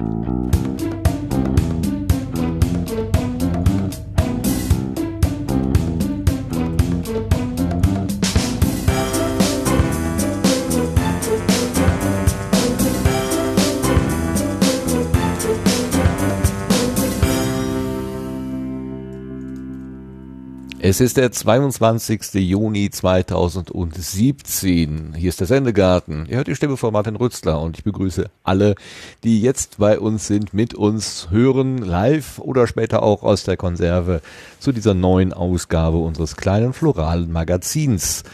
thank 0.00 0.24
you 0.24 0.29
Es 20.90 21.00
ist 21.00 21.16
der 21.18 21.30
22. 21.30 22.34
Juni 22.34 22.90
2017. 22.90 25.14
Hier 25.16 25.28
ist 25.28 25.38
der 25.38 25.46
Sendegarten. 25.46 26.26
Ihr 26.28 26.38
hört 26.38 26.48
die 26.48 26.56
Stimme 26.56 26.76
von 26.76 26.92
Martin 26.92 27.14
Rützler 27.14 27.62
und 27.62 27.78
ich 27.78 27.84
begrüße 27.84 28.28
alle, 28.42 28.74
die 29.22 29.40
jetzt 29.40 29.78
bei 29.78 30.00
uns 30.00 30.26
sind, 30.26 30.52
mit 30.52 30.74
uns 30.74 31.28
hören, 31.30 31.78
live 31.78 32.40
oder 32.40 32.66
später 32.66 33.04
auch 33.04 33.22
aus 33.22 33.44
der 33.44 33.56
Konserve 33.56 34.20
zu 34.58 34.72
dieser 34.72 34.94
neuen 34.94 35.32
Ausgabe 35.32 35.98
unseres 35.98 36.36
kleinen 36.36 36.72
floralen 36.72 37.30
Magazins. 37.30 38.24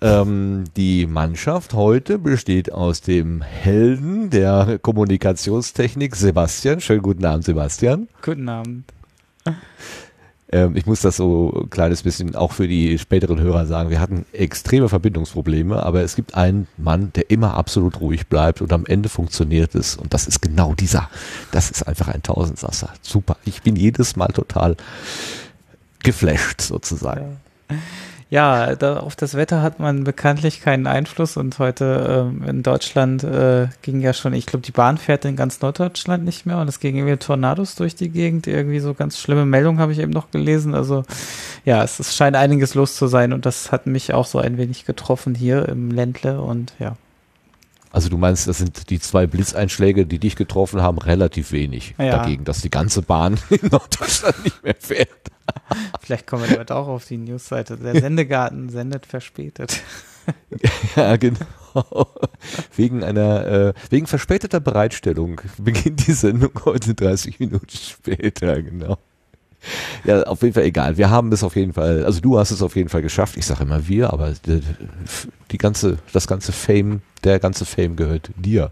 Ähm, 0.00 0.64
die 0.78 1.06
Mannschaft 1.06 1.74
heute 1.74 2.18
besteht 2.18 2.72
aus 2.72 3.02
dem 3.02 3.42
Helden 3.42 4.30
der 4.30 4.78
Kommunikationstechnik 4.80 6.16
Sebastian. 6.16 6.80
Schönen 6.80 7.02
guten 7.02 7.26
Abend, 7.26 7.44
Sebastian. 7.44 8.08
Guten 8.22 8.48
Abend. 8.48 8.84
Ähm, 10.50 10.76
ich 10.76 10.86
muss 10.86 11.00
das 11.00 11.16
so 11.16 11.62
ein 11.64 11.70
kleines 11.70 12.02
bisschen 12.02 12.34
auch 12.34 12.52
für 12.52 12.68
die 12.68 12.98
späteren 12.98 13.40
Hörer 13.40 13.66
sagen. 13.66 13.90
Wir 13.90 14.00
hatten 14.00 14.24
extreme 14.32 14.88
Verbindungsprobleme, 14.88 15.82
aber 15.82 16.02
es 16.02 16.16
gibt 16.16 16.34
einen 16.34 16.66
Mann, 16.76 17.12
der 17.14 17.30
immer 17.30 17.54
absolut 17.54 18.00
ruhig 18.00 18.28
bleibt 18.28 18.62
und 18.62 18.72
am 18.72 18.86
Ende 18.86 19.08
funktioniert 19.08 19.74
es. 19.74 19.96
Und 19.96 20.14
das 20.14 20.26
ist 20.26 20.40
genau 20.40 20.74
dieser. 20.74 21.10
Das 21.52 21.70
ist 21.70 21.86
einfach 21.86 22.08
ein 22.08 22.22
Tausendsasser. 22.22 22.90
Super. 23.02 23.36
Ich 23.44 23.62
bin 23.62 23.76
jedes 23.76 24.16
Mal 24.16 24.28
total 24.28 24.76
geflasht 26.02 26.62
sozusagen. 26.62 27.38
Ja. 27.70 27.76
Ja, 28.30 28.76
da, 28.76 28.98
auf 28.98 29.16
das 29.16 29.34
Wetter 29.34 29.62
hat 29.62 29.80
man 29.80 30.04
bekanntlich 30.04 30.60
keinen 30.60 30.86
Einfluss 30.86 31.38
und 31.38 31.58
heute 31.58 32.28
ähm, 32.30 32.46
in 32.46 32.62
Deutschland 32.62 33.24
äh, 33.24 33.68
ging 33.80 34.00
ja 34.00 34.12
schon, 34.12 34.34
ich 34.34 34.44
glaube, 34.44 34.66
die 34.66 34.72
Bahn 34.72 34.98
fährt 34.98 35.24
in 35.24 35.34
ganz 35.34 35.62
Norddeutschland 35.62 36.24
nicht 36.26 36.44
mehr 36.44 36.58
und 36.58 36.68
es 36.68 36.78
gingen 36.78 36.98
irgendwie 36.98 37.16
Tornados 37.16 37.74
durch 37.74 37.94
die 37.94 38.10
Gegend. 38.10 38.46
Irgendwie 38.46 38.80
so 38.80 38.92
ganz 38.92 39.18
schlimme 39.18 39.46
Meldungen 39.46 39.80
habe 39.80 39.92
ich 39.92 39.98
eben 39.98 40.12
noch 40.12 40.30
gelesen. 40.30 40.74
Also 40.74 41.04
ja, 41.64 41.82
es, 41.82 42.00
es 42.00 42.14
scheint 42.14 42.36
einiges 42.36 42.74
los 42.74 42.96
zu 42.96 43.06
sein 43.06 43.32
und 43.32 43.46
das 43.46 43.72
hat 43.72 43.86
mich 43.86 44.12
auch 44.12 44.26
so 44.26 44.38
ein 44.38 44.58
wenig 44.58 44.84
getroffen 44.84 45.34
hier 45.34 45.66
im 45.66 45.90
Ländle 45.90 46.42
und 46.42 46.74
ja. 46.78 46.96
Also 47.90 48.08
du 48.08 48.18
meinst, 48.18 48.46
das 48.46 48.58
sind 48.58 48.90
die 48.90 49.00
zwei 49.00 49.26
Blitzeinschläge, 49.26 50.06
die 50.06 50.18
dich 50.18 50.36
getroffen 50.36 50.82
haben, 50.82 50.98
relativ 50.98 51.52
wenig 51.52 51.94
ja. 51.98 52.16
dagegen, 52.16 52.44
dass 52.44 52.60
die 52.60 52.70
ganze 52.70 53.02
Bahn 53.02 53.38
in 53.50 53.68
Norddeutschland 53.70 54.44
nicht 54.44 54.62
mehr 54.62 54.76
fährt. 54.78 55.08
Vielleicht 56.00 56.26
kommen 56.26 56.42
wir 56.42 56.52
damit 56.52 56.72
auch 56.72 56.88
auf 56.88 57.06
die 57.06 57.16
Newsseite. 57.16 57.76
Der 57.76 57.94
Sendegarten 58.00 58.68
sendet 58.68 59.06
verspätet. 59.06 59.80
ja, 60.96 61.16
genau. 61.16 61.46
Wegen 62.76 63.02
einer, 63.04 63.46
äh, 63.46 63.72
wegen 63.88 64.06
verspäteter 64.06 64.60
Bereitstellung 64.60 65.40
beginnt 65.58 66.06
die 66.06 66.12
Sendung 66.12 66.52
heute 66.64 66.94
30 66.94 67.40
Minuten 67.40 67.70
später, 67.70 68.60
genau. 68.62 68.98
Ja, 70.04 70.22
auf 70.22 70.42
jeden 70.42 70.54
Fall 70.54 70.62
egal. 70.62 70.96
Wir 70.96 71.10
haben 71.10 71.32
es 71.32 71.42
auf 71.42 71.56
jeden 71.56 71.72
Fall, 71.72 72.04
also 72.04 72.20
du 72.20 72.38
hast 72.38 72.50
es 72.50 72.62
auf 72.62 72.76
jeden 72.76 72.88
Fall 72.88 73.02
geschafft. 73.02 73.36
Ich 73.36 73.44
sage 73.44 73.64
immer 73.64 73.88
wir, 73.88 74.12
aber 74.12 74.32
die, 74.46 74.62
die 75.50 75.58
ganze, 75.58 75.98
das 76.12 76.26
ganze 76.26 76.52
Fame, 76.52 77.02
der 77.24 77.40
ganze 77.40 77.64
Fame 77.64 77.96
gehört 77.96 78.30
dir. 78.36 78.70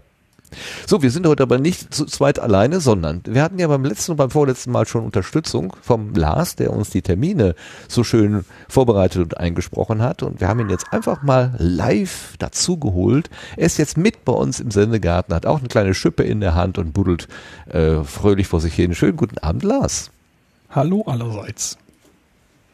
So, 0.85 1.01
wir 1.01 1.11
sind 1.11 1.27
heute 1.27 1.43
aber 1.43 1.57
nicht 1.57 1.93
zu 1.93 2.05
zweit 2.05 2.39
alleine, 2.39 2.79
sondern 2.79 3.21
wir 3.25 3.43
hatten 3.43 3.59
ja 3.59 3.67
beim 3.67 3.83
letzten 3.83 4.11
und 4.11 4.17
beim 4.17 4.29
vorletzten 4.29 4.71
Mal 4.71 4.87
schon 4.87 5.03
Unterstützung 5.03 5.75
vom 5.81 6.15
Lars, 6.15 6.55
der 6.55 6.71
uns 6.71 6.89
die 6.89 7.01
Termine 7.01 7.53
so 7.89 8.03
schön 8.03 8.45
vorbereitet 8.69 9.21
und 9.21 9.37
eingesprochen 9.37 10.01
hat. 10.01 10.23
Und 10.23 10.39
wir 10.39 10.47
haben 10.47 10.61
ihn 10.61 10.69
jetzt 10.69 10.91
einfach 10.93 11.21
mal 11.21 11.53
live 11.57 12.35
dazu 12.39 12.77
geholt. 12.77 13.29
Er 13.57 13.65
ist 13.65 13.77
jetzt 13.77 13.97
mit 13.97 14.23
bei 14.23 14.33
uns 14.33 14.61
im 14.61 14.71
Sendegarten, 14.71 15.35
hat 15.35 15.45
auch 15.45 15.59
eine 15.59 15.67
kleine 15.67 15.93
Schippe 15.93 16.23
in 16.23 16.39
der 16.39 16.55
Hand 16.55 16.77
und 16.77 16.93
buddelt 16.93 17.27
äh, 17.69 18.03
fröhlich 18.03 18.47
vor 18.47 18.61
sich 18.61 18.73
hin. 18.73 18.95
Schönen 18.95 19.17
guten 19.17 19.39
Abend, 19.39 19.63
Lars. 19.63 20.11
Hallo 20.69 21.03
allerseits. 21.03 21.77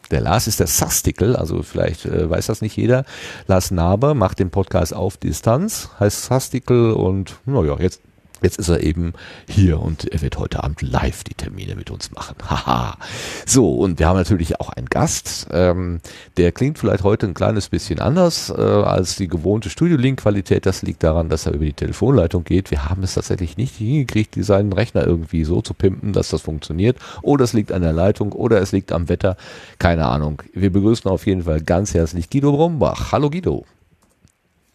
Der 0.09 0.19
Lars 0.19 0.47
ist 0.47 0.59
der 0.59 0.67
Sastikel, 0.67 1.35
also 1.35 1.61
vielleicht 1.63 2.05
äh, 2.05 2.29
weiß 2.29 2.47
das 2.47 2.61
nicht 2.61 2.75
jeder. 2.75 3.05
Lars 3.47 3.71
Naber 3.71 4.15
macht 4.15 4.39
den 4.39 4.49
Podcast 4.49 4.93
auf 4.93 5.17
Distanz, 5.17 5.89
heißt 5.99 6.25
Sastikel 6.25 6.93
und 6.93 7.39
naja, 7.45 7.77
jetzt 7.79 8.01
Jetzt 8.43 8.59
ist 8.59 8.67
er 8.67 8.83
eben 8.83 9.13
hier 9.47 9.79
und 9.79 10.11
er 10.11 10.21
wird 10.21 10.37
heute 10.37 10.65
Abend 10.65 10.81
live 10.81 11.23
die 11.23 11.33
Termine 11.33 11.75
mit 11.75 11.89
uns 11.89 12.11
machen. 12.11 12.35
Haha. 12.45 12.97
so, 13.45 13.75
und 13.75 13.99
wir 13.99 14.07
haben 14.09 14.17
natürlich 14.17 14.59
auch 14.59 14.69
einen 14.69 14.87
Gast. 14.87 15.47
Ähm, 15.51 16.01
der 16.35 16.51
klingt 16.51 16.77
vielleicht 16.77 17.05
heute 17.05 17.25
ein 17.25 17.33
kleines 17.33 17.69
bisschen 17.69 18.01
anders 18.01 18.49
äh, 18.49 18.61
als 18.61 19.15
die 19.15 19.29
gewohnte 19.29 19.69
Studio-Link-Qualität. 19.69 20.65
Das 20.65 20.81
liegt 20.81 21.03
daran, 21.03 21.29
dass 21.29 21.45
er 21.45 21.53
über 21.53 21.63
die 21.63 21.71
Telefonleitung 21.71 22.43
geht. 22.43 22.69
Wir 22.69 22.89
haben 22.89 23.01
es 23.03 23.13
tatsächlich 23.13 23.55
nicht 23.55 23.77
hingekriegt, 23.77 24.35
seinen 24.43 24.73
Rechner 24.73 25.07
irgendwie 25.07 25.45
so 25.45 25.61
zu 25.61 25.73
pimpen, 25.73 26.11
dass 26.11 26.27
das 26.27 26.41
funktioniert. 26.41 26.97
Oder 27.21 27.45
es 27.45 27.53
liegt 27.53 27.71
an 27.71 27.81
der 27.81 27.93
Leitung 27.93 28.33
oder 28.33 28.59
es 28.59 28.73
liegt 28.73 28.91
am 28.91 29.07
Wetter. 29.07 29.37
Keine 29.79 30.05
Ahnung. 30.05 30.41
Wir 30.51 30.69
begrüßen 30.69 31.09
auf 31.09 31.25
jeden 31.25 31.43
Fall 31.43 31.61
ganz 31.61 31.93
herzlich 31.93 32.29
Guido 32.29 32.51
Brombach. 32.51 33.13
Hallo 33.13 33.29
Guido. 33.29 33.63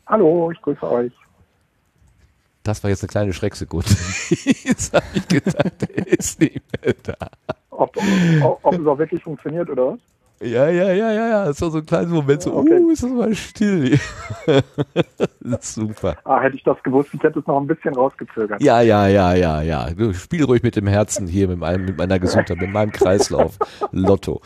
Hallo, 0.06 0.50
ich 0.50 0.62
grüße 0.62 0.90
euch. 0.90 1.12
Das 2.68 2.82
war 2.82 2.90
jetzt 2.90 3.02
eine 3.02 3.08
kleine 3.08 3.32
Schrecksekunde. 3.32 3.88
jetzt 4.64 4.94
habe 4.94 5.06
ich 5.14 5.26
gedacht, 5.26 5.72
der 5.80 6.06
ist 6.06 6.40
nicht 6.40 6.60
mehr 6.84 6.94
da. 7.02 7.16
Ob, 7.70 7.96
ob, 8.42 8.58
ob 8.62 8.78
es 8.78 8.86
auch 8.86 8.98
wirklich 8.98 9.22
funktioniert, 9.22 9.70
oder 9.70 9.92
was? 9.92 9.98
Ja, 10.40 10.68
ja, 10.68 10.92
ja, 10.92 11.10
ja, 11.10 11.28
ja. 11.28 11.48
Es 11.48 11.60
war 11.60 11.70
so 11.70 11.78
ein 11.78 11.86
kleiner 11.86 12.08
Moment, 12.08 12.42
so, 12.42 12.54
okay. 12.54 12.78
uh, 12.78 12.90
ist 12.90 13.02
das 13.02 13.10
mal 13.10 13.34
still. 13.34 13.98
das 15.40 15.64
ist 15.64 15.74
super. 15.74 16.16
Ah, 16.24 16.40
hätte 16.40 16.56
ich 16.56 16.62
das 16.62 16.80
gewusst, 16.84 17.10
ich 17.12 17.22
hätte 17.22 17.40
es 17.40 17.46
noch 17.46 17.60
ein 17.60 17.66
bisschen 17.66 17.94
rausgezögert. 17.94 18.62
Ja, 18.62 18.80
ja, 18.80 19.08
ja, 19.08 19.34
ja, 19.34 19.62
ja. 19.62 19.90
Du 19.90 20.14
spiel 20.14 20.44
ruhig 20.44 20.62
mit 20.62 20.76
dem 20.76 20.86
Herzen 20.86 21.26
hier, 21.26 21.48
mit, 21.48 21.58
meinem, 21.58 21.86
mit 21.86 21.98
meiner 21.98 22.20
Gesundheit, 22.20 22.58
mit 22.58 22.70
meinem 22.70 22.92
Kreislauf. 22.92 23.58
Lotto. 23.90 24.40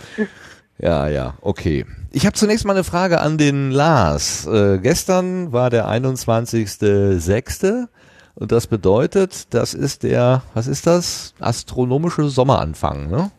Ja, 0.78 1.08
ja, 1.08 1.34
okay. 1.42 1.84
Ich 2.10 2.24
habe 2.24 2.34
zunächst 2.34 2.64
mal 2.64 2.72
eine 2.72 2.84
Frage 2.84 3.20
an 3.20 3.36
den 3.36 3.70
Lars. 3.70 4.46
Äh, 4.46 4.78
gestern 4.78 5.52
war 5.52 5.68
der 5.68 5.88
21.06. 5.88 7.88
Und 8.34 8.52
das 8.52 8.66
bedeutet, 8.66 9.46
das 9.50 9.74
ist 9.74 10.02
der, 10.02 10.42
was 10.54 10.66
ist 10.66 10.86
das? 10.86 11.34
Astronomische 11.38 12.28
Sommeranfang, 12.28 13.10
ne? 13.10 13.30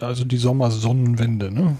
Also 0.00 0.24
die 0.24 0.36
Sommersonnenwende, 0.36 1.50
ne? 1.50 1.76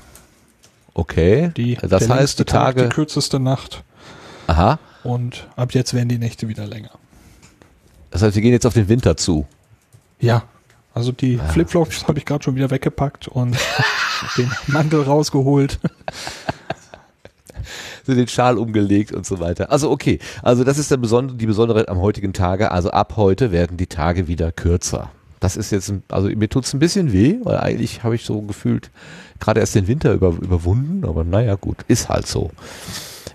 Okay. 0.95 1.53
Die, 1.57 1.77
das 1.77 2.09
heißt, 2.09 2.39
die 2.39 2.45
Tage. 2.45 2.81
Tag, 2.81 2.91
die 2.91 2.95
kürzeste 2.95 3.39
Nacht. 3.39 3.85
Aha. 4.47 4.79
Und 5.03 5.47
ab 5.57 5.75
jetzt 5.75 5.93
werden 5.93 6.09
die 6.09 6.19
Nächte 6.19 6.49
wieder 6.49 6.67
länger. 6.67 6.93
Das 8.11 8.23
heißt, 8.23 8.35
wir 8.35 8.43
gehen 8.43 8.53
jetzt 8.53 8.67
auf 8.67 8.75
den 8.75 8.89
Winter 8.89 9.17
zu. 9.17 9.47
Ja. 10.19 10.45
Also 10.95 11.13
die 11.13 11.35
ja. 11.35 11.45
Flipflops 11.45 12.09
habe 12.09 12.19
ich 12.19 12.25
gerade 12.25 12.43
schon 12.43 12.55
wieder 12.55 12.71
weggepackt 12.71 13.29
und 13.29 13.59
den 14.39 14.51
Mantel 14.69 15.03
rausgeholt 15.03 15.79
so 18.07 18.15
den 18.15 18.29
Schal 18.29 18.59
umgelegt 18.59 19.13
und 19.13 19.27
so 19.27 19.41
weiter. 19.41 19.71
Also 19.71 19.91
okay, 19.91 20.19
also 20.43 20.65
das 20.65 20.79
ist 20.79 20.91
der 20.91 20.97
Besonder 20.97 21.35
die 21.35 21.47
Besonderheit 21.47 21.89
am 21.89 22.01
heutigen 22.01 22.33
Tage. 22.33 22.71
Also 22.71 22.91
ab 22.91 23.15
heute 23.17 23.53
werden 23.53 23.77
die 23.77 23.87
Tage 23.87 24.29
wieder 24.29 24.53
kürzer. 24.53 25.11
Das 25.41 25.57
ist 25.57 25.71
jetzt, 25.71 25.93
also 26.09 26.29
mir 26.29 26.49
tut's 26.49 26.73
ein 26.73 26.79
bisschen 26.79 27.13
weh, 27.13 27.37
weil 27.43 27.59
eigentlich 27.59 28.03
habe 28.03 28.15
ich 28.15 28.25
so 28.25 28.41
gefühlt 28.41 28.91
gerade 29.39 29.61
erst 29.61 29.75
den 29.75 29.87
Winter 29.87 30.13
über, 30.13 30.29
überwunden, 30.29 31.05
aber 31.05 31.25
naja 31.25 31.57
gut, 31.57 31.79
ist 31.89 32.09
halt 32.09 32.27
so. 32.27 32.51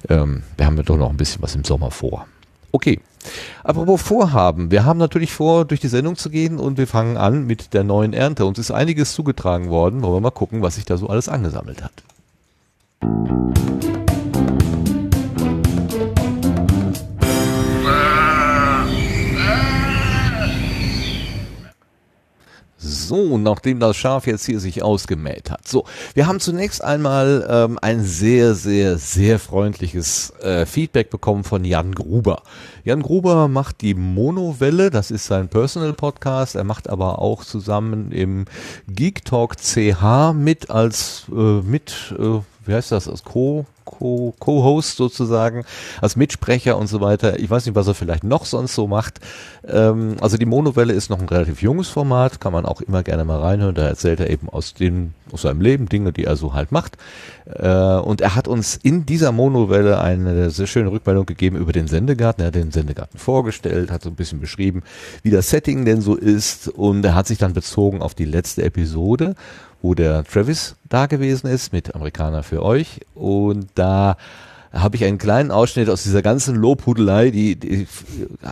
Ähm, 0.10 0.44
wir 0.58 0.66
haben 0.66 0.78
ja 0.78 0.84
doch 0.84 0.98
noch 0.98 1.10
ein 1.10 1.18
bisschen 1.18 1.44
was 1.44 1.56
im 1.56 1.64
Sommer 1.64 1.92
vor. 1.92 2.26
Okay. 2.72 3.00
Apropos 3.64 4.02
Vorhaben. 4.02 4.72
Wir 4.72 4.84
haben 4.84 4.98
natürlich 4.98 5.32
vor, 5.32 5.66
durch 5.66 5.80
die 5.80 5.90
Sendung 5.90 6.16
zu 6.16 6.32
gehen 6.32 6.58
und 6.58 6.78
wir 6.80 6.88
fangen 6.88 7.18
an 7.18 7.46
mit 7.46 7.74
der 7.74 7.84
neuen 7.84 8.14
Ernte. 8.14 8.46
Uns 8.46 8.58
ist 8.58 8.72
einiges 8.72 9.14
zugetragen 9.14 9.70
worden. 9.70 10.02
Wollen 10.02 10.16
wir 10.16 10.22
mal 10.22 10.32
gucken, 10.32 10.64
was 10.64 10.76
sich 10.76 10.86
da 10.86 10.98
so 10.98 11.08
alles 11.08 11.30
angesammelt 11.30 11.84
hat. 11.84 11.94
So, 22.84 23.38
nachdem 23.38 23.80
das 23.80 23.96
Schaf 23.96 24.26
jetzt 24.26 24.46
hier 24.46 24.60
sich 24.60 24.82
ausgemäht 24.82 25.52
hat. 25.52 25.68
So, 25.68 25.86
wir 26.16 26.26
haben 26.26 26.40
zunächst 26.40 26.84
einmal 26.84 27.46
ähm, 27.48 27.78
ein 27.82 28.04
sehr, 28.04 28.56
sehr, 28.56 28.98
sehr 28.98 29.38
freundliches 29.38 30.32
äh, 30.42 30.66
Feedback 30.66 31.12
bekommen 31.12 31.44
von 31.44 31.64
Jan 31.64 31.94
Gruber. 31.94 32.42
Jan 32.84 33.04
Gruber 33.04 33.48
macht 33.48 33.82
die 33.82 33.94
Monowelle, 33.94 34.90
das 34.90 35.12
ist 35.12 35.28
sein 35.28 35.48
Personal 35.48 35.94
Podcast. 35.94 36.56
Er 36.56 36.64
macht 36.64 36.90
aber 36.90 37.20
auch 37.20 37.44
zusammen 37.44 38.12
im 38.12 38.46
Geek 38.88 39.26
Talk 39.26 39.58
CH 39.58 40.34
mit 40.34 40.72
als 40.72 41.26
äh, 41.32 41.62
mit, 41.62 42.16
äh, 42.18 42.40
wie 42.66 42.74
heißt 42.74 42.92
das, 42.92 43.08
als 43.08 43.24
Co 43.24 43.32
Co- 43.32 43.66
Co-Host 44.00 44.98
sozusagen, 44.98 45.64
als 46.02 46.16
Mitsprecher 46.16 46.78
und 46.78 46.88
so 46.88 47.02
weiter. 47.02 47.40
Ich 47.40 47.50
weiß 47.50 47.66
nicht, 47.66 47.76
was 47.76 47.88
er 47.88 47.94
vielleicht 47.94 48.24
noch 48.24 48.46
sonst 48.46 48.76
so 48.76 48.88
macht. 48.88 49.20
Ähm, 49.68 50.18
also 50.22 50.38
die 50.38 50.46
Monowelle 50.46 50.94
ist 50.94 51.10
noch 51.10 51.20
ein 51.20 51.30
relativ 51.30 51.62
junges 51.62 51.90
Format, 51.90 52.40
kann 52.40 52.54
man 52.54 52.66
auch 52.66 52.82
immer 52.82 53.04
gerne 53.04 53.26
mal 53.26 53.40
reinhören. 53.40 53.76
Da 53.76 53.88
erzählt 53.88 54.20
er 54.20 54.30
eben 54.30 54.50
aus 54.50 54.74
dem, 54.74 55.14
aus 55.32 55.44
seinem 55.44 55.62
Leben 55.62 55.88
Dinge, 55.88 56.14
die 56.14 56.26
er 56.26 56.36
so 56.36 56.54
halt 56.54 56.72
macht. 56.72 56.98
Äh, 57.46 57.98
und 57.98 58.22
er 58.22 58.36
hat 58.36 58.48
uns 58.48 58.80
in 58.82 59.06
dieser 59.06 59.32
Monowelle 59.32 60.00
eine 60.00 60.50
sehr 60.50 60.68
schöne 60.68 60.92
Rückmeldung 60.92 61.26
gegeben 61.26 61.58
über 61.58 61.72
den 61.72 61.88
Sendegarten. 61.88 62.44
Er 62.44 62.48
hat 62.48 62.56
den 62.56 62.72
Sendegarten 62.72 63.20
vorgestellt, 63.20 63.92
hat 63.92 64.04
so 64.04 64.10
ein 64.10 64.16
bisschen 64.16 64.40
beschrieben, 64.40 64.84
wie 65.24 65.32
das 65.32 65.50
Setting 65.50 65.86
denn 65.86 66.02
so 66.02 66.16
ist. 66.16 66.68
Und 66.68 67.04
er 67.06 67.16
hat 67.16 67.28
sich 67.28 67.38
dann 67.38 67.54
bezogen 67.54 68.02
auf 68.02 68.16
die 68.16 68.26
letzte 68.26 68.64
Episode, 68.64 69.36
wo 69.82 69.94
der 69.94 70.24
Travis 70.24 70.76
da 70.90 71.06
gewesen 71.06 71.48
ist 71.48 71.74
mit 71.74 71.96
Amerikaner 71.96 72.44
für 72.44 72.64
euch. 72.64 73.02
Und 73.16 73.68
da 73.76 74.18
habe 74.74 74.96
ich 74.96 75.04
einen 75.04 75.18
kleinen 75.18 75.52
Ausschnitt 75.52 75.90
aus 75.90 76.04
dieser 76.04 76.22
ganzen 76.22 76.56
Lobhudelei, 76.56 77.32
die, 77.32 77.56
die 77.56 77.88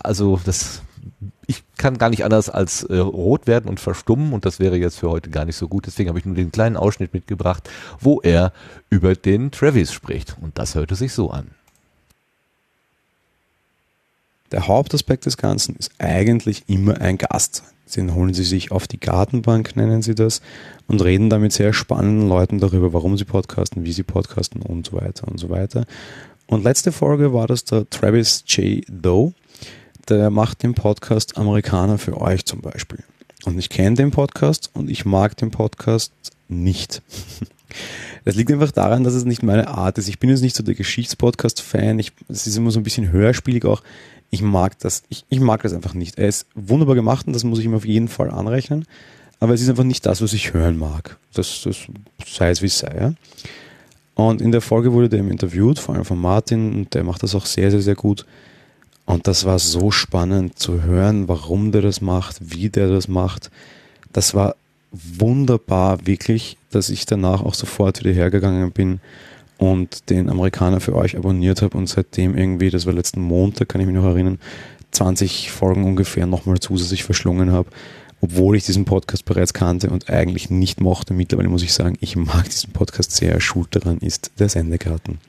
also 0.03 0.39
das 0.43 0.81
ich 1.49 1.63
kann 1.77 1.97
gar 1.97 2.11
nicht 2.11 2.23
anders 2.23 2.47
als 2.47 2.83
äh, 2.83 2.97
rot 2.97 3.47
werden 3.47 3.69
und 3.69 3.79
verstummen 3.79 4.33
und 4.33 4.45
das 4.45 4.59
wäre 4.59 4.77
jetzt 4.77 4.99
für 4.99 5.09
heute 5.09 5.31
gar 5.31 5.45
nicht 5.45 5.55
so 5.55 5.67
gut. 5.67 5.87
Deswegen 5.87 6.07
habe 6.07 6.19
ich 6.19 6.25
nur 6.25 6.35
den 6.35 6.51
kleinen 6.51 6.77
Ausschnitt 6.77 7.11
mitgebracht, 7.11 7.67
wo 7.99 8.21
er 8.21 8.53
über 8.91 9.15
den 9.15 9.49
Travis 9.49 9.91
spricht. 9.91 10.35
Und 10.41 10.59
das 10.59 10.75
hörte 10.75 10.93
sich 10.93 11.11
so 11.11 11.31
an. 11.31 11.47
Der 14.51 14.67
Hauptaspekt 14.67 15.25
des 15.25 15.37
Ganzen 15.37 15.75
ist 15.75 15.91
eigentlich 15.99 16.63
immer 16.67 16.99
ein 17.01 17.17
Gast. 17.17 17.63
Den 17.95 18.13
holen 18.13 18.33
sie 18.33 18.43
sich 18.43 18.71
auf 18.71 18.87
die 18.87 18.99
Gartenbank, 18.99 19.75
nennen 19.75 20.01
sie 20.01 20.15
das, 20.15 20.41
und 20.87 21.03
reden 21.03 21.29
da 21.29 21.39
mit 21.39 21.53
sehr 21.53 21.73
spannenden 21.73 22.29
Leuten 22.29 22.59
darüber, 22.59 22.93
warum 22.93 23.17
sie 23.17 23.25
podcasten, 23.25 23.83
wie 23.83 23.91
sie 23.91 24.03
podcasten 24.03 24.61
und 24.61 24.87
so 24.87 24.93
weiter 24.93 25.27
und 25.27 25.39
so 25.39 25.49
weiter. 25.49 25.85
Und 26.47 26.63
letzte 26.63 26.91
Folge 26.91 27.33
war 27.33 27.47
das 27.47 27.63
der 27.65 27.89
Travis 27.89 28.43
J. 28.47 28.83
Doe. 28.87 29.33
Der 30.07 30.31
macht 30.31 30.63
den 30.63 30.73
Podcast 30.73 31.37
Amerikaner 31.37 31.99
für 31.99 32.19
euch 32.19 32.45
zum 32.45 32.61
Beispiel. 32.61 33.03
Und 33.45 33.57
ich 33.59 33.69
kenne 33.69 33.95
den 33.95 34.11
Podcast 34.11 34.71
und 34.73 34.89
ich 34.89 35.05
mag 35.05 35.37
den 35.37 35.51
Podcast 35.51 36.11
nicht. 36.47 37.01
Das 38.25 38.35
liegt 38.35 38.51
einfach 38.51 38.71
daran, 38.71 39.03
dass 39.03 39.13
es 39.13 39.25
nicht 39.25 39.43
meine 39.43 39.67
Art 39.67 39.97
ist. 39.99 40.09
Ich 40.09 40.19
bin 40.19 40.29
jetzt 40.29 40.41
nicht 40.41 40.55
so 40.55 40.63
der 40.63 40.73
Geschichtspodcast-Fan. 40.73 41.99
Es 42.27 42.47
ist 42.47 42.57
immer 42.57 42.71
so 42.71 42.79
ein 42.79 42.83
bisschen 42.83 43.11
hörspielig 43.11 43.63
auch. 43.63 43.83
Ich 44.31 44.41
mag 44.41 44.77
das. 44.79 45.03
Ich, 45.09 45.25
ich 45.29 45.39
mag 45.39 45.63
das 45.63 45.73
einfach 45.73 45.93
nicht. 45.93 46.17
Er 46.17 46.27
ist 46.27 46.47
wunderbar 46.55 46.95
gemacht 46.95 47.27
und 47.27 47.33
das 47.33 47.43
muss 47.43 47.59
ich 47.59 47.65
ihm 47.65 47.73
auf 47.73 47.85
jeden 47.85 48.07
Fall 48.07 48.29
anrechnen. 48.29 48.85
Aber 49.39 49.53
es 49.53 49.61
ist 49.61 49.69
einfach 49.69 49.83
nicht 49.83 50.05
das, 50.05 50.21
was 50.21 50.33
ich 50.33 50.53
hören 50.53 50.77
mag. 50.77 51.17
Das, 51.33 51.61
das 51.63 51.77
sei 52.25 52.49
es 52.49 52.61
wie 52.61 52.67
es 52.67 52.79
sei. 52.79 52.95
Ja? 52.99 53.13
Und 54.15 54.41
in 54.41 54.51
der 54.51 54.61
Folge 54.61 54.91
wurde 54.91 55.09
der 55.09 55.19
interviewt, 55.19 55.79
vor 55.79 55.95
allem 55.95 56.05
von 56.05 56.19
Martin, 56.19 56.73
und 56.73 56.93
der 56.93 57.03
macht 57.03 57.23
das 57.23 57.35
auch 57.35 57.45
sehr, 57.45 57.71
sehr, 57.71 57.81
sehr 57.81 57.95
gut. 57.95 58.25
Und 59.05 59.27
das 59.27 59.45
war 59.45 59.57
so 59.57 59.91
spannend 59.91 60.59
zu 60.59 60.83
hören, 60.83 61.27
warum 61.27 61.71
der 61.71 61.81
das 61.81 62.01
macht, 62.01 62.37
wie 62.41 62.69
der 62.69 62.89
das 62.89 63.07
macht. 63.07 63.49
Das 64.11 64.35
war 64.35 64.55
wunderbar, 64.91 66.05
wirklich, 66.05 66.57
dass 66.69 66.89
ich 66.89 67.05
danach 67.05 67.41
auch 67.41 67.53
sofort 67.53 67.99
wieder 67.99 68.11
hergegangen 68.11 68.71
bin 68.71 68.99
und 69.59 70.09
den 70.09 70.29
Amerikaner 70.29 70.79
für 70.79 70.95
euch 70.95 71.17
abonniert 71.17 71.61
habe 71.61 71.77
und 71.77 71.87
seitdem 71.87 72.35
irgendwie, 72.35 72.69
das 72.69 72.85
war 72.85 72.93
letzten 72.93 73.21
Montag, 73.21 73.67
kann 73.67 73.81
ich 73.81 73.87
mich 73.87 73.95
noch 73.95 74.05
erinnern, 74.05 74.39
20 74.91 75.51
Folgen 75.51 75.83
ungefähr 75.83 76.25
nochmal 76.25 76.59
zusätzlich 76.59 77.03
verschlungen 77.03 77.51
habe, 77.51 77.69
obwohl 78.21 78.55
ich 78.55 78.65
diesen 78.65 78.85
Podcast 78.85 79.25
bereits 79.25 79.53
kannte 79.53 79.89
und 79.89 80.09
eigentlich 80.09 80.49
nicht 80.49 80.79
mochte. 80.79 81.13
Mittlerweile 81.13 81.49
muss 81.49 81.61
ich 81.61 81.73
sagen, 81.73 81.97
ich 81.99 82.15
mag 82.15 82.45
diesen 82.45 82.71
Podcast 82.71 83.11
sehr. 83.11 83.39
Schuld 83.41 83.75
daran 83.75 83.97
ist 83.99 84.31
der 84.39 84.47
Sendegarten. 84.47 85.19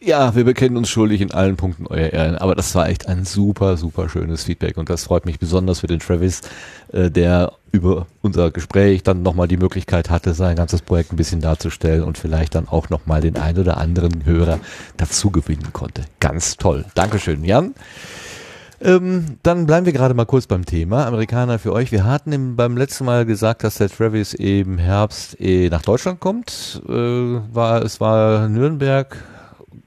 Ja, 0.00 0.36
wir 0.36 0.44
bekennen 0.44 0.76
uns 0.76 0.88
schuldig 0.88 1.20
in 1.20 1.32
allen 1.32 1.56
Punkten, 1.56 1.88
euer 1.88 2.10
Ehren. 2.10 2.36
Aber 2.36 2.54
das 2.54 2.72
war 2.76 2.88
echt 2.88 3.08
ein 3.08 3.24
super, 3.24 3.76
super 3.76 4.08
schönes 4.08 4.44
Feedback. 4.44 4.76
Und 4.76 4.90
das 4.90 5.04
freut 5.04 5.26
mich 5.26 5.40
besonders 5.40 5.80
für 5.80 5.88
den 5.88 5.98
Travis, 5.98 6.42
äh, 6.92 7.10
der 7.10 7.52
über 7.72 8.06
unser 8.22 8.52
Gespräch 8.52 9.02
dann 9.02 9.22
nochmal 9.22 9.48
die 9.48 9.56
Möglichkeit 9.56 10.08
hatte, 10.08 10.34
sein 10.34 10.54
ganzes 10.54 10.82
Projekt 10.82 11.12
ein 11.12 11.16
bisschen 11.16 11.40
darzustellen 11.40 12.04
und 12.04 12.16
vielleicht 12.16 12.54
dann 12.54 12.68
auch 12.68 12.90
nochmal 12.90 13.20
den 13.20 13.36
ein 13.36 13.58
oder 13.58 13.76
anderen 13.76 14.24
Hörer 14.24 14.60
dazu 14.96 15.30
gewinnen 15.30 15.72
konnte. 15.72 16.04
Ganz 16.20 16.56
toll. 16.56 16.84
Dankeschön, 16.94 17.44
Jan. 17.44 17.74
Ähm, 18.80 19.38
dann 19.42 19.66
bleiben 19.66 19.84
wir 19.84 19.92
gerade 19.92 20.14
mal 20.14 20.26
kurz 20.26 20.46
beim 20.46 20.64
Thema. 20.64 21.06
Amerikaner 21.06 21.58
für 21.58 21.72
euch. 21.72 21.90
Wir 21.90 22.04
hatten 22.04 22.30
im, 22.30 22.54
beim 22.54 22.76
letzten 22.76 23.04
Mal 23.04 23.26
gesagt, 23.26 23.64
dass 23.64 23.74
der 23.78 23.90
Travis 23.90 24.32
im 24.34 24.78
Herbst 24.78 25.40
eh 25.40 25.68
nach 25.68 25.82
Deutschland 25.82 26.20
kommt. 26.20 26.80
Äh, 26.88 26.92
war, 26.92 27.82
es 27.82 28.00
war 28.00 28.48
Nürnberg, 28.48 29.16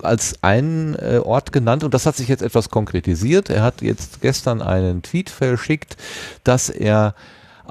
als 0.01 0.35
einen 0.41 0.95
äh, 0.95 1.19
Ort 1.23 1.51
genannt 1.51 1.83
und 1.83 1.93
das 1.93 2.05
hat 2.05 2.15
sich 2.15 2.27
jetzt 2.27 2.41
etwas 2.41 2.69
konkretisiert. 2.69 3.49
Er 3.49 3.63
hat 3.63 3.81
jetzt 3.81 4.21
gestern 4.21 4.61
einen 4.61 5.01
Tweet 5.01 5.29
verschickt, 5.29 5.97
dass 6.43 6.69
er 6.69 7.15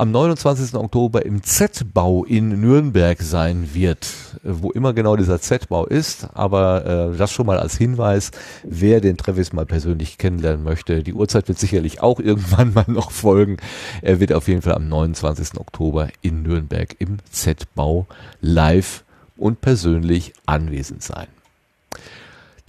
am 0.00 0.12
29. 0.12 0.74
Oktober 0.76 1.26
im 1.26 1.42
Z-Bau 1.42 2.24
in 2.24 2.60
Nürnberg 2.60 3.20
sein 3.20 3.74
wird, 3.74 4.06
äh, 4.36 4.48
wo 4.48 4.70
immer 4.70 4.94
genau 4.94 5.16
dieser 5.16 5.40
Z-Bau 5.40 5.84
ist, 5.84 6.28
aber 6.32 7.12
äh, 7.12 7.16
das 7.18 7.32
schon 7.32 7.46
mal 7.46 7.58
als 7.58 7.76
Hinweis, 7.76 8.30
wer 8.64 9.00
den 9.00 9.18
Travis 9.18 9.52
mal 9.52 9.66
persönlich 9.66 10.16
kennenlernen 10.16 10.64
möchte. 10.64 11.02
Die 11.02 11.12
Uhrzeit 11.12 11.48
wird 11.48 11.58
sicherlich 11.58 12.00
auch 12.00 12.18
irgendwann 12.20 12.72
mal 12.72 12.86
noch 12.86 13.10
folgen. 13.10 13.58
Er 14.00 14.20
wird 14.20 14.32
auf 14.32 14.48
jeden 14.48 14.62
Fall 14.62 14.74
am 14.74 14.88
29. 14.88 15.58
Oktober 15.58 16.08
in 16.22 16.42
Nürnberg 16.42 16.96
im 16.98 17.18
Z-Bau 17.30 18.06
live 18.40 19.04
und 19.36 19.60
persönlich 19.60 20.32
anwesend 20.46 21.02
sein. 21.02 21.26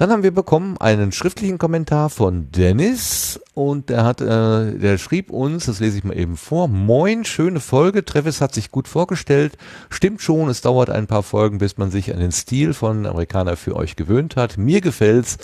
Dann 0.01 0.09
haben 0.09 0.23
wir 0.23 0.33
bekommen 0.33 0.77
einen 0.79 1.11
schriftlichen 1.11 1.59
Kommentar 1.59 2.09
von 2.09 2.51
Dennis 2.51 3.39
und 3.53 3.91
der 3.91 4.03
hat, 4.03 4.19
äh, 4.19 4.75
der 4.75 4.97
schrieb 4.97 5.29
uns, 5.29 5.67
das 5.67 5.79
lese 5.79 5.99
ich 5.99 6.03
mal 6.03 6.17
eben 6.17 6.37
vor, 6.37 6.67
Moin, 6.67 7.23
schöne 7.23 7.59
Folge, 7.59 8.03
Travis 8.03 8.41
hat 8.41 8.51
sich 8.51 8.71
gut 8.71 8.87
vorgestellt, 8.87 9.59
stimmt 9.91 10.23
schon, 10.23 10.49
es 10.49 10.61
dauert 10.61 10.89
ein 10.89 11.05
paar 11.05 11.21
Folgen, 11.21 11.59
bis 11.59 11.77
man 11.77 11.91
sich 11.91 12.11
an 12.11 12.19
den 12.19 12.31
Stil 12.31 12.73
von 12.73 13.05
Amerikaner 13.05 13.55
für 13.57 13.75
euch 13.75 13.95
gewöhnt 13.95 14.37
hat. 14.37 14.57
Mir 14.57 14.81
gefällt's, 14.81 15.37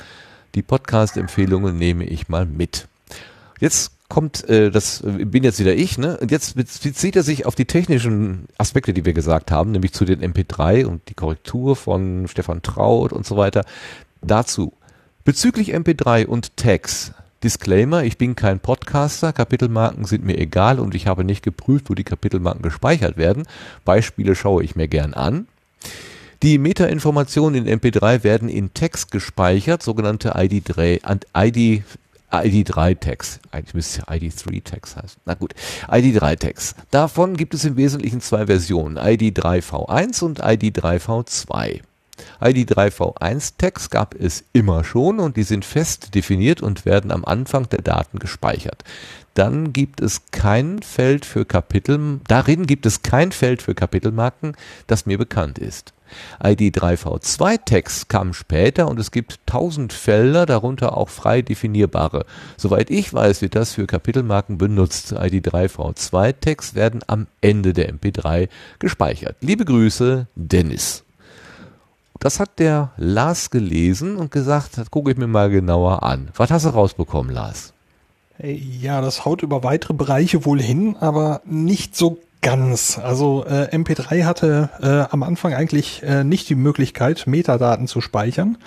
die 0.56 0.64
Podcast-Empfehlungen 0.64 1.78
nehme 1.78 2.06
ich 2.06 2.28
mal 2.28 2.48
mit. 2.48 2.88
Jetzt 3.60 3.92
kommt, 4.10 4.50
äh, 4.50 4.72
das 4.72 5.04
bin 5.04 5.44
jetzt 5.44 5.60
wieder 5.60 5.76
ich, 5.76 6.00
ne? 6.00 6.18
Und 6.18 6.32
jetzt 6.32 6.56
bezieht 6.56 7.16
er 7.16 7.24
sich 7.24 7.46
auf 7.46 7.54
die 7.54 7.66
technischen 7.66 8.48
Aspekte, 8.58 8.94
die 8.94 9.06
wir 9.06 9.14
gesagt 9.14 9.52
haben, 9.52 9.72
nämlich 9.72 9.94
zu 9.94 10.06
den 10.06 10.22
MP3 10.22 10.86
und 10.86 11.10
die 11.10 11.14
Korrektur 11.14 11.76
von 11.76 12.28
Stefan 12.28 12.64
Traut 12.64 13.14
und 13.14 13.26
so 13.26 13.38
weiter. 13.38 13.64
Dazu. 14.22 14.74
Bezüglich 15.24 15.76
MP3 15.76 16.26
und 16.26 16.56
Tags. 16.58 17.14
Disclaimer, 17.44 18.04
ich 18.04 18.18
bin 18.18 18.36
kein 18.36 18.60
Podcaster, 18.60 19.32
Kapitelmarken 19.32 20.06
sind 20.06 20.26
mir 20.26 20.40
egal 20.40 20.80
und 20.80 20.96
ich 20.96 21.06
habe 21.06 21.24
nicht 21.24 21.44
geprüft, 21.44 21.90
wo 21.90 21.94
die 21.94 22.04
Kapitelmarken 22.04 22.64
gespeichert 22.64 23.16
werden. 23.16 23.44
Beispiele 23.86 24.36
schaue 24.36 24.64
ich 24.64 24.76
mir 24.76 24.88
gern 24.88 25.14
an. 25.14 25.48
Die 26.44 26.58
Metainformationen 26.58 27.66
in 27.66 27.80
MP3 27.80 28.24
werden 28.24 28.50
in 28.50 28.74
Text 28.74 29.12
gespeichert, 29.12 29.84
sogenannte 29.84 30.36
ID3, 30.36 31.00
ID, 31.36 31.84
ID3-Tags. 32.32 33.40
Eigentlich 33.52 33.74
müsste 33.74 34.02
es 34.02 34.08
ja 34.08 34.14
ID3-Tags 34.14 34.96
heißen. 34.96 35.22
Na 35.26 35.36
gut, 35.36 35.54
ID3-Tags. 35.88 36.76
Davon 36.90 37.38
gibt 37.38 37.54
es 37.54 37.66
im 37.66 37.78
Wesentlichen 37.78 38.22
zwei 38.22 38.48
Versionen, 38.48 38.98
ID3V1 38.98 40.24
und 40.24 40.44
ID3V2. 40.44 41.82
ID3V1-Tags 42.42 43.90
gab 43.90 44.16
es 44.16 44.44
immer 44.54 44.84
schon 44.84 45.20
und 45.20 45.38
die 45.38 45.44
sind 45.44 45.66
fest 45.66 46.16
definiert 46.16 46.62
und 46.62 46.86
werden 46.86 47.12
am 47.12 47.26
Anfang 47.26 47.70
der 47.70 47.82
Daten 47.82 48.20
gespeichert. 48.20 48.84
Dann 49.34 49.72
gibt 49.72 50.02
es 50.02 50.24
kein 50.32 50.82
Feld 50.82 51.24
für 51.24 51.46
Kapitel, 51.46 52.20
darin 52.28 52.66
gibt 52.66 52.88
es 52.88 53.04
kein 53.04 53.32
Feld 53.32 53.62
für 53.62 53.76
Kapitelmarken, 53.76 54.56
das 54.88 55.06
mir 55.06 55.20
bekannt 55.20 55.60
ist. 55.60 55.94
ID3V2-Tags 56.42 58.08
kamen 58.08 58.34
später 58.34 58.88
und 58.88 59.00
es 59.00 59.12
gibt 59.12 59.40
tausend 59.46 59.94
Felder, 59.94 60.46
darunter 60.46 60.98
auch 60.98 61.10
frei 61.10 61.42
definierbare. 61.42 62.26
Soweit 62.58 62.90
ich 62.90 63.14
weiß, 63.14 63.42
wird 63.42 63.56
das 63.56 63.74
für 63.74 63.88
Kapitelmarken 63.88 64.58
benutzt. 64.58 65.14
ID3V2-Tags 65.14 66.76
werden 66.76 67.02
am 67.08 67.28
Ende 67.42 67.74
der 67.74 67.94
MP3 67.94 68.50
gespeichert. 68.80 69.38
Liebe 69.42 69.66
Grüße, 69.66 70.28
Dennis. 70.36 71.04
Das 72.20 72.40
hat 72.40 72.60
der 72.60 72.92
Lars 72.98 73.50
gelesen 73.50 74.16
und 74.16 74.32
gesagt, 74.32 74.78
das 74.78 74.92
gucke 74.92 75.12
ich 75.12 75.18
mir 75.18 75.28
mal 75.28 75.50
genauer 75.50 76.04
an. 76.04 76.30
Was 76.36 76.52
hast 76.52 76.66
du 76.66 76.70
rausbekommen, 76.70 77.34
Lars? 77.34 77.74
Ja, 78.40 79.02
das 79.02 79.26
haut 79.26 79.42
über 79.42 79.64
weitere 79.64 79.94
Bereiche 79.94 80.46
wohl 80.46 80.62
hin, 80.62 80.96
aber 81.00 81.42
nicht 81.46 81.96
so 81.96 82.20
ganz. 82.42 83.00
Also 83.00 83.46
äh, 83.46 83.76
MP3 83.76 84.24
hatte 84.24 84.70
äh, 84.82 85.12
am 85.12 85.24
Anfang 85.24 85.54
eigentlich 85.54 86.04
äh, 86.04 86.24
nicht 86.24 86.48
die 86.50 86.56
Möglichkeit, 86.56 87.26
Metadaten 87.26 87.88
zu 87.88 88.00
speichern. 88.00 88.58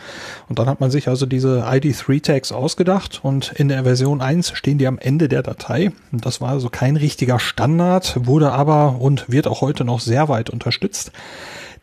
Und 0.49 0.59
dann 0.59 0.69
hat 0.69 0.81
man 0.81 0.91
sich 0.91 1.09
also 1.09 1.25
diese 1.25 1.65
ID3-Tags 1.65 2.53
ausgedacht 2.53 3.21
und 3.23 3.53
in 3.53 3.69
der 3.69 3.85
Version 3.85 4.21
1 4.21 4.53
stehen 4.55 4.79
die 4.79 4.87
am 4.87 4.99
Ende 4.99 5.29
der 5.29 5.43
Datei. 5.43 5.93
Und 6.11 6.27
das 6.27 6.41
war 6.41 6.51
also 6.51 6.69
kein 6.69 6.97
richtiger 6.97 7.39
Standard, 7.39 8.27
wurde 8.27 8.53
aber 8.53 9.01
und 9.01 9.31
wird 9.31 9.47
auch 9.47 9.61
heute 9.61 9.85
noch 9.85 10.01
sehr 10.01 10.29
weit 10.29 10.51
unterstützt. 10.51 11.13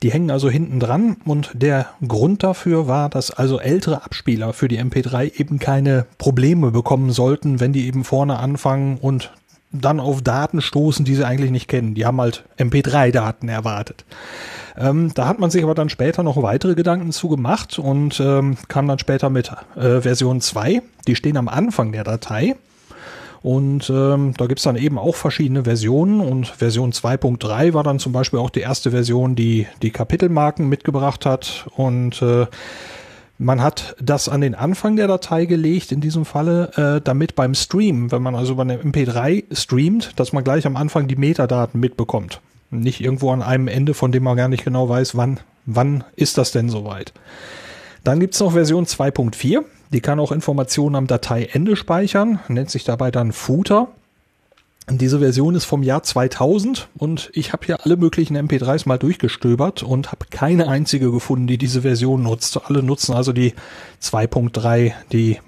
Die 0.03 0.11
hängen 0.11 0.29
also 0.29 0.49
hinten 0.49 0.79
dran 0.79 1.17
und 1.25 1.51
der 1.53 1.87
Grund 2.07 2.43
dafür 2.43 2.87
war, 2.87 3.09
dass 3.09 3.31
also 3.31 3.59
ältere 3.59 4.03
Abspieler 4.03 4.53
für 4.53 4.67
die 4.67 4.79
MP3 4.79 5.39
eben 5.39 5.59
keine 5.59 6.05
Probleme 6.17 6.71
bekommen 6.71 7.11
sollten, 7.11 7.59
wenn 7.59 7.73
die 7.73 7.87
eben 7.87 8.03
vorne 8.03 8.37
anfangen 8.37 8.97
und 8.97 9.31
dann 9.71 9.99
auf 9.99 10.21
Daten 10.21 10.61
stoßen, 10.61 11.03
die 11.03 11.15
sie 11.15 11.25
eigentlich 11.25 11.51
nicht 11.51 11.67
kennen. 11.67 11.93
Die 11.93 12.05
haben 12.05 12.21
halt 12.21 12.45
MP3-Daten 12.57 13.49
erwartet. 13.49 14.05
Ähm, 14.77 15.11
da 15.13 15.27
hat 15.27 15.39
man 15.39 15.49
sich 15.49 15.63
aber 15.63 15.75
dann 15.75 15.89
später 15.89 16.23
noch 16.23 16.41
weitere 16.41 16.75
Gedanken 16.75 17.11
zu 17.11 17.27
gemacht 17.27 17.79
und 17.79 18.19
ähm, 18.19 18.57
kam 18.67 18.87
dann 18.87 18.99
später 18.99 19.29
mit 19.29 19.51
äh, 19.75 20.01
Version 20.01 20.39
2. 20.39 20.81
Die 21.07 21.15
stehen 21.15 21.37
am 21.37 21.47
Anfang 21.47 21.91
der 21.91 22.03
Datei. 22.03 22.55
Und 23.47 23.89
ähm, 23.89 24.33
da 24.37 24.45
gibt's 24.45 24.63
dann 24.63 24.75
eben 24.75 24.99
auch 24.99 25.15
verschiedene 25.15 25.63
Versionen 25.63 26.19
und 26.19 26.47
Version 26.47 26.91
2.3 26.91 27.73
war 27.73 27.81
dann 27.81 27.97
zum 27.97 28.11
Beispiel 28.11 28.39
auch 28.39 28.49
die 28.49 28.59
erste 28.59 28.91
Version, 28.91 29.37
die 29.37 29.67
die 29.81 29.91
Kapitelmarken 29.91 30.67
mitgebracht 30.67 31.25
hat 31.25 31.65
und 31.77 32.21
äh, 32.21 32.47
man 33.37 33.63
hat 33.63 33.95
das 34.01 34.27
an 34.27 34.41
den 34.41 34.53
Anfang 34.53 34.97
der 34.97 35.07
Datei 35.07 35.45
gelegt, 35.45 35.93
in 35.93 36.01
diesem 36.01 36.25
Falle, 36.25 36.97
äh, 36.97 37.01
damit 37.01 37.35
beim 37.35 37.55
Stream, 37.55 38.11
wenn 38.11 38.21
man 38.21 38.35
also 38.35 38.51
über 38.51 38.63
eine 38.63 38.79
MP3 38.79 39.45
streamt, 39.55 40.19
dass 40.19 40.33
man 40.33 40.43
gleich 40.43 40.65
am 40.65 40.75
Anfang 40.75 41.07
die 41.07 41.15
Metadaten 41.15 41.79
mitbekommt. 41.79 42.41
Nicht 42.69 42.99
irgendwo 42.99 43.31
an 43.31 43.41
einem 43.41 43.69
Ende, 43.69 43.93
von 43.93 44.11
dem 44.11 44.23
man 44.23 44.35
gar 44.35 44.49
nicht 44.49 44.65
genau 44.65 44.89
weiß, 44.89 45.15
wann, 45.15 45.39
wann 45.65 46.03
ist 46.17 46.37
das 46.37 46.51
denn 46.51 46.67
soweit. 46.67 47.13
Dann 48.03 48.19
gibt's 48.19 48.41
noch 48.41 48.51
Version 48.51 48.85
2.4. 48.85 49.63
Die 49.91 50.01
kann 50.01 50.19
auch 50.19 50.31
Informationen 50.31 50.95
am 50.95 51.07
Dateiende 51.07 51.75
speichern, 51.75 52.39
nennt 52.47 52.69
sich 52.69 52.83
dabei 52.83 53.11
dann 53.11 53.31
Footer. 53.31 53.87
Diese 54.89 55.19
Version 55.19 55.55
ist 55.55 55.65
vom 55.65 55.83
Jahr 55.83 56.03
2000 56.03 56.87
und 56.97 57.29
ich 57.33 57.51
habe 57.51 57.65
hier 57.65 57.83
alle 57.83 57.97
möglichen 57.97 58.37
MP3s 58.37 58.87
mal 58.87 58.97
durchgestöbert 58.97 59.83
und 59.83 60.13
habe 60.13 60.27
keine 60.29 60.69
einzige 60.69 61.11
gefunden, 61.11 61.47
die 61.47 61.57
diese 61.57 61.81
Version 61.81 62.23
nutzt. 62.23 62.57
Alle 62.69 62.81
nutzen 62.83 63.13
also 63.13 63.33
die 63.33 63.53
2.3, 64.01 64.93
die, 65.11 65.39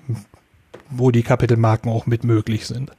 wo 0.90 1.12
die 1.12 1.24
Kapitelmarken 1.24 1.90
auch 1.90 2.06
mit 2.06 2.26
möglich 2.26 2.68
sind. 2.68 2.92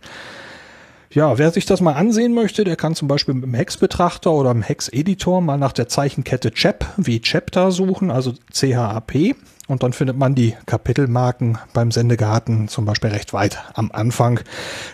Ja, 1.13 1.37
wer 1.39 1.51
sich 1.51 1.67
das 1.67 1.81
mal 1.81 1.95
ansehen 1.95 2.33
möchte, 2.35 2.65
der 2.65 2.77
kann 2.77 2.95
zum 2.95 3.09
Beispiel 3.09 3.35
mit 3.35 3.45
dem 3.45 3.55
Hex-Betrachter 3.55 4.33
oder 4.33 4.53
dem 4.53 4.63
Hex-Editor 4.63 5.43
mal 5.43 5.59
nach 5.59 5.73
der 5.73 5.89
Zeichenkette 5.89 6.53
CHAP 6.53 6.87
wie 6.97 7.21
Chapter 7.21 7.71
suchen, 7.73 8.11
also 8.11 8.33
CHAP. 8.53 9.35
Und 9.71 9.85
dann 9.85 9.93
findet 9.93 10.17
man 10.17 10.35
die 10.35 10.57
Kapitelmarken 10.67 11.57
beim 11.73 11.93
Sendegarten 11.93 12.67
zum 12.67 12.87
Beispiel 12.87 13.11
recht 13.11 13.33
weit 13.33 13.63
am 13.75 13.93
Anfang. 13.93 14.41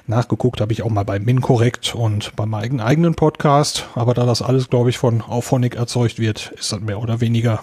Nachgeguckt 0.06 0.60
habe 0.60 0.70
ich 0.74 0.82
auch 0.82 0.90
mal 0.90 1.06
bei 1.06 1.18
MinCorrect 1.18 1.94
und 1.94 2.36
bei 2.36 2.44
meinem 2.44 2.80
eigenen 2.80 3.14
Podcast. 3.14 3.86
Aber 3.94 4.12
da 4.12 4.26
das 4.26 4.42
alles, 4.42 4.68
glaube 4.68 4.90
ich, 4.90 4.98
von 4.98 5.22
Auphonic 5.22 5.76
erzeugt 5.76 6.18
wird, 6.18 6.52
ist 6.58 6.72
das 6.72 6.80
mehr 6.80 7.00
oder 7.00 7.22
weniger 7.22 7.62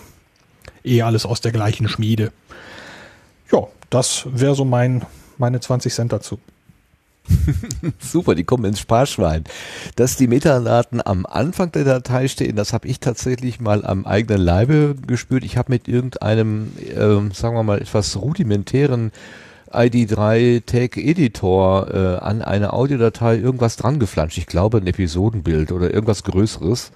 eh 0.84 1.03
alles 1.03 1.27
aus 1.27 1.39
der 1.39 1.51
gleichen 1.51 1.88
Schmiede. 1.88 2.32
Ja, 3.51 3.67
das 3.91 4.25
wäre 4.32 4.55
so 4.55 4.65
mein, 4.65 5.05
meine 5.38 5.60
20 5.60 5.93
Cent 5.93 6.13
dazu. 6.13 6.39
Super, 8.00 8.36
die 8.36 8.44
kommen 8.44 8.65
ins 8.65 8.80
Sparschwein. 8.80 9.44
Dass 9.96 10.18
die 10.18 10.27
Metadaten 10.27 11.01
am 11.06 11.25
Anfang 11.25 11.72
der 11.72 11.86
Datei 11.86 12.27
stehen, 12.27 12.56
das 12.56 12.74
habe 12.74 12.88
ich 12.88 13.00
tatsächlich 13.00 13.60
mal 13.60 13.86
am 13.86 14.06
eigenen 14.06 14.42
Leibe 14.42 14.96
gespürt. 15.08 15.44
Ich 15.44 15.58
habe 15.58 15.72
mit 15.72 15.88
irgendeinem, 15.88 16.72
äh, 16.77 17.34
sagen 17.34 17.56
wir 17.56 17.63
mal, 17.63 17.82
etwas 17.82 18.18
rudimentären 18.18 19.12
ID3 19.72 20.65
Tag 20.65 20.98
Editor 20.98 21.92
äh, 21.92 22.18
an 22.24 22.42
eine 22.42 22.74
Audiodatei 22.74 23.38
irgendwas 23.38 23.75
dran 23.75 24.00
geflanscht. 24.00 24.38
Ich 24.38 24.46
glaube 24.46 24.77
ein 24.77 24.88
Episodenbild 24.88 25.72
oder 25.72 25.94
irgendwas 25.94 26.24
Größeres. 26.24 26.92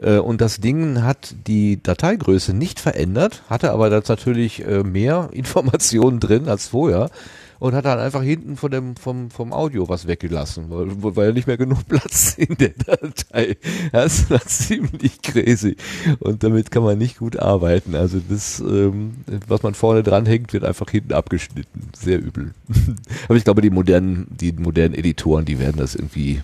Äh, 0.00 0.18
und 0.18 0.40
das 0.40 0.60
Ding 0.60 1.02
hat 1.02 1.34
die 1.46 1.82
Dateigröße 1.82 2.54
nicht 2.54 2.80
verändert, 2.80 3.42
hatte 3.50 3.72
aber 3.72 3.90
da 3.90 4.00
natürlich 4.06 4.64
äh, 4.64 4.82
mehr 4.82 5.28
Informationen 5.32 6.20
drin 6.20 6.48
als 6.48 6.68
vorher 6.68 7.10
und 7.58 7.74
hat 7.74 7.84
dann 7.84 7.98
einfach 7.98 8.22
hinten 8.22 8.56
von 8.56 8.70
dem, 8.70 8.96
vom, 8.96 9.30
vom 9.30 9.52
Audio 9.52 9.88
was 9.88 10.06
weggelassen, 10.06 10.66
weil, 10.68 11.16
weil 11.16 11.32
nicht 11.32 11.46
mehr 11.46 11.56
genug 11.56 11.86
Platz 11.88 12.34
in 12.36 12.56
der 12.56 12.70
Datei. 12.70 13.56
Das 13.92 14.30
war 14.30 14.40
ziemlich 14.46 15.20
crazy. 15.22 15.76
Und 16.20 16.42
damit 16.42 16.70
kann 16.70 16.82
man 16.82 16.98
nicht 16.98 17.18
gut 17.18 17.38
arbeiten. 17.38 17.94
Also 17.94 18.20
das, 18.28 18.60
ähm, 18.60 19.16
was 19.46 19.62
man 19.62 19.74
vorne 19.74 20.02
dran 20.02 20.26
hängt, 20.26 20.52
wird 20.52 20.64
einfach 20.64 20.88
hinten 20.90 21.12
abgeschnitten. 21.12 21.90
Sehr 21.98 22.20
übel. 22.20 22.52
Aber 23.24 23.36
ich 23.36 23.44
glaube, 23.44 23.62
die 23.62 23.70
modernen, 23.70 24.26
die 24.30 24.52
modernen 24.52 24.94
Editoren, 24.94 25.44
die 25.44 25.58
werden 25.58 25.78
das 25.78 25.94
irgendwie 25.94 26.42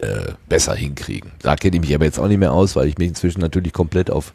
äh, 0.00 0.32
besser 0.48 0.74
hinkriegen. 0.74 1.30
Da 1.40 1.56
kenne 1.56 1.76
ich 1.76 1.82
mich 1.82 1.94
aber 1.94 2.06
jetzt 2.06 2.18
auch 2.18 2.28
nicht 2.28 2.38
mehr 2.38 2.52
aus, 2.52 2.74
weil 2.74 2.88
ich 2.88 2.96
mich 2.96 3.08
inzwischen 3.08 3.40
natürlich 3.40 3.72
komplett 3.72 4.10
auf 4.10 4.32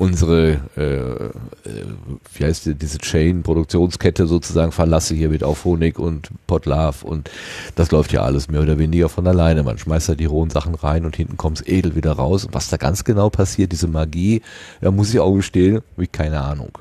unsere, 0.00 0.60
äh, 0.78 1.68
äh, 1.68 1.84
wie 2.32 2.44
heißt 2.44 2.64
die, 2.64 2.74
diese 2.74 2.96
Chain-Produktionskette 2.96 4.26
sozusagen 4.26 4.72
verlasse 4.72 5.14
hier 5.14 5.28
mit 5.28 5.44
Auphonic 5.44 5.98
und 5.98 6.30
Podlove 6.46 7.04
und 7.04 7.30
das 7.74 7.90
läuft 7.90 8.10
ja 8.12 8.22
alles 8.22 8.48
mehr 8.48 8.62
oder 8.62 8.78
weniger 8.78 9.10
von 9.10 9.26
alleine. 9.26 9.62
Man 9.62 9.76
schmeißt 9.76 10.08
da 10.08 10.14
die 10.14 10.24
rohen 10.24 10.48
Sachen 10.48 10.74
rein 10.74 11.04
und 11.04 11.16
hinten 11.16 11.36
kommt's 11.36 11.60
edel 11.66 11.96
wieder 11.96 12.12
raus. 12.12 12.46
Und 12.46 12.54
was 12.54 12.70
da 12.70 12.78
ganz 12.78 13.04
genau 13.04 13.28
passiert, 13.28 13.72
diese 13.72 13.88
Magie, 13.88 14.40
da 14.80 14.90
muss 14.90 15.12
ich 15.12 15.20
auch 15.20 15.34
gestehen, 15.34 15.82
habe 15.92 16.04
ich 16.04 16.10
keine 16.12 16.40
Ahnung. 16.40 16.78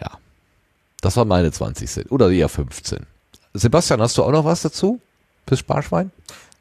Ja. 0.00 0.10
Das 1.02 1.16
war 1.16 1.24
meine 1.24 1.52
20 1.52 1.88
Cent. 1.88 2.10
Oder 2.10 2.30
eher 2.30 2.48
15. 2.48 3.06
Sebastian, 3.52 4.00
hast 4.00 4.18
du 4.18 4.24
auch 4.24 4.32
noch 4.32 4.44
was 4.44 4.62
dazu? 4.62 5.00
Fürs 5.46 5.60
Sparschwein? 5.60 6.10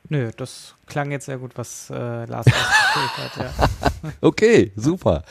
Nö, 0.09 0.29
das 0.37 0.75
klang 0.93 1.11
jetzt 1.11 1.25
sehr 1.25 1.37
gut, 1.37 1.51
was 1.55 1.89
äh, 1.89 2.25
Lars 2.25 2.45
erzählt 2.45 3.17
hat. 3.17 3.37
Ja. 3.37 3.67
Okay, 4.21 4.73
super. 4.75 5.23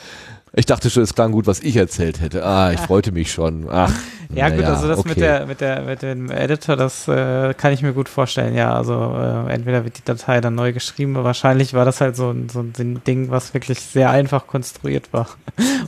Ich 0.55 0.65
dachte 0.65 0.89
schon, 0.89 1.03
es 1.03 1.13
klang 1.13 1.31
gut, 1.31 1.45
was 1.45 1.59
ich 1.59 1.75
erzählt 1.75 2.21
hätte. 2.21 2.43
Ah, 2.43 2.71
ich 2.71 2.79
freute 2.79 3.11
mich 3.11 3.31
schon. 3.31 3.67
Ach, 3.69 3.91
ja, 4.33 4.49
gut, 4.49 4.59
naja, 4.59 4.73
also 4.73 4.87
das 4.87 4.97
okay. 4.97 5.09
mit 5.09 5.17
der 5.19 5.45
mit 5.45 5.61
der 5.61 5.81
mit 5.83 6.01
dem 6.01 6.31
Editor, 6.31 6.75
das 6.75 7.07
äh, 7.07 7.53
kann 7.53 7.71
ich 7.71 7.81
mir 7.81 7.93
gut 7.93 8.09
vorstellen. 8.09 8.55
Ja, 8.55 8.75
also 8.75 9.15
äh, 9.15 9.53
entweder 9.53 9.83
wird 9.83 9.99
die 9.99 10.03
Datei 10.03 10.41
dann 10.41 10.55
neu 10.55 10.73
geschrieben, 10.73 11.15
aber 11.15 11.25
wahrscheinlich 11.25 11.73
war 11.73 11.85
das 11.85 12.01
halt 12.01 12.15
so 12.15 12.31
ein, 12.31 12.49
so 12.49 12.61
ein 12.61 13.01
Ding, 13.05 13.29
was 13.29 13.53
wirklich 13.53 13.79
sehr 13.79 14.09
einfach 14.09 14.47
konstruiert 14.47 15.13
war 15.13 15.27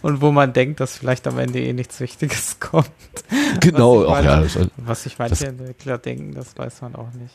und 0.03 0.21
wo 0.21 0.31
man 0.31 0.53
denkt, 0.53 0.79
dass 0.79 0.97
vielleicht 0.97 1.27
am 1.27 1.37
Ende 1.39 1.59
eh 1.59 1.73
nichts 1.73 1.99
Wichtiges 1.99 2.59
kommt. 2.59 2.89
Genau, 3.61 4.07
was 4.07 4.45
ich, 4.45 4.55
ja, 4.55 4.67
was 4.77 5.03
sich 5.03 5.19
manche 5.19 5.47
Entwickler 5.47 5.97
denken, 5.97 6.33
das 6.33 6.57
weiß 6.57 6.81
man 6.81 6.95
auch 6.95 7.11
nicht. 7.13 7.33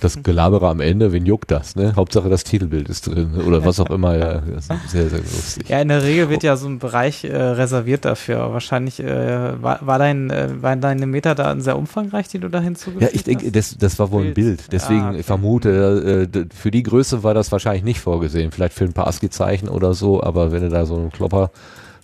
Das 0.00 0.22
Gelabere 0.22 0.68
am 0.68 0.80
Ende, 0.80 1.12
wen 1.12 1.24
juckt 1.24 1.50
das, 1.50 1.74
ne? 1.74 1.94
Hauptsache 1.96 2.28
das 2.28 2.44
Titelbild 2.44 2.88
ist 2.90 3.06
drin 3.06 3.34
oder 3.46 3.64
was 3.64 3.80
auch 3.80 3.88
immer, 3.90 4.16
ja, 4.18 4.42
sehr, 4.86 5.08
sehr 5.08 5.18
lustig. 5.18 5.68
Ja, 5.68 5.80
in 5.80 5.88
der 5.88 6.02
Regel 6.02 6.28
wird 6.28 6.42
ja 6.42 6.56
so 6.56 6.68
ein 6.68 6.78
Bereich 6.78 7.24
äh, 7.24 7.34
reserviert 7.34 8.04
dafür. 8.04 8.52
Wahrscheinlich 8.52 9.00
äh, 9.00 9.62
war, 9.62 9.78
war 9.86 9.98
dein, 9.98 10.30
äh, 10.30 10.48
waren 10.60 10.80
deine 10.80 11.06
Metadaten 11.06 11.62
sehr 11.62 11.78
umfangreich, 11.78 12.28
die 12.28 12.38
du 12.38 12.48
da 12.48 12.60
hinzugefügt 12.60 13.02
Ja, 13.02 13.08
ich 13.14 13.24
denke, 13.24 13.46
hast? 13.46 13.56
das, 13.56 13.78
das 13.78 13.98
war 13.98 14.10
wohl 14.10 14.26
ein 14.26 14.34
Bild. 14.34 14.58
Bild. 14.58 14.72
Deswegen 14.72 15.00
Ah, 15.00 15.08
okay. 15.10 15.20
ich 15.20 15.26
vermute, 15.26 16.28
äh, 16.34 16.44
für 16.54 16.70
die 16.70 16.82
Größe 16.82 17.22
war 17.22 17.32
das 17.32 17.50
wahrscheinlich 17.50 17.84
nicht 17.84 18.00
vorgesehen. 18.00 18.52
Vielleicht 18.52 18.74
für 18.74 18.84
ein 18.84 18.92
paar 18.92 19.06
ASCII-Zeichen 19.06 19.68
oder 19.68 19.94
so, 19.94 20.22
aber 20.22 20.52
wenn 20.52 20.62
du 20.62 20.68
da 20.68 20.84
so 20.84 20.96
einen 20.96 21.10
Klopper 21.12 21.50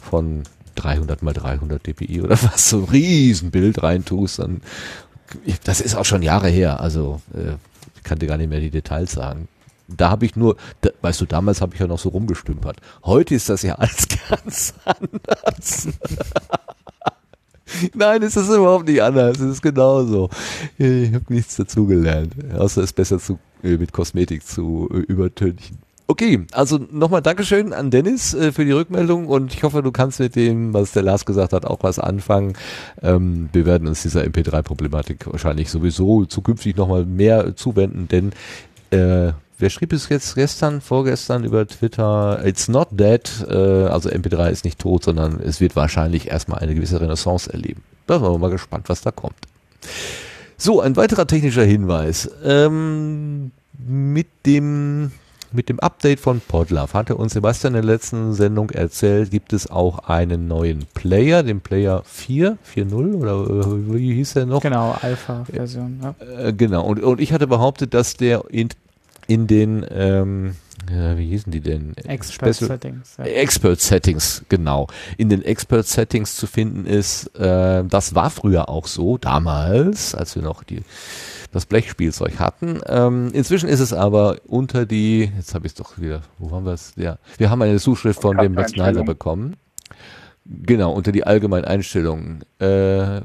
von 0.00 0.42
300 0.76 1.22
mal 1.22 1.32
300 1.32 1.86
dpi 1.86 2.20
oder 2.22 2.30
was, 2.42 2.70
so 2.70 2.78
ein 2.78 2.84
Riesenbild 2.84 3.82
reintust, 3.82 4.40
dann, 4.40 4.60
das 5.64 5.80
ist 5.80 5.94
auch 5.94 6.04
schon 6.04 6.22
Jahre 6.22 6.48
her, 6.48 6.80
also 6.80 7.20
äh, 7.34 7.54
ich 7.96 8.02
kann 8.02 8.18
dir 8.18 8.26
gar 8.26 8.36
nicht 8.36 8.50
mehr 8.50 8.60
die 8.60 8.70
Details 8.70 9.12
sagen. 9.12 9.48
Da 9.88 10.10
habe 10.10 10.24
ich 10.24 10.34
nur, 10.34 10.56
da, 10.80 10.90
weißt 11.02 11.20
du, 11.20 11.26
damals 11.26 11.60
habe 11.60 11.74
ich 11.74 11.80
ja 11.80 11.86
noch 11.86 11.98
so 11.98 12.08
rumgestümpert. 12.08 12.78
Heute 13.04 13.34
ist 13.34 13.48
das 13.48 13.62
ja 13.62 13.74
alles 13.78 14.08
ganz 14.28 14.74
anders. 14.84 15.88
Nein, 17.94 18.22
es 18.22 18.36
ist 18.36 18.48
überhaupt 18.48 18.86
nicht 18.86 19.02
anders. 19.02 19.40
Es 19.40 19.54
ist 19.54 19.62
genauso. 19.62 20.30
Ich 20.78 21.12
habe 21.12 21.32
nichts 21.32 21.56
dazugelernt, 21.56 22.34
außer 22.54 22.82
es 22.82 22.92
besser 22.92 23.18
zu, 23.18 23.38
äh, 23.62 23.76
mit 23.76 23.92
Kosmetik 23.92 24.46
zu 24.46 24.88
äh, 24.92 24.98
übertünchen. 24.98 25.78
Okay, 26.06 26.46
also 26.52 26.78
nochmal 26.90 27.22
Dankeschön 27.22 27.72
an 27.72 27.90
Dennis 27.90 28.34
äh, 28.34 28.52
für 28.52 28.66
die 28.66 28.72
Rückmeldung 28.72 29.26
und 29.26 29.54
ich 29.54 29.62
hoffe, 29.62 29.82
du 29.82 29.90
kannst 29.90 30.20
mit 30.20 30.36
dem, 30.36 30.74
was 30.74 30.92
der 30.92 31.02
Lars 31.02 31.24
gesagt 31.24 31.54
hat, 31.54 31.64
auch 31.64 31.82
was 31.82 31.98
anfangen. 31.98 32.52
Ähm, 33.00 33.48
wir 33.54 33.64
werden 33.64 33.88
uns 33.88 34.02
dieser 34.02 34.22
MP3-Problematik 34.22 35.26
wahrscheinlich 35.32 35.70
sowieso 35.70 36.26
zukünftig 36.26 36.76
nochmal 36.76 37.06
mehr 37.06 37.56
zuwenden, 37.56 38.06
denn 38.08 38.32
äh, 38.90 39.32
wer 39.58 39.70
schrieb 39.70 39.94
es 39.94 40.10
jetzt 40.10 40.34
gestern, 40.34 40.82
vorgestern 40.82 41.42
über 41.42 41.66
Twitter? 41.66 42.44
It's 42.44 42.68
not 42.68 42.88
dead, 42.90 43.22
äh, 43.48 43.54
also 43.54 44.10
MP3 44.10 44.50
ist 44.50 44.66
nicht 44.66 44.78
tot, 44.78 45.04
sondern 45.04 45.40
es 45.40 45.62
wird 45.62 45.74
wahrscheinlich 45.74 46.28
erstmal 46.28 46.58
eine 46.58 46.74
gewisse 46.74 47.00
Renaissance 47.00 47.50
erleben. 47.50 47.82
Da 48.06 48.18
sind 48.18 48.28
wir 48.28 48.38
mal 48.38 48.50
gespannt, 48.50 48.90
was 48.90 49.00
da 49.00 49.10
kommt. 49.10 49.36
So, 50.58 50.82
ein 50.82 50.96
weiterer 50.96 51.26
technischer 51.26 51.64
Hinweis. 51.64 52.30
Ähm, 52.44 53.52
mit 53.86 54.28
dem 54.44 55.10
mit 55.54 55.68
dem 55.68 55.80
Update 55.80 56.20
von 56.20 56.40
Podlove 56.40 56.92
hatte 56.92 57.16
uns 57.16 57.32
Sebastian 57.32 57.74
in 57.74 57.82
der 57.86 57.94
letzten 57.94 58.32
Sendung 58.34 58.70
erzählt, 58.70 59.30
gibt 59.30 59.52
es 59.52 59.70
auch 59.70 60.00
einen 60.08 60.48
neuen 60.48 60.86
Player, 60.94 61.42
den 61.42 61.60
Player 61.60 62.02
4, 62.04 62.58
4.0 62.74 63.14
oder 63.14 63.66
äh, 63.66 63.94
wie 63.94 64.14
hieß 64.14 64.34
der 64.34 64.46
noch? 64.46 64.60
Genau, 64.60 64.96
Alpha-Version. 65.00 66.00
Ja. 66.02 66.14
Äh, 66.48 66.52
genau, 66.52 66.84
und, 66.84 67.02
und 67.02 67.20
ich 67.20 67.32
hatte 67.32 67.46
behauptet, 67.46 67.94
dass 67.94 68.16
der 68.16 68.44
in, 68.50 68.68
in 69.26 69.46
den 69.46 69.86
ähm, 69.90 70.56
ja, 70.90 71.16
wie 71.16 71.28
hießen 71.28 71.50
die 71.50 71.60
denn? 71.60 71.96
Expert 71.96 72.54
Special- 72.54 72.68
Settings. 72.68 73.16
Ja. 73.16 73.24
Expert 73.24 73.80
Settings, 73.80 74.44
genau. 74.48 74.88
In 75.16 75.28
den 75.28 75.42
Expert 75.42 75.86
Settings 75.86 76.36
zu 76.36 76.46
finden 76.46 76.84
ist, 76.84 77.28
äh, 77.38 77.84
das 77.84 78.14
war 78.14 78.30
früher 78.30 78.68
auch 78.68 78.86
so, 78.86 79.16
damals, 79.16 80.14
als 80.14 80.34
wir 80.34 80.42
noch 80.42 80.62
die, 80.62 80.82
das 81.54 81.66
Blechspielzeug 81.66 82.40
hatten. 82.40 82.80
Ähm, 82.86 83.30
inzwischen 83.32 83.68
ist 83.68 83.78
es 83.78 83.92
aber 83.92 84.38
unter 84.46 84.86
die, 84.86 85.30
jetzt 85.36 85.54
habe 85.54 85.66
ich 85.66 85.72
es 85.72 85.76
doch 85.76 85.98
wieder, 85.98 86.22
wo 86.38 86.50
haben 86.50 86.66
wir 86.66 86.72
es? 86.72 86.92
Ja, 86.96 87.18
wir 87.38 87.48
haben 87.48 87.62
eine 87.62 87.78
Zuschrift 87.78 88.20
von 88.20 88.36
dem 88.36 88.54
Max 88.54 88.72
Snyder 88.72 89.04
bekommen. 89.04 89.54
Genau, 90.44 90.92
unter 90.92 91.12
die 91.12 91.24
allgemeinen 91.24 91.64
Einstellungen. 91.64 92.44
Äh, 92.60 93.18
äh, 93.18 93.22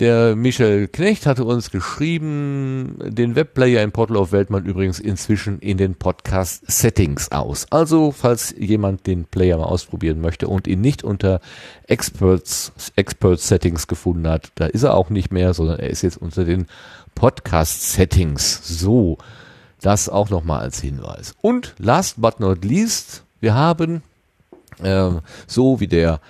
der 0.00 0.34
Michael 0.34 0.88
Knecht 0.88 1.26
hatte 1.26 1.44
uns 1.44 1.70
geschrieben, 1.70 2.96
den 3.04 3.36
Webplayer 3.36 3.82
in 3.82 3.92
Portal 3.92 4.16
of 4.16 4.32
Weltmann 4.32 4.64
übrigens 4.64 4.98
inzwischen 4.98 5.58
in 5.58 5.76
den 5.76 5.94
Podcast 5.94 6.62
Settings 6.66 7.30
aus. 7.30 7.66
Also, 7.70 8.10
falls 8.10 8.54
jemand 8.58 9.06
den 9.06 9.26
Player 9.26 9.58
mal 9.58 9.64
ausprobieren 9.64 10.22
möchte 10.22 10.48
und 10.48 10.66
ihn 10.66 10.80
nicht 10.80 11.04
unter 11.04 11.40
Experts, 11.86 12.72
Expert 12.96 13.40
Settings 13.40 13.86
gefunden 13.86 14.26
hat, 14.26 14.52
da 14.54 14.66
ist 14.66 14.84
er 14.84 14.94
auch 14.94 15.10
nicht 15.10 15.32
mehr, 15.32 15.52
sondern 15.52 15.78
er 15.78 15.90
ist 15.90 16.00
jetzt 16.00 16.16
unter 16.16 16.44
den 16.46 16.66
Podcast 17.14 17.92
Settings. 17.92 18.60
So, 18.66 19.18
das 19.82 20.08
auch 20.08 20.30
nochmal 20.30 20.60
als 20.60 20.80
Hinweis. 20.80 21.34
Und 21.42 21.74
last 21.78 22.22
but 22.22 22.40
not 22.40 22.64
least, 22.64 23.22
wir 23.40 23.54
haben 23.54 24.02
ähm, 24.82 25.20
so 25.46 25.78
wie 25.80 25.88
der 25.88 26.20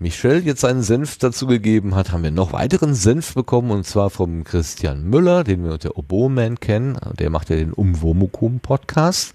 Michel 0.00 0.46
jetzt 0.46 0.60
seinen 0.60 0.82
Senf 0.82 1.18
dazu 1.18 1.48
gegeben 1.48 1.96
hat, 1.96 2.12
haben 2.12 2.22
wir 2.22 2.30
noch 2.30 2.52
weiteren 2.52 2.94
Senf 2.94 3.34
bekommen 3.34 3.72
und 3.72 3.84
zwar 3.84 4.10
vom 4.10 4.44
Christian 4.44 5.10
Müller, 5.10 5.42
den 5.42 5.64
wir 5.64 5.72
unter 5.72 5.98
Oboman 5.98 6.60
kennen. 6.60 6.96
Der 7.18 7.30
macht 7.30 7.50
ja 7.50 7.56
den 7.56 7.72
Umwomukum 7.72 8.60
Podcast, 8.60 9.34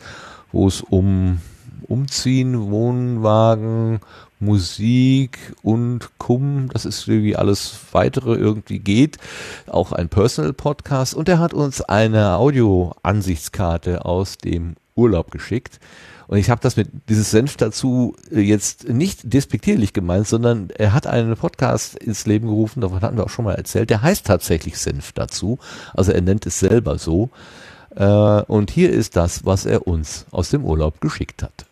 wo 0.54 0.66
es 0.66 0.80
um 0.80 1.42
Umziehen, 1.82 2.72
Wohnwagen, 2.72 4.00
Musik 4.40 5.38
und 5.64 6.18
Kum, 6.18 6.70
das 6.72 6.86
ist 6.86 7.10
irgendwie 7.10 7.36
alles 7.36 7.78
weitere 7.92 8.36
irgendwie 8.36 8.80
geht. 8.80 9.18
Auch 9.68 9.92
ein 9.92 10.08
Personal 10.08 10.54
Podcast 10.54 11.14
und 11.14 11.28
er 11.28 11.40
hat 11.40 11.54
uns 11.54 11.82
eine 11.82 12.38
Audio-Ansichtskarte 12.38 14.06
aus 14.06 14.38
dem 14.38 14.76
Urlaub 14.96 15.30
geschickt. 15.30 15.82
Und 16.28 16.38
ich 16.38 16.50
habe 16.50 16.62
das 16.62 16.78
mit 16.78 16.90
dieses 17.10 17.32
Senf 17.32 17.58
dazu 17.58 18.16
äh, 18.32 18.40
jetzt 18.40 18.90
nicht 18.90 19.34
despektierlich 19.34 19.94
gemeint, 19.94 20.28
sondern 20.28 20.70
er 20.70 20.94
hat 20.94 21.08
einen 21.08 21.36
Podcast 21.36 21.96
ins 21.96 22.26
Leben 22.26 22.48
gerufen, 22.48 22.82
davon 22.82 23.02
hatten 23.02 23.18
wir 23.18 23.26
auch 23.26 23.30
schon 23.30 23.46
mal 23.46 23.56
erzählt, 23.56 23.90
der 23.90 24.02
heißt 24.02 24.26
tatsächlich 24.26 24.78
Senf 24.78 25.12
dazu. 25.12 25.60
Also 25.94 26.12
er 26.12 26.22
nennt 26.22 26.46
es 26.46 26.60
selber 26.60 26.98
so. 26.98 27.30
Äh, 27.96 28.06
und 28.06 28.72
hier 28.72 28.92
ist 28.92 29.16
das, 29.16 29.46
was 29.46 29.66
er 29.66 29.88
uns 29.88 30.26
aus 30.32 30.50
dem 30.50 30.66
Urlaub 30.66 31.02
geschickt 31.02 31.44
hat. 31.44 31.66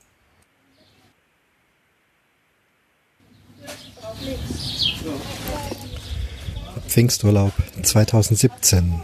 Pfingsturlaub 6.88 7.54
2017. 7.82 9.02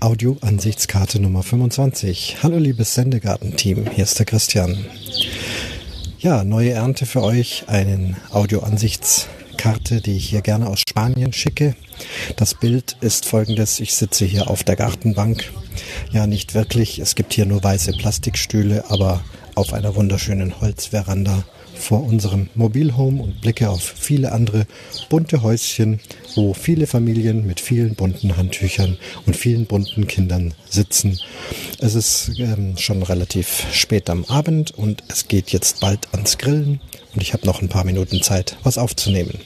Audio-Ansichtskarte 0.00 1.20
Nummer 1.20 1.42
25. 1.42 2.36
Hallo 2.42 2.58
liebes 2.58 2.94
Sendegarten-Team, 2.94 3.86
hier 3.94 4.04
ist 4.04 4.18
der 4.18 4.26
Christian. 4.26 4.84
Ja, 6.18 6.44
neue 6.44 6.72
Ernte 6.72 7.06
für 7.06 7.22
euch, 7.22 7.64
einen 7.68 8.16
Audio-Ansichtskarte, 8.30 10.02
die 10.02 10.16
ich 10.16 10.28
hier 10.28 10.42
gerne 10.42 10.68
aus 10.68 10.80
Spanien 10.86 11.32
schicke. 11.32 11.74
Das 12.36 12.54
Bild 12.54 12.98
ist 13.00 13.24
folgendes, 13.24 13.80
ich 13.80 13.94
sitze 13.94 14.26
hier 14.26 14.50
auf 14.50 14.64
der 14.64 14.76
Gartenbank. 14.76 15.50
Ja, 16.12 16.26
nicht 16.26 16.54
wirklich, 16.54 16.98
es 16.98 17.14
gibt 17.14 17.32
hier 17.32 17.46
nur 17.46 17.64
weiße 17.64 17.92
Plastikstühle, 17.92 18.84
aber 18.90 19.24
auf 19.54 19.72
einer 19.72 19.94
wunderschönen 19.94 20.60
Holzveranda 20.60 21.44
vor 21.76 22.02
unserem 22.02 22.48
Mobilhome 22.54 23.22
und 23.22 23.40
blicke 23.40 23.70
auf 23.70 23.82
viele 23.82 24.32
andere 24.32 24.66
bunte 25.08 25.42
Häuschen, 25.42 26.00
wo 26.34 26.54
viele 26.54 26.86
Familien 26.86 27.46
mit 27.46 27.60
vielen 27.60 27.94
bunten 27.94 28.36
Handtüchern 28.36 28.98
und 29.26 29.36
vielen 29.36 29.66
bunten 29.66 30.06
Kindern 30.06 30.54
sitzen. 30.68 31.18
Es 31.78 31.94
ist 31.94 32.32
ähm, 32.38 32.76
schon 32.76 33.02
relativ 33.02 33.66
spät 33.72 34.10
am 34.10 34.24
Abend 34.24 34.72
und 34.72 35.04
es 35.08 35.28
geht 35.28 35.50
jetzt 35.50 35.80
bald 35.80 36.08
ans 36.12 36.38
Grillen 36.38 36.80
und 37.14 37.22
ich 37.22 37.32
habe 37.32 37.46
noch 37.46 37.62
ein 37.62 37.68
paar 37.68 37.84
Minuten 37.84 38.22
Zeit, 38.22 38.56
was 38.62 38.78
aufzunehmen. 38.78 39.38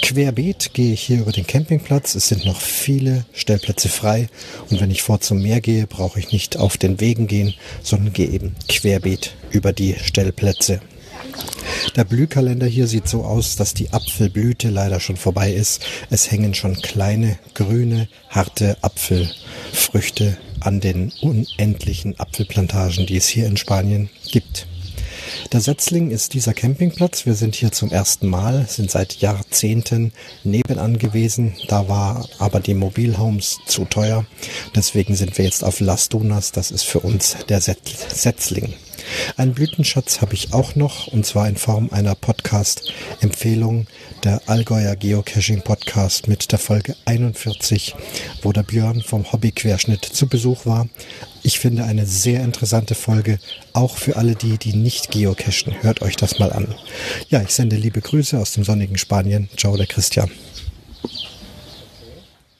Querbeet 0.00 0.72
gehe 0.72 0.92
ich 0.94 1.02
hier 1.02 1.20
über 1.20 1.32
den 1.32 1.46
Campingplatz. 1.46 2.14
Es 2.14 2.28
sind 2.28 2.44
noch 2.44 2.60
viele 2.60 3.24
Stellplätze 3.32 3.88
frei 3.88 4.28
und 4.70 4.80
wenn 4.80 4.90
ich 4.90 5.02
vor 5.02 5.20
zum 5.20 5.42
Meer 5.42 5.60
gehe, 5.60 5.86
brauche 5.86 6.18
ich 6.18 6.32
nicht 6.32 6.56
auf 6.56 6.76
den 6.76 7.00
Wegen 7.00 7.26
gehen, 7.26 7.54
sondern 7.82 8.12
gehe 8.12 8.28
eben 8.28 8.54
querbeet 8.68 9.34
über 9.50 9.72
die 9.72 9.96
Stellplätze. 10.02 10.80
Der 11.96 12.04
Blühkalender 12.04 12.66
hier 12.66 12.86
sieht 12.86 13.08
so 13.08 13.24
aus, 13.24 13.56
dass 13.56 13.74
die 13.74 13.92
Apfelblüte 13.92 14.70
leider 14.70 15.00
schon 15.00 15.16
vorbei 15.16 15.52
ist. 15.52 15.82
Es 16.10 16.30
hängen 16.30 16.54
schon 16.54 16.80
kleine, 16.80 17.38
grüne, 17.54 18.08
harte 18.30 18.76
Apfelfrüchte 18.82 20.38
an 20.60 20.80
den 20.80 21.12
unendlichen 21.20 22.18
Apfelplantagen, 22.18 23.06
die 23.06 23.16
es 23.16 23.26
hier 23.26 23.46
in 23.46 23.56
Spanien 23.56 24.08
gibt. 24.30 24.66
Der 25.52 25.60
Setzling 25.60 26.10
ist 26.10 26.34
dieser 26.34 26.54
Campingplatz. 26.54 27.26
Wir 27.26 27.34
sind 27.34 27.54
hier 27.54 27.72
zum 27.72 27.90
ersten 27.90 28.28
Mal, 28.28 28.66
sind 28.68 28.90
seit 28.90 29.16
Jahrzehnten 29.20 30.12
nebenan 30.44 30.98
gewesen. 30.98 31.54
Da 31.68 31.88
war 31.88 32.28
aber 32.38 32.60
die 32.60 32.74
Mobilhomes 32.74 33.58
zu 33.66 33.84
teuer. 33.84 34.24
Deswegen 34.74 35.14
sind 35.14 35.36
wir 35.36 35.44
jetzt 35.44 35.64
auf 35.64 35.80
Las 35.80 36.08
Dunas. 36.08 36.52
Das 36.52 36.70
ist 36.70 36.84
für 36.84 37.00
uns 37.00 37.36
der 37.48 37.60
Setz- 37.60 38.14
Setzling. 38.14 38.74
Einen 39.36 39.54
Blütenschatz 39.54 40.20
habe 40.20 40.34
ich 40.34 40.52
auch 40.52 40.74
noch 40.74 41.06
und 41.08 41.26
zwar 41.26 41.48
in 41.48 41.56
Form 41.56 41.88
einer 41.90 42.14
Podcast-Empfehlung, 42.14 43.86
der 44.24 44.40
Allgäuer 44.46 44.96
Geocaching 44.96 45.62
Podcast 45.62 46.28
mit 46.28 46.52
der 46.52 46.58
Folge 46.58 46.94
41, 47.04 47.94
wo 48.42 48.52
der 48.52 48.62
Björn 48.62 49.02
vom 49.02 49.32
Hobbyquerschnitt 49.32 50.04
zu 50.04 50.28
Besuch 50.28 50.66
war. 50.66 50.88
Ich 51.42 51.58
finde 51.58 51.84
eine 51.84 52.06
sehr 52.06 52.42
interessante 52.42 52.94
Folge, 52.94 53.38
auch 53.72 53.96
für 53.96 54.16
alle 54.16 54.36
die, 54.36 54.58
die 54.58 54.74
nicht 54.74 55.10
geocachen. 55.10 55.82
Hört 55.82 56.02
euch 56.02 56.16
das 56.16 56.38
mal 56.38 56.52
an. 56.52 56.74
Ja, 57.28 57.42
ich 57.42 57.50
sende 57.50 57.76
liebe 57.76 58.00
Grüße 58.00 58.38
aus 58.38 58.52
dem 58.52 58.64
sonnigen 58.64 58.98
Spanien. 58.98 59.48
Ciao, 59.56 59.76
der 59.76 59.86
Christian. 59.86 60.30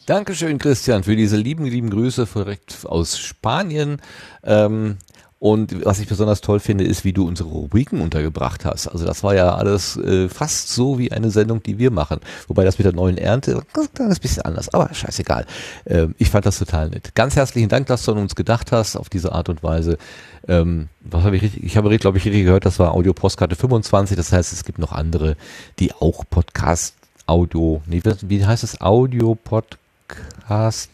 Dankeschön, 0.07 0.59
Christian, 0.59 1.05
für 1.05 1.15
diese 1.15 1.37
lieben, 1.37 1.65
lieben 1.65 1.89
Grüße 1.89 2.27
direkt 2.35 2.85
aus 2.87 3.19
Spanien. 3.19 4.03
Ähm, 4.43 4.99
und 5.43 5.85
was 5.85 5.99
ich 5.99 6.07
besonders 6.07 6.41
toll 6.41 6.61
finde, 6.61 6.85
ist, 6.85 7.03
wie 7.03 7.13
du 7.13 7.27
unsere 7.27 7.49
Rubriken 7.49 8.01
untergebracht 8.01 8.65
hast. 8.65 8.87
Also 8.87 9.05
das 9.05 9.25
war 9.25 9.35
ja 9.35 9.57
alles 9.57 9.97
äh, 9.97 10.29
fast 10.29 10.69
so 10.69 11.01
wie 11.01 11.11
eine 11.11 11.33
Sendung, 11.33 11.61
die 11.65 11.79
wir 11.79 11.91
machen. 11.91 12.21
Wobei 12.47 12.63
das 12.63 12.79
mit 12.79 12.85
der 12.85 12.93
neuen 12.93 13.19
Ernte 13.19 13.57
ein 13.77 13.89
kleines 13.93 14.21
bisschen 14.21 14.45
anders, 14.45 14.73
aber 14.73 14.95
scheißegal. 14.95 15.45
Ähm, 15.85 16.15
ich 16.19 16.31
fand 16.31 16.47
das 16.47 16.61
total 16.61 16.91
nett. 16.91 17.17
Ganz 17.17 17.35
herzlichen 17.35 17.69
Dank, 17.69 17.89
dass 17.89 18.05
du 18.05 18.13
an 18.13 18.19
uns 18.19 18.37
gedacht 18.37 18.71
hast 18.71 18.95
auf 18.95 19.09
diese 19.09 19.33
Art 19.33 19.49
und 19.49 19.65
Weise. 19.65 19.99
Ähm, 20.47 20.87
was 21.01 21.25
habe 21.25 21.35
ich 21.35 21.43
richtig? 21.43 21.65
Ich 21.65 21.77
habe, 21.77 21.99
glaube 21.99 22.19
ich, 22.19 22.25
richtig 22.25 22.45
gehört, 22.45 22.65
das 22.65 22.79
war 22.79 22.95
Audio 22.95 23.13
Postkarte 23.13 23.57
25. 23.57 24.17
Das 24.17 24.31
heißt, 24.31 24.53
es 24.53 24.63
gibt 24.65 24.79
noch 24.79 24.93
andere, 24.93 25.37
die 25.81 25.93
auch 25.93 26.23
Podcast 26.31 26.95
Audio, 27.27 27.83
nee, 27.87 28.01
wie- 28.05 28.29
wie 28.31 28.47
heißt 28.47 28.63
es? 28.63 28.81
Audio 28.81 29.35
Podcast 29.35 30.89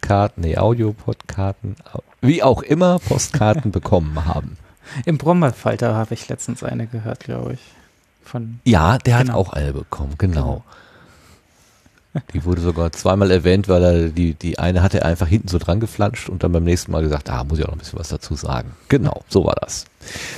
Karten, 0.00 0.40
nee, 0.42 0.56
Audio-Podkarten, 0.58 1.76
wie 2.20 2.42
auch 2.42 2.62
immer, 2.62 2.98
Postkarten 2.98 3.70
bekommen 3.72 4.24
haben. 4.26 4.56
Im 5.04 5.18
Brombeerfalter 5.18 5.94
habe 5.94 6.14
ich 6.14 6.28
letztens 6.28 6.62
eine 6.64 6.86
gehört, 6.86 7.20
glaube 7.20 7.54
ich. 7.54 7.60
Von 8.24 8.60
Ja, 8.64 8.98
der 8.98 9.18
hat 9.18 9.26
Genau. 9.26 9.38
auch 9.38 9.52
eine 9.52 9.72
bekommen, 9.72 10.14
genau. 10.18 10.64
Die 12.34 12.44
wurde 12.44 12.60
sogar 12.60 12.92
zweimal 12.92 13.30
erwähnt, 13.30 13.68
weil 13.68 13.82
er 13.82 14.08
die, 14.08 14.34
die 14.34 14.58
eine 14.58 14.82
hatte 14.82 15.00
er 15.00 15.06
einfach 15.06 15.26
hinten 15.26 15.48
so 15.48 15.58
dran 15.58 15.80
geflanscht 15.80 16.28
und 16.28 16.44
dann 16.44 16.52
beim 16.52 16.64
nächsten 16.64 16.92
Mal 16.92 17.02
gesagt, 17.02 17.30
ah, 17.30 17.42
muss 17.44 17.58
ich 17.58 17.64
auch 17.64 17.68
noch 17.68 17.76
ein 17.76 17.78
bisschen 17.78 17.98
was 17.98 18.08
dazu 18.08 18.34
sagen. 18.34 18.72
Genau, 18.88 19.22
so 19.28 19.46
war 19.46 19.54
das. 19.60 19.86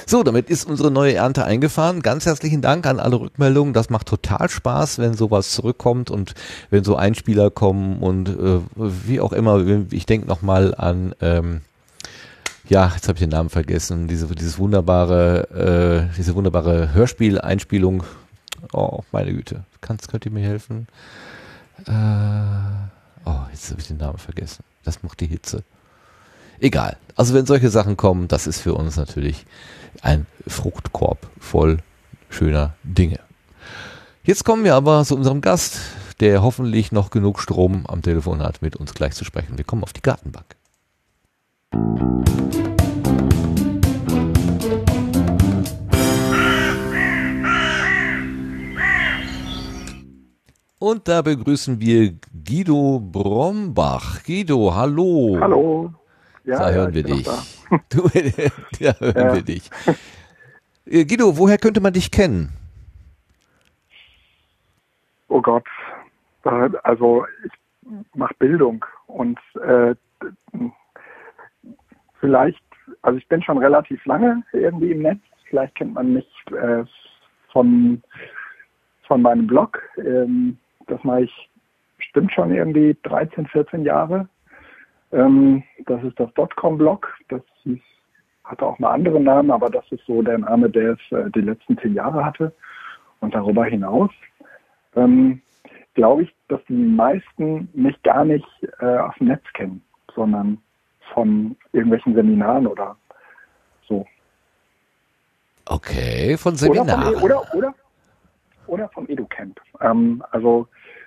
So, 0.06 0.22
damit 0.22 0.50
ist 0.50 0.66
unsere 0.66 0.92
neue 0.92 1.14
Ernte 1.14 1.44
eingefahren. 1.44 2.02
Ganz 2.02 2.26
herzlichen 2.26 2.62
Dank 2.62 2.86
an 2.86 3.00
alle 3.00 3.18
Rückmeldungen. 3.18 3.74
Das 3.74 3.90
macht 3.90 4.06
total 4.06 4.48
Spaß, 4.48 4.98
wenn 4.98 5.14
sowas 5.14 5.50
zurückkommt 5.50 6.10
und 6.10 6.34
wenn 6.70 6.84
so 6.84 6.94
Einspieler 6.94 7.50
kommen 7.50 7.98
und 7.98 8.28
äh, 8.28 8.60
wie 8.76 9.20
auch 9.20 9.32
immer. 9.32 9.64
Ich 9.90 10.06
denke 10.06 10.28
nochmal 10.28 10.76
an, 10.76 11.14
ähm, 11.20 11.62
ja, 12.68 12.92
jetzt 12.94 13.08
habe 13.08 13.16
ich 13.16 13.20
den 13.20 13.30
Namen 13.30 13.50
vergessen, 13.50 14.06
diese, 14.06 14.26
dieses 14.28 14.58
wunderbare, 14.58 16.08
äh, 16.10 16.16
diese 16.16 16.36
wunderbare 16.36 16.94
Hörspiel-Einspielung. 16.94 18.04
Oh, 18.72 19.00
meine 19.12 19.32
Güte. 19.32 19.64
Kannst, 19.80 20.08
könnt 20.08 20.24
ihr 20.24 20.32
mir 20.32 20.46
helfen? 20.46 20.86
Äh, 21.86 23.28
oh, 23.28 23.40
jetzt 23.50 23.70
habe 23.70 23.80
ich 23.80 23.88
den 23.88 23.98
Namen 23.98 24.18
vergessen. 24.18 24.64
Das 24.84 25.02
macht 25.02 25.20
die 25.20 25.26
Hitze. 25.26 25.62
Egal. 26.60 26.96
Also 27.16 27.34
wenn 27.34 27.46
solche 27.46 27.70
Sachen 27.70 27.96
kommen, 27.96 28.28
das 28.28 28.46
ist 28.46 28.60
für 28.60 28.74
uns 28.74 28.96
natürlich 28.96 29.44
ein 30.02 30.26
Fruchtkorb 30.46 31.26
voll 31.38 31.78
schöner 32.30 32.74
Dinge. 32.82 33.20
Jetzt 34.22 34.44
kommen 34.44 34.64
wir 34.64 34.74
aber 34.74 35.04
zu 35.04 35.16
unserem 35.16 35.40
Gast, 35.40 35.80
der 36.20 36.42
hoffentlich 36.42 36.92
noch 36.92 37.10
genug 37.10 37.40
Strom 37.40 37.86
am 37.86 38.02
Telefon 38.02 38.42
hat, 38.42 38.62
mit 38.62 38.76
uns 38.76 38.94
gleich 38.94 39.14
zu 39.14 39.24
sprechen. 39.24 39.58
Wir 39.58 39.64
kommen 39.64 39.82
auf 39.82 39.92
die 39.92 40.02
Gartenbank. 40.02 40.56
Und 50.84 51.08
da 51.08 51.22
begrüßen 51.22 51.80
wir 51.80 52.12
Guido 52.46 53.00
Brombach. 53.00 54.22
Guido, 54.22 54.74
hallo. 54.74 55.38
Hallo. 55.40 55.94
Ja, 56.44 56.58
da 56.58 56.70
hören 56.72 56.92
wir 56.92 57.02
dich. 57.02 57.26
Du, 57.88 58.02
da 58.02 58.92
hören 59.00 59.28
ja. 59.28 59.34
wir 59.34 59.42
dich. 59.42 59.70
Äh, 60.84 61.06
Guido, 61.06 61.38
woher 61.38 61.56
könnte 61.56 61.80
man 61.80 61.94
dich 61.94 62.10
kennen? 62.10 62.50
Oh 65.28 65.40
Gott. 65.40 65.64
Also 66.82 67.24
ich 67.46 67.52
mache 68.14 68.34
Bildung 68.38 68.84
und 69.06 69.38
äh, 69.66 69.94
vielleicht, 72.20 72.62
also 73.00 73.16
ich 73.16 73.26
bin 73.28 73.42
schon 73.42 73.56
relativ 73.56 74.04
lange 74.04 74.42
irgendwie 74.52 74.92
im 74.92 75.00
Netz. 75.00 75.20
Vielleicht 75.48 75.76
kennt 75.76 75.94
man 75.94 76.12
mich 76.12 76.28
äh, 76.50 76.84
von, 77.54 78.02
von 79.08 79.22
meinem 79.22 79.46
Blog. 79.46 79.80
Ähm, 79.96 80.58
das 80.86 81.02
mache 81.04 81.22
ich 81.22 81.50
bestimmt 81.96 82.32
schon 82.32 82.54
irgendwie 82.54 82.96
13, 83.02 83.46
14 83.46 83.84
Jahre. 83.84 84.28
Ähm, 85.12 85.62
das 85.86 86.02
ist 86.02 86.18
das 86.18 86.32
Dotcom-Blog. 86.34 87.08
Das 87.28 87.42
hieß, 87.62 87.80
hatte 88.44 88.66
auch 88.66 88.78
mal 88.78 88.92
andere 88.92 89.20
Namen, 89.20 89.50
aber 89.50 89.70
das 89.70 89.84
ist 89.90 90.04
so 90.06 90.22
der 90.22 90.38
Name, 90.38 90.68
der 90.68 90.92
es 90.92 91.12
äh, 91.12 91.30
die 91.30 91.40
letzten 91.40 91.78
zehn 91.78 91.94
Jahre 91.94 92.24
hatte. 92.24 92.52
Und 93.20 93.34
darüber 93.34 93.64
hinaus 93.64 94.10
ähm, 94.96 95.40
glaube 95.94 96.24
ich, 96.24 96.34
dass 96.48 96.60
die 96.68 96.74
meisten 96.74 97.68
mich 97.72 98.00
gar 98.02 98.24
nicht 98.24 98.46
äh, 98.80 98.98
aus 98.98 99.14
dem 99.18 99.28
Netz 99.28 99.44
kennen, 99.54 99.82
sondern 100.14 100.58
von 101.12 101.56
irgendwelchen 101.72 102.14
Seminaren 102.14 102.66
oder 102.66 102.96
so. 103.88 104.06
Okay, 105.66 106.36
von 106.36 106.56
Seminaren. 106.56 107.14
Oder, 107.14 107.18
von, 107.18 107.22
oder, 107.22 107.54
oder, 107.54 107.74
oder 108.66 108.88
vom 108.90 109.08
EduCamp. 109.08 109.60
Ähm, 109.80 110.22
also 110.30 110.66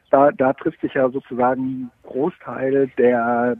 da, 0.09 0.31
da 0.31 0.53
trifft 0.53 0.81
sich 0.81 0.93
ja 0.93 1.09
sozusagen 1.09 1.91
Großteil 2.03 2.89
der 2.97 3.57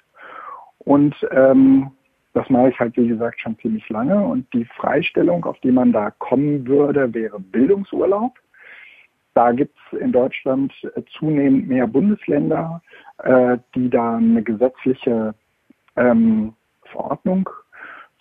Und 0.78 1.16
ähm, 1.32 1.90
das 2.36 2.48
mache 2.52 2.70
ich 2.70 2.80
halt, 2.80 2.96
wie 2.96 3.08
gesagt, 3.08 3.42
schon 3.42 3.58
ziemlich 3.58 3.90
lange. 3.90 4.24
Und 4.24 4.54
die 4.54 4.66
Freistellung, 4.66 5.46
auf 5.46 5.60
die 5.62 5.72
man 5.72 5.92
da 5.92 6.12
kommen 6.12 6.68
würde, 6.68 7.12
wäre 7.12 7.40
Bildungsurlaub. 7.40 8.34
Da 9.34 9.52
gibt 9.52 9.76
es 9.92 10.00
in 10.00 10.12
Deutschland 10.12 10.72
äh, 10.96 11.02
zunehmend 11.18 11.68
mehr 11.68 11.88
Bundesländer, 11.88 12.84
äh, 13.24 13.58
die 13.76 13.90
da 13.90 14.18
eine 14.18 14.44
gesetzliche 14.44 15.34
ähm, 15.96 16.54
Verordnung 16.92 17.50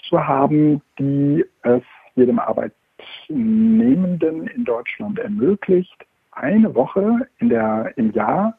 zu 0.08 0.26
haben, 0.26 0.80
die 0.98 1.44
es 1.62 1.82
jedem 2.14 2.38
Arbeitnehmenden 2.38 4.46
in 4.48 4.64
Deutschland 4.64 5.18
ermöglicht, 5.18 6.06
eine 6.32 6.74
Woche 6.74 7.28
in 7.38 7.48
der, 7.48 7.92
im 7.96 8.12
Jahr 8.12 8.56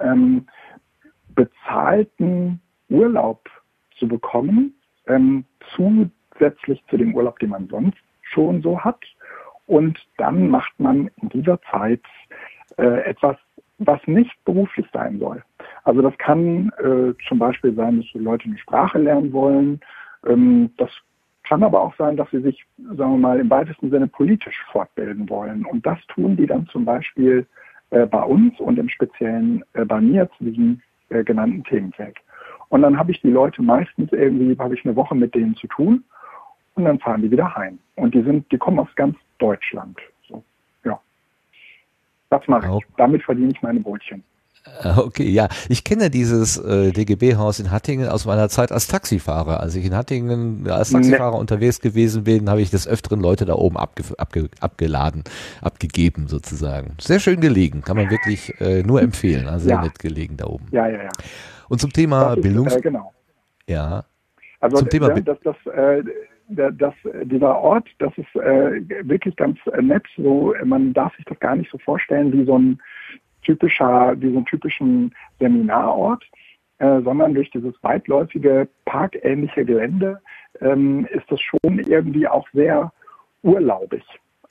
ähm, 0.00 0.46
bezahlten 1.34 2.60
Urlaub 2.88 3.48
zu 3.98 4.08
bekommen, 4.08 4.74
ähm, 5.06 5.44
zusätzlich 5.74 6.82
zu 6.88 6.96
dem 6.96 7.14
Urlaub, 7.14 7.38
den 7.38 7.50
man 7.50 7.68
sonst 7.68 7.98
schon 8.22 8.62
so 8.62 8.80
hat. 8.80 9.00
Und 9.66 9.98
dann 10.18 10.48
macht 10.48 10.78
man 10.78 11.10
in 11.22 11.28
dieser 11.30 11.60
Zeit 11.70 12.02
äh, 12.76 13.04
etwas, 13.04 13.36
was 13.78 14.00
nicht 14.06 14.32
beruflich 14.44 14.86
sein 14.92 15.18
soll. 15.18 15.42
Also 15.84 16.02
das 16.02 16.16
kann 16.18 16.70
äh, 16.78 17.12
zum 17.28 17.38
Beispiel 17.38 17.74
sein, 17.74 17.98
dass 17.98 18.06
die 18.12 18.18
Leute 18.18 18.44
eine 18.44 18.58
Sprache 18.58 18.98
lernen 18.98 19.32
wollen. 19.32 19.80
Ähm, 20.26 20.70
das 20.76 20.90
kann 21.44 21.62
aber 21.62 21.80
auch 21.80 21.94
sein, 21.96 22.16
dass 22.16 22.30
sie 22.30 22.40
sich, 22.40 22.64
sagen 22.78 23.12
wir 23.12 23.18
mal, 23.18 23.40
im 23.40 23.50
weitesten 23.50 23.90
Sinne 23.90 24.06
politisch 24.06 24.64
fortbilden 24.70 25.28
wollen. 25.28 25.66
Und 25.66 25.84
das 25.84 25.98
tun 26.06 26.36
die 26.36 26.46
dann 26.46 26.66
zum 26.68 26.84
Beispiel 26.84 27.46
äh, 27.90 28.06
bei 28.06 28.22
uns 28.22 28.58
und 28.60 28.78
im 28.78 28.88
Speziellen 28.88 29.64
äh, 29.74 29.84
bei 29.84 30.00
mir 30.00 30.30
zu 30.38 30.44
diesem 30.44 30.80
äh, 31.08 31.24
genannten 31.24 31.64
Themenfeld. 31.64 32.16
Und 32.68 32.82
dann 32.82 32.96
habe 32.96 33.10
ich 33.10 33.20
die 33.20 33.30
Leute 33.30 33.60
meistens 33.60 34.10
irgendwie, 34.12 34.56
habe 34.58 34.74
ich 34.74 34.84
eine 34.84 34.96
Woche 34.96 35.14
mit 35.14 35.34
denen 35.34 35.54
zu 35.56 35.66
tun 35.66 36.04
und 36.74 36.84
dann 36.84 36.98
fahren 37.00 37.20
die 37.22 37.30
wieder 37.30 37.54
heim. 37.54 37.78
Und 37.96 38.14
die 38.14 38.22
sind, 38.22 38.50
die 38.50 38.58
kommen 38.58 38.78
aus 38.78 38.88
ganz 38.94 39.16
Deutschland. 39.38 39.98
So, 40.26 40.42
ja. 40.84 40.98
Das 42.30 42.46
mache 42.48 42.78
ich. 42.78 42.86
Damit 42.96 43.22
verdiene 43.24 43.52
ich 43.52 43.60
meine 43.60 43.80
Brötchen. 43.80 44.24
Äh, 44.64 44.88
okay, 44.98 45.28
ja. 45.28 45.48
Ich 45.68 45.84
kenne 45.84 46.10
dieses 46.10 46.58
äh, 46.58 46.92
DGB-Haus 46.92 47.60
in 47.60 47.70
Hattingen 47.70 48.08
aus 48.08 48.26
meiner 48.26 48.48
Zeit 48.48 48.72
als 48.72 48.86
Taxifahrer. 48.88 49.60
Als 49.60 49.74
ich 49.74 49.84
in 49.84 49.94
Hattingen 49.94 50.68
als 50.68 50.90
Taxifahrer 50.90 51.34
nee. 51.34 51.40
unterwegs 51.40 51.80
gewesen 51.80 52.24
bin, 52.24 52.48
habe 52.48 52.62
ich 52.62 52.70
des 52.70 52.86
Öfteren 52.86 53.20
Leute 53.20 53.44
da 53.44 53.54
oben 53.54 53.76
abge 53.76 54.04
abge 54.18 54.48
abgeladen, 54.60 55.24
abgegeben 55.60 56.28
sozusagen. 56.28 56.94
Sehr 57.00 57.20
schön 57.20 57.40
gelegen, 57.40 57.82
kann 57.82 57.96
man 57.96 58.10
wirklich 58.10 58.52
äh, 58.60 58.82
nur 58.82 59.02
empfehlen. 59.02 59.48
Also 59.48 59.66
sehr 59.66 59.76
ja. 59.76 59.82
nett 59.82 59.98
gelegen 59.98 60.36
da 60.36 60.46
oben. 60.46 60.66
Ja, 60.70 60.86
ja, 60.88 61.04
ja. 61.04 61.10
Und 61.68 61.80
zum 61.80 61.92
Thema 61.92 62.34
ist, 62.34 62.42
Bildungs... 62.42 62.76
Äh, 62.76 62.80
genau. 62.80 63.12
Ja. 63.66 64.04
Also 64.60 64.76
zum 64.78 64.88
Thema 64.90 65.08
das, 65.20 65.38
das, 65.42 65.56
äh, 65.74 66.02
das, 66.48 66.94
dieser 67.24 67.56
Ort, 67.58 67.88
das 67.98 68.12
ist 68.16 68.34
äh, 68.36 68.82
wirklich 69.08 69.34
ganz 69.36 69.58
äh, 69.72 69.82
nett. 69.82 70.04
So, 70.16 70.54
man 70.64 70.92
darf 70.92 71.14
sich 71.16 71.24
das 71.24 71.38
gar 71.40 71.56
nicht 71.56 71.70
so 71.70 71.78
vorstellen 71.78 72.32
wie 72.32 72.44
so 72.44 72.58
ein 72.58 72.80
typischer, 73.42 74.08
einen 74.08 74.44
typischen 74.46 75.14
Seminarort, 75.38 76.24
äh, 76.78 77.00
sondern 77.02 77.34
durch 77.34 77.50
dieses 77.50 77.74
weitläufige 77.82 78.68
parkähnliche 78.84 79.64
Gelände 79.64 80.20
ähm, 80.60 81.06
ist 81.12 81.30
das 81.30 81.40
schon 81.40 81.78
irgendwie 81.78 82.26
auch 82.26 82.48
sehr 82.52 82.92
urlaubig. 83.42 84.04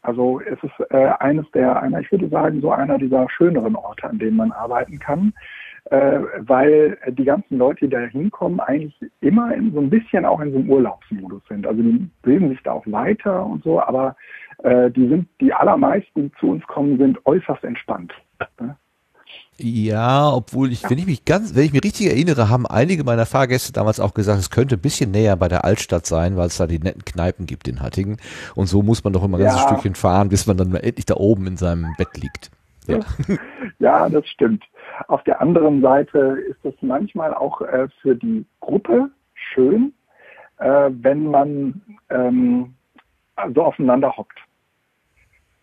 Also 0.03 0.41
es 0.41 0.57
ist 0.63 0.91
äh, 0.91 1.11
eines 1.19 1.49
der, 1.51 1.81
einer, 1.81 1.99
ich 1.99 2.11
würde 2.11 2.27
sagen, 2.29 2.61
so 2.61 2.71
einer 2.71 2.97
dieser 2.97 3.29
schöneren 3.29 3.75
Orte, 3.75 4.09
an 4.09 4.17
denen 4.17 4.37
man 4.37 4.51
arbeiten 4.51 4.97
kann. 4.97 5.33
äh, 5.85 6.19
weil 6.39 6.97
die 7.09 7.23
ganzen 7.23 7.57
Leute, 7.57 7.85
die 7.85 7.91
da 7.91 7.99
hinkommen, 7.99 8.59
eigentlich 8.59 8.95
immer 9.21 9.53
in 9.53 9.73
so 9.73 9.79
ein 9.79 9.89
bisschen 9.89 10.25
auch 10.25 10.39
in 10.39 10.51
so 10.51 10.59
einem 10.59 10.69
Urlaubsmodus 10.69 11.41
sind. 11.49 11.65
Also 11.65 11.81
die 11.81 12.07
bilden 12.21 12.49
sich 12.49 12.61
da 12.63 12.73
auch 12.73 12.85
weiter 12.87 13.45
und 13.45 13.63
so, 13.63 13.81
aber 13.81 14.15
äh, 14.63 14.91
die 14.91 15.07
sind, 15.07 15.27
die 15.39 15.53
allermeisten, 15.53 16.23
die 16.23 16.31
zu 16.39 16.51
uns 16.51 16.65
kommen, 16.67 16.97
sind 16.97 17.17
äußerst 17.25 17.63
entspannt. 17.63 18.13
Ja, 19.57 20.31
obwohl 20.33 20.71
ich, 20.71 20.89
wenn 20.89 20.97
ich 20.97 21.05
mich 21.05 21.23
ganz, 21.25 21.53
wenn 21.55 21.65
ich 21.65 21.73
mich 21.73 21.83
richtig 21.83 22.07
erinnere, 22.07 22.49
haben 22.49 22.65
einige 22.65 23.03
meiner 23.03 23.27
Fahrgäste 23.27 23.71
damals 23.73 23.99
auch 23.99 24.13
gesagt, 24.15 24.39
es 24.39 24.49
könnte 24.49 24.75
ein 24.75 24.81
bisschen 24.81 25.11
näher 25.11 25.35
bei 25.35 25.47
der 25.49 25.63
Altstadt 25.65 26.05
sein, 26.07 26.35
weil 26.35 26.47
es 26.47 26.57
da 26.57 26.65
die 26.65 26.79
netten 26.79 27.05
Kneipen 27.05 27.45
gibt 27.45 27.67
in 27.67 27.81
Hattingen. 27.81 28.17
Und 28.55 28.67
so 28.67 28.81
muss 28.81 29.03
man 29.03 29.13
doch 29.13 29.23
immer 29.23 29.37
ein 29.37 29.41
Ja. 29.41 29.47
ganzes 29.49 29.63
Stückchen 29.67 29.93
fahren, 29.95 30.29
bis 30.29 30.47
man 30.47 30.57
dann 30.57 30.71
mal 30.71 30.79
endlich 30.79 31.05
da 31.05 31.15
oben 31.15 31.45
in 31.45 31.57
seinem 31.57 31.93
Bett 31.97 32.17
liegt. 32.17 32.49
Ja. 32.87 32.99
Ja, 33.79 34.09
das 34.09 34.27
stimmt. 34.27 34.63
Auf 35.07 35.23
der 35.23 35.41
anderen 35.41 35.81
Seite 35.81 36.37
ist 36.49 36.63
es 36.63 36.73
manchmal 36.81 37.33
auch 37.33 37.61
äh, 37.61 37.87
für 38.01 38.15
die 38.15 38.45
Gruppe 38.59 39.09
schön, 39.33 39.93
äh, 40.57 40.89
wenn 40.91 41.25
man 41.25 41.81
ähm, 42.09 42.73
so 43.55 43.63
aufeinander 43.63 44.15
hockt. 44.15 44.37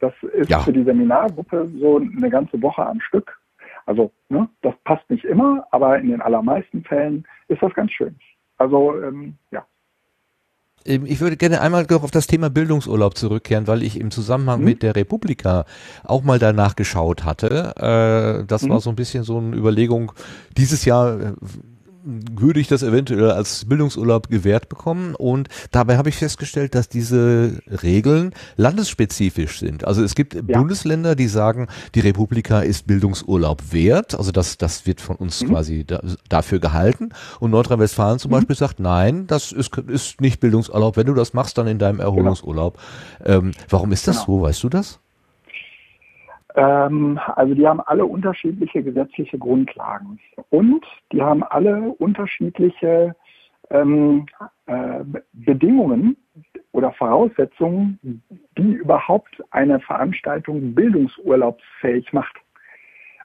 Das 0.00 0.12
ist 0.34 0.48
Ja. 0.48 0.60
für 0.60 0.72
die 0.72 0.84
Seminargruppe 0.84 1.68
so 1.80 1.96
eine 1.98 2.30
ganze 2.30 2.60
Woche 2.62 2.84
am 2.86 3.00
Stück. 3.00 3.38
Also, 3.86 4.10
ne, 4.28 4.48
das 4.62 4.74
passt 4.84 5.08
nicht 5.10 5.24
immer, 5.24 5.66
aber 5.70 5.98
in 5.98 6.08
den 6.10 6.20
allermeisten 6.20 6.84
Fällen 6.84 7.24
ist 7.48 7.62
das 7.62 7.72
ganz 7.74 7.90
schön. 7.92 8.14
Also, 8.58 9.00
ähm, 9.02 9.34
ja. 9.50 9.64
Ähm, 10.84 11.04
Ich 11.06 11.20
würde 11.20 11.36
gerne 11.36 11.60
einmal 11.60 11.86
noch 11.88 12.02
auf 12.04 12.10
das 12.10 12.26
Thema 12.26 12.50
Bildungsurlaub 12.50 13.16
zurückkehren, 13.16 13.66
weil 13.66 13.82
ich 13.82 13.98
im 14.00 14.10
Zusammenhang 14.10 14.60
Mhm. 14.60 14.64
mit 14.64 14.82
der 14.82 14.94
Republika 14.94 15.64
auch 16.04 16.22
mal 16.22 16.38
danach 16.38 16.76
geschaut 16.76 17.24
hatte. 17.24 17.72
Äh, 17.76 18.44
Das 18.46 18.62
Mhm. 18.62 18.70
war 18.70 18.80
so 18.80 18.90
ein 18.90 18.96
bisschen 18.96 19.24
so 19.24 19.38
eine 19.38 19.56
Überlegung, 19.56 20.12
dieses 20.56 20.84
Jahr 20.84 21.20
äh, 21.20 21.32
würde 22.08 22.58
ich 22.60 22.68
das 22.68 22.82
eventuell 22.82 23.30
als 23.30 23.66
Bildungsurlaub 23.66 24.28
gewährt 24.28 24.68
bekommen 24.70 25.14
und 25.14 25.48
dabei 25.72 25.98
habe 25.98 26.08
ich 26.08 26.16
festgestellt, 26.16 26.74
dass 26.74 26.88
diese 26.88 27.60
Regeln 27.82 28.32
landesspezifisch 28.56 29.58
sind. 29.58 29.84
Also 29.84 30.02
es 30.02 30.14
gibt 30.14 30.46
Bundesländer, 30.46 31.14
die 31.14 31.28
sagen, 31.28 31.66
die 31.94 32.00
Republika 32.00 32.60
ist 32.60 32.86
Bildungsurlaub 32.86 33.72
wert, 33.72 34.14
also 34.14 34.32
das, 34.32 34.56
das 34.56 34.86
wird 34.86 35.00
von 35.00 35.16
uns 35.16 35.42
Mhm. 35.42 35.48
quasi 35.48 35.84
da, 35.84 36.00
dafür 36.28 36.58
gehalten 36.60 37.10
und 37.40 37.50
Nordrhein-Westfalen 37.50 38.18
zum 38.18 38.30
Beispiel 38.30 38.56
sagt, 38.56 38.80
nein, 38.80 39.26
das 39.26 39.52
ist, 39.52 39.76
ist 39.76 40.20
nicht 40.20 40.40
Bildungsurlaub, 40.40 40.96
wenn 40.96 41.06
du 41.06 41.14
das 41.14 41.34
machst, 41.34 41.58
dann 41.58 41.66
in 41.66 41.78
deinem 41.78 42.00
Erholungsurlaub. 42.00 42.78
Ähm, 43.24 43.52
warum 43.68 43.92
ist 43.92 44.08
das 44.08 44.24
Genau. 44.24 44.38
so, 44.38 44.42
weißt 44.42 44.62
du 44.64 44.68
das? 44.70 45.00
Ähm, 46.58 47.20
also 47.36 47.54
die 47.54 47.66
haben 47.68 47.80
alle 47.80 48.04
unterschiedliche 48.04 48.82
gesetzliche 48.82 49.38
Grundlagen 49.38 50.18
und 50.50 50.84
die 51.12 51.22
haben 51.22 51.44
alle 51.44 51.90
unterschiedliche 51.98 53.14
ähm, 53.70 54.26
äh, 54.66 55.04
Bedingungen 55.32 56.16
oder 56.72 56.90
Voraussetzungen, 56.92 58.22
die 58.58 58.72
überhaupt 58.72 59.40
eine 59.50 59.78
Veranstaltung 59.78 60.74
bildungsurlaubsfähig 60.74 62.12
macht. 62.12 62.34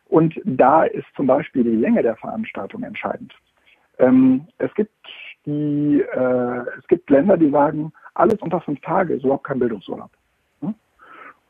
Und 0.10 0.39
da 0.46 0.84
ist 0.84 1.08
zum 1.15 1.26
Beispiel 1.26 1.63
die 1.63 1.76
Länge 1.76 2.04
der 2.04 2.15
Veranstaltung 2.17 2.84
entscheidend. 2.84 3.34
Ähm, 3.98 4.46
es 4.60 4.72
gibt 4.76 4.91
die, 5.48 6.02
äh, 6.02 6.63
es 6.78 6.88
gibt 6.88 7.10
Länder, 7.10 7.36
die 7.36 7.50
sagen, 7.50 7.91
alles 8.13 8.39
unter 8.41 8.62
fünf 8.62 8.80
Tage 8.82 9.15
ist 9.15 9.24
überhaupt 9.24 9.46
kein 9.46 9.58
Bildungsurlaub. 9.58 10.12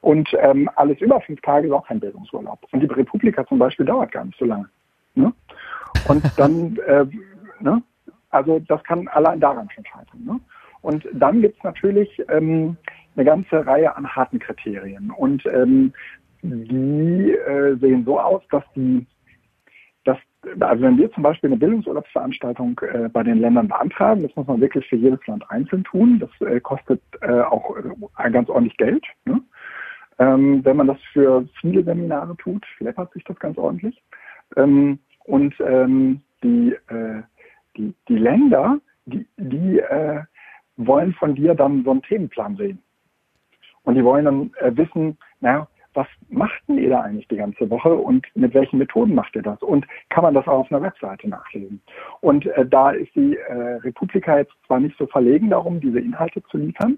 Und 0.04 0.36
ähm, 0.42 0.70
alles 0.76 1.00
über 1.00 1.22
fünf 1.22 1.40
Tage 1.40 1.68
ist 1.68 1.72
auch 1.72 1.88
kein 1.88 2.02
Bildungsurlaub. 2.02 2.60
Und 2.74 2.82
die 2.82 2.88
Republika 2.88 3.48
zum 3.48 3.58
Beispiel 3.58 3.86
dauert 3.86 4.12
gar 4.12 4.26
nicht 4.26 4.38
so 4.38 4.44
lange. 4.44 4.68
Ne? 5.16 5.32
Und 6.10 6.22
dann, 6.38 6.78
äh, 6.86 7.06
ne? 7.62 7.82
also 8.30 8.60
das 8.60 8.84
kann 8.84 9.08
allein 9.08 9.40
daran 9.40 9.70
schon 9.70 9.86
scheitern. 9.86 10.26
Ne? 10.26 10.42
Und 10.82 11.08
dann 11.14 11.40
gibt 11.40 11.58
es 11.58 11.64
natürlich 11.64 12.22
ähm, 12.28 12.76
eine 13.16 13.24
ganze 13.24 13.66
Reihe 13.66 13.96
an 13.96 14.06
harten 14.14 14.40
Kriterien. 14.40 15.10
Und 15.10 15.46
ähm, 15.46 15.94
die 16.42 17.32
äh, 17.32 17.78
sehen 17.78 18.04
so 18.04 18.20
aus, 18.20 18.42
dass 18.52 18.66
die, 18.76 19.08
dass, 20.04 20.18
also 20.60 20.84
wenn 20.84 20.98
wir 20.98 21.14
zum 21.14 21.24
Beispiel 21.24 21.50
eine 21.50 21.60
Bildungsurlaubsveranstaltung 21.60 22.82
äh, 22.92 23.08
bei 23.08 23.24
den 23.24 23.40
Ländern 23.40 23.70
beantragen, 23.70 24.24
das 24.24 24.36
muss 24.36 24.48
man 24.48 24.60
wirklich 24.60 24.86
für 24.86 24.98
jedes 24.98 25.26
Land 25.28 25.50
einzeln 25.50 25.86
tun. 25.86 26.20
Das 26.20 26.50
äh, 26.50 26.60
kostet 26.60 27.02
äh, 27.22 27.40
auch 27.40 27.78
äh, 27.78 28.32
ganz 28.32 28.50
ordentlich 28.50 28.76
Geld. 28.76 29.06
Ne? 29.24 29.42
Ähm, 30.20 30.64
wenn 30.64 30.78
man 30.78 30.88
das 30.88 31.00
für 31.12 31.48
viele 31.60 31.84
Seminare 31.84 32.36
tut, 32.38 32.66
läppert 32.80 33.12
sich 33.14 33.24
das 33.24 33.38
ganz 33.40 33.58
ordentlich. 33.58 34.02
Ähm, 34.56 35.00
und 35.26 35.56
ähm, 35.60 36.22
die, 36.44 36.76
äh, 36.88 37.24
die, 37.78 37.94
die 38.08 38.18
Länder, 38.18 38.80
die, 39.06 39.26
die 39.38 39.80
äh, 39.80 40.22
wollen 40.78 41.14
von 41.14 41.36
dir 41.36 41.56
dann 41.56 41.84
so 41.84 41.92
einen 41.92 42.02
Themenplan 42.02 42.58
sehen. 42.58 42.80
Und 43.84 43.96
die 43.96 44.04
wollen 44.04 44.26
dann 44.26 44.52
äh, 44.60 44.76
wissen, 44.76 45.18
naja, 45.42 45.68
was 45.94 46.08
macht 46.30 46.62
denn 46.68 46.78
ihr 46.78 46.90
da 46.90 47.02
eigentlich 47.02 47.28
die 47.28 47.38
ganze 47.38 47.70
Woche 47.70 47.94
und 47.94 48.26
mit 48.36 48.54
welchen 48.54 48.80
Methoden 48.80 49.14
macht 49.14 49.36
ihr 49.36 49.44
das? 49.44 49.62
Und 49.62 49.86
kann 50.10 50.24
man 50.24 50.34
das 50.34 50.48
auch 50.48 50.60
auf 50.60 50.72
einer 50.72 50.82
Webseite 50.82 51.30
nachlesen? 51.30 51.82
Und 52.22 52.46
äh, 52.48 52.66
da 52.66 52.92
ist 52.92 53.14
die 53.16 53.38
äh, 53.38 53.76
Republika 53.84 54.40
jetzt 54.40 54.54
zwar 54.66 54.80
nicht 54.80 54.98
so 54.98 55.06
verlegen 55.06 55.50
darum, 55.52 55.80
diese 55.80 56.00
Inhalte 56.00 56.42
zu 56.46 56.58
liefern, 56.58 56.98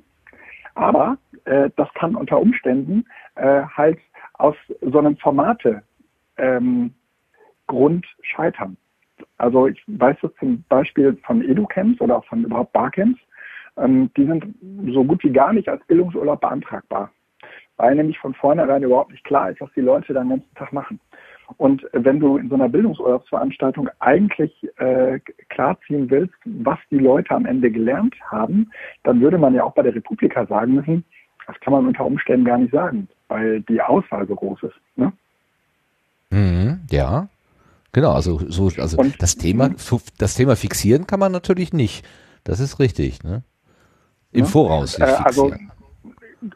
aber 0.75 1.17
äh, 1.45 1.69
das 1.75 1.91
kann 1.95 2.15
unter 2.15 2.39
Umständen 2.39 3.05
äh, 3.35 3.63
halt 3.63 3.99
aus 4.33 4.55
so 4.81 4.99
einem 4.99 5.17
Formate 5.17 5.81
ähm, 6.37 6.93
Grund 7.67 8.05
scheitern. 8.21 8.77
Also 9.37 9.67
ich 9.67 9.81
weiß 9.87 10.17
das 10.21 10.31
zum 10.39 10.63
Beispiel 10.69 11.17
von 11.25 11.41
Educamps 11.41 12.01
oder 12.01 12.17
auch 12.17 12.25
von 12.25 12.43
überhaupt 12.43 12.73
Barcamps, 12.73 13.19
ähm, 13.77 14.11
die 14.15 14.25
sind 14.25 14.55
so 14.93 15.03
gut 15.03 15.23
wie 15.23 15.31
gar 15.31 15.53
nicht 15.53 15.67
als 15.67 15.85
Bildungsurlaub 15.87 16.41
beantragbar, 16.41 17.11
weil 17.77 17.95
nämlich 17.95 18.19
von 18.19 18.33
vornherein 18.33 18.83
überhaupt 18.83 19.11
nicht 19.11 19.23
klar 19.23 19.49
ist, 19.49 19.61
was 19.61 19.71
die 19.73 19.81
Leute 19.81 20.13
dann 20.13 20.29
den 20.29 20.39
ganzen 20.39 20.55
Tag 20.55 20.73
machen. 20.73 20.99
Und 21.57 21.85
wenn 21.93 22.19
du 22.19 22.37
in 22.37 22.49
so 22.49 22.55
einer 22.55 22.69
Bildungsurlaubsveranstaltung 22.69 23.89
eigentlich 23.99 24.51
äh, 24.77 25.19
klarziehen 25.49 26.09
willst, 26.09 26.33
was 26.45 26.79
die 26.91 26.97
Leute 26.99 27.31
am 27.31 27.45
Ende 27.45 27.71
gelernt 27.71 28.15
haben, 28.31 28.71
dann 29.03 29.21
würde 29.21 29.37
man 29.37 29.53
ja 29.53 29.63
auch 29.63 29.73
bei 29.73 29.83
der 29.83 29.95
Republika 29.95 30.45
sagen 30.47 30.73
müssen, 30.75 31.03
das 31.47 31.59
kann 31.61 31.73
man 31.73 31.85
unter 31.87 32.05
Umständen 32.05 32.45
gar 32.45 32.57
nicht 32.57 32.71
sagen, 32.71 33.07
weil 33.27 33.61
die 33.61 33.81
Auswahl 33.81 34.27
so 34.27 34.35
groß 34.35 34.63
ist. 34.63 34.75
Ne? 34.95 35.13
Mhm, 36.31 36.81
ja. 36.89 37.27
Genau, 37.91 38.11
also 38.11 38.39
so, 38.49 38.69
also 38.81 38.97
Und- 38.97 39.21
das 39.21 39.37
Thema, 39.37 39.69
das 40.17 40.35
Thema 40.35 40.55
fixieren 40.55 41.07
kann 41.07 41.19
man 41.19 41.31
natürlich 41.31 41.71
nicht. 41.71 42.05
Das 42.43 42.59
ist 42.59 42.79
richtig, 42.79 43.23
ne? 43.23 43.43
Im 44.31 44.41
Ja. 44.41 44.45
Voraus 44.45 44.93
sich 44.93 45.03
Äh, 45.03 45.07
also 45.07 45.47
fixieren. 45.49 45.71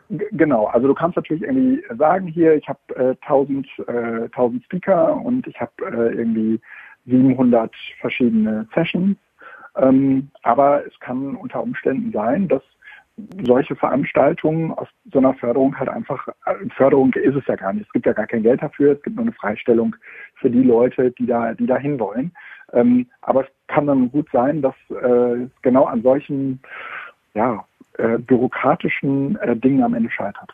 Genau, 0.10 0.65
also 0.65 0.88
du 0.88 0.93
kannst 0.93 1.15
natürlich 1.15 1.43
irgendwie 1.43 1.84
sagen, 1.97 2.28
hier, 2.28 2.56
ich 2.56 2.67
habe 2.67 2.80
äh, 2.95 3.15
1000, 3.21 3.67
äh, 3.88 4.23
1000 4.25 4.63
Speaker 4.63 5.15
und 5.15 5.47
ich 5.47 5.60
habe 5.60 5.71
äh, 5.86 6.15
irgendwie 6.17 6.60
700 7.06 7.73
verschiedene 7.99 8.67
Sessions. 8.73 9.17
Ähm, 9.78 10.30
aber 10.43 10.86
es 10.86 10.99
kann 10.99 11.36
unter 11.36 11.62
Umständen 11.62 12.12
sein, 12.12 12.47
dass 12.47 12.63
solche 13.43 13.75
Veranstaltungen 13.75 14.71
aus 14.71 14.88
so 15.12 15.19
einer 15.19 15.34
Förderung 15.34 15.78
halt 15.78 15.89
einfach, 15.89 16.28
äh, 16.45 16.69
Förderung 16.75 17.13
ist 17.13 17.36
es 17.36 17.45
ja 17.47 17.56
gar 17.56 17.73
nicht. 17.73 17.86
Es 17.86 17.91
gibt 17.91 18.06
ja 18.06 18.13
gar 18.13 18.28
kein 18.28 18.43
Geld 18.43 18.62
dafür. 18.62 18.93
Es 18.93 19.02
gibt 19.02 19.15
nur 19.15 19.25
eine 19.25 19.34
Freistellung 19.34 19.95
für 20.36 20.49
die 20.49 20.63
Leute, 20.63 21.12
die 21.12 21.25
da, 21.25 21.54
die 21.54 21.65
da 21.65 21.78
hinwollen. 21.78 22.32
Ähm, 22.73 23.08
aber 23.21 23.43
es 23.43 23.49
kann 23.67 23.88
dann 23.88 24.12
gut 24.12 24.28
sein, 24.32 24.62
dass 24.62 24.75
äh, 24.89 25.47
genau 25.62 25.86
an 25.86 26.02
solchen, 26.02 26.62
ja, 27.34 27.65
äh, 28.00 28.18
bürokratischen 28.18 29.38
äh, 29.38 29.56
Dingen 29.56 29.84
am 29.84 29.94
Ende 29.94 30.10
scheitert. 30.10 30.52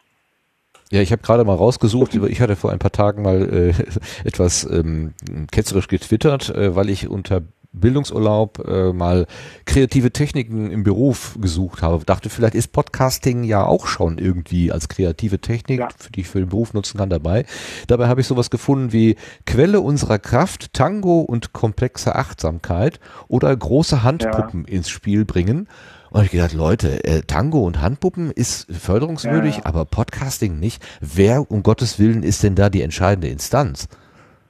Ja, 0.92 1.02
ich 1.02 1.12
habe 1.12 1.22
gerade 1.24 1.44
mal 1.44 1.56
rausgesucht, 1.56 2.14
ich 2.14 2.42
hatte 2.42 2.56
vor 2.56 2.72
ein 2.72 2.80
paar 2.80 2.92
Tagen 2.92 3.24
mal 3.24 3.42
äh, 3.42 3.74
etwas 4.28 4.70
ähm, 4.70 5.14
ketzerisch 5.52 5.88
getwittert, 5.88 6.50
äh, 6.50 6.76
weil 6.76 6.90
ich 6.90 7.08
unter 7.08 7.42
Bildungsurlaub 7.80 8.66
äh, 8.68 8.94
mal 8.94 9.26
kreative 9.66 10.12
Techniken 10.12 10.72
im 10.72 10.84
Beruf 10.84 11.38
gesucht 11.42 11.82
habe. 11.82 12.06
Dachte, 12.06 12.30
vielleicht 12.30 12.56
ist 12.56 12.72
Podcasting 12.72 13.44
ja 13.44 13.66
auch 13.66 13.88
schon 13.88 14.18
irgendwie 14.18 14.72
als 14.72 14.88
kreative 14.88 15.40
Technik, 15.40 15.80
Ja. 15.80 15.90
für 15.98 16.12
die 16.12 16.22
ich 16.22 16.28
für 16.28 16.40
den 16.40 16.50
Beruf 16.50 16.74
nutzen 16.74 16.98
kann, 16.98 17.10
dabei. 17.10 17.46
Dabei 17.88 18.08
habe 18.08 18.22
ich 18.22 18.28
sowas 18.28 18.50
gefunden 18.50 18.94
wie 18.94 19.16
Quelle 19.46 19.82
unserer 19.82 20.20
Kraft, 20.20 20.74
Tango 20.74 21.22
und 21.22 21.54
komplexe 21.54 22.16
Achtsamkeit 22.16 23.00
oder 23.28 23.56
große 23.56 24.04
Handpuppen 24.04 24.66
ins 24.66 24.90
Spiel 24.90 25.26
bringen. 25.26 25.68
Und 26.16 26.24
ich 26.24 26.32
gedacht, 26.32 26.54
Leute, 26.54 27.04
äh, 27.04 27.24
Tango 27.28 27.66
und 27.66 27.82
Handpuppen 27.82 28.32
ist 28.32 28.72
förderungswürdig, 28.74 29.58
Ja, 29.58 29.66
aber 29.66 29.84
Podcasting 29.84 30.62
nicht. 30.62 30.82
Wer 31.02 31.52
um 31.52 31.62
Gottes 31.62 32.00
Willen 32.00 32.24
ist 32.24 32.42
denn 32.42 32.56
da 32.56 32.70
die 32.70 32.84
entscheidende 32.84 33.28
Instanz? 33.28 33.90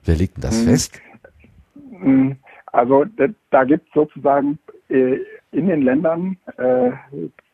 Wer 0.03 0.15
legt 0.15 0.37
denn 0.37 0.43
das 0.43 0.61
Mhm. 0.63 0.69
fest? 0.69 1.01
Mm, 1.99 2.31
Also 2.71 3.05
da, 3.49 3.63
gibt 3.63 3.87
es 3.87 3.93
sozusagen 3.95 4.59
äh, 4.89 5.17
in 5.53 5.67
den 5.67 5.81
Ländern 5.81 6.37
äh, 6.57 6.91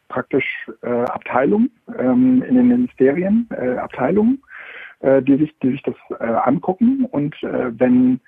praktisch 0.10 0.68
äh, 0.82 0.90
Abteilungen, 0.90 1.72
ähm, 1.98 2.44
in 2.44 2.56
den 2.56 2.68
Ministerien 2.68 3.48
äh, 3.52 3.78
Abteilungen, 3.78 4.42
die 5.04 5.36
sich, 5.38 5.52
die 5.64 5.72
sich 5.72 5.82
das 5.82 5.96
angucken 6.20 7.06
und 7.10 7.34
wenn 7.42 8.20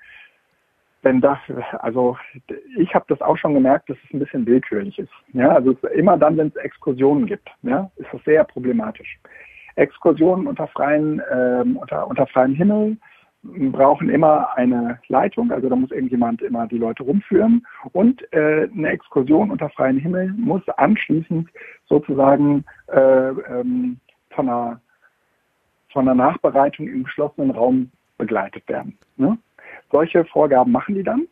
wenn 1.04 1.20
das, 1.20 1.38
also 1.80 2.16
ich 2.76 2.94
habe 2.94 3.04
das 3.08 3.20
auch 3.20 3.36
schon 3.36 3.54
gemerkt, 3.54 3.90
dass 3.90 3.96
es 4.04 4.14
ein 4.14 4.18
bisschen 4.18 4.46
willkürlich 4.46 4.98
ist. 4.98 5.12
Ja, 5.32 5.50
also 5.50 5.72
immer 5.94 6.16
dann, 6.16 6.36
wenn 6.36 6.48
es 6.48 6.56
Exkursionen 6.56 7.26
gibt, 7.26 7.48
ja, 7.62 7.90
ist 7.96 8.08
das 8.12 8.24
sehr 8.24 8.44
problematisch. 8.44 9.18
Exkursionen 9.76 10.46
unter 10.46 10.66
freien, 10.68 11.20
ähm, 11.32 11.76
unter, 11.76 12.06
unter 12.06 12.26
freiem 12.26 12.54
Himmel 12.54 12.96
brauchen 13.42 14.08
immer 14.08 14.56
eine 14.56 14.98
Leitung, 15.08 15.50
also 15.50 15.68
da 15.68 15.76
muss 15.76 15.90
irgendjemand 15.90 16.40
immer 16.40 16.66
die 16.66 16.78
Leute 16.78 17.02
rumführen 17.02 17.66
und 17.92 18.22
äh, 18.32 18.68
eine 18.72 18.88
Exkursion 18.88 19.50
unter 19.50 19.68
freiem 19.68 19.98
Himmel 19.98 20.32
muss 20.32 20.66
anschließend 20.68 21.50
sozusagen 21.86 22.64
äh, 22.88 23.28
ähm, 23.28 24.00
von 24.30 24.48
einer 24.48 24.80
von 25.92 26.08
einer 26.08 26.14
Nachbereitung 26.14 26.88
im 26.88 27.04
geschlossenen 27.04 27.52
Raum 27.52 27.90
begleitet 28.18 28.68
werden. 28.68 28.98
Ne? 29.16 29.38
Solche 29.90 30.24
Vorgaben 30.24 30.72
machen 30.72 30.94
die 30.94 31.02
dann. 31.02 31.26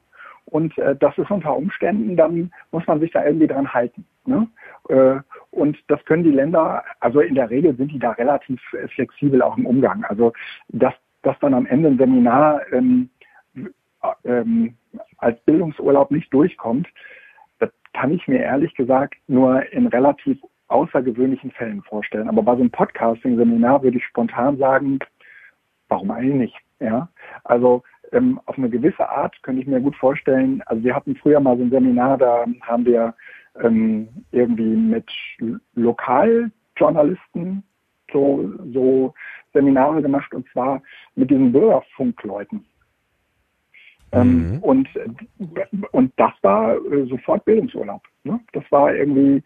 Und 0.47 0.77
äh, 0.79 0.97
das 0.97 1.17
ist 1.19 1.31
unter 1.31 1.57
Umständen, 1.57 2.17
dann 2.17 2.53
muss 2.73 2.87
man 2.87 3.01
sich 3.01 3.11
da 3.13 3.25
irgendwie 3.25 3.47
dran 3.47 3.73
halten. 3.73 4.05
Ne? 4.27 4.49
Äh, 4.89 5.21
und 5.51 5.79
das 5.89 6.05
können 6.05 6.25
die 6.25 6.31
Länder, 6.31 6.85
also 7.01 7.21
in 7.21 7.35
der 7.35 7.51
Regel 7.51 7.77
sind 7.77 7.93
die 7.93 7.99
da 7.99 8.11
relativ 8.13 8.61
äh, 8.75 8.89
flexibel 8.89 9.41
auch 9.43 9.57
im 9.57 9.67
Umgang. 9.67 10.05
Also 10.05 10.33
dass, 10.69 10.95
dass 11.23 11.39
dann 11.41 11.55
am 11.55 11.67
Ende 11.67 11.89
ein 11.89 11.99
Seminar 11.99 12.61
ähm, 12.73 13.09
ähm, 14.25 14.75
als 15.19 15.41
Bildungsurlaub 15.45 16.11
nicht 16.11 16.33
durchkommt, 16.35 16.89
das 17.59 17.71
kann 17.95 18.13
ich 18.13 18.27
mir 18.27 18.41
ehrlich 18.41 18.75
gesagt 18.75 19.15
nur 19.29 19.65
in 19.73 19.87
relativ 19.87 20.39
außergewöhnlichen 20.69 21.51
Fällen 21.53 21.83
vorstellen. 21.83 22.29
Aber 22.29 22.43
bei 22.43 22.55
so 22.55 22.61
einem 22.61 22.71
Podcasting-Seminar 22.71 23.83
würde 23.83 23.99
ich 23.99 24.05
spontan 24.05 24.57
sagen, 24.59 24.99
warum 25.89 26.11
eigentlich 26.11 26.35
nicht? 26.35 26.57
Ja, 26.81 27.09
also 27.45 27.85
ähm, 28.13 28.41
auf 28.47 28.57
eine 28.59 28.71
gewisse 28.71 29.09
Art 29.09 29.43
könnte 29.43 29.63
ich 29.63 29.69
mir 29.69 29.81
gut 29.81 29.97
vorstellen, 29.97 30.63
also 30.67 30.85
wir 30.85 30.95
hatten 30.95 31.17
früher 31.17 31.41
mal 31.41 31.57
so 31.57 31.65
ein 31.65 31.71
Seminar, 31.71 32.19
da 32.19 32.45
haben 32.63 32.85
wir 32.85 33.15
ähm, 33.63 34.09
irgendwie 34.31 34.77
mit 34.77 35.11
Lokaljournalisten 35.75 37.63
so, 38.13 38.53
so 38.73 39.15
Seminare 39.53 40.03
gemacht 40.03 40.33
und 40.35 40.47
zwar 40.51 40.83
mit 41.15 41.31
diesen 41.31 41.53
Bürgerfunkleuten. 41.53 42.65
Ähm, 44.13 44.53
mhm. 44.53 44.59
und, 44.59 44.89
und 45.93 46.13
das 46.17 46.33
war 46.43 46.75
äh, 46.75 47.07
sofort 47.07 47.45
Bildungsurlaub. 47.47 48.03
Ne? 48.25 48.39
Das 48.53 48.65
war 48.71 48.95
irgendwie, 48.95 49.43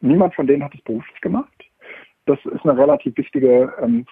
niemand 0.00 0.34
von 0.34 0.46
denen 0.46 0.62
hat 0.62 0.74
es 0.74 0.80
beruflich 0.82 1.20
gemacht. 1.20 1.64
Das 2.26 2.38
ist 2.46 2.64
eine 2.64 2.78
relativ 2.78 3.16
wichtige 3.16 3.72
ähm, 3.82 4.06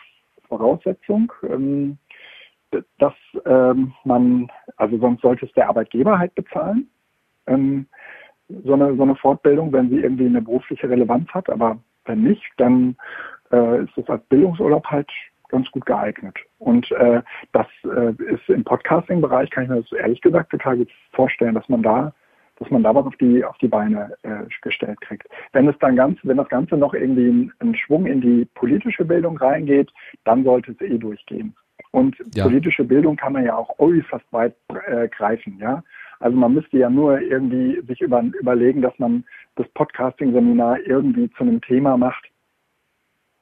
Voraussetzung. 0.48 1.32
Ähm, 1.48 1.98
dass 2.98 3.14
ähm, 3.46 3.92
man, 4.04 4.48
also 4.76 4.98
sonst 4.98 5.22
sollte 5.22 5.46
es 5.46 5.52
der 5.52 5.68
Arbeitgeber 5.68 6.18
halt 6.18 6.34
bezahlen, 6.34 6.88
ähm, 7.46 7.86
so, 8.48 8.74
eine, 8.74 8.94
so 8.96 9.02
eine 9.02 9.16
Fortbildung, 9.16 9.72
wenn 9.72 9.90
sie 9.90 10.00
irgendwie 10.00 10.26
eine 10.26 10.42
berufliche 10.42 10.88
Relevanz 10.88 11.28
hat, 11.30 11.48
aber 11.50 11.78
wenn 12.04 12.22
nicht, 12.22 12.44
dann 12.58 12.96
äh, 13.52 13.84
ist 13.84 13.96
es 13.96 14.08
als 14.08 14.24
Bildungsurlaub 14.26 14.86
halt 14.86 15.10
ganz 15.48 15.70
gut 15.70 15.86
geeignet. 15.86 16.36
Und 16.58 16.90
äh, 16.92 17.22
das 17.52 17.66
äh, 17.84 18.12
ist 18.24 18.48
im 18.48 18.64
Podcasting-Bereich, 18.64 19.50
kann 19.50 19.64
ich 19.64 19.70
mir 19.70 19.82
das 19.82 19.92
ehrlich 19.92 20.20
gesagt 20.20 20.50
total 20.50 20.78
gut 20.78 20.90
vorstellen, 21.12 21.54
dass 21.54 21.68
man 21.68 21.82
da 21.82 22.12
dass 22.58 22.70
man 22.70 22.82
da 22.82 22.94
was 22.94 23.06
auf 23.06 23.16
die 23.16 23.44
auf 23.44 23.58
die 23.58 23.68
Beine 23.68 24.16
äh, 24.22 24.44
gestellt 24.62 25.00
kriegt. 25.00 25.26
Wenn 25.52 25.68
es 25.68 25.76
dann 25.80 25.96
ganz, 25.96 26.18
wenn 26.22 26.36
das 26.36 26.48
Ganze 26.48 26.76
noch 26.76 26.94
irgendwie 26.94 27.50
einen 27.58 27.74
Schwung 27.74 28.06
in 28.06 28.20
die 28.20 28.44
politische 28.54 29.04
Bildung 29.04 29.36
reingeht, 29.38 29.92
dann 30.24 30.44
sollte 30.44 30.72
es 30.72 30.80
eh 30.80 30.98
durchgehen. 30.98 31.54
Und 31.94 32.16
ja. 32.34 32.42
politische 32.42 32.82
Bildung 32.82 33.14
kann 33.14 33.34
man 33.34 33.44
ja 33.44 33.54
auch 33.54 33.78
äußerst 33.78 34.24
weit 34.32 34.56
äh, 34.88 35.06
greifen, 35.06 35.58
ja. 35.60 35.84
Also 36.18 36.36
man 36.36 36.52
müsste 36.52 36.76
ja 36.76 36.90
nur 36.90 37.20
irgendwie 37.20 37.80
sich 37.86 38.00
über, 38.00 38.20
überlegen, 38.40 38.82
dass 38.82 38.98
man 38.98 39.22
das 39.54 39.68
Podcasting-Seminar 39.74 40.80
irgendwie 40.80 41.30
zu 41.30 41.44
einem 41.44 41.60
Thema 41.60 41.96
macht, 41.96 42.24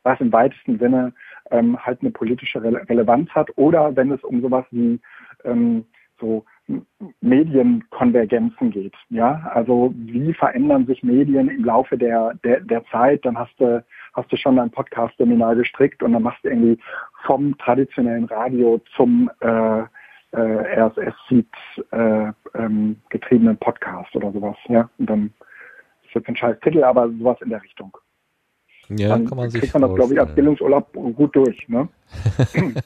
was 0.02 0.20
im 0.20 0.30
weitesten 0.32 0.78
Sinne 0.78 1.14
ähm, 1.50 1.78
halt 1.78 2.02
eine 2.02 2.10
politische 2.10 2.62
Re 2.62 2.86
Relevanz 2.90 3.30
hat. 3.30 3.48
Oder 3.56 3.96
wenn 3.96 4.12
es 4.12 4.22
um 4.22 4.42
sowas 4.42 4.66
wie 4.70 5.00
ähm, 5.44 5.86
so 6.20 6.44
Medienkonvergenzen 7.20 8.70
geht. 8.70 8.94
Ja, 9.10 9.50
also 9.52 9.92
wie 9.96 10.32
verändern 10.32 10.86
sich 10.86 11.02
Medien 11.02 11.48
im 11.48 11.64
Laufe 11.64 11.98
der, 11.98 12.34
der, 12.44 12.60
der 12.60 12.84
Zeit? 12.86 13.24
Dann 13.24 13.38
hast 13.38 13.58
du, 13.58 13.84
hast 14.14 14.30
du 14.30 14.36
schon 14.36 14.58
ein 14.58 14.70
Podcast-Seminar 14.70 15.56
gestrickt 15.56 16.02
und 16.02 16.12
dann 16.12 16.22
machst 16.22 16.44
du 16.44 16.48
irgendwie 16.48 16.78
vom 17.24 17.56
traditionellen 17.58 18.24
Radio 18.26 18.80
zum 18.96 19.30
äh, 19.40 19.82
äh, 20.32 20.80
RSS-Feed 20.80 21.48
äh, 21.90 22.32
ähm, 22.54 22.96
getriebenen 23.10 23.56
Podcast 23.58 24.14
oder 24.16 24.32
sowas. 24.32 24.56
Ja, 24.68 24.88
und 24.98 25.10
dann 25.10 25.32
ist 26.04 26.14
jetzt 26.14 26.28
ein 26.28 26.36
scheiß 26.36 26.58
Titel, 26.60 26.84
aber 26.84 27.08
sowas 27.08 27.38
in 27.42 27.50
der 27.50 27.62
Richtung. 27.62 27.96
Ja, 28.88 29.08
dann 29.10 29.26
kann 29.26 29.38
man 29.38 29.50
sich 29.50 29.60
kriegt 29.60 29.74
man 29.74 29.82
das, 29.82 29.94
glaube 29.94 30.14
ich, 30.14 30.20
als 30.20 30.34
Bildungsurlaub 30.34 30.92
gut 30.92 31.34
durch. 31.36 31.68
Ne? 31.68 31.88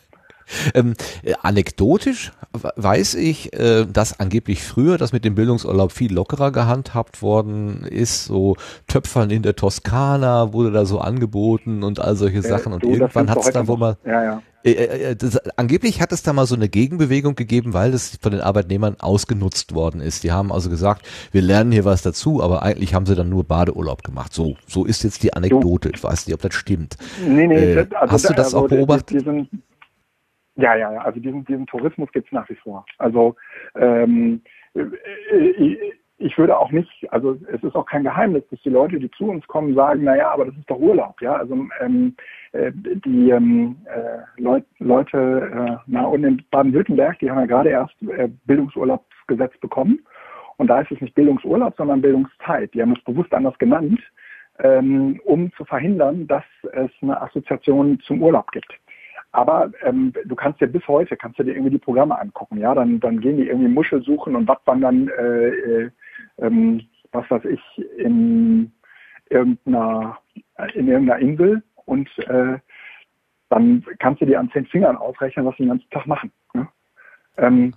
Ähm, 0.75 0.95
äh, 1.23 1.35
anekdotisch 1.43 2.33
weiß 2.53 3.15
ich, 3.15 3.53
äh, 3.55 3.87
dass 3.87 4.19
angeblich 4.21 4.63
früher 4.63 4.99
das 4.99 5.13
mit 5.13 5.25
dem 5.25 5.35
Bildungsurlaub 5.35 5.93
viel 5.93 6.13
lockerer 6.13 6.53
gehandhabt 6.53 7.23
worden 7.23 7.85
ist. 7.85 8.27
So 8.27 8.57
Töpfern 8.87 9.31
in 9.31 9.43
der 9.43 9.57
Toskana 9.57 10.53
wurde 10.53 10.73
da 10.73 10.85
so 10.85 11.01
angeboten 11.01 11.83
und 11.83 12.01
all 12.01 12.17
solche 12.17 12.39
äh, 12.39 12.43
Sachen. 12.43 12.73
Und 12.73 12.83
du, 12.83 12.91
irgendwann 12.91 13.31
hat 13.31 13.39
es 13.39 13.51
dann 13.51 13.69
wohl 13.69 13.79
mal. 13.79 13.97
Ja, 14.05 14.23
ja. 14.23 14.43
Äh, 14.67 14.73
äh, 14.73 15.17
das, 15.17 15.39
angeblich 15.57 16.01
hat 16.01 16.13
es 16.13 16.23
da 16.23 16.33
mal 16.33 16.47
so 16.47 16.57
eine 16.57 16.69
Gegenbewegung 16.69 17.37
gegeben, 17.37 17.73
weil 17.73 17.93
das 17.93 18.19
von 18.21 18.33
den 18.33 18.41
Arbeitnehmern 18.41 18.97
ausgenutzt 18.99 19.75
worden 19.75 20.01
ist. 20.01 20.25
Die 20.25 20.33
haben 20.33 20.51
also 20.53 20.71
gesagt, 20.71 21.07
wir 21.31 21.43
lernen 21.43 21.71
hier 21.71 21.85
was 21.85 22.03
dazu, 22.03 22.43
aber 22.43 22.63
eigentlich 22.63 22.93
haben 22.93 23.07
sie 23.07 23.15
dann 23.15 23.29
nur 23.29 23.45
Badeurlaub 23.45 24.03
gemacht. 24.03 24.33
So, 24.33 24.57
so 24.67 24.85
ist 24.85 25.05
jetzt 25.05 25.23
die 25.23 25.33
Anekdote. 25.33 25.91
Ich 25.95 26.03
weiß 26.03 26.27
nicht, 26.27 26.35
ob 26.35 26.43
das 26.43 26.55
stimmt. 26.55 26.97
Nee, 27.27 27.47
nee, 27.47 27.75
äh, 27.75 27.87
also 27.93 28.13
hast 28.13 28.29
du 28.29 28.35
das 28.35 28.47
also 28.47 28.65
auch 28.65 28.69
beobachtet? 28.69 29.25
Die, 29.25 29.49
ja, 30.57 30.75
ja, 30.75 30.93
ja. 30.93 31.01
Also 31.01 31.21
diesen, 31.21 31.45
diesen 31.45 31.67
Tourismus 31.67 32.11
gibt 32.13 32.27
es 32.27 32.33
nach 32.33 32.49
wie 32.49 32.57
vor. 32.57 32.85
Also 32.99 33.37
ähm, 33.75 34.43
äh, 34.75 35.93
ich 36.19 36.39
würde 36.39 36.59
auch 36.59 36.71
nicht, 36.71 36.91
also 37.11 37.39
es 37.53 37.63
ist 37.63 37.75
auch 37.77 37.85
kein 37.85 38.05
Geheimnis, 38.05 38.43
dass 38.51 38.61
die 38.63 38.71
Leute, 38.71 38.99
die 38.99 39.11
zu 39.11 39.29
uns 39.29 39.47
kommen, 39.47 39.75
sagen, 39.75 40.05
naja, 40.05 40.31
aber 40.31 40.47
das 40.47 40.57
ist 40.57 40.71
doch 40.71 40.79
Urlaub, 40.79 41.21
ja. 41.21 41.35
Also 41.35 41.67
ähm, 41.81 42.17
äh, 42.53 42.73
die 42.75 43.31
ähm, 43.31 43.77
äh, 43.85 44.41
Leut, 44.41 44.65
Leute 44.79 45.19
äh, 45.53 45.77
na, 45.87 46.07
und 46.07 46.25
in 46.25 46.43
Baden-Württemberg, 46.51 47.19
die 47.19 47.31
haben 47.31 47.41
ja 47.41 47.47
gerade 47.47 47.71
erst 47.71 47.95
äh, 48.03 48.29
Bildungsurlaubsgesetz 48.47 49.57
bekommen. 49.59 50.01
Und 50.57 50.69
da 50.69 50.81
ist 50.81 50.91
es 50.91 51.01
nicht 51.03 51.15
Bildungsurlaub, 51.15 51.75
sondern 51.77 52.01
Bildungszeit. 52.01 52.73
Die 52.73 52.81
haben 52.81 52.95
es 52.97 53.05
bewusst 53.05 53.35
anders 53.35 53.59
genannt, 53.59 54.01
ähm, 54.61 55.21
um 55.25 55.53
zu 55.53 55.67
verhindern, 55.67 56.27
dass 56.27 56.45
es 56.73 56.91
eine 57.03 57.21
Assoziation 57.21 58.01
zum 58.01 58.23
Urlaub 58.23 58.51
gibt. 58.53 58.73
Aber 59.33 59.71
ähm, 59.83 60.13
du 60.25 60.35
kannst 60.35 60.61
dir 60.61 60.67
bis 60.67 60.87
heute, 60.89 61.17
kannst 61.17 61.39
du 61.39 61.43
dir 61.43 61.53
irgendwie 61.53 61.73
die 61.73 61.79
Programme 61.79 62.19
angucken, 62.19 62.59
ja, 62.59 62.75
dann, 62.75 63.01
dann 63.01 63.21
gehen 63.21 63.37
die 63.37 63.49
irgendwie 63.49 63.69
Muschel 63.69 64.03
suchen 64.03 64.35
und 64.35 64.49
Wattwandern, 64.49 65.09
äh, 65.09 65.49
äh, 65.49 65.91
ähm, 66.39 66.83
was 67.13 67.31
weiß 67.31 67.45
ich, 67.45 67.61
in 67.99 68.73
irgendeiner, 69.29 70.19
in 70.75 70.89
irgendeiner 70.89 71.21
Insel 71.21 71.63
und 71.85 72.09
äh, 72.29 72.59
dann 73.49 73.85
kannst 73.99 74.21
du 74.21 74.27
dir 74.27 74.41
an 74.41 74.51
zehn 74.53 74.67
Fingern 74.67 74.97
ausrechnen, 74.97 75.47
was 75.47 75.57
sie 75.57 75.65
den 75.65 75.71
ganzen 75.71 75.91
Tag 75.91 76.07
machen. 76.07 76.33
Ne? 76.55 76.69
Ähm, 77.37 77.75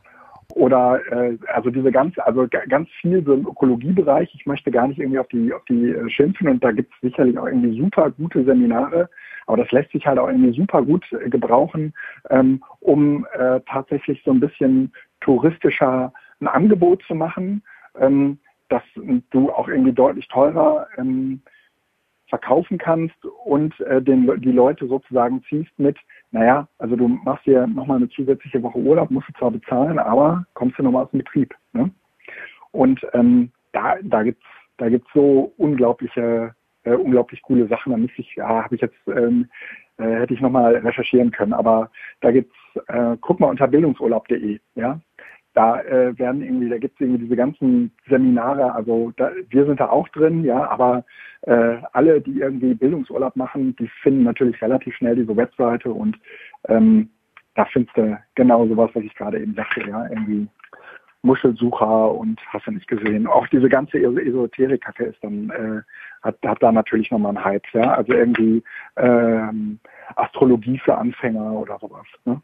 oder 0.55 0.99
äh, 1.12 1.38
also 1.53 1.69
diese 1.69 1.91
ganze, 1.91 2.25
also 2.25 2.47
ganz 2.47 2.89
viel 3.01 3.23
so 3.23 3.33
im 3.33 3.47
Ökologiebereich, 3.47 4.33
ich 4.33 4.45
möchte 4.47 4.71
gar 4.71 4.88
nicht 4.88 4.99
irgendwie 4.99 5.19
auf 5.19 5.27
die, 5.27 5.53
auf 5.53 5.63
die 5.65 5.89
äh, 5.89 6.09
schimpfen 6.09 6.47
und 6.47 6.63
da 6.63 6.71
gibt 6.71 6.91
es 6.93 7.01
sicherlich 7.01 7.38
auch 7.38 7.45
irgendwie 7.45 7.79
super 7.79 8.09
gute 8.12 8.43
Seminare, 8.43 9.09
aber 9.49 9.63
das 9.63 9.71
lässt 9.71 9.91
sich 9.91 10.05
halt 10.05 10.19
auch 10.19 10.27
irgendwie 10.27 10.53
super 10.53 10.83
gut 10.83 11.03
äh, 11.12 11.27
gebrauchen, 11.27 11.91
ähm, 12.29 12.63
um 12.81 13.25
äh, 13.33 13.59
tatsächlich 13.62 14.21
so 14.23 14.29
ein 14.29 14.39
bisschen 14.39 14.93
touristischer 15.21 16.13
ein 16.39 16.47
Angebot 16.47 17.01
zu 17.07 17.15
machen, 17.15 17.63
ähm, 17.99 18.38
dass 18.69 18.84
du 19.32 19.51
auch 19.51 19.67
irgendwie 19.67 19.91
deutlich 19.91 20.28
teurer 20.28 20.86
ähm, 20.99 21.41
verkaufen 22.28 22.78
kannst 22.78 23.15
und 23.43 23.78
äh, 23.80 24.03
den, 24.03 24.39
die 24.39 24.51
Leute 24.51 24.88
sozusagen 24.88 25.41
ziehst 25.49 25.71
mit, 25.80 25.97
naja, 26.30 26.67
also 26.78 26.95
du 26.95 27.07
machst 27.07 27.47
dir 27.47 27.65
nochmal 27.65 27.97
eine 27.97 28.09
zusätzliche 28.09 28.61
Woche 28.61 28.78
Urlaub, 28.78 29.09
musst 29.09 29.30
du 29.30 29.34
zwar 29.34 29.49
bezahlen, 29.49 29.97
aber 29.97 30.45
kommst 30.53 30.78
du 30.78 30.84
nochmal 30.84 31.05
aus 31.05 31.11
dem 31.11 31.21
Betrieb. 31.21 31.55
Ne? 31.74 31.89
Und 32.69 33.01
ähm, 33.13 33.51
da, 33.71 33.95
da 34.03 34.21
gibt's 34.21 34.45
da 34.78 34.89
gibt's 34.89 35.09
so 35.13 35.51
unglaubliche 35.57 36.53
äh, 36.84 36.93
unglaublich 36.93 37.41
coole 37.41 37.67
Sachen. 37.67 37.91
Da 37.91 37.97
müsste 37.97 38.21
ich, 38.21 38.36
ja, 38.36 38.63
habe 38.63 38.75
ich 38.75 38.82
jetzt, 38.82 38.97
ähm, 39.07 39.49
äh, 39.97 40.19
hätte 40.21 40.34
ich 40.34 40.41
nochmal 40.41 40.75
recherchieren 40.77 41.32
können. 41.32 41.53
Aber 41.53 41.91
da 42.21 42.32
gibt's, 42.32 42.55
äh, 42.88 43.17
guck 43.21 43.39
mal 43.39 43.47
unter 43.47 43.67
bildungsurlaub.de, 43.67 44.59
ja. 44.75 44.99
Da 45.55 45.82
äh, 45.82 46.17
werden 46.17 46.43
irgendwie, 46.43 46.69
da 46.69 46.77
gibt's 46.77 47.01
irgendwie 47.01 47.23
diese 47.23 47.36
ganzen 47.36 47.91
Seminare, 48.07 48.73
also 48.73 49.11
da, 49.17 49.32
wir 49.49 49.65
sind 49.65 49.80
da 49.80 49.89
auch 49.89 50.07
drin, 50.09 50.43
ja, 50.43 50.69
aber 50.69 51.03
äh, 51.41 51.77
alle, 51.91 52.21
die 52.21 52.39
irgendwie 52.39 52.75
Bildungsurlaub 52.75 53.36
machen, 53.36 53.75
die 53.77 53.88
finden 54.03 54.23
natürlich 54.23 54.61
relativ 54.61 54.95
schnell 54.95 55.15
diese 55.15 55.36
Webseite 55.36 55.91
und 55.91 56.19
ähm, 56.67 57.09
da 57.55 57.65
findest 57.65 57.97
du 57.97 58.17
genau 58.36 58.67
sowas, 58.67 58.91
was 58.93 59.03
ich 59.03 59.15
gerade 59.15 59.41
eben 59.41 59.55
sagte, 59.55 59.82
ja, 59.89 60.07
irgendwie 60.07 60.47
Muschelsucher 61.23 62.13
und 62.13 62.39
hast 62.47 62.67
du 62.67 62.71
nicht 62.71 62.88
gesehen. 62.88 63.27
Auch 63.27 63.47
diese 63.47 63.67
ganze 63.67 63.97
Esoterik-Kacke 63.97 65.05
ist 65.05 65.21
dann, 65.21 65.49
äh, 65.49 65.82
hat, 66.22 66.38
hat 66.45 66.57
da 66.61 66.72
natürlich 66.72 67.11
nochmal 67.11 67.36
einen 67.36 67.45
Hype, 67.45 67.63
ja. 67.74 67.93
Also 67.93 68.13
irgendwie 68.13 68.63
ähm, 68.97 69.80
Astrologie 70.15 70.80
für 70.84 70.97
Anfänger 70.97 71.51
oder 71.53 71.78
sowas. 71.80 72.05
Ne? 72.26 72.41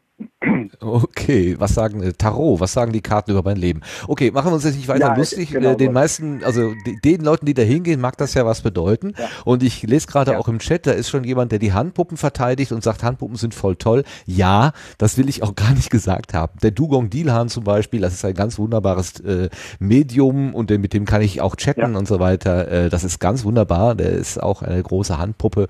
Okay, 0.80 1.56
was 1.58 1.74
sagen 1.74 2.02
äh, 2.02 2.12
Tarot, 2.12 2.60
was 2.60 2.72
sagen 2.72 2.92
die 2.92 3.02
Karten 3.02 3.32
über 3.32 3.42
mein 3.42 3.56
Leben? 3.58 3.80
Okay, 4.08 4.30
machen 4.30 4.50
wir 4.50 4.54
uns 4.54 4.64
jetzt 4.64 4.76
nicht 4.76 4.88
weiter 4.88 5.08
Ja, 5.08 5.14
lustig. 5.16 5.50
genau 5.50 5.72
äh, 5.72 5.76
den 5.76 5.88
so. 5.88 5.92
meisten, 5.92 6.42
also 6.42 6.72
de- 6.86 6.96
den 7.04 7.20
Leuten, 7.22 7.44
die 7.44 7.52
da 7.52 7.60
hingehen, 7.62 8.00
mag 8.00 8.16
das 8.16 8.32
ja 8.32 8.46
was 8.46 8.62
bedeuten. 8.62 9.12
Ja. 9.18 9.26
Und 9.44 9.62
ich 9.62 9.82
lese 9.82 10.06
gerade 10.06 10.32
Ja. 10.32 10.38
auch 10.38 10.48
im 10.48 10.58
Chat, 10.58 10.86
da 10.86 10.92
ist 10.92 11.10
schon 11.10 11.24
jemand, 11.24 11.52
der 11.52 11.58
die 11.58 11.74
Handpuppen 11.74 12.16
verteidigt 12.16 12.72
und 12.72 12.82
sagt, 12.82 13.02
Handpuppen 13.02 13.36
sind 13.36 13.54
voll 13.54 13.76
toll. 13.76 14.04
Ja, 14.24 14.72
das 14.96 15.18
will 15.18 15.28
ich 15.28 15.42
auch 15.42 15.54
gar 15.54 15.72
nicht 15.74 15.90
gesagt 15.90 16.32
haben. 16.32 16.58
Der 16.62 16.70
Dugong 16.70 17.10
Dilhan 17.10 17.48
zum 17.50 17.64
Beispiel, 17.64 18.00
das 18.00 18.14
ist 18.14 18.24
ein 18.24 18.34
ganz 18.34 18.58
wunderbares 18.58 19.20
äh, 19.20 19.50
Medium 19.80 20.54
und 20.54 20.70
äh, 20.70 20.78
mit 20.78 20.94
dem 20.94 21.04
kann 21.04 21.20
ich 21.20 21.42
auch 21.42 21.56
chatten 21.56 21.94
und 21.94 22.08
so 22.08 22.20
weiter. 22.20 22.68
Äh, 22.70 22.88
das 22.88 23.04
ist 23.04 23.18
ganz 23.18 23.44
wunderbar. 23.44 23.65
Der 23.66 24.10
ist 24.10 24.42
auch 24.42 24.62
eine 24.62 24.82
große 24.82 25.18
Handpuppe. 25.18 25.66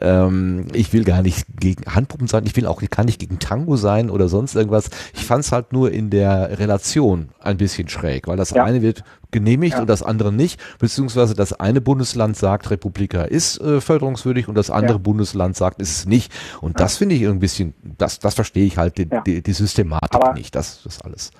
Ähm, 0.00 0.66
ich 0.72 0.92
will 0.92 1.04
gar 1.04 1.22
nicht 1.22 1.46
gegen 1.58 1.84
Handpuppen 1.94 2.26
sein. 2.26 2.44
Ich 2.46 2.56
will 2.56 2.66
auch 2.66 2.82
kann 2.90 3.06
nicht 3.06 3.20
gegen 3.20 3.38
Tango 3.38 3.76
sein 3.76 4.10
oder 4.10 4.28
sonst 4.28 4.54
irgendwas. 4.54 4.90
Ich 5.14 5.24
fand 5.24 5.44
es 5.44 5.52
halt 5.52 5.72
nur 5.72 5.90
in 5.92 6.10
der 6.10 6.58
Relation 6.58 7.30
ein 7.40 7.56
bisschen 7.56 7.88
schräg, 7.88 8.26
weil 8.28 8.36
das 8.36 8.50
Ja. 8.50 8.64
eine 8.64 8.82
wird 8.82 9.02
genehmigt 9.32 9.74
Ja. 9.74 9.80
und 9.80 9.88
das 9.90 10.02
andere 10.02 10.32
nicht, 10.32 10.60
beziehungsweise 10.78 11.34
das 11.34 11.52
eine 11.52 11.80
Bundesland 11.80 12.36
sagt, 12.36 12.70
Republika 12.70 13.22
ist 13.22 13.60
äh, 13.60 13.80
förderungswürdig 13.80 14.48
und 14.48 14.54
das 14.54 14.70
andere 14.70 14.94
Ja. 14.94 15.02
Bundesland 15.02 15.56
sagt, 15.56 15.80
ist 15.80 15.90
es 15.90 16.06
nicht. 16.06 16.32
Und 16.60 16.80
das 16.80 16.96
finde 16.96 17.16
ich 17.16 17.26
ein 17.26 17.40
bisschen, 17.40 17.74
das, 17.98 18.18
das 18.18 18.34
verstehe 18.34 18.64
ich 18.66 18.78
halt, 18.78 18.98
die, 18.98 19.08
die, 19.26 19.42
die 19.42 19.52
Systematik 19.52 20.14
Aber- 20.14 20.32
nicht, 20.34 20.54
das, 20.54 20.80
das 20.84 21.00
alles. 21.02 21.32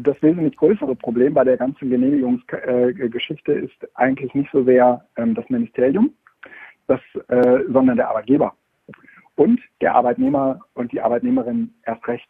Das 0.00 0.20
wesentlich 0.22 0.56
größere 0.56 0.94
Problem 0.94 1.34
bei 1.34 1.44
der 1.44 1.56
ganzen 1.56 1.90
Genehmigungsgeschichte 1.90 3.52
ist 3.52 3.96
eigentlich 3.96 4.34
nicht 4.34 4.50
so 4.52 4.64
sehr 4.64 5.04
ähm, 5.16 5.34
das 5.34 5.48
Ministerium, 5.48 6.12
das, 6.86 7.00
äh, 7.28 7.60
sondern 7.68 7.96
der 7.96 8.08
Arbeitgeber 8.08 8.54
und 9.36 9.60
der 9.80 9.94
Arbeitnehmer 9.94 10.60
und 10.74 10.92
die 10.92 11.00
Arbeitnehmerin 11.00 11.72
erst 11.84 12.06
recht. 12.08 12.28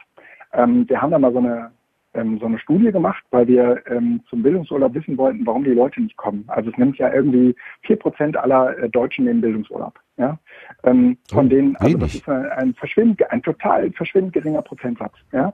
Ähm, 0.52 0.88
wir 0.88 1.00
haben 1.00 1.10
da 1.10 1.18
mal 1.18 1.32
so 1.32 1.38
eine 1.38 1.70
ähm, 2.14 2.38
so 2.38 2.46
eine 2.46 2.58
Studie 2.58 2.92
gemacht, 2.92 3.22
weil 3.30 3.46
wir 3.48 3.82
ähm, 3.88 4.20
zum 4.30 4.42
Bildungsurlaub 4.42 4.94
wissen 4.94 5.18
wollten, 5.18 5.44
warum 5.46 5.64
die 5.64 5.70
Leute 5.70 6.00
nicht 6.00 6.16
kommen. 6.16 6.44
Also 6.46 6.70
es 6.70 6.78
nimmt 6.78 6.96
ja 6.96 7.12
irgendwie 7.12 7.54
vier 7.82 7.96
Prozent 7.96 8.36
aller 8.36 8.78
äh, 8.78 8.88
Deutschen 8.88 9.24
nehmen 9.24 9.40
Bildungsurlaub. 9.40 9.98
Ja? 10.16 10.38
Ähm, 10.84 11.18
von 11.28 11.46
Oh, 11.46 11.48
denen, 11.48 11.76
also 11.76 11.98
das 11.98 12.14
ist 12.14 12.28
ein, 12.28 12.46
ein 12.52 12.74
verschwindend, 12.74 13.28
ein 13.30 13.42
total 13.42 13.90
verschwindend 13.92 14.32
geringer 14.32 14.62
Prozentsatz. 14.62 15.14
Ja? 15.32 15.52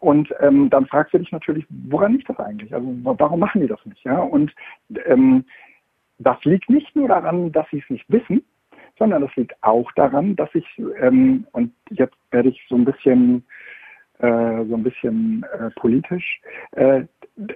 Und 0.00 0.32
ähm, 0.40 0.70
dann 0.70 0.86
fragst 0.86 1.14
du 1.14 1.18
dich 1.18 1.32
natürlich, 1.32 1.66
woran 1.68 2.12
liegt 2.12 2.28
das 2.28 2.38
eigentlich? 2.38 2.72
Also 2.74 2.86
wa- 3.02 3.16
warum 3.18 3.40
machen 3.40 3.60
die 3.60 3.66
das 3.66 3.84
nicht? 3.84 4.04
Ja? 4.04 4.18
Und 4.18 4.54
ähm, 5.06 5.44
das 6.18 6.42
liegt 6.44 6.68
nicht 6.70 6.94
nur 6.96 7.08
daran, 7.08 7.52
dass 7.52 7.66
sie 7.70 7.78
es 7.78 7.90
nicht 7.90 8.04
wissen, 8.08 8.44
sondern 8.98 9.22
das 9.22 9.34
liegt 9.36 9.54
auch 9.62 9.90
daran, 9.92 10.36
dass 10.36 10.50
ich 10.54 10.66
ähm, 11.00 11.46
und 11.52 11.72
jetzt 11.90 12.16
werde 12.30 12.48
ich 12.48 12.64
so 12.68 12.76
ein 12.76 12.84
bisschen 12.84 13.44
äh, 14.18 14.64
so 14.64 14.74
ein 14.74 14.82
bisschen 14.82 15.44
äh, 15.58 15.70
politisch, 15.76 16.40
äh, 16.72 17.04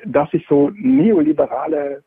dass 0.07 0.30
sich 0.30 0.47
so 0.49 0.70
neoliberale 0.74 2.05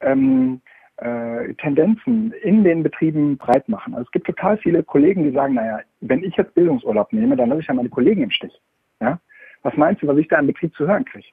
ähm, 0.00 0.60
äh, 0.96 1.54
Tendenzen 1.54 2.32
in 2.42 2.64
den 2.64 2.82
Betrieben 2.82 3.36
breit 3.36 3.68
machen. 3.68 3.94
Also 3.94 4.06
es 4.06 4.12
gibt 4.12 4.26
total 4.26 4.56
viele 4.58 4.82
Kollegen, 4.82 5.24
die 5.24 5.32
sagen, 5.32 5.54
naja, 5.54 5.80
wenn 6.00 6.24
ich 6.24 6.36
jetzt 6.36 6.54
Bildungsurlaub 6.54 7.12
nehme, 7.12 7.36
dann 7.36 7.50
lasse 7.50 7.60
ich 7.60 7.66
ja 7.66 7.74
meine 7.74 7.90
Kollegen 7.90 8.22
im 8.22 8.30
Stich. 8.30 8.58
Ja? 9.00 9.20
Was 9.62 9.76
meinst 9.76 10.02
du, 10.02 10.06
was 10.06 10.18
ich 10.18 10.28
da 10.28 10.38
im 10.38 10.46
Betrieb 10.46 10.74
zu 10.74 10.86
hören 10.86 11.04
kriege? 11.04 11.28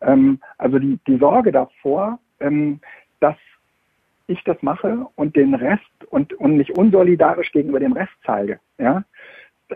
Ähm, 0.00 0.40
also 0.58 0.78
die, 0.78 0.98
die 1.06 1.18
Sorge 1.18 1.52
davor, 1.52 2.18
ähm, 2.40 2.80
dass 3.20 3.36
ich 4.26 4.42
das 4.44 4.62
mache 4.62 5.06
und 5.16 5.36
den 5.36 5.54
Rest 5.54 5.82
und, 6.08 6.32
und 6.34 6.56
mich 6.56 6.72
unsolidarisch 6.76 7.52
gegenüber 7.52 7.80
dem 7.80 7.92
Rest 7.92 8.12
zeige, 8.24 8.60
ja, 8.78 9.04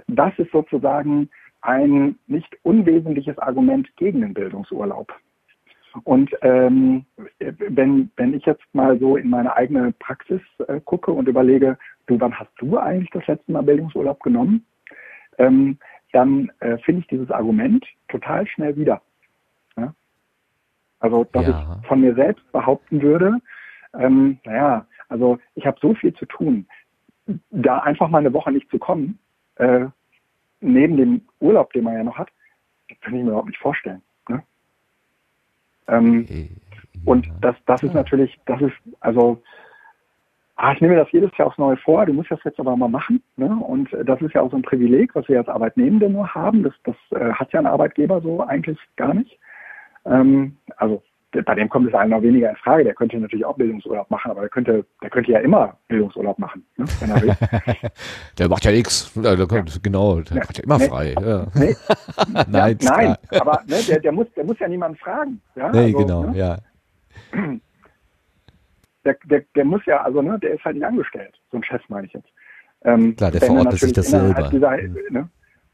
das 0.07 0.33
ist 0.39 0.51
sozusagen 0.53 1.29
ein 1.63 2.19
nicht 2.27 2.57
unwesentliches 2.63 3.39
Argument 3.39 3.89
gegen 3.97 4.21
den 4.21 4.35
Bildungsurlaub. 4.35 5.13
Und 6.03 6.31
ähm, 6.43 7.05
wenn, 7.39 8.11
wenn 8.17 8.35
ich 8.35 8.45
jetzt 8.45 8.65
mal 8.73 8.99
so 8.99 9.17
in 9.17 9.31
meine 9.31 9.55
eigene 9.57 9.93
Praxis 9.93 10.41
äh, 10.67 10.81
gucke 10.85 11.13
und 11.13 11.29
überlege, 11.29 11.79
du, 12.07 12.19
wann 12.21 12.37
hast 12.37 12.51
du 12.59 12.77
eigentlich 12.79 13.11
das 13.11 13.27
letzte 13.29 13.53
Mal 13.53 13.63
Bildungsurlaub 13.63 14.21
genommen? 14.21 14.67
Ähm, 15.39 15.79
dann 16.15 16.51
äh, 16.61 16.79
finde 16.79 17.01
ich 17.01 17.09
dieses 17.09 17.31
Argument 17.31 17.85
total 18.09 18.47
schnell 18.47 18.77
wieder. 18.77 19.03
Ja? 19.77 19.95
Also, 21.01 21.25
dass 21.33 21.47
Ja. 21.47 21.51
ich 21.83 21.89
von 21.89 22.01
mir 22.01 22.15
selbst 22.15 22.51
behaupten 22.53 23.03
würde, 23.03 23.39
ähm, 23.95 24.39
naja, 24.45 24.87
also 25.09 25.39
ich 25.55 25.67
habe 25.67 25.79
so 25.81 25.95
viel 25.95 26.15
zu 26.15 26.27
tun, 26.27 26.67
da 27.51 27.79
einfach 27.81 28.09
mal 28.09 28.19
eine 28.19 28.33
Woche 28.33 28.53
nicht 28.53 28.71
zu 28.71 28.79
kommen, 28.79 29.19
äh, 29.57 29.87
neben 30.61 30.97
dem 30.97 31.23
Urlaub, 31.41 31.73
den 31.73 31.85
man 31.85 31.95
ja 31.95 32.05
noch 32.05 32.19
hat, 32.19 32.31
das 32.89 33.01
kann 33.01 33.15
ich 33.15 33.23
mir 33.23 33.29
überhaupt 33.29 33.49
nicht 33.49 33.61
vorstellen. 33.61 34.03
Ne? 34.29 34.43
Ähm, 35.89 36.27
Äh, 36.31 36.49
und 37.05 37.27
das, 37.43 37.57
das 37.67 37.83
ist 37.83 37.93
natürlich, 37.93 38.39
das 38.47 38.61
ist, 38.63 38.75
also, 39.01 39.43
ah, 40.57 40.73
ich 40.73 40.81
nehme 40.81 40.95
mir 40.95 41.01
das 41.01 41.13
jedes 41.13 41.37
Jahr 41.37 41.49
aufs 41.49 41.59
Neue 41.59 41.77
vor, 41.79 42.07
du 42.07 42.13
musst 42.13 42.31
das 42.31 42.43
jetzt 42.45 42.61
aber 42.61 42.77
mal 42.77 42.89
machen. 42.89 43.23
Ne? 43.37 43.47
Und 43.49 43.93
äh, 43.93 44.05
das 44.05 44.21
ist 44.23 44.35
ja 44.35 44.41
auch 44.41 44.51
so 44.51 44.57
ein 44.57 44.63
Privileg, 44.63 45.15
was 45.15 45.29
wir 45.29 45.39
als 45.39 45.49
Arbeitnehmende 45.49 46.09
nur 46.09 46.33
haben. 46.35 46.63
Das, 46.63 46.75
das 46.85 46.97
äh, 47.21 47.33
hat 47.33 47.53
ja 47.53 47.61
ein 47.61 47.67
Arbeitgeber 47.67 48.21
so 48.21 48.43
eigentlich 48.43 48.79
gar 48.97 49.15
nicht. 49.15 49.39
Ähm, 50.07 50.57
also 50.77 51.03
bei 51.45 51.55
dem 51.57 51.69
kommt 51.69 51.89
es 51.89 51.95
einem 51.95 52.11
noch 52.13 52.23
weniger 52.23 52.49
in 52.51 52.55
Frage. 52.57 52.85
Der 52.85 52.95
könnte 52.95 53.17
natürlich 53.19 53.45
auch 53.45 53.57
Bildungsurlaub 53.57 54.09
machen, 54.09 54.31
aber 54.31 54.43
der 54.43 54.51
könnte, 54.51 54.85
der 55.03 55.11
könnte 55.11 55.33
ja 55.33 55.41
immer 55.41 55.77
Bildungsurlaub 55.89 56.39
machen, 56.39 56.65
ne? 56.77 56.85
wenn 57.01 57.11
er 57.11 57.21
will. 57.23 57.35
Der 58.39 58.49
macht 58.49 58.65
ja 58.65 58.71
nichts. 58.71 59.13
Genau, 59.15 59.35
der 60.21 60.37
Ja. 60.37 60.49
hat 60.49 60.57
ja 60.59 60.63
immer 60.63 60.79
Nee. 60.79 60.89
frei. 60.89 61.15
Ja. 61.21 61.47
Nee, 61.57 61.75
Nein, 62.49 62.79
nein, 62.83 63.17
aber 63.41 63.63
ne, 63.67 63.77
der, 63.89 63.99
der, 63.99 64.13
muss, 64.13 64.27
der 64.37 64.45
muss 64.45 64.59
ja 64.61 64.69
niemanden 64.69 64.97
fragen. 64.99 65.41
Ja? 65.57 65.73
Nee, 65.73 65.87
Also, 65.87 65.99
genau, 65.99 66.23
ne? 66.27 66.39
ja. 66.39 66.59
der, 69.05 69.17
der, 69.25 69.43
der 69.55 69.65
muss 69.65 69.85
ja, 69.87 70.03
also 70.03 70.23
ne, 70.23 70.39
der 70.39 70.55
ist 70.55 70.65
halt 70.65 70.77
nicht 70.77 70.87
angestellt, 70.87 71.35
so 71.51 71.59
ein 71.59 71.65
Chef 71.65 71.83
meine 71.89 72.07
ich 72.07 72.13
jetzt. 72.13 72.29
Ähm, 72.85 73.17
Klar, 73.17 73.31
der 73.31 73.41
verordnet 73.41 73.79
sich 73.79 73.93
das 73.93 74.11
selber. 74.11 74.49
Dieser, 74.51 74.77
ne, 75.11 75.29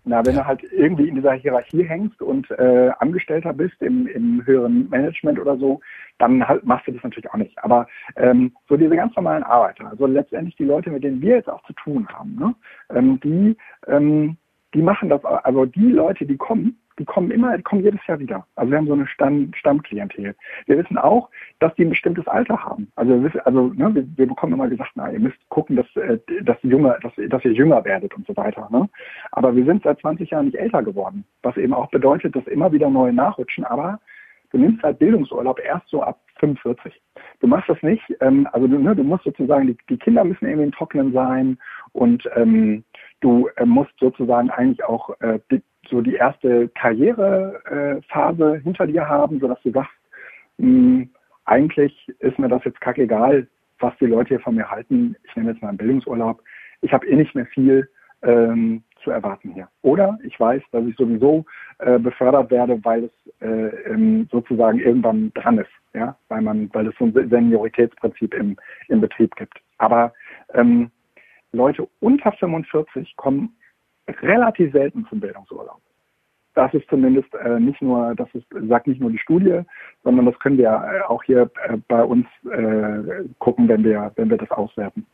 na, 0.04 0.24
wenn 0.24 0.34
du 0.34 0.46
halt 0.46 0.62
irgendwie 0.72 1.08
in 1.08 1.16
dieser 1.16 1.34
Hierarchie 1.34 1.84
hängst 1.84 2.22
und 2.22 2.50
äh, 2.52 2.90
Angestellter 3.00 3.52
bist 3.52 3.80
im, 3.82 4.06
im 4.06 4.44
höheren 4.46 4.88
Management 4.88 5.38
oder 5.38 5.58
so, 5.58 5.80
dann 6.18 6.46
halt 6.46 6.64
machst 6.64 6.86
du 6.86 6.92
das 6.92 7.02
natürlich 7.02 7.30
auch 7.30 7.36
nicht. 7.36 7.62
Aber 7.62 7.86
ähm, 8.16 8.52
so 8.68 8.76
diese 8.76 8.96
ganz 8.96 9.14
normalen 9.14 9.42
Arbeiter, 9.42 9.88
also 9.90 10.06
letztendlich 10.06 10.56
die 10.56 10.64
Leute, 10.64 10.90
mit 10.90 11.04
denen 11.04 11.20
wir 11.20 11.36
jetzt 11.36 11.50
auch 11.50 11.62
zu 11.64 11.74
tun 11.74 12.08
haben, 12.08 12.34
ne, 12.36 12.54
ähm, 12.94 13.20
die, 13.20 13.56
ähm, 13.88 14.38
die 14.72 14.82
machen 14.82 15.10
das, 15.10 15.22
also 15.24 15.66
die 15.66 15.92
Leute, 15.92 16.24
die 16.24 16.36
kommen, 16.36 16.79
die 16.98 17.04
kommen 17.04 17.30
immer, 17.30 17.56
die 17.56 17.62
kommen 17.62 17.82
jedes 17.82 18.04
Jahr 18.06 18.18
wieder. 18.18 18.46
Also 18.56 18.70
wir 18.70 18.78
haben 18.78 18.86
so 18.86 18.92
eine 18.92 19.06
Stamm, 19.06 19.52
Stammklientel. 19.54 20.34
Wir 20.66 20.78
wissen 20.78 20.98
auch, 20.98 21.30
dass 21.58 21.74
die 21.76 21.84
ein 21.84 21.90
bestimmtes 21.90 22.26
Alter 22.26 22.62
haben. 22.62 22.90
Also 22.96 23.12
wir 23.12 23.24
wissen, 23.24 23.40
also 23.40 23.68
ne, 23.68 23.94
wir, 23.94 24.06
wir 24.16 24.26
bekommen 24.26 24.52
immer 24.52 24.68
gesagt, 24.68 24.92
na, 24.94 25.10
ihr 25.10 25.20
müsst 25.20 25.38
gucken, 25.48 25.76
dass, 25.76 25.86
äh, 25.96 26.18
dass, 26.42 26.58
jünger, 26.62 26.98
dass, 27.02 27.12
dass 27.28 27.44
ihr 27.44 27.52
jünger 27.52 27.84
werdet 27.84 28.14
und 28.14 28.26
so 28.26 28.36
weiter. 28.36 28.68
Ne? 28.70 28.88
Aber 29.32 29.54
wir 29.56 29.64
sind 29.64 29.82
seit 29.82 30.00
20 30.00 30.30
Jahren 30.30 30.46
nicht 30.46 30.58
älter 30.58 30.82
geworden, 30.82 31.24
was 31.42 31.56
eben 31.56 31.72
auch 31.72 31.90
bedeutet, 31.90 32.36
dass 32.36 32.46
immer 32.46 32.72
wieder 32.72 32.90
neue 32.90 33.12
nachrutschen. 33.12 33.64
Aber 33.64 34.00
du 34.50 34.58
nimmst 34.58 34.82
halt 34.82 34.98
Bildungsurlaub 34.98 35.60
erst 35.60 35.88
so 35.88 36.02
ab 36.02 36.20
45. 36.40 37.00
Du 37.40 37.46
machst 37.46 37.68
das 37.68 37.82
nicht, 37.82 38.02
ähm, 38.20 38.48
also 38.52 38.66
du, 38.66 38.78
ne, 38.78 38.94
du 38.96 39.04
musst 39.04 39.24
sozusagen, 39.24 39.68
die, 39.68 39.76
die 39.88 39.98
Kinder 39.98 40.24
müssen 40.24 40.46
irgendwie 40.46 40.64
im 40.64 40.72
Trockenen 40.72 41.12
sein 41.12 41.58
und 41.92 42.28
ähm, 42.34 42.84
du 43.20 43.48
äh, 43.56 43.64
musst 43.64 43.92
sozusagen 43.98 44.50
eigentlich 44.50 44.84
auch 44.84 45.10
äh, 45.20 45.38
so 45.88 46.00
die 46.00 46.14
erste 46.14 46.68
Karrierephase 46.68 48.54
äh, 48.56 48.60
hinter 48.60 48.86
dir 48.86 49.08
haben, 49.08 49.40
sodass 49.40 49.60
du 49.62 49.70
sagst, 49.70 49.92
mh, 50.58 51.06
eigentlich 51.46 52.08
ist 52.20 52.38
mir 52.38 52.48
das 52.48 52.64
jetzt 52.64 52.80
kackegal, 52.80 53.46
was 53.78 53.96
die 53.98 54.06
Leute 54.06 54.28
hier 54.28 54.40
von 54.40 54.54
mir 54.54 54.70
halten. 54.70 55.16
Ich 55.24 55.34
nehme 55.34 55.50
jetzt 55.50 55.62
mal 55.62 55.68
einen 55.68 55.78
Bildungsurlaub. 55.78 56.42
Ich 56.82 56.92
habe 56.92 57.06
eh 57.06 57.16
nicht 57.16 57.34
mehr 57.34 57.46
viel 57.46 57.88
ähm, 58.22 58.82
zu 59.02 59.10
erwarten 59.10 59.52
hier. 59.52 59.68
Oder 59.82 60.18
ich 60.22 60.38
weiß, 60.38 60.62
dass 60.72 60.84
ich 60.84 60.96
sowieso 60.96 61.44
äh, 61.78 61.98
befördert 61.98 62.50
werde, 62.50 62.78
weil 62.84 63.04
es 63.04 63.40
äh, 63.40 64.24
sozusagen 64.30 64.78
irgendwann 64.78 65.32
dran 65.34 65.58
ist, 65.58 65.70
ja, 65.94 66.16
weil 66.28 66.42
man, 66.42 66.68
weil 66.74 66.86
es 66.88 66.94
so 66.98 67.06
ein 67.06 67.28
Senioritätsprinzip 67.30 68.34
im, 68.34 68.56
im 68.88 69.00
Betrieb 69.00 69.34
gibt. 69.36 69.58
Aber 69.78 70.12
ähm, 70.52 70.90
Leute 71.52 71.88
unter 72.00 72.32
45 72.32 73.16
kommen 73.16 73.56
relativ 74.22 74.72
selten 74.72 75.06
zum 75.08 75.20
Bildungsurlaub. 75.20 75.80
Das 76.54 76.74
ist 76.74 76.88
zumindest 76.88 77.32
äh, 77.34 77.60
nicht 77.60 77.80
nur, 77.80 78.14
das 78.16 78.28
ist, 78.34 78.46
sagt 78.68 78.88
nicht 78.88 79.00
nur 79.00 79.10
die 79.10 79.18
Studie, 79.18 79.60
sondern 80.02 80.26
das 80.26 80.38
können 80.40 80.58
wir 80.58 80.68
äh, 80.68 81.02
auch 81.02 81.22
hier 81.22 81.50
äh, 81.68 81.76
bei 81.88 82.02
uns 82.02 82.26
äh, 82.50 83.24
gucken, 83.38 83.68
wenn 83.68 83.84
wir, 83.84 84.12
wenn 84.16 84.30
wir 84.30 84.36
das 84.36 84.50
auswerten. 84.50 85.06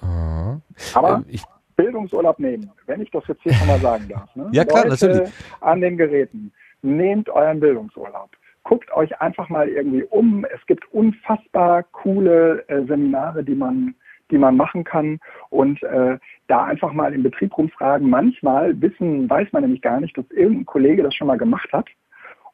Aha. 0.00 0.60
Aber 0.94 1.16
Ähm, 1.16 1.24
ich, 1.28 1.42
Bildungsurlaub 1.76 2.38
nehmen, 2.38 2.70
wenn 2.86 3.00
ich 3.00 3.10
das 3.10 3.24
jetzt 3.26 3.42
hier 3.42 3.52
schon 3.54 3.66
mal 3.66 3.80
sagen 3.80 4.08
darf. 4.08 4.34
Ne? 4.36 4.48
Ja, 4.52 4.64
klar, 4.64 4.86
Leute 4.86 5.06
natürlich. 5.06 5.32
an 5.60 5.80
den 5.80 5.96
Geräten. 5.96 6.52
nehmt 6.82 7.28
euren 7.30 7.60
Bildungsurlaub. 7.60 8.30
Guckt 8.62 8.92
euch 8.92 9.20
einfach 9.20 9.48
mal 9.48 9.68
irgendwie 9.68 10.04
um. 10.04 10.44
Es 10.54 10.64
gibt 10.66 10.90
unfassbar 10.92 11.82
coole 11.82 12.66
äh, 12.68 12.84
Seminare, 12.86 13.44
die 13.44 13.54
man, 13.54 13.94
die 14.30 14.38
man 14.38 14.56
machen 14.56 14.84
kann. 14.84 15.18
Und 15.50 15.82
äh, 15.82 16.18
da 16.46 16.64
einfach 16.64 16.92
mal 16.92 17.12
im 17.14 17.22
Betrieb 17.22 17.56
rumfragen. 17.56 18.08
Manchmal 18.08 18.80
wissen, 18.80 19.28
weiß 19.28 19.52
man 19.52 19.62
nämlich 19.62 19.82
gar 19.82 20.00
nicht, 20.00 20.16
dass 20.16 20.30
irgendein 20.30 20.66
Kollege 20.66 21.02
das 21.02 21.14
schon 21.14 21.26
mal 21.26 21.38
gemacht 21.38 21.72
hat. 21.72 21.88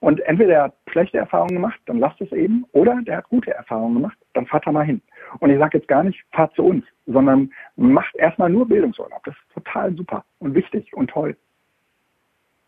Und 0.01 0.21
entweder 0.21 0.55
er 0.55 0.63
hat 0.65 0.75
schlechte 0.89 1.19
Erfahrungen 1.19 1.57
gemacht, 1.57 1.79
dann 1.85 1.99
lasst 1.99 2.21
es 2.23 2.33
eben, 2.33 2.65
oder 2.73 3.01
der 3.03 3.19
hat 3.19 3.29
gute 3.29 3.53
Erfahrungen 3.53 3.97
gemacht, 3.97 4.17
dann 4.33 4.47
fahrt 4.47 4.67
er 4.67 4.73
mal 4.73 4.85
hin. 4.85 5.03
Und 5.41 5.51
ich 5.51 5.59
sage 5.59 5.77
jetzt 5.77 5.89
gar 5.89 6.03
nicht, 6.03 6.25
fahrt 6.33 6.55
zu 6.55 6.65
uns, 6.65 6.85
sondern 7.07 7.53
macht 7.77 8.17
erstmal 8.17 8.49
nur 8.49 8.67
Bildungsurlaub. 8.67 9.23
Das 9.25 9.35
ist 9.35 9.55
total 9.55 9.95
super 9.95 10.25
und 10.39 10.55
wichtig 10.55 10.91
und 10.95 11.11
toll. 11.11 11.37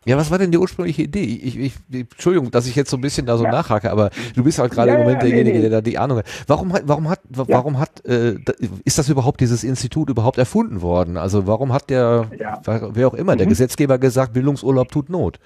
Ja, 0.05 0.17
was 0.17 0.31
war 0.31 0.37
denn 0.37 0.51
die 0.51 0.57
ursprüngliche 0.57 1.03
Idee? 1.03 1.23
Ich, 1.23 1.57
ich, 1.57 1.73
Entschuldigung, 1.91 2.51
dass 2.51 2.67
ich 2.67 2.75
jetzt 2.75 2.89
so 2.89 2.97
ein 2.97 3.01
bisschen 3.01 3.25
da 3.25 3.37
so 3.37 3.45
ja. 3.45 3.51
nachhake, 3.51 3.91
aber 3.91 4.09
du 4.35 4.43
bist 4.43 4.59
halt 4.59 4.71
gerade 4.71 4.89
ja, 4.89 4.95
im 4.95 5.01
Moment 5.01 5.23
ja, 5.23 5.29
derjenige, 5.29 5.61
der 5.61 5.69
da 5.69 5.81
die 5.81 5.97
Ahnung 5.97 6.19
hat. 6.19 6.25
Warum 6.47 6.73
hat, 6.73 6.83
warum 6.85 7.09
hat, 7.09 7.19
warum 7.29 7.79
hat, 7.79 8.05
äh, 8.05 8.35
ist 8.83 8.97
das 8.97 9.09
überhaupt 9.09 9.39
dieses 9.39 9.63
Institut 9.63 10.09
überhaupt 10.09 10.37
erfunden 10.37 10.81
worden? 10.81 11.17
Also 11.17 11.47
warum 11.47 11.71
hat 11.71 11.89
der, 11.89 12.27
wer 12.65 13.07
auch 13.07 13.13
immer, 13.13 13.33
mhm. 13.33 13.37
der 13.37 13.47
Gesetzgeber 13.47 13.97
gesagt, 13.97 14.33
Bildungsurlaub 14.33 14.89
tut 14.89 15.09
Not? 15.09 15.39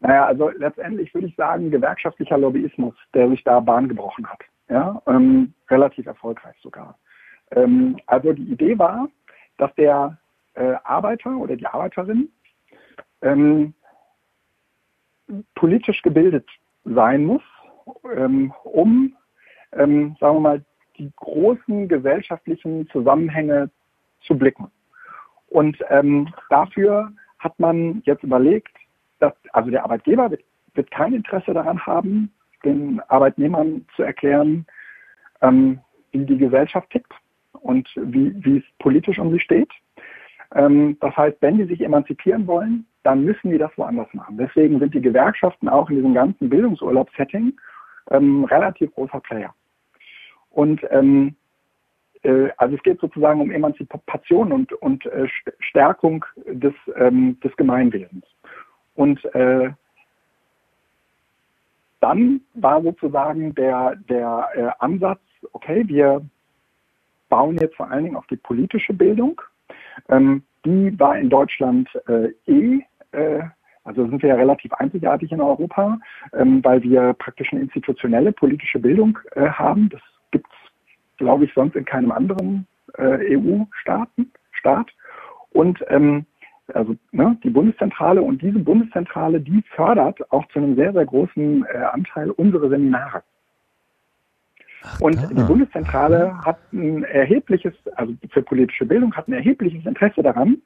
Naja, 0.00 0.26
also 0.26 0.50
letztendlich 0.50 1.12
würde 1.12 1.26
ich 1.26 1.36
sagen, 1.36 1.70
gewerkschaftlicher 1.70 2.38
Lobbyismus, 2.38 2.94
der 3.14 3.28
sich 3.28 3.42
da 3.44 3.60
Bahn 3.60 3.88
gebrochen 3.88 4.26
hat. 4.26 4.40
Ja, 4.68 5.00
ähm, 5.06 5.54
relativ 5.70 6.06
erfolgreich 6.06 6.54
sogar. 6.62 6.98
Ähm, 7.52 7.96
also 8.06 8.32
die 8.32 8.52
Idee 8.52 8.78
war, 8.78 9.08
dass 9.56 9.74
der 9.76 10.18
äh, 10.54 10.74
Arbeiter 10.84 11.36
oder 11.36 11.56
die 11.56 11.66
Arbeiterin 11.66 12.28
ähm, 13.22 13.74
politisch 15.54 16.02
gebildet 16.02 16.48
sein 16.84 17.24
muss, 17.24 17.42
ähm, 18.16 18.52
um, 18.64 19.14
ähm, 19.72 20.16
sagen 20.20 20.36
wir 20.36 20.40
mal, 20.40 20.64
die 20.96 21.12
großen 21.16 21.88
gesellschaftlichen 21.88 22.88
Zusammenhänge 22.88 23.70
zu 24.22 24.36
blicken. 24.36 24.70
Und 25.48 25.78
ähm, 25.88 26.32
dafür 26.50 27.12
hat 27.38 27.58
man 27.58 28.02
jetzt 28.04 28.24
überlegt, 28.24 28.76
dass, 29.20 29.32
also 29.52 29.70
der 29.70 29.84
Arbeitgeber 29.84 30.30
wird, 30.30 30.42
wird 30.74 30.90
kein 30.90 31.14
Interesse 31.14 31.54
daran 31.54 31.84
haben, 31.86 32.32
den 32.64 33.00
Arbeitnehmern 33.08 33.86
zu 33.94 34.02
erklären, 34.02 34.66
ähm, 35.40 35.80
wie 36.12 36.24
die 36.24 36.38
Gesellschaft 36.38 36.90
tickt 36.90 37.12
und 37.52 37.88
wie, 37.96 38.32
wie 38.44 38.58
es 38.58 38.64
politisch 38.78 39.18
um 39.18 39.32
sie 39.32 39.40
steht. 39.40 39.70
Ähm, 40.54 40.96
das 41.00 41.16
heißt, 41.16 41.36
wenn 41.40 41.58
die 41.58 41.64
sich 41.64 41.80
emanzipieren 41.80 42.46
wollen, 42.46 42.86
dann 43.02 43.24
müssen 43.24 43.50
die 43.50 43.58
das 43.58 43.70
woanders 43.76 44.12
machen. 44.12 44.36
Deswegen 44.38 44.78
sind 44.78 44.94
die 44.94 45.00
Gewerkschaften 45.00 45.68
auch 45.68 45.88
in 45.90 45.96
diesem 45.96 46.14
ganzen 46.14 46.48
Bildungsurlaub-Setting 46.48 47.58
ähm, 48.10 48.44
relativ 48.44 48.92
großer 48.94 49.20
Player. 49.20 49.54
Und 50.50 50.80
ähm, 50.90 51.36
äh, 52.22 52.48
also 52.56 52.76
es 52.76 52.82
geht 52.82 53.00
sozusagen 53.00 53.40
um 53.40 53.50
Emanzipation 53.50 54.52
und, 54.52 54.72
und 54.72 55.06
äh, 55.06 55.28
Stärkung 55.60 56.24
des, 56.46 56.74
ähm, 56.96 57.38
des 57.40 57.54
Gemeinwesens. 57.56 58.24
Und 58.94 59.24
äh, 59.34 59.70
dann 62.00 62.40
war 62.54 62.82
sozusagen 62.82 63.54
der, 63.54 63.96
der 64.08 64.48
äh, 64.54 64.84
Ansatz, 64.84 65.20
okay, 65.52 65.84
wir 65.86 66.22
bauen 67.28 67.58
jetzt 67.58 67.76
vor 67.76 67.90
allen 67.90 68.04
Dingen 68.04 68.16
auf 68.16 68.26
die 68.26 68.36
politische 68.36 68.92
Bildung. 68.92 69.40
Ähm, 70.08 70.42
die 70.64 70.98
war 70.98 71.18
in 71.18 71.30
Deutschland 71.30 71.88
äh, 72.08 72.32
eh, 72.46 72.80
äh, 73.12 73.42
also 73.84 74.06
sind 74.06 74.22
wir 74.22 74.28
ja 74.28 74.34
relativ 74.34 74.72
einzigartig 74.74 75.32
in 75.32 75.40
Europa, 75.40 75.98
ähm, 76.34 76.62
weil 76.62 76.82
wir 76.82 77.14
praktisch 77.14 77.52
eine 77.52 77.62
institutionelle 77.62 78.32
politische 78.32 78.78
Bildung 78.78 79.18
äh, 79.32 79.48
haben. 79.48 79.88
Das 79.88 80.02
gibt 80.30 80.46
es, 80.46 81.16
glaube 81.16 81.46
ich, 81.46 81.54
sonst 81.54 81.74
in 81.74 81.86
keinem 81.86 82.12
anderen 82.12 82.66
äh, 82.98 83.36
EU-Staaten, 83.36 84.30
Staat. 84.52 84.90
Und 85.52 85.82
ähm, 85.88 86.26
also 86.74 86.96
ne, 87.12 87.38
die 87.42 87.50
Bundeszentrale 87.50 88.20
und 88.20 88.42
diese 88.42 88.58
Bundeszentrale, 88.58 89.40
die 89.40 89.62
fördert 89.74 90.30
auch 90.30 90.46
zu 90.48 90.58
einem 90.58 90.76
sehr, 90.76 90.92
sehr 90.92 91.06
großen 91.06 91.64
äh, 91.64 91.78
Anteil 91.78 92.30
unsere 92.30 92.68
Seminare. 92.68 93.22
Ach, 94.82 95.00
und 95.00 95.16
da. 95.16 95.26
die 95.28 95.42
Bundeszentrale 95.42 96.36
hat 96.44 96.58
ein 96.72 97.04
erhebliches, 97.04 97.74
also 97.96 98.14
für 98.30 98.42
politische 98.42 98.86
Bildung, 98.86 99.14
hat 99.14 99.28
ein 99.28 99.32
erhebliches 99.32 99.84
Interesse 99.86 100.22
daran, 100.22 100.62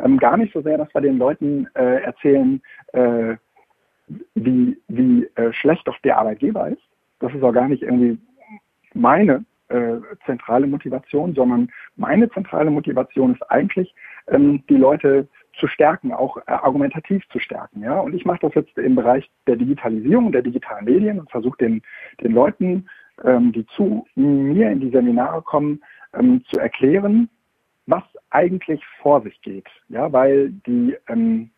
ähm, 0.00 0.18
gar 0.18 0.36
nicht 0.36 0.52
so 0.52 0.62
sehr, 0.62 0.78
dass 0.78 0.92
wir 0.94 1.00
den 1.00 1.18
Leuten 1.18 1.68
äh, 1.74 2.02
erzählen, 2.02 2.60
äh, 2.92 3.36
wie, 4.34 4.76
wie 4.88 5.24
äh, 5.36 5.52
schlecht 5.52 5.86
doch 5.86 5.98
der 6.00 6.18
Arbeitgeber 6.18 6.68
ist. 6.68 6.82
Das 7.20 7.32
ist 7.32 7.42
auch 7.42 7.52
gar 7.52 7.68
nicht 7.68 7.82
irgendwie 7.82 8.18
meine 8.92 9.44
äh, 9.68 9.96
zentrale 10.26 10.66
Motivation, 10.66 11.34
sondern 11.34 11.70
meine 11.96 12.28
zentrale 12.30 12.70
Motivation 12.70 13.34
ist 13.34 13.42
eigentlich, 13.50 13.94
ähm, 14.28 14.62
die 14.68 14.76
Leute 14.76 15.28
zu 15.58 15.66
stärken, 15.68 16.12
auch 16.12 16.36
äh, 16.36 16.42
argumentativ 16.46 17.26
zu 17.28 17.38
stärken. 17.38 17.82
Ja? 17.82 17.98
Und 18.00 18.14
ich 18.14 18.24
mache 18.24 18.40
das 18.42 18.54
jetzt 18.54 18.76
im 18.76 18.94
Bereich 18.94 19.30
der 19.46 19.56
Digitalisierung, 19.56 20.32
der 20.32 20.42
digitalen 20.42 20.84
Medien 20.84 21.20
und 21.20 21.30
versuche 21.30 21.58
den, 21.58 21.82
den 22.20 22.32
Leuten, 22.32 22.88
die 23.22 23.66
zu 23.76 24.06
mir 24.14 24.70
in 24.70 24.80
die 24.80 24.90
Seminare 24.90 25.42
kommen, 25.42 25.82
ähm, 26.14 26.42
zu 26.50 26.58
erklären, 26.58 27.28
was 27.86 28.02
eigentlich 28.30 28.82
vor 29.00 29.22
sich 29.22 29.40
geht. 29.42 29.68
Ja, 29.88 30.12
weil 30.12 30.50
die, 30.66 30.96
ähm, 31.08 31.50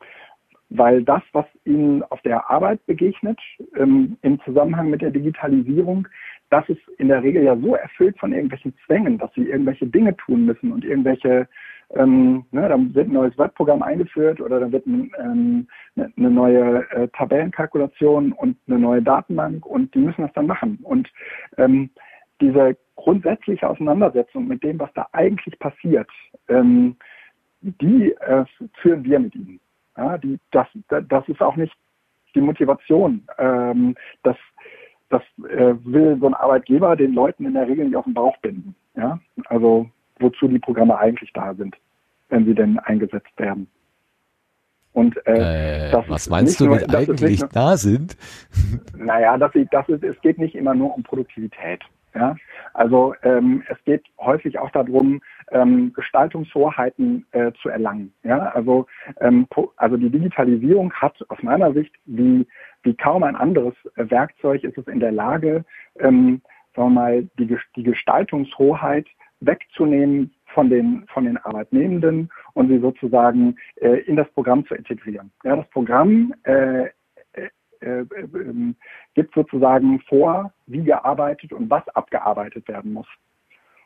weil 0.70 1.02
das, 1.02 1.22
was 1.32 1.46
ihnen 1.64 2.02
auf 2.04 2.20
der 2.22 2.50
Arbeit 2.50 2.84
begegnet, 2.86 3.38
ähm, 3.76 4.16
im 4.22 4.40
Zusammenhang 4.42 4.90
mit 4.90 5.02
der 5.02 5.10
Digitalisierung, 5.10 6.08
das 6.50 6.68
ist 6.68 6.80
in 6.98 7.08
der 7.08 7.22
Regel 7.22 7.42
ja 7.42 7.56
so 7.56 7.74
erfüllt 7.74 8.18
von 8.18 8.32
irgendwelchen 8.32 8.74
Zwängen, 8.84 9.18
dass 9.18 9.32
sie 9.34 9.48
irgendwelche 9.48 9.86
Dinge 9.86 10.16
tun 10.16 10.44
müssen 10.44 10.72
und 10.72 10.84
irgendwelche 10.84 11.48
ähm, 11.94 12.44
ne, 12.50 12.68
dann 12.68 12.94
wird 12.94 13.08
ein 13.08 13.12
neues 13.12 13.36
Webprogramm 13.38 13.82
eingeführt 13.82 14.40
oder 14.40 14.60
dann 14.60 14.72
wird 14.72 14.86
ein, 14.86 15.10
ähm, 15.18 15.68
eine 15.96 16.12
ne 16.16 16.30
neue 16.30 16.90
äh, 16.90 17.08
Tabellenkalkulation 17.08 18.32
und 18.32 18.56
eine 18.66 18.78
neue 18.78 19.02
Datenbank 19.02 19.64
und 19.64 19.94
die 19.94 20.00
müssen 20.00 20.22
das 20.22 20.32
dann 20.34 20.46
machen. 20.46 20.78
Und 20.82 21.08
ähm, 21.58 21.90
diese 22.40 22.76
grundsätzliche 22.96 23.68
Auseinandersetzung 23.68 24.48
mit 24.48 24.62
dem, 24.64 24.78
was 24.80 24.92
da 24.94 25.06
eigentlich 25.12 25.58
passiert, 25.58 26.08
ähm, 26.48 26.96
die 27.60 28.12
äh, 28.12 28.44
führen 28.80 29.04
wir 29.04 29.20
mit 29.20 29.34
ihnen. 29.34 29.60
Ja, 29.96 30.18
die, 30.18 30.38
das, 30.50 30.66
das 30.88 31.28
ist 31.28 31.40
auch 31.40 31.56
nicht 31.56 31.74
die 32.34 32.40
Motivation. 32.40 33.26
Ähm, 33.38 33.96
das 34.22 34.36
das 35.08 35.22
äh, 35.48 35.74
will 35.84 36.18
so 36.20 36.26
ein 36.26 36.34
Arbeitgeber 36.34 36.96
den 36.96 37.14
Leuten 37.14 37.46
in 37.46 37.54
der 37.54 37.68
Regel 37.68 37.86
nicht 37.86 37.96
auf 37.96 38.04
den 38.04 38.14
Bauch 38.14 38.36
binden. 38.38 38.74
Ja? 38.96 39.20
Also 39.46 39.88
wozu 40.18 40.48
die 40.48 40.58
Programme 40.58 40.98
eigentlich 40.98 41.32
da 41.32 41.54
sind, 41.54 41.76
wenn 42.28 42.44
sie 42.44 42.54
denn 42.54 42.78
eingesetzt 42.80 43.32
werden. 43.36 43.68
Und 44.92 45.14
äh, 45.26 45.90
äh, 45.90 46.02
was 46.08 46.28
meinst 46.30 46.58
du, 46.58 46.68
mit 46.68 46.94
eigentlich 46.94 47.40
nur, 47.40 47.50
da 47.50 47.76
sind? 47.76 48.16
Naja, 48.96 49.36
das, 49.36 49.52
das 49.70 49.88
ist, 49.88 50.02
es 50.02 50.18
geht 50.22 50.38
nicht 50.38 50.54
immer 50.54 50.74
nur 50.74 50.94
um 50.94 51.02
Produktivität. 51.02 51.82
Ja? 52.16 52.36
Also 52.74 53.14
ähm, 53.22 53.62
es 53.68 53.76
geht 53.84 54.04
häufig 54.18 54.58
auch 54.58 54.70
darum, 54.70 55.20
ähm, 55.50 55.92
Gestaltungshoheiten 55.92 57.26
äh, 57.32 57.52
zu 57.60 57.68
erlangen. 57.68 58.12
Ja? 58.24 58.38
Also, 58.54 58.86
ähm, 59.20 59.46
also 59.76 59.96
die 59.96 60.10
Digitalisierung 60.10 60.92
hat 60.92 61.14
aus 61.28 61.42
meiner 61.42 61.72
Sicht 61.72 61.94
wie, 62.06 62.46
wie 62.82 62.94
kaum 62.94 63.22
ein 63.22 63.36
anderes 63.36 63.74
äh, 63.96 64.10
Werkzeug 64.10 64.64
ist 64.64 64.78
es 64.78 64.86
in 64.86 65.00
der 65.00 65.12
Lage, 65.12 65.64
ähm, 66.00 66.40
sagen 66.74 66.88
wir 66.88 67.00
mal, 67.00 67.28
die, 67.38 67.56
die 67.76 67.82
Gestaltungshoheit 67.82 69.06
wegzunehmen 69.40 70.32
von 70.46 70.70
den, 70.70 71.06
von 71.12 71.24
den 71.24 71.36
Arbeitnehmenden 71.36 72.30
und 72.54 72.68
sie 72.68 72.78
sozusagen 72.78 73.56
äh, 73.76 74.00
in 74.06 74.16
das 74.16 74.28
Programm 74.30 74.64
zu 74.66 74.74
integrieren. 74.74 75.30
Ja, 75.44 75.56
das 75.56 75.68
Programm 75.68 76.32
äh, 76.44 76.86
äh, 77.80 78.00
äh, 78.00 78.06
ähm, 78.34 78.76
gibt 79.14 79.34
sozusagen 79.34 80.00
vor, 80.08 80.52
wie 80.66 80.82
gearbeitet 80.82 81.52
und 81.52 81.70
was 81.70 81.86
abgearbeitet 81.88 82.66
werden 82.68 82.92
muss. 82.92 83.08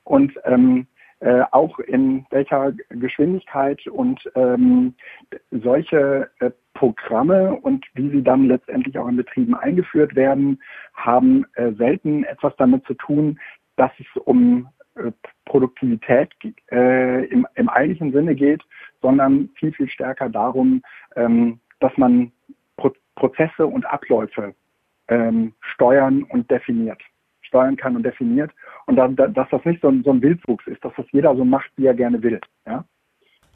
Und 0.04 0.32
ähm, 0.44 0.86
äh, 1.20 1.42
auch 1.50 1.78
in 1.80 2.24
welcher 2.30 2.72
Geschwindigkeit 2.88 3.86
und 3.86 4.20
ähm, 4.34 4.94
solche 5.50 6.30
äh, 6.40 6.50
Programme 6.72 7.56
und 7.56 7.84
wie 7.92 8.08
sie 8.08 8.22
dann 8.22 8.46
letztendlich 8.46 8.98
auch 8.98 9.06
in 9.06 9.16
Betrieben 9.16 9.54
eingeführt 9.54 10.16
werden, 10.16 10.62
haben 10.94 11.44
äh, 11.56 11.72
selten 11.72 12.24
etwas 12.24 12.54
damit 12.56 12.86
zu 12.86 12.94
tun, 12.94 13.38
dass 13.76 13.90
es 13.98 14.06
um 14.24 14.68
äh, 14.94 15.12
Produktivität 15.44 16.30
im, 16.70 17.46
im, 17.54 17.68
eigentlichen 17.68 18.12
Sinne 18.12 18.36
geht, 18.36 18.62
sondern 19.02 19.50
viel, 19.56 19.72
viel 19.72 19.88
stärker 19.88 20.28
darum, 20.28 20.80
ähm, 21.16 21.58
dass 21.80 21.96
man 21.96 22.30
Prozesse 23.20 23.66
und 23.66 23.84
Abläufe 23.84 24.54
ähm, 25.08 25.52
steuern 25.74 26.22
und 26.24 26.50
definiert, 26.50 27.00
steuern 27.42 27.76
kann 27.76 27.94
und 27.96 28.02
definiert 28.02 28.50
und 28.86 28.96
dann, 28.96 29.14
dass 29.14 29.48
das 29.50 29.64
nicht 29.64 29.82
so 29.82 29.88
ein, 29.88 30.02
so 30.02 30.10
ein 30.10 30.22
Wildwuchs 30.22 30.66
ist, 30.66 30.82
dass 30.84 30.92
das 30.96 31.06
jeder 31.12 31.36
so 31.36 31.44
macht, 31.44 31.70
wie 31.76 31.86
er 31.86 31.94
gerne 31.94 32.22
will. 32.22 32.40
Ja? 32.66 32.84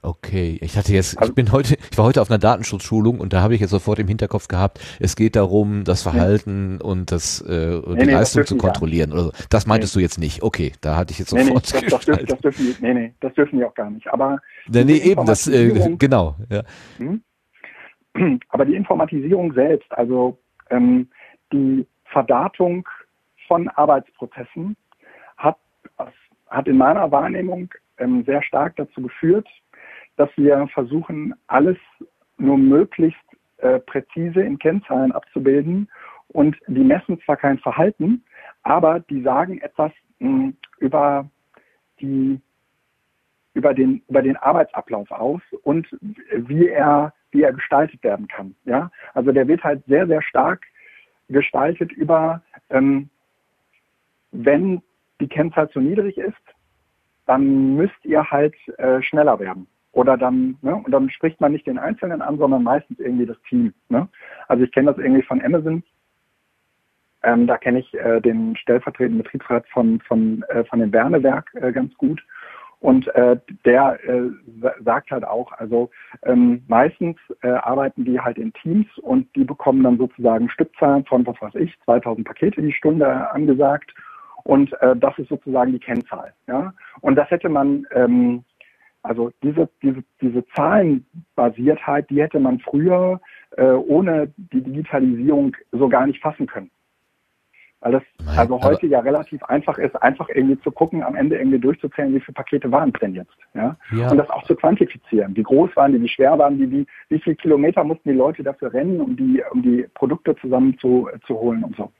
Okay, 0.02 0.58
ich 0.60 0.76
hatte 0.76 0.92
jetzt, 0.92 1.16
also, 1.16 1.30
ich 1.30 1.34
bin 1.34 1.50
heute, 1.50 1.76
ich 1.90 1.96
war 1.96 2.04
heute 2.04 2.20
auf 2.20 2.30
einer 2.30 2.38
Datenschutzschulung 2.38 3.20
und 3.20 3.32
da 3.32 3.40
habe 3.40 3.54
ich 3.54 3.60
jetzt 3.62 3.70
sofort 3.70 3.98
im 3.98 4.06
Hinterkopf 4.06 4.48
gehabt, 4.48 4.78
es 5.00 5.16
geht 5.16 5.34
darum, 5.34 5.84
das 5.84 6.02
Verhalten 6.02 6.76
nee. 6.76 6.82
und 6.82 7.10
das 7.10 7.40
äh, 7.40 7.76
und 7.76 7.94
nee, 7.94 8.00
die 8.00 8.06
nee, 8.08 8.12
Leistung 8.12 8.44
zu 8.44 8.58
kontrollieren. 8.58 9.12
Oder 9.12 9.22
so. 9.22 9.32
Das 9.48 9.66
meintest 9.66 9.96
du 9.96 10.00
jetzt 10.00 10.18
nicht. 10.18 10.42
Okay, 10.42 10.72
da 10.82 10.96
hatte 10.96 11.12
ich 11.12 11.20
jetzt 11.20 11.30
sofort. 11.30 11.72
Nee, 11.72 11.80
das, 11.80 11.90
das, 11.90 12.04
dürfen, 12.04 12.26
das 12.26 12.38
dürfen 12.40 12.66
die, 12.66 12.76
nee, 12.82 12.92
nee, 12.92 13.14
das 13.20 13.32
dürfen 13.32 13.58
die 13.58 13.64
auch 13.64 13.74
gar 13.74 13.88
nicht. 13.88 14.06
Aber 14.12 14.40
nee, 14.68 14.84
nee 14.84 14.98
eben, 14.98 15.24
das 15.24 15.48
äh, 15.48 15.96
genau. 15.96 16.36
Ja. 16.50 16.64
Hm? 16.98 17.22
Aber 18.48 18.64
die 18.64 18.76
Informatisierung 18.76 19.52
selbst, 19.54 19.90
also 19.92 20.38
ähm, 20.70 21.08
die 21.52 21.86
Verdatung 22.06 22.88
von 23.48 23.68
Arbeitsprozessen 23.68 24.76
hat, 25.36 25.58
hat 26.48 26.68
in 26.68 26.76
meiner 26.76 27.10
Wahrnehmung 27.10 27.68
ähm, 27.98 28.24
sehr 28.24 28.42
stark 28.42 28.76
dazu 28.76 29.02
geführt, 29.02 29.48
dass 30.16 30.30
wir 30.36 30.66
versuchen, 30.68 31.34
alles 31.48 31.76
nur 32.38 32.56
möglichst 32.56 33.20
äh, 33.58 33.80
präzise 33.80 34.42
in 34.42 34.58
Kennzahlen 34.58 35.12
abzubilden. 35.12 35.88
Und 36.28 36.56
die 36.66 36.84
messen 36.84 37.20
zwar 37.24 37.36
kein 37.36 37.58
Verhalten, 37.58 38.24
aber 38.62 39.00
die 39.00 39.22
sagen 39.22 39.58
etwas 39.60 39.92
mh, 40.18 40.28
hm, 40.28 40.56
über 40.78 41.28
die 42.00 42.40
über 43.54 43.72
den, 43.72 44.02
über 44.08 44.20
den 44.20 44.36
Arbeitsablauf 44.36 45.10
aus 45.12 45.40
und 45.62 45.86
wie 46.32 46.68
er, 46.68 47.12
wie 47.34 47.42
er 47.42 47.52
gestaltet 47.52 48.02
werden 48.02 48.28
kann. 48.28 48.54
Ja, 48.64 48.90
also 49.12 49.32
der 49.32 49.46
wird 49.48 49.62
halt 49.62 49.84
sehr, 49.86 50.06
sehr 50.06 50.22
stark 50.22 50.62
gestaltet 51.28 51.92
über, 51.92 52.42
ähm, 52.70 53.10
wenn 54.30 54.82
die 55.20 55.28
Kennzahl 55.28 55.68
zu 55.70 55.80
niedrig 55.80 56.16
ist, 56.16 56.34
dann 57.26 57.76
müsst 57.76 58.04
ihr 58.04 58.30
halt 58.30 58.54
äh, 58.78 59.02
schneller 59.02 59.38
werden. 59.38 59.66
Oder 59.92 60.16
dann, 60.16 60.58
ne, 60.60 60.74
und 60.74 60.90
dann 60.90 61.08
spricht 61.10 61.40
man 61.40 61.52
nicht 61.52 61.66
den 61.66 61.78
Einzelnen 61.78 62.20
an, 62.20 62.38
sondern 62.38 62.62
meistens 62.62 62.98
irgendwie 62.98 63.26
das 63.26 63.40
Team. 63.48 63.72
Ne? 63.88 64.08
Also 64.48 64.64
ich 64.64 64.72
kenne 64.72 64.92
das 64.92 64.98
irgendwie 64.98 65.22
von 65.22 65.40
Amazon. 65.40 65.82
Ähm, 67.22 67.46
da 67.46 67.56
kenne 67.56 67.78
ich 67.78 67.94
äh, 67.94 68.20
den 68.20 68.56
stellvertretenden 68.56 69.22
Betriebsrat 69.22 69.66
von, 69.68 70.00
von, 70.00 70.42
äh, 70.48 70.64
von 70.64 70.80
dem 70.80 70.90
Bernewerk 70.90 71.50
äh, 71.54 71.72
ganz 71.72 71.94
gut. 71.94 72.20
Und 72.84 73.08
äh, 73.14 73.38
der 73.64 73.98
äh, 74.06 74.28
sagt 74.84 75.10
halt 75.10 75.24
auch, 75.24 75.50
also 75.52 75.88
ähm, 76.22 76.62
meistens 76.68 77.16
äh, 77.40 77.48
arbeiten 77.48 78.04
die 78.04 78.20
halt 78.20 78.36
in 78.36 78.52
Teams 78.52 78.86
und 78.98 79.26
die 79.34 79.44
bekommen 79.44 79.82
dann 79.82 79.96
sozusagen 79.96 80.50
Stückzahlen 80.50 81.02
von, 81.06 81.26
was 81.26 81.40
weiß 81.40 81.54
ich, 81.54 81.74
2000 81.86 82.26
Pakete 82.26 82.60
die 82.60 82.74
Stunde 82.74 83.30
angesagt. 83.30 83.94
Und 84.42 84.70
äh, 84.82 84.94
das 84.96 85.18
ist 85.18 85.30
sozusagen 85.30 85.72
die 85.72 85.78
Kennzahl. 85.78 86.34
Ja? 86.46 86.74
Und 87.00 87.14
das 87.14 87.30
hätte 87.30 87.48
man 87.48 87.86
ähm, 87.92 88.44
also 89.02 89.30
diese, 89.42 89.70
diese, 89.82 90.04
diese 90.20 90.44
Zahlenbasiertheit, 90.48 92.10
die 92.10 92.20
hätte 92.20 92.38
man 92.38 92.58
früher 92.60 93.18
äh, 93.56 93.64
ohne 93.64 94.30
die 94.36 94.62
Digitalisierung 94.62 95.56
so 95.72 95.88
gar 95.88 96.06
nicht 96.06 96.20
fassen 96.20 96.46
können. 96.46 96.70
Weil 97.84 97.92
das 97.92 98.02
Nein, 98.24 98.38
also 98.38 98.62
heute 98.62 98.86
ja 98.86 99.00
relativ 99.00 99.42
einfach 99.42 99.76
ist, 99.76 99.94
einfach 100.02 100.30
irgendwie 100.30 100.58
zu 100.62 100.72
gucken, 100.72 101.02
am 101.02 101.14
Ende 101.16 101.36
irgendwie 101.36 101.58
durchzuzählen, 101.58 102.14
wie 102.14 102.20
viele 102.20 102.32
Pakete 102.32 102.72
waren 102.72 102.90
es 102.94 102.98
denn 102.98 103.14
jetzt. 103.14 103.36
Ja? 103.52 103.76
ja? 103.94 104.10
Und 104.10 104.16
das 104.16 104.30
auch 104.30 104.42
zu 104.44 104.56
quantifizieren. 104.56 105.36
Wie 105.36 105.42
groß 105.42 105.68
waren 105.76 105.92
die, 105.92 106.00
wie 106.00 106.08
schwer 106.08 106.38
waren 106.38 106.56
die, 106.56 106.70
wie, 106.70 106.86
wie 107.10 107.20
viele 107.20 107.36
Kilometer 107.36 107.84
mussten 107.84 108.08
die 108.08 108.16
Leute 108.16 108.42
dafür 108.42 108.72
rennen, 108.72 109.02
um 109.02 109.14
die, 109.18 109.42
um 109.52 109.60
die 109.60 109.86
Produkte 109.92 110.34
zusammen 110.36 110.78
zu, 110.78 111.10
zu 111.26 111.34
holen 111.34 111.62
und 111.62 111.76
so. 111.76 111.92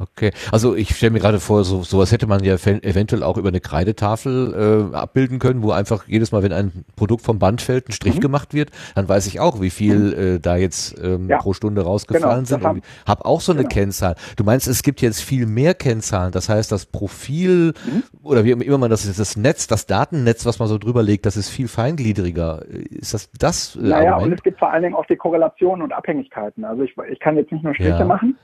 Okay, 0.00 0.30
also 0.52 0.76
ich 0.76 0.94
stelle 0.94 1.10
mir 1.10 1.18
gerade 1.18 1.40
vor, 1.40 1.64
so 1.64 1.82
sowas 1.82 2.12
hätte 2.12 2.28
man 2.28 2.44
ja 2.44 2.54
eventuell 2.54 3.24
auch 3.24 3.36
über 3.36 3.48
eine 3.48 3.60
Kreidetafel 3.60 4.90
äh, 4.92 4.96
abbilden 4.96 5.40
können, 5.40 5.62
wo 5.62 5.72
einfach 5.72 6.06
jedes 6.06 6.30
Mal, 6.30 6.44
wenn 6.44 6.52
ein 6.52 6.84
Produkt 6.94 7.24
vom 7.24 7.40
Band 7.40 7.60
fällt, 7.60 7.88
ein 7.88 7.92
Strich 7.92 8.16
mhm. 8.16 8.20
gemacht 8.20 8.54
wird, 8.54 8.70
dann 8.94 9.08
weiß 9.08 9.26
ich 9.26 9.40
auch, 9.40 9.60
wie 9.60 9.70
viel 9.70 9.98
mhm. 9.98 10.36
äh, 10.36 10.38
da 10.38 10.56
jetzt 10.56 11.02
ähm, 11.02 11.28
ja. 11.28 11.38
pro 11.38 11.52
Stunde 11.52 11.82
rausgefallen 11.82 12.44
genau, 12.44 12.46
sind. 12.46 12.64
Haben, 12.64 12.82
hab 13.06 13.24
auch 13.24 13.40
so 13.40 13.50
eine 13.50 13.62
genau. 13.62 13.74
Kennzahl. 13.74 14.14
Du 14.36 14.44
meinst, 14.44 14.68
es 14.68 14.82
gibt 14.82 15.00
jetzt 15.00 15.20
viel 15.20 15.46
mehr 15.46 15.74
Kennzahlen, 15.74 16.30
das 16.30 16.48
heißt, 16.48 16.70
das 16.70 16.86
Profil 16.86 17.74
mhm. 17.84 18.02
oder 18.22 18.44
wie 18.44 18.52
immer 18.52 18.78
man 18.78 18.90
das 18.90 19.04
ist, 19.04 19.18
das 19.18 19.36
Netz, 19.36 19.66
das 19.66 19.86
Datennetz, 19.86 20.46
was 20.46 20.60
man 20.60 20.68
so 20.68 20.78
drüber 20.78 21.02
legt, 21.02 21.26
das 21.26 21.36
ist 21.36 21.48
viel 21.48 21.66
feingliedriger. 21.66 22.64
Ist 22.68 23.14
das 23.14 23.30
das? 23.32 23.74
Äh, 23.74 23.80
naja, 23.80 24.12
Argument? 24.12 24.26
und 24.26 24.38
es 24.38 24.42
gibt 24.44 24.58
vor 24.60 24.70
allen 24.70 24.84
Dingen 24.84 24.94
auch 24.94 25.06
die 25.06 25.16
Korrelationen 25.16 25.82
und 25.82 25.92
Abhängigkeiten. 25.92 26.64
Also 26.64 26.84
ich, 26.84 26.94
ich 27.10 27.18
kann 27.18 27.36
jetzt 27.36 27.50
nicht 27.50 27.64
nur 27.64 27.74
Striche 27.74 27.98
ja. 27.98 28.04
machen 28.04 28.36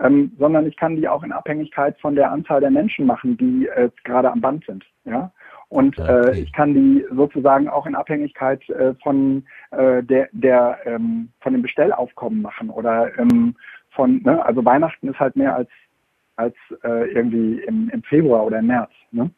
ähm, 0.00 0.32
sondern 0.38 0.66
ich 0.66 0.76
kann 0.76 0.96
die 0.96 1.08
auch 1.08 1.22
in 1.22 1.32
Abhängigkeit 1.32 1.98
von 2.00 2.14
der 2.14 2.30
Anzahl 2.30 2.60
der 2.60 2.70
Menschen 2.70 3.06
machen, 3.06 3.36
die 3.36 3.66
äh, 3.66 3.90
gerade 4.04 4.30
am 4.30 4.40
Band 4.40 4.64
sind. 4.66 4.84
Ja? 5.04 5.30
Und 5.68 5.98
äh, 5.98 6.30
äh, 6.30 6.40
ich 6.40 6.52
kann 6.52 6.74
die 6.74 7.04
sozusagen 7.14 7.68
auch 7.68 7.86
in 7.86 7.94
Abhängigkeit 7.94 8.68
äh, 8.70 8.94
von 9.02 9.44
äh, 9.70 10.02
der, 10.02 10.28
der 10.32 10.78
ähm, 10.84 11.30
von 11.40 11.52
dem 11.52 11.62
Bestellaufkommen 11.62 12.42
machen 12.42 12.70
oder 12.70 13.16
ähm, 13.18 13.54
von, 13.90 14.22
ne? 14.22 14.44
also 14.44 14.64
Weihnachten 14.64 15.08
ist 15.08 15.20
halt 15.20 15.36
mehr 15.36 15.54
als 15.54 15.68
als 16.40 16.54
äh, 16.84 17.12
irgendwie 17.12 17.60
im, 17.66 17.90
im 17.90 18.02
Februar 18.02 18.44
oder 18.44 18.60
im 18.60 18.66
März. 18.66 18.90
Ne? 19.12 19.30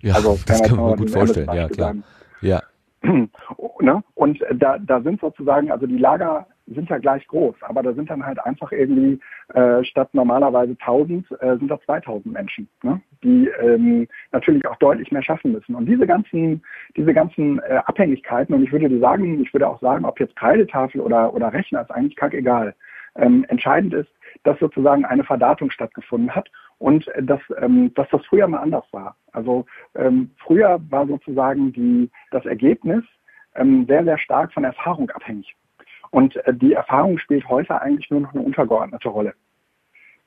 Ja, 0.00 0.14
also, 0.14 0.38
das 0.46 0.62
kann 0.62 0.76
man 0.76 0.96
gut 0.96 1.10
vorstellen. 1.10 1.48
Ja, 1.52 1.68
klar. 1.68 1.94
Ja. 2.42 2.62
ne? 3.02 4.04
Und 4.14 4.44
da, 4.54 4.78
da 4.78 5.00
sind 5.00 5.20
sozusagen, 5.20 5.70
also 5.70 5.86
die 5.86 5.98
Lager 5.98 6.46
sind 6.72 6.90
ja 6.90 6.98
gleich 6.98 7.26
groß, 7.28 7.54
aber 7.62 7.82
da 7.82 7.92
sind 7.92 8.10
dann 8.10 8.24
halt 8.24 8.38
einfach 8.44 8.72
irgendwie 8.72 9.20
äh, 9.54 9.84
statt 9.84 10.10
normalerweise 10.12 10.72
1000 10.72 11.30
äh, 11.40 11.56
sind 11.56 11.68
da 11.68 11.80
2000 11.80 12.32
Menschen, 12.32 12.68
ne? 12.82 13.00
die 13.22 13.48
ähm, 13.60 14.08
natürlich 14.32 14.66
auch 14.66 14.76
deutlich 14.76 15.10
mehr 15.12 15.22
schaffen 15.22 15.52
müssen. 15.52 15.74
Und 15.74 15.86
diese 15.86 16.06
ganzen, 16.06 16.62
diese 16.96 17.12
ganzen 17.14 17.58
äh, 17.60 17.80
Abhängigkeiten, 17.86 18.54
und 18.54 18.62
ich 18.62 18.72
würde 18.72 18.98
sagen, 18.98 19.42
ich 19.42 19.52
würde 19.52 19.68
auch 19.68 19.80
sagen, 19.80 20.04
ob 20.04 20.20
jetzt 20.20 20.36
Kreidetafel 20.36 21.00
oder, 21.00 21.32
oder 21.34 21.52
Rechner, 21.52 21.82
ist 21.82 21.90
eigentlich 21.90 22.16
kackegal. 22.16 22.74
Ähm, 23.16 23.44
entscheidend 23.48 23.92
ist, 23.94 24.10
dass 24.42 24.58
sozusagen 24.58 25.04
eine 25.04 25.24
Verdatung 25.24 25.70
stattgefunden 25.70 26.34
hat 26.34 26.50
und 26.78 27.06
äh, 27.08 27.22
dass, 27.22 27.40
ähm, 27.60 27.92
dass 27.94 28.08
das 28.10 28.24
früher 28.26 28.48
mal 28.48 28.58
anders 28.58 28.84
war. 28.92 29.16
Also 29.32 29.66
ähm, 29.94 30.30
früher 30.38 30.80
war 30.90 31.06
sozusagen 31.06 31.72
die, 31.72 32.10
das 32.30 32.44
Ergebnis 32.46 33.04
ähm, 33.54 33.86
sehr, 33.86 34.04
sehr 34.04 34.18
stark 34.18 34.52
von 34.52 34.64
Erfahrung 34.64 35.10
abhängig. 35.10 35.54
Und 36.12 36.36
äh, 36.46 36.54
die 36.54 36.74
Erfahrung 36.74 37.18
spielt 37.18 37.48
heute 37.48 37.80
eigentlich 37.80 38.08
nur 38.10 38.20
noch 38.20 38.34
eine 38.34 38.42
untergeordnete 38.42 39.08
Rolle. 39.08 39.34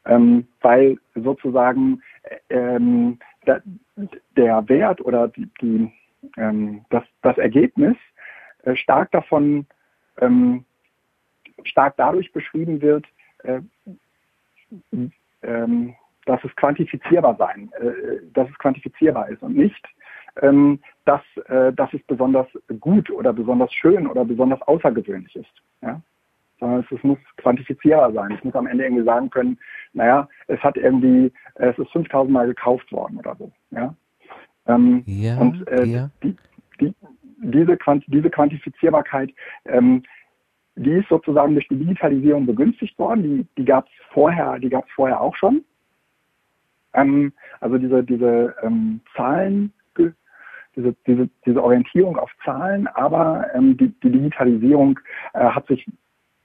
Ähm, 0.06 0.48
weil 0.62 0.98
sozusagen 1.14 2.02
äh, 2.24 2.38
ähm, 2.50 3.20
der, 3.48 3.62
der, 4.36 4.68
Wert 4.68 5.02
oder 5.02 5.30
die, 5.30 5.48
die 5.62 5.92
ähm, 6.38 6.86
das, 6.90 7.04
das 7.22 7.38
Ergebnis 7.38 7.96
äh, 8.64 8.76
stark 8.76 9.12
davon, 9.12 9.68
ähm, 10.20 10.66
stark 11.64 11.96
dadurch 11.98 12.34
beschrieben 12.34 12.82
wird, 12.82 13.06
äh, 13.44 13.62
ähm, 15.44 15.96
dass 16.26 16.44
es 16.44 16.56
quantifizierbar 16.56 17.36
sein, 17.38 17.72
äh, 17.80 18.22
dass 18.34 18.50
es 18.50 18.58
quantifizierbar 18.58 19.30
ist 19.30 19.44
und 19.44 19.56
nicht, 19.56 19.88
ähm, 20.42 20.80
dass, 21.06 21.22
äh, 21.48 21.72
dass 21.74 21.94
es 21.94 22.02
besonders 22.04 22.48
gut 22.80 23.10
oder 23.10 23.34
besonders 23.34 23.74
schön 23.74 24.08
oder 24.08 24.26
besonders 24.26 24.62
außergewöhnlich 24.64 25.36
ist. 25.36 25.52
Ja? 25.82 26.02
Sondern 26.60 26.86
es, 26.90 27.04
muss 27.04 27.20
quantifizierbar 27.38 28.12
sein. 28.14 28.32
Ich 28.32 28.44
muss 28.44 28.56
am 28.56 28.68
Ende 28.68 28.86
irgendwie 28.86 29.04
sagen 29.04 29.30
können, 29.30 29.58
naja, 29.94 30.28
es 30.48 30.60
hat 30.62 30.78
irgendwie, 30.78 31.32
es 31.56 31.78
ist 31.78 31.92
5000 31.92 32.32
Mal 32.32 32.48
gekauft 32.48 32.92
worden 32.92 33.18
oder 33.18 33.36
so. 33.38 33.52
Ja? 33.72 33.94
Ähm, 34.68 35.04
ja, 35.06 35.38
und 35.38 35.68
äh, 35.68 35.86
ja. 35.86 36.10
Die, 36.24 36.36
die, 36.80 36.94
diese, 37.38 37.78
Quant 37.78 38.04
diese 38.08 38.30
Quantifizierbarkeit, 38.30 39.32
ähm, 39.66 40.04
die 40.76 40.92
ist 40.92 41.08
sozusagen 41.10 41.54
durch 41.54 41.68
die 41.68 41.78
Digitalisierung 41.78 42.46
begünstigt 42.46 42.98
worden. 43.00 43.24
Die, 43.24 43.48
die 43.58 43.66
gab 43.66 43.86
es 43.86 43.92
vorher, 44.14 44.60
die 44.60 44.70
gab 44.70 44.86
es 44.86 44.92
vorher 44.94 45.22
auch 45.22 45.36
schon. 45.36 45.64
Ähm, 46.94 47.34
also 47.60 47.78
diese, 47.78 48.04
diese 48.04 48.56
ähm, 48.64 49.02
Zahlen, 49.16 49.74
diese, 50.76 50.96
diese, 51.08 51.30
diese 51.46 51.64
Orientierung 51.64 52.18
auf 52.18 52.32
Zahlen, 52.44 52.88
aber 52.88 53.48
ähm, 53.54 53.78
die, 53.78 53.90
die 54.02 54.12
Digitalisierung 54.12 55.00
äh, 55.34 55.40
hat 55.40 55.68
sich 55.68 55.86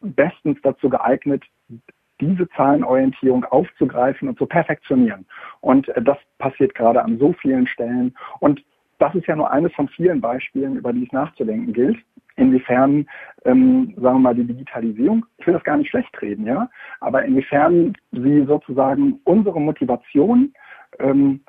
bestens 0.00 0.58
dazu 0.62 0.88
geeignet, 0.88 1.44
diese 2.20 2.48
Zahlenorientierung 2.50 3.44
aufzugreifen 3.44 4.28
und 4.28 4.38
zu 4.38 4.46
perfektionieren. 4.46 5.26
Und 5.60 5.88
äh, 5.90 6.02
das 6.02 6.18
passiert 6.38 6.74
gerade 6.74 7.02
an 7.02 7.18
so 7.18 7.32
vielen 7.32 7.66
Stellen. 7.66 8.14
Und 8.40 8.62
das 8.98 9.14
ist 9.14 9.26
ja 9.26 9.36
nur 9.36 9.50
eines 9.50 9.72
von 9.72 9.88
vielen 9.88 10.20
Beispielen, 10.20 10.76
über 10.76 10.92
die 10.92 11.04
es 11.04 11.12
nachzudenken 11.12 11.72
gilt. 11.72 11.98
Inwiefern, 12.36 13.06
ähm, 13.44 13.94
sagen 13.96 14.16
wir 14.16 14.18
mal, 14.18 14.34
die 14.34 14.46
Digitalisierung, 14.46 15.26
ich 15.38 15.46
will 15.46 15.54
das 15.54 15.64
gar 15.64 15.76
nicht 15.76 15.90
schlecht 15.90 16.20
reden, 16.22 16.46
ja, 16.46 16.70
aber 17.00 17.24
inwiefern 17.24 17.94
sie 18.12 18.44
sozusagen 18.44 19.20
unsere 19.24 19.60
Motivation, 19.60 20.52
ähm, 21.00 21.40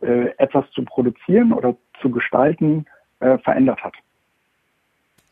äh, 0.00 0.34
etwas 0.38 0.64
zu 0.72 0.84
produzieren 0.84 1.52
oder 1.52 1.76
zu 2.00 2.10
gestalten, 2.10 2.86
äh, 3.20 3.38
verändert 3.38 3.82
hat. 3.82 3.94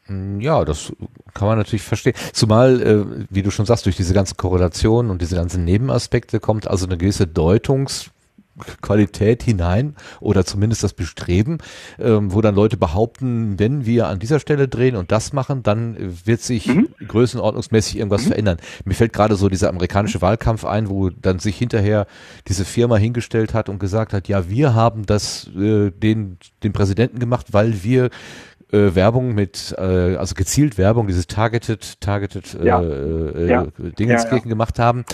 Hm, 0.07 0.41
ja, 0.41 0.65
das 0.65 0.93
kann 1.35 1.49
man 1.49 1.59
natürlich 1.59 1.83
verstehen. 1.83 2.15
Zumal, 2.33 2.83
äh, 2.83 3.27
wie 3.31 3.43
du 3.43 3.51
schon 3.51 3.67
sagst, 3.67 3.87
durch 3.87 3.97
diese 3.97 4.15
ganzen 4.15 4.37
Korrelationen 4.37 5.11
und 5.11 5.23
diese 5.23 5.37
ganzen 5.37 5.65
Nebenaspekte 5.65 6.41
kommt 6.41 6.69
also 6.69 6.87
eine 6.87 6.97
gewisse 6.97 7.27
Deutungs 7.27 8.11
Qualität 8.81 9.43
hinein 9.43 9.95
oder 10.21 10.45
zumindest 10.45 10.83
das 10.83 10.93
Bestreben, 10.93 11.59
ähm, 11.99 12.33
wo 12.33 12.41
dann 12.41 12.55
Leute 12.55 12.77
behaupten, 12.77 13.59
wenn 13.59 13.87
wir 13.87 14.09
an 14.09 14.19
dieser 14.19 14.41
Stelle 14.41 14.69
drehen 14.69 14.97
und 14.97 15.13
das 15.13 15.33
machen, 15.33 15.63
dann 15.63 15.97
wird 16.25 16.41
sich 16.41 16.67
mhm. 16.67 16.89
größenordnungsmäßig 17.07 17.99
irgendwas 17.99 18.25
mhm. 18.25 18.29
verändern. 18.29 18.57
Mir 18.85 18.95
fällt 18.95 19.13
gerade 19.13 19.37
so 19.37 19.49
dieser 19.49 19.69
amerikanische 19.69 20.21
Wahlkampf 20.23 20.65
ein, 20.65 20.89
wo 20.89 21.11
dann 21.11 21.39
sich 21.39 21.57
hinterher 21.57 22.07
diese 22.47 22.65
Firma 22.65 22.97
hingestellt 22.97 23.55
hat 23.55 23.69
und 23.69 23.79
gesagt 23.79 24.13
hat, 24.13 24.29
ja, 24.29 24.49
wir 24.49 24.75
haben 24.75 25.07
das 25.07 25.49
äh, 25.57 25.91
den 25.91 26.39
den 26.63 26.73
Präsidenten 26.73 27.19
gemacht, 27.19 27.47
weil 27.53 27.83
wir 27.83 28.11
äh, 28.73 28.95
Werbung 28.95 29.35
mit, 29.35 29.75
äh, 29.79 30.17
also 30.17 30.35
gezielt 30.35 30.79
Werbung, 30.79 31.07
dieses 31.07 31.27
Targeted, 31.27 32.01
Targeted 32.01 32.55
äh, 32.61 32.67
ja. 32.67 32.83
äh, 32.83 33.49
ja. 33.49 33.67
Dingenskirchen 33.99 34.39
ja, 34.39 34.45
ja. 34.45 34.49
gemacht 34.49 34.79
haben, 34.79 35.05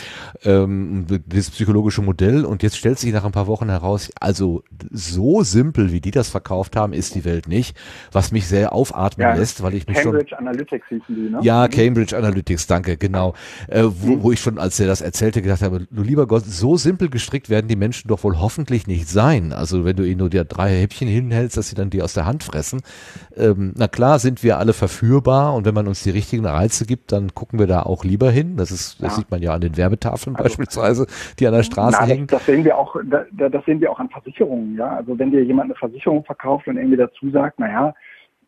ähm, 0.44 1.06
dieses 1.26 1.50
psychologische 1.50 2.02
Modell 2.02 2.44
und 2.44 2.62
jetzt 2.62 2.76
stellt 2.76 2.98
sich 2.98 3.12
nach 3.12 3.24
ein 3.24 3.32
paar 3.32 3.46
Wochen 3.46 3.68
heraus, 3.68 4.10
also 4.20 4.62
so 4.90 5.42
simpel, 5.42 5.92
wie 5.92 6.00
die 6.00 6.10
das 6.10 6.28
verkauft 6.28 6.76
haben, 6.76 6.92
ist 6.92 7.14
die 7.14 7.24
Welt 7.24 7.48
nicht, 7.48 7.76
was 8.12 8.32
mich 8.32 8.46
sehr 8.46 8.72
aufatmen 8.72 9.36
lässt, 9.36 9.62
weil 9.62 9.74
ich 9.74 9.86
mich 9.86 9.96
Cambridge 9.96 10.30
schon... 10.30 10.44
Cambridge 10.44 10.78
Analytics 10.78 10.88
hießen 10.88 11.14
die, 11.14 11.30
ne? 11.30 11.38
Ja. 11.42 11.68
Cambridge 11.68 12.16
Analytics, 12.16 12.66
danke, 12.66 12.96
genau. 12.96 13.34
Äh, 13.68 13.84
wo, 13.84 14.12
mhm. 14.12 14.22
wo 14.22 14.32
ich 14.32 14.40
schon, 14.40 14.58
als 14.58 14.78
er 14.80 14.86
das 14.86 15.00
erzählte, 15.00 15.42
gedacht 15.42 15.62
habe, 15.62 15.86
du 15.90 16.02
lieber 16.02 16.26
Gott, 16.26 16.44
so 16.44 16.76
simpel 16.76 17.08
gestrickt 17.08 17.50
werden 17.50 17.68
die 17.68 17.76
Menschen 17.76 18.08
doch 18.08 18.22
wohl 18.24 18.38
hoffentlich 18.38 18.86
nicht 18.86 19.08
sein. 19.08 19.52
Also 19.52 19.84
wenn 19.84 19.96
du 19.96 20.04
ihnen 20.04 20.18
nur 20.18 20.30
dir 20.30 20.44
drei 20.44 20.70
Häppchen 20.80 21.08
hinhältst, 21.08 21.56
dass 21.56 21.68
sie 21.68 21.74
dann 21.74 21.90
die 21.90 22.02
aus 22.02 22.14
der 22.14 22.26
Hand 22.26 22.42
fressen, 22.42 22.80
ähm, 23.44 23.74
na 23.76 23.88
klar 23.88 24.18
sind 24.18 24.42
wir 24.42 24.58
alle 24.58 24.72
verführbar 24.72 25.54
und 25.54 25.66
wenn 25.66 25.74
man 25.74 25.86
uns 25.86 26.02
die 26.02 26.10
richtigen 26.10 26.46
Reize 26.46 26.86
gibt, 26.86 27.12
dann 27.12 27.34
gucken 27.34 27.58
wir 27.58 27.66
da 27.66 27.82
auch 27.82 28.04
lieber 28.04 28.30
hin. 28.30 28.56
Das 28.56 28.70
ist, 28.70 29.02
das 29.02 29.12
ja. 29.12 29.18
sieht 29.18 29.30
man 29.30 29.42
ja 29.42 29.54
an 29.54 29.60
den 29.60 29.76
Werbetafeln 29.76 30.36
also, 30.36 30.44
beispielsweise, 30.44 31.06
die 31.38 31.46
an 31.46 31.54
der 31.54 31.62
Straße 31.62 31.98
na, 32.00 32.06
hängen. 32.06 32.26
Das, 32.26 32.46
sehen 32.46 32.64
wir 32.64 32.78
auch, 32.78 32.96
das, 33.04 33.26
das 33.32 33.64
sehen 33.64 33.80
wir 33.80 33.90
auch 33.90 34.00
an 34.00 34.08
Versicherungen, 34.08 34.76
ja. 34.76 34.96
Also 34.96 35.18
wenn 35.18 35.30
dir 35.30 35.44
jemand 35.44 35.66
eine 35.66 35.74
Versicherung 35.74 36.24
verkauft 36.24 36.66
und 36.66 36.76
irgendwie 36.76 36.96
dazu 36.96 37.30
sagt, 37.30 37.58
naja, 37.58 37.94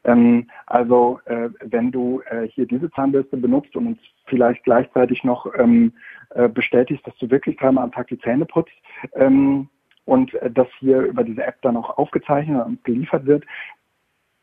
ähm, 0.05 0.49
also 0.67 1.21
äh, 1.27 1.51
wenn 1.61 1.91
du 1.93 2.23
äh, 2.31 2.49
hier 2.49 2.67
diese 2.67 2.91
Zahnbürste 2.93 3.37
benutzt 3.37 3.77
und 3.77 3.87
uns 3.89 3.99
vielleicht 4.27 4.65
gleichzeitig 4.65 5.25
noch 5.25 5.47
ähm, 5.59 5.93
äh, 6.31 6.49
bestätigst, 6.49 7.07
dass 7.07 7.17
du 7.19 7.31
wirklich 7.31 7.57
dreimal 7.57 7.85
am 7.85 7.93
Tag 7.93 8.09
die 8.09 8.19
Zähne 8.19 8.47
putzt, 8.47 8.75
ähm, 9.15 9.69
und 10.07 10.33
äh, 10.35 10.51
das 10.51 10.69
hier 10.79 11.01
über 11.01 11.23
diese 11.23 11.45
App 11.45 11.61
dann 11.61 11.77
auch 11.77 11.99
aufgezeichnet 11.99 12.65
und 12.65 12.83
geliefert 12.85 13.27
wird, 13.27 13.45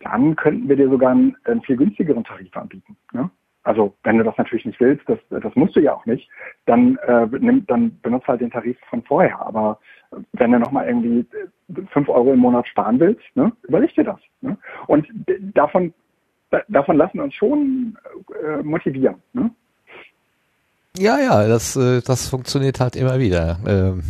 dann 0.03 0.35
könnten 0.35 0.69
wir 0.69 0.75
dir 0.75 0.89
sogar 0.89 1.11
einen, 1.11 1.35
einen 1.45 1.61
viel 1.61 1.77
günstigeren 1.77 2.23
Tarif 2.23 2.55
anbieten. 2.55 2.95
Ne? 3.11 3.29
Also 3.63 3.95
wenn 4.03 4.17
du 4.17 4.23
das 4.23 4.37
natürlich 4.37 4.65
nicht 4.65 4.79
willst, 4.79 5.07
das, 5.07 5.19
das 5.29 5.55
musst 5.55 5.75
du 5.75 5.79
ja 5.79 5.93
auch 5.93 6.05
nicht, 6.05 6.29
dann, 6.65 6.97
äh, 7.07 7.27
nimm, 7.39 7.65
dann 7.65 7.99
benutzt 8.01 8.27
halt 8.27 8.41
den 8.41 8.51
Tarif 8.51 8.77
von 8.89 9.01
vorher. 9.03 9.39
Aber 9.39 9.79
wenn 10.33 10.51
du 10.51 10.59
nochmal 10.59 10.87
irgendwie 10.87 11.25
fünf 11.91 12.09
Euro 12.09 12.33
im 12.33 12.39
Monat 12.39 12.67
sparen 12.67 12.99
willst, 12.99 13.23
ne, 13.35 13.51
überleg 13.63 13.93
dir 13.95 14.03
das. 14.03 14.19
Ne? 14.41 14.57
Und 14.87 15.07
davon, 15.53 15.93
davon 16.67 16.97
lassen 16.97 17.17
wir 17.17 17.23
uns 17.23 17.35
schon 17.35 17.97
äh, 18.43 18.61
motivieren. 18.63 19.15
Ne? 19.31 19.49
Ja, 20.95 21.19
ja, 21.19 21.47
das, 21.47 21.75
äh, 21.75 22.03
das 22.03 22.27
funktioniert 22.27 22.79
halt 22.79 22.95
immer 22.95 23.17
wieder. 23.17 23.57
Ähm, 23.65 24.03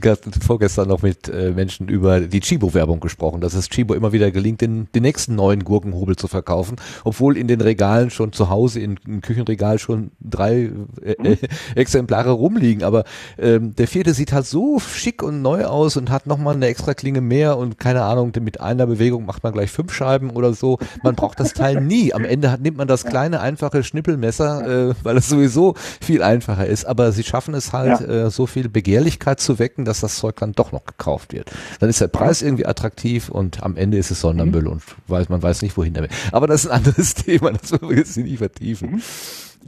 vorgestern 0.40 0.88
noch 0.88 1.02
mit 1.02 1.28
äh, 1.28 1.50
Menschen 1.50 1.90
über 1.90 2.20
die 2.20 2.40
Chibo-Werbung 2.40 2.98
gesprochen, 3.00 3.42
dass 3.42 3.52
es 3.52 3.68
Chibo 3.68 3.92
immer 3.92 4.14
wieder 4.14 4.30
gelingt, 4.30 4.62
den, 4.62 4.88
den 4.94 5.02
nächsten 5.02 5.34
neuen 5.34 5.62
Gurkenhobel 5.62 6.16
zu 6.16 6.28
verkaufen, 6.28 6.76
obwohl 7.04 7.36
in 7.36 7.46
den 7.46 7.60
Regalen 7.60 8.08
schon 8.08 8.32
zu 8.32 8.48
Hause, 8.48 8.80
in, 8.80 8.98
im 9.06 9.20
Küchenregal 9.20 9.78
schon 9.78 10.12
drei 10.18 10.70
äh, 11.02 11.12
äh, 11.12 11.36
Exemplare 11.74 12.30
rumliegen. 12.30 12.82
Aber 12.82 13.04
ähm, 13.36 13.74
der 13.74 13.86
vierte 13.86 14.14
sieht 14.14 14.32
halt 14.32 14.46
so 14.46 14.78
schick 14.80 15.22
und 15.22 15.42
neu 15.42 15.66
aus 15.66 15.98
und 15.98 16.08
hat 16.08 16.26
nochmal 16.26 16.54
eine 16.54 16.68
extra 16.68 16.94
Klinge 16.94 17.20
mehr 17.20 17.58
und 17.58 17.78
keine 17.78 18.04
Ahnung, 18.04 18.32
mit 18.40 18.62
einer 18.62 18.86
Bewegung 18.86 19.26
macht 19.26 19.42
man 19.42 19.52
gleich 19.52 19.70
fünf 19.70 19.92
Scheiben 19.92 20.30
oder 20.30 20.54
so. 20.54 20.78
Man 21.02 21.16
braucht 21.16 21.38
das 21.38 21.52
Teil 21.52 21.82
nie. 21.82 22.14
Am 22.14 22.24
Ende 22.24 22.50
hat, 22.50 22.62
nimmt 22.62 22.78
man 22.78 22.88
das 22.88 23.04
kleine, 23.04 23.40
einfache 23.40 23.84
Schnippelmesser, 23.84 24.88
äh, 24.88 24.94
weil 25.02 25.18
es 25.18 25.33
sowieso 25.34 25.74
viel 25.76 26.22
einfacher 26.22 26.66
ist, 26.66 26.84
aber 26.84 27.12
sie 27.12 27.22
schaffen 27.22 27.54
es 27.54 27.72
halt, 27.72 28.00
ja. 28.00 28.26
äh, 28.26 28.30
so 28.30 28.46
viel 28.46 28.68
Begehrlichkeit 28.68 29.40
zu 29.40 29.58
wecken, 29.58 29.84
dass 29.84 30.00
das 30.00 30.16
Zeug 30.16 30.36
dann 30.36 30.52
doch 30.52 30.72
noch 30.72 30.84
gekauft 30.84 31.32
wird. 31.32 31.50
Dann 31.80 31.88
ist 31.88 32.00
der 32.00 32.08
Preis 32.08 32.42
irgendwie 32.42 32.66
attraktiv 32.66 33.28
und 33.28 33.62
am 33.62 33.76
Ende 33.76 33.98
ist 33.98 34.10
es 34.10 34.20
Sondermüll 34.20 34.62
mhm. 34.62 34.72
und 34.72 34.82
weiß, 35.08 35.28
man 35.28 35.42
weiß 35.42 35.62
nicht, 35.62 35.76
wohin 35.76 35.94
damit. 35.94 36.12
Aber 36.32 36.46
das 36.46 36.64
ist 36.64 36.70
ein 36.70 36.78
anderes 36.78 37.14
Thema, 37.14 37.52
das 37.52 37.72
wollen 37.72 37.90
wir 37.90 37.98
jetzt 37.98 38.16
nicht 38.16 38.38
vertiefen. 38.38 38.90
Mhm. 38.90 39.02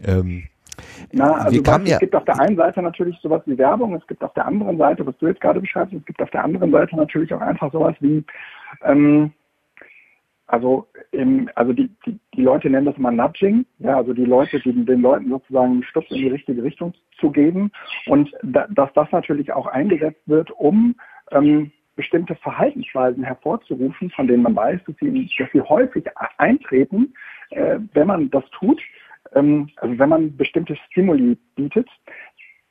Ähm, 0.05 0.43
na, 1.13 1.33
also 1.33 1.67
was, 1.67 1.83
es 1.85 1.99
gibt 1.99 2.15
auf 2.15 2.25
der 2.25 2.39
einen 2.39 2.57
Seite 2.57 2.83
natürlich 2.83 3.17
sowas 3.23 3.43
wie 3.47 3.57
Werbung, 3.57 3.95
es 3.95 4.07
gibt 4.07 4.23
auf 4.23 4.35
der 4.35 4.47
anderen 4.47 4.77
Seite, 4.77 5.07
was 5.07 5.17
du 5.19 5.27
jetzt 5.27 5.41
gerade 5.41 5.61
beschreibst, 5.61 5.95
es 5.95 6.05
gibt 6.05 6.21
auf 6.21 6.31
der 6.31 6.45
anderen 6.45 6.71
Seite 6.71 6.97
natürlich 6.97 7.33
auch 7.33 7.41
einfach 7.41 7.73
sowas 7.73 7.95
wie 8.01 8.25
ähm, 8.85 9.33
also, 10.47 10.87
im, 11.11 11.51
also 11.55 11.73
die, 11.73 11.91
die, 12.07 12.19
die 12.35 12.43
Leute 12.43 12.71
nennen 12.71 12.87
das 12.87 12.97
immer 12.97 13.11
Nudging, 13.11 13.67
ja, 13.79 13.97
also 13.97 14.13
die 14.13 14.25
Leute, 14.25 14.61
die, 14.61 14.73
den 14.73 15.01
Leuten 15.01 15.29
sozusagen 15.29 15.73
einen 15.73 15.83
Stups 15.83 16.11
in 16.11 16.19
die 16.19 16.29
richtige 16.29 16.63
Richtung 16.63 16.95
zu 17.19 17.31
geben 17.31 17.73
und 18.07 18.31
da, 18.43 18.67
dass 18.71 18.93
das 18.95 19.11
natürlich 19.11 19.53
auch 19.53 19.67
eingesetzt 19.67 20.23
wird, 20.27 20.51
um 20.53 20.95
ähm, 21.33 21.73
bestimmte 21.97 22.37
Verhaltensweisen 22.37 23.25
hervorzurufen, 23.25 24.11
von 24.11 24.29
denen 24.29 24.43
man 24.43 24.55
weiß, 24.55 24.81
dass 24.87 24.97
sie, 25.01 25.29
dass 25.39 25.51
sie 25.53 25.63
häufig 25.63 26.05
eintreten, 26.37 27.15
äh, 27.51 27.79
wenn 27.95 28.07
man 28.07 28.31
das 28.31 28.45
tut, 28.51 28.81
ähm, 29.35 29.71
also 29.77 29.99
wenn 29.99 30.09
man 30.09 30.37
bestimmte 30.37 30.77
Stimuli 30.77 31.37
bietet. 31.57 31.89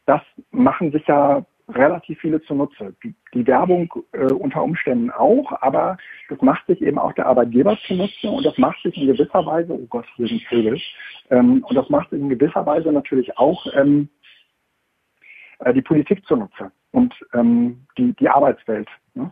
Das 0.05 0.21
machen 0.51 0.91
sich 0.91 1.05
ja 1.07 1.43
relativ 1.70 2.20
viele 2.20 2.41
zunutze. 2.43 2.95
Die, 3.03 3.16
die 3.34 3.47
Werbung 3.47 3.91
äh, 4.11 4.32
unter 4.32 4.63
Umständen 4.63 5.11
auch, 5.11 5.51
aber 5.61 5.97
das 6.30 6.41
macht 6.41 6.66
sich 6.68 6.82
eben 6.82 6.99
auch 6.99 7.13
der 7.13 7.26
Arbeitgeber 7.26 7.78
zunutze 7.88 8.30
und 8.30 8.45
das 8.45 8.57
macht 8.57 8.82
sich 8.84 8.95
in 8.97 9.07
gewisser 9.07 9.45
Weise, 9.45 9.74
oh 9.74 9.88
Gott, 9.89 10.05
hier 10.16 10.28
sind 10.28 10.43
Vögel, 10.43 10.80
ähm, 11.32 11.63
und 11.63 11.76
das 11.76 11.89
macht 11.89 12.09
sich 12.11 12.20
in 12.20 12.30
gewisser 12.30 12.66
Weise 12.66 12.91
natürlich 12.91 13.38
auch 13.38 13.66
ähm, 13.74 14.09
äh, 15.59 15.74
die 15.74 15.82
Politik 15.82 16.26
zunutze 16.28 16.72
und 16.91 17.13
ähm, 17.34 17.86
die, 17.97 18.13
die 18.13 18.30
Arbeitswelt. 18.30 18.88
Ne? 19.13 19.32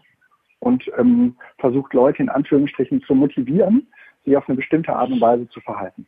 Und 0.60 0.90
ähm, 0.98 1.36
versucht 1.58 1.94
Leute 1.94 2.24
in 2.24 2.30
Anführungsstrichen 2.30 3.02
zu 3.04 3.16
motivieren, 3.16 3.88
sich 4.24 4.36
auf 4.38 4.48
eine 4.48 4.56
bestimmte 4.56 4.96
Art 4.96 5.12
und 5.12 5.20
Weise 5.22 5.48
zu 5.50 5.60
verhalten. 5.60 6.08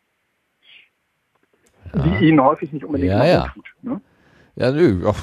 Ja. 1.93 2.01
Die 2.01 2.29
ihnen 2.29 2.41
häufig 2.41 2.71
nicht 2.71 2.85
unbedingt 2.85 3.11
ja, 3.11 3.25
ja. 3.25 3.47
tut. 3.53 3.65
Ne? 3.81 4.01
Ja, 4.55 4.71
nö. 4.71 5.11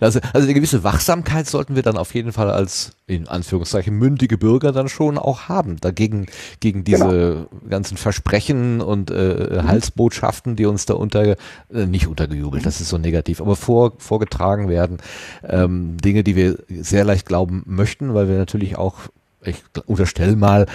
Also, 0.00 0.20
also 0.32 0.46
eine 0.46 0.54
gewisse 0.54 0.84
Wachsamkeit 0.84 1.46
sollten 1.46 1.74
wir 1.74 1.82
dann 1.82 1.96
auf 1.96 2.14
jeden 2.14 2.32
Fall 2.32 2.50
als 2.50 2.92
in 3.06 3.28
Anführungszeichen 3.28 3.94
mündige 3.94 4.38
Bürger 4.38 4.72
dann 4.72 4.88
schon 4.88 5.18
auch 5.18 5.48
haben. 5.48 5.76
Dagegen 5.80 6.26
gegen 6.60 6.84
diese 6.84 7.46
genau. 7.48 7.68
ganzen 7.68 7.96
Versprechen 7.96 8.80
und 8.80 9.10
äh, 9.10 9.60
mhm. 9.62 9.68
Halsbotschaften, 9.68 10.56
die 10.56 10.66
uns 10.66 10.86
da 10.86 10.94
unter 10.94 11.36
äh, 11.72 11.86
nicht 11.86 12.06
untergejubelt, 12.06 12.66
das 12.66 12.80
ist 12.80 12.88
so 12.88 12.98
negativ, 12.98 13.40
aber 13.40 13.56
vor, 13.56 13.94
vorgetragen 13.98 14.68
werden. 14.68 14.98
Ähm, 15.42 15.96
Dinge, 15.98 16.22
die 16.22 16.36
wir 16.36 16.58
sehr 16.68 17.04
leicht 17.04 17.26
glauben 17.26 17.62
möchten, 17.66 18.14
weil 18.14 18.28
wir 18.28 18.38
natürlich 18.38 18.76
auch, 18.76 18.96
ich 19.42 19.62
unterstelle 19.86 20.36
mal, 20.36 20.66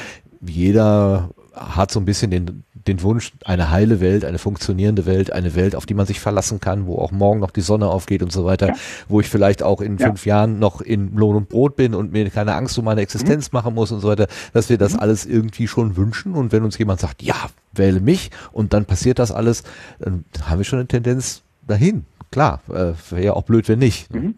jeder 0.41 1.29
hat 1.53 1.91
so 1.91 1.99
ein 1.99 2.05
bisschen 2.05 2.31
den 2.31 2.63
den 2.87 3.01
Wunsch, 3.03 3.33
eine 3.45 3.69
heile 3.69 3.99
Welt, 3.99 4.25
eine 4.25 4.37
funktionierende 4.37 5.05
Welt, 5.05 5.31
eine 5.31 5.55
Welt, 5.55 5.75
auf 5.75 5.85
die 5.85 5.93
man 5.93 6.05
sich 6.05 6.19
verlassen 6.19 6.59
kann, 6.59 6.87
wo 6.87 6.97
auch 6.97 7.11
morgen 7.11 7.39
noch 7.39 7.51
die 7.51 7.61
Sonne 7.61 7.87
aufgeht 7.87 8.23
und 8.23 8.31
so 8.31 8.45
weiter, 8.45 8.69
ja. 8.69 8.75
wo 9.07 9.19
ich 9.19 9.29
vielleicht 9.29 9.63
auch 9.63 9.81
in 9.81 9.97
ja. 9.97 10.07
fünf 10.07 10.25
Jahren 10.25 10.59
noch 10.59 10.81
in 10.81 11.15
Lohn 11.15 11.35
und 11.35 11.49
Brot 11.49 11.75
bin 11.75 11.93
und 11.93 12.11
mir 12.11 12.29
keine 12.29 12.55
Angst 12.55 12.77
um 12.77 12.85
meine 12.85 13.01
Existenz 13.01 13.51
mhm. 13.51 13.57
machen 13.57 13.75
muss 13.75 13.91
und 13.91 13.99
so 13.99 14.07
weiter, 14.07 14.27
dass 14.53 14.69
wir 14.69 14.77
das 14.77 14.93
mhm. 14.93 14.99
alles 14.99 15.25
irgendwie 15.25 15.67
schon 15.67 15.95
wünschen 15.95 16.33
und 16.33 16.51
wenn 16.51 16.63
uns 16.63 16.77
jemand 16.77 16.99
sagt, 16.99 17.21
ja, 17.21 17.35
wähle 17.73 17.99
mich 17.99 18.31
und 18.51 18.73
dann 18.73 18.85
passiert 18.85 19.19
das 19.19 19.31
alles, 19.31 19.63
dann 19.99 20.25
haben 20.43 20.59
wir 20.59 20.65
schon 20.65 20.79
eine 20.79 20.87
Tendenz 20.87 21.43
dahin. 21.67 22.05
Klar, 22.31 22.61
äh, 22.69 22.93
wäre 23.09 23.23
ja 23.23 23.33
auch 23.33 23.43
blöd, 23.43 23.67
wenn 23.67 23.79
nicht. 23.79 24.13
Mhm. 24.13 24.35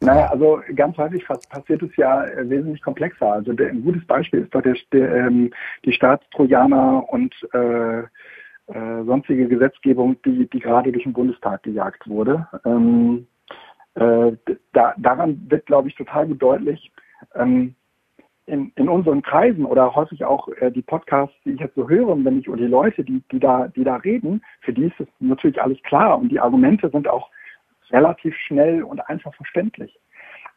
Naja, 0.00 0.26
also 0.26 0.60
ganz 0.74 0.96
häufig 0.98 1.24
passiert 1.26 1.82
es 1.82 1.96
ja 1.96 2.24
äh, 2.24 2.48
wesentlich 2.48 2.82
komplexer. 2.82 3.32
Also 3.32 3.52
der, 3.52 3.70
ein 3.70 3.82
gutes 3.82 4.06
Beispiel 4.06 4.40
ist 4.40 4.54
doch 4.54 4.62
der, 4.62 4.76
der, 4.92 5.26
ähm, 5.26 5.50
die 5.84 5.92
Staatstrojaner 5.92 7.08
und 7.08 7.34
äh, 7.54 8.00
äh, 8.00 9.04
sonstige 9.04 9.48
Gesetzgebung, 9.48 10.20
die, 10.22 10.48
die 10.50 10.58
gerade 10.58 10.92
durch 10.92 11.04
den 11.04 11.12
Bundestag 11.12 11.62
gejagt 11.62 12.06
wurde. 12.08 12.46
Ähm, 12.64 13.26
äh, 13.94 14.32
da, 14.72 14.94
daran 14.98 15.40
wird, 15.48 15.66
glaube 15.66 15.88
ich, 15.88 15.94
total 15.94 16.26
gut 16.26 16.42
deutlich, 16.42 16.92
ähm, 17.34 17.74
in, 18.46 18.72
in 18.76 18.88
unseren 18.88 19.22
Kreisen 19.22 19.64
oder 19.64 19.94
häufig 19.94 20.24
auch 20.24 20.48
äh, 20.60 20.70
die 20.70 20.82
Podcasts, 20.82 21.34
die 21.44 21.52
ich 21.52 21.60
jetzt 21.60 21.74
so 21.74 21.88
höre, 21.88 22.22
wenn 22.24 22.38
ich 22.38 22.48
oder 22.48 22.58
die 22.58 22.66
Leute, 22.66 23.02
die, 23.02 23.22
die 23.32 23.40
da, 23.40 23.68
die 23.68 23.84
da 23.84 23.96
reden, 23.96 24.42
für 24.60 24.72
die 24.72 24.84
ist 24.84 25.00
es 25.00 25.08
natürlich 25.18 25.60
alles 25.60 25.82
klar 25.82 26.18
und 26.18 26.28
die 26.28 26.38
Argumente 26.38 26.90
sind 26.90 27.08
auch 27.08 27.30
relativ 27.90 28.34
schnell 28.36 28.82
und 28.82 29.00
einfach 29.08 29.34
verständlich. 29.34 29.98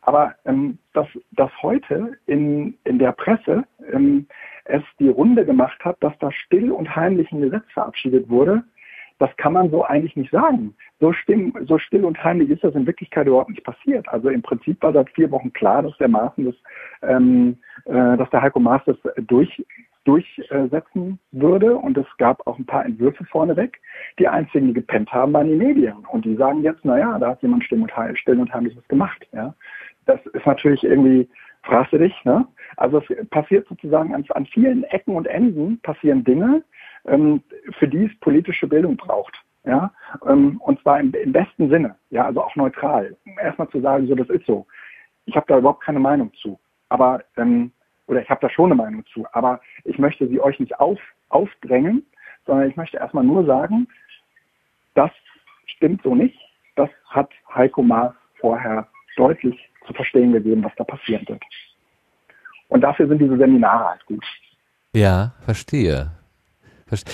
Aber 0.02 0.36
ähm, 0.46 0.78
dass, 0.94 1.08
dass 1.32 1.52
heute 1.62 2.18
in, 2.26 2.78
in 2.86 3.00
der 3.00 3.12
Presse 3.12 3.66
ähm, 3.92 4.28
es 4.66 4.84
die 5.00 5.10
Runde 5.10 5.46
gemacht 5.46 5.84
hat, 5.84 5.98
dass 6.02 6.18
da 6.20 6.32
still 6.32 6.72
und 6.72 6.96
heimlich 6.96 7.32
ein 7.32 7.42
Gesetz 7.42 7.66
verabschiedet 7.74 8.30
wurde, 8.30 8.64
das 9.20 9.36
kann 9.36 9.52
man 9.52 9.70
so 9.70 9.84
eigentlich 9.84 10.16
nicht 10.16 10.32
sagen. 10.32 10.74
So, 11.02 11.12
still, 11.12 11.52
so 11.68 11.78
still 11.78 12.06
und 12.06 12.24
heimlich 12.24 12.50
ist 12.50 12.64
das 12.64 12.74
in 12.74 12.88
Wirklichkeit 12.88 13.28
überhaupt 13.28 13.50
nicht 13.50 13.66
passiert. 13.66 14.08
Also 14.08 14.30
im 14.30 14.42
Prinzip 14.42 14.82
war 14.82 14.94
seit 14.94 15.10
vier 15.10 15.30
Wochen 15.32 15.52
klar, 15.52 15.84
dass 15.84 15.98
der 15.98 16.08
Maaßen 16.08 16.46
das, 16.46 16.56
ähm, 17.02 17.58
äh, 17.86 18.18
dass 18.18 18.30
der 18.30 18.42
Heiko 18.42 18.62
Maas 18.62 18.82
das 18.86 18.98
durch, 19.28 19.64
durchsetzen 20.06 21.20
würde. 21.32 21.76
Und 21.76 21.98
es 21.98 22.08
gab 22.18 22.46
auch 22.48 22.58
ein 22.58 22.66
paar 22.66 22.86
Entwürfe 22.86 23.26
vorneweg. 23.26 23.80
Die 24.18 24.28
einzigen, 24.28 24.68
die 24.68 24.74
gepennt 24.74 25.12
haben, 25.12 25.34
waren 25.34 25.48
die 25.48 25.56
Medien. 25.56 25.98
Und 26.12 26.26
die 26.26 26.36
sagen 26.36 26.64
jetzt, 26.64 26.84
naja, 26.86 27.18
da 27.20 27.30
hat 27.30 27.42
jemand 27.42 27.64
still 27.64 27.82
und, 27.82 27.96
heimlich, 27.96 28.20
still 28.20 28.40
und 28.40 28.54
heimlich 28.54 28.76
was 28.76 28.88
gemacht. 28.88 29.28
Ja. 29.34 29.54
Das 30.06 30.20
ist 30.28 30.46
natürlich 30.46 30.84
irgendwie, 30.84 31.30
fragst 31.64 31.94
du 31.94 31.98
dich, 31.98 32.14
ne? 32.26 32.48
Also 32.78 33.00
es 33.00 33.30
passiert 33.30 33.68
sozusagen 33.68 34.16
an, 34.16 34.26
an 34.30 34.46
vielen 34.46 34.84
Ecken 34.86 35.16
und 35.16 35.28
Enden 35.28 35.80
passieren 35.82 36.24
Dinge, 36.24 36.64
ähm, 37.06 37.44
für 37.78 37.88
die 37.88 38.06
es 38.06 38.20
politische 38.20 38.68
Bildung 38.68 38.98
braucht. 38.98 39.44
Ja, 39.66 39.92
ähm, 40.26 40.60
und 40.62 40.82
zwar 40.82 41.00
im, 41.00 41.14
im, 41.14 41.34
besten 41.34 41.70
Sinne, 41.70 41.96
ja, 42.10 42.26
also 42.26 42.42
auch 42.42 42.56
neutral. 42.56 43.16
Erstmal 43.42 43.70
zu 43.70 43.82
sagen, 43.82 44.08
so 44.08 44.16
das 44.16 44.30
ist 44.30 44.46
so. 44.46 44.66
Ich 45.26 45.36
habe 45.36 45.46
da 45.48 45.58
überhaupt 45.58 45.84
keine 45.84 46.00
Meinung 46.00 46.32
zu. 46.42 46.58
Aber 46.88 47.22
ähm, 47.36 47.72
oder 48.10 48.22
ich 48.22 48.30
habe 48.30 48.42
da 48.42 48.50
schon 48.50 48.66
eine 48.66 48.76
Meinung 48.76 49.06
zu, 49.14 49.26
aber 49.34 49.62
ich 49.84 50.00
möchte 50.00 50.28
sie 50.28 50.42
euch 50.42 50.60
nicht 50.60 50.80
auf, 50.80 51.00
aufdrängen, 51.30 52.04
sondern 52.46 52.68
ich 52.68 52.76
möchte 52.76 52.98
erstmal 52.98 53.24
nur 53.24 53.46
sagen, 53.46 53.88
das 54.96 55.12
stimmt 55.68 56.02
so 56.04 56.16
nicht. 56.16 56.38
Das 56.76 56.90
hat 57.08 57.30
Heiko 57.54 57.84
Maas 57.84 58.14
vorher 58.40 58.88
deutlich 59.16 59.70
zu 59.86 59.94
verstehen 59.94 60.34
gegeben, 60.34 60.64
was 60.64 60.74
da 60.76 60.84
passieren 60.84 61.28
wird. 61.28 61.44
Und 62.70 62.82
dafür 62.82 63.08
sind 63.08 63.20
diese 63.20 63.38
Seminare 63.38 63.90
halt 63.90 64.06
gut. 64.08 64.26
Ja, 64.94 65.34
verstehe. 65.46 66.12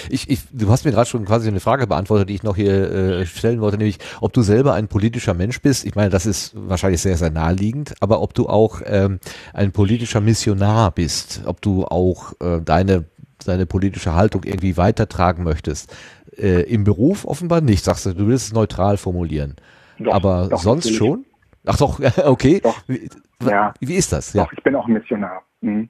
Ich, 0.09 0.29
ich, 0.29 0.39
du 0.51 0.69
hast 0.69 0.85
mir 0.85 0.91
gerade 0.91 1.09
schon 1.09 1.25
quasi 1.25 1.47
eine 1.47 1.59
Frage 1.59 1.87
beantwortet, 1.87 2.29
die 2.29 2.35
ich 2.35 2.43
noch 2.43 2.55
hier 2.55 2.91
äh, 2.91 3.25
stellen 3.25 3.61
wollte, 3.61 3.77
nämlich 3.77 3.99
ob 4.21 4.33
du 4.33 4.41
selber 4.41 4.73
ein 4.73 4.87
politischer 4.87 5.33
Mensch 5.33 5.61
bist. 5.61 5.85
Ich 5.85 5.95
meine, 5.95 6.09
das 6.09 6.25
ist 6.25 6.53
wahrscheinlich 6.55 7.01
sehr, 7.01 7.17
sehr 7.17 7.31
naheliegend, 7.31 7.95
aber 7.99 8.21
ob 8.21 8.33
du 8.33 8.47
auch 8.47 8.81
ähm, 8.85 9.19
ein 9.53 9.71
politischer 9.71 10.21
Missionar 10.21 10.91
bist, 10.91 11.43
ob 11.45 11.61
du 11.61 11.85
auch 11.85 12.33
äh, 12.41 12.61
deine, 12.61 13.05
deine 13.45 13.65
politische 13.65 14.15
Haltung 14.15 14.43
irgendwie 14.43 14.77
weitertragen 14.77 15.43
möchtest. 15.43 15.95
Äh, 16.37 16.61
Im 16.63 16.83
Beruf 16.83 17.25
offenbar 17.25 17.61
nicht, 17.61 17.83
sagst 17.83 18.05
du, 18.05 18.13
du 18.13 18.27
willst 18.27 18.47
es 18.47 18.53
neutral 18.53 18.97
formulieren. 18.97 19.55
Doch, 19.99 20.13
aber 20.13 20.47
doch, 20.49 20.59
sonst 20.59 20.85
natürlich. 20.85 20.97
schon? 20.97 21.25
Ach 21.65 21.77
doch, 21.77 21.99
okay. 22.25 22.59
Doch. 22.61 22.77
Wie, 22.87 23.09
ja. 23.43 23.73
wie 23.79 23.95
ist 23.95 24.11
das? 24.11 24.33
Ja. 24.33 24.43
Doch, 24.43 24.53
ich 24.53 24.63
bin 24.63 24.75
auch 24.75 24.87
ein 24.87 24.93
Missionar. 24.93 25.43
Mhm. 25.61 25.89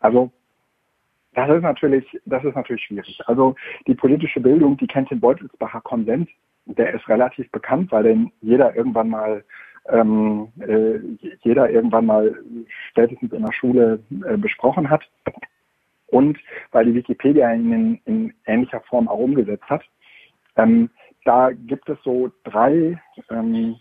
Also 0.00 0.32
das 1.34 1.48
ist 1.50 1.62
natürlich, 1.62 2.04
das 2.26 2.44
ist 2.44 2.54
natürlich 2.54 2.84
schwierig. 2.84 3.20
Also 3.26 3.54
die 3.86 3.94
politische 3.94 4.40
Bildung, 4.40 4.76
die 4.76 4.86
kennt 4.86 5.10
den 5.10 5.20
Beutelsbacher 5.20 5.80
Konsens. 5.80 6.28
Der 6.66 6.94
ist 6.94 7.08
relativ 7.08 7.50
bekannt, 7.50 7.90
weil 7.90 8.04
den 8.04 8.32
jeder 8.40 8.76
irgendwann 8.76 9.08
mal 9.08 9.44
ähm, 9.88 10.48
äh, 10.60 10.98
jeder 11.40 11.70
irgendwann 11.70 12.06
mal 12.06 12.36
spätestens 12.90 13.32
in 13.32 13.42
der 13.42 13.52
Schule 13.52 14.00
äh, 14.28 14.36
besprochen 14.36 14.88
hat 14.88 15.02
und 16.06 16.38
weil 16.70 16.84
die 16.84 16.94
Wikipedia 16.94 17.52
ihn 17.52 17.72
in, 17.72 18.00
in 18.04 18.34
ähnlicher 18.46 18.80
Form 18.82 19.08
auch 19.08 19.18
umgesetzt 19.18 19.68
hat. 19.68 19.82
Ähm, 20.56 20.90
da 21.24 21.50
gibt 21.50 21.88
es 21.88 21.98
so 22.04 22.30
drei, 22.44 23.00
ähm, 23.30 23.76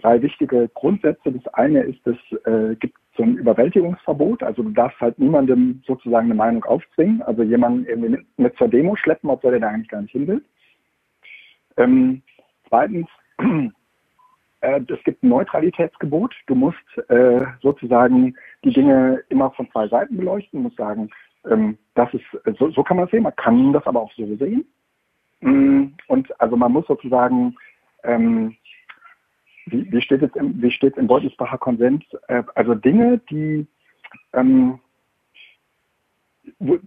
drei 0.00 0.20
wichtige 0.22 0.68
Grundsätze. 0.74 1.32
Das 1.32 1.54
eine 1.54 1.80
ist, 1.80 2.06
es 2.06 2.16
äh, 2.44 2.76
gibt 2.76 2.98
so 3.16 3.22
ein 3.22 3.36
Überwältigungsverbot. 3.36 4.42
Also 4.42 4.62
du 4.62 4.70
darfst 4.70 5.00
halt 5.00 5.18
niemandem 5.18 5.82
sozusagen 5.86 6.26
eine 6.26 6.34
Meinung 6.34 6.64
aufzwingen. 6.64 7.22
Also 7.22 7.42
jemanden 7.42 7.86
irgendwie 7.86 8.10
mit, 8.10 8.26
mit 8.36 8.56
zur 8.56 8.68
Demo 8.68 8.96
schleppen, 8.96 9.30
obwohl 9.30 9.54
er 9.54 9.60
da 9.60 9.68
eigentlich 9.68 9.88
gar 9.88 10.02
nicht 10.02 10.12
hin 10.12 10.26
will. 10.26 10.44
Ähm, 11.76 12.22
zweitens, 12.68 13.08
äh, 14.60 14.80
es 14.88 15.04
gibt 15.04 15.22
ein 15.22 15.28
Neutralitätsgebot. 15.28 16.34
Du 16.46 16.54
musst 16.54 16.78
äh, 17.08 17.44
sozusagen 17.62 18.34
die 18.64 18.72
Dinge 18.72 19.22
immer 19.28 19.50
von 19.52 19.70
zwei 19.70 19.88
Seiten 19.88 20.16
beleuchten. 20.16 20.60
Du 20.60 20.64
musst 20.64 20.76
sagen, 20.76 21.10
ähm, 21.50 21.78
das 21.94 22.12
ist, 22.14 22.24
so, 22.58 22.70
so 22.70 22.82
kann 22.82 22.96
man 22.96 23.06
es 23.06 23.10
sehen. 23.10 23.22
Man 23.22 23.36
kann 23.36 23.72
das 23.72 23.86
aber 23.86 24.00
auch 24.00 24.12
so 24.12 24.36
sehen. 24.36 24.66
Mm, 25.40 25.94
und 26.08 26.40
also 26.40 26.56
man 26.56 26.72
muss 26.72 26.86
sozusagen 26.86 27.56
ähm, 28.04 28.56
wie, 29.66 29.90
wie 29.90 30.00
steht 30.00 30.22
es 30.22 30.34
im, 30.34 30.60
wie 30.62 30.70
steht 30.70 30.96
im 30.96 31.06
Beutelsbacher 31.06 31.58
Konsens? 31.58 32.04
Äh, 32.28 32.42
also 32.54 32.74
Dinge, 32.74 33.20
die 33.30 33.66
ähm, 34.32 34.78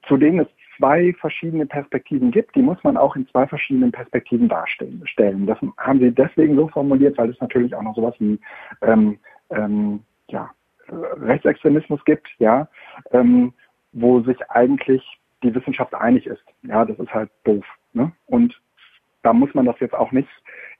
zu 0.07 0.17
denen 0.17 0.39
es 0.39 0.47
zwei 0.77 1.13
verschiedene 1.19 1.65
Perspektiven 1.65 2.31
gibt, 2.31 2.55
die 2.55 2.61
muss 2.61 2.81
man 2.83 2.95
auch 2.95 3.15
in 3.15 3.27
zwei 3.27 3.45
verschiedenen 3.45 3.91
Perspektiven 3.91 4.47
darstellen. 4.47 5.03
Das 5.45 5.57
haben 5.77 5.99
sie 5.99 6.11
deswegen 6.11 6.55
so 6.55 6.69
formuliert, 6.69 7.17
weil 7.17 7.29
es 7.29 7.39
natürlich 7.41 7.75
auch 7.75 7.81
noch 7.81 7.95
sowas 7.95 8.15
wie 8.19 8.39
ähm, 8.81 9.19
ähm, 9.49 10.01
ja, 10.29 10.49
Rechtsextremismus 10.87 12.03
gibt, 12.05 12.27
ja, 12.39 12.67
ähm, 13.11 13.53
wo 13.91 14.21
sich 14.21 14.37
eigentlich 14.49 15.03
die 15.43 15.53
Wissenschaft 15.53 15.93
einig 15.93 16.25
ist. 16.25 16.43
Ja, 16.63 16.85
das 16.85 16.97
ist 16.97 17.13
halt 17.13 17.29
doof. 17.43 17.65
Ne? 17.93 18.11
Und 18.27 18.59
da 19.23 19.33
muss 19.33 19.53
man 19.53 19.65
das 19.65 19.79
jetzt 19.79 19.93
auch 19.93 20.11
nicht 20.11 20.29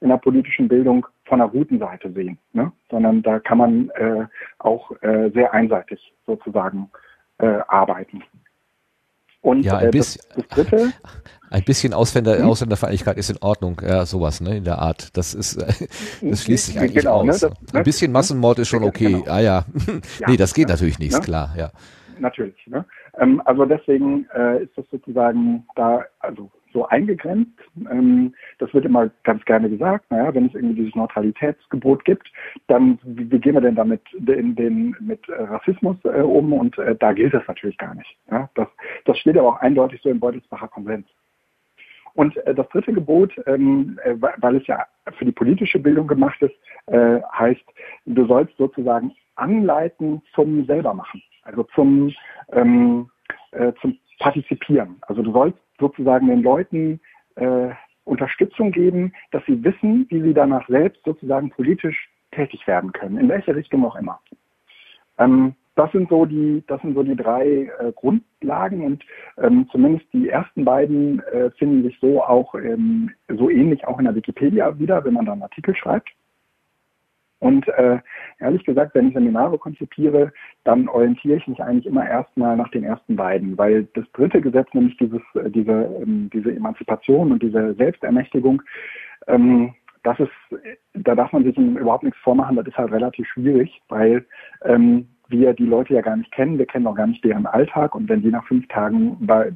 in 0.02 0.10
der 0.10 0.18
politischen 0.18 0.68
Bildung 0.68 1.06
von 1.30 1.40
der 1.40 1.48
guten 1.48 1.80
Seite 1.80 2.12
sehen, 2.12 2.38
ne? 2.54 2.72
sondern 2.90 3.22
da 3.22 3.40
kann 3.40 3.60
man 3.60 3.90
äh, 3.92 4.26
auch 4.58 4.92
äh, 5.02 5.30
sehr 5.30 5.54
einseitig 5.54 6.14
sozusagen 6.26 6.90
äh, 7.38 7.60
arbeiten. 7.68 8.24
Und 9.42 9.64
ja, 9.64 9.78
ein, 9.78 9.88
äh, 9.88 9.92
bisschen, 9.92 10.22
das, 10.36 10.48
das 10.48 10.68
dritte, 10.68 10.94
ein 11.50 11.64
bisschen 11.64 11.94
Ausländer, 11.94 12.38
hm? 12.38 12.50
Ausländerfeindlichkeit 12.50 13.18
ist 13.18 13.30
in 13.30 13.38
Ordnung, 13.40 13.80
ja, 13.82 14.06
sowas, 14.06 14.42
ne, 14.42 14.58
in 14.58 14.66
der 14.66 14.80
Art. 14.80 15.16
Das 15.16 15.34
ist, 15.34 15.58
das 16.22 16.44
schließt 16.44 16.66
sich 16.66 16.80
eigentlich 16.80 17.06
genau, 17.06 17.24
ne, 17.24 17.32
aus. 17.32 17.42
Ne, 17.42 17.52
das, 17.62 17.76
ein 17.76 17.84
bisschen 17.84 18.12
Massenmord 18.12 18.60
ist 18.60 18.68
schon 18.68 18.84
okay. 18.84 19.14
Genau. 19.14 19.32
Ah 19.32 19.40
ja. 19.40 19.66
ja 20.20 20.28
nee, 20.28 20.36
das 20.36 20.54
geht 20.54 20.68
ja, 20.68 20.76
natürlich 20.76 21.00
nicht, 21.00 21.14
ne? 21.14 21.22
klar, 21.22 21.54
ja. 21.58 21.72
Natürlich. 22.20 22.68
Ne? 22.68 22.84
Ähm, 23.18 23.42
also 23.46 23.64
deswegen 23.66 24.28
äh, 24.36 24.64
ist 24.64 24.78
das 24.78 24.86
sozusagen 24.92 25.66
da, 25.76 26.04
also 26.20 26.52
so 26.74 26.88
eingegrenzt. 26.88 27.60
Ähm, 27.90 28.34
das 28.60 28.74
wird 28.74 28.86
immer 28.86 29.10
ganz 29.24 29.44
gerne 29.46 29.70
gesagt, 29.70 30.10
naja, 30.12 30.34
wenn 30.34 30.48
es 30.48 30.56
irgendwie 30.56 30.76
dieses 30.76 30.96
Neutralitätsgebot 30.96 32.06
gibt, 32.06 32.32
dann 32.68 33.00
wie, 33.04 33.32
wie 33.32 33.40
gehen 33.40 33.54
wir 33.54 33.62
denn 33.62 33.76
damit 33.76 34.02
in 34.14 34.56
den, 34.56 34.96
mit 35.00 35.28
äh, 35.30 35.44
Rassismus 35.44 35.98
äh, 36.06 36.22
um? 36.22 36.54
Und 36.54 36.78
äh, 36.78 36.96
da 36.96 37.14
gilt 37.14 37.34
das 37.34 37.48
natürlich 37.48 37.78
gar 37.78 37.96
nicht. 37.96 38.18
Ja? 38.32 38.50
Das, 38.56 38.68
das 39.06 39.18
steht 39.18 39.38
aber 39.38 39.50
auch 39.50 39.62
eindeutig 39.62 40.02
so 40.02 40.10
im 40.10 40.20
Beutelsbacher 40.20 40.68
Konvent. 40.68 41.08
Und 42.14 42.36
äh, 42.46 42.54
das 42.54 42.68
dritte 42.70 42.94
Gebot, 42.94 43.34
ähm, 43.46 44.00
äh, 44.04 44.16
weil 44.20 44.56
es 44.56 44.68
ja 44.68 44.86
für 45.18 45.26
die 45.26 45.32
politische 45.32 45.80
Bildung 45.80 46.08
gemacht 46.08 46.42
ist, 46.42 46.56
äh, 46.88 47.22
heißt, 47.38 47.64
du 48.06 48.26
sollst 48.26 48.56
sozusagen 48.58 49.14
anleiten 49.36 50.22
zum 50.34 50.66
Selbermachen, 50.66 51.22
also 51.44 51.64
zum, 51.76 52.14
ähm, 52.52 53.10
äh, 53.52 53.72
zum 53.82 53.98
Partizipieren. 54.20 54.98
Also 55.04 55.22
du 55.22 55.32
sollst 55.32 55.58
sozusagen 55.80 56.28
den 56.28 56.44
Leuten 56.44 57.00
äh, 57.36 57.70
Unterstützung 58.06 58.72
geben, 58.72 59.14
dass 59.32 59.44
sie 59.46 59.64
wissen, 59.64 60.06
wie 60.10 60.22
sie 60.22 60.34
danach 60.34 60.68
selbst 60.68 61.04
sozusagen 61.06 61.50
politisch 61.52 62.10
tätig 62.32 62.66
werden 62.68 62.92
können, 62.92 63.18
in 63.18 63.30
welche 63.30 63.56
Richtung 63.56 63.86
auch 63.86 63.96
immer. 63.96 64.20
Ähm, 65.18 65.56
das 65.76 65.92
sind 65.94 66.10
so 66.10 66.26
die, 66.26 66.62
das 66.68 66.82
sind 66.82 66.94
so 66.94 67.04
die 67.04 67.16
drei 67.16 67.72
äh, 67.80 67.94
Grundlagen 67.96 68.84
und 68.84 69.06
ähm, 69.38 69.68
zumindest 69.72 70.12
die 70.12 70.28
ersten 70.28 70.66
beiden 70.66 71.22
äh, 71.32 71.52
finden 71.52 71.84
sich 71.84 71.98
so 72.02 72.22
auch 72.22 72.54
ähm, 72.56 73.12
so 73.30 73.50
ähnlich 73.50 73.88
auch 73.88 73.98
in 73.98 74.06
der 74.06 74.16
Wikipedia 74.16 74.78
wieder, 74.78 75.06
wenn 75.06 75.14
man 75.14 75.26
da 75.26 75.32
einen 75.32 75.44
Artikel 75.44 75.74
schreibt. 75.76 76.10
Und 77.40 77.68
äh, 77.70 78.00
ehrlich 78.40 78.64
gesagt, 78.66 78.96
wenn 78.96 79.08
ich 79.08 79.14
Seminare 79.14 79.58
konzipiere, 79.58 80.32
dann 80.66 80.88
orientiere 80.90 81.38
ich 81.38 81.48
mich 81.48 81.62
eigentlich 81.62 81.86
immer 81.86 82.08
erstmal 82.08 82.58
nach 82.58 82.70
den 82.70 82.84
ersten 82.84 83.16
beiden, 83.16 83.58
weil 83.58 83.88
das 83.94 84.06
dritte 84.14 84.42
Gesetz, 84.42 84.68
nämlich 84.74 84.98
dieses, 84.98 85.22
äh, 85.36 85.50
diese, 85.50 85.90
ähm, 86.02 86.30
diese 86.34 86.54
Emanzipation 86.54 87.32
und 87.32 87.42
diese 87.42 87.74
Selbstermächtigung, 87.76 88.62
ähm, 89.28 89.74
das 90.04 90.20
ist, 90.20 90.32
da 90.94 91.16
darf 91.16 91.32
man 91.34 91.44
sich 91.44 91.58
überhaupt 91.58 92.04
nichts 92.04 92.20
vormachen, 92.20 92.56
das 92.56 92.68
ist 92.68 92.78
halt 92.78 92.92
relativ 92.92 93.28
schwierig, 93.28 93.82
weil 93.90 94.26
ähm, 94.64 95.08
wir 95.28 95.54
die 95.54 95.66
Leute 95.66 95.94
ja 95.94 96.02
gar 96.02 96.16
nicht 96.16 96.32
kennen, 96.32 96.58
wir 96.58 96.66
kennen 96.66 96.88
auch 96.88 96.96
gar 96.96 97.08
nicht 97.08 97.24
deren 97.24 97.46
Alltag 97.46 97.96
und 97.96 98.10
wenn 98.10 98.22
die 98.22 98.32
nach 98.32 98.46
fünf 98.48 98.68
Tagen 98.68 99.18
bei, 99.20 99.48
äh, 99.48 99.54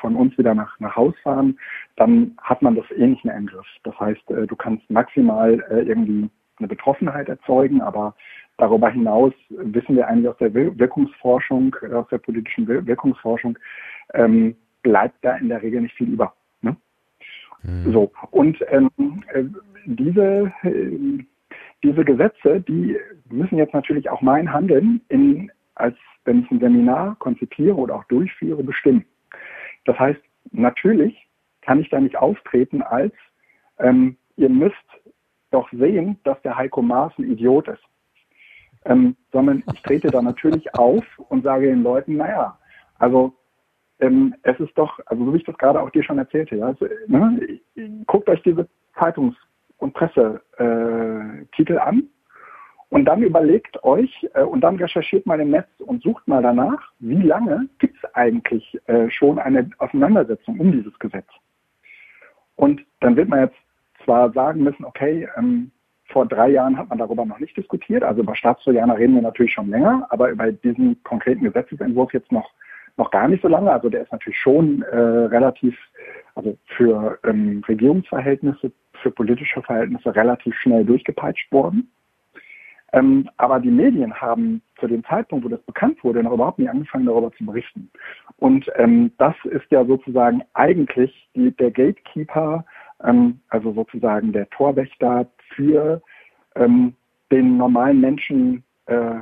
von 0.00 0.16
uns 0.16 0.36
wieder 0.38 0.54
nach, 0.54 0.78
nach 0.80 0.94
Haus 0.96 1.14
fahren, 1.22 1.58
dann 1.96 2.36
hat 2.42 2.62
man 2.62 2.76
das 2.76 2.84
eh 2.96 3.06
nicht 3.06 3.24
mehr 3.24 3.36
im 3.36 3.46
Griff. 3.46 3.66
Das 3.84 3.98
heißt, 3.98 4.30
äh, 4.30 4.46
du 4.46 4.54
kannst 4.54 4.88
maximal 4.90 5.64
äh, 5.70 5.82
irgendwie 5.82 6.30
eine 6.58 6.68
Betroffenheit 6.68 7.28
erzeugen, 7.28 7.80
aber 7.80 8.14
darüber 8.56 8.88
hinaus 8.90 9.32
wissen 9.50 9.96
wir 9.96 10.08
eigentlich 10.08 10.28
aus 10.28 10.38
der 10.38 10.54
Wirkungsforschung, 10.54 11.76
äh, 11.82 11.92
aus 11.92 12.08
der 12.08 12.18
politischen 12.18 12.66
Wirkungsforschung, 12.66 13.58
ähm, 14.14 14.56
bleibt 14.82 15.16
da 15.22 15.36
in 15.36 15.48
der 15.48 15.62
Regel 15.62 15.82
nicht 15.82 15.96
viel 15.96 16.08
über. 16.08 16.34
Ne? 16.62 16.76
Mhm. 17.62 17.92
So, 17.92 18.12
und 18.30 18.58
ähm, 18.68 18.90
äh, 19.32 19.44
diese, 19.84 20.52
äh, 20.62 21.24
diese 21.82 22.04
Gesetze, 22.04 22.60
die 22.60 22.96
müssen 23.30 23.58
jetzt 23.58 23.74
natürlich 23.74 24.08
auch 24.08 24.22
mein 24.22 24.52
Handeln 24.52 25.00
in, 25.08 25.50
als 25.74 25.96
wenn 26.24 26.40
ich 26.40 26.50
ein 26.50 26.60
Seminar 26.60 27.16
konzipiere 27.18 27.76
oder 27.76 27.96
auch 27.96 28.04
durchführe, 28.04 28.62
bestimmen. 28.62 29.04
Das 29.84 29.98
heißt, 29.98 30.20
natürlich 30.52 31.26
kann 31.62 31.80
ich 31.80 31.88
da 31.90 32.00
nicht 32.00 32.16
auftreten 32.16 32.82
als, 32.82 33.12
ähm, 33.78 34.16
ihr 34.36 34.48
müsst 34.48 34.74
doch 35.50 35.70
sehen, 35.72 36.18
dass 36.24 36.40
der 36.42 36.56
Heiko 36.56 36.82
Maas 36.82 37.12
ein 37.18 37.30
Idiot 37.30 37.68
ist. 37.68 37.82
Ähm, 38.84 39.16
sondern 39.32 39.64
ich 39.72 39.82
trete 39.82 40.08
da 40.08 40.22
natürlich 40.22 40.72
auf 40.74 41.04
und 41.28 41.42
sage 41.42 41.66
den 41.66 41.82
Leuten, 41.82 42.16
naja, 42.16 42.56
also 42.98 43.32
ähm, 43.98 44.34
es 44.42 44.58
ist 44.60 44.76
doch, 44.76 45.00
also 45.06 45.24
so 45.24 45.32
wie 45.32 45.38
ich 45.38 45.44
das 45.44 45.58
gerade 45.58 45.80
auch 45.80 45.90
dir 45.90 46.04
schon 46.04 46.18
erzählte, 46.18 46.56
ja, 46.56 46.66
also, 46.66 46.86
ne, 47.06 47.60
guckt 48.06 48.28
euch 48.28 48.42
diese 48.42 48.68
Zeitungs- 48.94 49.36
und 49.78 49.92
Pressetitel 49.94 51.74
äh, 51.74 51.78
an 51.78 52.08
und 52.88 53.04
dann 53.06 53.22
überlegt 53.22 53.82
euch 53.84 54.28
äh, 54.34 54.42
und 54.42 54.60
dann 54.60 54.76
recherchiert 54.76 55.26
mal 55.26 55.40
im 55.40 55.50
Netz 55.50 55.68
und 55.78 56.02
sucht 56.02 56.26
mal 56.28 56.42
danach, 56.42 56.92
wie 56.98 57.22
lange 57.22 57.68
gibt 57.78 57.96
es 57.96 58.14
eigentlich 58.14 58.78
äh, 58.86 59.10
schon 59.10 59.38
eine 59.38 59.68
Auseinandersetzung 59.78 60.60
um 60.60 60.72
dieses 60.72 60.96
Gesetz. 60.98 61.28
Und 62.54 62.84
dann 63.00 63.16
wird 63.16 63.28
man 63.28 63.40
jetzt 63.40 63.56
zwar 64.06 64.32
sagen 64.32 64.62
müssen, 64.62 64.86
okay, 64.86 65.28
ähm, 65.36 65.70
vor 66.08 66.24
drei 66.24 66.48
Jahren 66.48 66.78
hat 66.78 66.88
man 66.88 66.98
darüber 66.98 67.26
noch 67.26 67.40
nicht 67.40 67.56
diskutiert, 67.56 68.02
also 68.02 68.22
über 68.22 68.34
Staatstrojaner 68.34 68.96
reden 68.96 69.16
wir 69.16 69.22
natürlich 69.22 69.52
schon 69.52 69.68
länger, 69.68 70.06
aber 70.08 70.30
über 70.30 70.50
diesen 70.50 71.02
konkreten 71.02 71.44
Gesetzesentwurf 71.44 72.14
jetzt 72.14 72.32
noch 72.32 72.50
noch 72.96 73.10
gar 73.10 73.28
nicht 73.28 73.42
so 73.42 73.48
lange. 73.48 73.70
Also 73.70 73.88
der 73.88 74.02
ist 74.02 74.12
natürlich 74.12 74.38
schon 74.38 74.82
äh, 74.82 74.96
relativ, 74.96 75.76
also 76.34 76.56
für 76.76 77.18
ähm, 77.24 77.62
Regierungsverhältnisse, 77.68 78.72
für 79.02 79.10
politische 79.10 79.62
Verhältnisse 79.62 80.14
relativ 80.14 80.54
schnell 80.56 80.84
durchgepeitscht 80.84 81.50
worden. 81.52 81.90
Ähm, 82.96 83.28
aber 83.36 83.60
die 83.60 83.70
Medien 83.70 84.14
haben 84.14 84.62
zu 84.80 84.86
dem 84.86 85.04
Zeitpunkt, 85.04 85.44
wo 85.44 85.50
das 85.50 85.60
bekannt 85.62 86.02
wurde, 86.02 86.22
noch 86.22 86.32
überhaupt 86.32 86.58
nie 86.58 86.68
angefangen, 86.68 87.04
darüber 87.04 87.30
zu 87.32 87.44
berichten. 87.44 87.90
Und 88.38 88.70
ähm, 88.76 89.12
das 89.18 89.34
ist 89.44 89.70
ja 89.70 89.84
sozusagen 89.84 90.42
eigentlich 90.54 91.12
die, 91.34 91.50
der 91.50 91.70
Gatekeeper, 91.70 92.64
ähm, 93.04 93.40
also 93.50 93.72
sozusagen 93.74 94.32
der 94.32 94.48
Torwächter 94.48 95.26
für 95.54 96.00
ähm, 96.54 96.94
den 97.30 97.58
normalen 97.58 98.00
Menschen 98.00 98.64
äh, 98.86 99.16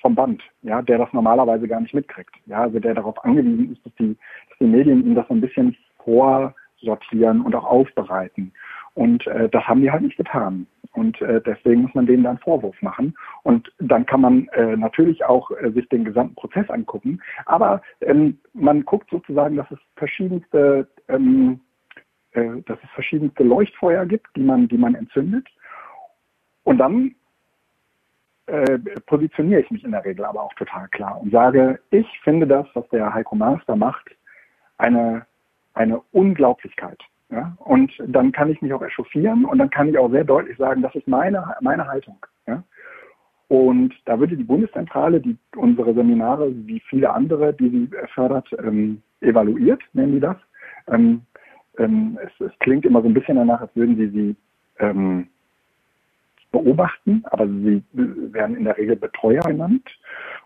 vom 0.00 0.14
Band, 0.14 0.42
ja, 0.62 0.80
der 0.80 0.96
das 0.96 1.12
normalerweise 1.12 1.68
gar 1.68 1.80
nicht 1.80 1.94
mitkriegt. 1.94 2.34
Ja, 2.46 2.62
also 2.62 2.80
der 2.80 2.94
darauf 2.94 3.22
angewiesen 3.22 3.72
ist, 3.72 3.84
dass 3.84 3.94
die, 3.96 4.16
dass 4.48 4.58
die 4.60 4.66
Medien 4.66 5.04
ihm 5.04 5.14
das 5.14 5.28
so 5.28 5.34
ein 5.34 5.42
bisschen 5.42 5.76
vorsortieren 6.02 7.42
und 7.42 7.54
auch 7.54 7.64
aufbereiten. 7.64 8.52
Und 8.94 9.26
äh, 9.26 9.50
das 9.50 9.64
haben 9.64 9.82
die 9.82 9.90
halt 9.90 10.02
nicht 10.02 10.16
getan. 10.16 10.66
Und 10.94 11.20
äh, 11.20 11.40
deswegen 11.40 11.82
muss 11.82 11.94
man 11.94 12.06
denen 12.06 12.22
dann 12.22 12.38
Vorwurf 12.38 12.80
machen. 12.80 13.16
Und 13.42 13.72
dann 13.78 14.06
kann 14.06 14.20
man 14.20 14.48
äh, 14.48 14.76
natürlich 14.76 15.24
auch 15.24 15.50
äh, 15.50 15.70
sich 15.72 15.88
den 15.88 16.04
gesamten 16.04 16.36
Prozess 16.36 16.70
angucken. 16.70 17.20
Aber 17.46 17.82
ähm, 18.00 18.38
man 18.52 18.84
guckt 18.84 19.10
sozusagen, 19.10 19.56
dass 19.56 19.70
es 19.70 19.78
verschiedenste, 19.96 20.88
ähm, 21.08 21.60
äh, 22.32 22.62
dass 22.66 22.78
es 22.82 22.90
verschiedenste 22.90 23.42
Leuchtfeuer 23.42 24.06
gibt, 24.06 24.28
die 24.36 24.42
man, 24.42 24.68
die 24.68 24.78
man 24.78 24.94
entzündet. 24.94 25.48
Und 26.62 26.78
dann 26.78 27.14
äh, 28.46 28.78
positioniere 29.06 29.60
ich 29.60 29.70
mich 29.70 29.84
in 29.84 29.92
der 29.92 30.04
Regel 30.04 30.24
aber 30.24 30.42
auch 30.42 30.54
total 30.54 30.86
klar 30.88 31.20
und 31.20 31.30
sage, 31.32 31.80
ich 31.90 32.06
finde 32.22 32.46
das, 32.46 32.66
was 32.74 32.88
der 32.90 33.12
Heiko 33.12 33.34
Master 33.34 33.74
macht, 33.74 34.10
eine, 34.78 35.26
eine 35.72 36.00
Unglaublichkeit. 36.12 36.98
Ja? 37.30 37.56
Und 37.58 37.92
dann 38.06 38.32
kann 38.32 38.50
ich 38.50 38.60
mich 38.62 38.72
auch 38.72 38.82
echauffieren 38.82 39.44
und 39.44 39.58
dann 39.58 39.70
kann 39.70 39.88
ich 39.88 39.98
auch 39.98 40.10
sehr 40.10 40.24
deutlich 40.24 40.56
sagen, 40.56 40.82
das 40.82 40.94
ist 40.94 41.08
meine, 41.08 41.54
meine 41.60 41.86
Haltung. 41.86 42.18
Ja? 42.46 42.62
Und 43.48 43.94
da 44.06 44.18
würde 44.18 44.36
die 44.36 44.44
Bundeszentrale, 44.44 45.20
die 45.20 45.36
unsere 45.56 45.94
Seminare 45.94 46.52
wie 46.66 46.80
viele 46.88 47.12
andere, 47.12 47.52
die 47.54 47.68
sie 47.68 47.90
fördert, 48.14 48.48
ähm, 48.58 49.02
evaluiert, 49.20 49.82
nennen 49.92 50.12
die 50.12 50.20
das. 50.20 50.36
Ähm, 50.88 51.22
ähm, 51.78 52.18
es, 52.22 52.46
es, 52.46 52.58
klingt 52.60 52.84
immer 52.84 53.02
so 53.02 53.08
ein 53.08 53.14
bisschen 53.14 53.36
danach, 53.36 53.60
als 53.60 53.74
würden 53.74 53.96
sie 53.96 54.08
sie 54.08 54.36
ähm, 54.78 55.28
beobachten, 56.54 57.22
aber 57.30 57.46
sie 57.46 57.82
werden 57.92 58.56
in 58.56 58.64
der 58.64 58.78
Regel 58.78 58.96
Betreuer 58.96 59.42
genannt. 59.42 59.88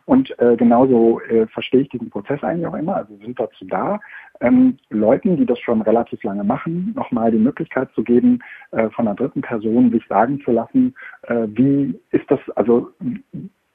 Und 0.06 0.36
äh, 0.38 0.56
genauso 0.56 1.20
äh, 1.20 1.46
verstehe 1.48 1.82
ich 1.82 1.90
diesen 1.90 2.09
Prozess 2.09 2.42
eigentlich 2.42 2.66
auch 2.66 2.74
immer. 2.74 2.96
Also 2.96 3.14
sind 3.18 3.38
dazu 3.38 3.66
da, 3.66 4.00
ähm, 4.40 4.78
Leuten, 4.88 5.36
die 5.36 5.44
das 5.44 5.59
schon 5.61 5.82
relativ 5.82 6.22
lange 6.22 6.44
machen, 6.44 6.92
nochmal 6.96 7.30
die 7.30 7.38
Möglichkeit 7.38 7.90
zu 7.94 8.02
geben, 8.02 8.38
äh, 8.70 8.88
von 8.90 9.06
einer 9.06 9.16
dritten 9.16 9.42
Person 9.42 9.90
sich 9.90 10.06
sagen 10.09 10.40
zu 10.44 10.52
lassen, 10.52 10.94
äh, 11.24 11.46
wie 11.48 12.00
ist 12.11 12.30
das, 12.30 12.40
also 12.56 12.90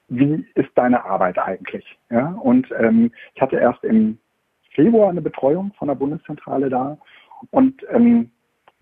wie 0.10 0.46
ist 0.56 0.70
deine 0.76 1.06
Arbeit 1.06 1.38
eigentlich? 1.38 1.86
Ja? 2.10 2.30
Und 2.42 2.68
ähm, 2.80 3.12
ich 3.36 3.42
hatte 3.42 3.58
erst 3.58 3.84
im 3.84 4.18
Februar 4.72 5.12
eine 5.12 5.22
Betreuung 5.22 5.72
von 5.78 5.88
der 5.88 5.96
Bundeszentrale 5.96 6.70
da 6.70 6.98
und 7.52 7.86
ähm, 7.90 8.32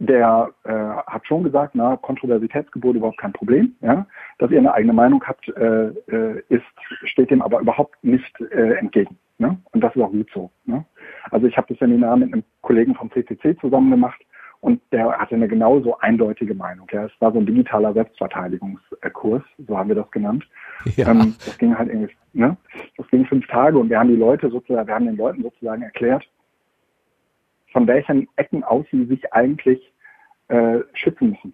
der 0.01 0.49
äh, 0.63 0.71
hat 0.71 1.27
schon 1.27 1.43
gesagt, 1.43 1.75
na, 1.75 1.95
Kontroversitätsgebot 1.95 2.95
überhaupt 2.95 3.19
kein 3.19 3.33
Problem. 3.33 3.75
Ja? 3.81 4.07
Dass 4.39 4.49
ihr 4.49 4.57
eine 4.57 4.73
eigene 4.73 4.93
Meinung 4.93 5.23
habt, 5.23 5.47
äh, 5.49 5.89
äh, 5.89 6.41
ist, 6.49 6.63
steht 7.03 7.29
dem 7.29 7.43
aber 7.43 7.59
überhaupt 7.59 8.03
nicht 8.03 8.41
äh, 8.51 8.73
entgegen. 8.77 9.17
Ne? 9.37 9.59
Und 9.71 9.81
das 9.81 9.95
ist 9.95 10.01
auch 10.01 10.11
gut 10.11 10.27
so. 10.33 10.49
Ne? 10.65 10.83
Also 11.29 11.45
ich 11.45 11.55
habe 11.55 11.67
das 11.69 11.77
Seminar 11.77 12.17
mit 12.17 12.33
einem 12.33 12.43
Kollegen 12.61 12.95
vom 12.95 13.11
CCC 13.11 13.55
zusammen 13.61 13.91
gemacht 13.91 14.19
und 14.59 14.81
der 14.91 15.19
hatte 15.19 15.35
eine 15.35 15.47
genauso 15.47 15.99
eindeutige 15.99 16.55
Meinung. 16.55 16.87
Ja? 16.91 17.05
Es 17.05 17.11
war 17.19 17.31
so 17.31 17.37
ein 17.37 17.45
digitaler 17.45 17.93
Selbstverteidigungskurs, 17.93 19.43
so 19.67 19.77
haben 19.77 19.89
wir 19.89 19.95
das 19.95 20.09
genannt. 20.09 20.47
Ja. 20.95 21.11
Ähm, 21.11 21.35
das 21.45 21.59
ging 21.59 21.77
halt 21.77 21.89
irgendwie, 21.89 22.15
ne? 22.33 22.57
Das 22.97 23.07
ging 23.09 23.23
fünf 23.27 23.45
Tage 23.45 23.77
und 23.77 23.91
wir 23.91 23.99
haben 23.99 24.09
die 24.09 24.15
Leute 24.15 24.49
sozusagen, 24.49 24.87
wir 24.87 24.95
haben 24.95 25.05
den 25.05 25.17
Leuten 25.17 25.43
sozusagen 25.43 25.83
erklärt, 25.83 26.27
von 27.71 27.85
welchen 27.87 28.27
Ecken 28.35 28.63
aus 28.63 28.85
sie 28.91 29.05
sich 29.05 29.31
eigentlich 29.31 29.90
äh, 30.51 30.83
schützen 30.93 31.31
müssen. 31.31 31.53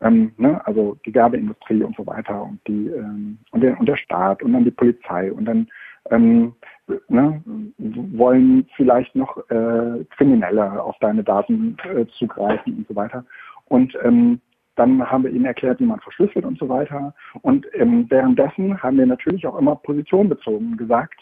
Ähm, 0.00 0.32
ne? 0.36 0.64
Also 0.66 0.96
die 1.06 1.14
Werbeindustrie 1.14 1.82
und 1.82 1.96
so 1.96 2.06
weiter 2.06 2.42
und 2.42 2.60
die 2.66 2.88
ähm, 2.88 3.38
und, 3.50 3.60
der, 3.62 3.78
und 3.78 3.86
der 3.88 3.96
Staat 3.96 4.42
und 4.42 4.52
dann 4.52 4.64
die 4.64 4.70
Polizei 4.70 5.32
und 5.32 5.44
dann 5.44 5.68
ähm, 6.10 6.54
ne, 7.08 7.42
wollen 7.78 8.66
vielleicht 8.76 9.14
noch 9.14 9.36
äh, 9.50 10.04
Kriminelle 10.16 10.82
auf 10.82 10.96
deine 11.00 11.22
Daten 11.22 11.76
äh, 11.84 12.06
zugreifen 12.18 12.78
und 12.78 12.88
so 12.88 12.96
weiter. 12.96 13.24
Und 13.66 13.96
ähm, 14.02 14.40
dann 14.74 15.08
haben 15.08 15.24
wir 15.24 15.30
ihnen 15.30 15.44
erklärt, 15.44 15.80
wie 15.80 15.84
man 15.84 16.00
verschlüsselt 16.00 16.44
und 16.44 16.58
so 16.58 16.68
weiter. 16.68 17.14
Und 17.42 17.66
ähm, 17.74 18.06
währenddessen 18.08 18.82
haben 18.82 18.98
wir 18.98 19.06
natürlich 19.06 19.46
auch 19.46 19.58
immer 19.58 19.76
Position 19.76 20.28
bezogen 20.28 20.76
gesagt. 20.76 21.20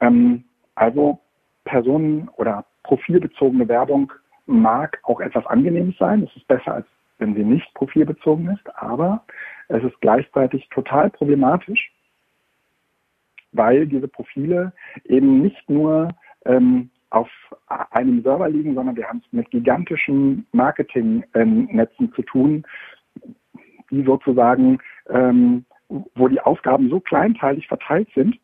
Ähm, 0.00 0.44
also 0.74 1.18
Personen 1.64 2.28
oder 2.36 2.64
profilbezogene 2.84 3.66
Werbung 3.68 4.12
mag 4.46 4.98
auch 5.04 5.20
etwas 5.20 5.46
angenehm 5.46 5.94
sein. 5.98 6.22
Es 6.22 6.36
ist 6.36 6.46
besser, 6.48 6.74
als 6.74 6.86
wenn 7.18 7.34
sie 7.34 7.44
nicht 7.44 7.72
profilbezogen 7.74 8.48
ist, 8.50 8.76
aber 8.76 9.24
es 9.68 9.82
ist 9.84 10.00
gleichzeitig 10.00 10.68
total 10.70 11.10
problematisch, 11.10 11.92
weil 13.52 13.86
diese 13.86 14.08
Profile 14.08 14.72
eben 15.04 15.40
nicht 15.40 15.68
nur 15.70 16.08
ähm, 16.44 16.90
auf 17.10 17.28
einem 17.90 18.22
Server 18.22 18.48
liegen, 18.48 18.74
sondern 18.74 18.96
wir 18.96 19.06
haben 19.06 19.22
es 19.24 19.32
mit 19.32 19.50
gigantischen 19.50 20.46
Marketingnetzen 20.52 22.12
zu 22.14 22.22
tun, 22.22 22.64
die 23.90 24.02
sozusagen, 24.02 24.78
ähm, 25.10 25.64
wo 26.14 26.28
die 26.28 26.40
Aufgaben 26.40 26.88
so 26.88 27.00
kleinteilig 27.00 27.68
verteilt 27.68 28.08
sind, 28.14 28.38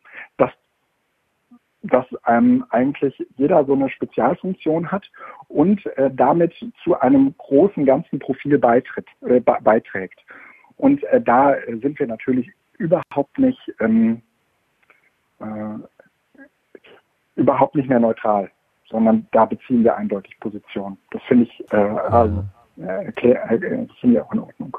dass 1.83 2.05
ähm, 2.27 2.65
eigentlich 2.69 3.25
jeder 3.37 3.63
so 3.65 3.73
eine 3.73 3.89
Spezialfunktion 3.89 4.91
hat 4.91 5.09
und 5.47 5.85
äh, 5.97 6.09
damit 6.13 6.53
zu 6.83 6.99
einem 6.99 7.33
großen 7.37 7.85
ganzen 7.85 8.19
Profil 8.19 8.57
beitritt, 8.57 9.07
äh, 9.21 9.39
beiträgt. 9.39 10.19
Und 10.77 11.03
äh, 11.05 11.21
da 11.21 11.55
sind 11.67 11.99
wir 11.99 12.07
natürlich 12.07 12.51
überhaupt 12.77 13.37
nicht 13.37 13.59
ähm, 13.79 14.21
äh, 15.39 15.45
überhaupt 17.35 17.75
nicht 17.75 17.87
mehr 17.87 17.99
neutral, 17.99 18.51
sondern 18.89 19.27
da 19.31 19.45
beziehen 19.45 19.83
wir 19.83 19.95
eindeutig 19.95 20.37
Position. 20.39 20.97
Das 21.11 21.21
finde 21.23 21.45
ich, 21.45 21.73
also, 21.73 22.43
äh, 22.77 23.11
finde 23.13 23.89
ich 24.03 24.21
auch 24.21 24.33
in 24.33 24.39
Ordnung. 24.39 24.77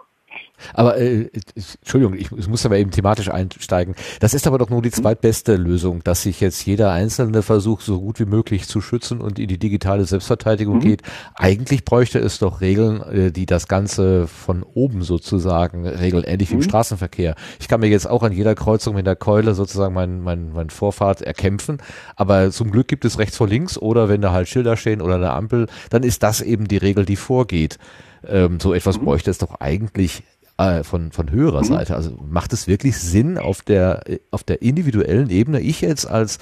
Aber 0.74 0.98
äh, 0.98 1.30
Entschuldigung, 1.54 2.14
ich, 2.14 2.30
ich 2.32 2.48
muss 2.48 2.66
aber 2.66 2.78
eben 2.78 2.90
thematisch 2.90 3.30
einsteigen. 3.30 3.94
Das 4.20 4.34
ist 4.34 4.46
aber 4.46 4.58
doch 4.58 4.70
nur 4.70 4.82
die 4.82 4.90
zweitbeste 4.90 5.56
Lösung, 5.56 6.02
dass 6.04 6.22
sich 6.22 6.40
jetzt 6.40 6.64
jeder 6.66 6.92
Einzelne 6.92 7.42
versucht, 7.42 7.84
so 7.84 8.00
gut 8.00 8.20
wie 8.20 8.24
möglich 8.24 8.66
zu 8.68 8.80
schützen 8.80 9.20
und 9.20 9.38
in 9.38 9.48
die 9.48 9.58
digitale 9.58 10.04
Selbstverteidigung 10.04 10.76
mhm. 10.76 10.80
geht. 10.80 11.02
Eigentlich 11.34 11.84
bräuchte 11.84 12.18
es 12.18 12.38
doch 12.38 12.60
Regeln, 12.60 13.02
äh, 13.02 13.32
die 13.32 13.46
das 13.46 13.68
Ganze 13.68 14.26
von 14.26 14.62
oben 14.62 15.02
sozusagen 15.02 15.86
regeln, 15.86 16.24
ähnlich 16.24 16.50
wie 16.50 16.54
im 16.54 16.60
mhm. 16.60 16.64
Straßenverkehr. 16.64 17.34
Ich 17.58 17.68
kann 17.68 17.80
mir 17.80 17.88
jetzt 17.88 18.08
auch 18.08 18.22
an 18.22 18.32
jeder 18.32 18.54
Kreuzung 18.54 18.94
mit 18.94 19.06
der 19.06 19.16
Keule 19.16 19.54
sozusagen 19.54 19.94
mein, 19.94 20.20
mein, 20.20 20.52
mein 20.52 20.70
Vorfahrt 20.70 21.22
erkämpfen, 21.22 21.78
aber 22.16 22.50
zum 22.50 22.70
Glück 22.70 22.88
gibt 22.88 23.04
es 23.04 23.18
rechts 23.18 23.36
vor 23.36 23.48
links 23.48 23.78
oder 23.78 24.08
wenn 24.08 24.20
da 24.20 24.32
halt 24.32 24.48
Schilder 24.48 24.76
stehen 24.76 25.00
oder 25.00 25.14
eine 25.14 25.30
Ampel, 25.30 25.66
dann 25.90 26.02
ist 26.02 26.22
das 26.22 26.40
eben 26.40 26.68
die 26.68 26.76
Regel, 26.76 27.04
die 27.04 27.16
vorgeht. 27.16 27.78
Ähm, 28.26 28.60
so 28.60 28.74
etwas 28.74 28.98
mhm. 28.98 29.04
bräuchte 29.04 29.30
es 29.30 29.38
doch 29.38 29.60
eigentlich 29.60 30.22
äh, 30.58 30.82
von, 30.84 31.10
von 31.12 31.30
höherer 31.30 31.60
Mhm. 31.60 31.64
Seite. 31.64 31.94
Also 31.94 32.16
macht 32.28 32.52
es 32.52 32.68
wirklich 32.68 32.96
Sinn 32.98 33.38
auf 33.38 33.62
der, 33.62 34.02
äh, 34.06 34.18
auf 34.30 34.44
der 34.44 34.60
individuellen 34.62 35.30
Ebene? 35.30 35.60
Ich 35.60 35.80
jetzt 35.80 36.04
als, 36.04 36.38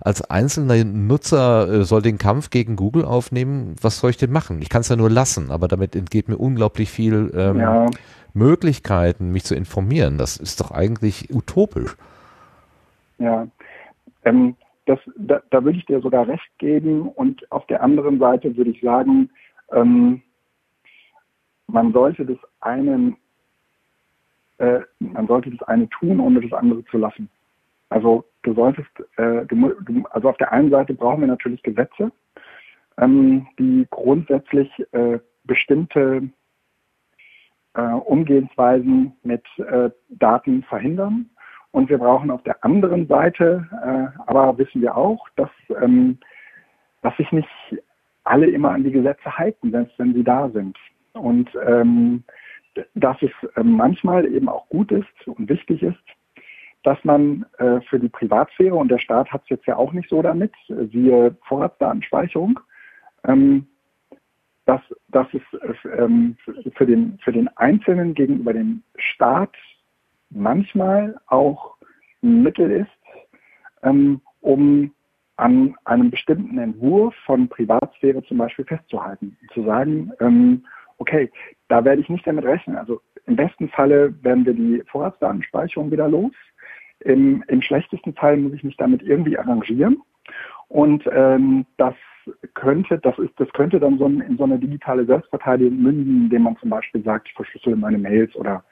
als 0.00 0.22
einzelner 0.30 0.84
Nutzer 0.84 1.68
äh, 1.72 1.84
soll 1.84 2.02
den 2.02 2.18
Kampf 2.18 2.50
gegen 2.50 2.76
Google 2.76 3.04
aufnehmen. 3.04 3.76
Was 3.80 3.98
soll 4.00 4.10
ich 4.10 4.18
denn 4.18 4.30
machen? 4.32 4.60
Ich 4.60 4.68
kann 4.68 4.82
es 4.82 4.88
ja 4.88 4.96
nur 4.96 5.10
lassen, 5.10 5.50
aber 5.50 5.68
damit 5.68 5.96
entgeht 5.96 6.28
mir 6.28 6.36
unglaublich 6.36 6.90
viel 6.90 7.32
ähm, 7.34 7.58
Ja, 7.58 7.86
Möglichkeiten, 8.34 9.30
mich 9.30 9.44
zu 9.44 9.54
informieren. 9.54 10.18
Das 10.18 10.36
ist 10.36 10.60
doch 10.60 10.70
eigentlich 10.70 11.34
utopisch. 11.34 11.96
ja. 13.18 13.46
Ähm, 14.24 14.54
das, 14.86 14.98
da, 15.16 15.40
da 15.50 15.64
würde 15.64 15.78
ich 15.78 15.86
dir 15.86 16.00
sogar 16.00 16.26
recht 16.28 16.48
geben. 16.58 17.08
Und 17.08 17.50
auf 17.52 17.66
der 17.66 17.82
anderen 17.82 18.18
Seite 18.18 18.56
würde 18.56 18.70
ich 18.70 18.80
sagen, 18.80 19.30
ähm, 19.72 20.22
man 21.72 21.92
sollte 21.92 22.24
das 22.24 22.38
einen, 22.60 23.16
äh, 24.58 24.80
man 24.98 25.26
sollte 25.26 25.50
das 25.50 25.66
eine 25.68 25.88
tun, 25.88 26.20
ohne 26.20 26.40
das 26.40 26.52
andere 26.52 26.84
zu 26.84 26.98
lassen. 26.98 27.28
Also 27.88 28.24
du 28.42 28.54
solltest, 28.54 28.90
äh, 29.16 29.44
du, 29.46 30.04
also 30.10 30.28
auf 30.28 30.36
der 30.36 30.52
einen 30.52 30.70
Seite 30.70 30.94
brauchen 30.94 31.22
wir 31.22 31.28
natürlich 31.28 31.62
Gesetze, 31.62 32.12
ähm, 32.98 33.46
die 33.58 33.86
grundsätzlich 33.90 34.70
äh, 34.92 35.18
bestimmte 35.44 36.28
äh, 37.74 37.80
Umgehensweisen 37.80 39.12
mit 39.22 39.44
äh, 39.58 39.90
Daten 40.10 40.62
verhindern. 40.64 41.30
Und 41.70 41.88
wir 41.88 41.98
brauchen 41.98 42.30
auf 42.30 42.42
der 42.42 42.62
anderen 42.62 43.06
Seite, 43.06 43.66
äh, 43.82 44.20
aber 44.26 44.58
wissen 44.58 44.82
wir 44.82 44.94
auch, 44.94 45.26
dass, 45.36 45.50
ähm, 45.82 46.18
dass 47.00 47.16
sich 47.16 47.32
nicht 47.32 47.48
alle 48.24 48.46
immer 48.46 48.70
an 48.72 48.84
die 48.84 48.92
Gesetze 48.92 49.38
halten, 49.38 49.70
selbst 49.70 49.98
wenn 49.98 50.12
sie 50.12 50.22
da 50.22 50.50
sind. 50.50 50.76
Und 51.12 51.50
ähm, 51.66 52.24
dass 52.94 53.16
es 53.20 53.30
äh, 53.56 53.62
manchmal 53.62 54.26
eben 54.26 54.48
auch 54.48 54.68
gut 54.68 54.90
ist 54.92 55.26
und 55.26 55.48
wichtig 55.48 55.82
ist, 55.82 56.02
dass 56.82 56.98
man 57.04 57.46
äh, 57.58 57.80
für 57.82 58.00
die 58.00 58.08
Privatsphäre, 58.08 58.74
und 58.74 58.88
der 58.88 58.98
Staat 58.98 59.32
hat 59.32 59.42
es 59.44 59.50
jetzt 59.50 59.66
ja 59.66 59.76
auch 59.76 59.92
nicht 59.92 60.08
so 60.08 60.22
damit, 60.22 60.52
äh, 60.68 60.86
siehe 60.86 61.36
Vorratsdatenspeicherung, 61.46 62.58
ähm, 63.24 63.66
dass, 64.64 64.80
dass 65.08 65.26
es 65.32 65.42
äh, 65.60 65.88
ähm, 65.88 66.36
für, 66.76 66.86
den, 66.86 67.18
für 67.22 67.32
den 67.32 67.48
Einzelnen 67.56 68.14
gegenüber 68.14 68.52
dem 68.52 68.82
Staat 68.96 69.54
manchmal 70.30 71.20
auch 71.26 71.76
ein 72.22 72.42
Mittel 72.42 72.70
ist, 72.70 72.90
ähm, 73.82 74.20
um 74.40 74.92
an 75.36 75.74
einem 75.84 76.10
bestimmten 76.10 76.58
Entwurf 76.58 77.14
von 77.26 77.48
Privatsphäre 77.48 78.22
zum 78.24 78.38
Beispiel 78.38 78.64
festzuhalten. 78.64 79.36
Zu 79.52 79.64
sagen, 79.64 80.12
ähm, 80.20 80.64
okay, 81.02 81.30
da 81.68 81.84
werde 81.84 82.00
ich 82.00 82.08
nicht 82.08 82.26
damit 82.26 82.44
rechnen. 82.44 82.76
Also 82.76 83.00
im 83.26 83.36
besten 83.36 83.68
Falle 83.68 84.14
werden 84.22 84.46
wir 84.46 84.54
die 84.54 84.82
Vorratsdatenspeicherung 84.90 85.90
wieder 85.90 86.08
los. 86.08 86.32
Im, 87.00 87.44
im 87.48 87.60
schlechtesten 87.60 88.14
Fall 88.14 88.36
muss 88.36 88.52
ich 88.52 88.62
mich 88.62 88.76
damit 88.76 89.02
irgendwie 89.02 89.36
arrangieren. 89.36 90.00
Und 90.68 91.04
ähm, 91.12 91.66
das 91.76 91.94
könnte, 92.54 92.98
das 92.98 93.18
ist, 93.18 93.32
das 93.36 93.52
könnte 93.52 93.80
dann 93.80 93.98
so 93.98 94.06
ein, 94.06 94.20
in 94.20 94.36
so 94.36 94.44
eine 94.44 94.58
digitale 94.58 95.04
Selbstverteidigung 95.04 95.82
münden, 95.82 96.24
indem 96.24 96.42
man 96.42 96.56
zum 96.58 96.70
Beispiel 96.70 97.02
sagt, 97.02 97.28
ich 97.28 97.34
verschlüssele 97.34 97.76
meine 97.76 97.98
Mails 97.98 98.34
oder 98.36 98.62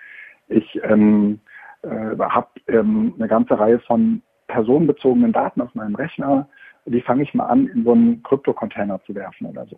ich 0.49 0.81
ähm, 0.85 1.41
äh, 1.83 1.89
habe 1.89 2.49
ähm, 2.68 3.14
eine 3.18 3.26
ganze 3.26 3.59
Reihe 3.59 3.81
von 3.81 4.22
personenbezogenen 4.47 5.33
Daten 5.33 5.61
auf 5.61 5.74
meinem 5.74 5.97
Rechner, 5.97 6.49
die 6.87 7.01
fange 7.01 7.24
ich 7.24 7.35
mal 7.35 7.47
an, 7.47 7.66
in 7.66 7.85
so 7.85 7.93
einen 7.93 8.22
Krypto-Container 8.22 9.01
zu 9.05 9.14
werfen 9.14 9.47
oder 9.47 9.66
so. 9.66 9.76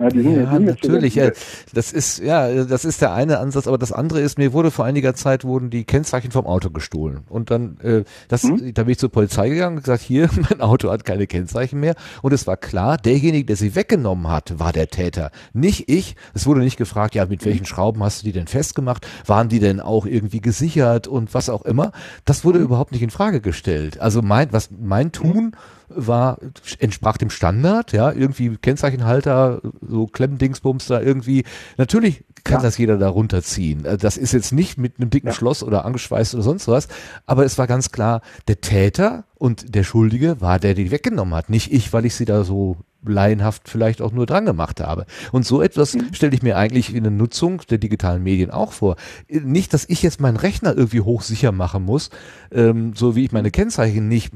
Ja, 0.00 0.08
Ja, 0.08 0.58
natürlich. 0.58 1.14
Ja, 1.14 1.30
das 1.74 1.92
ist, 1.92 2.18
ja, 2.20 2.64
das 2.64 2.84
ist 2.86 3.02
der 3.02 3.12
eine 3.12 3.38
Ansatz, 3.38 3.66
aber 3.66 3.76
das 3.76 3.92
andere 3.92 4.20
ist, 4.20 4.38
mir 4.38 4.52
wurde 4.54 4.70
vor 4.70 4.86
einiger 4.86 5.14
Zeit 5.14 5.44
wurden 5.44 5.68
die 5.68 5.84
Kennzeichen 5.84 6.30
vom 6.30 6.46
Auto 6.46 6.70
gestohlen. 6.70 7.20
Und 7.28 7.50
dann, 7.50 7.78
äh, 7.80 8.04
das, 8.28 8.44
Mhm. 8.44 8.72
da 8.72 8.84
bin 8.84 8.92
ich 8.92 8.98
zur 8.98 9.10
Polizei 9.10 9.50
gegangen 9.50 9.76
und 9.76 9.82
gesagt, 9.84 10.02
hier, 10.02 10.30
mein 10.50 10.60
Auto 10.62 10.90
hat 10.90 11.04
keine 11.04 11.26
Kennzeichen 11.26 11.80
mehr. 11.80 11.94
Und 12.22 12.32
es 12.32 12.46
war 12.46 12.56
klar, 12.56 12.96
derjenige, 12.96 13.44
der 13.44 13.56
sie 13.56 13.74
weggenommen 13.74 14.28
hat, 14.28 14.58
war 14.58 14.72
der 14.72 14.88
Täter. 14.88 15.30
Nicht 15.52 15.88
ich. 15.90 16.16
Es 16.32 16.46
wurde 16.46 16.60
nicht 16.60 16.78
gefragt, 16.78 17.14
ja, 17.14 17.26
mit 17.26 17.44
welchen 17.44 17.66
Schrauben 17.66 18.02
hast 18.02 18.22
du 18.22 18.24
die 18.24 18.32
denn 18.32 18.46
festgemacht? 18.46 19.06
Waren 19.26 19.50
die 19.50 19.60
denn 19.60 19.80
auch 19.80 20.06
irgendwie 20.06 20.40
gesichert 20.40 21.08
und 21.08 21.34
was 21.34 21.50
auch 21.50 21.62
immer? 21.62 21.92
Das 22.24 22.44
wurde 22.44 22.58
überhaupt 22.58 22.92
nicht 22.92 23.02
in 23.02 23.10
Frage 23.10 23.40
gestellt. 23.42 24.00
Also 24.00 24.22
mein, 24.22 24.50
was 24.52 24.70
mein 24.70 25.12
Tun 25.12 25.52
war, 25.94 26.38
entsprach 26.78 27.16
dem 27.16 27.30
Standard, 27.30 27.92
ja, 27.92 28.12
irgendwie 28.12 28.56
Kennzeichenhalter, 28.56 29.60
so 29.86 30.06
Klemmdingsbums 30.06 30.86
da 30.86 31.00
irgendwie. 31.00 31.44
Natürlich 31.76 32.24
kann 32.44 32.58
Ja. 32.58 32.62
das 32.62 32.78
jeder 32.78 32.96
da 32.96 33.08
runterziehen. 33.08 33.84
Also 33.84 33.98
Das 33.98 34.16
ist 34.16 34.32
jetzt 34.32 34.52
nicht 34.52 34.78
mit 34.78 34.98
einem 34.98 35.10
dicken 35.10 35.28
Ja. 35.28 35.32
Schloss 35.34 35.62
oder 35.62 35.84
angeschweißt 35.84 36.34
oder 36.34 36.42
sonst 36.42 36.68
was, 36.68 36.88
aber 37.26 37.44
es 37.44 37.58
war 37.58 37.66
ganz 37.66 37.90
klar, 37.92 38.22
der 38.48 38.60
Täter 38.60 39.24
und 39.34 39.74
der 39.74 39.84
Schuldige 39.84 40.40
war 40.40 40.58
der, 40.58 40.74
der 40.74 40.84
die 40.84 40.90
weggenommen 40.90 41.34
hat. 41.34 41.50
Nicht 41.50 41.72
ich, 41.72 41.92
weil 41.92 42.06
ich 42.06 42.14
sie 42.14 42.24
da 42.24 42.44
so 42.44 42.76
laienhaft 43.04 43.68
vielleicht 43.68 44.02
auch 44.02 44.12
nur 44.12 44.26
dran 44.26 44.44
gemacht 44.46 44.80
habe. 44.80 45.06
Und 45.32 45.46
so 45.46 45.62
etwas 45.62 45.94
Mhm. 45.94 46.12
stelle 46.12 46.34
ich 46.34 46.42
mir 46.42 46.56
eigentlich 46.56 46.94
in 46.94 47.02
der 47.04 47.10
Nutzung 47.12 47.62
der 47.70 47.78
digitalen 47.78 48.22
Medien 48.22 48.50
auch 48.50 48.72
vor. 48.72 48.96
Nicht, 49.28 49.72
dass 49.74 49.84
ich 49.88 50.02
jetzt 50.02 50.20
meinen 50.20 50.36
Rechner 50.36 50.76
irgendwie 50.76 51.00
hochsicher 51.00 51.52
machen 51.52 51.84
muss, 51.84 52.10
ähm, 52.52 52.92
so 52.94 53.16
wie 53.16 53.24
ich 53.24 53.32
meine 53.32 53.50
Kennzeichen 53.50 54.08
nicht 54.08 54.32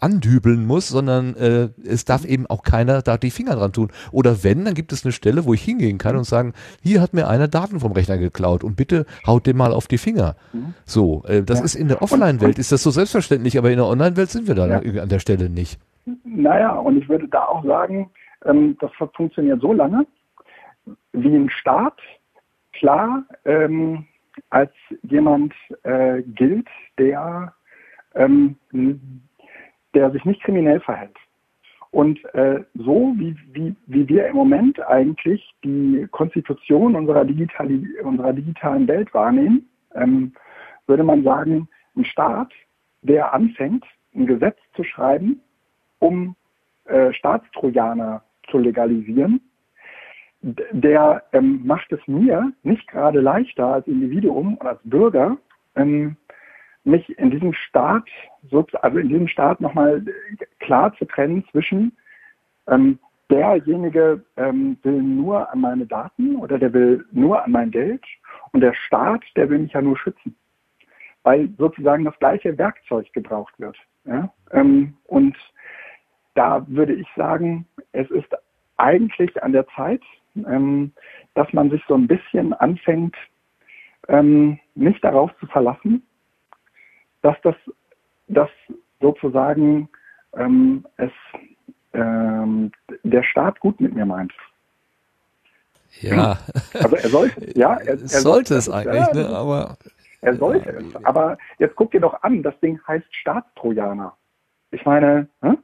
andübeln 0.00 0.66
muss, 0.66 0.88
sondern 0.88 1.34
äh, 1.36 1.68
es 1.86 2.04
darf 2.04 2.24
eben 2.24 2.46
auch 2.46 2.62
keiner 2.62 3.02
da 3.02 3.16
die 3.18 3.30
Finger 3.30 3.56
dran 3.56 3.72
tun. 3.72 3.90
Oder 4.12 4.42
wenn, 4.44 4.64
dann 4.64 4.74
gibt 4.74 4.92
es 4.92 5.04
eine 5.04 5.12
Stelle, 5.12 5.44
wo 5.44 5.54
ich 5.54 5.62
hingehen 5.62 5.98
kann 5.98 6.16
und 6.16 6.24
sagen, 6.24 6.52
hier 6.82 7.00
hat 7.00 7.14
mir 7.14 7.28
einer 7.28 7.48
Daten 7.48 7.80
vom 7.80 7.92
Rechner 7.92 8.18
geklaut 8.18 8.64
und 8.64 8.76
bitte 8.76 9.06
haut 9.26 9.46
dem 9.46 9.56
mal 9.56 9.72
auf 9.72 9.86
die 9.88 9.98
Finger. 9.98 10.36
So, 10.86 11.24
äh, 11.26 11.42
das 11.42 11.58
Ja. 11.60 11.64
ist 11.64 11.74
in 11.74 11.88
der 11.88 12.02
Offline-Welt 12.02 12.58
ist 12.58 12.72
das 12.72 12.82
so 12.82 12.90
selbstverständlich, 12.90 13.58
aber 13.58 13.70
in 13.70 13.76
der 13.76 13.86
Online-Welt 13.86 14.30
sind 14.30 14.46
wir 14.48 14.54
da 14.54 14.66
Ja. 14.66 15.02
an 15.02 15.08
der 15.08 15.18
Stelle 15.18 15.48
nicht. 15.50 15.78
Naja, 16.24 16.72
und 16.72 16.98
ich 16.98 17.08
würde 17.08 17.28
da 17.28 17.44
auch 17.46 17.64
sagen, 17.64 18.10
ähm, 18.44 18.76
das 18.80 18.90
funktioniert 19.14 19.60
so 19.60 19.72
lange, 19.72 20.06
wie 21.12 21.34
ein 21.34 21.50
Staat 21.50 21.98
klar 22.72 23.24
ähm, 23.44 24.06
als 24.50 24.72
jemand 25.02 25.54
äh, 25.84 26.22
gilt, 26.22 26.68
der, 26.98 27.54
ähm, 28.14 28.56
der 29.94 30.10
sich 30.10 30.24
nicht 30.24 30.42
kriminell 30.42 30.80
verhält. 30.80 31.16
Und 31.90 32.22
äh, 32.34 32.64
so 32.74 33.14
wie, 33.16 33.36
wie, 33.52 33.76
wie 33.86 34.08
wir 34.08 34.26
im 34.26 34.34
Moment 34.34 34.84
eigentlich 34.88 35.54
die 35.62 36.08
Konstitution 36.10 36.96
unserer, 36.96 37.24
digitali 37.24 37.86
unserer 38.02 38.32
digitalen 38.32 38.88
Welt 38.88 39.14
wahrnehmen, 39.14 39.68
ähm, 39.94 40.32
würde 40.88 41.04
man 41.04 41.22
sagen, 41.22 41.68
ein 41.96 42.04
Staat, 42.04 42.52
der 43.02 43.32
anfängt, 43.32 43.84
ein 44.12 44.26
Gesetz 44.26 44.58
zu 44.74 44.82
schreiben, 44.82 45.40
um 46.04 46.36
äh, 46.84 47.12
Staatstrojaner 47.14 48.22
zu 48.50 48.58
legalisieren, 48.58 49.40
der 50.42 51.22
ähm, 51.32 51.62
macht 51.64 51.90
es 51.92 52.06
mir 52.06 52.52
nicht 52.62 52.86
gerade 52.88 53.20
leichter 53.20 53.66
als 53.66 53.86
Individuum 53.86 54.58
und 54.58 54.66
als 54.66 54.80
Bürger, 54.84 55.38
ähm, 55.76 56.16
mich 56.84 57.18
in 57.18 57.30
diesem 57.30 57.54
Staat, 57.54 58.06
also 58.82 58.98
in 58.98 59.08
diesem 59.08 59.28
Staat 59.28 59.62
nochmal 59.62 60.04
klar 60.58 60.94
zu 60.96 61.06
trennen 61.06 61.42
zwischen 61.50 61.96
ähm, 62.68 62.98
derjenige 63.30 64.22
ähm, 64.36 64.76
will 64.82 65.02
nur 65.02 65.50
an 65.50 65.60
meine 65.62 65.86
Daten 65.86 66.36
oder 66.36 66.58
der 66.58 66.74
will 66.74 67.06
nur 67.12 67.42
an 67.42 67.52
mein 67.52 67.70
Geld 67.70 68.04
und 68.52 68.60
der 68.60 68.74
Staat, 68.74 69.22
der 69.36 69.48
will 69.48 69.60
mich 69.60 69.72
ja 69.72 69.80
nur 69.80 69.96
schützen, 69.96 70.36
weil 71.22 71.48
sozusagen 71.56 72.04
das 72.04 72.18
gleiche 72.18 72.58
Werkzeug 72.58 73.10
gebraucht 73.14 73.54
wird. 73.58 73.78
Ja? 74.04 74.30
Ähm, 74.50 74.94
und 75.06 75.34
da 76.34 76.64
würde 76.68 76.94
ich 76.94 77.06
sagen, 77.16 77.66
es 77.92 78.10
ist 78.10 78.28
eigentlich 78.76 79.42
an 79.42 79.52
der 79.52 79.66
Zeit, 79.68 80.02
ähm, 80.36 80.92
dass 81.34 81.52
man 81.52 81.70
sich 81.70 81.82
so 81.86 81.94
ein 81.94 82.06
bisschen 82.06 82.52
anfängt, 82.54 83.16
ähm, 84.08 84.58
nicht 84.74 85.02
darauf 85.02 85.30
zu 85.38 85.46
verlassen, 85.46 86.02
dass 87.22 87.36
das, 87.42 87.54
dass 88.28 88.50
sozusagen 89.00 89.88
ähm, 90.36 90.84
es 90.96 91.12
ähm, 91.92 92.72
der 93.02 93.22
Staat 93.22 93.60
gut 93.60 93.80
mit 93.80 93.94
mir 93.94 94.04
meint. 94.04 94.32
Ja, 96.00 96.38
Also 96.74 96.96
er 96.96 97.08
sollte, 97.08 97.58
ja, 97.58 97.74
er, 97.76 97.92
er 97.92 97.98
sollte 97.98 98.56
es 98.56 98.68
eigentlich, 98.68 99.06
ja, 99.06 99.14
ne? 99.14 99.28
aber 99.28 99.76
Er 100.20 100.36
sollte 100.36 100.70
es. 100.70 101.04
Aber 101.04 101.38
jetzt 101.58 101.76
guck 101.76 101.92
dir 101.92 102.00
doch 102.00 102.22
an, 102.22 102.42
das 102.42 102.58
Ding 102.60 102.80
heißt 102.86 103.06
Staatstrojaner. 103.14 104.16
Ich 104.72 104.84
meine, 104.84 105.28
hm? 105.40 105.58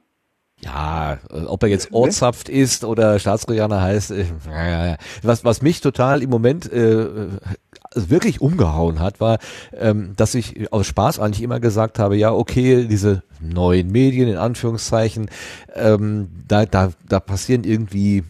Ja, 0.63 1.13
äh, 1.31 1.45
ob 1.45 1.63
er 1.63 1.69
jetzt 1.69 1.91
Ortsaft 1.91 2.47
ist 2.49 2.83
oder 2.83 3.17
Staatstrojaner 3.17 3.81
heißt, 3.81 4.11
äh, 4.11 4.25
was, 5.23 5.43
was 5.43 5.61
mich 5.61 5.81
total 5.81 6.21
im 6.21 6.29
Moment 6.29 6.71
äh, 6.71 7.07
also 7.93 8.09
wirklich 8.09 8.41
umgehauen 8.41 8.99
hat, 8.99 9.19
war, 9.19 9.39
ähm, 9.77 10.13
dass 10.15 10.35
ich 10.35 10.71
aus 10.71 10.87
Spaß 10.87 11.19
eigentlich 11.19 11.41
immer 11.41 11.59
gesagt 11.59 11.99
habe, 11.99 12.15
ja, 12.15 12.31
okay, 12.31 12.85
diese 12.87 13.23
neuen 13.39 13.91
Medien 13.91 14.27
in 14.27 14.37
Anführungszeichen, 14.37 15.29
ähm, 15.75 16.29
da, 16.47 16.65
da, 16.65 16.91
da 17.07 17.19
passieren 17.19 17.63
irgendwie 17.63 18.23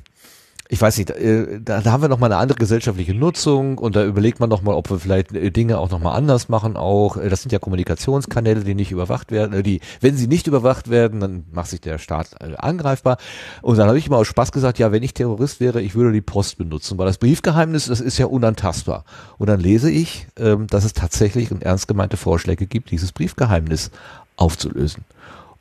ich 0.71 0.81
weiß 0.81 0.97
nicht, 0.99 1.09
äh, 1.09 1.59
da, 1.59 1.81
da 1.81 1.91
haben 1.91 2.01
wir 2.01 2.07
noch 2.07 2.17
mal 2.17 2.27
eine 2.27 2.37
andere 2.37 2.57
gesellschaftliche 2.57 3.13
Nutzung 3.13 3.77
und 3.77 3.93
da 3.97 4.05
überlegt 4.05 4.39
man 4.39 4.47
noch 4.47 4.61
mal, 4.61 4.73
ob 4.73 4.89
wir 4.89 4.99
vielleicht 4.99 5.33
äh, 5.33 5.51
Dinge 5.51 5.77
auch 5.77 5.89
noch 5.89 5.99
mal 5.99 6.13
anders 6.13 6.47
machen 6.47 6.77
auch. 6.77 7.17
Äh, 7.17 7.27
das 7.27 7.41
sind 7.41 7.51
ja 7.51 7.59
Kommunikationskanäle, 7.59 8.63
die 8.63 8.73
nicht 8.73 8.89
überwacht 8.89 9.31
werden, 9.31 9.63
die, 9.63 9.81
wenn 9.99 10.15
sie 10.15 10.27
nicht 10.27 10.47
überwacht 10.47 10.89
werden, 10.89 11.19
dann 11.19 11.43
macht 11.51 11.71
sich 11.71 11.81
der 11.81 11.97
Staat 11.97 12.41
angreifbar. 12.41 13.17
Und 13.61 13.79
dann 13.79 13.89
habe 13.89 13.97
ich 13.97 14.09
mal 14.09 14.15
aus 14.15 14.27
Spaß 14.27 14.53
gesagt, 14.53 14.79
ja, 14.79 14.93
wenn 14.93 15.03
ich 15.03 15.13
Terrorist 15.13 15.59
wäre, 15.59 15.81
ich 15.81 15.93
würde 15.93 16.13
die 16.13 16.21
Post 16.21 16.57
benutzen, 16.57 16.97
weil 16.97 17.05
das 17.05 17.17
Briefgeheimnis, 17.17 17.87
das 17.87 17.99
ist 17.99 18.17
ja 18.17 18.27
unantastbar. 18.27 19.03
Und 19.37 19.47
dann 19.47 19.59
lese 19.59 19.91
ich, 19.91 20.27
ähm, 20.39 20.67
dass 20.67 20.85
es 20.85 20.93
tatsächlich 20.93 21.51
und 21.51 21.63
ernst 21.63 21.89
gemeinte 21.89 22.15
Vorschläge 22.15 22.65
gibt, 22.65 22.91
dieses 22.91 23.11
Briefgeheimnis 23.11 23.91
aufzulösen. 24.37 25.03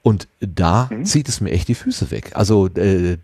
Und 0.02 0.28
da 0.38 0.88
mhm. 0.88 1.04
zieht 1.04 1.28
es 1.28 1.40
mir 1.40 1.50
echt 1.50 1.66
die 1.66 1.74
Füße 1.74 2.12
weg. 2.12 2.30
Also 2.34 2.68
äh, 2.68 3.18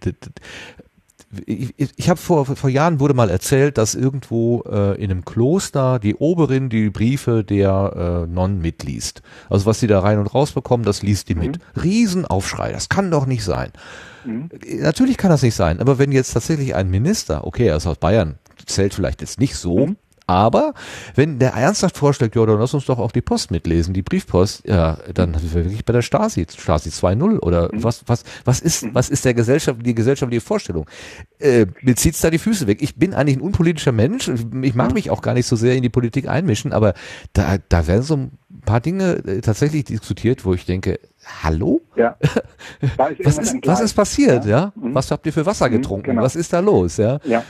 ich, 1.47 1.75
ich 1.97 2.09
habe 2.09 2.21
vor, 2.21 2.47
vor 2.47 2.71
Jahren 2.71 3.01
wurde 3.01 3.15
mal 3.15 3.31
erzählt, 3.31 3.79
dass 3.79 3.95
irgendwo 3.95 4.63
äh, 4.63 4.95
in 5.03 5.11
einem 5.11 5.25
Kloster 5.25 5.99
die 5.99 6.15
Oberin 6.15 6.69
die 6.69 6.91
Briefe 6.91 7.43
der 7.43 8.27
äh, 8.27 8.33
Nonnen 8.33 8.61
mitliest. 8.61 9.23
Also 9.51 9.67
was 9.67 9.81
sie 9.81 9.87
da 9.87 10.01
rein 10.01 10.19
und 10.19 10.29
raus 10.29 10.53
bekommen, 10.53 10.85
das 10.85 11.03
liest 11.03 11.29
die 11.29 11.35
mhm. 11.35 11.41
mit. 11.41 11.59
Riesenaufschrei, 11.83 12.73
das 12.73 12.89
kann 12.89 13.11
doch 13.11 13.27
nicht 13.27 13.45
sein. 13.45 13.73
Mhm. 14.25 14.51
Natürlich 14.81 15.17
kann 15.17 15.31
das 15.31 15.43
nicht 15.43 15.55
sein, 15.55 15.81
aber 15.81 15.99
wenn 15.99 16.13
jetzt 16.13 16.33
tatsächlich 16.33 16.75
ein 16.75 16.91
Minister, 16.91 17.45
okay, 17.45 17.67
er 17.67 17.77
ist 17.77 17.87
aus 17.87 17.99
Bayern, 17.99 18.37
zählt 18.65 18.95
vielleicht 18.95 19.21
jetzt 19.21 19.41
nicht 19.41 19.57
so, 19.57 19.87
mhm. 19.87 19.97
Aber 20.27 20.75
wenn 21.15 21.39
der 21.39 21.53
ernsthaft 21.53 21.97
vorschlägt, 21.97 22.35
ja, 22.35 22.45
dann 22.45 22.59
lass 22.59 22.75
uns 22.75 22.87
doch 22.87 22.99
auch 22.99 23.13
die 23.13 23.21
Post 23.21 23.53
mitlesen, 23.53 23.95
die 23.95 24.03
Briefpost, 24.03 24.67
ja, 24.67 24.99
dann 25.15 25.35
sind 25.35 25.55
wir 25.55 25.65
wirklich 25.65 25.85
bei 25.85 25.93
der 25.93 26.03
Stasi, 26.03 26.47
Stasi 26.51 26.89
2.0 26.89 27.39
oder 27.39 27.73
mhm. 27.73 27.85
was, 27.85 28.03
was, 28.07 28.25
was 28.45 28.61
ist, 28.61 28.85
mhm. 28.85 28.95
was 28.95 29.09
ist 29.09 29.25
der 29.25 29.35
Gesellschaft, 29.35 29.79
die 29.85 29.95
gesellschaftliche 29.95 30.41
Vorstellung? 30.41 30.87
Äh, 31.39 31.67
mir 31.83 31.95
zieht's 31.95 32.21
da 32.21 32.31
die 32.31 32.39
Füße 32.39 32.67
weg. 32.67 32.83
Ich 32.83 32.97
bin 32.97 33.15
eigentlich 33.15 33.37
ein 33.37 33.41
unpolitischer 33.41 33.93
Mensch. 33.93 34.29
Ich 34.63 34.75
mag 34.75 34.89
mhm. 34.89 34.95
mich 34.95 35.11
auch 35.11 35.23
gar 35.23 35.35
nicht 35.35 35.47
so 35.47 35.55
sehr 35.55 35.77
in 35.77 35.83
die 35.83 35.91
Politik 35.91 36.29
einmischen, 36.29 36.73
aber 36.73 36.95
da, 37.33 37.59
da 37.69 37.87
werden 37.87 38.03
so 38.03 38.17
ein 38.17 38.33
paar 38.65 38.81
Dinge 38.81 39.23
äh, 39.27 39.41
tatsächlich 39.43 39.85
diskutiert, 39.85 40.45
wo 40.45 40.55
ich 40.55 40.67
denke, 40.67 40.99
hallo? 41.43 41.83
Ja. 41.95 42.17
was 42.97 43.39
ist, 43.39 43.57
was 43.65 43.81
ist 43.81 43.95
passiert, 43.95 44.45
ja? 44.45 44.51
ja? 44.51 44.73
Mhm. 44.75 44.93
Was 44.93 45.13
habt 45.13 45.25
ihr 45.27 45.33
für 45.33 45.47
Wasser 45.47 45.69
mhm, 45.69 45.75
getrunken? 45.75 46.11
Genau. 46.11 46.23
Was 46.23 46.35
ist 46.35 46.53
da 46.53 46.59
los, 46.59 46.97
ja? 46.97 47.21
Ja. 47.25 47.45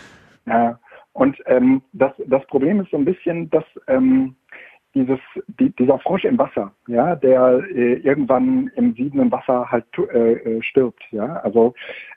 ja. 0.47 0.79
Und 1.17 1.43
ähm, 1.47 1.81
das, 1.95 2.13
das 2.27 2.47
Problem 2.47 2.79
ist 2.79 2.91
so 2.91 2.99
ein 2.99 3.07
bisschen, 3.07 3.49
dass 3.49 3.65
ähm, 3.87 4.37
dieses, 4.95 5.19
die, 5.59 5.71
dieser 5.71 5.99
Frosch 6.01 6.27
im 6.27 6.37
Wasser, 6.37 6.73
ja, 6.89 7.17
der 7.17 7.63
äh, 7.75 7.95
irgendwann 7.95 8.71
im 8.77 8.93
siedenden 8.93 9.33
Wasser 9.33 9.71
halt 9.71 9.87
äh, 10.13 10.33
äh, 10.35 10.63
stirbt, 10.63 11.03
ja. 11.13 11.37
Also 11.37 11.73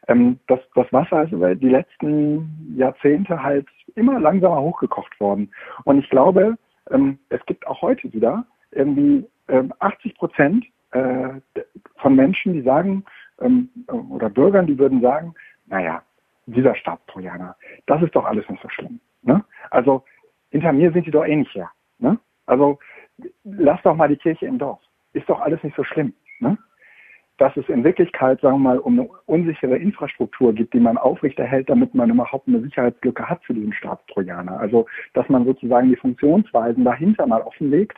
ähm, 0.10 0.38
das, 0.48 0.60
das 0.76 0.92
Wasser 0.92 1.24
ist 1.24 1.32
über 1.32 1.56
die 1.56 1.70
letzten 1.70 2.76
Jahrzehnte 2.76 3.42
halt 3.42 3.68
immer 3.96 4.20
langsamer 4.20 4.60
hochgekocht 4.60 5.18
worden. 5.22 5.50
Und 5.86 6.00
ich 6.00 6.10
glaube, 6.10 6.58
ähm, 6.92 7.20
es 7.30 7.40
gibt 7.46 7.66
auch 7.68 7.82
heute 7.82 8.12
wieder 8.12 8.46
irgendwie 8.72 9.26
ähm, 9.48 9.72
80 9.80 10.16
Prozent 10.16 10.66
äh, 10.92 11.40
von 11.96 12.16
Menschen, 12.18 12.52
die 12.52 12.64
sagen, 12.64 13.06
ähm, 13.40 13.70
oder 14.10 14.30
Bürgern, 14.30 14.68
die 14.68 14.78
würden 14.78 15.00
sagen, 15.00 15.36
naja, 15.68 16.04
dieser 16.54 16.76
Staatstrojaner, 16.76 17.56
das 17.86 18.02
ist 18.02 18.16
doch 18.16 18.26
alles 18.26 18.48
nicht 18.50 18.62
so 18.62 18.70
schlimm. 18.70 19.00
Ne? 19.22 19.44
Also 19.72 20.04
hinter 20.52 20.74
mir 20.74 20.92
sind 20.92 21.06
die 21.06 21.12
doch 21.12 21.26
eh 21.26 21.36
nicht 21.36 21.54
her. 21.54 21.70
Ne? 22.00 22.20
Also 22.46 22.80
lass 23.44 23.82
doch 23.84 23.96
mal 23.96 24.08
die 24.08 24.18
Kirche 24.18 24.46
im 24.46 24.58
Dorf. 24.58 24.80
Ist 25.14 25.30
doch 25.30 25.42
alles 25.42 25.62
nicht 25.64 25.76
so 25.76 25.84
schlimm. 25.84 26.14
Ne? 26.40 26.58
Dass 27.38 27.56
es 27.58 27.68
in 27.70 27.84
Wirklichkeit, 27.84 28.42
sagen 28.42 28.58
wir 28.58 28.70
mal, 28.70 28.80
um 28.80 29.00
eine 29.00 29.10
unsichere 29.26 29.78
Infrastruktur 29.78 30.54
gibt, 30.54 30.74
die 30.74 30.80
man 30.80 30.98
aufrechterhält, 30.98 31.70
damit 31.70 31.96
man 31.96 32.10
überhaupt 32.10 32.48
eine 32.48 32.62
Sicherheitslücke 32.62 33.28
hat 33.28 33.44
für 33.46 33.54
diesen 33.54 33.74
Staatstrojaner. 33.74 34.60
Also 34.60 34.88
dass 35.14 35.28
man 35.30 35.46
sozusagen 35.46 35.90
die 35.90 35.96
Funktionsweisen 35.96 36.84
dahinter 36.84 37.28
mal 37.28 37.42
offenlegt, 37.42 37.98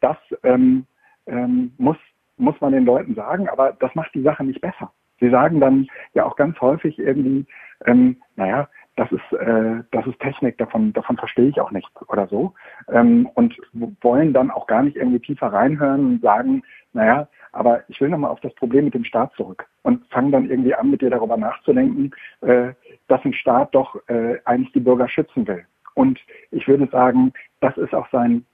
das 0.00 0.16
ähm, 0.44 0.86
ähm, 1.26 1.72
muss, 1.78 1.96
muss 2.36 2.60
man 2.60 2.72
den 2.72 2.84
Leuten 2.84 3.14
sagen, 3.14 3.48
aber 3.48 3.72
das 3.72 3.94
macht 3.94 4.14
die 4.14 4.22
Sache 4.22 4.44
nicht 4.44 4.60
besser. 4.60 4.92
Sie 5.20 5.30
sagen 5.30 5.60
dann 5.60 5.86
ja 6.14 6.24
auch 6.24 6.36
ganz 6.36 6.60
häufig 6.60 6.98
irgendwie, 6.98 7.46
ähm, 7.86 8.16
naja, 8.36 8.68
das 8.96 9.12
ist, 9.12 9.32
äh, 9.32 9.82
das 9.92 10.06
ist 10.06 10.18
Technik, 10.18 10.58
davon, 10.58 10.92
davon 10.92 11.16
verstehe 11.16 11.48
ich 11.48 11.60
auch 11.60 11.70
nichts 11.70 11.90
oder 12.08 12.26
so. 12.26 12.54
Ähm, 12.90 13.28
und 13.34 13.56
wollen 14.02 14.32
dann 14.32 14.50
auch 14.50 14.66
gar 14.66 14.82
nicht 14.82 14.96
irgendwie 14.96 15.20
tiefer 15.20 15.52
reinhören 15.52 16.04
und 16.06 16.22
sagen, 16.22 16.62
naja, 16.92 17.28
aber 17.52 17.82
ich 17.88 18.00
will 18.00 18.08
nochmal 18.08 18.30
auf 18.30 18.40
das 18.40 18.54
Problem 18.54 18.86
mit 18.86 18.94
dem 18.94 19.04
Staat 19.04 19.32
zurück 19.34 19.66
und 19.82 20.04
fangen 20.08 20.32
dann 20.32 20.50
irgendwie 20.50 20.74
an, 20.74 20.90
mit 20.90 21.00
dir 21.00 21.10
darüber 21.10 21.36
nachzudenken, 21.36 22.10
äh, 22.40 22.72
dass 23.06 23.24
ein 23.24 23.32
Staat 23.32 23.74
doch 23.74 23.96
äh, 24.08 24.38
eigentlich 24.44 24.72
die 24.72 24.80
Bürger 24.80 25.08
schützen 25.08 25.46
will. 25.46 25.64
Und 25.94 26.20
ich 26.50 26.66
würde 26.66 26.88
sagen, 26.88 27.32
das 27.60 27.76
ist 27.76 27.94
auch 27.94 28.08
sein, 28.10 28.44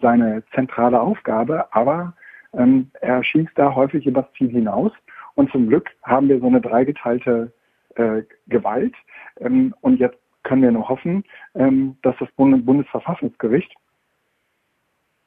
seine 0.00 0.42
zentrale 0.54 1.00
Aufgabe, 1.00 1.72
aber 1.72 2.12
ähm, 2.52 2.90
er 3.00 3.22
schießt 3.24 3.52
da 3.56 3.74
häufig 3.74 4.06
übers 4.06 4.26
Ziel 4.36 4.50
hinaus 4.50 4.92
und 5.34 5.50
zum 5.50 5.68
Glück 5.68 5.90
haben 6.02 6.28
wir 6.28 6.40
so 6.40 6.46
eine 6.46 6.60
dreigeteilte 6.60 7.52
äh, 7.96 8.22
Gewalt. 8.48 8.94
Ähm, 9.40 9.74
und 9.80 9.98
jetzt 9.98 10.18
können 10.42 10.62
wir 10.62 10.70
nur 10.70 10.88
hoffen, 10.88 11.24
ähm, 11.54 11.96
dass 12.02 12.14
das 12.18 12.30
Bund 12.32 12.64
Bundesverfassungsgericht 12.64 13.72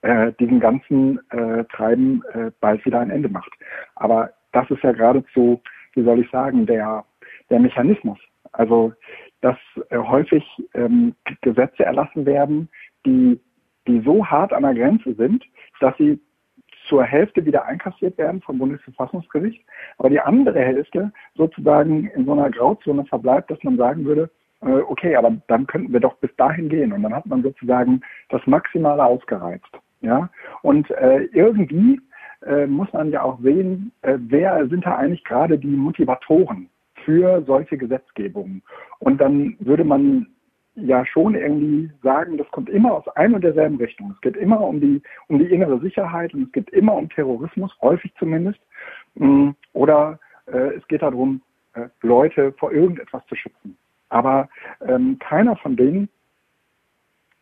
äh, 0.02 0.32
diesem 0.34 0.60
ganzen 0.60 1.20
äh, 1.32 1.64
Treiben 1.66 2.24
äh, 2.34 2.52
bald 2.62 2.86
wieder 2.86 3.00
ein 3.00 3.10
Ende 3.10 3.30
macht. 3.30 3.52
Aber 3.96 4.32
das 4.52 4.70
ist 4.70 4.84
ja 4.84 4.92
geradezu, 4.92 5.62
wie 5.94 6.04
soll 6.04 6.22
ich 6.22 6.30
sagen, 6.30 6.66
der, 6.66 7.04
der 7.50 7.60
Mechanismus. 7.60 8.20
Also, 8.54 8.94
dass 9.42 9.58
äh, 9.90 9.98
häufig 9.98 10.44
ähm, 10.74 11.16
Gesetze 11.42 11.84
erlassen 11.84 12.26
werden, 12.26 12.70
die, 13.06 13.40
die 13.88 14.02
so 14.02 14.26
hart 14.26 14.54
an 14.54 14.64
der 14.64 14.74
Grenze 14.74 15.14
sind, 15.16 15.44
dass 15.80 15.96
sie 15.98 16.20
zur 16.88 17.04
Hälfte 17.04 17.46
wieder 17.46 17.66
einkassiert 17.66 18.18
werden 18.18 18.42
vom 18.42 18.58
Bundesverfassungsgericht, 18.58 19.64
aber 19.98 20.10
die 20.10 20.20
andere 20.20 20.60
Hälfte 20.60 21.12
sozusagen 21.36 22.08
in 22.08 22.26
so 22.26 22.34
einer 22.34 22.50
Grauzone 22.50 23.06
verbleibt, 23.06 23.52
dass 23.52 23.64
man 23.64 23.78
sagen 23.78 24.06
würde, 24.06 24.30
äh, 24.62 24.82
okay, 24.88 25.16
aber 25.16 25.38
dann 25.48 25.68
könnten 25.68 25.94
wir 25.94 26.00
doch 26.00 26.16
bis 26.16 26.36
dahin 26.38 26.70
gehen 26.70 26.94
und 26.94 27.04
dann 27.04 27.14
hat 27.14 27.26
man 27.26 27.44
sozusagen 27.44 28.02
das 28.30 28.46
Maximale 28.48 29.04
ausgereizt. 29.04 29.80
Ja? 30.02 30.30
Und 30.62 30.90
äh, 30.92 31.24
irgendwie 31.34 32.00
äh, 32.46 32.66
muss 32.66 32.92
man 32.94 33.12
ja 33.12 33.24
auch 33.24 33.40
sehen, 33.42 33.92
äh, 34.02 34.18
wer 34.18 34.68
sind 34.68 34.86
da 34.86 34.96
eigentlich 34.96 35.24
gerade 35.24 35.58
die 35.58 35.68
Motivatoren 35.68 36.70
für 37.06 37.44
solche 37.46 37.78
Gesetzgebungen. 37.78 38.64
Und 39.00 39.22
dann 39.22 39.56
würde 39.60 39.84
man 39.84 40.28
ja 40.78 41.06
schon 41.06 41.36
irgendwie 41.36 41.90
sagen, 42.04 42.38
das 42.38 42.50
kommt 42.52 42.70
immer 42.70 42.94
aus 42.94 43.08
einer 43.10 43.36
und 43.36 43.44
derselben 43.44 43.78
Richtung. 43.78 44.12
Es 44.16 44.22
geht 44.22 44.38
immer 44.38 44.62
um 44.62 44.80
die, 44.80 45.02
um 45.28 45.40
die 45.40 45.46
innere 45.46 45.80
Sicherheit 45.80 46.34
und 46.34 46.44
es 46.44 46.52
geht 46.52 46.70
immer 46.70 46.94
um 46.94 47.10
Terrorismus, 47.10 47.76
häufig 47.82 48.14
zumindest. 48.20 48.60
Mm, 49.16 49.50
oder 49.74 50.20
äh, 50.46 50.76
es 50.76 50.88
geht 50.88 51.02
darum, 51.02 51.42
äh, 51.74 51.88
Leute 52.02 52.54
vor 52.54 52.72
irgendetwas 52.72 53.26
zu 53.28 53.36
schützen. 53.36 53.78
Aber 54.10 54.48
ähm, 54.88 55.18
keiner 55.20 55.56
von 55.58 55.76
denen, 55.76 56.10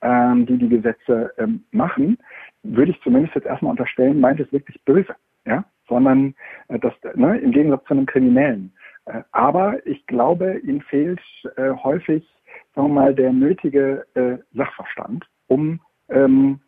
ähm, 0.02 0.46
die 0.46 0.58
die 0.58 0.70
Gesetze 0.70 1.32
ähm, 1.38 1.64
machen, 1.72 2.18
würde 2.64 2.92
ich 2.92 3.02
zumindest 3.02 3.36
jetzt 3.36 3.48
erstmal 3.48 3.72
unterstellen, 3.72 4.20
meint 4.20 4.40
es 4.40 4.52
wirklich 4.52 4.82
böse, 4.86 5.16
ja, 5.46 5.66
sondern 5.88 6.36
äh, 6.70 6.80
das, 6.80 6.94
ne, 7.16 7.38
im 7.40 7.52
Gegensatz 7.52 7.84
zu 7.86 7.94
einem 7.94 8.06
Kriminellen. 8.06 8.72
Äh, 9.06 9.22
aber 9.32 9.86
ich 9.86 10.06
glaube, 10.08 10.58
ihnen 10.60 10.82
fehlt 10.82 11.20
äh, 11.58 11.72
häufig 11.72 12.28
sagen 12.76 12.90
wir 12.90 12.94
mal, 12.94 13.16
der 13.16 13.32
nötige 13.32 14.06
äh, 14.16 14.38
Sachverstand, 14.54 15.26
um 15.48 15.80
ähm, 16.10 16.60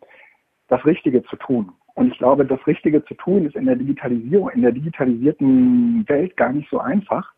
das 0.68 0.84
Richtige 0.84 1.22
zu 1.24 1.36
tun. 1.36 1.72
Und 1.94 2.12
ich 2.12 2.18
glaube, 2.18 2.46
das 2.46 2.64
Richtige 2.66 3.04
zu 3.04 3.14
tun 3.14 3.46
ist 3.46 3.56
in 3.56 3.66
der 3.66 3.76
Digitalisierung, 3.76 4.50
in 4.50 4.62
der 4.62 4.72
digitalisierten 4.72 6.08
Welt 6.08 6.36
gar 6.36 6.52
nicht 6.52 6.70
so 6.70 6.78
einfach. 6.78 7.32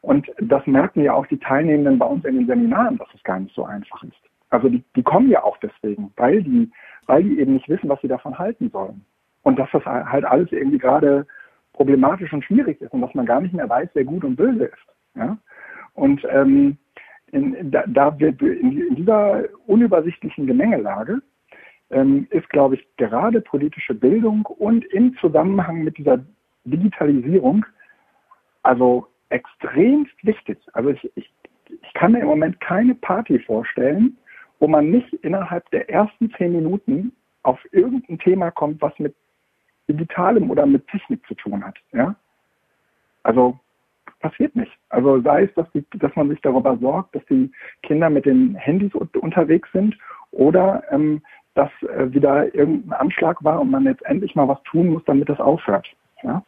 Und 0.00 0.26
das 0.40 0.66
merken 0.66 1.02
ja 1.02 1.12
auch 1.12 1.26
die 1.26 1.38
Teilnehmenden 1.38 1.98
bei 1.98 2.06
uns 2.06 2.24
in 2.24 2.36
den 2.36 2.46
Seminaren, 2.46 2.98
dass 2.98 3.08
es 3.14 3.22
gar 3.22 3.38
nicht 3.38 3.54
so 3.54 3.64
einfach 3.64 4.02
ist. 4.02 4.20
Also 4.48 4.68
die, 4.68 4.82
die 4.96 5.02
kommen 5.02 5.30
ja 5.30 5.44
auch 5.44 5.56
deswegen, 5.58 6.12
weil 6.16 6.42
die, 6.42 6.70
weil 7.06 7.22
die 7.22 7.38
eben 7.38 7.54
nicht 7.54 7.68
wissen, 7.68 7.88
was 7.88 8.00
sie 8.00 8.08
davon 8.08 8.36
halten 8.38 8.70
sollen. 8.70 9.04
Und 9.42 9.58
dass 9.58 9.70
das 9.72 9.84
halt 9.84 10.24
alles 10.24 10.50
irgendwie 10.50 10.78
gerade 10.78 11.26
problematisch 11.72 12.32
und 12.32 12.44
schwierig 12.44 12.80
ist 12.80 12.92
und 12.92 13.00
dass 13.00 13.14
man 13.14 13.26
gar 13.26 13.40
nicht 13.40 13.54
mehr 13.54 13.68
weiß, 13.68 13.90
wer 13.94 14.04
gut 14.04 14.24
und 14.24 14.36
böse 14.36 14.64
ist. 14.64 14.86
Ja? 15.14 15.38
Und 15.94 16.26
ähm, 16.30 16.78
in, 17.32 17.70
da, 17.70 17.84
da 17.86 18.18
wir 18.18 18.28
in, 18.40 18.88
in 18.88 18.96
dieser 18.96 19.44
unübersichtlichen 19.66 20.46
Gemengelage 20.46 21.20
ähm, 21.90 22.26
ist, 22.30 22.48
glaube 22.50 22.76
ich, 22.76 22.96
gerade 22.96 23.40
politische 23.40 23.94
Bildung 23.94 24.46
und 24.46 24.84
im 24.86 25.16
Zusammenhang 25.18 25.84
mit 25.84 25.98
dieser 25.98 26.24
Digitalisierung 26.64 27.64
also 28.62 29.06
extremst 29.30 30.12
wichtig. 30.22 30.58
Also 30.72 30.90
ich, 30.90 31.10
ich, 31.14 31.32
ich 31.68 31.94
kann 31.94 32.12
mir 32.12 32.20
im 32.20 32.26
Moment 32.26 32.60
keine 32.60 32.94
Party 32.94 33.38
vorstellen, 33.38 34.18
wo 34.58 34.68
man 34.68 34.90
nicht 34.90 35.12
innerhalb 35.14 35.68
der 35.70 35.88
ersten 35.88 36.30
zehn 36.36 36.52
Minuten 36.52 37.12
auf 37.42 37.58
irgendein 37.72 38.18
Thema 38.18 38.50
kommt, 38.50 38.82
was 38.82 38.96
mit 38.98 39.14
Digitalem 39.88 40.50
oder 40.50 40.66
mit 40.66 40.86
Technik 40.88 41.26
zu 41.26 41.34
tun 41.34 41.64
hat. 41.64 41.78
Ja? 41.92 42.14
Also 43.22 43.58
passiert 44.20 44.54
nicht. 44.54 44.72
Also 44.88 45.20
sei 45.22 45.44
es, 45.44 45.54
dass, 45.54 45.70
die, 45.72 45.84
dass 45.98 46.14
man 46.14 46.28
sich 46.28 46.40
darüber 46.42 46.76
sorgt, 46.78 47.14
dass 47.14 47.24
die 47.26 47.50
Kinder 47.82 48.10
mit 48.10 48.26
den 48.26 48.54
Handys 48.54 48.92
unterwegs 48.94 49.68
sind 49.72 49.96
oder 50.30 50.82
ähm, 50.90 51.22
dass 51.54 51.70
äh, 51.82 52.12
wieder 52.12 52.54
irgendein 52.54 52.92
Anschlag 52.92 53.42
war 53.42 53.60
und 53.60 53.70
man 53.70 53.84
jetzt 53.84 54.04
endlich 54.06 54.34
mal 54.34 54.48
was 54.48 54.62
tun 54.64 54.88
muss, 54.88 55.02
damit 55.06 55.28
das 55.28 55.40
aufhört. 55.40 55.88
Ja? 56.22 56.42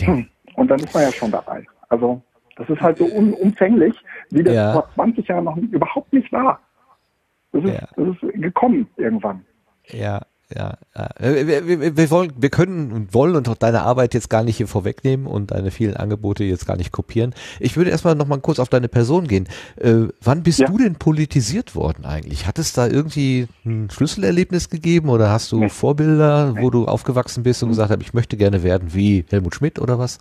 Hm. 0.00 0.26
Und 0.56 0.68
dann 0.68 0.80
ist 0.80 0.92
man 0.92 1.04
ja 1.04 1.12
schon 1.12 1.30
dabei. 1.30 1.64
Also 1.88 2.20
das 2.56 2.68
ist 2.68 2.80
halt 2.80 2.98
so 2.98 3.06
un 3.06 3.32
umfänglich, 3.32 3.94
wie 4.30 4.42
das 4.42 4.54
ja. 4.54 4.72
vor 4.72 4.90
20 4.94 5.26
Jahren 5.28 5.44
noch 5.44 5.56
überhaupt 5.56 6.12
nicht 6.12 6.30
war. 6.32 6.60
Das 7.52 7.64
ist, 7.64 7.72
ja. 7.72 7.88
das 7.96 8.08
ist 8.08 8.42
gekommen 8.42 8.88
irgendwann. 8.96 9.44
Ja, 9.86 10.20
ja, 10.54 10.74
ja. 10.96 11.08
Wir, 11.18 11.66
wir, 11.66 11.96
wir, 11.96 12.10
wollen, 12.10 12.32
wir 12.36 12.50
können 12.50 12.92
und 12.92 13.14
wollen 13.14 13.36
und 13.36 13.48
auch 13.48 13.56
deine 13.56 13.82
Arbeit 13.82 14.14
jetzt 14.14 14.30
gar 14.30 14.42
nicht 14.42 14.56
hier 14.56 14.66
vorwegnehmen 14.66 15.26
und 15.26 15.52
deine 15.52 15.70
vielen 15.70 15.96
Angebote 15.96 16.44
jetzt 16.44 16.66
gar 16.66 16.76
nicht 16.76 16.92
kopieren. 16.92 17.34
Ich 17.60 17.76
würde 17.76 17.90
erstmal 17.90 18.14
noch 18.14 18.26
mal 18.26 18.40
kurz 18.40 18.58
auf 18.58 18.68
deine 18.68 18.88
Person 18.88 19.28
gehen. 19.28 19.48
Äh, 19.76 20.08
wann 20.22 20.42
bist 20.42 20.60
ja. 20.60 20.66
du 20.66 20.78
denn 20.78 20.96
politisiert 20.96 21.74
worden 21.74 22.04
eigentlich? 22.04 22.46
Hat 22.46 22.58
es 22.58 22.72
da 22.72 22.86
irgendwie 22.86 23.46
ein 23.64 23.90
Schlüsselerlebnis 23.90 24.70
gegeben 24.70 25.08
oder 25.08 25.30
hast 25.30 25.52
du 25.52 25.60
nee. 25.60 25.68
Vorbilder, 25.68 26.56
wo 26.58 26.70
du 26.70 26.86
aufgewachsen 26.86 27.42
bist 27.42 27.62
und 27.62 27.68
mhm. 27.68 27.72
gesagt 27.72 27.90
hast, 27.90 28.02
ich 28.02 28.14
möchte 28.14 28.36
gerne 28.36 28.62
werden 28.62 28.94
wie 28.94 29.24
Helmut 29.30 29.54
Schmidt 29.54 29.78
oder 29.78 29.98
was? 29.98 30.18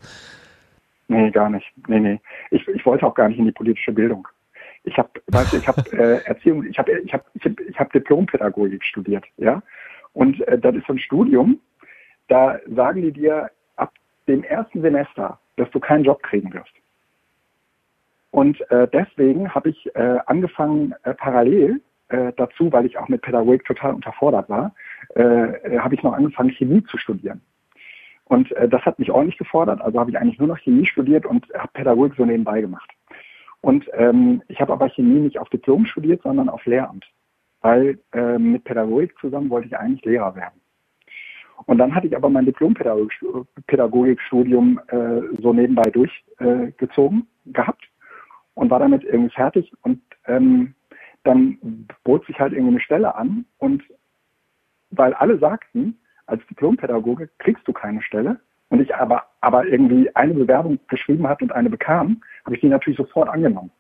Nee, 1.08 1.32
gar 1.32 1.50
nicht. 1.50 1.66
Nee, 1.88 2.00
nee. 2.00 2.20
Ich, 2.52 2.68
ich 2.68 2.86
wollte 2.86 3.06
auch 3.06 3.16
gar 3.16 3.30
nicht 3.30 3.40
in 3.40 3.46
die 3.46 3.52
politische 3.52 3.92
Bildung. 3.92 4.28
Ich 4.84 4.98
habe, 4.98 5.10
weißt 5.28 5.54
du, 5.54 5.58
ich 5.58 5.68
habe 5.68 5.82
äh, 5.92 6.24
Erziehung, 6.26 6.64
ich 6.66 6.78
habe, 6.78 6.92
ich 7.00 7.14
habe, 7.14 7.24
ich 7.34 7.46
habe 7.46 7.56
ich 7.68 7.80
hab 7.80 7.92
Diplompädagogik 7.92 8.84
studiert, 8.84 9.26
ja. 9.38 9.62
Und 10.14 10.40
äh, 10.48 10.58
das 10.58 10.76
ist 10.76 10.88
so 10.88 10.94
ein 10.94 11.00
Studium, 11.00 11.60
da 12.28 12.60
sagen 12.68 13.02
die 13.02 13.12
dir 13.12 13.50
ab 13.76 13.94
dem 14.28 14.44
ersten 14.44 14.82
Semester, 14.82 15.40
dass 15.58 15.70
du 15.72 15.80
keinen 15.80 16.04
Job 16.04 16.22
kriegen 16.24 16.54
wirst. 16.54 16.74
Und 18.32 18.62
äh, 18.70 18.88
deswegen 18.92 19.54
habe 19.54 19.70
ich 19.70 19.96
äh, 19.96 20.20
angefangen, 20.28 20.94
äh, 21.04 21.14
parallel 21.14 21.82
äh, 22.10 22.32
dazu, 22.38 22.72
weil 22.72 22.86
ich 22.86 22.98
auch 22.98 23.08
mit 23.08 23.22
Pädagogik 23.22 23.66
total 23.66 23.94
unterfordert 23.94 24.50
war, 24.50 24.74
äh, 25.16 25.22
äh, 25.22 25.80
habe 25.80 25.96
ich 25.96 26.04
noch 26.04 26.14
angefangen, 26.14 26.52
Chemie 26.52 26.84
zu 26.84 26.98
studieren. 26.98 27.42
Und 28.26 28.52
äh, 28.52 28.70
das 28.70 28.84
hat 28.84 29.00
mich 29.00 29.10
ordentlich 29.10 29.40
gefordert, 29.40 29.82
also 29.82 30.00
habe 30.00 30.12
ich 30.12 30.18
eigentlich 30.18 30.38
nur 30.38 30.48
noch 30.48 30.60
Chemie 30.60 30.86
studiert 30.86 31.26
und 31.26 31.48
habe 31.56 31.72
Pädagogik 31.74 32.16
so 32.18 32.26
nebenbei 32.26 32.62
gemacht. 32.62 32.90
Und 33.62 33.90
ähm, 33.94 34.44
ich 34.48 34.62
habe 34.62 34.74
aber 34.74 34.90
Chemie 34.90 35.20
nicht 35.20 35.40
auf 35.40 35.50
Diplom 35.50 35.86
studiert, 35.86 36.22
sondern 36.22 36.50
auf 36.50 36.66
Lehramt 36.66 37.06
weil 37.62 38.00
äh, 38.14 38.38
mit 38.38 38.64
Pädagogik 38.64 39.14
zusammen 39.20 39.50
wollte 39.50 39.68
ich 39.68 39.78
eigentlich 39.78 40.06
Lehrer 40.06 40.34
werden. 40.36 40.62
Und 41.66 41.78
dann 41.78 41.94
hatte 41.94 42.08
ich 42.08 42.16
aber 42.16 42.30
mein 42.30 42.46
Diplompädagogikstudium 42.46 44.80
äh, 44.88 45.20
so 45.42 45.52
nebenbei 45.54 45.92
durchgezogen 45.92 47.20
äh, 47.20 47.52
gehabt 47.52 47.84
und 48.54 48.70
war 48.70 48.80
damit 48.80 49.04
irgendwie 49.04 49.36
fertig. 49.36 49.74
Und 49.82 50.02
ähm, 50.26 50.74
dann 51.24 51.88
bot 52.04 52.26
sich 52.26 52.40
halt 52.40 52.54
irgendwie 52.54 52.76
eine 52.76 52.82
Stelle 52.82 53.16
an 53.16 53.46
und 53.58 53.84
weil 54.92 55.14
alle 55.14 55.38
sagten, 55.38 56.00
als 56.26 56.46
Diplompädagoge 56.48 57.30
kriegst 57.40 57.68
du 57.68 57.74
keine 57.74 58.02
Stelle 58.02 58.40
und 58.70 58.82
ich 58.82 58.96
aber, 58.96 59.24
aber 59.42 59.68
irgendwie 59.68 60.16
eine 60.16 60.34
Bewerbung 60.34 60.80
geschrieben 60.88 61.28
hat 61.28 61.42
und 61.42 61.52
eine 61.52 61.70
bekam, 61.70 62.22
habe 62.46 62.56
ich 62.56 62.62
die 62.62 62.70
natürlich 62.70 62.98
sofort 62.98 63.30
angenommen. 63.30 63.72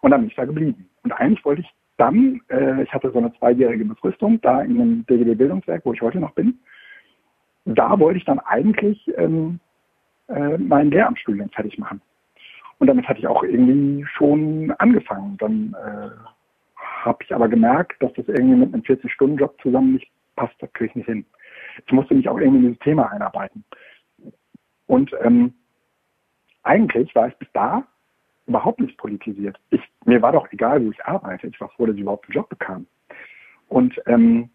Und 0.00 0.10
dann 0.10 0.20
bin 0.20 0.30
ich 0.30 0.36
da 0.36 0.44
geblieben. 0.44 0.88
Und 1.02 1.12
eigentlich 1.12 1.44
wollte 1.44 1.62
ich 1.62 1.74
dann, 1.96 2.40
äh, 2.48 2.82
ich 2.82 2.92
hatte 2.92 3.10
so 3.10 3.18
eine 3.18 3.32
zweijährige 3.34 3.84
Befristung 3.84 4.40
da 4.40 4.62
in 4.62 4.78
dem 4.78 5.06
DGB 5.06 5.34
Bildungswerk, 5.34 5.84
wo 5.84 5.92
ich 5.92 6.02
heute 6.02 6.18
noch 6.18 6.32
bin. 6.32 6.58
Da 7.64 7.98
wollte 7.98 8.18
ich 8.18 8.24
dann 8.24 8.40
eigentlich 8.40 9.10
ähm, 9.16 9.60
äh, 10.28 10.58
mein 10.58 10.90
Lehramtsstudium 10.90 11.50
fertig 11.50 11.78
machen. 11.78 12.00
Und 12.78 12.88
damit 12.88 13.08
hatte 13.08 13.20
ich 13.20 13.28
auch 13.28 13.44
irgendwie 13.44 14.04
schon 14.16 14.72
angefangen. 14.78 15.36
Dann 15.38 15.76
äh, 15.78 16.10
habe 17.04 17.22
ich 17.22 17.34
aber 17.34 17.48
gemerkt, 17.48 18.02
dass 18.02 18.12
das 18.14 18.26
irgendwie 18.26 18.56
mit 18.56 18.74
einem 18.74 18.82
40-Stunden-Job 18.82 19.60
zusammen 19.62 19.92
nicht 19.92 20.10
passt. 20.34 20.54
Das 20.60 20.72
kriege 20.72 20.90
ich 20.90 20.96
nicht 20.96 21.06
hin. 21.06 21.24
Ich 21.86 21.92
musste 21.92 22.14
mich 22.14 22.28
auch 22.28 22.38
irgendwie 22.38 22.58
in 22.58 22.72
dieses 22.72 22.82
Thema 22.82 23.10
einarbeiten. 23.12 23.64
Und 24.86 25.12
ähm, 25.22 25.54
eigentlich 26.64 27.14
war 27.14 27.28
es 27.28 27.38
bis 27.38 27.48
da 27.52 27.86
überhaupt 28.46 28.80
nicht 28.80 28.98
politisiert. 28.98 29.58
Ich, 29.70 29.80
mir 30.04 30.20
war 30.22 30.32
doch 30.32 30.50
egal, 30.52 30.84
wo 30.84 30.90
ich 30.90 31.04
arbeite. 31.04 31.46
Ich 31.46 31.60
war 31.60 31.68
froh, 31.70 31.86
dass 31.86 31.94
ich 31.94 32.02
überhaupt 32.02 32.26
einen 32.26 32.34
Job 32.34 32.48
bekam. 32.48 32.86
Und 33.68 34.00
ähm, 34.06 34.50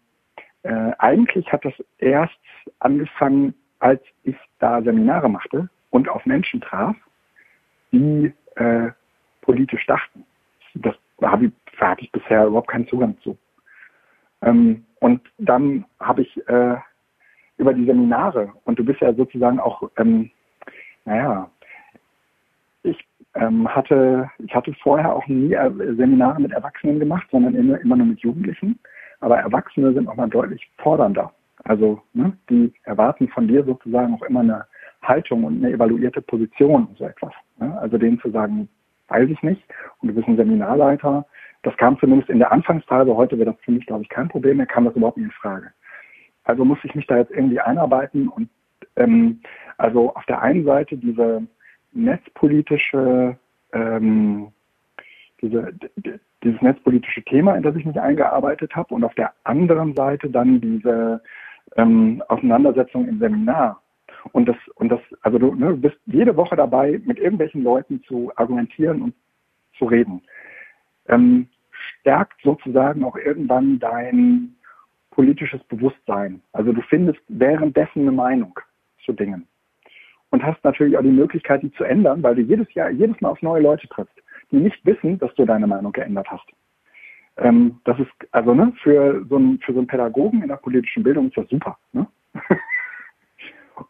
äh, 0.62 0.92
eigentlich 0.98 1.50
hat 1.52 1.64
das 1.64 1.74
erst 1.98 2.38
angefangen, 2.78 3.54
als 3.78 4.02
ich 4.24 4.36
da 4.58 4.82
Seminare 4.82 5.28
machte 5.28 5.68
und 5.90 6.08
auf 6.08 6.24
Menschen 6.26 6.60
traf, 6.60 6.96
die 7.92 8.32
äh, 8.56 8.90
politisch 9.40 9.86
dachten. 9.86 10.24
Das 10.74 10.94
habe 11.22 11.46
ich, 11.46 11.52
da 11.78 11.90
hatte 11.90 12.02
ich 12.02 12.12
bisher 12.12 12.46
überhaupt 12.46 12.68
keinen 12.68 12.88
Zugang 12.88 13.16
zu. 13.22 13.36
Ähm, 14.42 14.84
und 15.00 15.22
dann 15.38 15.84
habe 16.00 16.22
ich 16.22 16.48
äh, 16.48 16.76
über 17.56 17.74
die 17.74 17.86
Seminare, 17.86 18.52
und 18.64 18.78
du 18.78 18.84
bist 18.84 19.00
ja 19.00 19.12
sozusagen 19.14 19.58
auch, 19.58 19.90
ähm, 19.96 20.30
naja, 21.04 21.50
ich 22.82 23.04
ähm, 23.34 23.68
hatte, 23.68 24.30
ich 24.38 24.54
hatte 24.54 24.72
vorher 24.82 25.14
auch 25.14 25.26
nie 25.26 25.52
äh, 25.52 25.70
Seminare 25.96 26.40
mit 26.40 26.52
Erwachsenen 26.52 26.98
gemacht, 26.98 27.26
sondern 27.30 27.54
immer, 27.54 27.80
immer 27.80 27.96
nur 27.96 28.06
mit 28.06 28.20
Jugendlichen. 28.20 28.78
Aber 29.20 29.38
Erwachsene 29.38 29.92
sind 29.92 30.04
nochmal 30.04 30.28
deutlich 30.28 30.70
fordernder. 30.78 31.32
Also 31.64 32.00
ne, 32.12 32.32
die 32.48 32.72
erwarten 32.84 33.28
von 33.28 33.48
dir 33.48 33.64
sozusagen 33.64 34.14
auch 34.14 34.22
immer 34.22 34.40
eine 34.40 34.64
Haltung 35.02 35.44
und 35.44 35.58
eine 35.58 35.74
evaluierte 35.74 36.22
Position 36.22 36.86
und 36.86 36.98
so 36.98 37.04
etwas. 37.04 37.32
Ne? 37.58 37.76
Also 37.80 37.98
denen 37.98 38.20
zu 38.20 38.30
sagen, 38.30 38.68
weiß 39.08 39.28
ich 39.28 39.42
nicht, 39.42 39.62
und 40.00 40.08
du 40.08 40.14
bist 40.14 40.28
ein 40.28 40.36
Seminarleiter, 40.36 41.26
das 41.62 41.76
kam 41.76 41.98
zumindest 41.98 42.30
in 42.30 42.38
der 42.38 42.52
Anfangsphase, 42.52 43.14
heute 43.16 43.36
wäre 43.38 43.52
das 43.52 43.60
für 43.62 43.72
mich, 43.72 43.86
glaube 43.86 44.02
ich, 44.02 44.08
kein 44.08 44.28
Problem 44.28 44.58
mehr, 44.58 44.66
kam 44.66 44.84
das 44.84 44.94
überhaupt 44.94 45.16
nicht 45.16 45.26
in 45.26 45.32
Frage. 45.32 45.72
Also 46.44 46.64
muss 46.64 46.78
ich 46.84 46.94
mich 46.94 47.06
da 47.06 47.18
jetzt 47.18 47.32
irgendwie 47.32 47.60
einarbeiten 47.60 48.28
und 48.28 48.48
ähm, 48.96 49.40
also 49.76 50.14
auf 50.14 50.24
der 50.26 50.40
einen 50.40 50.64
Seite 50.64 50.96
diese 50.96 51.46
netzpolitische, 51.98 53.36
ähm, 53.72 54.48
diese, 55.42 55.72
dieses 56.42 56.62
netzpolitische 56.62 57.22
Thema, 57.24 57.56
in 57.56 57.62
das 57.62 57.76
ich 57.76 57.84
mich 57.84 58.00
eingearbeitet 58.00 58.74
habe 58.74 58.94
und 58.94 59.04
auf 59.04 59.14
der 59.14 59.32
anderen 59.44 59.94
Seite 59.94 60.30
dann 60.30 60.60
diese 60.60 61.22
ähm, 61.76 62.22
Auseinandersetzung 62.28 63.08
im 63.08 63.18
Seminar. 63.18 63.82
Und 64.32 64.48
das, 64.48 64.56
und 64.76 64.88
das, 64.90 65.00
also 65.22 65.38
du, 65.38 65.54
ne, 65.54 65.74
bist 65.74 65.96
jede 66.06 66.36
Woche 66.36 66.56
dabei, 66.56 67.00
mit 67.04 67.18
irgendwelchen 67.18 67.62
Leuten 67.62 68.02
zu 68.04 68.32
argumentieren 68.36 69.02
und 69.02 69.14
zu 69.76 69.86
reden. 69.86 70.22
Ähm, 71.08 71.48
stärkt 72.00 72.40
sozusagen 72.42 73.04
auch 73.04 73.16
irgendwann 73.16 73.78
dein 73.78 74.56
politisches 75.10 75.62
Bewusstsein. 75.64 76.42
Also 76.52 76.72
du 76.72 76.82
findest 76.82 77.20
währenddessen 77.28 78.02
eine 78.02 78.12
Meinung 78.12 78.58
zu 79.04 79.12
Dingen 79.12 79.46
und 80.30 80.42
hast 80.44 80.62
natürlich 80.64 80.96
auch 80.96 81.02
die 81.02 81.08
Möglichkeit, 81.08 81.62
die 81.62 81.72
zu 81.72 81.84
ändern, 81.84 82.22
weil 82.22 82.34
du 82.34 82.42
jedes 82.42 82.72
Jahr, 82.74 82.90
jedes 82.90 83.20
Mal 83.20 83.30
auf 83.30 83.42
neue 83.42 83.62
Leute 83.62 83.88
triffst, 83.88 84.14
die 84.50 84.56
nicht 84.56 84.84
wissen, 84.84 85.18
dass 85.18 85.34
du 85.34 85.44
deine 85.44 85.66
Meinung 85.66 85.92
geändert 85.92 86.30
hast. 86.30 86.46
Ähm, 87.38 87.80
das 87.84 87.98
ist, 87.98 88.10
also 88.32 88.54
ne, 88.54 88.72
für 88.82 89.24
so 89.28 89.36
einen, 89.36 89.58
für 89.60 89.72
so 89.72 89.78
einen 89.78 89.86
Pädagogen 89.86 90.42
in 90.42 90.48
der 90.48 90.56
politischen 90.56 91.02
Bildung 91.02 91.28
ist 91.28 91.36
das 91.36 91.48
super. 91.48 91.78
Ne? 91.92 92.06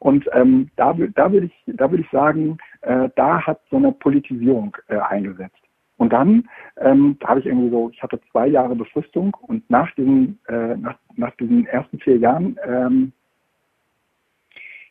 Und 0.01 0.28
ähm, 0.32 0.70
da, 0.77 0.93
da 0.93 1.32
würde 1.32 1.47
ich, 1.47 1.74
da 1.74 1.90
würde 1.90 2.02
ich 2.02 2.10
sagen, 2.10 2.59
äh, 2.82 3.09
da 3.16 3.40
hat 3.47 3.60
so 3.70 3.77
eine 3.77 3.93
Politisierung 3.93 4.77
äh, 4.89 4.98
eingesetzt. 4.98 5.56
Und 5.97 6.12
dann 6.12 6.47
ähm, 6.77 7.16
da 7.20 7.28
habe 7.28 7.40
ich 7.40 7.47
irgendwie 7.47 7.70
so, 7.70 7.90
ich 7.93 8.02
hatte 8.02 8.20
zwei 8.31 8.47
Jahre 8.47 8.77
Befristung 8.77 9.36
und 9.43 9.69
nach 9.69 9.93
diesen, 9.94 10.39
äh, 10.48 10.77
nach, 10.77 10.97
nach 11.16 11.35
diesen 11.36 11.66
ersten 11.66 11.98
vier 11.98 12.19
Jahren 12.19 12.56
ähm, 12.65 13.12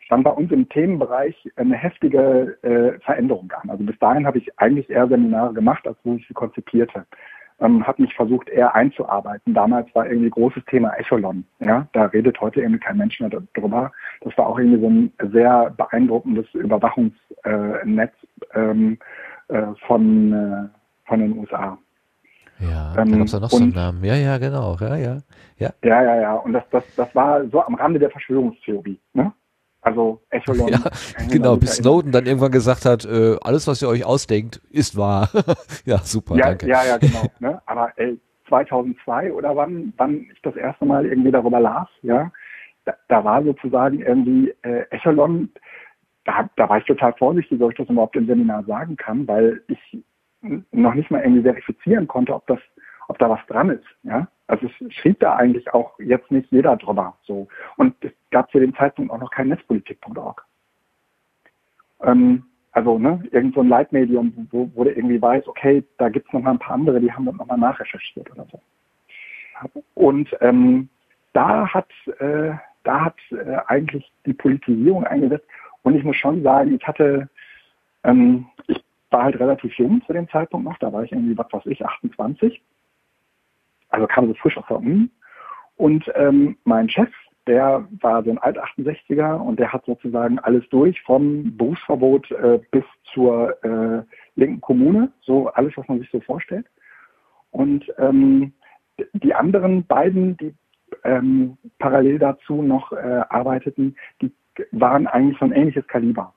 stand 0.08 0.24
bei 0.24 0.32
uns 0.32 0.50
im 0.54 0.70
Themenbereich 0.70 1.36
eine 1.58 1.76
heftige 1.76 2.58
äh, 2.62 2.98
Veränderung 3.02 3.52
an. 3.62 3.70
Also 3.70 3.84
bis 3.84 4.00
dahin 4.00 4.26
habe 4.26 4.38
ich 4.38 4.58
eigentlich 4.58 4.90
eher 4.90 5.06
Seminare 5.10 5.54
gemacht, 5.54 5.86
als 5.86 5.98
wo 6.06 6.16
ich 6.16 6.26
sie 6.30 6.34
konzipierte. 6.34 7.06
Ähm, 7.60 7.86
habe 7.86 8.04
mich 8.04 8.16
versucht, 8.16 8.48
eher 8.48 8.74
einzuarbeiten. 8.74 9.54
Damals 9.54 9.94
war 9.94 10.08
irgendwie 10.08 10.30
großes 10.30 10.64
Thema 10.66 10.94
Echelon. 10.98 11.44
Ja, 11.60 11.88
da 11.92 12.06
redet 12.06 12.40
heute 12.40 12.62
irgendwie 12.62 12.80
kein 12.80 12.96
Mensch 12.98 13.20
mehr 13.20 13.30
darüber. 13.30 13.92
Das 14.22 14.38
war 14.38 14.48
auch 14.48 14.58
irgendwie 14.58 14.80
so 14.80 14.90
ein 14.90 15.32
sehr 15.34 15.74
beeindruckendes 15.76 16.46
Überwachungsnetz 16.54 18.14
äh, 18.54 18.60
ähm, 18.60 18.98
äh, 19.50 19.64
von, 19.88 20.32
äh, 20.32 20.70
von 21.06 21.20
den 21.20 21.38
USA. 21.38 21.78
Ja, 22.60 22.96
ähm, 22.98 23.12
da 23.12 23.18
gab 23.18 23.26
es 23.26 23.32
ja 23.34 23.40
noch 23.40 23.50
so 23.50 23.58
einen 23.58 23.74
Namen. 23.74 24.04
Ja, 24.06 24.16
ja, 24.16 24.38
genau. 24.38 24.78
Ja, 24.80 24.96
ja. 24.96 25.18
Ja, 25.58 25.74
ja, 25.84 26.02
ja. 26.02 26.22
ja. 26.22 26.34
Und 26.36 26.54
das, 26.54 26.64
das, 26.72 26.96
das 26.96 27.14
war 27.14 27.46
so 27.48 27.62
am 27.62 27.76
Rande 27.76 28.00
der 28.00 28.10
Verschwörungstheorie. 28.10 29.00
Ne? 29.14 29.34
Also 29.82 30.22
Echelon. 30.30 30.70
Ja, 30.72 30.80
genau, 31.32 31.56
bis 31.56 31.78
Snowden 31.78 32.12
dann 32.12 32.26
irgendwann 32.26 32.52
gesagt 32.52 32.86
hat, 32.86 33.06
äh, 33.06 33.38
alles, 33.42 33.68
was 33.68 33.82
ihr 33.82 33.90
euch 33.90 34.06
ausdenkt, 34.06 34.62
ist 34.70 34.98
wahr. 34.98 35.30
ja, 35.86 35.98
super, 36.00 36.36
ja, 36.36 36.48
danke. 36.48 36.68
Ja, 36.68 36.84
ja, 36.86 36.98
genau. 37.00 37.26
Ne? 37.40 37.62
Aber 37.66 37.92
ey, 37.98 38.20
2002 38.50 39.32
oder 39.34 39.56
wann, 39.56 39.94
wann 39.98 40.28
ich 40.32 40.42
das 40.42 40.56
erste 40.56 40.86
Mal 40.86 41.06
irgendwie 41.06 41.32
darüber 41.32 41.60
las, 41.60 41.88
ja, 42.02 42.32
da, 42.86 42.96
da 43.08 43.24
war 43.24 43.44
sozusagen 43.44 44.02
irgendwie 44.02 44.54
äh, 44.64 44.86
Echelon, 44.90 45.50
da, 46.26 46.50
da 46.56 46.70
war 46.70 46.78
ich 46.80 46.86
total 46.86 47.14
vorsichtig, 47.14 47.62
ob 47.62 47.72
ich 47.72 47.78
das 47.78 47.90
überhaupt 47.90 48.16
im 48.16 48.28
Seminar 48.28 48.64
sagen 48.66 48.96
kann, 48.98 49.28
weil 49.28 49.62
ich 49.68 50.04
noch 50.72 50.94
nicht 50.94 51.10
mal 51.12 51.22
irgendwie 51.22 51.44
verifizieren 51.44 52.08
konnte, 52.08 52.34
ob 52.34 52.46
das, 52.48 52.60
ob 53.08 53.18
da 53.20 53.30
was 53.30 53.40
dran 53.48 53.70
ist. 53.70 53.86
Ja? 54.04 54.28
Also 54.48 54.68
es 54.68 54.94
schrieb 54.94 55.20
da 55.20 55.36
eigentlich 55.36 55.74
auch 55.74 56.00
jetzt 56.00 56.32
nicht 56.32 56.50
jeder 56.52 56.76
drüber. 56.78 57.18
So. 57.24 57.48
Und 57.76 57.96
es 58.04 58.12
gab 58.32 58.50
zu 58.52 58.60
dem 58.60 58.76
Zeitpunkt 58.76 59.12
auch 59.12 59.20
noch 59.20 59.32
kein 59.32 59.50
Netzpolitik.org. 59.50 60.46
Ähm, 62.02 62.44
also 62.72 63.00
ne, 63.00 63.24
irgend 63.32 63.56
so 63.56 63.62
ein 63.62 63.70
Leitmedium, 63.70 64.48
wo, 64.52 64.70
wo 64.76 64.84
der 64.84 64.96
irgendwie 64.96 65.22
weiß, 65.22 65.48
okay, 65.48 65.84
da 65.98 66.10
gibt 66.10 66.28
es 66.28 66.34
noch 66.34 66.42
mal 66.42 66.52
ein 66.52 66.60
paar 66.60 66.76
andere, 66.76 67.00
die 67.02 67.12
haben 67.12 67.26
das 67.26 67.36
nochmal 67.36 67.58
nachrecherchiert 67.58 68.32
oder 68.32 68.46
so. 68.52 68.62
Und 69.96 70.30
ähm, 70.42 70.88
da 71.34 71.68
hat, 71.74 71.90
äh, 72.20 72.54
da 72.84 73.06
hat 73.06 73.16
äh, 73.32 73.58
eigentlich 73.68 74.12
die 74.26 74.34
Politisierung 74.34 75.04
eingesetzt. 75.06 75.48
Und 75.82 75.96
ich 75.96 76.04
muss 76.04 76.16
schon 76.16 76.44
sagen, 76.44 76.76
ich 76.76 76.88
hatte, 76.88 77.30
ähm, 78.04 78.46
ich 78.68 78.84
war 79.10 79.24
halt 79.24 79.40
relativ 79.40 79.74
jung 79.78 80.02
zu 80.06 80.14
dem 80.14 80.30
Zeitpunkt 80.30 80.66
noch, 80.66 80.78
da 80.78 80.92
war 80.94 81.04
ich 81.04 81.12
irgendwie, 81.12 81.38
was 81.38 81.52
weiß 81.52 81.66
ich, 81.66 81.86
28. 81.86 82.62
Also 83.98 84.06
kam 84.06 84.28
so 84.28 84.36
frisch 84.36 84.56
aus 84.58 84.66
der 84.70 84.78
Uni. 84.78 85.10
Und 85.76 86.06
ähm, 86.14 86.56
mein 86.66 86.88
Chef, 86.88 87.10
der 87.48 87.88
war 88.00 88.24
so 88.24 88.30
ein 88.30 88.38
Alt-68er 88.38 89.38
und 89.38 89.60
der 89.60 89.74
hat 89.74 89.86
sozusagen 89.86 90.38
alles 90.38 90.70
durch, 90.70 91.02
vom 91.02 91.58
Berufsverbot 91.58 92.30
äh, 92.30 92.60
bis 92.70 92.84
zur 93.12 93.58
äh, 93.64 94.04
linken 94.36 94.62
Kommune, 94.62 95.12
so 95.22 95.48
alles, 95.48 95.76
was 95.78 95.88
man 95.88 95.98
sich 95.98 96.12
so 96.12 96.20
vorstellt. 96.20 96.68
Und 97.50 97.92
ähm, 97.98 98.54
die 99.14 99.34
anderen 99.34 99.84
beiden, 99.88 100.38
die 100.38 100.54
ähm, 101.04 101.58
parallel 101.80 102.20
dazu 102.20 102.62
noch 102.62 102.92
äh, 102.92 103.24
arbeiteten, 103.30 103.96
die 104.22 104.32
waren 104.74 105.08
eigentlich 105.08 105.40
so 105.40 105.46
ein 105.46 105.54
ähnliches 105.54 105.88
Kaliber. 105.88 106.36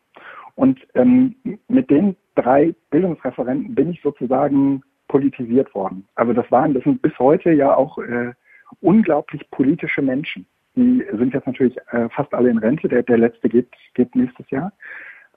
Und 0.55 0.81
ähm, 0.95 1.35
mit 1.69 1.91
den 1.91 2.17
drei 2.37 2.75
Bildungsreferenten 2.89 3.75
bin 3.75 3.91
ich 3.91 4.01
sozusagen 4.01 4.83
politisiert 5.11 5.75
worden. 5.75 6.07
Also 6.15 6.33
das 6.33 6.51
waren, 6.51 6.75
das 6.75 6.85
sind 6.85 7.03
bis 7.03 7.19
heute 7.19 7.53
ja 7.53 7.75
auch 7.75 7.99
äh, 7.99 8.33
unglaublich 8.81 9.51
politische 9.51 10.03
Menschen 10.03 10.47
die 10.77 11.05
sind 11.13 11.35
jetzt 11.35 11.47
natürlich 11.47 11.77
äh, 11.91 12.09
fast 12.11 12.33
alle 12.35 12.51
in 12.51 12.59
Rente. 12.59 12.89
Der, 12.89 13.03
der 13.03 13.19
letzte 13.19 13.49
geht, 13.49 13.69
geht 13.95 14.15
nächstes 14.15 14.49
Jahr. 14.51 14.73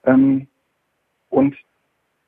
Ähm, 0.04 0.46
und 1.28 1.56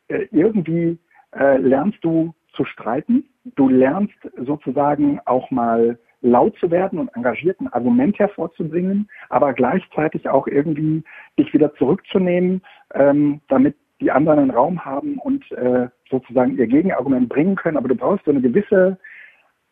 äh, 0.08 0.26
irgendwie 0.32 0.98
äh, 1.32 1.58
lernst 1.58 1.98
du 2.02 2.34
zu 2.52 2.64
streiten. 2.64 3.24
Du 3.54 3.68
lernst 3.68 4.16
sozusagen 4.36 5.20
auch 5.24 5.50
mal 5.50 5.98
laut 6.22 6.58
zu 6.58 6.70
werden 6.70 6.98
und 6.98 7.14
engagiert 7.14 7.60
ein 7.60 7.72
Argument 7.72 8.18
hervorzubringen, 8.18 9.08
aber 9.28 9.52
gleichzeitig 9.52 10.28
auch 10.28 10.46
irgendwie 10.48 11.04
dich 11.38 11.52
wieder 11.52 11.72
zurückzunehmen, 11.74 12.62
ähm, 12.94 13.40
damit 13.48 13.76
die 14.00 14.10
anderen 14.10 14.38
einen 14.38 14.50
Raum 14.50 14.84
haben 14.84 15.18
und 15.18 15.50
äh, 15.52 15.88
sozusagen 16.10 16.56
ihr 16.56 16.66
Gegenargument 16.66 17.28
bringen 17.28 17.56
können. 17.56 17.76
Aber 17.76 17.88
du 17.88 17.94
brauchst 17.94 18.24
so 18.24 18.30
eine 18.30 18.40
gewisse 18.40 18.98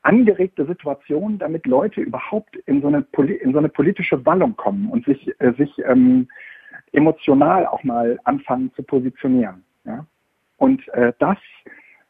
angeregte 0.03 0.67
Situation, 0.67 1.39
damit 1.39 1.67
Leute 1.67 2.01
überhaupt 2.01 2.57
in 2.67 2.83
so 2.83 2.89
eine, 2.89 3.07
in 3.43 3.53
so 3.53 3.59
eine 3.59 3.69
politische 3.69 4.25
Wallung 4.27 4.57
kommen 4.57 4.91
und 4.91 5.05
sich, 5.07 5.29
äh, 5.41 5.53
sich 5.55 5.71
ähm, 5.87 6.29
emotional 6.93 7.67
auch 7.67 7.83
mal 7.85 8.19
anfangen 8.25 8.73
zu 8.75 8.83
positionieren. 8.83 9.65
Ja? 9.85 10.07
Und 10.59 10.87
äh, 10.89 11.13
das, 11.19 11.39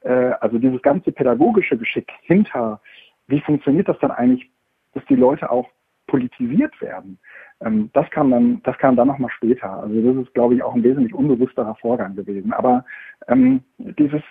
äh, 0.01 0.32
also 0.41 0.59
dieses 0.59 0.82
ganze 0.82 1.12
pädagogische 1.12 1.78
Geschick 1.78 2.11
hinter, 2.23 2.81
wie 3.28 3.41
funktioniert 3.41 3.89
das 3.89 3.99
dann 4.01 4.11
eigentlich, 4.11 4.51
dass 4.93 5.05
die 5.07 5.16
Leute 5.16 5.51
auch 5.51 5.69
politisiert 6.07 6.78
werden, 6.81 7.19
ähm, 7.60 7.90
das 7.93 8.10
kam 8.10 8.31
dann, 8.31 8.62
das 8.64 8.76
kam 8.78 8.97
dann 8.97 9.09
nochmal 9.09 9.31
später. 9.31 9.82
Also 9.82 10.01
das 10.01 10.26
ist, 10.26 10.35
glaube 10.35 10.55
ich, 10.55 10.62
auch 10.62 10.74
ein 10.74 10.82
wesentlich 10.82 11.14
unbewussterer 11.14 11.74
Vorgang 11.76 12.16
gewesen. 12.16 12.52
Aber 12.52 12.85
ähm, 13.28 13.62
dieses 13.78 14.22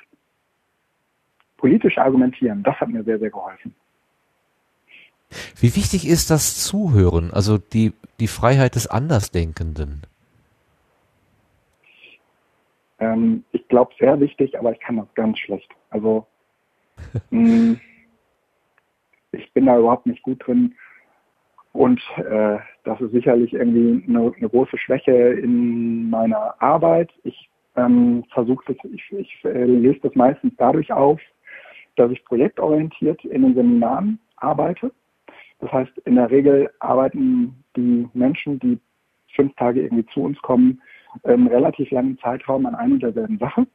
politisch 1.57 1.97
argumentieren, 1.97 2.63
das 2.63 2.75
hat 2.75 2.89
mir 2.89 3.03
sehr, 3.03 3.19
sehr 3.19 3.29
geholfen. 3.29 3.73
Wie 5.59 5.75
wichtig 5.75 6.07
ist 6.07 6.29
das 6.29 6.63
Zuhören, 6.63 7.31
also 7.31 7.57
die, 7.57 7.93
die 8.19 8.27
Freiheit 8.27 8.75
des 8.75 8.87
Andersdenkenden? 8.87 10.03
Ähm, 12.99 13.43
ich 13.51 13.67
glaube, 13.67 13.93
sehr 13.99 14.19
wichtig, 14.19 14.59
aber 14.59 14.71
ich 14.71 14.79
kann 14.79 14.97
das 14.97 15.07
ganz 15.15 15.39
schlecht. 15.39 15.69
Also, 15.89 16.27
mh, 17.31 17.39
mm, 17.71 17.81
ich 19.31 19.51
bin 19.53 19.65
da 19.65 19.77
überhaupt 19.77 20.05
nicht 20.05 20.21
gut 20.21 20.45
drin. 20.45 20.75
Und 21.71 21.99
äh, 22.17 22.59
das 22.83 22.99
ist 23.01 23.11
sicherlich 23.11 23.53
irgendwie 23.53 24.03
eine, 24.07 24.33
eine, 24.35 24.49
große 24.49 24.77
Schwäche 24.77 25.11
in 25.11 26.09
meiner 26.09 26.61
Arbeit. 26.61 27.11
Ich 27.23 27.49
ähm, 27.75 28.23
versuche 28.33 28.73
das, 28.73 28.91
ich, 28.91 29.11
ich 29.11 29.45
äh, 29.45 29.65
lese 29.65 29.99
das 30.03 30.15
meistens 30.15 30.53
dadurch 30.57 30.91
auf, 30.91 31.19
dass 31.95 32.11
ich 32.11 32.23
projektorientiert 32.25 33.23
in 33.25 33.43
den 33.43 33.55
Seminaren 33.55 34.19
arbeite. 34.37 34.91
Das 35.59 35.71
heißt, 35.71 35.97
in 36.05 36.15
der 36.15 36.29
Regel 36.29 36.69
arbeiten 36.79 37.63
die 37.75 38.07
Menschen, 38.13 38.59
die 38.59 38.79
fünf 39.35 39.55
Tage 39.55 39.81
irgendwie 39.81 40.05
zu 40.07 40.21
uns 40.21 40.39
kommen, 40.41 40.81
einen 41.23 41.47
relativ 41.47 41.89
langen 41.91 42.17
Zeitraum 42.19 42.65
an 42.65 42.75
einer 42.75 42.93
und 42.93 43.03
derselben 43.03 43.37
Sache 43.37 43.65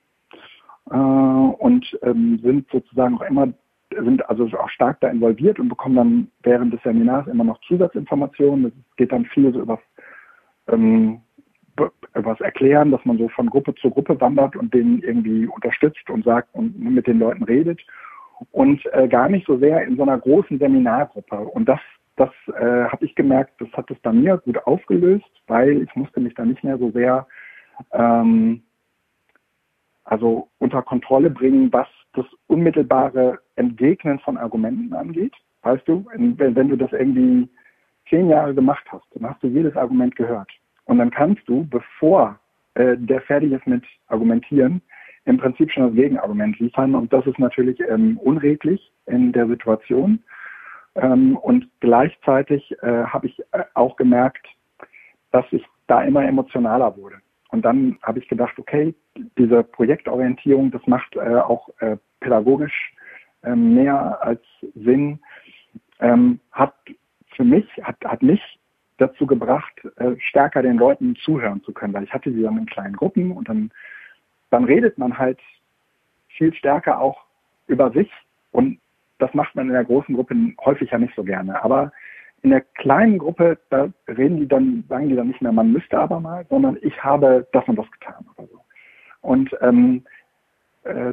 äh, 0.91 0.95
und 0.95 1.99
ähm, 2.03 2.41
sind 2.43 2.69
sozusagen 2.71 3.17
auch 3.17 3.23
immer, 3.23 3.53
sind 3.91 4.29
also 4.29 4.45
auch 4.59 4.71
stark 4.71 5.01
da 5.01 5.09
involviert 5.09 5.59
und 5.59 5.69
bekommen 5.69 5.97
dann 5.97 6.29
während 6.43 6.73
des 6.73 6.83
Seminars 6.83 7.27
immer 7.27 7.45
noch 7.45 7.61
Zusatzinformationen. 7.63 8.67
Es 8.67 8.97
geht 8.97 9.13
dann 9.13 9.25
viel 9.27 9.53
so 9.53 9.61
über 9.61 9.79
ähm, 10.69 11.21
was 12.15 12.41
erklären, 12.41 12.91
dass 12.91 13.05
man 13.05 13.19
so 13.19 13.29
von 13.29 13.49
Gruppe 13.49 13.75
zu 13.77 13.91
Gruppe 13.91 14.21
wandert 14.21 14.57
und 14.57 14.75
denen 14.75 15.01
irgendwie 15.01 15.47
unterstützt 15.47 16.11
und 16.11 16.25
sagt 16.25 16.49
und 16.55 16.79
mit 16.79 17.07
den 17.07 17.21
Leuten 17.21 17.45
redet 17.45 17.81
und 18.51 18.85
äh, 18.93 19.09
gar 19.09 19.29
nicht 19.29 19.47
so 19.47 19.59
sehr 19.59 19.85
in 19.85 19.97
so 19.97 20.03
einer 20.03 20.19
großen 20.19 20.59
Seminargruppe. 20.59 21.37
Und 21.37 21.69
das, 21.69 21.81
das 22.17 22.31
äh, 22.59 22.85
habe 22.85 23.05
ich 23.05 23.15
gemerkt, 23.15 23.61
das 23.61 23.71
hat 23.73 23.91
es 23.91 23.99
bei 24.01 24.13
mir 24.13 24.39
gut 24.39 24.59
aufgelöst, 24.67 25.31
weil 25.47 25.83
ich 25.83 25.95
musste 25.95 26.21
mich 26.21 26.35
da 26.35 26.45
nicht 26.45 26.65
mehr 26.65 26.79
so 26.79 26.91
sehr 26.91 27.27
ähm, 27.93 28.63
also 30.09 30.49
unter 30.59 30.83
Kontrolle 30.83 31.31
bringen, 31.31 31.73
was 31.73 31.87
das 32.15 32.25
unmittelbare 32.47 33.39
Entgegnen 33.57 34.19
von 34.21 34.37
Argumenten 34.39 34.93
angeht. 34.95 35.35
Weißt 35.63 35.87
du, 35.87 36.07
wenn, 36.15 36.69
du 36.69 36.77
das 36.77 36.93
irgendwie 36.93 37.49
zehn 38.09 38.29
Jahre 38.29 38.55
gemacht 38.55 38.85
hast, 38.91 39.05
dann 39.15 39.29
hast 39.29 39.43
du 39.43 39.49
jedes 39.49 39.77
Argument 39.77 40.17
gehört. 40.17 40.51
Und 40.87 40.99
dann 40.99 41.11
kannst 41.11 41.47
du, 41.47 41.67
bevor 41.69 42.39
äh, 42.75 42.97
der 42.97 43.21
fertig 43.23 43.53
ist 43.53 43.67
mit 43.67 43.85
Argumentieren, 44.07 44.81
im 45.27 45.37
Prinzip 45.37 45.71
schon 45.71 45.89
das 45.89 45.95
Gegenargument 45.95 46.59
liefern. 46.59 46.95
Und 46.95 47.13
das 47.13 47.27
ist 47.27 47.39
natürlich 47.39 47.79
ähm, 47.81 48.19
unredlich 48.19 48.91
in 49.07 49.33
der 49.33 49.47
Situation. 49.47 50.23
Ähm, 50.95 51.37
und 51.37 51.69
gleichzeitig 51.81 52.75
äh, 52.83 53.05
habe 53.05 53.27
ich 53.27 53.39
äh, 53.53 53.65
auch 53.75 53.97
gemerkt, 53.97 54.47
dass 55.33 55.45
ich 55.51 55.65
da 55.87 56.03
immer 56.03 56.25
emotionaler 56.25 56.97
wurde. 56.97 57.17
Und 57.49 57.65
dann 57.65 57.99
habe 58.03 58.19
ich 58.19 58.29
gedacht, 58.29 58.59
okay, 58.59 58.95
diese 59.39 59.63
Projektorientierung, 59.65 60.71
das 60.71 60.87
macht 60.87 61.17
äh, 61.17 61.37
auch 61.37 61.69
äh, 61.81 61.97
pädagogisch 62.21 62.93
äh, 63.43 63.55
mehr 63.55 64.23
als 64.23 64.43
Sinn, 64.75 65.21
ähm, 66.01 66.41
hat 66.53 66.75
für 67.35 67.45
mich, 67.45 67.67
hat, 67.83 67.97
hat 68.05 68.23
mich 68.23 68.41
dazu 68.99 69.27
gebracht, 69.27 69.73
äh, 69.97 70.17
stärker 70.19 70.63
den 70.63 70.77
Leuten 70.77 71.17
zuhören 71.17 71.63
zu 71.63 71.73
können, 71.73 71.95
weil 71.95 72.05
ich 72.05 72.13
hatte 72.13 72.33
sie 72.33 72.43
dann 72.43 72.59
in 72.59 72.67
kleinen 72.67 72.97
Gruppen 72.97 73.33
und 73.33 73.49
dann 73.49 73.71
dann 74.51 74.65
redet 74.65 74.99
man 74.99 75.19
halt 75.19 75.39
viel 76.29 76.55
stärker 76.55 77.01
auch 77.01 77.25
über 77.67 77.91
sich 77.91 78.11
und 78.53 78.81
das 79.19 79.35
macht 79.35 79.55
man 79.55 79.67
in 79.67 79.73
der 79.73 79.85
großen 79.85 80.15
Gruppe 80.15 80.35
häufig 80.65 80.91
ja 80.91 80.99
nicht 80.99 81.15
so 81.17 81.25
gerne. 81.25 81.63
Aber 81.63 81.93
in 82.43 82.51
der 82.51 82.61
kleinen 82.61 83.19
Gruppe, 83.19 83.59
da 83.71 83.89
reden 84.07 84.39
die 84.39 84.49
dann, 84.49 84.85
sagen 84.89 85.09
die 85.09 85.17
dann 85.17 85.29
nicht 85.29 85.43
mehr, 85.43 85.53
man 85.53 85.73
müsste 85.73 85.99
aber 85.99 86.21
mal, 86.21 86.47
sondern 86.49 86.79
ich 86.83 87.03
habe 87.03 87.47
das 87.53 87.67
und 87.67 87.77
das 87.77 87.91
getan 87.91 88.25
oder 88.37 88.47
so. 88.49 88.61
Und 89.21 89.51
ähm, 89.61 90.05
äh, 90.85 91.13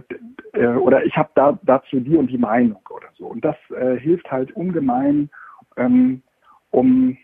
äh 0.54 0.68
oder 0.76 1.04
ich 1.04 1.18
habe 1.18 1.30
da 1.36 1.58
dazu 1.64 2.00
die 2.00 2.16
und 2.16 2.28
die 2.28 2.38
Meinung 2.38 2.82
oder 2.90 3.08
so. 3.18 3.26
Und 3.26 3.44
das 3.44 3.56
äh, 3.72 3.98
hilft 3.98 4.32
halt 4.32 4.52
ungemein, 4.56 5.30
ähm, 5.78 6.22
um 6.70 7.18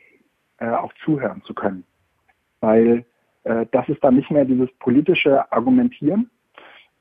äh, 0.58 0.70
auch 0.70 0.94
zuhören 1.06 1.44
zu 1.44 1.54
können. 1.54 1.84
Weil 2.60 3.06
äh, 3.44 3.66
das 3.72 3.88
ist 3.90 4.04
dann 4.04 4.16
nicht 4.16 4.32
mehr 4.32 4.46
dieses 4.46 4.72
politische 4.80 5.52
Argumentieren, 5.52 6.30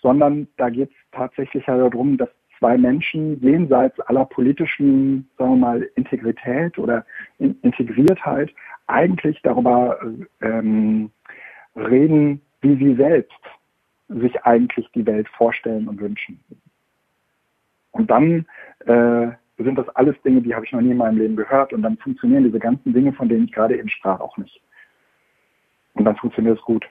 sondern 0.03 0.49
da 0.57 0.69
geht 0.69 0.91
es 0.91 0.97
tatsächlich 1.13 1.65
darum, 1.65 2.17
dass 2.17 2.31
zwei 2.61 2.79
Menschen 2.79 3.41
jenseits 3.41 3.99
aller 4.01 4.27
politischen, 4.27 5.29
sagen 5.37 5.53
wir 5.53 5.57
mal, 5.57 5.91
Integrität 5.97 6.79
oder 6.79 7.05
Integriertheit 7.39 8.51
eigentlich 8.87 9.41
darüber 9.43 9.99
ähm, 10.43 11.11
reden, 11.75 12.41
wie 12.61 12.77
sie 12.77 12.95
selbst 12.95 13.33
sich 14.09 14.41
eigentlich 14.45 14.89
die 14.95 15.07
Welt 15.07 15.29
vorstellen 15.31 15.89
und 15.89 16.01
wünschen. 16.01 16.41
Und 17.93 18.11
dann 18.11 18.47
äh, 18.87 19.29
sind 19.59 19.77
das 19.77 19.89
alles 19.91 20.17
Dinge, 20.23 20.43
die 20.43 20.55
habe 20.55 20.65
ich 20.65 20.73
noch 20.73 20.81
nie 20.81 20.91
in 20.91 20.97
meinem 20.97 21.19
Leben 21.19 21.37
gehört 21.37 21.73
und 21.73 21.83
dann 21.83 21.97
funktionieren 21.99 22.45
diese 22.45 22.59
ganzen 22.59 22.93
Dinge, 22.93 23.13
von 23.13 23.29
denen 23.29 23.47
ich 23.47 23.53
gerade 23.53 23.79
eben 23.79 23.89
sprach, 23.89 24.21
auch 24.21 24.37
nicht. 24.37 24.61
Und 25.95 26.05
dann 26.05 26.17
funktioniert 26.17 26.59
es 26.59 26.65
gut. 26.65 26.85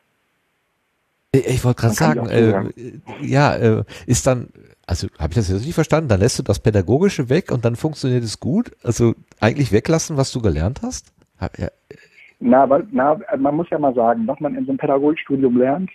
Ich, 1.32 1.48
ich 1.48 1.64
wollte 1.64 1.82
gerade 1.82 1.94
sagen, 1.94 2.28
äh, 2.28 2.64
ja, 3.22 3.56
äh, 3.56 3.84
ist 4.08 4.26
dann, 4.26 4.50
also 4.90 5.07
habe 5.20 5.30
ich 5.30 5.36
das 5.36 5.49
jetzt 5.49 5.66
nicht 5.66 5.76
verstanden, 5.76 6.10
dann 6.10 6.20
lässt 6.20 6.40
du 6.40 6.44
das 6.44 6.60
Pädagogische 6.60 7.30
weg 7.30 7.52
und 7.52 7.64
dann 7.64 7.76
funktioniert 7.76 8.24
es 8.24 8.40
gut? 8.40 8.72
Also 8.84 9.14
eigentlich 9.40 9.72
weglassen, 9.72 10.18
was 10.18 10.32
du 10.32 10.41
gelernt 10.41 10.82
hast? 10.82 11.14
Ja. 11.57 11.68
Na, 12.40 12.64
aber, 12.64 12.82
na, 12.91 13.20
man 13.38 13.56
muss 13.56 13.70
ja 13.70 13.78
mal 13.78 13.94
sagen, 13.94 14.28
was 14.28 14.40
man 14.40 14.56
in 14.56 14.66
so 14.66 14.72
einem 14.72 14.80
Pädagogikstudium 14.80 15.57
lernt, 15.57 15.91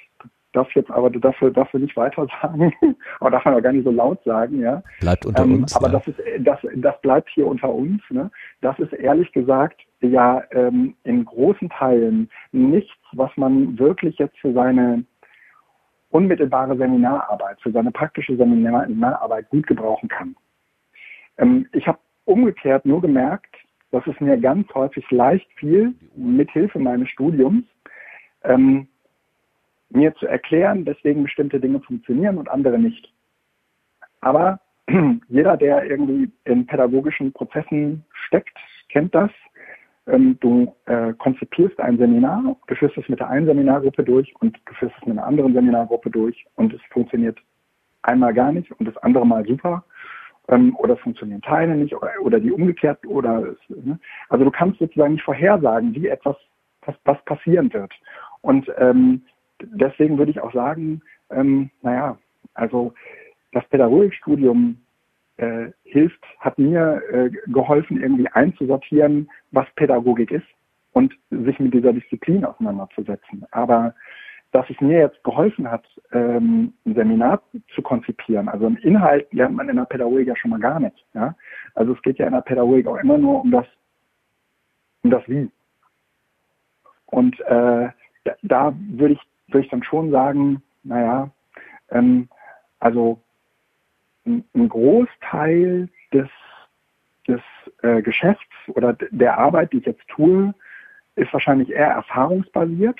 darf 0.52 0.72
jetzt 0.76 0.92
aber 0.92 1.10
dafür, 1.10 1.50
dafür 1.50 1.80
nicht 1.80 1.96
weiter 1.96 2.28
sagen, 2.40 2.72
aber 3.20 3.32
darf 3.32 3.44
man 3.44 3.54
auch 3.54 3.62
gar 3.62 3.72
nicht 3.72 3.84
so 3.84 3.90
laut 3.90 4.22
sagen, 4.24 4.60
ja. 4.60 4.80
Bleibt 5.00 5.26
unter 5.26 5.42
ähm, 5.42 5.62
uns. 5.62 5.74
Aber 5.74 5.88
ja. 5.88 5.94
das 5.94 6.06
ist, 6.06 6.20
das, 6.40 6.60
das 6.76 7.00
bleibt 7.00 7.28
hier 7.30 7.48
unter 7.48 7.70
uns. 7.70 8.00
Ne? 8.10 8.30
Das 8.60 8.78
ist 8.78 8.92
ehrlich 8.92 9.32
gesagt 9.32 9.80
ja 10.00 10.42
ähm, 10.52 10.94
in 11.04 11.24
großen 11.24 11.68
Teilen 11.70 12.30
nichts, 12.52 12.92
was 13.12 13.30
man 13.36 13.78
wirklich 13.78 14.18
jetzt 14.18 14.38
für 14.38 14.52
seine 14.52 15.04
unmittelbare 16.14 16.76
Seminararbeit, 16.76 17.60
für 17.60 17.72
seine 17.72 17.90
praktische 17.90 18.36
Seminararbeit 18.36 19.50
gut 19.50 19.66
gebrauchen 19.66 20.08
kann. 20.08 20.36
Ähm, 21.38 21.66
ich 21.72 21.88
habe 21.88 21.98
umgekehrt 22.24 22.86
nur 22.86 23.00
gemerkt, 23.00 23.52
dass 23.90 24.06
es 24.06 24.18
mir 24.20 24.36
ganz 24.38 24.72
häufig 24.74 25.04
leicht 25.10 25.50
fiel, 25.56 25.92
mithilfe 26.14 26.78
meines 26.78 27.08
Studiums, 27.08 27.64
ähm, 28.44 28.86
mir 29.90 30.14
zu 30.14 30.28
erklären, 30.28 30.86
weswegen 30.86 31.24
bestimmte 31.24 31.58
Dinge 31.58 31.80
funktionieren 31.80 32.38
und 32.38 32.48
andere 32.48 32.78
nicht. 32.78 33.12
Aber 34.20 34.60
jeder, 35.28 35.56
der 35.56 35.84
irgendwie 35.84 36.30
in 36.44 36.64
pädagogischen 36.64 37.32
Prozessen 37.32 38.04
steckt, 38.26 38.56
kennt 38.88 39.12
das. 39.16 39.32
Ähm, 40.06 40.39
du 40.40 40.74
äh, 40.86 41.14
konzipierst 41.14 41.81
ein 41.81 41.97
Seminar, 41.97 42.56
du 42.66 42.74
führst 42.74 42.97
es 42.98 43.09
mit 43.09 43.20
der 43.20 43.28
einen 43.28 43.47
Seminargruppe 43.47 44.05
durch 44.05 44.35
und 44.40 44.59
du 44.66 44.74
führst 44.74 44.94
es 45.01 45.06
mit 45.06 45.16
einer 45.16 45.26
anderen 45.26 45.55
Seminargruppe 45.55 46.10
durch 46.10 46.44
und 46.56 46.74
es 46.74 46.81
funktioniert 46.90 47.39
einmal 48.02 48.35
gar 48.35 48.52
nicht 48.52 48.70
und 48.72 48.86
das 48.86 48.97
andere 48.98 49.26
Mal 49.26 49.47
super 49.47 49.82
ähm, 50.48 50.76
oder 50.76 50.98
funktionieren 50.98 51.40
Teile 51.40 51.74
nicht 51.74 51.94
oder, 51.94 52.10
oder 52.20 52.39
die 52.39 52.52
umgekehrt 52.52 53.06
oder 53.06 53.55
ne? 53.68 53.98
also 54.28 54.44
du 54.44 54.51
kannst 54.51 54.78
sozusagen 54.78 55.14
nicht 55.14 55.24
vorhersagen, 55.24 55.94
wie 55.94 56.09
etwas 56.09 56.36
was, 56.85 56.97
was 57.05 57.24
passieren 57.24 57.72
wird 57.72 57.93
und 58.43 58.70
ähm, 58.76 59.22
deswegen 59.62 60.18
würde 60.18 60.32
ich 60.32 60.40
auch 60.40 60.52
sagen, 60.52 61.01
ähm, 61.31 61.70
naja, 61.81 62.18
also 62.52 62.93
das 63.52 63.66
Pädagogikstudium 63.68 64.76
äh, 65.36 65.70
hilft, 65.85 66.23
hat 66.40 66.59
mir 66.59 67.02
äh, 67.11 67.31
geholfen, 67.47 68.01
irgendwie 68.01 68.28
einzusortieren, 68.28 69.31
was 69.51 69.66
Pädagogik 69.77 70.31
ist 70.31 70.47
und 70.93 71.15
sich 71.31 71.59
mit 71.59 71.74
dieser 71.74 71.93
Disziplin 71.93 72.44
auseinanderzusetzen. 72.44 73.44
Aber 73.51 73.94
dass 74.52 74.69
es 74.70 74.81
mir 74.81 74.98
jetzt 74.98 75.23
geholfen 75.24 75.69
hat, 75.69 75.85
ähm, 76.12 76.74
ein 76.86 76.94
Seminar 76.94 77.43
zu 77.74 77.82
konzipieren, 77.82 78.48
also 78.48 78.69
im 78.69 78.77
Inhalt 78.77 79.32
lernt 79.32 79.56
man 79.56 79.69
in 79.69 79.77
der 79.77 79.85
Pädagogik 79.85 80.28
ja 80.28 80.36
schon 80.36 80.52
mal 80.52 80.61
gar 80.61 80.78
nicht. 80.78 81.05
Ja? 81.15 81.35
Also 81.74 81.94
es 81.94 82.02
geht 82.02 82.19
ja 82.19 82.27
in 82.27 82.35
der 82.35 82.40
Pädagogik 82.43 82.86
auch 82.86 82.98
immer 82.98 83.19
nur 83.19 83.40
um 83.40 83.51
das, 83.51 83.66
um 85.02 85.11
das 85.11 85.23
Wie. 85.28 85.51
Und 87.06 87.39
äh, 87.40 87.89
da, 88.24 88.35
da 88.43 88.74
würde 88.90 89.15
ich 89.15 89.20
würde 89.48 89.65
ich 89.65 89.70
dann 89.70 89.82
schon 89.82 90.11
sagen, 90.11 90.62
naja, 90.82 91.31
ähm, 91.90 92.28
also 92.81 93.20
ein, 94.26 94.68
Großteil 94.68 95.88
des, 96.12 96.28
des 97.26 97.40
äh, 97.82 98.02
Geschäfts 98.02 98.42
oder 98.68 98.94
der 99.10 99.38
Arbeit, 99.38 99.72
die 99.72 99.78
ich 99.78 99.86
jetzt 99.86 100.06
tue, 100.09 100.55
ist 101.16 101.32
wahrscheinlich 101.32 101.70
eher 101.70 101.88
erfahrungsbasiert 101.88 102.98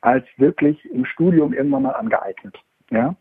als 0.00 0.26
wirklich 0.36 0.84
im 0.90 1.04
Studium 1.04 1.52
irgendwann 1.52 1.82
mal 1.82 1.92
angeeignet. 1.92 2.56
Ja? 2.90 3.16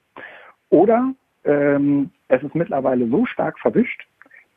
Oder 0.69 1.13
ähm, 1.43 2.11
es 2.27 2.43
ist 2.43 2.55
mittlerweile 2.55 3.07
so 3.07 3.25
stark 3.25 3.57
verwischt, 3.59 4.07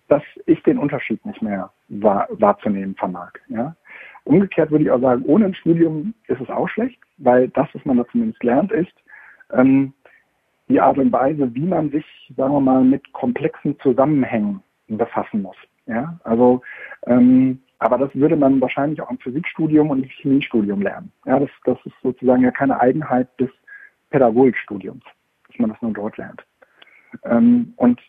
dass 0.08 0.22
ich 0.46 0.62
den 0.64 0.78
Unterschied 0.78 1.24
nicht 1.24 1.40
mehr 1.40 1.72
wahr, 1.88 2.28
wahrzunehmen 2.30 2.94
vermag. 2.96 3.32
Ja? 3.48 3.74
Umgekehrt 4.24 4.70
würde 4.70 4.84
ich 4.84 4.90
auch 4.90 5.00
sagen, 5.00 5.22
ohne 5.24 5.46
ein 5.46 5.54
Studium 5.54 6.14
ist 6.26 6.40
es 6.40 6.50
auch 6.50 6.68
schlecht, 6.68 6.98
weil 7.18 7.48
das, 7.48 7.68
was 7.72 7.84
man 7.84 7.96
da 7.96 8.06
zumindest 8.08 8.42
lernt, 8.42 8.72
ist 8.72 8.92
ähm, 9.52 9.94
die 10.70 10.80
Art 10.80 10.98
und 10.98 11.12
Weise, 11.12 11.54
wie 11.54 11.66
man 11.66 11.90
sich, 11.90 12.04
sagen 12.36 12.54
wir 12.54 12.60
mal, 12.60 12.84
mit 12.84 13.12
komplexen 13.12 13.78
Zusammenhängen 13.80 14.62
befassen 14.88 15.42
muss. 15.42 15.56
Ja, 15.86 16.18
also, 16.24 16.62
ähm, 17.06 17.60
aber 17.78 17.98
das 17.98 18.14
würde 18.14 18.36
man 18.36 18.60
wahrscheinlich 18.60 19.00
auch 19.00 19.10
im 19.10 19.18
Physikstudium 19.18 19.90
und 19.90 20.02
im 20.04 20.08
Chemiestudium 20.08 20.82
lernen. 20.82 21.10
Ja, 21.26 21.38
das, 21.40 21.50
das 21.64 21.78
ist 21.84 21.94
sozusagen 22.02 22.42
ja 22.42 22.50
keine 22.50 22.80
Eigenheit 22.80 23.28
des 23.40 23.50
Pädagogikstudiums, 24.10 25.02
dass 25.48 25.58
man 25.58 25.70
das 25.70 25.82
nur 25.82 25.92
dort 25.92 26.16
lernt. 26.16 26.44
Ähm, 27.24 27.72
und 27.76 28.00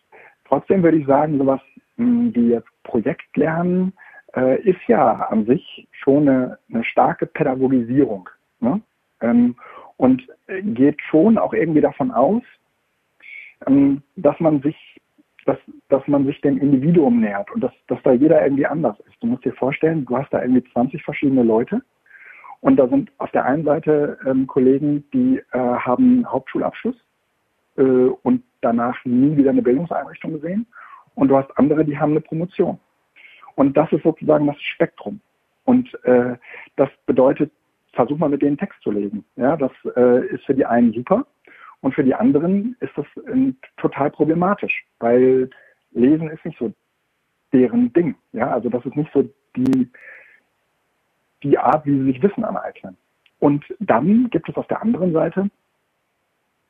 trotzdem 0.47 0.83
würde 0.83 0.97
ich 0.97 1.07
sagen, 1.07 1.37
sowas 1.37 1.61
mh, 1.97 2.35
wie 2.35 2.49
jetzt 2.49 2.69
Projektlernen 2.83 3.93
äh, 4.35 4.61
ist 4.61 4.81
ja 4.87 5.13
an 5.29 5.45
sich 5.45 5.87
schon 5.91 6.27
eine, 6.27 6.59
eine 6.71 6.83
starke 6.83 7.25
Pädagogisierung. 7.25 8.29
Ne? 8.59 8.81
Ähm, 9.21 9.55
und 10.01 10.27
geht 10.63 10.99
schon 11.11 11.37
auch 11.37 11.53
irgendwie 11.53 11.79
davon 11.79 12.09
aus, 12.09 12.41
ähm, 13.67 14.01
dass 14.15 14.39
man 14.39 14.61
sich 14.61 14.75
dass, 15.45 15.57
dass 15.89 16.07
man 16.07 16.25
sich 16.25 16.39
dem 16.41 16.59
Individuum 16.59 17.19
nähert 17.19 17.49
und 17.51 17.61
dass, 17.61 17.71
dass 17.87 18.01
da 18.03 18.11
jeder 18.11 18.43
irgendwie 18.43 18.65
anders 18.67 18.99
ist. 19.01 19.15
Du 19.21 19.27
musst 19.27 19.43
dir 19.43 19.53
vorstellen, 19.53 20.05
du 20.05 20.15
hast 20.17 20.31
da 20.31 20.41
irgendwie 20.41 20.63
20 20.71 21.03
verschiedene 21.03 21.41
Leute 21.41 21.81
und 22.61 22.77
da 22.77 22.87
sind 22.87 23.11
auf 23.17 23.31
der 23.31 23.45
einen 23.45 23.63
Seite 23.63 24.19
ähm, 24.25 24.45
Kollegen, 24.45 25.03
die 25.13 25.37
äh, 25.51 25.57
haben 25.57 26.31
Hauptschulabschluss 26.31 26.95
äh, 27.77 27.81
und 27.81 28.43
danach 28.61 29.03
nie 29.03 29.35
wieder 29.35 29.49
eine 29.49 29.63
Bildungseinrichtung 29.63 30.33
gesehen 30.33 30.67
und 31.15 31.29
du 31.29 31.37
hast 31.37 31.49
andere, 31.57 31.85
die 31.85 31.97
haben 31.97 32.11
eine 32.11 32.21
Promotion. 32.21 32.79
Und 33.55 33.75
das 33.77 33.91
ist 33.91 34.03
sozusagen 34.03 34.47
das 34.47 34.59
Spektrum. 34.61 35.21
Und 35.65 35.91
äh, 36.05 36.37
das 36.75 36.89
bedeutet, 37.05 37.51
versuch 37.93 38.17
mal 38.17 38.29
mit 38.29 38.41
denen 38.41 38.57
Text 38.57 38.81
zu 38.81 38.91
lesen. 38.91 39.25
Ja, 39.35 39.57
das 39.57 39.71
äh, 39.95 40.25
ist 40.27 40.45
für 40.45 40.53
die 40.53 40.65
einen 40.65 40.93
super 40.93 41.25
und 41.81 41.93
für 41.93 42.03
die 42.03 42.15
anderen 42.15 42.75
ist 42.79 42.93
das 42.95 43.05
äh, 43.25 43.53
total 43.77 44.11
problematisch, 44.11 44.85
weil 44.99 45.49
Lesen 45.91 46.29
ist 46.29 46.45
nicht 46.45 46.57
so 46.57 46.73
deren 47.51 47.91
Ding. 47.93 48.15
Ja, 48.31 48.51
also 48.51 48.69
das 48.69 48.85
ist 48.85 48.95
nicht 48.95 49.11
so 49.13 49.29
die, 49.55 49.89
die 51.43 51.57
Art, 51.57 51.85
wie 51.85 51.97
sie 51.97 52.05
sich 52.05 52.23
Wissen 52.23 52.45
aneignen. 52.45 52.97
Und 53.39 53.65
dann 53.79 54.29
gibt 54.29 54.47
es 54.47 54.55
auf 54.55 54.67
der 54.67 54.81
anderen 54.81 55.11
Seite 55.13 55.49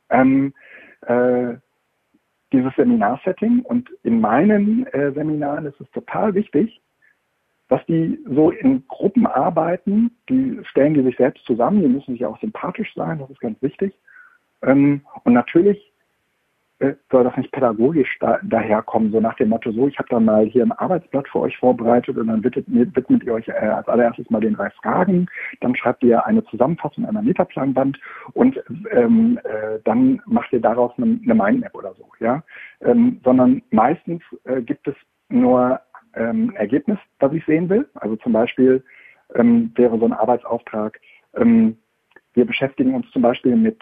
ähm, 0.09 0.53
äh, 1.01 1.55
dieses 2.51 2.73
Seminarsetting 2.75 3.61
und 3.61 3.89
in 4.03 4.19
meinen 4.19 4.85
äh, 4.87 5.11
Seminaren 5.13 5.65
ist 5.65 5.79
es 5.79 5.89
total 5.91 6.33
wichtig, 6.33 6.81
dass 7.71 7.85
die 7.85 8.19
so 8.25 8.51
in 8.51 8.85
Gruppen 8.89 9.25
arbeiten, 9.25 10.11
die 10.27 10.59
stellen 10.63 10.93
die 10.93 11.03
sich 11.03 11.15
selbst 11.15 11.45
zusammen, 11.45 11.81
die 11.81 11.87
müssen 11.87 12.11
sich 12.11 12.25
auch 12.25 12.37
sympathisch 12.41 12.93
sein, 12.95 13.19
das 13.19 13.29
ist 13.29 13.39
ganz 13.39 13.61
wichtig. 13.61 13.93
Ähm, 14.61 15.05
und 15.23 15.31
natürlich 15.31 15.93
äh, 16.79 16.95
soll 17.09 17.23
das 17.23 17.37
nicht 17.37 17.49
pädagogisch 17.53 18.17
da, 18.19 18.39
daherkommen, 18.43 19.13
so 19.13 19.21
nach 19.21 19.37
dem 19.37 19.47
Motto, 19.47 19.71
so, 19.71 19.87
ich 19.87 19.97
habe 19.99 20.09
da 20.09 20.19
mal 20.19 20.47
hier 20.47 20.65
ein 20.65 20.73
Arbeitsblatt 20.73 21.29
für 21.29 21.39
euch 21.39 21.55
vorbereitet 21.55 22.17
und 22.17 22.27
dann 22.27 22.43
widmet, 22.43 22.93
widmet 22.93 23.23
ihr 23.23 23.35
euch 23.35 23.47
äh, 23.47 23.53
als 23.53 23.87
allererstes 23.87 24.29
mal 24.29 24.41
den 24.41 24.55
drei 24.55 24.69
Fragen, 24.71 25.27
dann 25.61 25.73
schreibt 25.73 26.03
ihr 26.03 26.25
eine 26.25 26.43
Zusammenfassung 26.47 27.05
einer 27.05 27.21
Metaplanwand 27.21 27.97
und 28.33 28.61
ähm, 28.91 29.39
äh, 29.45 29.79
dann 29.85 30.21
macht 30.25 30.51
ihr 30.51 30.59
daraus 30.59 30.91
eine, 30.97 31.17
eine 31.23 31.35
Mindmap 31.35 31.73
oder 31.73 31.93
so, 31.93 32.05
ja, 32.19 32.43
ähm, 32.81 33.21
sondern 33.23 33.61
meistens 33.71 34.21
äh, 34.43 34.61
gibt 34.61 34.89
es 34.89 34.95
nur 35.29 35.79
ähm, 36.15 36.53
Ergebnis, 36.55 36.97
das 37.19 37.33
ich 37.33 37.45
sehen 37.45 37.69
will. 37.69 37.87
Also 37.95 38.15
zum 38.17 38.33
Beispiel 38.33 38.83
ähm, 39.35 39.71
wäre 39.75 39.97
so 39.97 40.05
ein 40.05 40.13
Arbeitsauftrag, 40.13 40.99
ähm, 41.35 41.77
wir 42.33 42.45
beschäftigen 42.45 42.93
uns 42.93 43.09
zum 43.11 43.21
Beispiel 43.21 43.55
mit, 43.55 43.79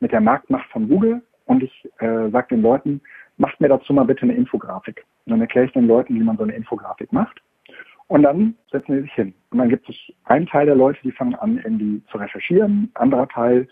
mit 0.00 0.12
der 0.12 0.20
Marktmacht 0.20 0.70
von 0.70 0.88
Google 0.88 1.22
und 1.44 1.62
ich 1.62 1.88
äh, 1.98 2.30
sage 2.30 2.48
den 2.50 2.62
Leuten, 2.62 3.00
macht 3.36 3.60
mir 3.60 3.68
dazu 3.68 3.92
mal 3.92 4.04
bitte 4.04 4.22
eine 4.22 4.34
Infografik. 4.34 5.04
Und 5.26 5.32
dann 5.32 5.40
erkläre 5.40 5.66
ich 5.66 5.72
den 5.72 5.86
Leuten, 5.86 6.14
wie 6.14 6.22
man 6.22 6.36
so 6.36 6.44
eine 6.44 6.54
Infografik 6.54 7.12
macht. 7.12 7.40
Und 8.08 8.22
dann 8.22 8.56
setzen 8.72 8.96
sie 8.96 9.02
sich 9.02 9.12
hin. 9.12 9.34
Und 9.50 9.58
dann 9.58 9.68
gibt 9.68 9.88
es 9.88 9.96
einen 10.24 10.46
Teil 10.46 10.66
der 10.66 10.74
Leute, 10.74 10.98
die 11.02 11.12
fangen 11.12 11.36
an, 11.36 11.58
irgendwie 11.58 12.02
zu 12.10 12.18
recherchieren. 12.18 12.90
Anderer 12.94 13.28
Teil, 13.28 13.68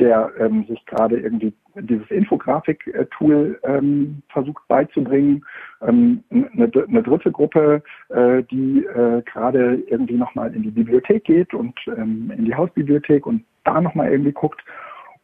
der 0.00 0.32
ähm, 0.38 0.64
sich 0.66 0.84
gerade 0.86 1.18
irgendwie 1.18 1.52
dieses 1.74 2.10
Infografik-Tool 2.10 3.60
ähm, 3.62 4.22
versucht 4.30 4.66
beizubringen. 4.68 5.44
Ähm, 5.82 6.24
eine, 6.30 6.70
eine, 6.88 7.02
dritte 7.02 7.30
Gruppe, 7.30 7.82
äh, 8.08 8.42
die 8.50 8.84
äh, 8.86 9.22
gerade 9.22 9.82
irgendwie 9.86 10.16
nochmal 10.16 10.54
in 10.54 10.62
die 10.62 10.70
Bibliothek 10.70 11.24
geht 11.24 11.54
und 11.54 11.78
ähm, 11.86 12.32
in 12.36 12.46
die 12.46 12.54
Hausbibliothek 12.54 13.26
und 13.26 13.44
da 13.64 13.80
nochmal 13.80 14.10
irgendwie 14.10 14.32
guckt. 14.32 14.62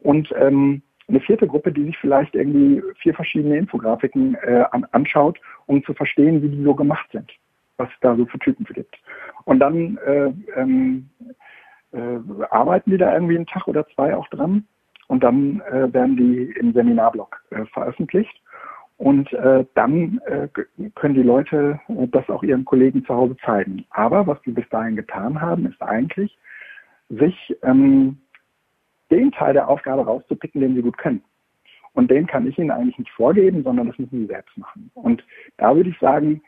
Und 0.00 0.32
ähm, 0.38 0.82
eine 1.08 1.20
vierte 1.20 1.46
Gruppe, 1.46 1.72
die 1.72 1.84
sich 1.84 1.98
vielleicht 1.98 2.34
irgendwie 2.34 2.82
vier 2.98 3.14
verschiedene 3.14 3.56
Infografiken 3.56 4.36
äh, 4.42 4.64
an, 4.72 4.86
anschaut, 4.92 5.38
um 5.66 5.84
zu 5.84 5.94
verstehen, 5.94 6.42
wie 6.42 6.48
die 6.48 6.62
so 6.62 6.74
gemacht 6.74 7.08
sind, 7.12 7.30
was 7.76 7.88
es 7.88 8.00
da 8.00 8.16
so 8.16 8.26
für 8.26 8.38
Typen 8.40 8.64
gibt. 8.66 8.96
Und 9.44 9.60
dann 9.60 9.98
äh, 10.04 10.32
ähm, 10.56 11.08
äh, 11.20 11.32
arbeiten 12.50 12.90
die 12.90 12.98
da 12.98 13.14
irgendwie 13.14 13.36
einen 13.36 13.46
Tag 13.46 13.68
oder 13.68 13.86
zwei 13.88 14.14
auch 14.14 14.28
dran 14.28 14.66
und 15.08 15.22
dann 15.22 15.60
äh, 15.70 15.92
werden 15.92 16.16
die 16.16 16.52
im 16.58 16.72
Seminarblog 16.72 17.40
äh, 17.50 17.64
veröffentlicht. 17.66 18.42
Und 18.98 19.30
äh, 19.34 19.64
dann 19.74 20.20
äh, 20.26 20.48
können 20.94 21.14
die 21.14 21.22
Leute 21.22 21.78
äh, 21.88 22.08
das 22.08 22.28
auch 22.30 22.42
ihren 22.42 22.64
Kollegen 22.64 23.04
zu 23.04 23.14
Hause 23.14 23.36
zeigen. 23.44 23.84
Aber 23.90 24.26
was 24.26 24.40
die 24.42 24.52
bis 24.52 24.68
dahin 24.70 24.96
getan 24.96 25.40
haben, 25.40 25.66
ist 25.66 25.80
eigentlich, 25.82 26.36
sich 27.10 27.56
ähm, 27.62 28.18
den 29.10 29.30
Teil 29.32 29.52
der 29.52 29.68
Aufgabe 29.68 30.04
rauszupicken, 30.04 30.60
den 30.60 30.74
sie 30.74 30.82
gut 30.82 30.98
können. 30.98 31.22
Und 31.92 32.10
den 32.10 32.26
kann 32.26 32.46
ich 32.46 32.58
ihnen 32.58 32.70
eigentlich 32.70 32.98
nicht 32.98 33.10
vorgeben, 33.12 33.62
sondern 33.62 33.88
das 33.88 33.98
müssen 33.98 34.20
sie 34.20 34.26
selbst 34.26 34.56
machen. 34.58 34.90
Und 34.94 35.24
da 35.58 35.76
würde 35.76 35.90
ich 35.90 35.98
sagen, 35.98 36.42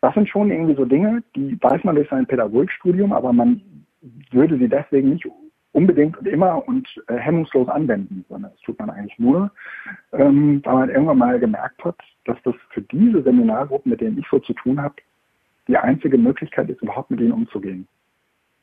das 0.00 0.12
sind 0.14 0.28
schon 0.28 0.50
irgendwie 0.50 0.74
so 0.74 0.84
Dinge, 0.84 1.22
die 1.34 1.56
weiß 1.60 1.82
man 1.84 1.96
durch 1.96 2.08
sein 2.10 2.26
Pädagogikstudium, 2.26 3.12
aber 3.12 3.32
man 3.32 3.85
würde 4.30 4.58
sie 4.58 4.68
deswegen 4.68 5.10
nicht 5.10 5.26
unbedingt 5.72 6.16
und 6.16 6.26
immer 6.26 6.66
und 6.66 6.88
äh, 7.08 7.16
hemmungslos 7.16 7.68
anwenden, 7.68 8.24
sondern 8.28 8.50
das 8.50 8.60
tut 8.62 8.78
man 8.78 8.88
eigentlich 8.88 9.18
nur, 9.18 9.50
ähm, 10.12 10.62
weil 10.64 10.74
man 10.74 10.88
irgendwann 10.88 11.18
mal 11.18 11.38
gemerkt 11.38 11.84
hat, 11.84 11.98
dass 12.24 12.38
das 12.44 12.54
für 12.70 12.80
diese 12.80 13.22
Seminargruppen, 13.22 13.90
mit 13.90 14.00
denen 14.00 14.18
ich 14.18 14.26
so 14.30 14.38
zu 14.38 14.54
tun 14.54 14.80
habe, 14.80 14.94
die 15.68 15.76
einzige 15.76 16.16
Möglichkeit 16.16 16.70
ist, 16.70 16.80
überhaupt 16.80 17.10
mit 17.10 17.20
ihnen 17.20 17.32
umzugehen. 17.32 17.86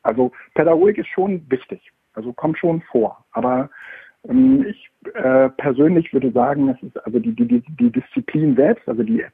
Also 0.02 0.32
Pädagogik 0.54 0.98
ist 0.98 1.08
schon 1.08 1.48
wichtig, 1.48 1.92
also 2.14 2.32
kommt 2.32 2.58
schon 2.58 2.82
vor, 2.82 3.24
aber 3.32 3.70
ähm, 4.28 4.66
ich 4.66 4.90
äh, 5.14 5.50
persönlich 5.50 6.12
würde 6.12 6.32
sagen, 6.32 6.68
es 6.68 6.82
ist 6.82 6.96
also 7.06 7.20
die, 7.20 7.34
die, 7.34 7.60
die 7.60 7.92
Disziplin 7.92 8.56
selbst, 8.56 8.88
also 8.88 9.02
die 9.04 9.24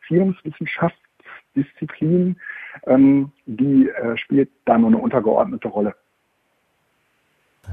Erziehungswissenschaftsdisziplin, 1.54 2.36
ähm, 2.86 3.32
die 3.46 3.88
äh, 3.88 4.16
spielt 4.16 4.50
da 4.64 4.78
nur 4.78 4.88
eine 4.88 4.98
untergeordnete 4.98 5.68
Rolle. 5.68 5.94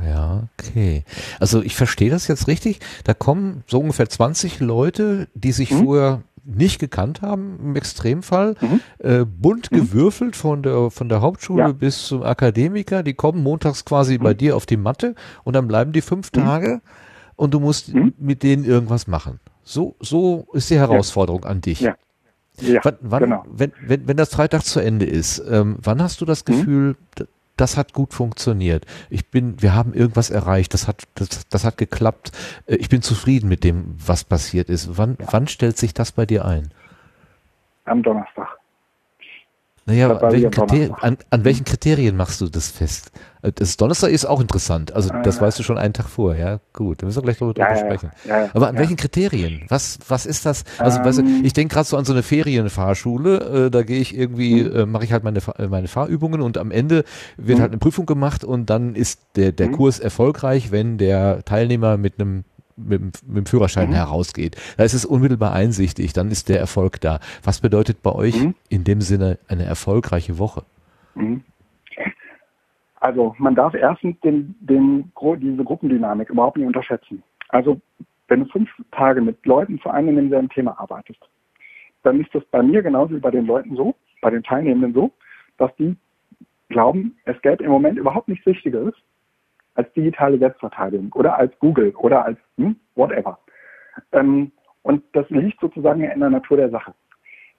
Ja, 0.05 0.43
okay. 0.53 1.03
Also 1.39 1.61
ich 1.63 1.75
verstehe 1.75 2.11
das 2.11 2.27
jetzt 2.27 2.47
richtig. 2.47 2.79
Da 3.03 3.13
kommen 3.13 3.63
so 3.67 3.79
ungefähr 3.79 4.07
20 4.07 4.59
Leute, 4.59 5.27
die 5.33 5.51
sich 5.51 5.71
mhm. 5.71 5.83
vorher 5.83 6.21
nicht 6.43 6.79
gekannt 6.79 7.21
haben 7.21 7.59
im 7.61 7.75
Extremfall, 7.75 8.55
mhm. 8.61 8.79
äh, 8.99 9.25
bunt 9.25 9.71
mhm. 9.71 9.77
gewürfelt 9.77 10.35
von 10.35 10.63
der 10.63 10.91
von 10.91 11.09
der 11.09 11.21
Hauptschule 11.21 11.63
ja. 11.63 11.71
bis 11.71 12.07
zum 12.07 12.23
Akademiker. 12.23 13.03
Die 13.03 13.15
kommen 13.15 13.43
montags 13.43 13.85
quasi 13.85 14.17
mhm. 14.17 14.23
bei 14.23 14.33
dir 14.33 14.55
auf 14.55 14.65
die 14.65 14.77
Matte 14.77 15.15
und 15.43 15.55
dann 15.55 15.67
bleiben 15.67 15.91
die 15.93 16.01
fünf 16.01 16.31
mhm. 16.33 16.39
Tage 16.39 16.81
und 17.35 17.53
du 17.53 17.59
musst 17.59 17.93
mhm. 17.93 18.13
mit 18.17 18.43
denen 18.43 18.65
irgendwas 18.65 19.07
machen. 19.07 19.39
So 19.63 19.95
so 19.99 20.47
ist 20.53 20.69
die 20.69 20.77
Herausforderung 20.77 21.43
ja. 21.43 21.49
an 21.49 21.61
dich. 21.61 21.81
Ja. 21.81 21.95
Ja, 22.59 22.81
wann, 22.83 22.97
wann 23.01 23.23
genau. 23.23 23.43
wenn, 23.49 23.71
wenn, 23.81 24.07
wenn 24.07 24.17
das 24.17 24.29
Freitag 24.29 24.63
zu 24.63 24.79
Ende 24.79 25.05
ist, 25.05 25.39
ähm, 25.49 25.77
wann 25.81 26.01
hast 26.01 26.21
du 26.21 26.25
das 26.25 26.43
Gefühl, 26.43 26.95
das 27.57 27.75
hat 27.75 27.93
gut 27.93 28.13
funktioniert. 28.13 28.85
Ich 29.09 29.29
bin, 29.29 29.61
wir 29.61 29.75
haben 29.75 29.93
irgendwas 29.93 30.29
erreicht, 30.29 30.73
das 30.73 30.87
hat, 30.87 31.03
das, 31.15 31.47
das 31.49 31.65
hat 31.65 31.77
geklappt. 31.77 32.31
Äh, 32.67 32.75
ich 32.75 32.89
bin 32.89 33.01
zufrieden 33.01 33.49
mit 33.49 33.63
dem, 33.63 33.95
was 34.05 34.23
passiert 34.23 34.69
ist. 34.69 34.97
Wann, 34.97 35.17
ja. 35.19 35.27
wann 35.31 35.47
stellt 35.47 35.77
sich 35.77 35.93
das 35.93 36.11
bei 36.11 36.25
dir 36.25 36.45
ein? 36.45 36.69
Am 37.85 38.03
Donnerstag. 38.03 38.56
Naja, 39.87 40.17
an 40.17 40.31
welchen, 40.33 40.51
Kriterien, 40.51 40.93
an, 40.95 41.17
an 41.29 41.45
welchen, 41.45 41.63
Kriterien, 41.63 42.17
machst 42.17 42.41
du 42.41 42.49
das 42.49 42.67
fest? 42.67 43.11
Äh, 43.41 43.53
das 43.53 43.77
Donnerstag 43.77 44.11
ist 44.11 44.25
auch 44.25 44.41
interessant. 44.41 44.91
Also 44.91 45.09
das 45.23 45.37
äh, 45.37 45.41
weißt 45.41 45.57
du 45.57 45.63
schon 45.63 45.77
einen 45.77 45.93
Tag 45.93 46.09
vor, 46.09 46.35
ja. 46.35 46.59
Gut, 46.73 47.01
da 47.01 47.05
müssen 47.05 47.19
wir 47.19 47.23
gleich 47.23 47.37
darüber 47.37 47.57
ja, 47.57 47.77
sprechen. 47.77 48.11
Ja, 48.25 48.43
ja, 48.43 48.49
Aber 48.53 48.67
an 48.67 48.77
welchen 48.77 48.97
Kriterien? 48.97 49.65
Was, 49.69 49.97
was 50.09 50.25
ist 50.25 50.45
das? 50.45 50.65
Also 50.77 50.99
ähm, 50.99 51.05
weißt 51.05 51.19
du, 51.19 51.21
ähm. 51.21 51.41
ich 51.45 51.53
denke 51.53 51.73
gerade 51.73 51.87
so 51.87 51.95
an 51.95 52.03
so 52.03 52.11
eine 52.11 52.21
Ferienfahrschule, 52.21 53.67
äh, 53.67 53.71
da 53.71 53.83
gehe 53.83 54.01
ich 54.01 54.13
irgendwie, 54.13 54.63
mhm. 54.63 54.75
äh, 54.75 54.85
mache 54.85 55.05
ich 55.05 55.13
halt 55.13 55.23
meine, 55.23 55.39
äh, 55.57 55.67
meine 55.69 55.87
Fahrübungen 55.87 56.41
und 56.41 56.57
am 56.57 56.69
Ende 56.69 57.05
wird 57.37 57.59
mhm. 57.59 57.61
halt 57.61 57.71
eine 57.71 57.79
Prüfung 57.79 58.05
gemacht 58.05 58.43
und 58.43 58.69
dann 58.69 58.93
ist 58.93 59.21
der, 59.37 59.53
der 59.53 59.69
mhm. 59.69 59.77
Kurs 59.77 59.99
erfolgreich, 59.99 60.71
wenn 60.71 60.97
der 60.97 61.45
Teilnehmer 61.45 61.95
mit 61.95 62.19
einem 62.19 62.43
mit, 62.77 63.01
mit 63.27 63.37
dem 63.37 63.45
Führerschein 63.45 63.89
mhm. 63.89 63.95
herausgeht. 63.95 64.55
Da 64.77 64.83
ist 64.83 64.93
es 64.93 65.05
unmittelbar 65.05 65.53
einsichtig, 65.53 66.13
dann 66.13 66.29
ist 66.29 66.49
der 66.49 66.59
Erfolg 66.59 67.01
da. 67.01 67.19
Was 67.43 67.59
bedeutet 67.59 68.03
bei 68.03 68.11
euch 68.11 68.41
mhm. 68.41 68.55
in 68.69 68.83
dem 68.83 69.01
Sinne 69.01 69.39
eine 69.47 69.63
erfolgreiche 69.63 70.39
Woche? 70.39 70.63
Mhm. 71.15 71.43
Also 72.99 73.35
man 73.37 73.55
darf 73.55 73.73
erstens 73.73 74.19
den, 74.21 74.55
den, 74.59 75.11
diese 75.39 75.63
Gruppendynamik 75.63 76.29
überhaupt 76.29 76.57
nicht 76.57 76.67
unterschätzen. 76.67 77.23
Also 77.49 77.79
wenn 78.27 78.41
du 78.41 78.45
fünf 78.49 78.69
Tage 78.91 79.21
mit 79.21 79.45
Leuten 79.45 79.79
zu 79.79 79.89
einem 79.89 80.09
und 80.09 80.15
demselben 80.17 80.49
Thema 80.49 80.79
arbeitest, 80.79 81.19
dann 82.03 82.19
ist 82.19 82.33
das 82.33 82.43
bei 82.51 82.61
mir 82.61 82.81
genauso 82.81 83.15
wie 83.15 83.19
bei 83.19 83.31
den 83.31 83.45
Leuten 83.45 83.75
so, 83.75 83.95
bei 84.21 84.29
den 84.29 84.43
Teilnehmenden 84.43 84.93
so, 84.93 85.11
dass 85.57 85.73
die 85.77 85.95
glauben, 86.69 87.17
es 87.25 87.41
gäbe 87.41 87.63
im 87.63 87.71
Moment 87.71 87.97
überhaupt 87.97 88.27
nichts 88.27 88.45
Wichtigeres, 88.45 88.93
als 89.77 89.91
digitale 89.93 90.37
Selbstverteidigung 90.37 91.11
oder 91.13 91.37
als 91.37 91.57
Google 91.59 91.91
oder 91.97 92.25
als 92.25 92.37
hm, 92.57 92.75
whatever. 92.95 93.39
Ähm, 94.11 94.51
und 94.81 95.03
das 95.13 95.29
liegt 95.29 95.59
sozusagen 95.59 96.03
in 96.03 96.19
der 96.19 96.29
Natur 96.29 96.57
der 96.57 96.69
Sache. 96.69 96.93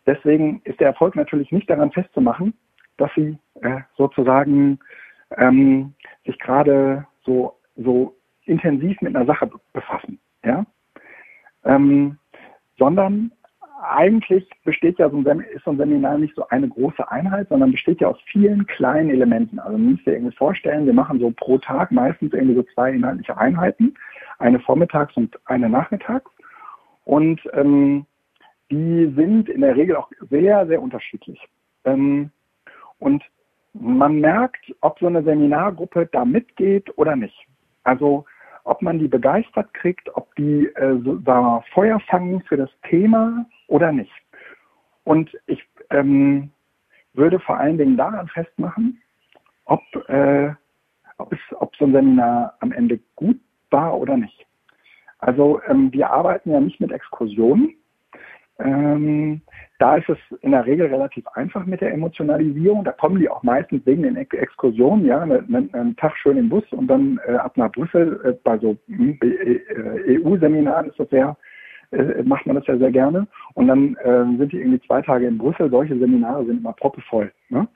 Deswegen 0.06 0.60
ist 0.64 0.80
der 0.80 0.88
Erfolg 0.88 1.14
natürlich 1.16 1.52
nicht 1.52 1.68
daran 1.70 1.92
festzumachen, 1.92 2.54
dass 2.96 3.10
sie 3.14 3.38
äh, 3.60 3.80
sozusagen 3.96 4.78
ähm, 5.36 5.94
sich 6.24 6.38
gerade 6.38 7.06
so, 7.24 7.56
so 7.76 8.16
intensiv 8.46 9.00
mit 9.02 9.14
einer 9.14 9.26
Sache 9.26 9.50
befassen, 9.72 10.18
ja? 10.44 10.64
Ähm, 11.64 12.18
sondern 12.78 13.32
eigentlich 13.80 14.48
besteht 14.64 14.98
ja 14.98 15.08
so 15.08 15.18
ein, 15.18 15.40
ist 15.40 15.64
so 15.64 15.70
ein 15.70 15.76
Seminar 15.76 16.18
nicht 16.18 16.34
so 16.34 16.46
eine 16.48 16.68
große 16.68 17.10
Einheit, 17.10 17.48
sondern 17.48 17.72
besteht 17.72 18.00
ja 18.00 18.08
aus 18.08 18.18
vielen 18.26 18.66
kleinen 18.66 19.10
Elementen. 19.10 19.58
Also 19.58 19.78
man 19.78 19.92
muss 19.92 19.98
sich 19.98 20.08
irgendwie 20.08 20.36
vorstellen, 20.36 20.86
wir 20.86 20.92
machen 20.92 21.20
so 21.20 21.30
pro 21.30 21.58
Tag 21.58 21.92
meistens 21.92 22.32
irgendwie 22.32 22.56
so 22.56 22.62
zwei 22.74 22.92
inhaltliche 22.92 23.36
Einheiten, 23.38 23.94
eine 24.38 24.58
vormittags 24.60 25.16
und 25.16 25.38
eine 25.46 25.68
nachmittags. 25.68 26.30
Und 27.04 27.40
ähm, 27.52 28.04
die 28.70 29.12
sind 29.16 29.48
in 29.48 29.60
der 29.60 29.76
Regel 29.76 29.96
auch 29.96 30.10
sehr, 30.28 30.66
sehr 30.66 30.82
unterschiedlich. 30.82 31.40
Ähm, 31.84 32.30
und 32.98 33.22
man 33.72 34.20
merkt, 34.20 34.74
ob 34.80 34.98
so 34.98 35.06
eine 35.06 35.22
Seminargruppe 35.22 36.08
da 36.10 36.24
mitgeht 36.24 36.96
oder 36.98 37.16
nicht. 37.16 37.46
Also 37.84 38.24
ob 38.68 38.82
man 38.82 38.98
die 38.98 39.08
begeistert 39.08 39.72
kriegt, 39.74 40.14
ob 40.14 40.34
die 40.36 40.66
äh, 40.76 40.98
so, 41.02 41.16
da 41.16 41.64
Feuer 41.72 41.98
fangen 42.00 42.42
für 42.42 42.56
das 42.56 42.70
Thema 42.88 43.46
oder 43.66 43.92
nicht. 43.92 44.12
Und 45.04 45.30
ich 45.46 45.62
ähm, 45.90 46.50
würde 47.14 47.40
vor 47.40 47.56
allen 47.56 47.78
Dingen 47.78 47.96
daran 47.96 48.28
festmachen, 48.28 49.00
ob, 49.64 49.80
äh, 50.08 50.50
ob, 51.16 51.32
es, 51.32 51.38
ob 51.58 51.74
so 51.76 51.86
ein 51.86 51.92
Seminar 51.92 52.54
am 52.60 52.72
Ende 52.72 53.00
gut 53.16 53.40
war 53.70 53.98
oder 53.98 54.16
nicht. 54.16 54.46
Also 55.18 55.60
ähm, 55.66 55.92
wir 55.92 56.10
arbeiten 56.10 56.52
ja 56.52 56.60
nicht 56.60 56.78
mit 56.78 56.92
Exkursionen, 56.92 57.74
ähm, 58.58 59.40
da 59.78 59.96
ist 59.96 60.08
es 60.08 60.18
in 60.40 60.50
der 60.50 60.66
Regel 60.66 60.86
relativ 60.86 61.24
einfach 61.34 61.64
mit 61.64 61.80
der 61.80 61.92
Emotionalisierung. 61.92 62.82
Da 62.82 62.90
kommen 62.90 63.20
die 63.20 63.28
auch 63.28 63.44
meistens 63.44 63.86
wegen 63.86 64.02
den 64.02 64.16
Exkursionen, 64.16 65.06
ja, 65.06 65.20
einen, 65.20 65.96
Tag 65.96 66.16
schön 66.16 66.36
im 66.36 66.48
Bus 66.48 66.64
und 66.72 66.88
dann 66.88 67.20
äh, 67.26 67.34
ab 67.34 67.56
nach 67.56 67.70
Brüssel. 67.70 68.20
Äh, 68.24 68.32
bei 68.42 68.58
so 68.58 68.76
hm, 68.88 69.18
äh, 69.22 70.18
EU-Seminaren 70.18 70.88
ist 70.88 70.98
das 70.98 71.08
sehr, 71.10 71.36
äh, 71.92 72.22
macht 72.24 72.46
man 72.46 72.56
das 72.56 72.66
ja 72.66 72.76
sehr 72.76 72.90
gerne. 72.90 73.28
Und 73.54 73.68
dann 73.68 73.94
äh, 73.96 74.36
sind 74.36 74.52
die 74.52 74.58
irgendwie 74.58 74.84
zwei 74.86 75.02
Tage 75.02 75.28
in 75.28 75.38
Brüssel. 75.38 75.70
Solche 75.70 75.96
Seminare 75.96 76.44
sind 76.44 76.58
immer 76.58 76.72
proppevoll. 76.72 77.30
Ne? 77.50 77.68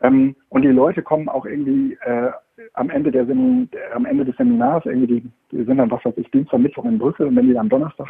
Ähm, 0.00 0.34
und 0.48 0.62
die 0.62 0.68
Leute 0.68 1.02
kommen 1.02 1.28
auch 1.28 1.44
irgendwie 1.44 1.98
äh, 2.02 2.30
am 2.74 2.90
Ende 2.90 3.10
der 3.10 3.26
Semin 3.26 3.68
am 3.94 4.06
Ende 4.06 4.24
des 4.24 4.36
Seminars 4.36 4.84
irgendwie, 4.86 5.20
die, 5.20 5.30
die 5.50 5.64
sind 5.64 5.78
dann 5.78 5.90
was 5.90 6.04
weiß 6.04 6.14
ich, 6.16 6.30
Dienstag, 6.30 6.58
Mittwoch 6.60 6.84
in 6.84 6.98
Brüssel 6.98 7.26
und 7.26 7.36
wenn 7.36 7.46
die 7.46 7.54
dann 7.54 7.68
Donnerstag 7.68 8.08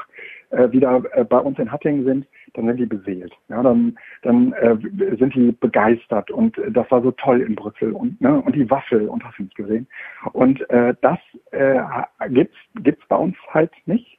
äh, 0.51 0.70
wieder 0.70 1.02
äh, 1.12 1.24
bei 1.24 1.39
uns 1.39 1.59
in 1.59 1.70
Hattingen 1.70 2.05
sind, 2.05 2.27
dann 2.55 2.66
sind 2.66 2.78
die 2.78 2.86
beseelt. 2.86 3.32
Ja, 3.48 3.62
dann 3.62 3.97
dann 4.22 4.52
äh, 4.55 4.77
sind 5.16 5.35
die 5.35 5.52
begeistert 5.52 6.31
und 6.31 6.60
das 6.70 6.90
war 6.90 7.02
so 7.02 7.10
toll 7.12 7.40
in 7.40 7.55
Brüssel 7.55 7.93
und 7.93 8.20
ne, 8.20 8.40
und 8.40 8.55
die 8.55 8.68
Waffel 8.70 9.09
und 9.09 9.24
hast 9.24 9.39
du 9.39 9.44
nicht 9.44 9.56
gesehen. 9.56 9.86
Und 10.32 10.68
äh, 10.70 10.94
das 11.01 11.18
äh, 11.52 11.81
gibt's 12.28 12.56
gibt's 12.82 13.06
bei 13.09 13.16
uns 13.16 13.36
halt 13.48 13.72
nicht. 13.86 14.18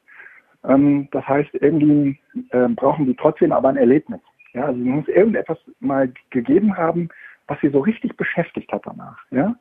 Ähm, 0.64 1.08
das 1.12 1.28
heißt, 1.28 1.50
irgendwie 1.56 2.20
äh, 2.52 2.68
brauchen 2.70 3.06
die 3.06 3.16
trotzdem 3.16 3.52
aber 3.52 3.70
ein 3.70 3.78
Erlebnis. 3.78 4.22
Ja, 4.54 4.66
also 4.66 4.80
muss 4.80 5.08
irgendetwas 5.08 5.58
mal 5.80 6.12
gegeben 6.30 6.76
haben, 6.76 7.10
was 7.48 7.60
sie 7.62 7.70
so 7.70 7.80
richtig 7.80 8.16
beschäftigt 8.18 8.72
hat 8.72 8.84
danach. 8.86 9.18
Ja, 9.32 9.56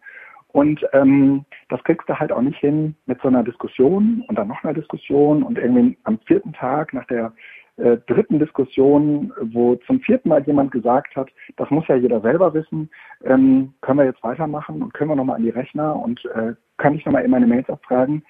und 0.52 0.84
ähm, 0.92 1.44
das 1.68 1.82
kriegst 1.84 2.08
du 2.08 2.18
halt 2.18 2.32
auch 2.32 2.42
nicht 2.42 2.58
hin 2.58 2.94
mit 3.06 3.20
so 3.20 3.28
einer 3.28 3.44
Diskussion 3.44 4.24
und 4.28 4.38
dann 4.38 4.48
noch 4.48 4.62
einer 4.64 4.74
Diskussion 4.74 5.42
und 5.42 5.58
irgendwie 5.58 5.96
am 6.04 6.18
vierten 6.26 6.52
Tag 6.52 6.92
nach 6.92 7.06
der 7.06 7.32
äh, 7.76 7.98
dritten 8.06 8.38
Diskussion, 8.38 9.32
wo 9.40 9.76
zum 9.86 10.00
vierten 10.00 10.28
Mal 10.28 10.42
jemand 10.42 10.70
gesagt 10.70 11.16
hat, 11.16 11.30
das 11.56 11.70
muss 11.70 11.86
ja 11.88 11.96
jeder 11.96 12.20
selber 12.20 12.52
wissen, 12.52 12.90
ähm, 13.24 13.72
können 13.80 13.98
wir 13.98 14.04
jetzt 14.04 14.22
weitermachen 14.22 14.82
und 14.82 14.92
können 14.92 15.10
wir 15.10 15.16
nochmal 15.16 15.36
an 15.36 15.44
die 15.44 15.50
Rechner 15.50 15.96
und 15.96 16.24
äh, 16.34 16.54
kann 16.76 16.94
ich 16.94 17.04
nochmal 17.06 17.24
in 17.24 17.30
meine 17.30 17.46
Mails 17.46 17.68
abfragen, 17.70 18.22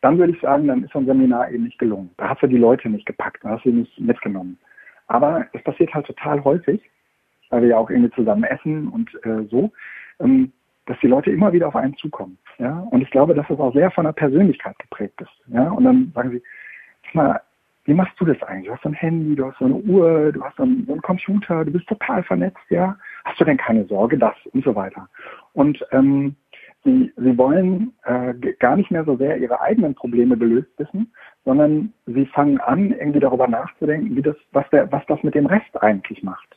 dann 0.00 0.18
würde 0.18 0.32
ich 0.32 0.40
sagen, 0.40 0.68
dann 0.68 0.84
ist 0.84 0.92
so 0.92 0.98
ein 1.00 1.06
Seminar 1.06 1.50
eben 1.50 1.64
nicht 1.64 1.78
gelungen. 1.78 2.10
Da 2.16 2.28
hast 2.30 2.42
du 2.42 2.46
die 2.46 2.56
Leute 2.56 2.88
nicht 2.88 3.06
gepackt, 3.06 3.44
da 3.44 3.50
hast 3.50 3.64
du 3.64 3.70
sie 3.70 3.76
nicht 3.78 4.00
mitgenommen. 4.00 4.58
Aber 5.08 5.46
es 5.52 5.62
passiert 5.62 5.92
halt 5.92 6.06
total 6.06 6.42
häufig, 6.44 6.80
weil 7.50 7.62
wir 7.62 7.68
ja 7.70 7.78
auch 7.78 7.90
irgendwie 7.90 8.14
zusammen 8.14 8.44
essen 8.44 8.88
und 8.88 9.12
äh, 9.24 9.44
so. 9.50 9.72
Ähm, 10.20 10.52
dass 10.86 10.98
die 11.00 11.08
Leute 11.08 11.30
immer 11.30 11.52
wieder 11.52 11.68
auf 11.68 11.76
einen 11.76 11.96
zukommen. 11.96 12.38
Ja? 12.58 12.86
Und 12.90 13.02
ich 13.02 13.10
glaube, 13.10 13.34
dass 13.34 13.46
das 13.48 13.58
auch 13.58 13.74
sehr 13.74 13.90
von 13.90 14.04
der 14.04 14.12
Persönlichkeit 14.12 14.78
geprägt 14.78 15.20
ist. 15.20 15.52
Ja? 15.52 15.70
Und 15.70 15.84
dann 15.84 16.12
sagen 16.14 16.30
sie, 16.30 16.42
mal, 17.12 17.40
wie 17.84 17.94
machst 17.94 18.18
du 18.18 18.24
das 18.24 18.42
eigentlich? 18.42 18.66
Du 18.66 18.74
hast 18.74 18.82
so 18.82 18.88
ein 18.88 18.94
Handy, 18.94 19.36
du 19.36 19.46
hast 19.46 19.58
so 19.58 19.64
eine 19.64 19.74
Uhr, 19.74 20.32
du 20.32 20.42
hast 20.42 20.56
so 20.56 20.64
einen, 20.64 20.84
so 20.86 20.92
einen 20.92 21.02
Computer, 21.02 21.64
du 21.64 21.70
bist 21.72 21.86
total 21.88 22.22
vernetzt, 22.22 22.64
ja? 22.68 22.96
Hast 23.24 23.40
du 23.40 23.44
denn 23.44 23.56
keine 23.56 23.84
Sorge, 23.86 24.18
das 24.18 24.34
und 24.52 24.64
so 24.64 24.74
weiter? 24.74 25.08
Und 25.52 25.84
ähm, 25.92 26.34
sie, 26.84 27.12
sie 27.16 27.38
wollen 27.38 27.92
äh, 28.04 28.34
gar 28.58 28.76
nicht 28.76 28.90
mehr 28.90 29.04
so 29.04 29.16
sehr 29.16 29.38
ihre 29.38 29.60
eigenen 29.60 29.94
Probleme 29.94 30.36
gelöst 30.36 30.68
wissen, 30.78 31.12
sondern 31.44 31.92
sie 32.06 32.26
fangen 32.26 32.60
an, 32.60 32.90
irgendwie 32.90 33.20
darüber 33.20 33.46
nachzudenken, 33.46 34.16
wie 34.16 34.22
das, 34.22 34.36
was, 34.52 34.68
der, 34.70 34.90
was 34.90 35.04
das 35.06 35.22
mit 35.22 35.34
dem 35.34 35.46
Rest 35.46 35.80
eigentlich 35.80 36.22
macht. 36.22 36.55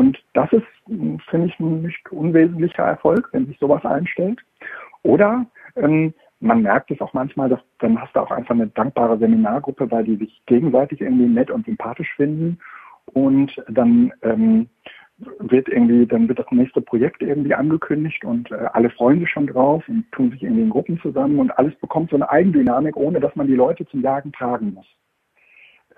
Und 0.00 0.16
das 0.32 0.50
ist, 0.50 0.64
finde 0.86 1.48
ich, 1.48 1.60
ein 1.60 1.82
nicht 1.82 2.10
unwesentlicher 2.10 2.84
Erfolg, 2.84 3.28
wenn 3.32 3.44
sich 3.44 3.58
sowas 3.58 3.84
einstellt. 3.84 4.40
Oder 5.02 5.44
ähm, 5.76 6.14
man 6.40 6.62
merkt 6.62 6.90
es 6.90 7.02
auch 7.02 7.12
manchmal, 7.12 7.50
dass 7.50 7.60
dann 7.80 8.00
hast 8.00 8.16
du 8.16 8.20
auch 8.20 8.30
einfach 8.30 8.54
eine 8.54 8.68
dankbare 8.68 9.18
Seminargruppe, 9.18 9.90
weil 9.90 10.04
die 10.04 10.16
sich 10.16 10.40
gegenseitig 10.46 11.02
irgendwie 11.02 11.26
nett 11.26 11.50
und 11.50 11.66
sympathisch 11.66 12.14
finden. 12.16 12.58
Und 13.12 13.62
dann 13.68 14.10
ähm, 14.22 14.70
wird 15.18 15.68
irgendwie, 15.68 16.06
dann 16.06 16.28
wird 16.28 16.38
das 16.38 16.50
nächste 16.50 16.80
Projekt 16.80 17.20
irgendwie 17.20 17.54
angekündigt 17.54 18.24
und 18.24 18.50
äh, 18.52 18.68
alle 18.72 18.88
freuen 18.88 19.20
sich 19.20 19.28
schon 19.28 19.48
drauf 19.48 19.86
und 19.86 20.10
tun 20.12 20.30
sich 20.30 20.42
irgendwie 20.42 20.62
in 20.62 20.70
Gruppen 20.70 20.98
zusammen 21.00 21.38
und 21.40 21.50
alles 21.58 21.74
bekommt 21.74 22.08
so 22.08 22.16
eine 22.16 22.30
Eigendynamik, 22.30 22.96
ohne 22.96 23.20
dass 23.20 23.36
man 23.36 23.48
die 23.48 23.54
Leute 23.54 23.84
zum 23.88 24.00
Jagen 24.00 24.32
tragen 24.32 24.72
muss. 24.72 24.86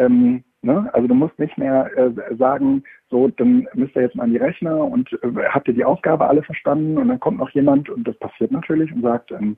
Ähm, 0.01 0.43
ne? 0.63 0.89
Also 0.93 1.09
du 1.09 1.15
musst 1.15 1.39
nicht 1.39 1.57
mehr 1.59 1.91
äh, 1.97 2.35
sagen, 2.37 2.85
so, 3.11 3.29
dann 3.29 3.69
müsst 3.75 3.95
ihr 3.97 4.03
jetzt 4.03 4.15
mal 4.15 4.25
an 4.25 4.31
die 4.31 4.39
Rechner 4.39 4.85
und 4.85 5.13
äh, 5.23 5.49
habt 5.49 5.69
ihr 5.69 5.75
die 5.75 5.85
Aufgabe 5.85 6.27
alle 6.27 6.43
verstanden 6.43 6.99
und 6.99 7.09
dann 7.09 7.21
kommt 7.21 7.39
noch 7.39 7.51
jemand 7.51 7.91
und 7.91 8.07
das 8.07 8.17
passiert 8.19 8.51
natürlich 8.51 8.93
und 8.93 9.03
sagt, 9.03 9.33
ähm, 9.33 9.57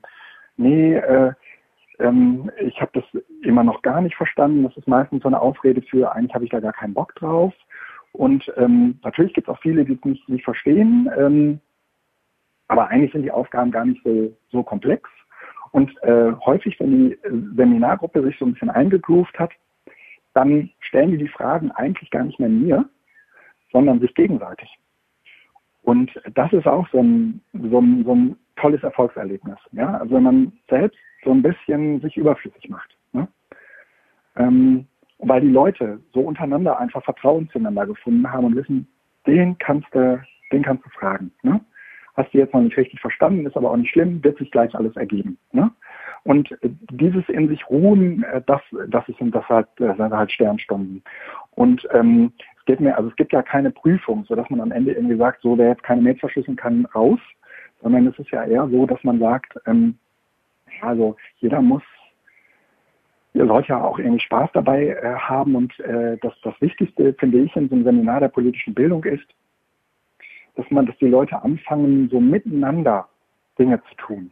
nee, 0.57 0.95
äh, 0.95 1.31
ähm, 1.99 2.51
ich 2.59 2.81
habe 2.81 2.91
das 2.93 3.23
immer 3.41 3.63
noch 3.63 3.81
gar 3.81 4.01
nicht 4.01 4.15
verstanden. 4.15 4.63
Das 4.63 4.75
ist 4.75 4.87
meistens 4.87 5.21
so 5.23 5.29
eine 5.29 5.39
Ausrede 5.39 5.81
für, 5.81 6.11
eigentlich 6.11 6.33
habe 6.33 6.45
ich 6.45 6.51
da 6.51 6.59
gar 6.59 6.73
keinen 6.73 6.93
Bock 6.93 7.15
drauf. 7.15 7.53
Und 8.11 8.51
ähm, 8.57 8.99
natürlich 9.03 9.33
gibt 9.33 9.47
es 9.47 9.53
auch 9.53 9.61
viele, 9.61 9.85
die 9.85 9.93
es 9.93 10.05
nicht, 10.05 10.29
nicht 10.29 10.43
verstehen, 10.43 11.09
ähm, 11.17 11.59
aber 12.67 12.87
eigentlich 12.87 13.11
sind 13.11 13.23
die 13.23 13.31
Aufgaben 13.31 13.71
gar 13.71 13.85
nicht 13.85 14.01
so, 14.03 14.35
so 14.51 14.63
komplex. 14.63 15.09
Und 15.71 15.91
äh, 16.03 16.31
häufig, 16.45 16.79
wenn 16.79 17.09
die 17.09 17.17
Seminargruppe 17.55 18.23
sich 18.23 18.37
so 18.39 18.45
ein 18.45 18.53
bisschen 18.53 18.69
eingegroovt 18.69 19.37
hat, 19.37 19.51
dann 20.35 20.69
stellen 20.81 21.11
die 21.11 21.17
die 21.17 21.27
Fragen 21.27 21.71
eigentlich 21.71 22.11
gar 22.11 22.23
nicht 22.23 22.39
mehr 22.39 22.49
mir, 22.49 22.87
sondern 23.71 23.99
sich 23.99 24.13
gegenseitig. 24.13 24.69
Und 25.81 26.11
das 26.33 26.51
ist 26.51 26.67
auch 26.67 26.87
so 26.91 27.01
ein, 27.01 27.41
so 27.53 27.79
ein, 27.79 28.03
so 28.03 28.15
ein 28.15 28.35
tolles 28.57 28.83
Erfolgserlebnis. 28.83 29.57
Ja? 29.71 29.97
Also 29.97 30.15
wenn 30.15 30.23
man 30.23 30.53
selbst 30.69 30.99
so 31.23 31.31
ein 31.31 31.41
bisschen 31.41 32.01
sich 32.01 32.17
überflüssig 32.17 32.69
macht. 32.69 32.95
Ne? 33.13 33.27
Ähm, 34.35 34.87
weil 35.19 35.41
die 35.41 35.49
Leute 35.49 36.01
so 36.13 36.21
untereinander 36.21 36.77
einfach 36.79 37.03
Vertrauen 37.03 37.49
zueinander 37.49 37.87
gefunden 37.87 38.29
haben 38.29 38.45
und 38.45 38.55
wissen, 38.55 38.87
den 39.25 39.57
kannst 39.57 39.87
du, 39.93 40.21
den 40.51 40.63
kannst 40.63 40.85
du 40.85 40.89
fragen. 40.89 41.31
Ne? 41.43 41.61
Hast 42.15 42.33
du 42.33 42.39
jetzt 42.39 42.53
noch 42.53 42.61
nicht 42.61 42.77
richtig 42.77 42.99
verstanden, 42.99 43.45
ist 43.45 43.55
aber 43.55 43.71
auch 43.71 43.77
nicht 43.77 43.91
schlimm, 43.91 44.23
wird 44.23 44.37
sich 44.37 44.51
gleich 44.51 44.75
alles 44.75 44.95
ergeben. 44.95 45.37
Ne? 45.53 45.71
Und 46.25 46.57
dieses 46.89 47.29
in 47.29 47.47
sich 47.47 47.69
ruhen, 47.69 48.23
äh, 48.23 48.41
das, 48.47 48.61
das 48.87 49.07
ist 49.07 49.17
das 49.21 49.47
halt, 49.47 49.67
das 49.77 49.95
sind 49.95 50.11
halt 50.11 50.31
Sternstunden. 50.31 51.03
Und 51.51 51.87
ähm, 51.93 52.33
es 52.57 52.65
geht 52.65 52.79
mir, 52.79 52.97
also 52.97 53.09
es 53.09 53.15
gibt 53.15 53.31
ja 53.31 53.43
keine 53.43 53.69
Prüfung, 53.69 54.25
sodass 54.27 54.49
man 54.49 54.59
am 54.59 54.71
Ende 54.71 54.93
irgendwie 54.93 55.17
sagt, 55.17 55.43
so 55.43 55.55
wer 55.57 55.69
jetzt 55.69 55.83
keine 55.83 56.01
Mails 56.01 56.19
verschlüsseln 56.19 56.57
kann, 56.57 56.85
raus, 56.95 57.19
sondern 57.81 58.07
es 58.07 58.17
ist 58.17 58.31
ja 58.31 58.43
eher 58.43 58.67
so, 58.69 58.87
dass 58.87 59.03
man 59.03 59.19
sagt, 59.19 59.53
ähm, 59.67 59.99
also 60.81 61.15
jeder 61.37 61.61
muss 61.61 61.83
ihr 63.33 63.45
sollt 63.45 63.67
ja 63.67 63.83
auch 63.83 63.99
irgendwie 63.99 64.21
Spaß 64.21 64.49
dabei 64.53 64.87
äh, 64.87 65.15
haben. 65.15 65.55
Und 65.55 65.77
äh, 65.81 66.17
das, 66.21 66.33
das 66.41 66.59
Wichtigste, 66.61 67.13
finde 67.19 67.39
ich, 67.39 67.55
in 67.55 67.67
so 67.67 67.75
einem 67.75 67.83
Seminar 67.83 68.21
der 68.21 68.29
politischen 68.29 68.73
Bildung 68.73 69.03
ist, 69.03 69.27
dass 70.55 70.65
man, 70.71 70.85
dass 70.85 70.97
die 70.99 71.09
Leute 71.09 71.43
anfangen, 71.43 72.09
so 72.09 72.21
miteinander 72.21 73.09
Dinge 73.59 73.81
zu 73.89 73.95
tun 73.97 74.31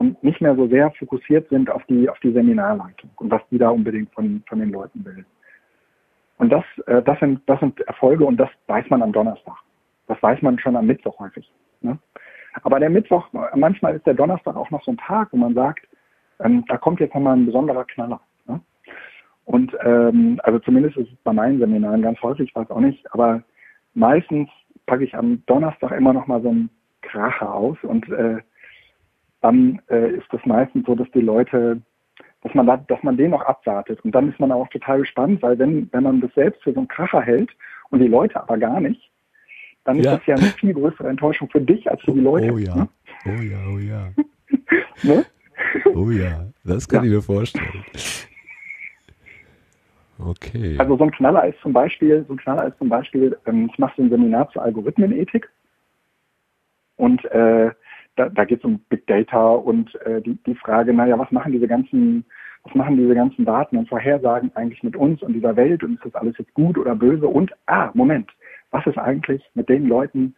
und 0.00 0.24
nicht 0.24 0.40
mehr 0.40 0.56
so 0.56 0.66
sehr 0.66 0.90
fokussiert 0.92 1.50
sind 1.50 1.68
auf 1.68 1.84
die, 1.84 2.08
auf 2.08 2.18
die 2.20 2.32
Seminarleitung 2.32 3.10
und 3.16 3.30
was 3.30 3.42
die 3.50 3.58
da 3.58 3.68
unbedingt 3.68 4.10
von, 4.14 4.42
von 4.48 4.58
den 4.58 4.70
Leuten 4.70 5.04
will. 5.04 5.26
Und 6.38 6.50
das, 6.50 6.64
äh, 6.86 7.02
das, 7.02 7.20
sind, 7.20 7.42
das 7.46 7.60
sind 7.60 7.78
Erfolge 7.82 8.24
und 8.24 8.38
das 8.38 8.48
weiß 8.66 8.86
man 8.88 9.02
am 9.02 9.12
Donnerstag. 9.12 9.56
Das 10.06 10.20
weiß 10.22 10.40
man 10.40 10.58
schon 10.58 10.74
am 10.74 10.86
Mittwoch 10.86 11.18
häufig. 11.20 11.52
Ne? 11.82 11.98
Aber 12.62 12.80
der 12.80 12.88
Mittwoch, 12.88 13.28
manchmal 13.54 13.94
ist 13.94 14.06
der 14.06 14.14
Donnerstag 14.14 14.56
auch 14.56 14.70
noch 14.70 14.82
so 14.84 14.90
ein 14.90 14.96
Tag, 14.96 15.28
wo 15.32 15.36
man 15.36 15.52
sagt, 15.52 15.86
ähm, 16.40 16.64
da 16.66 16.78
kommt 16.78 16.98
jetzt 17.00 17.14
nochmal 17.14 17.36
ein 17.36 17.44
besonderer 17.44 17.84
Knaller. 17.84 18.20
Ne? 18.46 18.58
Und 19.44 19.76
ähm, 19.84 20.40
also 20.44 20.60
zumindest 20.60 20.96
ist 20.96 21.12
es 21.12 21.18
bei 21.24 21.34
meinen 21.34 21.58
Seminaren 21.58 22.00
ganz 22.00 22.20
häufig, 22.22 22.48
ich 22.48 22.56
weiß 22.56 22.70
auch 22.70 22.80
nicht, 22.80 23.04
aber 23.12 23.42
meistens 23.92 24.48
packe 24.86 25.04
ich 25.04 25.14
am 25.14 25.44
Donnerstag 25.44 25.92
immer 25.92 26.14
nochmal 26.14 26.40
so 26.40 26.48
einen 26.48 26.70
Kracher 27.02 27.54
aus 27.54 27.76
und 27.82 28.08
äh, 28.08 28.38
dann 29.40 29.80
äh, 29.88 30.10
ist 30.12 30.32
es 30.32 30.44
meistens 30.44 30.86
so, 30.86 30.94
dass 30.94 31.10
die 31.12 31.20
Leute, 31.20 31.80
dass 32.42 32.54
man 32.54 32.66
da, 32.66 32.76
dass 32.76 33.02
man 33.02 33.16
den 33.16 33.30
noch 33.30 33.42
abwartet. 33.42 34.00
Und 34.04 34.14
dann 34.14 34.30
ist 34.30 34.40
man 34.40 34.52
auch 34.52 34.68
total 34.68 35.00
gespannt, 35.00 35.42
weil 35.42 35.58
wenn, 35.58 35.88
wenn 35.92 36.02
man 36.02 36.20
das 36.20 36.32
selbst 36.34 36.62
für 36.62 36.72
so 36.72 36.80
einen 36.80 36.88
Kracher 36.88 37.22
hält 37.22 37.50
und 37.90 38.00
die 38.00 38.08
Leute 38.08 38.40
aber 38.40 38.58
gar 38.58 38.80
nicht, 38.80 39.10
dann 39.84 39.98
ist 39.98 40.06
das 40.06 40.26
ja 40.26 40.34
eine 40.36 40.46
viel 40.46 40.74
größere 40.74 41.08
Enttäuschung 41.08 41.48
für 41.50 41.60
dich 41.60 41.90
als 41.90 42.02
für 42.02 42.12
die 42.12 42.20
Leute. 42.20 42.52
Oh 42.52 42.58
ja, 42.58 42.74
ne? 42.74 42.88
oh 43.26 43.42
ja, 43.42 43.58
oh 43.72 43.78
ja. 43.78 44.12
ne? 45.14 45.24
Oh 45.94 46.10
ja, 46.10 46.46
das 46.64 46.88
kann 46.88 47.04
ja. 47.04 47.10
ich 47.10 47.16
mir 47.16 47.22
vorstellen. 47.22 47.84
Okay. 50.18 50.76
Also 50.78 50.96
so 50.96 51.04
ein 51.04 51.10
Knaller 51.10 51.46
ist 51.46 51.58
zum 51.60 51.72
Beispiel, 51.72 52.24
so 52.28 52.34
ein 52.34 52.38
Knaller 52.38 52.66
ist 52.66 52.78
zum 52.78 52.88
Beispiel, 52.88 53.38
ähm, 53.46 53.70
ich 53.72 53.78
mache 53.78 53.94
so 53.96 54.02
ein 54.02 54.10
Seminar 54.10 54.50
zur 54.50 54.62
Algorithmenethik 54.62 55.48
und 56.96 57.24
äh, 57.26 57.70
da, 58.20 58.28
da 58.28 58.44
geht 58.44 58.58
es 58.58 58.64
um 58.64 58.80
Big 58.90 59.06
Data 59.06 59.52
und 59.52 59.94
äh, 60.04 60.20
die, 60.20 60.38
die 60.44 60.54
Frage, 60.54 60.92
naja, 60.92 61.18
was 61.18 61.30
machen 61.30 61.52
diese 61.52 61.66
ganzen, 61.66 62.24
was 62.64 62.74
machen 62.74 62.98
diese 62.98 63.14
ganzen 63.14 63.46
Daten 63.46 63.78
und 63.78 63.88
Vorhersagen 63.88 64.50
eigentlich 64.54 64.82
mit 64.82 64.94
uns 64.94 65.22
und 65.22 65.32
dieser 65.32 65.56
Welt 65.56 65.82
und 65.82 65.94
ist 65.94 66.04
das 66.04 66.14
alles 66.14 66.36
jetzt 66.38 66.52
gut 66.52 66.76
oder 66.76 66.94
böse 66.94 67.26
und 67.26 67.50
ah, 67.66 67.90
Moment, 67.94 68.30
was 68.70 68.86
ist 68.86 68.98
eigentlich 68.98 69.42
mit 69.54 69.70
den 69.70 69.88
Leuten, 69.88 70.34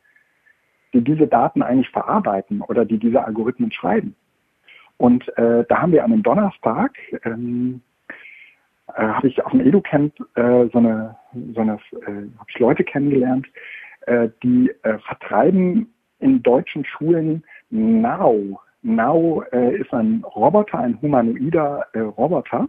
die 0.93 1.03
diese 1.03 1.27
Daten 1.27 1.63
eigentlich 1.63 1.91
verarbeiten 1.91 2.61
oder 2.61 2.85
die 2.85 2.99
diese 2.99 3.25
Algorithmen 3.25 3.73
schreiben? 3.73 4.15
Und 4.99 5.27
äh, 5.37 5.65
da 5.69 5.83
haben 5.83 5.91
wir 5.91 6.05
an 6.05 6.13
einem 6.13 6.23
Donnerstag, 6.23 6.97
ähm, 7.25 7.81
äh, 8.95 9.03
habe 9.03 9.27
ich 9.27 9.45
auf 9.45 9.51
dem 9.51 9.61
EduCamp 9.61 10.15
äh, 10.37 10.69
so 10.73 10.79
eine, 10.79 11.17
so 11.55 11.61
eine 11.61 11.75
äh, 12.07 12.29
habe 12.39 12.47
ich 12.49 12.59
Leute 12.61 12.85
kennengelernt, 12.85 13.49
äh, 14.07 14.29
die 14.45 14.71
äh, 14.83 14.99
vertreiben 14.99 15.93
in 16.21 16.43
deutschen 16.43 16.85
Schulen 16.85 17.43
Now. 17.73 18.61
Now 18.83 19.43
äh, 19.53 19.77
ist 19.77 19.93
ein 19.93 20.23
Roboter, 20.25 20.79
ein 20.79 21.01
humanoider 21.01 21.87
äh, 21.95 22.01
Roboter. 22.01 22.69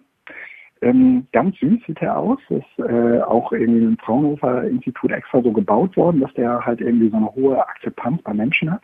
Ähm, 0.81 1.27
ganz 1.31 1.57
süß 1.59 1.79
sieht 1.87 2.01
er 2.01 2.17
aus, 2.17 2.39
ist 2.49 2.79
äh, 2.79 3.21
auch 3.21 3.51
irgendwie 3.51 3.83
im 3.83 3.97
Fraunhofer 3.97 4.63
Institut 4.63 5.11
extra 5.11 5.41
so 5.41 5.51
gebaut 5.51 5.95
worden, 5.95 6.21
dass 6.21 6.33
der 6.33 6.65
halt 6.65 6.81
irgendwie 6.81 7.09
so 7.09 7.17
eine 7.17 7.33
hohe 7.33 7.67
Akzeptanz 7.67 8.21
bei 8.21 8.33
Menschen 8.33 8.71
hat. 8.71 8.83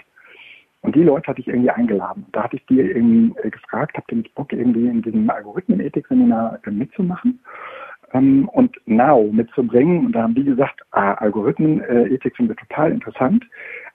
Und 0.82 0.96
die 0.96 1.04
Leute 1.04 1.28
hatte 1.28 1.42
ich 1.42 1.48
irgendwie 1.48 1.70
eingeladen. 1.70 2.26
Da 2.32 2.44
hatte 2.44 2.56
ich 2.56 2.66
die 2.68 2.80
irgendwie 2.80 3.38
äh, 3.40 3.50
gefragt, 3.50 3.98
habt 3.98 4.12
ihr 4.12 4.20
nicht 4.20 4.34
Bock, 4.36 4.54
irgendwie 4.54 4.88
in 4.88 5.02
diesem 5.02 5.30
Algorithmenethik-Seminar 5.30 6.60
äh, 6.66 6.72
mitzumachen 6.72 7.40
ähm, 8.14 8.48
und 8.50 8.76
Now 8.86 9.30
mitzubringen. 9.32 10.06
Und 10.06 10.14
da 10.14 10.24
haben 10.24 10.36
die 10.36 10.46
gesagt, 10.46 10.82
ah, 10.92 11.14
Algorithmenethik 11.16 12.36
finden 12.36 12.52
wir 12.52 12.56
total 12.56 12.92
interessant. 12.92 13.44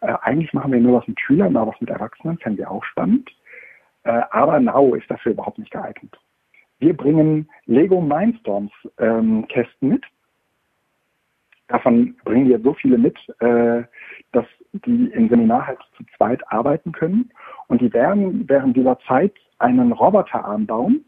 Äh, 0.05 0.17
eigentlich 0.21 0.53
machen 0.53 0.73
wir 0.73 0.81
nur 0.81 1.01
was 1.01 1.09
mit 1.09 1.19
Schülern, 1.19 1.55
mal 1.55 1.67
was 1.67 1.81
mit 1.81 1.89
Erwachsenen, 1.89 2.39
fänden 2.39 2.59
wir 2.59 2.71
auch 2.71 2.85
spannend. 2.85 3.31
Äh, 4.05 4.21
aber 4.31 4.61
Now 4.61 4.95
ist 4.95 5.11
dafür 5.11 5.33
überhaupt 5.33 5.59
nicht 5.59 5.71
geeignet. 5.71 6.15
Wir 6.79 6.95
bringen 6.95 7.49
Lego 7.65 8.01
Mindstorms 8.03 8.73
ähm, 8.99 9.47
Kästen 9.49 9.89
mit. 9.89 10.05
Davon 11.69 12.15
bringen 12.25 12.49
wir 12.49 12.61
so 12.61 12.75
viele 12.75 12.99
mit, 12.99 13.17
äh, 13.41 13.85
dass 14.33 14.45
die 14.73 15.07
im 15.07 15.31
Seminar 15.31 15.69
halt 15.69 15.79
zu 15.97 16.05
zweit 16.17 16.43
arbeiten 16.53 16.93
können. 16.93 17.31
Und 17.69 17.81
die 17.81 17.93
werden 17.95 18.47
während 18.47 18.77
dieser 18.77 18.99
Zeit 19.09 19.33
einen 19.59 19.93
Roboterarm 19.93 20.67
bauen, 20.67 21.05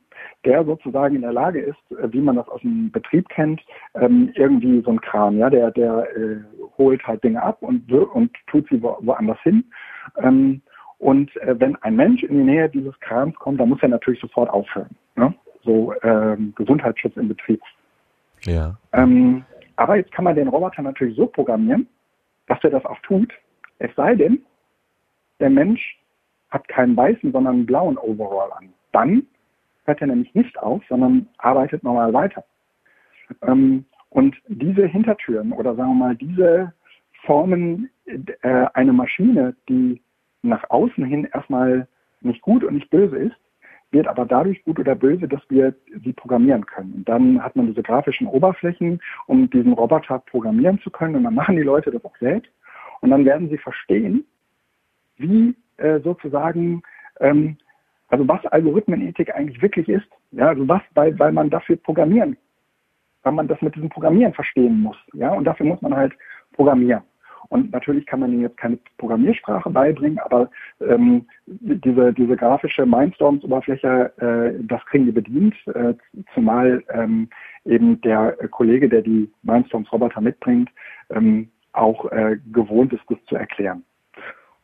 der 0.46 0.64
sozusagen 0.64 1.16
in 1.16 1.22
der 1.22 1.32
Lage 1.32 1.60
ist, 1.60 1.76
äh, 1.90 2.12
wie 2.12 2.20
man 2.20 2.36
das 2.36 2.48
aus 2.48 2.60
dem 2.62 2.90
Betrieb 2.90 3.28
kennt, 3.28 3.60
ähm, 3.94 4.30
irgendwie 4.34 4.80
so 4.82 4.92
ein 4.92 5.00
Kran, 5.00 5.38
ja, 5.38 5.50
der, 5.50 5.70
der 5.72 6.08
äh, 6.16 6.36
holt 6.78 7.06
halt 7.06 7.22
Dinge 7.24 7.42
ab 7.42 7.58
und, 7.60 7.90
und 7.92 8.30
tut 8.46 8.66
sie 8.70 8.82
wo, 8.82 8.96
woanders 9.00 9.40
hin. 9.42 9.64
Ähm, 10.18 10.62
und 10.98 11.36
äh, 11.38 11.58
wenn 11.58 11.76
ein 11.82 11.96
Mensch 11.96 12.22
in 12.22 12.38
die 12.38 12.44
Nähe 12.44 12.68
dieses 12.68 12.98
Krans 13.00 13.34
kommt, 13.36 13.60
dann 13.60 13.68
muss 13.68 13.82
er 13.82 13.88
natürlich 13.88 14.20
sofort 14.20 14.48
aufhören. 14.48 14.96
Ne? 15.16 15.34
So 15.62 15.92
ähm, 16.02 16.54
Gesundheitsschutz 16.56 17.16
im 17.16 17.28
Betrieb. 17.28 17.60
Ja. 18.44 18.76
Ähm, 18.92 19.44
aber 19.76 19.96
jetzt 19.96 20.12
kann 20.12 20.24
man 20.24 20.36
den 20.36 20.48
Roboter 20.48 20.82
natürlich 20.82 21.16
so 21.16 21.26
programmieren, 21.26 21.86
dass 22.46 22.62
er 22.62 22.70
das 22.70 22.84
auch 22.84 22.98
tut, 23.00 23.32
es 23.78 23.94
sei 23.94 24.14
denn, 24.14 24.42
der 25.40 25.50
Mensch 25.50 25.98
hat 26.50 26.66
keinen 26.68 26.96
weißen, 26.96 27.32
sondern 27.32 27.56
einen 27.56 27.66
blauen 27.66 27.98
Overall 27.98 28.52
an. 28.52 28.72
Dann 28.92 29.26
hört 29.86 30.00
er 30.00 30.08
nämlich 30.08 30.34
nicht 30.34 30.58
auf, 30.58 30.82
sondern 30.88 31.28
arbeitet 31.38 31.82
normal 31.82 32.12
weiter. 32.12 32.44
Ähm, 33.42 33.84
und 34.10 34.36
diese 34.48 34.86
Hintertüren 34.86 35.52
oder 35.52 35.74
sagen 35.74 35.90
wir 35.90 36.06
mal 36.06 36.16
diese 36.16 36.72
Formen 37.24 37.90
äh, 38.06 38.66
eine 38.74 38.92
Maschine, 38.92 39.56
die 39.68 40.00
nach 40.42 40.68
außen 40.70 41.04
hin 41.04 41.28
erstmal 41.32 41.88
nicht 42.20 42.40
gut 42.42 42.64
und 42.64 42.74
nicht 42.74 42.90
böse 42.90 43.16
ist, 43.16 43.36
wird 43.90 44.08
aber 44.08 44.26
dadurch 44.26 44.62
gut 44.64 44.78
oder 44.78 44.94
böse, 44.94 45.28
dass 45.28 45.40
wir 45.48 45.74
sie 46.04 46.12
programmieren 46.12 46.66
können. 46.66 46.92
Und 46.94 47.08
dann 47.08 47.42
hat 47.42 47.56
man 47.56 47.66
diese 47.66 47.82
grafischen 47.82 48.26
Oberflächen, 48.26 49.00
um 49.26 49.48
diesen 49.50 49.72
Roboter 49.72 50.18
programmieren 50.18 50.80
zu 50.80 50.90
können. 50.90 51.16
Und 51.16 51.24
dann 51.24 51.34
machen 51.34 51.56
die 51.56 51.62
Leute 51.62 51.90
das 51.90 52.04
auch 52.04 52.16
selbst. 52.18 52.50
Und 53.00 53.10
dann 53.10 53.24
werden 53.24 53.48
sie 53.48 53.58
verstehen, 53.58 54.24
wie 55.16 55.54
äh, 55.76 56.00
sozusagen, 56.00 56.82
ähm, 57.20 57.56
also 58.08 58.26
was 58.28 58.44
Algorithmenethik 58.46 59.34
eigentlich 59.34 59.60
wirklich 59.62 59.88
ist. 59.88 60.06
Ja, 60.32 60.48
also 60.48 60.66
was, 60.68 60.82
weil, 60.94 61.18
weil 61.18 61.32
man 61.32 61.50
dafür 61.50 61.76
programmieren, 61.76 62.36
weil 63.22 63.32
man 63.32 63.48
das 63.48 63.60
mit 63.62 63.74
diesem 63.74 63.88
Programmieren 63.88 64.34
verstehen 64.34 64.80
muss. 64.80 64.96
Ja, 65.12 65.32
und 65.32 65.44
dafür 65.44 65.66
muss 65.66 65.82
man 65.82 65.96
halt 65.96 66.12
programmieren. 66.52 67.02
Und 67.48 67.70
natürlich 67.72 68.06
kann 68.06 68.20
man 68.20 68.32
ihnen 68.32 68.42
jetzt 68.42 68.56
keine 68.56 68.78
Programmiersprache 68.98 69.70
beibringen, 69.70 70.18
aber 70.18 70.50
ähm, 70.80 71.26
diese, 71.46 72.12
diese 72.12 72.36
grafische 72.36 72.84
Mindstorms-Oberfläche, 72.84 74.12
äh, 74.18 74.64
das 74.64 74.84
kriegen 74.86 75.06
die 75.06 75.12
bedient, 75.12 75.54
äh, 75.68 75.94
zumal 76.34 76.82
ähm, 76.90 77.28
eben 77.64 78.00
der 78.00 78.32
Kollege, 78.50 78.88
der 78.88 79.02
die 79.02 79.30
Mindstorms-Roboter 79.42 80.20
mitbringt, 80.20 80.70
ähm, 81.10 81.48
auch 81.72 82.10
äh, 82.10 82.38
gewohnt 82.52 82.92
ist, 82.92 83.04
das 83.08 83.18
zu 83.26 83.36
erklären. 83.36 83.84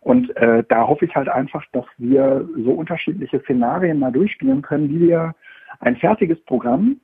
Und 0.03 0.37
äh, 0.37 0.65
da 0.69 0.89
hoffe 0.89 1.05
ich 1.05 1.15
halt 1.15 1.29
einfach, 1.29 1.65
dass 1.73 1.85
wir 1.97 2.49
so 2.57 2.73
unterschiedliche 2.73 3.41
Szenarien 3.41 4.01
mal 4.01 4.11
durchspielen 4.11 4.61
können, 4.61 4.91
wie 4.91 5.09
wir 5.09 5.35
ein 5.79 5.97
fertiges 5.97 6.41
Programm 6.45 7.01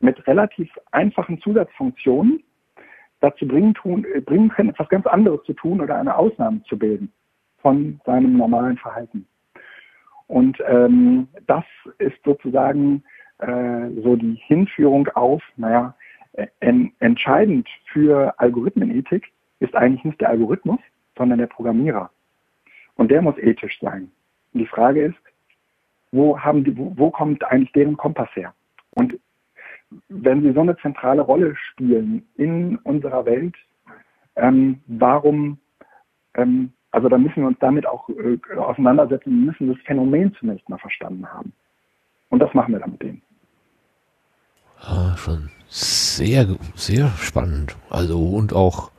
mit 0.00 0.26
relativ 0.26 0.70
einfachen 0.90 1.38
Zusatzfunktionen 1.42 2.42
dazu 3.20 3.46
bringen, 3.46 3.74
tun, 3.74 4.06
äh, 4.14 4.20
bringen 4.20 4.48
können, 4.48 4.70
etwas 4.70 4.88
ganz 4.88 5.06
anderes 5.06 5.42
zu 5.44 5.52
tun 5.52 5.82
oder 5.82 5.96
eine 5.96 6.16
Ausnahme 6.16 6.62
zu 6.64 6.78
bilden 6.78 7.12
von 7.58 8.00
seinem 8.06 8.38
normalen 8.38 8.78
Verhalten. 8.78 9.26
Und 10.26 10.56
ähm, 10.66 11.28
das 11.46 11.64
ist 11.98 12.16
sozusagen 12.24 13.02
äh, 13.38 13.90
so 14.02 14.16
die 14.16 14.40
Hinführung 14.46 15.08
auf, 15.08 15.42
naja, 15.56 15.94
en, 16.60 16.92
entscheidend 17.00 17.68
für 17.92 18.32
Algorithmenethik 18.38 19.30
ist 19.58 19.74
eigentlich 19.74 20.04
nicht 20.04 20.20
der 20.22 20.30
Algorithmus, 20.30 20.80
sondern 21.18 21.38
der 21.38 21.48
Programmierer. 21.48 22.10
Und 22.96 23.10
der 23.10 23.22
muss 23.22 23.38
ethisch 23.38 23.78
sein. 23.80 24.10
Und 24.52 24.60
die 24.60 24.66
Frage 24.66 25.04
ist, 25.04 25.18
wo, 26.12 26.38
haben 26.38 26.64
die, 26.64 26.76
wo, 26.76 26.92
wo 26.96 27.10
kommt 27.10 27.44
eigentlich 27.44 27.72
deren 27.72 27.96
Kompass 27.96 28.28
her? 28.34 28.52
Und 28.92 29.18
wenn 30.08 30.42
sie 30.42 30.52
so 30.52 30.60
eine 30.60 30.76
zentrale 30.78 31.22
Rolle 31.22 31.54
spielen 31.56 32.26
in 32.36 32.76
unserer 32.78 33.24
Welt, 33.24 33.54
ähm, 34.36 34.80
warum, 34.86 35.58
ähm, 36.34 36.72
also 36.90 37.08
da 37.08 37.18
müssen 37.18 37.42
wir 37.42 37.48
uns 37.48 37.58
damit 37.60 37.86
auch 37.86 38.08
äh, 38.08 38.38
auseinandersetzen, 38.56 39.30
wir 39.30 39.52
müssen 39.52 39.68
das 39.68 39.82
Phänomen 39.84 40.34
zunächst 40.34 40.68
mal 40.68 40.78
verstanden 40.78 41.26
haben. 41.26 41.52
Und 42.28 42.40
das 42.40 42.52
machen 42.54 42.72
wir 42.72 42.80
dann 42.80 42.92
mit 42.92 43.02
denen. 43.02 43.22
Ah, 44.80 45.16
schon 45.16 45.50
sehr, 45.68 46.46
sehr 46.74 47.08
spannend. 47.18 47.76
Also 47.90 48.18
und 48.18 48.52
auch 48.52 48.90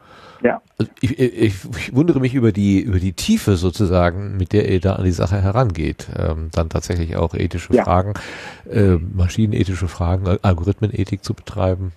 ja. 0.43 0.61
Also 0.77 0.91
ich, 1.01 1.19
ich, 1.19 1.65
ich, 1.65 1.95
wundere 1.95 2.19
mich 2.19 2.33
über 2.33 2.51
die, 2.51 2.81
über 2.81 2.99
die 2.99 3.13
Tiefe 3.13 3.55
sozusagen, 3.55 4.37
mit 4.37 4.53
der 4.53 4.69
ihr 4.69 4.79
da 4.79 4.95
an 4.95 5.03
die 5.03 5.11
Sache 5.11 5.41
herangeht. 5.41 6.07
Ähm, 6.17 6.49
dann 6.53 6.69
tatsächlich 6.69 7.15
auch 7.15 7.33
ethische 7.33 7.73
ja. 7.73 7.83
Fragen, 7.83 8.13
äh, 8.69 8.95
maschinenethische 8.95 9.87
Fragen, 9.87 10.37
Algorithmenethik 10.41 11.23
zu 11.23 11.33
betreiben. 11.33 11.91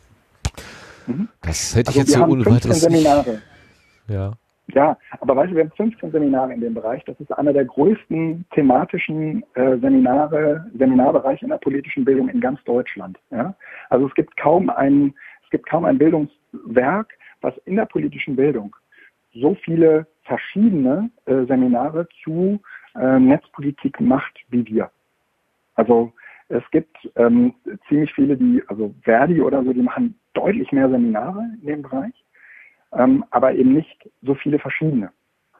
Mhm. 1.06 1.28
Das 1.42 1.74
hätte 1.74 1.88
also 1.88 2.00
ich 2.00 2.06
jetzt 2.06 2.16
so 2.16 2.24
ohne 2.24 2.44
weiteres. 2.46 2.80
Seminare. 2.80 3.40
Ja. 4.06 4.34
Ja, 4.74 4.98
aber 5.20 5.36
weißt 5.36 5.52
du, 5.52 5.56
wir 5.56 5.64
haben 5.64 5.72
15 5.76 6.10
Seminare 6.10 6.52
in 6.52 6.60
dem 6.60 6.74
Bereich. 6.74 7.02
Das 7.04 7.18
ist 7.20 7.30
einer 7.32 7.52
der 7.52 7.64
größten 7.64 8.44
thematischen 8.54 9.42
äh, 9.54 9.78
Seminare, 9.78 10.66
Seminarbereiche 10.78 11.44
in 11.44 11.50
der 11.50 11.58
politischen 11.58 12.04
Bildung 12.04 12.28
in 12.28 12.40
ganz 12.40 12.62
Deutschland. 12.64 13.18
Ja? 13.30 13.54
Also 13.90 14.06
es 14.06 14.14
gibt 14.14 14.36
kaum 14.36 14.70
ein, 14.70 15.14
es 15.44 15.50
gibt 15.50 15.68
kaum 15.68 15.84
ein 15.84 15.96
Bildungswerk, 15.96 17.08
was 17.44 17.56
in 17.66 17.76
der 17.76 17.86
politischen 17.86 18.36
Bildung 18.36 18.74
so 19.34 19.54
viele 19.64 20.06
verschiedene 20.22 21.10
äh, 21.26 21.44
Seminare 21.44 22.08
zu 22.22 22.60
äh, 22.94 23.18
Netzpolitik 23.18 24.00
macht 24.00 24.38
wie 24.48 24.64
wir. 24.66 24.90
Also 25.74 26.12
es 26.48 26.62
gibt 26.70 26.96
ähm, 27.16 27.54
ziemlich 27.88 28.12
viele, 28.14 28.36
die, 28.36 28.62
also 28.68 28.94
Verdi 29.02 29.40
oder 29.40 29.62
so, 29.64 29.72
die 29.72 29.82
machen 29.82 30.18
deutlich 30.34 30.70
mehr 30.72 30.88
Seminare 30.88 31.42
in 31.60 31.66
dem 31.66 31.82
Bereich, 31.82 32.14
ähm, 32.92 33.24
aber 33.30 33.54
eben 33.54 33.74
nicht 33.74 34.08
so 34.22 34.34
viele 34.34 34.58
verschiedene. 34.58 35.10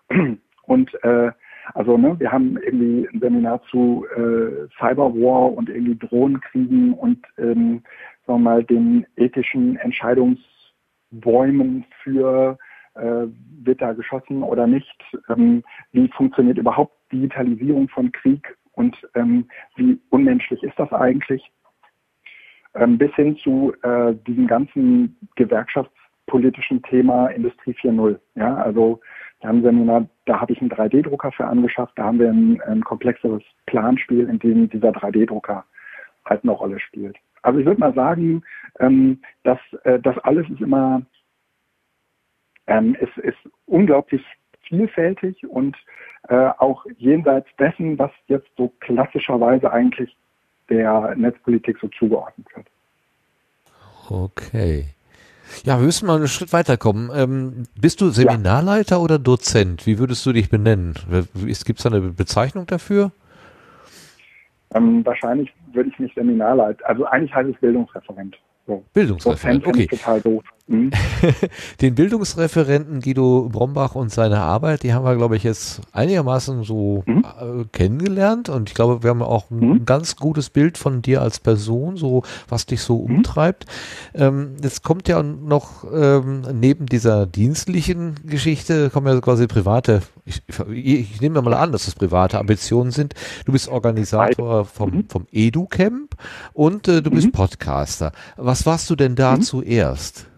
Und 0.67 0.95
äh, 1.05 1.31
also 1.75 1.97
ne, 1.97 2.19
wir 2.19 2.31
haben 2.31 2.59
irgendwie 2.59 3.09
ein 3.13 3.21
Seminar 3.21 3.63
zu 3.71 4.07
äh, 4.17 4.69
Cyberwar 4.79 5.53
und 5.53 5.71
irgendwie 5.71 5.97
Drohnenkriegen 5.97 6.93
und 6.93 7.25
ähm, 7.39 7.83
sagen 8.27 8.39
wir 8.39 8.39
mal 8.39 8.65
den 8.65 9.07
ethischen 9.17 9.77
Entscheidungs 9.77 10.39
Bäumen 11.21 11.85
für, 12.03 12.59
äh, 12.95 13.27
wird 13.63 13.81
da 13.81 13.93
geschossen 13.93 14.43
oder 14.43 14.67
nicht, 14.67 15.03
ähm, 15.29 15.63
wie 15.93 16.09
funktioniert 16.09 16.59
überhaupt 16.59 16.93
Digitalisierung 17.13 17.89
von 17.89 18.13
Krieg 18.13 18.57
und 18.73 18.97
ähm, 19.15 19.49
wie 19.77 20.01
unmenschlich 20.11 20.63
ist 20.63 20.79
das 20.79 20.93
eigentlich, 20.93 21.51
ähm, 22.75 22.99
bis 22.99 23.15
hin 23.15 23.37
zu 23.37 23.73
äh, 23.83 24.15
diesem 24.27 24.47
ganzen 24.47 25.17
gewerkschaftspolitischen 25.37 26.83
Thema 26.83 27.29
Industrie 27.29 27.73
4.0. 27.73 28.19
Ja, 28.35 28.57
also 28.57 29.01
wir 29.41 29.49
haben 29.49 29.63
Seminar, 29.63 30.09
da 30.27 30.41
habe 30.41 30.53
ich 30.53 30.61
einen 30.61 30.71
3D-Drucker 30.71 31.33
für 31.33 31.47
angeschafft, 31.47 31.93
da 31.97 32.05
haben 32.05 32.19
wir 32.19 32.31
ein, 32.31 32.61
ein 32.63 32.83
komplexeres 32.83 33.43
Planspiel, 33.67 34.29
in 34.29 34.39
dem 34.39 34.69
dieser 34.71 34.91
3D-Drucker 34.91 35.65
halt 36.25 36.43
eine 36.43 36.53
Rolle 36.53 36.81
spielt. 36.81 37.17
Also 37.45 37.59
ich 37.59 37.67
würde 37.67 37.81
mal 37.81 37.95
sagen, 37.95 38.43
ähm, 38.81 39.21
dass 39.43 39.59
äh, 39.85 40.01
das 40.01 40.17
alles 40.19 40.49
ist 40.49 40.61
immer, 40.61 41.03
ähm, 42.67 42.95
ist, 42.95 43.17
ist 43.19 43.39
unglaublich 43.67 44.23
vielfältig 44.63 45.47
und 45.47 45.77
äh, 46.29 46.51
auch 46.59 46.87
jenseits 46.97 47.49
dessen, 47.59 47.99
was 47.99 48.11
jetzt 48.29 48.49
so 48.57 48.73
klassischerweise 48.81 49.71
eigentlich 49.71 50.17
der 50.71 51.15
Netzpolitik 51.17 51.77
so 51.81 51.89
zugeordnet 51.89 52.47
wird. 52.57 52.67
Okay. 54.09 54.87
Ja, 55.65 55.79
wir 55.79 55.85
müssen 55.85 56.07
mal 56.07 56.17
einen 56.17 56.29
Schritt 56.29 56.55
weiterkommen. 56.55 57.11
Ähm, 57.15 57.65
bist 57.79 58.01
du 58.01 58.09
Seminarleiter 58.09 58.97
ja. 58.97 59.03
oder 59.03 59.19
Dozent? 59.19 59.87
Wie 59.87 59.99
würdest 59.99 60.25
du 60.25 60.33
dich 60.33 60.49
benennen? 60.49 60.95
Gibt 61.35 61.79
es 61.79 61.83
da 61.85 61.91
eine 61.91 62.01
Bezeichnung 62.01 62.67
dafür? 62.67 63.13
Ähm, 64.75 65.05
wahrscheinlich 65.07 65.53
würde 65.73 65.89
ich 65.89 65.99
mich 65.99 66.13
Seminarleiter, 66.15 66.87
also 66.89 67.05
eigentlich 67.07 67.35
heißt 67.35 67.49
es 67.49 67.61
Bildungsreferent. 67.61 68.37
So. 68.67 68.85
Bildungsreferent, 68.93 69.67
okay. 69.67 69.87
Total 69.87 70.21
doof. 70.21 70.43
Mhm. 70.67 70.91
Den 71.83 71.95
Bildungsreferenten 71.95 73.01
Guido 73.01 73.51
Brombach 73.53 73.95
und 73.95 74.11
seine 74.11 74.41
Arbeit, 74.41 74.83
die 74.83 74.95
haben 74.95 75.05
wir, 75.05 75.15
glaube 75.15 75.37
ich, 75.37 75.43
jetzt 75.43 75.83
einigermaßen 75.93 76.65
so 76.65 77.05
mhm. 77.05 77.23
äh, 77.23 77.65
kennengelernt 77.71 78.49
und 78.49 78.71
ich 78.71 78.75
glaube, 78.75 79.03
wir 79.03 79.11
haben 79.11 79.21
auch 79.21 79.51
ein 79.51 79.59
mhm. 79.59 79.85
ganz 79.85 80.17
gutes 80.17 80.49
Bild 80.49 80.79
von 80.79 81.03
dir 81.03 81.21
als 81.21 81.39
Person, 81.39 81.99
so 81.99 82.23
was 82.49 82.65
dich 82.65 82.81
so 82.81 83.07
mhm. 83.07 83.17
umtreibt. 83.17 83.67
Ähm, 84.15 84.57
jetzt 84.63 84.83
kommt 84.83 85.07
ja 85.07 85.23
noch 85.23 85.85
ähm, 85.93 86.47
neben 86.55 86.87
dieser 86.87 87.27
dienstlichen 87.27 88.15
Geschichte, 88.25 88.89
kommen 88.89 89.07
ja 89.07 89.21
quasi 89.21 89.47
private, 89.47 90.01
ich, 90.25 90.43
ich, 90.73 91.21
nehme 91.21 91.43
mal 91.43 91.53
an, 91.53 91.73
dass 91.73 91.85
das 91.85 91.95
private 91.95 92.39
Ambitionen 92.39 92.91
sind. 92.91 93.13
Du 93.45 93.53
bist 93.53 93.69
Organisator 93.69 94.65
vom, 94.65 94.91
mhm. 94.91 95.05
vom 95.11 95.27
EduCamp 95.31 96.15
und 96.55 96.89
äh, 96.89 97.03
du 97.03 97.11
bist 97.11 97.27
mhm. 97.27 97.33
Podcaster. 97.33 98.13
Was 98.39 98.54
warst 98.67 98.89
du 98.91 98.97
denn 98.97 99.15
da 99.17 99.41
zuerst? 99.41 100.31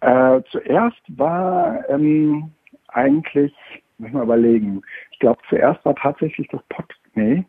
Äh, 0.00 0.40
zuerst 0.50 1.00
war 1.08 1.88
ähm, 1.88 2.50
eigentlich, 2.88 3.52
muss 3.98 4.08
ich 4.08 4.14
mal 4.14 4.24
überlegen, 4.24 4.82
ich 5.12 5.18
glaube 5.18 5.40
zuerst 5.48 5.84
war 5.84 5.94
tatsächlich 5.94 6.48
das 6.48 6.60
Pod, 6.68 6.86
nee, 7.14 7.44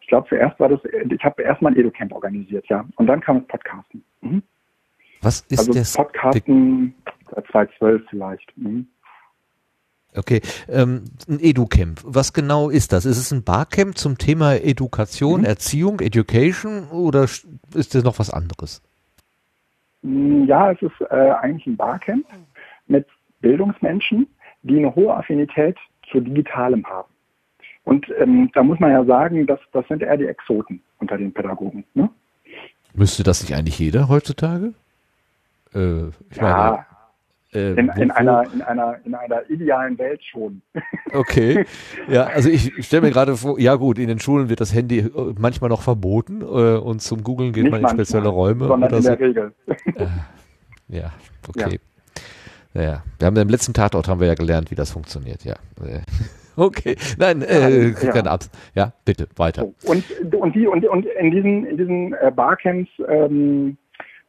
ich 0.00 0.08
glaube 0.08 0.28
zuerst 0.28 0.58
war 0.60 0.68
das, 0.68 0.80
ich 0.84 1.24
habe 1.24 1.42
erstmal 1.42 1.72
ein 1.72 1.78
Educamp 1.78 2.12
organisiert, 2.12 2.66
ja, 2.68 2.84
und 2.96 3.06
dann 3.06 3.20
kam 3.20 3.38
das 3.38 3.48
Podcasten. 3.48 4.04
Mhm. 4.20 4.42
Was 5.22 5.40
ist 5.48 5.58
also 5.58 5.72
das? 5.72 5.94
Podcasten 5.94 6.94
seit 7.34 7.46
2012 7.48 8.02
vielleicht. 8.10 8.56
Mhm. 8.56 8.86
Okay, 10.16 10.40
ähm, 10.68 11.04
ein 11.28 11.38
EduCamp. 11.40 12.00
Was 12.04 12.32
genau 12.32 12.70
ist 12.70 12.92
das? 12.92 13.04
Ist 13.04 13.18
es 13.18 13.32
ein 13.32 13.44
Barcamp 13.44 13.98
zum 13.98 14.18
Thema 14.18 14.54
Education, 14.54 15.40
mhm. 15.40 15.46
Erziehung, 15.46 16.00
Education 16.00 16.88
oder 16.88 17.24
ist 17.24 17.94
das 17.94 18.02
noch 18.02 18.18
was 18.18 18.30
anderes? 18.30 18.82
Mm, 20.02 20.44
ja, 20.44 20.72
es 20.72 20.80
ist 20.80 21.00
äh, 21.10 21.30
eigentlich 21.40 21.66
ein 21.66 21.76
Barcamp 21.76 22.26
mit 22.86 23.06
Bildungsmenschen, 23.40 24.26
die 24.62 24.78
eine 24.78 24.94
hohe 24.94 25.14
Affinität 25.14 25.76
zu 26.10 26.20
Digitalem 26.20 26.84
haben. 26.86 27.08
Und 27.84 28.06
ähm, 28.18 28.50
da 28.54 28.62
muss 28.62 28.80
man 28.80 28.90
ja 28.90 29.04
sagen, 29.04 29.46
dass 29.46 29.60
das 29.72 29.86
sind 29.88 30.02
eher 30.02 30.16
die 30.16 30.26
Exoten 30.26 30.82
unter 30.98 31.16
den 31.18 31.32
Pädagogen. 31.32 31.84
Ne? 31.94 32.10
Müsste 32.94 33.22
das 33.22 33.42
nicht 33.42 33.54
eigentlich 33.54 33.78
jeder 33.78 34.08
heutzutage? 34.08 34.72
Äh, 35.74 36.08
ich 36.30 36.36
ja, 36.36 36.42
meine, 36.42 36.86
äh, 37.56 37.70
in, 37.70 37.88
in, 37.96 38.10
einer, 38.10 38.44
in, 38.52 38.60
einer, 38.60 38.96
in 39.04 39.14
einer 39.14 39.50
idealen 39.50 39.98
Welt 39.98 40.22
schon. 40.22 40.62
Okay. 41.12 41.64
Ja, 42.08 42.24
also 42.24 42.50
ich 42.50 42.84
stelle 42.84 43.02
mir 43.02 43.10
gerade 43.10 43.36
vor, 43.36 43.58
ja 43.60 43.76
gut, 43.76 43.98
in 43.98 44.08
den 44.08 44.18
Schulen 44.18 44.48
wird 44.48 44.60
das 44.60 44.74
Handy 44.74 44.98
äh, 44.98 45.10
manchmal 45.38 45.70
noch 45.70 45.82
verboten 45.82 46.42
äh, 46.42 46.44
und 46.44 47.00
zum 47.00 47.22
Googlen 47.22 47.52
geht 47.52 47.62
Nicht 47.62 47.70
man 47.70 47.78
in 47.78 47.82
manchmal, 47.84 48.04
spezielle 48.04 48.28
Räume. 48.28 48.66
Sondern 48.66 48.92
in 48.92 49.02
der 49.02 49.16
so. 49.16 49.24
Regel. 49.24 49.54
Äh, 49.66 50.06
ja, 50.88 51.12
okay. 51.48 51.80
Ja. 52.74 52.82
ja. 52.82 53.02
wir 53.18 53.26
haben 53.26 53.36
im 53.36 53.48
letzten 53.48 53.72
Tatort 53.72 54.08
haben 54.08 54.20
wir 54.20 54.26
ja 54.26 54.34
gelernt, 54.34 54.70
wie 54.70 54.74
das 54.74 54.90
funktioniert, 54.90 55.44
ja. 55.44 55.54
Äh, 55.82 56.00
okay, 56.56 56.96
nein, 57.18 57.40
äh, 57.42 57.88
ja. 57.88 57.92
keine 57.92 58.30
Abs 58.30 58.50
ja, 58.74 58.92
bitte, 59.04 59.28
weiter. 59.36 59.64
Und, 59.84 60.04
und, 60.34 60.54
die, 60.54 60.66
und, 60.66 60.84
und 60.86 61.06
in 61.06 61.30
diesen, 61.30 61.66
in 61.66 61.76
diesen 61.78 62.14
Barcamps 62.34 62.90
ähm, 63.08 63.78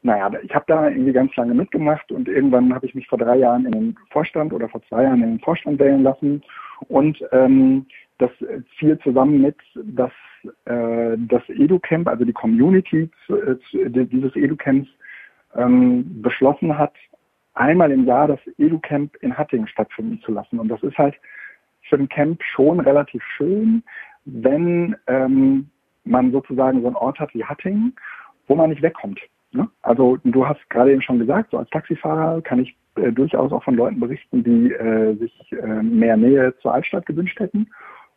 naja, 0.03 0.31
ich 0.43 0.53
habe 0.53 0.65
da 0.67 0.89
irgendwie 0.89 1.11
ganz 1.11 1.35
lange 1.35 1.53
mitgemacht 1.53 2.11
und 2.11 2.27
irgendwann 2.27 2.73
habe 2.73 2.85
ich 2.85 2.95
mich 2.95 3.07
vor 3.07 3.17
drei 3.17 3.37
Jahren 3.37 3.65
in 3.65 3.71
den 3.71 3.97
Vorstand 4.11 4.53
oder 4.53 4.69
vor 4.69 4.81
zwei 4.83 5.03
Jahren 5.03 5.23
in 5.23 5.31
den 5.31 5.39
Vorstand 5.39 5.79
wählen 5.79 6.03
lassen 6.03 6.43
und 6.87 7.23
ähm, 7.31 7.85
das 8.19 8.31
fiel 8.77 8.97
zusammen 8.99 9.41
mit, 9.41 9.57
dass 9.75 10.11
äh, 10.65 11.17
das 11.17 11.43
EduCamp, 11.49 12.07
also 12.07 12.25
die 12.25 12.33
Community 12.33 13.09
äh, 13.29 13.55
dieses 13.89 14.35
EduCamps 14.35 14.87
ähm, 15.55 16.21
beschlossen 16.21 16.77
hat, 16.77 16.93
einmal 17.53 17.91
im 17.91 18.05
Jahr 18.05 18.27
das 18.27 18.39
EduCamp 18.57 19.15
in 19.17 19.37
Hattingen 19.37 19.67
stattfinden 19.67 20.21
zu 20.21 20.31
lassen. 20.31 20.59
Und 20.59 20.69
das 20.69 20.81
ist 20.83 20.97
halt 20.97 21.15
für 21.89 21.97
ein 21.97 22.09
Camp 22.09 22.41
schon 22.43 22.79
relativ 22.79 23.23
schön, 23.35 23.83
wenn 24.25 24.95
ähm, 25.07 25.69
man 26.03 26.31
sozusagen 26.31 26.81
so 26.81 26.87
einen 26.87 26.95
Ort 26.95 27.19
hat 27.19 27.33
wie 27.33 27.43
Hattingen, 27.43 27.95
wo 28.47 28.55
man 28.55 28.69
nicht 28.69 28.81
wegkommt. 28.81 29.19
Ne? 29.57 29.67
Also 29.81 30.17
du 30.23 30.47
hast 30.47 30.69
gerade 30.69 30.91
eben 30.91 31.01
schon 31.01 31.19
gesagt, 31.19 31.51
so 31.51 31.57
als 31.57 31.69
Taxifahrer 31.71 32.41
kann 32.41 32.59
ich 32.59 32.77
äh, 32.95 33.11
durchaus 33.11 33.51
auch 33.51 33.63
von 33.63 33.75
Leuten 33.75 33.99
berichten, 33.99 34.43
die 34.43 34.71
äh, 34.71 35.15
sich 35.15 35.51
äh, 35.51 35.81
mehr 35.81 36.15
Nähe 36.15 36.53
zur 36.61 36.73
Altstadt 36.73 37.07
gewünscht 37.07 37.39
hätten. 37.39 37.67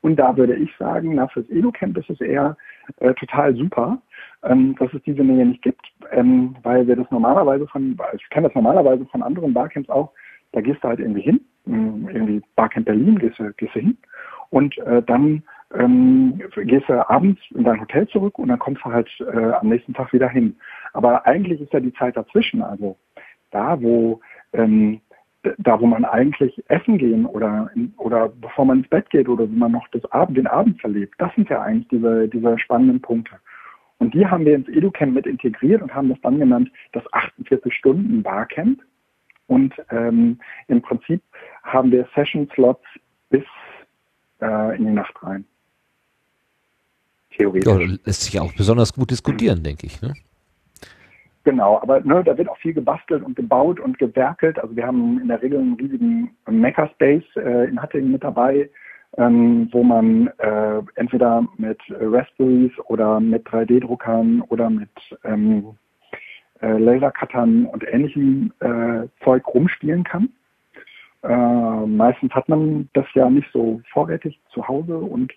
Und 0.03 0.17
da 0.17 0.37
würde 0.37 0.55
ich 0.55 0.71
sagen, 0.79 1.15
na, 1.15 1.29
fürs 1.29 1.49
Edu-Camp 1.49 1.97
ist 1.97 2.11
es 2.11 2.21
eher 2.21 2.57
äh, 2.99 3.15
total 3.15 3.55
super, 3.57 4.01
ähm, 4.45 4.75
dass 4.79 4.93
es 4.93 5.03
diese 5.03 5.23
Nähe 5.23 5.47
nicht 5.47 5.62
gibt, 5.62 5.83
ähm, 6.11 6.57
weil 6.62 6.87
wir 6.87 6.97
das 6.97 7.11
normalerweise 7.11 7.67
von, 7.69 7.99
ich 8.15 8.29
kenne 8.31 8.49
das 8.49 8.55
normalerweise 8.55 9.07
von 9.07 9.23
anderen 9.23 9.55
Barcamps 9.55 9.89
auch, 9.89 10.12
da 10.53 10.61
gehst 10.61 10.83
du 10.83 10.89
halt 10.89 11.01
irgendwie 11.01 11.23
hin, 11.23 11.41
ähm, 11.67 12.09
irgendwie 12.12 12.43
Barcamp 12.57 12.87
Berlin 12.87 13.19
gehst 13.19 13.39
du, 13.39 13.53
gehst 13.55 13.75
du 13.75 13.81
hin 13.81 13.99
und 14.51 14.77
äh, 14.79 15.03
dann 15.03 15.43
ähm, 15.75 16.41
gehst 16.57 16.89
du 16.89 17.09
abends 17.09 17.41
in 17.55 17.65
dein 17.65 17.81
Hotel 17.81 18.09
zurück 18.09 18.39
und 18.39 18.49
dann 18.49 18.59
kommst 18.59 18.85
du 18.85 18.93
halt 18.93 19.09
äh, 19.21 19.53
am 19.53 19.69
nächsten 19.69 19.95
Tag 19.95 20.12
wieder 20.12 20.29
hin. 20.29 20.57
Aber 20.93 21.27
eigentlich 21.27 21.61
ist 21.61 21.73
ja 21.73 21.81
die 21.81 21.93
Zeit 21.95 22.17
dazwischen, 22.17 22.62
also 22.62 22.97
da, 23.51 23.81
wo 23.81 24.21
ähm, 24.53 25.01
da, 25.59 25.81
wo 25.81 25.87
man 25.87 26.05
eigentlich 26.05 26.62
essen 26.69 26.99
gehen 26.99 27.25
oder 27.25 27.71
oder 27.97 28.29
bevor 28.29 28.67
man 28.67 28.81
ins 28.81 28.89
Bett 28.89 29.09
geht 29.11 29.29
oder 29.29 29.45
wenn 29.45 29.59
man 29.59 29.73
noch 29.73 29.89
das 29.89 30.05
Abend, 30.12 30.37
den 30.37 30.47
Abend 30.47 30.81
verlebt, 30.81 31.15
das 31.19 31.35
sind 31.35 31.49
ja 31.49 31.62
eigentlich 31.62 31.89
diese, 31.89 32.29
diese 32.29 32.59
spannenden 32.59 33.01
Punkte. 33.01 33.37
Und 33.99 34.15
die 34.15 34.27
haben 34.27 34.45
wir 34.45 34.55
ins 34.55 34.69
EduCamp 34.69 35.15
mit 35.15 35.27
integriert 35.27 35.83
und 35.83 35.95
haben 35.95 36.09
das 36.09 36.19
dann 36.23 36.39
genannt 36.39 36.71
das 36.93 37.05
48-Stunden-Barcamp. 37.12 38.81
Und 39.47 39.75
ähm, 39.91 40.39
im 40.69 40.81
Prinzip 40.81 41.23
haben 41.65 41.91
wir 41.91 42.09
Session-Slots 42.15 42.85
bis 43.29 43.45
äh, 44.41 44.77
in 44.77 44.87
die 44.87 44.93
Nacht 44.93 45.15
rein. 45.23 45.45
Theoretisch. 47.37 47.67
Ja, 47.67 47.97
lässt 48.05 48.23
sich 48.23 48.41
auch 48.41 48.53
besonders 48.55 48.95
gut 48.95 49.11
diskutieren, 49.11 49.62
denke 49.62 49.87
ich. 49.87 50.01
Ne? 50.01 50.15
Genau, 51.51 51.81
aber 51.82 51.98
ne, 52.02 52.22
da 52.22 52.39
wird 52.39 52.48
auch 52.48 52.59
viel 52.59 52.74
gebastelt 52.74 53.24
und 53.24 53.35
gebaut 53.35 53.81
und 53.81 53.98
gewerkelt. 53.98 54.56
Also 54.60 54.77
wir 54.77 54.86
haben 54.86 55.20
in 55.20 55.27
der 55.27 55.43
Regel 55.43 55.59
einen 55.59 55.74
riesigen 55.74 56.31
Makerspace 56.48 57.24
äh, 57.35 57.68
in 57.68 57.82
Hattingen 57.82 58.12
mit 58.12 58.22
dabei, 58.22 58.70
ähm, 59.18 59.68
wo 59.72 59.82
man 59.82 60.28
äh, 60.39 60.81
entweder 60.94 61.44
mit 61.56 61.81
Raspberries 61.90 62.70
oder 62.86 63.18
mit 63.18 63.48
3D-Druckern 63.48 64.43
oder 64.43 64.70
mit 64.70 64.90
ähm, 65.24 65.74
äh, 66.62 66.78
Lasercuttern 66.78 67.66
und 67.66 67.82
ähnlichem 67.82 68.52
äh, 68.60 69.09
Zeug 69.24 69.44
rumspielen 69.52 70.05
kann. 70.05 70.28
Äh, 71.24 71.86
meistens 71.86 72.32
hat 72.32 72.48
man 72.48 72.89
das 72.93 73.06
ja 73.14 73.28
nicht 73.28 73.48
so 73.52 73.81
vorrätig 73.93 74.39
zu 74.55 74.68
Hause 74.68 74.97
und 74.97 75.32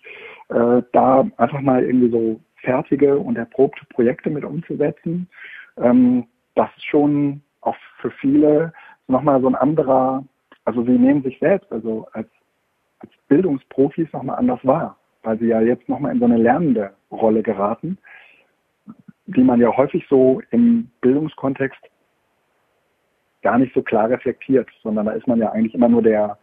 äh, 0.50 0.80
da 0.92 1.26
einfach 1.38 1.60
mal 1.60 1.82
irgendwie 1.82 2.10
so 2.10 2.40
fertige 2.62 3.18
und 3.18 3.36
erprobte 3.36 3.84
Projekte 3.86 4.30
mit 4.30 4.44
umzusetzen, 4.44 5.28
ähm, 5.76 6.26
das 6.54 6.68
ist 6.76 6.84
schon 6.84 7.42
auch 7.60 7.76
für 8.00 8.10
viele 8.10 8.72
nochmal 9.08 9.40
so 9.40 9.48
ein 9.48 9.54
anderer, 9.54 10.24
also 10.64 10.82
sie 10.84 10.98
nehmen 10.98 11.22
sich 11.22 11.38
selbst 11.38 11.70
also 11.72 12.06
als, 12.12 12.28
als 13.00 13.12
Bildungsprofis 13.28 14.12
nochmal 14.12 14.38
anders 14.38 14.60
wahr, 14.62 14.96
weil 15.22 15.38
sie 15.38 15.46
ja 15.46 15.60
jetzt 15.60 15.88
nochmal 15.88 16.12
in 16.12 16.20
so 16.20 16.24
eine 16.26 16.38
lernende 16.38 16.94
Rolle 17.10 17.42
geraten, 17.42 17.98
die 19.26 19.42
man 19.42 19.60
ja 19.60 19.74
häufig 19.76 20.06
so 20.08 20.40
im 20.50 20.90
Bildungskontext 21.00 21.80
gar 23.42 23.58
nicht 23.58 23.74
so 23.74 23.82
klar 23.82 24.08
reflektiert, 24.08 24.68
sondern 24.82 25.06
da 25.06 25.12
ist 25.12 25.26
man 25.26 25.38
ja 25.38 25.52
eigentlich 25.52 25.74
immer 25.74 25.88
nur 25.88 26.02
der, 26.02 26.38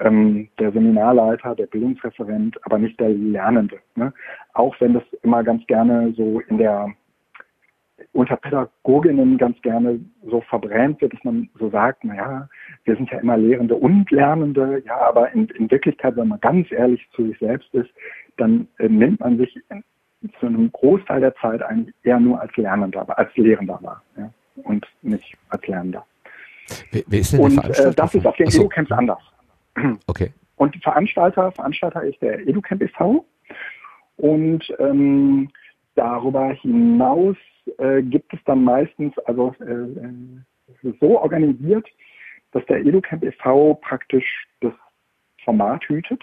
ähm, 0.00 0.48
der 0.58 0.72
Seminarleiter, 0.72 1.54
der 1.54 1.66
Bildungsreferent, 1.66 2.58
aber 2.64 2.78
nicht 2.78 2.98
der 2.98 3.10
Lernende. 3.10 3.78
Ne? 3.94 4.12
Auch 4.52 4.74
wenn 4.80 4.94
das 4.94 5.04
immer 5.22 5.44
ganz 5.44 5.64
gerne 5.66 6.12
so 6.16 6.40
in 6.40 6.58
der 6.58 6.88
unter 8.12 8.36
Pädagoginnen 8.36 9.38
ganz 9.38 9.60
gerne 9.62 10.00
so 10.28 10.40
verbrämt 10.42 11.00
wird, 11.00 11.12
dass 11.12 11.24
man 11.24 11.48
so 11.58 11.70
sagt, 11.70 12.04
naja, 12.04 12.48
wir 12.84 12.96
sind 12.96 13.10
ja 13.10 13.18
immer 13.18 13.36
Lehrende 13.36 13.76
und 13.76 14.10
Lernende, 14.10 14.82
ja, 14.84 15.00
aber 15.00 15.32
in, 15.32 15.46
in 15.50 15.70
Wirklichkeit, 15.70 16.16
wenn 16.16 16.28
man 16.28 16.40
ganz 16.40 16.70
ehrlich 16.72 17.06
zu 17.14 17.26
sich 17.26 17.38
selbst 17.38 17.72
ist, 17.72 17.90
dann 18.36 18.66
äh, 18.78 18.88
nimmt 18.88 19.20
man 19.20 19.38
sich 19.38 19.56
in, 19.70 19.84
zu 20.38 20.46
einem 20.46 20.72
Großteil 20.72 21.20
der 21.20 21.34
Zeit 21.36 21.62
eigentlich 21.62 21.94
eher 22.02 22.20
nur 22.20 22.40
als 22.40 22.54
Lernender, 22.56 23.06
als 23.16 23.34
Lehrender 23.36 23.78
wahr 23.80 24.02
ja, 24.16 24.30
und 24.64 24.86
nicht 25.02 25.36
als 25.48 25.66
Lernender. 25.66 26.04
Wer, 26.90 27.02
wer 27.06 27.20
ist 27.20 27.32
denn 27.32 27.40
und 27.40 27.58
äh, 27.58 27.94
das 27.94 28.14
ist 28.14 28.26
auf 28.26 28.36
den 28.36 28.50
so. 28.50 28.62
Edu-Camps 28.62 28.92
anders. 28.92 29.22
Okay. 30.06 30.32
Und 30.56 30.76
Veranstalter, 30.82 31.52
Veranstalter 31.52 32.02
ist 32.02 32.20
der 32.20 32.46
EduCamp 32.46 32.82
e.V. 32.82 33.24
Und 34.18 34.62
ähm, 34.78 35.48
darüber 35.94 36.50
hinaus 36.52 37.36
äh, 37.78 38.02
gibt 38.02 38.32
es 38.32 38.40
dann 38.44 38.64
meistens, 38.64 39.16
also 39.20 39.54
äh, 39.60 39.72
äh 39.72 40.92
so 41.00 41.20
organisiert, 41.20 41.86
dass 42.52 42.64
der 42.66 42.78
EduCamp 42.84 43.24
e.V. 43.24 43.74
praktisch 43.74 44.46
das 44.60 44.72
Format 45.44 45.82
hütet. 45.88 46.22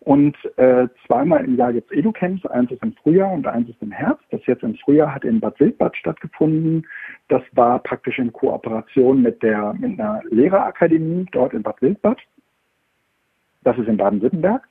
Und 0.00 0.36
äh, 0.56 0.88
zweimal 1.06 1.44
im 1.44 1.56
Jahr 1.56 1.72
gibt 1.72 1.90
es 1.90 1.98
EduCamps, 1.98 2.46
eins 2.46 2.70
ist 2.70 2.82
im 2.82 2.92
Frühjahr 2.94 3.32
und 3.32 3.46
eins 3.46 3.68
ist 3.68 3.82
im 3.82 3.90
Herbst. 3.90 4.24
Das 4.30 4.44
jetzt 4.46 4.62
im 4.62 4.76
Frühjahr 4.76 5.14
hat 5.14 5.24
in 5.24 5.40
Bad 5.40 5.58
Wildbad 5.58 5.96
stattgefunden. 5.96 6.86
Das 7.28 7.42
war 7.52 7.78
praktisch 7.80 8.18
in 8.18 8.32
Kooperation 8.32 9.22
mit, 9.22 9.42
der, 9.42 9.74
mit 9.74 9.98
einer 9.98 10.22
Lehrerakademie 10.30 11.26
dort 11.32 11.52
in 11.52 11.62
Bad 11.62 11.82
Wildbad. 11.82 12.18
Das 13.62 13.76
ist 13.76 13.88
in 13.88 13.96
Baden-Württemberg. 13.96 14.67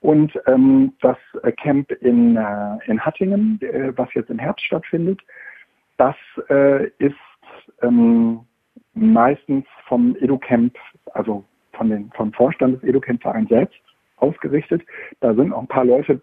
Und 0.00 0.32
ähm, 0.46 0.92
das 1.00 1.16
äh, 1.42 1.52
Camp 1.52 1.90
in, 1.90 2.36
äh, 2.36 2.78
in 2.86 3.00
Hattingen, 3.00 3.60
äh, 3.62 3.92
was 3.96 4.12
jetzt 4.14 4.30
im 4.30 4.38
Herbst 4.38 4.64
stattfindet, 4.64 5.20
das 5.96 6.14
äh, 6.48 6.86
ist 6.98 7.16
ähm, 7.82 8.40
meistens 8.94 9.64
vom 9.86 10.16
EduCamp, 10.20 10.76
also 11.12 11.44
von 11.72 11.90
den, 11.90 12.10
vom 12.12 12.32
Vorstand 12.32 12.76
des 12.76 12.88
EduCamp-Vereins 12.88 13.48
selbst 13.48 13.80
ausgerichtet. 14.16 14.82
Da 15.20 15.34
sind 15.34 15.52
auch 15.52 15.62
ein 15.62 15.68
paar 15.68 15.84
Leute 15.84 16.20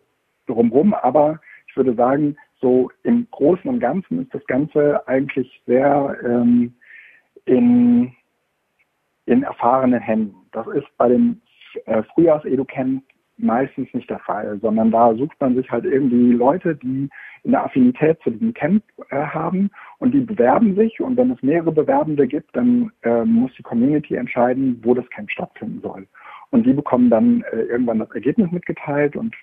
drumherum, 0.47 0.93
aber 0.93 1.39
ich 1.67 1.75
würde 1.75 1.93
sagen, 1.95 2.37
so 2.61 2.89
im 3.03 3.27
Großen 3.31 3.69
und 3.69 3.79
Ganzen 3.79 4.23
ist 4.23 4.33
das 4.33 4.45
Ganze 4.47 5.05
eigentlich 5.07 5.61
sehr 5.65 6.17
ähm, 6.23 6.73
in, 7.45 8.13
in 9.25 9.43
erfahrenen 9.43 9.99
Händen. 9.99 10.35
Das 10.51 10.65
ist 10.67 10.87
bei 10.97 11.09
dem 11.09 11.41
äh, 11.85 12.03
Frühjahrs-EduCamp 12.03 13.03
meistens 13.37 13.93
nicht 13.93 14.09
der 14.09 14.19
Fall, 14.19 14.59
sondern 14.61 14.91
da 14.91 15.13
sucht 15.15 15.39
man 15.39 15.55
sich 15.55 15.69
halt 15.69 15.85
irgendwie 15.85 16.31
Leute, 16.31 16.75
die 16.75 17.09
eine 17.45 17.61
Affinität 17.61 18.19
zu 18.23 18.31
diesem 18.31 18.53
Camp 18.53 18.83
äh, 19.09 19.17
haben 19.17 19.69
und 19.99 20.13
die 20.13 20.21
bewerben 20.21 20.75
sich 20.75 20.99
und 20.99 21.17
wenn 21.17 21.31
es 21.31 21.41
mehrere 21.43 21.71
Bewerbende 21.71 22.27
gibt, 22.27 22.55
dann 22.55 22.91
äh, 23.03 23.23
muss 23.25 23.51
die 23.57 23.63
Community 23.63 24.15
entscheiden, 24.15 24.79
wo 24.83 24.93
das 24.93 25.09
Camp 25.09 25.29
stattfinden 25.29 25.81
soll. 25.81 26.07
Und 26.51 26.65
die 26.65 26.73
bekommen 26.73 27.09
dann 27.09 27.43
äh, 27.51 27.61
irgendwann 27.63 27.99
das 27.99 28.11
Ergebnis 28.11 28.51
mitgeteilt 28.51 29.15
und 29.15 29.35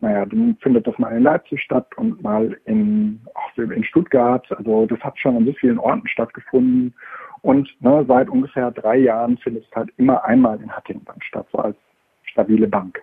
naja, 0.00 0.26
dann 0.26 0.56
findet 0.60 0.86
das 0.86 0.98
mal 0.98 1.16
in 1.16 1.22
Leipzig 1.22 1.62
statt 1.62 1.86
und 1.96 2.22
mal 2.22 2.54
in, 2.66 3.20
auch 3.34 3.56
in 3.56 3.82
Stuttgart. 3.82 4.46
Also 4.52 4.84
das 4.86 5.00
hat 5.00 5.18
schon 5.18 5.36
an 5.36 5.46
so 5.46 5.52
vielen 5.54 5.78
Orten 5.78 6.06
stattgefunden. 6.06 6.94
Und 7.40 7.74
ne, 7.80 8.04
seit 8.06 8.28
ungefähr 8.28 8.70
drei 8.72 8.98
Jahren 8.98 9.38
findet 9.38 9.64
es 9.64 9.74
halt 9.74 9.90
immer 9.96 10.22
einmal 10.24 10.60
in 10.60 10.70
Hattingen 10.70 11.06
statt, 11.20 11.46
so 11.50 11.58
als 11.58 11.76
stabile 12.24 12.68
Bank. 12.68 13.02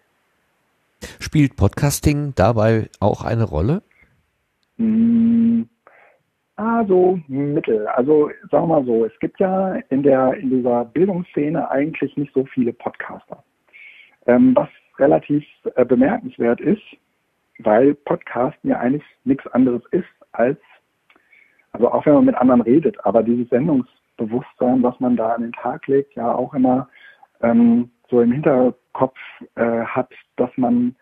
Spielt 1.24 1.56
Podcasting 1.56 2.34
dabei 2.36 2.90
auch 3.00 3.24
eine 3.24 3.46
Rolle? 3.46 3.82
Mm, 4.76 5.62
also 6.58 7.18
mittel. 7.30 7.88
Also 7.88 8.30
sagen 8.52 8.68
wir 8.68 8.82
mal 8.82 8.86
so, 8.86 9.06
es 9.06 9.18
gibt 9.22 9.40
ja 9.40 9.76
in 9.90 10.04
der 10.04 10.34
in 10.34 10.50
dieser 10.50 10.84
Bildungsszene 10.84 11.72
eigentlich 11.72 12.18
nicht 12.18 12.34
so 12.34 12.46
viele 12.54 12.74
Podcaster. 12.74 13.42
Ähm, 14.26 14.54
was 14.54 14.68
relativ 15.00 15.46
äh, 15.76 15.86
bemerkenswert 15.86 16.60
ist, 16.60 16.84
weil 17.60 17.96
Podcasten 17.96 18.72
ja 18.72 18.80
eigentlich 18.80 19.08
nichts 19.24 19.48
anderes 19.48 19.82
ist 19.92 20.04
als, 20.34 20.60
also 21.72 21.90
auch 21.90 22.06
wenn 22.06 22.16
man 22.16 22.26
mit 22.26 22.36
anderen 22.36 22.62
redet, 22.62 22.98
aber 23.06 23.24
dieses 23.24 23.48
Sendungsbewusstsein, 23.48 24.84
was 24.84 25.00
man 25.00 25.16
da 25.16 25.30
an 25.30 25.44
den 25.44 25.54
Tag 25.54 25.88
legt, 25.88 26.16
ja 26.16 26.36
auch 26.36 26.54
immer 26.54 26.90
ähm, 27.42 27.92
so 28.10 28.20
im 28.20 28.34
Hinterkopf 28.34 29.18
äh, 29.56 29.86
hat, 29.86 30.12
dass 30.36 30.52
man 30.58 30.98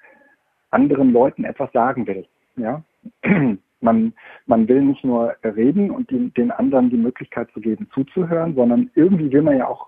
anderen 0.72 1.14
Leuten 1.14 1.44
etwas 1.44 1.72
sagen 1.72 2.08
will. 2.08 2.26
Ja, 2.56 2.84
man, 3.82 4.14
man 4.46 4.68
will 4.68 4.82
nicht 4.82 5.04
nur 5.04 5.36
reden 5.44 5.92
und 5.92 6.10
die, 6.10 6.30
den 6.32 6.52
anderen 6.52 6.90
die 6.90 6.98
Möglichkeit 6.98 7.50
zu 7.52 7.62
geben, 7.62 7.90
zuzuhören, 7.94 8.56
sondern 8.56 8.90
irgendwie 8.96 9.32
will 9.32 9.42
man 9.42 9.58
ja 9.58 9.68
auch 9.68 9.88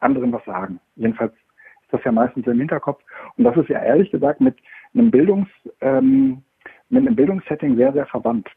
anderen 0.00 0.32
was 0.32 0.44
sagen. 0.44 0.80
Jedenfalls 0.96 1.32
ist 1.32 1.92
das 1.92 2.04
ja 2.04 2.12
meistens 2.12 2.46
im 2.46 2.58
Hinterkopf. 2.58 3.02
Und 3.36 3.44
das 3.44 3.56
ist 3.56 3.68
ja 3.68 3.82
ehrlich 3.82 4.10
gesagt 4.10 4.40
mit 4.40 4.56
einem 4.94 5.10
Bildungs, 5.10 5.48
ähm, 5.80 6.42
mit 6.88 7.06
einem 7.06 7.16
Bildungssetting 7.16 7.76
sehr, 7.76 7.92
sehr 7.92 8.06
verwandt. 8.06 8.48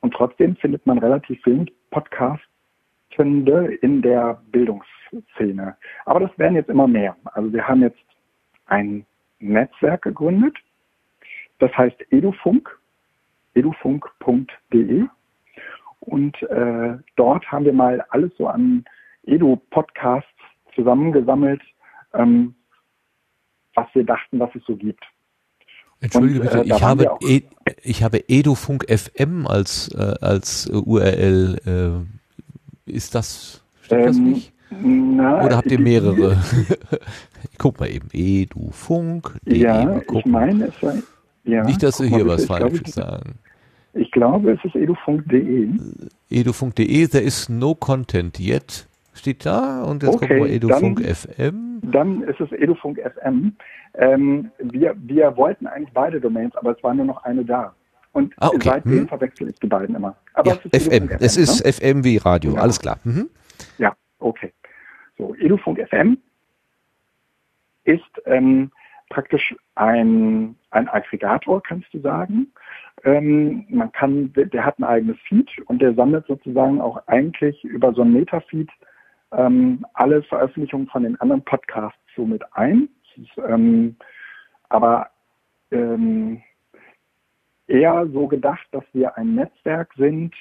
Und 0.00 0.12
trotzdem 0.14 0.56
findet 0.56 0.84
man 0.86 0.98
relativ 0.98 1.44
wenig 1.46 1.72
Podcastende 1.90 3.74
in 3.80 4.02
der 4.02 4.42
Bildungsszene. 4.52 5.76
Aber 6.04 6.20
das 6.20 6.38
werden 6.38 6.56
jetzt 6.56 6.68
immer 6.68 6.86
mehr. 6.86 7.16
Also 7.24 7.52
wir 7.52 7.66
haben 7.66 7.82
jetzt 7.82 8.04
ein 8.66 9.06
Netzwerk 9.38 10.02
gegründet. 10.02 10.56
Das 11.58 11.72
heißt 11.76 11.96
Edufunk, 12.10 12.78
edufunk.de. 13.54 15.04
Und 16.00 16.42
äh, 16.42 16.98
dort 17.16 17.50
haben 17.50 17.64
wir 17.64 17.72
mal 17.72 18.04
alles 18.10 18.30
so 18.36 18.46
an 18.46 18.84
Edu-Podcasts 19.26 20.28
zusammengesammelt, 20.74 21.62
ähm, 22.12 22.54
was 23.74 23.86
wir 23.94 24.04
dachten, 24.04 24.38
was 24.38 24.54
es 24.54 24.62
so 24.66 24.76
gibt. 24.76 25.02
Entschuldige 26.00 26.40
und, 26.40 26.46
bitte, 26.46 26.58
äh, 26.60 26.76
ich, 26.76 26.82
habe 26.82 27.16
e, 27.26 27.42
ich 27.82 28.02
habe 28.02 28.28
Edufunk 28.28 28.84
FM 28.88 29.46
als, 29.46 29.88
äh, 29.94 30.14
als 30.20 30.68
URL. 30.68 32.06
Äh, 32.86 32.90
ist 32.90 33.14
das, 33.14 33.64
stimmt 33.80 34.00
ähm, 34.00 34.06
das 34.06 34.16
nicht? 34.18 34.52
Na, 34.70 35.44
Oder 35.44 35.56
habt 35.56 35.70
ihr 35.70 35.80
mehrere? 35.80 36.36
Guck 37.58 37.80
mal 37.80 37.88
eben, 37.88 38.08
Edufunk. 38.12 39.38
Ja, 39.46 40.00
ich 40.12 40.26
meine, 40.26 40.66
es 40.66 40.80
sei, 40.80 41.02
ja, 41.44 41.64
Nicht, 41.64 41.82
dass 41.82 42.00
wir 42.00 42.08
hier 42.08 42.26
was 42.26 42.46
Falsches 42.46 42.94
sagen. 42.94 43.38
Ich 43.92 44.10
glaube, 44.10 44.52
es 44.52 44.64
ist 44.64 44.74
edufunk.de. 44.74 45.68
Edufunk.de, 46.30 47.06
there 47.06 47.22
is 47.22 47.48
no 47.48 47.74
content 47.74 48.40
yet. 48.40 48.86
Steht 49.14 49.46
da 49.46 49.84
und 49.84 50.02
jetzt 50.02 50.16
okay, 50.16 50.26
gucken 50.26 50.44
wir 50.44 50.52
Edufunk 50.52 51.02
dann, 51.02 51.14
FM. 51.14 51.80
Dann 51.82 52.22
ist 52.22 52.40
es 52.40 52.50
Edufunk 52.50 52.98
FM. 52.98 53.54
Ähm, 53.94 54.50
wir, 54.58 54.96
wir 54.98 55.36
wollten 55.36 55.68
eigentlich 55.68 55.92
beide 55.94 56.20
Domains, 56.20 56.56
aber 56.56 56.76
es 56.76 56.82
war 56.82 56.94
nur 56.94 57.04
noch 57.04 57.22
eine 57.22 57.44
da. 57.44 57.74
Und 58.12 58.32
ah, 58.38 58.48
okay. 58.48 58.60
seitdem 58.64 58.98
hm. 59.00 59.08
verwechsel 59.08 59.48
ich 59.50 59.58
die 59.60 59.68
beiden 59.68 59.94
immer. 59.94 60.16
Aber 60.34 60.52
ja, 60.52 60.58
es 60.72 60.84
FM. 60.84 61.08
FM. 61.08 61.16
Es 61.20 61.36
ist 61.36 61.64
ne? 61.64 61.72
FM 61.72 62.04
wie 62.04 62.16
Radio, 62.16 62.54
ja. 62.54 62.60
alles 62.60 62.80
klar. 62.80 62.98
Mhm. 63.04 63.28
Ja, 63.78 63.94
okay. 64.18 64.52
So, 65.16 65.34
Edufunk 65.36 65.80
FM 65.88 66.18
ist 67.84 68.02
ähm, 68.26 68.72
praktisch 69.10 69.54
ein, 69.74 70.56
ein 70.74 70.88
Aggregator, 70.88 71.62
kannst 71.62 71.92
du 71.94 72.00
sagen. 72.00 72.52
Ähm, 73.04 73.66
man 73.68 73.92
kann, 73.92 74.32
der 74.34 74.64
hat 74.64 74.78
ein 74.78 74.84
eigenes 74.84 75.18
Feed 75.28 75.50
und 75.66 75.80
der 75.80 75.94
sammelt 75.94 76.26
sozusagen 76.26 76.80
auch 76.80 77.00
eigentlich 77.06 77.62
über 77.64 77.92
so 77.92 78.02
ein 78.02 78.12
Metafeed 78.12 78.70
ähm, 79.32 79.84
alle 79.94 80.22
Veröffentlichungen 80.24 80.86
von 80.88 81.02
den 81.02 81.20
anderen 81.20 81.44
Podcasts 81.44 81.98
somit 82.16 82.42
ein. 82.52 82.88
Ist, 83.16 83.38
ähm, 83.48 83.96
aber 84.68 85.08
ähm, 85.70 86.42
eher 87.66 88.06
so 88.12 88.26
gedacht, 88.26 88.66
dass 88.72 88.84
wir 88.92 89.16
ein 89.16 89.34
Netzwerk 89.34 89.92
sind, 89.96 90.34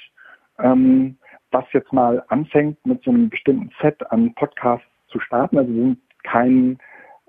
ähm, 0.60 1.18
was 1.52 1.66
jetzt 1.72 1.94
mal 1.94 2.24
anfängt, 2.30 2.84
mit 2.86 3.04
so 3.04 3.12
einem 3.12 3.30
bestimmten 3.30 3.72
Set 3.82 4.12
an 4.12 4.34
Podcasts 4.36 4.88
zu 5.08 5.20
starten. 5.20 5.58
Also 5.58 5.74
wir 5.74 5.84
sind 5.84 6.00
kein 6.24 6.78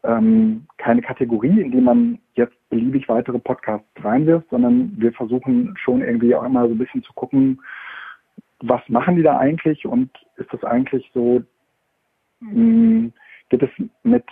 ähm, 0.05 0.67
keine 0.77 1.03
Kategorie, 1.03 1.61
in 1.61 1.71
die 1.71 1.81
man 1.81 2.19
jetzt 2.35 2.57
beliebig 2.69 3.09
weitere 3.09 3.39
Podcasts 3.39 3.89
reinwirft, 4.03 4.49
sondern 4.51 4.93
wir 4.97 5.13
versuchen 5.13 5.75
schon 5.77 6.03
irgendwie 6.03 6.35
auch 6.35 6.45
immer 6.45 6.67
so 6.69 6.75
ein 6.75 6.79
bisschen 6.79 7.03
zu 7.03 7.13
gucken, 7.15 7.61
was 8.61 8.83
machen 8.89 9.17
die 9.17 9.23
da 9.23 9.39
eigentlich 9.39 9.87
und 9.87 10.11
ist 10.37 10.53
das 10.53 10.63
eigentlich 10.65 11.11
so, 11.15 11.43
mh, 12.41 12.51
hm, 12.51 13.13
geht 13.49 13.63
es 13.63 13.71
mit 14.03 14.25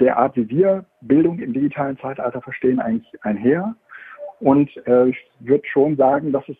der 0.00 0.18
Art, 0.18 0.36
wie 0.36 0.48
wir 0.48 0.84
Bildung 1.00 1.38
im 1.38 1.52
digitalen 1.52 1.98
Zeitalter 1.98 2.40
verstehen, 2.42 2.80
eigentlich 2.80 3.24
einher? 3.24 3.76
Und 4.40 4.70
äh, 4.86 5.08
ich 5.08 5.18
würde 5.40 5.66
schon 5.66 5.96
sagen, 5.96 6.32
dass 6.32 6.44
es 6.48 6.56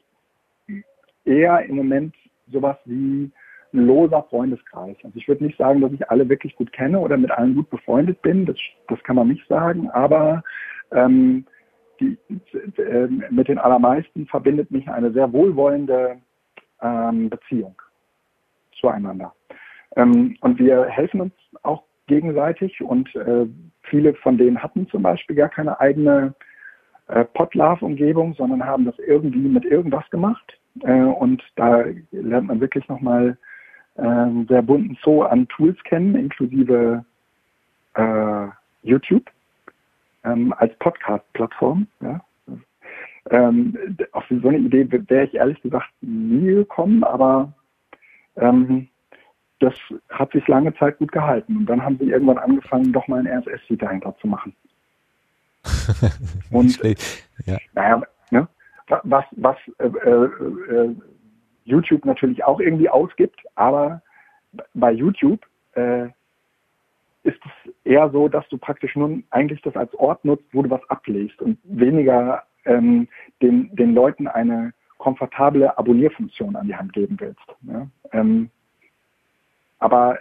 eher 1.24 1.64
im 1.64 1.76
Moment 1.76 2.14
sowas 2.51 2.76
wie 2.85 3.31
loser 3.74 4.24
Freundeskreis. 4.30 4.96
Also 5.02 5.16
ich 5.16 5.28
würde 5.28 5.44
nicht 5.44 5.59
sagen, 5.59 5.80
dass 5.80 5.92
ich 5.92 6.09
alle 6.10 6.28
wirklich 6.28 6.55
gut 6.56 6.72
kenne 6.72 6.98
oder 7.01 7.16
mit 7.16 7.30
allen 7.30 7.55
gut 7.55 7.70
befreundet 7.70 8.22
bin. 8.22 8.46
Das, 8.46 8.56
das 8.88 9.02
kann 9.02 9.16
man 9.16 9.28
nicht 9.28 9.46
sagen. 9.48 9.90
Aber 9.90 10.42
ähm, 10.92 11.44
die, 12.01 12.16
äh, 12.80 13.09
mit 13.30 13.48
den 13.48 13.59
allermeisten 13.59 14.26
verbindet 14.26 14.70
mich 14.70 14.88
eine 14.88 15.12
sehr 15.12 15.32
wohlwollende 15.32 16.16
ähm, 16.80 17.30
Beziehung 17.30 17.74
zueinander. 18.80 19.34
Ähm, 19.96 20.36
und 20.40 20.59
wir 20.59 20.84
helfen 20.84 21.20
uns 21.20 21.34
auch 21.62 21.82
gegenseitig 22.06 22.80
und 22.82 23.14
äh, 23.16 23.46
viele 23.82 24.14
von 24.14 24.38
denen 24.38 24.62
hatten 24.62 24.88
zum 24.88 25.02
Beispiel 25.02 25.36
gar 25.36 25.48
keine 25.48 25.80
eigene 25.80 26.34
äh, 27.09 27.24
Podlove-Umgebung, 27.24 28.34
sondern 28.34 28.64
haben 28.64 28.84
das 28.84 28.98
irgendwie 28.98 29.48
mit 29.48 29.64
irgendwas 29.64 30.09
gemacht. 30.10 30.59
Äh, 30.82 30.92
und 30.92 31.42
da 31.56 31.84
lernt 32.12 32.48
man 32.48 32.60
wirklich 32.60 32.86
nochmal 32.88 33.36
ähm, 33.96 34.46
sehr 34.48 34.62
bunten 34.62 34.96
Zoo 35.02 35.22
an 35.22 35.48
Tools 35.48 35.82
kennen, 35.84 36.16
inklusive 36.16 37.04
äh, 37.94 38.46
YouTube 38.82 39.30
ähm, 40.24 40.52
als 40.58 40.76
Podcast-Plattform. 40.78 41.86
Ja. 42.00 42.20
Ähm, 43.30 43.96
auf 44.12 44.24
so 44.28 44.48
eine 44.48 44.58
Idee 44.58 44.86
wäre 44.90 45.24
ich 45.24 45.34
ehrlich 45.34 45.60
gesagt 45.62 45.90
nie 46.02 46.54
gekommen, 46.54 47.04
aber 47.04 47.52
ähm, 48.36 48.88
das 49.60 49.74
hat 50.10 50.32
sich 50.32 50.46
lange 50.46 50.74
Zeit 50.74 50.98
gut 50.98 51.12
gehalten. 51.12 51.56
Und 51.58 51.66
dann 51.66 51.82
haben 51.82 51.98
sie 51.98 52.10
irgendwann 52.10 52.38
angefangen, 52.38 52.92
doch 52.92 53.06
mal 53.08 53.20
ein 53.20 53.26
RSS-Feed 53.26 53.80
dahinter 53.80 54.14
zu 54.20 54.26
machen. 54.26 54.54
Und 56.50 56.78
ja. 57.46 57.56
naja, 57.72 58.02
ne, 58.30 58.46
was, 59.04 59.24
was 59.32 59.56
äh, 59.78 59.86
äh, 59.86 60.24
äh 60.74 60.94
YouTube 61.64 62.04
natürlich 62.04 62.44
auch 62.44 62.60
irgendwie 62.60 62.88
ausgibt, 62.88 63.40
aber 63.54 64.02
bei 64.74 64.92
YouTube 64.92 65.40
äh, 65.72 66.06
ist 67.24 67.40
es 67.44 67.74
eher 67.84 68.10
so, 68.10 68.28
dass 68.28 68.46
du 68.48 68.58
praktisch 68.58 68.94
nun 68.96 69.24
eigentlich 69.30 69.62
das 69.62 69.76
als 69.76 69.94
Ort 69.94 70.24
nutzt, 70.24 70.44
wo 70.52 70.62
du 70.62 70.70
was 70.70 70.88
ablegst 70.90 71.40
und 71.40 71.58
weniger 71.64 72.42
ähm, 72.66 73.08
den, 73.42 73.74
den 73.74 73.94
Leuten 73.94 74.28
eine 74.28 74.72
komfortable 74.98 75.76
Abonnierfunktion 75.76 76.54
an 76.56 76.66
die 76.66 76.76
Hand 76.76 76.92
geben 76.92 77.16
willst. 77.18 77.44
Ja? 77.62 77.86
Ähm, 78.12 78.50
aber 79.78 80.18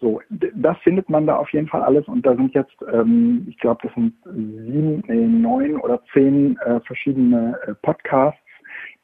so, 0.00 0.20
das 0.28 0.76
findet 0.78 1.08
man 1.08 1.26
da 1.26 1.36
auf 1.36 1.50
jeden 1.50 1.68
Fall 1.68 1.82
alles 1.82 2.06
und 2.06 2.26
da 2.26 2.34
sind 2.34 2.54
jetzt, 2.54 2.76
ähm, 2.92 3.46
ich 3.48 3.58
glaube, 3.58 3.80
das 3.82 3.94
sind 3.94 4.14
sieben, 4.24 5.02
nee, 5.06 5.26
neun 5.26 5.76
oder 5.76 6.02
zehn 6.12 6.58
äh, 6.58 6.80
verschiedene 6.80 7.58
äh, 7.66 7.74
Podcasts, 7.74 8.40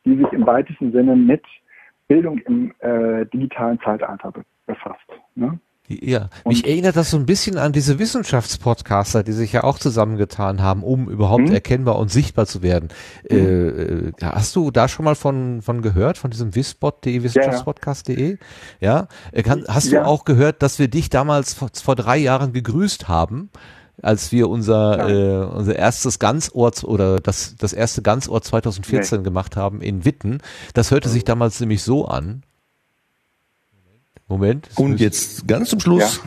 die 0.05 0.16
sich 0.16 0.31
im 0.32 0.47
weitesten 0.47 0.93
Sinne 0.93 1.16
mit 1.16 1.44
Bildung 2.13 2.39
im 2.47 2.75
äh, 2.81 3.25
digitalen 3.27 3.79
Zeitalter 3.81 4.33
be 4.33 4.43
befasst. 4.67 5.09
Ne? 5.35 5.59
Ja, 5.89 6.29
mich 6.47 6.67
erinnert 6.67 6.95
das 6.95 7.11
so 7.11 7.17
ein 7.17 7.27
bisschen 7.27 7.59
an 7.59 7.73
diese 7.73 7.99
Wissenschaftspodcaster, 7.99 9.23
die 9.23 9.33
sich 9.33 9.53
ja 9.53 9.65
auch 9.65 9.79
zusammengetan 9.79 10.63
haben, 10.63 10.83
um 10.83 11.09
überhaupt 11.09 11.49
mhm. 11.49 11.55
erkennbar 11.55 11.99
und 11.99 12.11
sichtbar 12.11 12.47
zu 12.47 12.63
werden. 12.63 12.89
Mhm. 13.29 14.13
Äh, 14.21 14.25
hast 14.25 14.55
du 14.55 14.71
da 14.71 14.89
schon 14.89 15.05
mal 15.05 15.15
von, 15.15 15.61
von 15.63 15.83
gehört, 15.83 16.19
von 16.19 16.31
diesem 16.31 16.55
Wisspot.de, 16.55 17.23
Wissenschaftspodcast.de? 17.23 18.39
Ja, 18.81 19.09
ja. 19.35 19.43
Kann, 19.43 19.65
hast 19.67 19.91
ja. 19.91 20.03
du 20.03 20.07
auch 20.07 20.25
gehört, 20.25 20.63
dass 20.63 20.79
wir 20.79 20.89
dich 20.89 21.11
damals 21.11 21.55
vor, 21.55 21.71
vor 21.75 21.97
drei 21.97 22.19
Jahren 22.19 22.53
gegrüßt 22.53 23.09
haben? 23.09 23.51
Als 24.03 24.33
wir 24.33 24.49
unser, 24.51 25.09
ja. 25.09 25.43
äh, 25.43 25.47
unser 25.47 25.77
erstes 25.77 26.19
Ganzort 26.19 26.85
oder 26.85 27.20
das, 27.20 27.55
das 27.57 27.73
erste 27.73 28.03
Ganzort 28.03 28.45
2014 28.45 29.19
nee. 29.19 29.24
gemacht 29.24 29.57
haben 29.57 29.81
in 29.81 30.05
Witten. 30.05 30.41
Das 30.74 30.91
hörte 30.91 31.09
sich 31.09 31.24
damals 31.24 31.61
nämlich 31.61 31.83
so 31.83 32.07
an. 32.07 32.43
Moment. 34.29 34.69
Und 34.74 35.01
jetzt 35.01 35.47
ganz 35.47 35.70
zum 35.70 35.81
Schluss. 35.81 36.20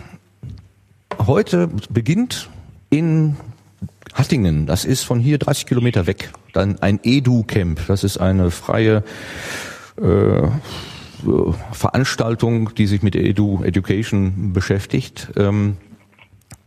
Ja. 1.20 1.28
Heute 1.28 1.70
beginnt 1.90 2.50
in 2.90 3.36
Hattingen, 4.14 4.66
das 4.66 4.86
ist 4.86 5.04
von 5.04 5.20
hier 5.20 5.38
30 5.38 5.66
Kilometer 5.66 6.08
weg, 6.08 6.32
dann 6.54 6.80
ein 6.80 7.00
Edu-Camp, 7.04 7.86
das 7.88 8.06
ist 8.06 8.18
eine 8.18 8.50
freie 8.50 9.04
äh, 10.02 10.48
Veranstaltung, 11.72 12.74
die 12.76 12.88
sich 12.88 13.02
mit 13.02 13.16
Edu 13.16 13.64
Education 13.64 14.54
beschäftigt 14.54 15.32
ähm, 15.36 15.78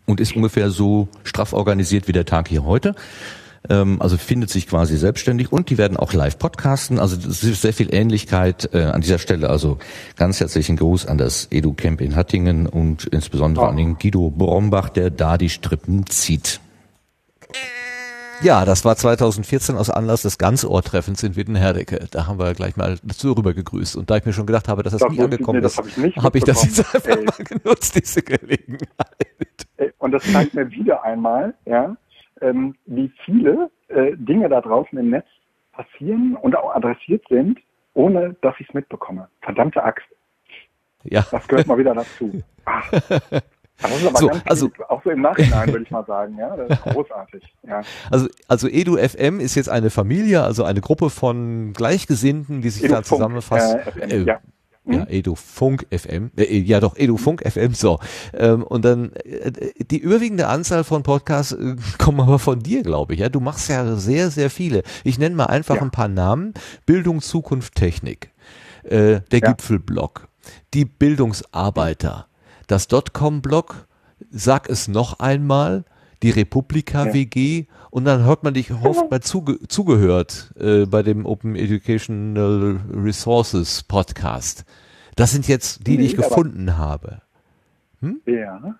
und 0.09 0.20
ist 0.20 0.35
ungefähr 0.35 0.70
so 0.70 1.09
straff 1.22 1.52
organisiert 1.52 2.09
wie 2.09 2.12
der 2.12 2.24
Tag 2.24 2.48
hier 2.48 2.64
heute. 2.64 2.94
Ähm, 3.68 4.01
also 4.01 4.16
findet 4.16 4.51
sich 4.51 4.66
quasi 4.66 4.97
selbstständig 4.97 5.52
und 5.52 5.70
die 5.70 5.78
werden 5.78 5.97
auch 5.97 6.12
live 6.12 6.39
podcasten. 6.39 6.98
Also 6.98 7.16
es 7.16 7.43
ist 7.43 7.62
sehr 7.62 7.74
viel 7.74 7.93
Ähnlichkeit 7.93 8.70
äh, 8.72 8.85
an 8.85 9.02
dieser 9.02 9.18
Stelle. 9.18 9.51
Also 9.51 9.78
ganz 10.16 10.40
herzlichen 10.40 10.76
Gruß 10.76 11.06
an 11.06 11.18
das 11.18 11.48
Edu 11.51 11.74
Camp 11.74 12.01
in 12.01 12.16
Hattingen 12.16 12.66
und 12.66 13.05
insbesondere 13.06 13.66
oh. 13.66 13.68
an 13.68 13.76
den 13.76 13.98
Guido 13.98 14.30
Brombach, 14.30 14.89
der 14.89 15.10
da 15.10 15.36
die 15.36 15.51
Strippen 15.51 16.06
zieht. 16.06 16.60
Ja, 18.40 18.64
das 18.64 18.85
war 18.85 18.97
2014 18.97 19.76
aus 19.76 19.90
Anlass 19.90 20.22
des 20.22 20.39
Ganzohrtreffens 20.39 21.24
in 21.24 21.35
Wittenherdecke. 21.35 22.06
Da 22.12 22.28
haben 22.28 22.39
wir 22.39 22.55
gleich 22.55 22.76
mal 22.76 22.97
dazu 23.02 23.32
rüber 23.32 23.52
gegrüßt. 23.52 23.97
Und 23.97 24.10
da 24.10 24.16
ich 24.16 24.24
mir 24.24 24.32
schon 24.32 24.47
gedacht 24.47 24.68
habe, 24.68 24.85
dass 24.85 24.93
das, 24.93 25.01
das 25.01 25.10
nie 25.10 25.20
angekommen 25.20 25.62
ist, 25.64 25.76
habe 25.76 25.89
ich, 25.89 26.16
hab 26.16 26.35
ich 26.36 26.44
das 26.44 26.62
jetzt 26.62 26.78
einfach 26.94 27.16
Ey. 27.16 27.24
mal 27.24 27.44
genutzt, 27.44 28.01
diese 28.01 28.22
Gelegenheit. 28.22 28.89
Und 29.98 30.12
das 30.12 30.30
zeigt 30.32 30.55
mir 30.55 30.70
wieder 30.70 31.05
einmal, 31.05 31.55
ja, 31.64 31.96
ähm, 32.40 32.74
wie 32.86 33.12
viele 33.24 33.70
äh, 33.88 34.16
Dinge 34.16 34.48
da 34.48 34.60
draußen 34.60 34.98
im 34.98 35.10
Netz 35.10 35.26
passieren 35.72 36.36
und 36.36 36.56
auch 36.56 36.74
adressiert 36.74 37.24
sind, 37.28 37.59
ohne 37.94 38.36
dass 38.42 38.55
ich 38.59 38.68
es 38.68 38.74
mitbekomme. 38.74 39.28
Verdammte 39.42 39.82
Axt. 39.82 40.06
Ja. 41.05 41.24
Das 41.30 41.46
gehört 41.46 41.66
mal 41.66 41.78
wieder 41.78 41.94
dazu. 41.94 42.42
Ach. 42.64 42.90
Das 43.80 43.92
ist 43.92 44.06
aber 44.09 44.18
so, 44.18 44.26
ganz 44.26 44.42
also, 44.46 44.66
lieb. 44.66 44.80
auch 44.88 45.02
so 45.05 45.10
im 45.10 45.20
Nachhinein 45.20 45.68
würde 45.68 45.84
ich 45.84 45.90
mal 45.90 46.05
sagen, 46.05 46.36
ja, 46.36 46.56
das 46.56 46.70
ist 46.70 46.82
großartig. 46.82 47.44
Ja. 47.62 47.82
Also, 48.10 48.28
also 48.48 48.68
Edu 48.68 48.96
FM 48.96 49.38
ist 49.38 49.55
jetzt 49.55 49.68
eine 49.68 49.90
Familie, 49.90 50.42
also 50.42 50.64
eine 50.64 50.80
Gruppe 50.80 51.10
von 51.10 51.72
Gleichgesinnten, 51.74 52.60
die 52.60 52.70
sich 52.70 52.84
Edu 52.84 52.94
da 52.94 53.02
zusammenfasst. 53.05 53.76
Äh, 54.00 54.16
äh, 54.16 54.24
ja. 54.24 54.40
Ja, 54.89 55.01
hm? 55.01 55.06
Edu 55.09 55.35
Funk 55.35 55.86
FM, 55.90 56.31
äh, 56.36 56.59
ja 56.59 56.81
doch, 56.81 56.97
Edu 56.97 57.16
Funk 57.19 57.43
FM, 57.47 57.74
so. 57.74 57.98
Ähm, 58.32 58.62
und 58.62 58.85
dann 58.85 59.12
äh, 59.12 59.52
die 59.90 59.98
überwiegende 59.98 60.48
Anzahl 60.48 60.82
von 60.82 61.02
Podcasts 61.02 61.52
äh, 61.52 61.77
kommen 61.98 62.20
aber 62.20 62.39
von 62.39 62.60
dir, 62.60 62.82
glaube 62.82 63.15
ich. 63.15 63.20
Ja, 63.20 63.28
du 63.28 63.40
machst 63.40 63.69
ja 63.69 63.97
sehr, 63.97 64.31
sehr 64.31 64.51
viele. 64.51 64.82
Ich 65.05 65.19
nenne 65.19 65.36
mal 65.36 65.47
einfach 65.47 65.77
ja. 65.77 65.82
ein 65.82 65.90
paar 65.90 66.09
Namen. 66.09 66.55
Bildung, 66.86 67.20
Zukunft, 67.20 67.74
Technik, 67.74 68.31
äh, 68.85 69.20
der 69.31 69.40
ja. 69.40 69.52
Gipfelblock, 69.52 70.28
die 70.73 70.86
Bildungsarbeiter, 70.86 72.27
das 72.66 72.89
Dotcom-Blog, 72.89 73.86
sag 74.31 74.70
es 74.70 74.89
noch 74.89 75.19
einmal, 75.20 75.85
die 76.23 76.31
Republika 76.31 77.06
ja. 77.06 77.12
Und 77.90 78.05
dann 78.05 78.24
hört 78.24 78.44
man 78.44 78.55
dich 78.55 78.73
oft 78.73 79.09
bei 79.09 79.19
zuge 79.19 79.59
zugehört 79.69 80.52
äh, 80.59 80.86
bei 80.86 81.02
dem 81.02 81.24
Open 81.24 81.56
Educational 81.56 82.81
Resources 82.93 83.82
Podcast. 83.82 84.65
Das 85.16 85.32
sind 85.32 85.48
jetzt 85.48 85.86
die, 85.86 85.97
die 85.97 86.06
ich 86.06 86.16
gefunden 86.16 86.77
habe. 86.77 87.23
Hm? 88.01 88.20
Ja. 88.27 88.77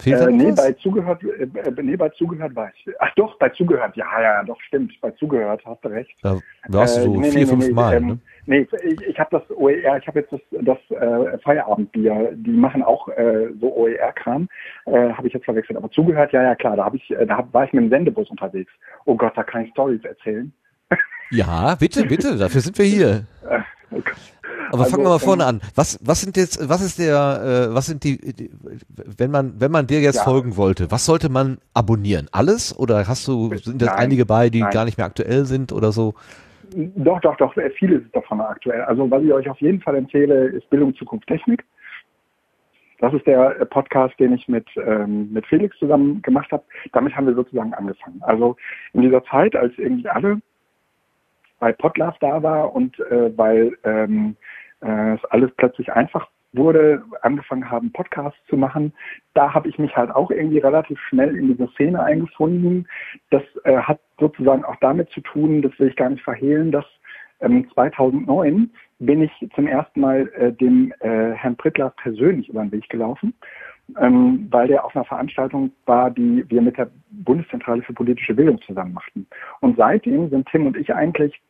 Fehlt 0.00 0.20
äh, 0.20 0.30
nee, 0.30 0.52
bei 0.52 0.72
zugehört, 0.72 1.22
äh, 1.22 1.44
äh, 1.44 1.82
nee, 1.82 1.96
bei 1.96 2.08
zugehört 2.10 2.54
war 2.54 2.70
ich. 2.74 2.94
Ach 2.98 3.10
doch, 3.16 3.38
bei 3.38 3.48
zugehört, 3.50 3.96
ja, 3.96 4.06
ja, 4.20 4.44
doch, 4.44 4.60
stimmt. 4.62 4.92
Bei 5.00 5.10
zugehört, 5.12 5.62
hast 5.64 5.84
du 5.84 5.88
recht. 5.88 6.10
Da 6.22 6.38
warst 6.68 6.98
du 6.98 7.02
so 7.02 7.14
äh, 7.14 7.18
nee, 7.18 7.30
vier, 7.30 7.40
nee, 7.40 7.46
fünf 7.46 7.70
Mal. 7.70 7.96
Ähm, 7.96 8.06
ne? 8.06 8.18
Nee, 8.48 8.66
ich, 8.82 9.00
ich 9.02 9.20
habe 9.20 9.28
das 9.38 9.42
OER, 9.58 9.98
ich 9.98 10.06
habe 10.06 10.20
jetzt 10.20 10.32
das, 10.32 10.40
das 10.62 10.78
äh, 10.98 11.36
Feierabendbier, 11.40 12.30
die 12.32 12.50
machen 12.50 12.82
auch 12.82 13.06
äh, 13.08 13.48
so 13.60 13.76
OER-Kram, 13.76 14.48
äh, 14.86 15.10
habe 15.10 15.26
ich 15.26 15.34
jetzt 15.34 15.44
verwechselt. 15.44 15.76
Aber 15.76 15.90
zugehört, 15.90 16.32
ja, 16.32 16.42
ja, 16.42 16.54
klar, 16.54 16.74
da, 16.74 16.86
hab 16.86 16.94
ich, 16.94 17.10
äh, 17.10 17.26
da 17.26 17.36
hab, 17.36 17.52
war 17.52 17.64
ich 17.64 17.74
mit 17.74 17.84
dem 17.84 17.90
Sendebus 17.90 18.30
unterwegs. 18.30 18.72
Oh 19.04 19.16
Gott, 19.16 19.34
da 19.36 19.42
kann 19.42 19.64
ich 19.64 19.70
Stories 19.72 20.02
erzählen. 20.02 20.50
Ja, 21.30 21.74
bitte, 21.74 22.06
bitte, 22.06 22.38
dafür 22.38 22.62
sind 22.62 22.78
wir 22.78 22.86
hier. 22.86 23.26
oh. 23.90 24.00
Aber 24.70 24.84
also, 24.84 24.92
fangen 24.92 25.04
wir 25.04 25.10
mal 25.10 25.18
vorne 25.18 25.42
ähm, 25.42 25.48
an. 25.48 25.60
Was, 25.74 25.98
was 26.02 26.22
sind 26.22 26.38
jetzt, 26.38 26.66
was 26.66 26.80
ist 26.80 26.98
der, 26.98 27.68
äh, 27.68 27.74
was 27.74 27.84
sind 27.84 28.02
die, 28.02 28.32
die, 28.32 28.50
wenn 28.88 29.30
man, 29.30 29.60
wenn 29.60 29.70
man 29.70 29.86
dir 29.86 30.00
jetzt 30.00 30.16
ja. 30.16 30.24
folgen 30.24 30.56
wollte, 30.56 30.90
was 30.90 31.04
sollte 31.04 31.28
man 31.28 31.58
abonnieren? 31.74 32.28
Alles? 32.32 32.74
Oder 32.78 33.06
hast 33.06 33.28
du, 33.28 33.54
sind 33.58 33.82
das 33.82 33.90
einige 33.90 34.24
bei, 34.24 34.48
die 34.48 34.62
nein. 34.62 34.70
gar 34.70 34.86
nicht 34.86 34.96
mehr 34.96 35.06
aktuell 35.06 35.44
sind 35.44 35.70
oder 35.70 35.92
so? 35.92 36.14
Doch, 36.74 37.20
doch, 37.20 37.36
doch, 37.36 37.54
vieles 37.76 38.02
ist 38.02 38.14
davon 38.14 38.40
aktuell. 38.40 38.82
Also 38.82 39.10
was 39.10 39.22
ich 39.22 39.32
euch 39.32 39.48
auf 39.48 39.60
jeden 39.60 39.80
Fall 39.80 39.96
empfehle, 39.96 40.48
ist 40.48 40.68
Bildung, 40.70 40.94
Zukunft, 40.94 41.26
Technik. 41.26 41.64
Das 43.00 43.14
ist 43.14 43.26
der 43.26 43.50
Podcast, 43.66 44.18
den 44.18 44.32
ich 44.32 44.48
mit, 44.48 44.66
ähm, 44.76 45.32
mit 45.32 45.46
Felix 45.46 45.76
zusammen 45.78 46.20
gemacht 46.22 46.50
habe. 46.50 46.64
Damit 46.92 47.14
haben 47.14 47.26
wir 47.26 47.34
sozusagen 47.34 47.72
angefangen. 47.74 48.20
Also 48.22 48.56
in 48.92 49.02
dieser 49.02 49.22
Zeit, 49.24 49.54
als 49.54 49.72
irgendwie 49.78 50.08
alle 50.08 50.40
bei 51.60 51.72
Podlove 51.72 52.16
da 52.20 52.42
war 52.42 52.74
und 52.74 52.98
äh, 53.00 53.36
weil 53.36 53.76
ähm, 53.84 54.36
äh, 54.80 55.14
es 55.14 55.24
alles 55.26 55.50
plötzlich 55.56 55.92
einfach 55.92 56.28
wurde, 56.52 57.02
angefangen 57.22 57.70
haben, 57.70 57.92
Podcasts 57.92 58.38
zu 58.48 58.56
machen. 58.56 58.92
Da 59.34 59.52
habe 59.52 59.68
ich 59.68 59.78
mich 59.78 59.96
halt 59.96 60.10
auch 60.10 60.30
irgendwie 60.30 60.58
relativ 60.58 60.98
schnell 61.08 61.36
in 61.36 61.48
diese 61.48 61.68
Szene 61.72 62.02
eingefunden. 62.02 62.88
Das 63.30 63.42
äh, 63.64 63.76
hat 63.76 64.00
sozusagen 64.18 64.64
auch 64.64 64.76
damit 64.80 65.10
zu 65.10 65.20
tun, 65.20 65.62
das 65.62 65.78
will 65.78 65.88
ich 65.88 65.96
gar 65.96 66.10
nicht 66.10 66.24
verhehlen, 66.24 66.72
dass 66.72 66.86
ähm, 67.40 67.68
2009 67.74 68.70
bin 68.98 69.22
ich 69.22 69.32
zum 69.54 69.66
ersten 69.66 70.00
Mal 70.00 70.28
äh, 70.34 70.52
dem 70.52 70.92
äh, 71.00 71.32
Herrn 71.32 71.56
Prittler 71.56 71.92
persönlich 72.02 72.48
über 72.48 72.62
den 72.62 72.72
Weg 72.72 72.88
gelaufen, 72.88 73.34
ähm, 74.00 74.48
weil 74.50 74.68
der 74.68 74.84
auf 74.84 74.96
einer 74.96 75.04
Veranstaltung 75.04 75.70
war, 75.86 76.10
die 76.10 76.44
wir 76.48 76.62
mit 76.62 76.76
der 76.76 76.90
Bundeszentrale 77.10 77.82
für 77.82 77.92
politische 77.92 78.34
Bildung 78.34 78.60
zusammen 78.62 78.94
machten. 78.94 79.26
Und 79.60 79.76
seitdem 79.76 80.30
sind 80.30 80.48
Tim 80.48 80.66
und 80.66 80.76
ich 80.76 80.92
eigentlich 80.94 81.40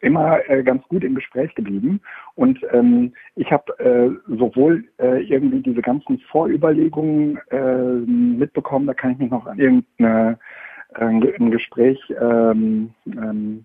immer 0.00 0.48
äh, 0.48 0.62
ganz 0.62 0.86
gut 0.88 1.04
im 1.04 1.14
Gespräch 1.14 1.54
geblieben. 1.54 2.00
Und 2.34 2.58
ähm, 2.72 3.12
ich 3.36 3.50
habe 3.52 3.78
äh, 3.78 4.10
sowohl 4.36 4.84
äh, 4.98 5.22
irgendwie 5.22 5.60
diese 5.60 5.82
ganzen 5.82 6.18
Vorüberlegungen 6.30 7.38
äh, 7.50 7.94
mitbekommen, 8.06 8.86
da 8.86 8.94
kann 8.94 9.12
ich 9.12 9.18
mich 9.18 9.30
noch 9.30 9.46
an 9.46 9.58
irgendein 9.58 10.36
äh, 10.94 11.50
Gespräch 11.50 11.98
ähm, 12.20 12.90
ähm, 13.06 13.64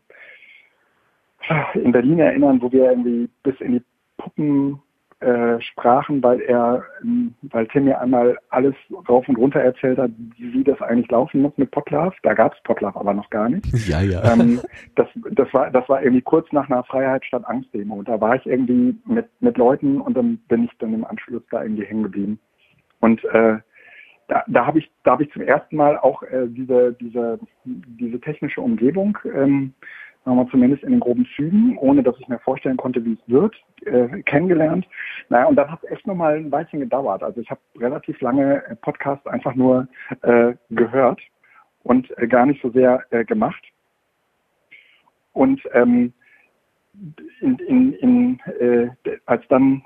in 1.75 1.91
Berlin 1.91 2.19
erinnern, 2.19 2.61
wo 2.61 2.71
wir 2.71 2.89
irgendwie 2.89 3.29
bis 3.43 3.59
in 3.61 3.73
die 3.73 3.83
Puppen 4.17 4.79
äh, 5.21 5.61
sprachen, 5.61 6.21
weil 6.21 6.41
er, 6.41 6.83
ähm, 7.01 7.33
weil 7.43 7.67
Tim 7.67 7.85
mir 7.85 7.99
einmal 7.99 8.37
alles 8.49 8.75
rauf 9.07 9.27
und 9.29 9.37
runter 9.37 9.61
erzählt 9.61 9.97
hat, 9.97 10.11
wie 10.37 10.63
das 10.63 10.81
eigentlich 10.81 11.09
laufen 11.09 11.41
muss 11.41 11.57
mit 11.57 11.71
Potlove. 11.71 12.13
Da 12.23 12.33
gab 12.33 12.53
es 12.53 12.61
Potlove 12.63 12.99
aber 12.99 13.13
noch 13.13 13.29
gar 13.29 13.49
nicht. 13.49 13.65
Ja, 13.87 14.01
ja. 14.01 14.33
Ähm, 14.33 14.59
das, 14.95 15.07
das 15.31 15.53
war, 15.53 15.71
das 15.71 15.87
war 15.87 16.01
irgendwie 16.01 16.21
kurz 16.21 16.51
nach 16.51 16.69
einer 16.69 16.83
Freiheit 16.83 17.23
statt 17.25 17.43
Angst 17.45 17.73
Demo. 17.73 18.03
Da 18.03 18.19
war 18.19 18.35
ich 18.35 18.45
irgendwie 18.45 18.97
mit 19.05 19.29
mit 19.39 19.57
Leuten 19.57 20.01
und 20.01 20.15
dann 20.17 20.37
bin 20.49 20.65
ich 20.65 20.71
dann 20.79 20.93
im 20.93 21.05
Anschluss 21.05 21.43
da 21.49 21.63
irgendwie 21.63 21.85
hängen 21.85 22.03
geblieben. 22.03 22.39
Und 22.99 23.23
äh, 23.25 23.57
da, 24.27 24.43
da 24.47 24.65
habe 24.65 24.79
ich, 24.79 24.91
da 25.03 25.11
habe 25.11 25.23
ich 25.23 25.31
zum 25.31 25.43
ersten 25.43 25.75
Mal 25.75 25.97
auch 25.97 26.23
äh, 26.23 26.47
diese, 26.47 26.93
diese, 26.99 27.39
diese 27.63 28.19
technische 28.19 28.61
Umgebung 28.61 29.17
ähm, 29.33 29.73
sagen 30.25 30.37
wir 30.37 30.49
zumindest 30.49 30.83
in 30.83 30.91
den 30.91 30.99
groben 30.99 31.27
Zügen, 31.35 31.77
ohne 31.77 32.01
dass 32.01 32.19
ich 32.19 32.27
mir 32.27 32.39
vorstellen 32.39 32.77
konnte, 32.77 33.05
wie 33.05 33.13
es 33.13 33.29
wird, 33.29 33.55
äh, 33.85 34.23
kennengelernt. 34.23 34.87
Naja, 35.29 35.45
und 35.45 35.55
dann 35.55 35.71
hat 35.71 35.83
es 35.83 35.91
echt 35.91 36.07
nochmal 36.07 36.37
ein 36.37 36.51
Weilchen 36.51 36.79
gedauert. 36.79 37.21
Also 37.21 37.39
ich 37.39 37.49
habe 37.49 37.61
relativ 37.79 38.19
lange 38.21 38.65
äh, 38.65 38.75
Podcasts 38.75 39.27
einfach 39.27 39.53
nur 39.53 39.87
äh, 40.23 40.55
gehört 40.71 41.21
und 41.83 42.09
äh, 42.17 42.27
gar 42.27 42.47
nicht 42.47 42.61
so 42.61 42.71
sehr 42.71 43.03
äh, 43.11 43.23
gemacht. 43.23 43.63
Und 45.33 45.61
ähm, 45.73 46.11
in, 47.41 47.59
in, 47.59 47.93
in, 47.93 48.39
äh, 48.59 48.89
als 49.25 49.45
dann 49.49 49.83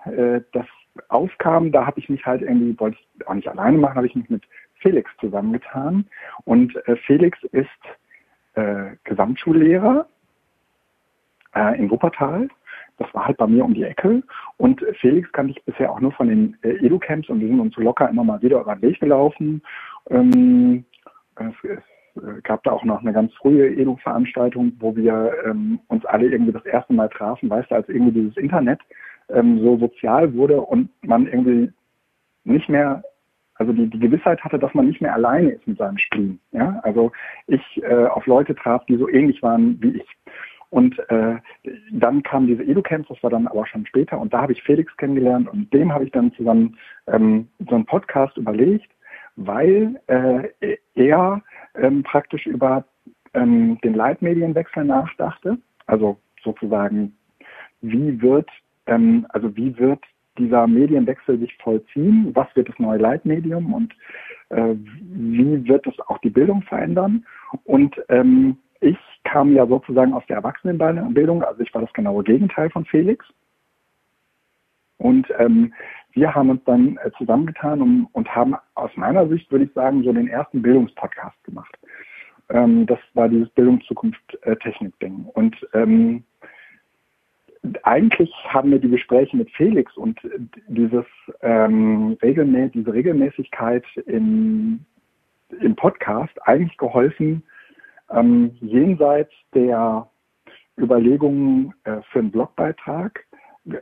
das 0.52 0.66
aufkam, 1.08 1.72
da 1.72 1.88
habe 1.88 2.00
ich 2.00 2.08
mich 2.08 2.24
halt 2.26 2.44
irgendwie, 2.44 2.80
wollte 2.80 2.98
ich 2.98 3.28
auch 3.28 3.34
nicht 3.34 3.48
alleine 3.48 3.80
machen, 3.80 3.96
habe 3.96 4.06
ich 4.06 4.16
mich 4.16 4.30
mit 4.30 4.44
Felix 4.76 5.10
zusammengetan. 5.20 6.06
Und 6.46 6.78
Felix 7.08 7.42
ist 7.52 7.68
Gesamtschullehrer 9.04 10.08
äh, 11.56 11.78
in 11.78 11.90
Wuppertal. 11.90 12.48
Das 12.98 13.14
war 13.14 13.28
halt 13.28 13.38
bei 13.38 13.48
mir 13.48 13.64
um 13.64 13.74
die 13.74 13.84
Ecke. 13.84 14.22
Und 14.58 14.86
Felix 15.00 15.32
kannte 15.32 15.52
ich 15.52 15.64
bisher 15.64 15.92
auch 15.92 16.00
nur 16.00 16.12
von 16.12 16.28
den 16.28 16.58
äh, 16.64 16.86
Edu-Camps 16.86 17.30
und 17.30 17.40
wir 17.40 17.48
sind 17.48 17.60
uns 17.60 17.76
so 17.76 17.82
locker 17.82 18.10
immer 18.10 18.24
mal 18.24 18.42
wieder 18.42 18.60
über 18.62 18.76
den 18.76 18.82
Weg 18.82 19.00
gelaufen. 19.00 19.62
Ähm, 20.10 20.84
es, 21.38 21.54
es 21.64 22.22
äh, 22.22 22.42
gab 22.44 22.64
da 22.64 22.72
auch 22.72 22.84
noch 22.84 23.02
eine 23.02 23.14
ganz 23.14 23.34
frühe 23.36 23.70
Edu-Veranstaltung, 23.70 24.74
wo 24.80 24.96
wir 24.96 25.34
ähm, 25.46 25.80
uns 25.88 26.06
alle 26.06 26.28
irgendwie 26.28 26.52
das 26.52 26.66
erste 26.66 26.94
Mal 26.94 27.10
trafen, 27.10 27.50
weißt 27.50 27.72
du, 27.72 27.76
als 27.76 27.90
irgendwie 27.90 28.12
dieses 28.12 28.38
Internet 28.38 28.80
ähm, 29.30 29.60
so 29.60 29.78
sozial 29.78 30.34
wurde 30.34 30.60
und 30.62 30.90
man 31.02 31.28
irgendwie 31.28 31.72
nicht 32.44 32.70
mehr, 32.70 33.04
also 33.56 33.74
die, 33.74 33.88
die 33.88 34.00
Gewissheit 34.00 34.44
hatte, 34.44 34.60
dass 34.60 34.74
man 34.74 34.88
nicht 34.88 35.02
mehr 35.02 35.14
alleine 35.14 35.52
ist 35.52 35.68
mit 35.68 35.78
seinem 35.78 35.98
Spielen. 35.98 36.40
Ja? 36.52 36.80
Also 36.84 37.12
ich 37.48 37.62
äh, 37.84 38.06
auf 38.06 38.26
Leute 38.26 38.56
traf, 38.56 38.86
die 38.86 38.98
so 38.98 39.08
ähnlich 39.10 39.42
waren 39.42 39.82
wie 39.82 39.98
ich. 39.98 40.08
Und 40.70 41.00
äh, 41.10 41.38
dann 41.92 42.22
kam 42.24 42.46
diese 42.46 42.64
Edu-Camps, 42.64 43.10
das 43.10 43.24
war 43.24 43.32
dann 43.32 43.48
aber 43.48 43.66
schon 43.66 43.86
später, 43.88 44.20
und 44.20 44.34
da 44.34 44.42
habe 44.42 44.54
ich 44.54 44.62
Felix 44.62 44.96
kennengelernt 44.98 45.50
und 45.50 45.74
dem 45.74 45.92
habe 45.92 46.06
ich 46.06 46.12
dann 46.12 46.32
zusammen 46.34 46.78
ähm, 47.08 47.48
so 47.68 47.76
einen 47.76 47.86
Podcast 47.86 48.38
überlegt. 48.38 48.92
weil 49.40 50.00
äh, 50.08 50.50
er 50.96 51.42
ähm, 51.76 52.04
praktisch 52.04 52.46
über 52.46 52.84
ähm, 53.34 53.80
den 53.84 53.94
Leitmedienwechsel 53.94 54.84
nachdachte. 54.84 55.58
Also 55.88 56.18
sozusagen, 56.44 57.16
wie 57.82 58.22
wird, 58.22 58.50
ähm, 58.86 59.26
also 59.30 59.56
wie 59.56 59.78
wird 59.78 60.04
dieser 60.38 60.68
Medienwechsel 60.68 61.40
sich 61.40 61.56
vollziehen? 61.58 62.32
Was 62.34 62.48
wird 62.56 62.70
das 62.70 62.80
neue 62.80 63.00
Leitmedium 63.00 63.74
und 63.74 63.94
äh, 64.50 64.76
wie 64.76 65.68
wird 65.68 65.88
es 65.88 66.00
auch 66.08 66.18
die 66.20 66.30
Bildung 66.30 66.62
verändern? 66.64 67.26
Und 67.64 67.96
ähm, 68.10 68.58
ich 68.82 68.98
kam 69.24 69.54
ja 69.54 69.66
sozusagen 69.68 70.14
aus 70.14 70.24
der 70.28 70.38
Erwachsenenbildung, 70.38 71.44
also 71.44 71.62
ich 71.62 71.74
war 71.74 71.82
das 71.82 71.94
genaue 71.94 72.24
Gegenteil 72.24 72.70
von 72.70 72.86
Felix. 72.86 73.26
Und 74.98 75.28
ähm, 75.38 75.74
wir 76.12 76.34
haben 76.34 76.50
uns 76.50 76.64
dann 76.66 76.98
äh, 76.98 77.12
zusammengetan 77.18 77.82
und, 77.82 78.08
und 78.12 78.36
haben 78.36 78.56
aus 78.76 78.92
meiner 78.96 79.28
Sicht, 79.28 79.52
würde 79.52 79.66
ich 79.66 79.74
sagen, 79.74 80.04
so 80.04 80.12
den 80.12 80.28
ersten 80.28 80.62
Bildungspodcast 80.62 81.42
gemacht. 81.44 81.78
Ähm, 82.50 82.86
das 82.86 83.00
war 83.14 83.30
dieses 83.30 83.50
Bildungszukunft-Technik-Ding. 83.52 85.26
Äh, 85.28 85.32
und 85.34 85.56
ähm, 85.74 86.24
eigentlich 87.84 88.34
haben 88.48 88.70
mir 88.70 88.80
die 88.80 88.90
Gespräche 88.90 89.36
mit 89.36 89.50
Felix 89.52 89.96
und 89.98 90.20
dieses 90.68 91.06
ähm, 91.42 92.18
Regelmä 92.22 92.70
diese 92.70 92.94
Regelmäßigkeit 92.94 93.86
im, 94.06 94.86
im 95.60 95.76
Podcast 95.76 96.34
eigentlich 96.48 96.78
geholfen, 96.78 97.44
ähm, 98.12 98.56
jenseits 98.62 99.32
der 99.54 100.10
Überlegungen 100.78 101.74
äh, 101.84 101.98
für 102.12 102.20
einen 102.20 102.32
Blogbeitrag 102.32 103.26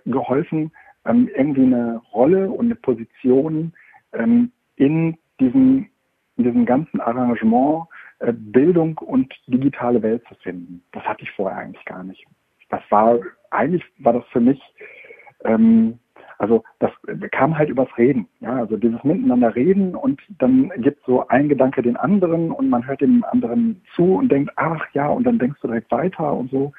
geholfen, 0.06 0.72
ähm, 1.06 1.30
irgendwie 1.36 1.64
eine 1.64 2.02
Rolle 2.14 2.50
und 2.50 2.66
eine 2.66 2.76
Position 2.76 3.74
ähm, 4.14 4.52
in 4.76 5.18
diesem, 5.40 5.88
in 6.38 6.44
diesem 6.44 6.66
ganzen 6.66 7.00
Arrangement 7.00 7.86
äh, 8.20 8.34
Bildung 8.34 8.98
und 8.98 9.34
digitale 9.48 10.02
Welt 10.02 10.24
zu 10.28 10.36
finden. 10.36 10.84
Das 10.92 11.04
hatte 11.04 11.24
ich 11.24 11.32
vorher 11.32 11.60
eigentlich 11.60 11.86
gar 11.86 12.04
nicht. 12.04 12.26
Das 12.70 12.82
war, 12.90 13.20
eigentlich 13.52 13.84
war 14.00 14.14
das 14.14 14.26
für 14.32 14.42
mich, 14.42 14.62
ähm, 15.46 16.00
also 16.38 16.64
das 16.80 16.92
kam 17.32 17.58
halt 17.58 17.70
übers 17.70 17.90
Reden. 17.98 18.28
Ja, 18.40 18.58
also 18.58 18.78
dieses 18.78 19.04
Miteinander 19.04 19.56
reden 19.56 19.96
und 19.96 20.22
dann 20.40 20.72
gibt 20.78 21.04
so 21.06 21.28
ein 21.28 21.50
Gedanke 21.50 21.82
den 21.82 21.98
anderen 21.98 22.52
und 22.52 22.70
man 22.70 22.86
hört 22.86 23.02
dem 23.02 23.24
anderen 23.26 23.82
zu 23.96 24.16
und 24.16 24.32
denkt, 24.32 24.52
ach 24.56 24.86
ja, 24.94 25.08
und 25.08 25.24
dann 25.26 25.40
denkst 25.40 25.60
du 25.62 25.68
direkt 25.68 25.92
weiter 25.92 26.34
und 26.34 26.52
so. 26.52 26.72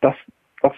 Das, 0.00 0.14
das 0.62 0.72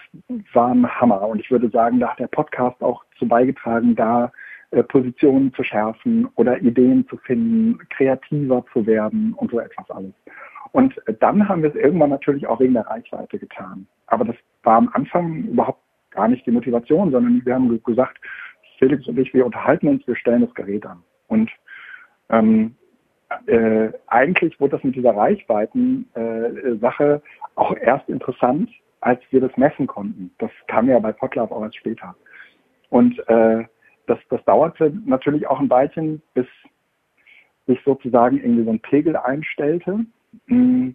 war 0.53 0.73
ein 0.73 0.87
Hammer. 0.87 1.27
Und 1.27 1.39
ich 1.39 1.49
würde 1.49 1.69
sagen, 1.69 1.99
da 1.99 2.09
hat 2.09 2.19
der 2.19 2.27
Podcast 2.27 2.81
auch 2.81 3.03
zu 3.17 3.27
beigetragen, 3.27 3.95
da 3.95 4.31
äh, 4.71 4.83
Positionen 4.83 5.51
zu 5.53 5.63
schärfen 5.63 6.27
oder 6.35 6.61
Ideen 6.61 7.07
zu 7.07 7.17
finden, 7.17 7.79
kreativer 7.89 8.63
zu 8.71 8.85
werden 8.85 9.33
und 9.33 9.49
so 9.49 9.59
etwas 9.59 9.89
alles. 9.89 10.13
Und 10.71 10.95
äh, 11.07 11.13
dann 11.19 11.49
haben 11.49 11.63
wir 11.63 11.69
es 11.69 11.75
irgendwann 11.75 12.11
natürlich 12.11 12.45
auch 12.45 12.59
wegen 12.59 12.73
der 12.73 12.85
Reichweite 12.85 13.39
getan. 13.39 13.87
Aber 14.07 14.25
das 14.25 14.35
war 14.63 14.77
am 14.77 14.89
Anfang 14.93 15.45
überhaupt 15.45 15.81
gar 16.11 16.27
nicht 16.27 16.45
die 16.45 16.51
Motivation, 16.51 17.11
sondern 17.11 17.45
wir 17.45 17.53
haben 17.53 17.81
gesagt, 17.83 18.17
Felix 18.77 19.07
und 19.07 19.17
ich, 19.19 19.33
wir 19.33 19.45
unterhalten 19.45 19.87
uns, 19.87 20.05
wir 20.07 20.15
stellen 20.15 20.41
das 20.41 20.53
Gerät 20.53 20.85
an. 20.85 21.03
Und 21.27 21.51
ähm, 22.29 22.75
äh, 23.45 23.91
eigentlich 24.07 24.59
wurde 24.59 24.77
das 24.77 24.83
mit 24.83 24.95
dieser 24.95 25.15
Reichweiten-Sache 25.15 27.21
äh, 27.23 27.29
auch 27.55 27.75
erst 27.75 28.09
interessant, 28.09 28.69
als 29.01 29.21
wir 29.29 29.41
das 29.41 29.55
messen 29.57 29.87
konnten. 29.87 30.31
Das 30.39 30.51
kam 30.67 30.89
ja 30.89 30.99
bei 30.99 31.11
Potlove 31.11 31.51
auch 31.51 31.63
erst 31.63 31.77
später. 31.77 32.15
Und 32.89 33.19
äh, 33.27 33.65
das, 34.07 34.19
das 34.29 34.43
dauerte 34.45 34.93
natürlich 35.05 35.47
auch 35.47 35.59
ein 35.59 35.69
Weilchen, 35.69 36.21
bis 36.33 36.47
sich 37.67 37.79
sozusagen 37.85 38.37
irgendwie 38.37 38.63
so 38.63 38.71
ein 38.71 38.79
Pegel 38.79 39.15
einstellte. 39.15 40.05
Mm, 40.47 40.89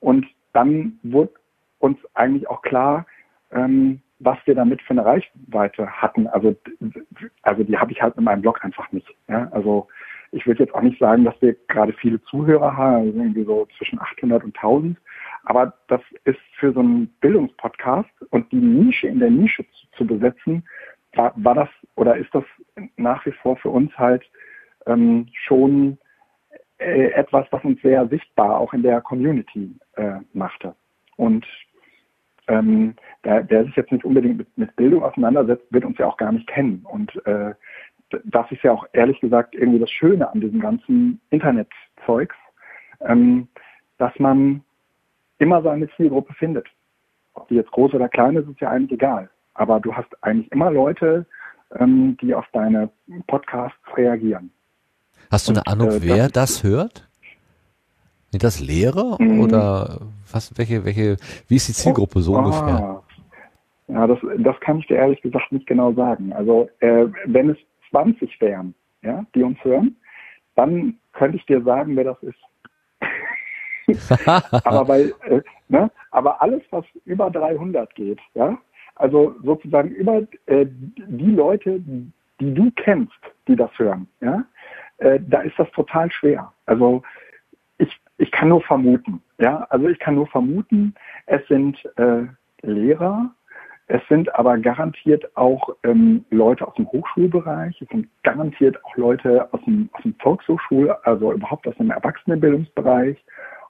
und 0.00 0.26
dann 0.52 0.98
wurde 1.02 1.32
uns 1.78 1.98
eigentlich 2.14 2.48
auch 2.48 2.62
klar, 2.62 3.06
ähm, 3.50 4.02
was 4.20 4.38
wir 4.46 4.54
damit 4.54 4.82
für 4.82 4.90
eine 4.90 5.04
Reichweite 5.04 5.86
hatten. 5.86 6.26
Also, 6.26 6.56
also 7.42 7.62
die 7.62 7.76
habe 7.78 7.92
ich 7.92 8.02
halt 8.02 8.16
in 8.16 8.24
meinem 8.24 8.42
Blog 8.42 8.64
einfach 8.64 8.90
nicht. 8.92 9.08
Ja? 9.28 9.48
Also 9.52 9.88
ich 10.32 10.46
würde 10.46 10.64
jetzt 10.64 10.74
auch 10.74 10.82
nicht 10.82 10.98
sagen, 10.98 11.24
dass 11.24 11.40
wir 11.40 11.56
gerade 11.68 11.92
viele 11.92 12.20
Zuhörer 12.24 12.76
haben, 12.76 13.06
also 13.06 13.18
irgendwie 13.18 13.44
so 13.44 13.66
zwischen 13.76 14.00
800 14.00 14.44
und 14.44 14.56
1000. 14.56 14.98
Aber 15.44 15.72
das 15.88 16.00
ist 16.24 16.40
für 16.58 16.72
so 16.72 16.80
einen 16.80 17.08
Bildungspodcast 17.20 18.10
und 18.30 18.50
die 18.52 18.56
Nische 18.56 19.08
in 19.08 19.20
der 19.20 19.30
Nische 19.30 19.64
zu, 19.64 19.98
zu 19.98 20.06
besetzen, 20.06 20.64
war, 21.14 21.32
war 21.36 21.54
das 21.54 21.68
oder 21.94 22.16
ist 22.16 22.34
das 22.34 22.44
nach 22.96 23.24
wie 23.24 23.32
vor 23.32 23.56
für 23.56 23.70
uns 23.70 23.96
halt 23.96 24.22
ähm, 24.86 25.28
schon 25.32 25.98
äh, 26.78 27.10
etwas, 27.12 27.46
was 27.50 27.64
uns 27.64 27.80
sehr 27.82 28.06
sichtbar 28.08 28.58
auch 28.58 28.72
in 28.72 28.82
der 28.82 29.00
Community 29.00 29.74
äh, 29.94 30.18
machte. 30.32 30.74
Und 31.16 31.46
ähm, 32.48 32.94
der, 33.24 33.42
der 33.42 33.64
sich 33.64 33.76
jetzt 33.76 33.92
nicht 33.92 34.04
unbedingt 34.04 34.38
mit, 34.38 34.58
mit, 34.58 34.76
Bildung 34.76 35.02
auseinandersetzt, 35.02 35.64
wird 35.70 35.84
uns 35.84 35.98
ja 35.98 36.06
auch 36.06 36.16
gar 36.16 36.32
nicht 36.32 36.46
kennen. 36.48 36.84
Und 36.90 37.14
äh, 37.26 37.54
das 38.24 38.50
ist 38.50 38.62
ja 38.62 38.72
auch 38.72 38.86
ehrlich 38.92 39.20
gesagt 39.20 39.54
irgendwie 39.54 39.78
das 39.78 39.90
Schöne 39.90 40.30
an 40.30 40.40
diesem 40.40 40.60
ganzen 40.60 41.20
Internetzeugs, 41.30 42.36
ähm, 43.00 43.48
dass 43.98 44.12
man 44.18 44.62
immer 45.38 45.62
seine 45.62 45.88
Zielgruppe 45.96 46.32
findet. 46.34 46.66
Ob 47.34 47.48
die 47.48 47.54
jetzt 47.54 47.70
groß 47.70 47.94
oder 47.94 48.08
klein 48.08 48.36
ist, 48.36 48.48
ist 48.48 48.60
ja 48.60 48.70
eigentlich 48.70 48.92
egal. 48.92 49.30
Aber 49.54 49.78
du 49.80 49.94
hast 49.94 50.08
eigentlich 50.22 50.50
immer 50.50 50.70
Leute, 50.70 51.26
ähm, 51.78 52.16
die 52.20 52.34
auf 52.34 52.46
deine 52.52 52.90
Podcasts 53.26 53.78
reagieren. 53.96 54.50
Hast 55.30 55.48
du 55.48 55.52
eine 55.52 55.66
Ahnung, 55.66 55.90
äh, 55.90 56.02
wer 56.02 56.28
das, 56.28 56.60
das 56.60 56.64
hört? 56.64 57.07
Sind 58.30 58.44
das 58.44 58.60
Lehrer 58.60 59.16
mhm. 59.18 59.40
oder 59.40 60.00
was, 60.30 60.56
welche, 60.58 60.84
welche, 60.84 61.16
wie 61.48 61.56
ist 61.56 61.68
die 61.68 61.72
Zielgruppe 61.72 62.20
so 62.20 62.34
oh, 62.34 62.38
ungefähr? 62.38 63.02
Ja, 63.88 64.06
das, 64.06 64.18
das 64.38 64.60
kann 64.60 64.78
ich 64.78 64.86
dir 64.86 64.96
ehrlich 64.96 65.20
gesagt 65.22 65.50
nicht 65.50 65.66
genau 65.66 65.92
sagen. 65.92 66.32
Also 66.34 66.68
äh, 66.80 67.06
wenn 67.24 67.50
es 67.50 67.56
20 67.90 68.38
wären, 68.40 68.74
ja, 69.02 69.24
die 69.34 69.42
uns 69.42 69.62
hören, 69.64 69.96
dann 70.56 70.98
könnte 71.12 71.38
ich 71.38 71.46
dir 71.46 71.62
sagen, 71.62 71.96
wer 71.96 72.04
das 72.04 72.22
ist. 72.22 72.38
aber 74.26 74.86
weil, 74.86 75.14
äh, 75.24 75.40
ne, 75.68 75.90
aber 76.10 76.42
alles, 76.42 76.62
was 76.70 76.84
über 77.06 77.30
300 77.30 77.94
geht, 77.94 78.20
ja, 78.34 78.58
also 78.96 79.34
sozusagen 79.42 79.90
über 79.90 80.22
äh, 80.46 80.66
die 80.66 81.30
Leute, 81.30 81.80
die 82.40 82.54
du 82.54 82.70
kennst, 82.72 83.18
die 83.46 83.56
das 83.56 83.70
hören, 83.78 84.06
ja, 84.20 84.44
äh, 84.98 85.18
da 85.26 85.40
ist 85.40 85.58
das 85.58 85.70
total 85.70 86.10
schwer. 86.12 86.52
Also 86.66 87.02
ich, 87.78 87.98
ich 88.18 88.30
kann 88.30 88.48
nur 88.48 88.60
vermuten, 88.62 89.22
ja, 89.38 89.66
also 89.70 89.88
ich 89.88 89.98
kann 89.98 90.16
nur 90.16 90.26
vermuten, 90.26 90.94
es 91.26 91.46
sind 91.48 91.78
äh, 91.96 92.24
Lehrer, 92.62 93.30
es 93.86 94.02
sind 94.08 94.34
aber 94.34 94.58
garantiert 94.58 95.34
auch 95.36 95.70
ähm, 95.84 96.24
Leute 96.30 96.66
aus 96.66 96.74
dem 96.74 96.86
Hochschulbereich, 96.88 97.80
es 97.80 97.88
sind 97.88 98.08
garantiert 98.22 98.84
auch 98.84 98.96
Leute 98.96 99.48
aus 99.52 99.60
dem, 99.64 99.88
aus 99.92 100.02
dem 100.02 100.14
Volkshochschul, 100.16 100.90
also 101.04 101.32
überhaupt 101.32 101.66
aus 101.66 101.76
dem 101.76 101.90
Erwachsenenbildungsbereich, 101.90 103.16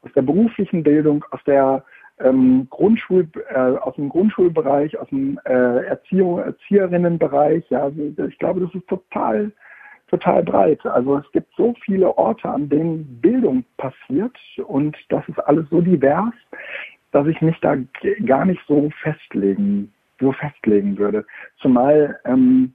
aus 0.02 0.10
der 0.14 0.22
beruflichen 0.22 0.82
Bildung, 0.82 1.24
aus 1.30 1.40
der 1.46 1.84
ähm, 2.20 2.66
Grundschul, 2.70 3.28
äh, 3.50 3.58
aus 3.58 3.94
dem 3.94 4.08
Grundschulbereich, 4.08 4.98
aus 4.98 5.08
dem 5.08 5.38
äh, 5.44 5.84
Erziehung, 5.84 6.40
Erzieherinnenbereich. 6.40 7.64
Ja, 7.70 7.84
also 7.84 8.00
ich 8.28 8.38
glaube, 8.38 8.60
das 8.60 8.74
ist 8.74 8.88
total, 8.88 9.52
total 10.08 10.42
breit. 10.42 10.84
Also 10.86 11.18
es 11.18 11.30
gibt 11.32 11.54
so 11.56 11.74
viele 11.84 12.16
Orte, 12.16 12.48
an 12.48 12.68
denen 12.68 13.20
Bildung 13.20 13.64
passiert 13.76 14.36
und 14.66 14.96
das 15.08 15.26
ist 15.28 15.38
alles 15.40 15.66
so 15.70 15.80
divers, 15.80 16.34
dass 17.12 17.26
ich 17.26 17.40
mich 17.40 17.58
da 17.60 17.76
gar 18.26 18.44
nicht 18.44 18.60
so 18.66 18.90
festlegen, 19.02 19.92
so 20.20 20.32
festlegen 20.32 20.98
würde. 20.98 21.24
Zumal 21.58 22.18
ähm, 22.24 22.74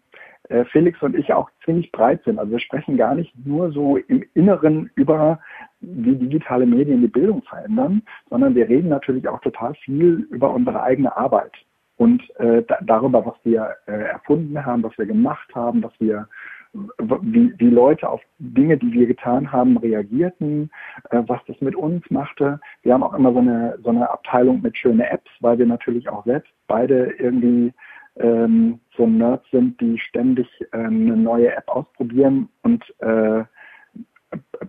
äh, 0.50 0.66
Felix 0.66 1.02
und 1.02 1.16
ich 1.16 1.34
auch 1.34 1.50
ziemlich 1.66 1.92
breit 1.92 2.24
sind. 2.24 2.40
Also 2.40 2.52
wir 2.52 2.60
sprechen 2.60 2.98
gar 2.98 3.16
nicht 3.16 3.34
nur 3.46 3.72
so 3.72 3.98
im 3.98 4.24
Inneren 4.34 4.90
über, 4.96 5.40
wie 5.82 6.16
digitale 6.16 6.66
Medien 6.66 7.02
die 7.02 7.08
Bildung 7.08 7.42
verändern, 7.44 8.02
sondern 8.30 8.56
wir 8.56 8.68
reden 8.68 8.90
natürlich 8.90 9.28
auch 9.28 9.42
total 9.42 9.74
viel 9.76 10.28
über 10.32 10.54
unsere 10.54 10.82
eigene 10.82 11.16
Arbeit 11.16 11.54
und 11.98 12.22
äh, 12.40 12.64
da, 12.64 12.80
darüber, 12.82 13.26
was 13.26 13.36
wir 13.44 13.76
äh, 13.86 13.92
erfunden 13.92 14.66
haben, 14.66 14.84
was 14.84 14.98
wir 14.98 15.06
gemacht 15.06 15.54
haben, 15.56 15.84
was 15.84 15.94
wir 16.00 16.28
wie, 16.74 17.54
wie 17.58 17.70
Leute 17.70 18.10
auf 18.10 18.22
Dinge, 18.40 18.78
die 18.78 18.92
wir 18.92 19.06
getan 19.06 19.52
haben, 19.52 19.78
reagierten, 19.78 20.72
äh, 21.12 21.22
was 21.28 21.40
das 21.48 21.60
mit 21.62 21.76
uns 21.76 22.10
machte. 22.10 22.60
Wir 22.82 22.94
haben 22.94 23.04
auch 23.04 23.14
immer 23.14 23.32
so 23.32 23.40
eine, 23.40 23.78
so 23.84 23.90
eine 23.90 24.10
Abteilung 24.10 24.62
mit 24.62 24.78
schöne 24.78 25.10
Apps, 25.10 25.30
weil 25.40 25.60
wir 25.60 25.66
natürlich 25.66 26.10
auch 26.10 26.26
selbst 26.26 26.52
beide 26.68 27.12
irgendwie 27.20 27.74
ähm, 28.18 28.80
so 28.96 29.08
Nerds 29.08 29.46
sind, 29.52 29.80
die 29.82 30.00
ständig 30.00 30.48
äh, 30.72 30.78
eine 30.78 31.18
neue 31.18 31.56
App 31.56 31.68
ausprobieren 31.68 32.50
und 32.64 32.84
äh, 33.00 33.44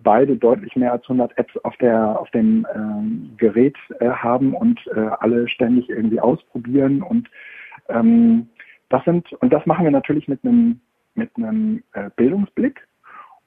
beide 0.03 0.37
deutlich 0.37 0.75
mehr 0.75 0.91
als 0.91 1.03
100 1.03 1.37
Apps 1.37 1.57
auf 1.63 1.75
der 1.77 2.19
auf 2.19 2.29
dem 2.31 2.67
ähm, 2.75 3.33
Gerät 3.37 3.75
äh, 3.99 4.09
haben 4.09 4.53
und 4.53 4.79
äh, 4.95 5.09
alle 5.19 5.47
ständig 5.47 5.89
irgendwie 5.89 6.19
ausprobieren 6.19 7.01
und 7.01 7.29
ähm, 7.89 8.47
das 8.89 9.03
sind 9.05 9.31
und 9.33 9.51
das 9.51 9.65
machen 9.65 9.85
wir 9.85 9.91
natürlich 9.91 10.27
mit 10.27 10.43
einem 10.43 10.81
mit 11.15 11.31
einem 11.37 11.83
äh, 11.93 12.09
Bildungsblick 12.15 12.87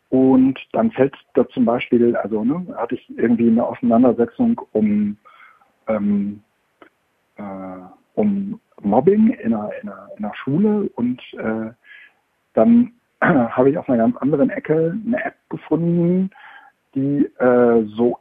Und 0.08 0.58
dann 0.72 0.90
fällt 0.92 1.14
da 1.34 1.48
zum 1.48 1.64
Beispiel, 1.64 2.16
also 2.16 2.44
ne, 2.44 2.66
hatte 2.76 2.94
ich 2.94 3.18
irgendwie 3.18 3.48
eine 3.48 3.64
Auseinandersetzung 3.64 4.60
um, 4.72 5.16
ähm, 5.86 6.42
äh, 7.36 7.42
um 8.14 8.60
Mobbing 8.80 9.30
in 9.30 9.54
einer, 9.54 9.70
in 9.82 9.88
einer, 9.88 10.08
in 10.16 10.24
einer 10.24 10.34
Schule 10.34 10.90
und 10.94 11.20
äh, 11.34 11.70
dann 12.54 12.92
habe 13.20 13.70
ich 13.70 13.78
auf 13.78 13.88
einer 13.88 13.98
ganz 13.98 14.16
anderen 14.18 14.50
Ecke 14.50 14.96
eine 15.06 15.24
App 15.24 15.34
gefunden, 15.50 16.30
die 16.94 17.26
äh, 17.38 17.84
so 17.96 18.18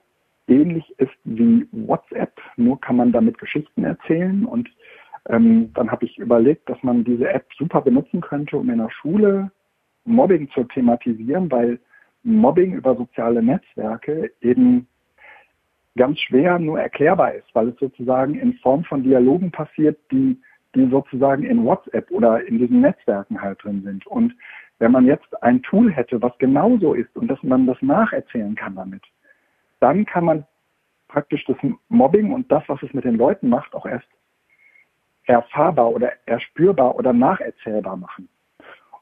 ähnlich 0.48 0.86
ist 0.98 1.12
wie 1.24 1.68
WhatsApp, 1.72 2.34
nur 2.56 2.80
kann 2.80 2.96
man 2.96 3.12
damit 3.12 3.38
Geschichten 3.38 3.84
erzählen. 3.84 4.46
Und 4.46 4.70
ähm, 5.30 5.72
dann 5.74 5.92
habe 5.92 6.06
ich 6.06 6.18
überlegt, 6.18 6.70
dass 6.70 6.82
man 6.84 7.04
diese 7.04 7.30
App 7.30 7.46
super 7.58 7.82
benutzen 7.82 8.22
könnte, 8.22 8.58
um 8.58 8.70
in 8.70 8.80
der 8.80 8.90
Schule 8.90 9.52
Mobbing 10.06 10.50
zu 10.52 10.64
thematisieren, 10.64 11.52
weil 11.52 11.80
Mobbing 12.24 12.74
über 12.74 12.96
soziale 12.96 13.44
Netzwerke 13.44 14.32
eben 14.42 14.88
ganz 15.98 16.20
schwer 16.20 16.60
nur 16.60 16.80
erklärbar 16.80 17.34
ist, 17.34 17.48
weil 17.54 17.70
es 17.70 17.80
sozusagen 17.80 18.36
in 18.36 18.54
Form 18.56 18.84
von 18.86 19.04
Dialogen 19.04 19.52
passiert, 19.52 20.00
die, 20.12 20.40
die 20.76 20.88
sozusagen 20.90 21.44
in 21.44 21.66
WhatsApp 21.66 22.10
oder 22.12 22.46
in 22.46 22.60
diesen 22.60 22.82
Netzwerken 22.82 23.42
halt 23.42 23.64
drin 23.64 23.82
sind. 23.84 24.06
Und 24.08 24.34
wenn 24.80 24.92
man 24.92 25.06
jetzt 25.06 25.44
ein 25.44 25.62
Tool 25.64 25.92
hätte, 25.92 26.22
was 26.22 26.38
genauso 26.38 26.94
ist 26.94 27.16
und 27.18 27.28
dass 27.28 27.42
man 27.44 27.66
das 27.66 27.82
nacherzählen 27.82 28.56
kann 28.56 28.76
damit, 28.76 29.02
dann 29.80 30.06
kann 30.06 30.26
man 30.26 30.46
praktisch 31.08 31.44
das 31.46 31.58
Mobbing 31.90 32.32
und 32.32 32.52
das, 32.52 32.64
was 32.68 32.82
es 32.84 32.94
mit 32.94 33.06
den 33.06 33.16
Leuten 33.16 33.50
macht, 33.50 33.74
auch 33.74 33.86
erst 33.86 34.08
erfahrbar 35.28 35.92
oder 35.92 36.12
erspürbar 36.26 36.96
oder 36.96 37.14
nacherzählbar 37.14 37.98
machen. 37.98 38.28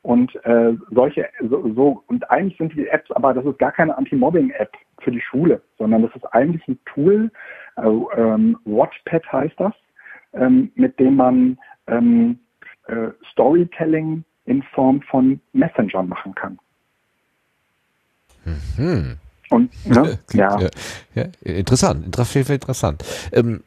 Und 0.01 0.35
äh, 0.45 0.73
solche, 0.91 1.27
so, 1.41 1.73
so, 1.73 2.03
und 2.07 2.29
eigentlich 2.29 2.57
sind 2.57 2.73
die 2.75 2.87
Apps, 2.87 3.09
aber 3.11 3.33
das 3.33 3.45
ist 3.45 3.57
gar 3.57 3.71
keine 3.71 3.97
Anti-Mobbing-App 3.97 4.71
für 4.99 5.11
die 5.11 5.21
Schule, 5.21 5.61
sondern 5.79 6.03
das 6.03 6.15
ist 6.15 6.25
eigentlich 6.25 6.67
ein 6.67 6.77
Tool, 6.85 7.31
also, 7.75 8.09
ähm, 8.15 8.57
Watchpad 8.65 9.23
heißt 9.31 9.55
das, 9.57 9.73
ähm, 10.33 10.71
mit 10.75 10.99
dem 10.99 11.15
man 11.15 11.57
ähm, 11.87 12.39
äh, 12.87 13.07
Storytelling 13.31 14.23
in 14.45 14.61
Form 14.61 15.01
von 15.01 15.39
Messengern 15.53 16.07
machen 16.07 16.35
kann. 16.35 16.59
Mhm. 18.45 19.17
Und 19.49 19.87
ne, 19.87 20.19
ja. 20.33 20.59
ja. 20.59 20.69
ja. 21.15 21.23
Interessant, 21.41 22.05
interessant. 22.05 23.03
Ähm, 23.31 23.63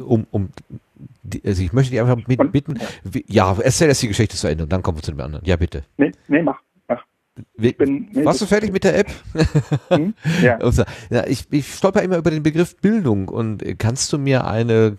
um, 0.00 0.26
um 0.30 0.50
also 1.44 1.62
ich 1.62 1.72
möchte 1.72 1.92
dich 1.92 2.00
einfach 2.00 2.26
mit, 2.26 2.52
bitten, 2.52 2.78
wie, 3.04 3.24
ja, 3.28 3.56
erzähl 3.62 3.88
erst 3.88 4.02
die 4.02 4.08
Geschichte 4.08 4.36
zu 4.36 4.48
Ende 4.48 4.64
und 4.64 4.72
dann 4.72 4.82
kommen 4.82 4.98
wir 4.98 5.02
zu 5.02 5.12
dem 5.12 5.20
anderen. 5.20 5.44
Ja, 5.44 5.56
bitte. 5.56 5.84
Nee, 5.96 6.12
nee, 6.28 6.42
mach. 6.42 6.58
mach. 6.88 7.04
Wie, 7.56 7.72
bin, 7.72 8.08
nee, 8.12 8.24
warst 8.24 8.40
du 8.40 8.46
fertig 8.46 8.72
mit 8.72 8.84
der 8.84 8.98
App? 8.98 9.10
Hm? 9.88 10.14
Ja. 10.42 10.58
ja 11.10 11.26
ich, 11.26 11.46
ich 11.50 11.74
stolper 11.74 12.02
immer 12.02 12.18
über 12.18 12.30
den 12.30 12.42
Begriff 12.42 12.76
Bildung 12.76 13.28
und 13.28 13.64
kannst 13.78 14.12
du 14.12 14.18
mir 14.18 14.46
eine 14.46 14.98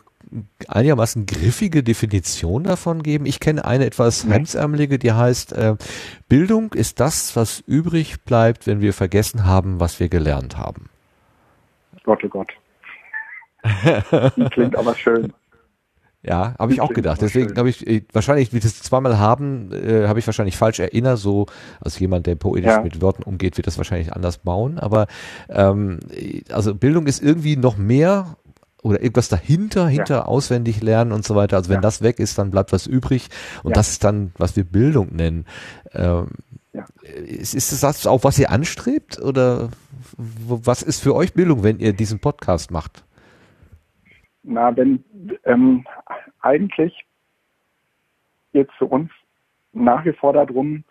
einigermaßen 0.68 1.26
griffige 1.26 1.84
Definition 1.84 2.64
davon 2.64 3.04
geben? 3.04 3.26
Ich 3.26 3.40
kenne 3.40 3.66
eine 3.66 3.86
etwas 3.86 4.26
hemdsärmelige, 4.26 4.98
die 4.98 5.12
heißt, 5.12 5.54
äh, 5.54 5.76
Bildung 6.30 6.74
ist 6.74 7.00
das, 7.00 7.36
was 7.36 7.60
übrig 7.62 8.24
bleibt, 8.24 8.68
wenn 8.68 8.82
wir 8.82 8.94
vergessen 8.94 9.46
haben, 9.46 9.80
was 9.80 10.00
wir 10.00 10.10
gelernt 10.10 10.58
haben. 10.58 10.90
Gott, 12.04 12.24
oh 12.24 12.30
Gott. 12.30 12.52
Klingt 14.52 14.76
aber 14.76 14.96
schön. 14.96 15.34
Ja, 16.24 16.54
habe 16.60 16.72
ich 16.72 16.82
auch 16.82 16.94
gedacht. 16.94 17.20
Deswegen 17.22 17.58
habe 17.58 17.70
ich 17.70 18.04
wahrscheinlich, 18.14 18.54
wie 18.54 18.60
das 18.60 18.80
zweimal 18.82 19.18
haben, 19.18 19.72
äh, 19.72 20.08
habe 20.08 20.20
ich 20.20 20.28
wahrscheinlich 20.28 20.56
falsch 20.56 20.80
erinnert. 20.80 21.18
So 21.18 21.48
als 21.80 21.98
jemand, 21.98 22.28
der 22.28 22.36
poetisch 22.36 22.70
ja. 22.70 22.82
mit 22.82 23.02
Wörtern 23.02 23.24
umgeht, 23.24 23.58
wird 23.58 23.66
das 23.66 23.78
wahrscheinlich 23.78 24.14
anders 24.14 24.38
bauen. 24.38 24.78
Aber 24.78 25.08
ähm, 25.50 26.00
also 26.52 26.76
Bildung 26.76 27.08
ist 27.08 27.24
irgendwie 27.24 27.58
noch 27.58 27.76
mehr 27.78 28.38
oder 28.84 29.02
irgendwas 29.02 29.30
dahinter, 29.30 29.88
hinter 29.88 30.16
ja. 30.16 30.26
auswendig 30.26 30.82
lernen 30.82 31.12
und 31.12 31.26
so 31.26 31.36
weiter. 31.36 31.58
Also 31.58 31.70
wenn 31.70 31.78
ja. 31.78 31.82
das 31.82 32.04
weg 32.04 32.20
ist, 32.20 32.38
dann 32.38 32.52
bleibt 32.52 32.72
was 32.72 32.86
übrig 32.86 33.30
und 33.64 33.76
das 33.76 33.90
ist 33.90 34.04
dann, 34.04 34.32
was 34.38 34.56
wir 34.56 34.64
Bildung 34.64 35.16
nennen. 35.16 35.46
Ähm, 35.94 36.28
ist, 37.26 37.56
ist 37.56 37.84
das 37.84 38.08
auch, 38.08 38.24
was 38.24 38.40
ihr 38.40 38.52
anstrebt 38.52 39.20
oder 39.20 39.70
was 40.18 40.84
ist 40.84 41.02
für 41.02 41.16
euch 41.16 41.34
Bildung, 41.34 41.64
wenn 41.64 41.80
ihr 41.80 41.94
diesen 41.94 42.20
Podcast 42.20 42.72
macht? 42.72 43.04
Na, 44.44 44.76
wenn 44.76 45.04
ähm, 45.46 45.86
eigentlich 46.42 47.06
geht 48.54 48.70
es 48.70 48.76
für 48.76 48.86
uns 48.86 49.12
nach 49.74 50.04
wie 50.06 50.14
vor 50.14 50.34
darum, 50.34 50.84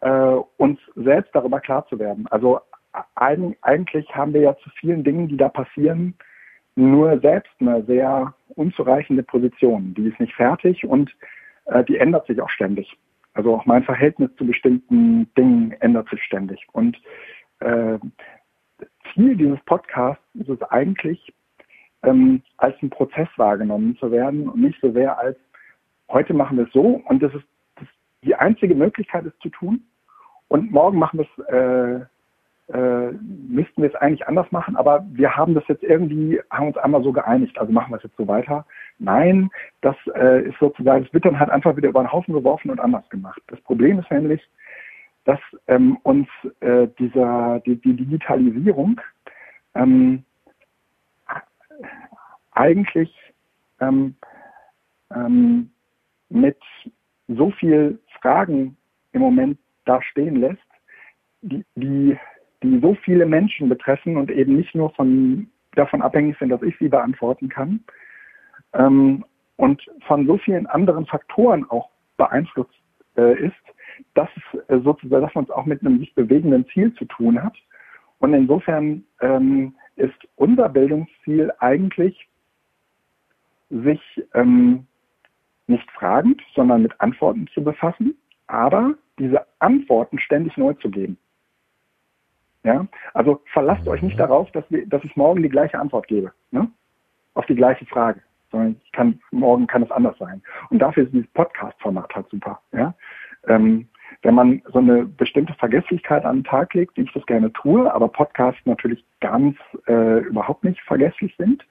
äh, 0.00 0.36
uns 0.56 0.78
selbst 0.96 1.34
darüber 1.34 1.60
klar 1.60 1.86
zu 1.86 1.98
werden. 1.98 2.26
Also 2.28 2.60
ein, 3.14 3.56
eigentlich 3.62 4.14
haben 4.14 4.34
wir 4.34 4.40
ja 4.40 4.56
zu 4.58 4.70
vielen 4.70 5.04
Dingen, 5.04 5.28
die 5.28 5.36
da 5.36 5.48
passieren, 5.48 6.14
nur 6.74 7.18
selbst 7.20 7.52
eine 7.60 7.82
sehr 7.84 8.34
unzureichende 8.56 9.22
Position. 9.22 9.94
Die 9.94 10.08
ist 10.08 10.20
nicht 10.20 10.34
fertig 10.34 10.84
und 10.84 11.14
äh, 11.66 11.84
die 11.84 11.98
ändert 11.98 12.26
sich 12.26 12.40
auch 12.40 12.50
ständig. 12.50 12.96
Also 13.34 13.54
auch 13.54 13.66
mein 13.66 13.84
Verhältnis 13.84 14.30
zu 14.36 14.46
bestimmten 14.46 15.32
Dingen 15.34 15.72
ändert 15.80 16.08
sich 16.08 16.22
ständig. 16.22 16.66
Und 16.72 17.00
äh, 17.60 17.98
Ziel 19.12 19.36
dieses 19.36 19.60
Podcasts 19.64 20.22
ist 20.34 20.48
es 20.48 20.62
eigentlich, 20.62 21.32
ähm, 22.02 22.42
als 22.56 22.74
ein 22.82 22.90
Prozess 22.90 23.28
wahrgenommen 23.36 23.96
zu 23.98 24.10
werden 24.10 24.48
und 24.48 24.60
nicht 24.60 24.80
so 24.80 24.92
sehr 24.92 25.18
als 25.18 25.36
heute 26.08 26.34
machen 26.34 26.56
wir 26.56 26.66
es 26.66 26.72
so 26.72 27.02
und 27.06 27.22
das 27.22 27.34
ist, 27.34 27.44
das 27.76 27.88
die 28.24 28.34
einzige 28.34 28.74
Möglichkeit, 28.74 29.24
es 29.26 29.38
zu 29.38 29.48
tun 29.48 29.82
und 30.48 30.72
morgen 30.72 30.98
machen 30.98 31.20
wir 31.20 31.26
es, 31.26 31.44
äh, 31.48 32.76
äh, 32.76 33.12
müssten 33.48 33.82
wir 33.82 33.88
es 33.88 33.94
eigentlich 33.96 34.26
anders 34.26 34.50
machen, 34.52 34.76
aber 34.76 35.04
wir 35.12 35.36
haben 35.36 35.54
das 35.54 35.64
jetzt 35.68 35.82
irgendwie, 35.82 36.40
haben 36.50 36.68
uns 36.68 36.76
einmal 36.76 37.02
so 37.02 37.12
geeinigt, 37.12 37.58
also 37.58 37.72
machen 37.72 37.92
wir 37.92 37.96
es 37.96 38.02
jetzt 38.02 38.16
so 38.16 38.26
weiter. 38.28 38.64
Nein, 38.98 39.50
das 39.80 39.96
äh, 40.14 40.42
ist 40.48 40.58
sozusagen, 40.58 41.04
es 41.04 41.12
wird 41.12 41.24
dann 41.24 41.38
halt 41.38 41.50
einfach 41.50 41.76
wieder 41.76 41.88
über 41.88 42.02
den 42.02 42.12
Haufen 42.12 42.34
geworfen 42.34 42.70
und 42.70 42.80
anders 42.80 43.08
gemacht. 43.10 43.40
Das 43.48 43.60
Problem 43.62 43.98
ist 43.98 44.10
nämlich, 44.10 44.40
dass 45.24 45.40
ähm, 45.68 45.98
uns 46.02 46.28
äh, 46.60 46.88
dieser, 46.98 47.60
die, 47.66 47.76
die 47.76 47.94
Digitalisierung 47.94 49.00
ähm, 49.74 50.24
eigentlich 52.52 53.14
ähm, 53.80 54.14
ähm, 55.14 55.70
mit 56.28 56.58
so 57.28 57.50
viel 57.52 57.98
Fragen 58.20 58.76
im 59.12 59.20
Moment 59.20 59.58
da 59.84 60.02
stehen 60.02 60.36
lässt, 60.36 60.58
die, 61.42 61.64
die, 61.74 62.16
die 62.62 62.78
so 62.80 62.94
viele 63.04 63.26
Menschen 63.26 63.68
betreffen 63.68 64.16
und 64.16 64.30
eben 64.30 64.56
nicht 64.56 64.74
nur 64.74 64.90
von, 64.90 65.50
davon 65.72 66.02
abhängig 66.02 66.36
sind, 66.38 66.50
dass 66.50 66.62
ich 66.62 66.76
sie 66.78 66.88
beantworten 66.88 67.48
kann, 67.48 67.84
ähm, 68.72 69.24
und 69.56 69.82
von 70.06 70.26
so 70.26 70.38
vielen 70.38 70.66
anderen 70.66 71.06
Faktoren 71.06 71.68
auch 71.68 71.90
beeinflusst 72.16 72.74
äh, 73.16 73.46
ist, 73.46 73.54
dass 74.14 74.28
es 74.36 74.68
äh, 74.68 74.80
sozusagen, 74.80 75.22
dass 75.22 75.34
man 75.34 75.44
es 75.44 75.50
auch 75.50 75.66
mit 75.66 75.80
einem 75.80 75.98
sich 75.98 76.14
bewegenden 76.14 76.66
Ziel 76.68 76.94
zu 76.94 77.04
tun 77.04 77.42
hat. 77.42 77.54
Und 78.18 78.32
insofern 78.32 79.04
ähm, 79.20 79.74
ist 80.00 80.28
unser 80.36 80.68
Bildungsziel 80.68 81.52
eigentlich, 81.58 82.28
sich 83.68 84.00
ähm, 84.34 84.86
nicht 85.66 85.88
fragend, 85.92 86.42
sondern 86.54 86.82
mit 86.82 87.00
Antworten 87.00 87.46
zu 87.54 87.62
befassen, 87.62 88.16
aber 88.48 88.94
diese 89.18 89.46
Antworten 89.60 90.18
ständig 90.18 90.56
neu 90.56 90.74
zu 90.74 90.90
geben. 90.90 91.16
Ja, 92.62 92.86
also 93.14 93.42
verlasst 93.52 93.86
euch 93.88 94.02
nicht 94.02 94.14
mhm. 94.14 94.18
darauf, 94.18 94.50
dass, 94.50 94.64
wir, 94.68 94.86
dass 94.86 95.02
ich 95.04 95.16
morgen 95.16 95.42
die 95.42 95.48
gleiche 95.48 95.78
Antwort 95.78 96.08
gebe, 96.08 96.32
ne? 96.50 96.70
auf 97.34 97.46
die 97.46 97.54
gleiche 97.54 97.86
Frage, 97.86 98.20
sondern 98.50 98.76
ich 98.84 98.92
kann, 98.92 99.20
morgen 99.30 99.66
kann 99.66 99.82
es 99.82 99.90
anders 99.90 100.18
sein. 100.18 100.42
Und 100.68 100.80
dafür 100.80 101.04
ist 101.04 101.12
dieses 101.12 101.28
Podcast-Format 101.28 102.14
halt 102.14 102.28
super. 102.28 102.60
Ja? 102.72 102.94
Ähm, 103.46 103.88
wenn 104.22 104.34
man 104.34 104.62
so 104.72 104.78
eine 104.78 105.04
bestimmte 105.04 105.54
Vergesslichkeit 105.54 106.24
an 106.24 106.38
den 106.38 106.44
Tag 106.44 106.74
legt, 106.74 106.96
wie 106.96 107.02
ich 107.02 107.12
das 107.12 107.24
gerne 107.26 107.52
tue, 107.52 107.92
aber 107.92 108.08
Podcasts 108.08 108.60
natürlich 108.64 109.04
ganz 109.20 109.56
äh, 109.86 110.20
überhaupt 110.20 110.64
nicht 110.64 110.80
vergesslich 110.82 111.34
sind. 111.38 111.64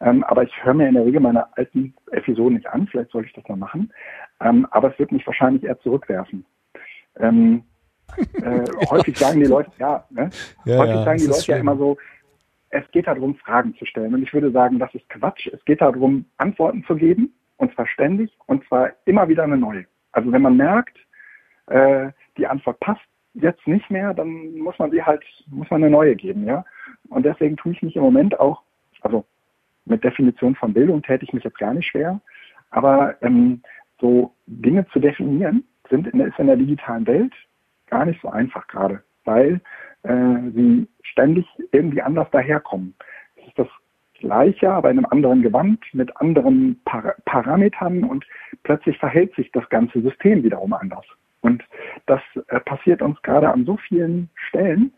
Ähm, 0.00 0.24
aber 0.24 0.42
ich 0.42 0.64
höre 0.64 0.74
mir 0.74 0.88
in 0.88 0.94
der 0.94 1.06
Regel 1.06 1.20
meine 1.20 1.56
alten 1.56 1.94
Episoden 2.10 2.54
nicht 2.54 2.66
an, 2.66 2.88
vielleicht 2.88 3.12
sollte 3.12 3.28
ich 3.28 3.34
das 3.34 3.48
mal 3.48 3.56
machen. 3.56 3.92
Ähm, 4.40 4.66
aber 4.72 4.92
es 4.92 4.98
wird 4.98 5.12
mich 5.12 5.24
wahrscheinlich 5.26 5.62
eher 5.62 5.78
zurückwerfen. 5.78 6.44
Ähm, 7.20 7.62
äh, 8.16 8.64
häufig 8.90 9.16
sagen 9.16 9.40
die 9.40 9.46
Leute, 9.46 9.70
ja, 9.78 10.04
ne? 10.10 10.30
ja 10.64 10.78
häufig 10.78 10.96
ja, 10.96 11.04
sagen 11.04 11.18
die 11.18 11.26
Leute 11.26 11.52
ja 11.52 11.56
immer 11.58 11.76
so, 11.76 11.96
es 12.70 12.90
geht 12.90 13.06
darum, 13.06 13.36
Fragen 13.36 13.76
zu 13.76 13.84
stellen. 13.84 14.14
Und 14.14 14.22
ich 14.22 14.32
würde 14.32 14.50
sagen, 14.50 14.78
das 14.78 14.92
ist 14.94 15.08
Quatsch. 15.08 15.46
Es 15.46 15.64
geht 15.66 15.80
darum, 15.82 16.24
Antworten 16.38 16.82
zu 16.84 16.96
geben, 16.96 17.32
und 17.58 17.72
zwar 17.74 17.86
ständig, 17.86 18.36
und 18.46 18.66
zwar 18.66 18.90
immer 19.04 19.28
wieder 19.28 19.44
eine 19.44 19.58
neue. 19.58 19.84
Also 20.10 20.32
wenn 20.32 20.42
man 20.42 20.56
merkt, 20.56 20.96
äh, 21.72 22.12
die 22.36 22.46
Antwort 22.46 22.80
passt 22.80 23.00
jetzt 23.34 23.66
nicht 23.66 23.90
mehr, 23.90 24.12
dann 24.14 24.58
muss 24.58 24.78
man 24.78 24.90
sie 24.90 25.02
halt, 25.02 25.22
muss 25.50 25.70
man 25.70 25.82
eine 25.82 25.90
neue 25.90 26.16
geben, 26.16 26.46
ja. 26.46 26.64
Und 27.08 27.24
deswegen 27.24 27.56
tue 27.56 27.72
ich 27.72 27.82
mich 27.82 27.96
im 27.96 28.02
Moment 28.02 28.38
auch, 28.38 28.62
also 29.00 29.24
mit 29.84 30.04
Definition 30.04 30.54
von 30.54 30.72
Bildung 30.72 31.02
täte 31.02 31.24
ich 31.24 31.32
mich 31.32 31.44
jetzt 31.44 31.58
gar 31.58 31.74
nicht 31.74 31.86
schwer, 31.86 32.20
aber 32.70 33.16
ähm, 33.22 33.62
so 34.00 34.32
Dinge 34.46 34.86
zu 34.88 35.00
definieren, 35.00 35.64
sind 35.88 36.06
in, 36.08 36.20
ist 36.20 36.38
in 36.38 36.46
der 36.46 36.56
digitalen 36.56 37.06
Welt 37.06 37.32
gar 37.86 38.04
nicht 38.06 38.20
so 38.22 38.28
einfach 38.28 38.66
gerade. 38.68 39.02
weil 39.24 39.60
äh, 40.02 40.50
sie 40.54 40.88
ständig 41.02 41.46
irgendwie 41.70 42.02
anders 42.02 42.28
daherkommen. 42.30 42.94
Es 43.36 43.48
ist 43.48 43.58
das 43.58 43.68
Gleiche, 44.18 44.70
aber 44.70 44.90
in 44.90 44.98
einem 44.98 45.06
anderen 45.06 45.42
Gewand 45.42 45.82
mit 45.92 46.16
anderen 46.16 46.80
Par 46.84 47.14
Parametern 47.24 48.04
und 48.04 48.24
plötzlich 48.62 48.98
verhält 48.98 49.34
sich 49.34 49.50
das 49.52 49.68
ganze 49.68 50.00
System 50.00 50.42
wiederum 50.42 50.72
anders. 50.72 51.04
Und 51.42 51.62
das 52.06 52.20
äh, 52.48 52.60
passiert 52.60 53.02
uns 53.02 53.20
gerade 53.22 53.50
an 53.50 53.66
so 53.66 53.76
vielen 53.76 54.30
Stellen. 54.48 54.92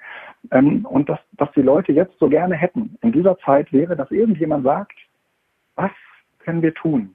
Ähm, 0.51 0.85
und 0.87 1.09
das, 1.09 1.19
was 1.33 1.51
die 1.53 1.63
Leute 1.63 1.93
jetzt 1.93 2.19
so 2.19 2.29
gerne 2.29 2.55
hätten 2.55 2.97
in 3.03 3.13
dieser 3.13 3.39
Zeit 3.39 3.73
wäre, 3.73 3.97
dass 3.97 4.11
irgendjemand 4.11 4.65
sagt, 4.65 4.97
was 5.75 5.91
können 6.41 6.63
wir 6.63 6.75
tun? 6.75 7.15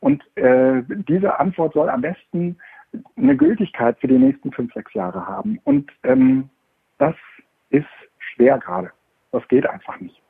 Und 0.00 0.24
äh, 0.36 0.82
diese 0.88 1.38
Antwort 1.38 1.74
soll 1.74 1.90
am 1.90 2.00
besten 2.00 2.56
eine 3.16 3.36
Gültigkeit 3.36 3.98
für 4.00 4.08
die 4.08 4.18
nächsten 4.18 4.50
fünf, 4.50 4.72
sechs 4.72 4.92
Jahre 4.94 5.26
haben. 5.26 5.60
Und 5.64 5.92
ähm, 6.02 6.48
das 6.98 7.14
ist 7.68 7.86
schwer 8.18 8.58
gerade. 8.58 8.90
Das 9.30 9.46
geht 9.48 9.66
einfach 9.68 10.00
nicht. 10.00 10.20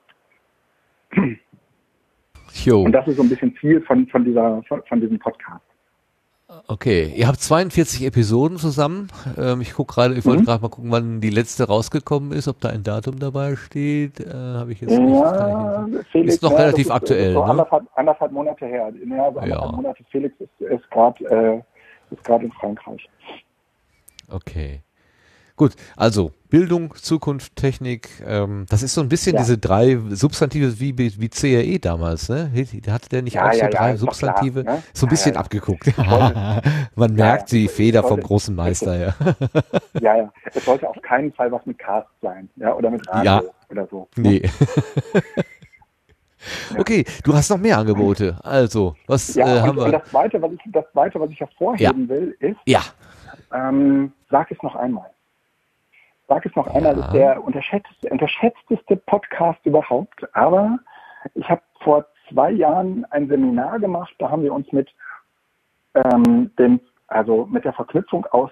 Jo. 2.64 2.82
Und 2.82 2.92
das 2.92 3.06
ist 3.06 3.16
so 3.16 3.22
ein 3.22 3.28
bisschen 3.28 3.56
Ziel 3.56 3.80
von, 3.82 4.06
von, 4.08 4.24
dieser, 4.24 4.62
von, 4.64 4.82
von 4.88 5.00
diesem 5.00 5.18
Podcast. 5.18 5.64
Okay, 6.66 7.12
ihr 7.14 7.28
habt 7.28 7.40
42 7.40 8.04
Episoden 8.04 8.58
zusammen. 8.58 9.08
Ähm, 9.38 9.60
ich 9.60 9.74
gucke 9.74 9.94
gerade, 9.94 10.14
ich 10.14 10.24
wollte 10.24 10.42
mhm. 10.42 10.46
gerade 10.46 10.62
mal 10.62 10.68
gucken, 10.68 10.90
wann 10.90 11.20
die 11.20 11.30
letzte 11.30 11.68
rausgekommen 11.68 12.32
ist, 12.32 12.48
ob 12.48 12.60
da 12.60 12.70
ein 12.70 12.82
Datum 12.82 13.18
dabei 13.18 13.56
steht. 13.56 14.20
Äh, 14.20 14.32
Habe 14.32 14.72
ich 14.72 14.80
jetzt 14.80 14.92
ja, 14.92 15.86
nicht. 15.86 16.06
Felix, 16.10 16.34
ist 16.34 16.42
noch 16.42 16.52
ja, 16.52 16.58
relativ 16.58 16.86
ist, 16.86 16.90
aktuell. 16.90 17.34
So 17.34 17.44
ne? 17.44 17.50
anderthalb, 17.50 17.84
anderthalb, 17.94 18.32
Monate 18.32 18.66
her. 18.66 18.92
Ja, 19.06 19.26
also 19.26 19.38
anderthalb 19.40 19.62
ja. 19.62 19.76
Monate. 19.76 20.04
Felix 20.10 20.34
ist, 20.40 20.60
ist 20.60 20.90
gerade 20.90 21.24
äh, 21.24 21.62
in 22.10 22.52
Frankreich. 22.52 23.08
Okay. 24.28 24.82
Gut, 25.60 25.74
also 25.94 26.32
Bildung, 26.48 26.94
Zukunft, 26.94 27.54
Technik, 27.54 28.08
ähm, 28.26 28.64
das 28.70 28.82
ist 28.82 28.94
so 28.94 29.02
ein 29.02 29.10
bisschen 29.10 29.34
ja. 29.34 29.40
diese 29.42 29.58
drei 29.58 29.98
Substantive 30.08 30.80
wie, 30.80 30.96
wie 30.96 31.28
CRE 31.28 31.78
damals, 31.78 32.30
ne? 32.30 32.50
Hatte 32.88 33.10
der 33.10 33.20
nicht 33.20 33.34
ja, 33.34 33.46
auch 33.46 33.52
so 33.52 33.58
ja, 33.58 33.68
drei 33.68 33.96
Substantive? 33.98 34.62
Klar, 34.62 34.76
ne? 34.76 34.82
So 34.94 35.04
ein 35.04 35.10
bisschen 35.10 35.36
abgeguckt. 35.36 35.92
Man 36.96 37.12
merkt 37.12 37.52
die 37.52 37.68
Feder 37.68 38.02
vom 38.02 38.20
großen 38.20 38.56
Meister, 38.56 38.96
ja. 38.96 39.14
ja, 40.00 40.16
ja. 40.16 40.32
Es 40.54 40.64
sollte 40.64 40.88
auf 40.88 40.96
keinen 41.02 41.30
Fall 41.34 41.52
was 41.52 41.66
mit 41.66 41.78
Cast 41.78 42.08
sein, 42.22 42.48
ja, 42.56 42.74
oder 42.74 42.88
mit 42.88 43.06
Radio 43.06 43.52
oder 43.68 43.86
so. 43.90 44.08
Nee. 44.16 44.40
Okay, 46.78 47.04
du 47.22 47.34
hast 47.34 47.50
noch 47.50 47.58
mehr 47.58 47.76
Angebote. 47.76 48.38
Also, 48.42 48.96
was 49.06 49.34
ja, 49.34 49.56
äh, 49.56 49.60
haben 49.60 49.76
und, 49.76 49.76
wir? 49.76 49.84
Und 49.84 49.92
das 49.92 50.04
Zweite, 50.08 50.40
was 50.40 50.52
ich, 50.52 50.60
das 50.72 50.86
Zweite, 50.90 51.20
was 51.20 51.28
ich 51.28 51.38
hervorheben 51.38 52.08
will, 52.08 52.34
ist, 52.40 52.56
ja. 52.64 52.80
Ähm, 53.52 54.12
sag 54.30 54.50
es 54.50 54.56
noch 54.62 54.74
einmal 54.74 55.10
sage 56.30 56.48
es 56.48 56.56
noch 56.56 56.68
einmal, 56.68 56.96
ja. 56.96 57.04
ist 57.04 57.12
der 57.12 57.44
unterschätzteste, 57.44 58.08
unterschätzteste 58.08 58.96
Podcast 58.96 59.58
überhaupt. 59.66 60.24
Aber 60.34 60.78
ich 61.34 61.48
habe 61.50 61.60
vor 61.80 62.06
zwei 62.30 62.52
Jahren 62.52 63.04
ein 63.10 63.28
Seminar 63.28 63.80
gemacht, 63.80 64.14
da 64.18 64.30
haben 64.30 64.44
wir 64.44 64.54
uns 64.54 64.70
mit 64.72 64.88
ähm, 65.94 66.52
dem, 66.56 66.80
also 67.08 67.46
mit 67.50 67.64
der 67.64 67.72
Verknüpfung 67.72 68.24
aus 68.26 68.50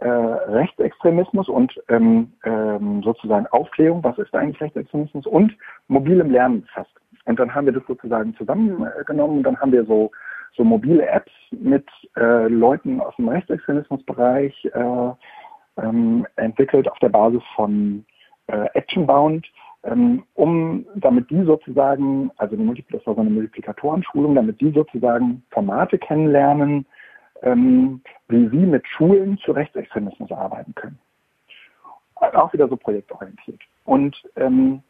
äh, 0.00 0.08
Rechtsextremismus 0.08 1.50
und 1.50 1.78
ähm, 1.88 2.32
ähm, 2.44 3.02
sozusagen 3.02 3.46
Aufklärung, 3.48 4.02
was 4.02 4.16
ist 4.16 4.34
eigentlich 4.34 4.60
Rechtsextremismus 4.62 5.26
und 5.26 5.54
mobilem 5.88 6.30
Lernen 6.30 6.62
befasst. 6.62 6.92
Und 7.26 7.38
dann 7.38 7.54
haben 7.54 7.66
wir 7.66 7.74
das 7.74 7.86
sozusagen 7.86 8.34
zusammengenommen 8.36 9.38
und 9.38 9.42
dann 9.42 9.60
haben 9.60 9.72
wir 9.72 9.84
so 9.84 10.10
so 10.56 10.64
mobile 10.64 11.06
Apps 11.06 11.32
mit 11.50 11.86
äh, 12.16 12.48
Leuten 12.48 13.00
aus 13.00 13.14
dem 13.16 13.28
Rechtsextremismusbereich 13.28 14.64
äh, 14.64 15.10
ähm, 15.82 16.26
entwickelt 16.36 16.90
auf 16.90 16.98
der 16.98 17.08
Basis 17.08 17.42
von 17.54 18.04
äh, 18.48 18.66
Actionbound, 18.74 19.46
ähm, 19.84 20.24
um 20.34 20.86
damit 20.96 21.30
die 21.30 21.42
sozusagen, 21.44 22.30
also 22.36 22.56
die 22.56 22.84
das 22.90 23.06
war 23.06 23.14
so 23.14 23.20
eine 23.20 23.30
Multiplikatorenschulung, 23.30 24.34
damit 24.34 24.60
die 24.60 24.72
sozusagen 24.72 25.42
Formate 25.50 25.98
kennenlernen, 25.98 26.86
ähm, 27.42 28.00
wie 28.28 28.48
sie 28.48 28.66
mit 28.66 28.86
Schulen 28.88 29.38
zu 29.38 29.52
Rechtsextremismus 29.52 30.32
arbeiten 30.32 30.74
können. 30.74 30.98
Auch 32.16 32.52
wieder 32.52 32.68
so 32.68 32.76
projektorientiert. 32.76 33.60
Und 33.84 34.20
ähm, 34.36 34.82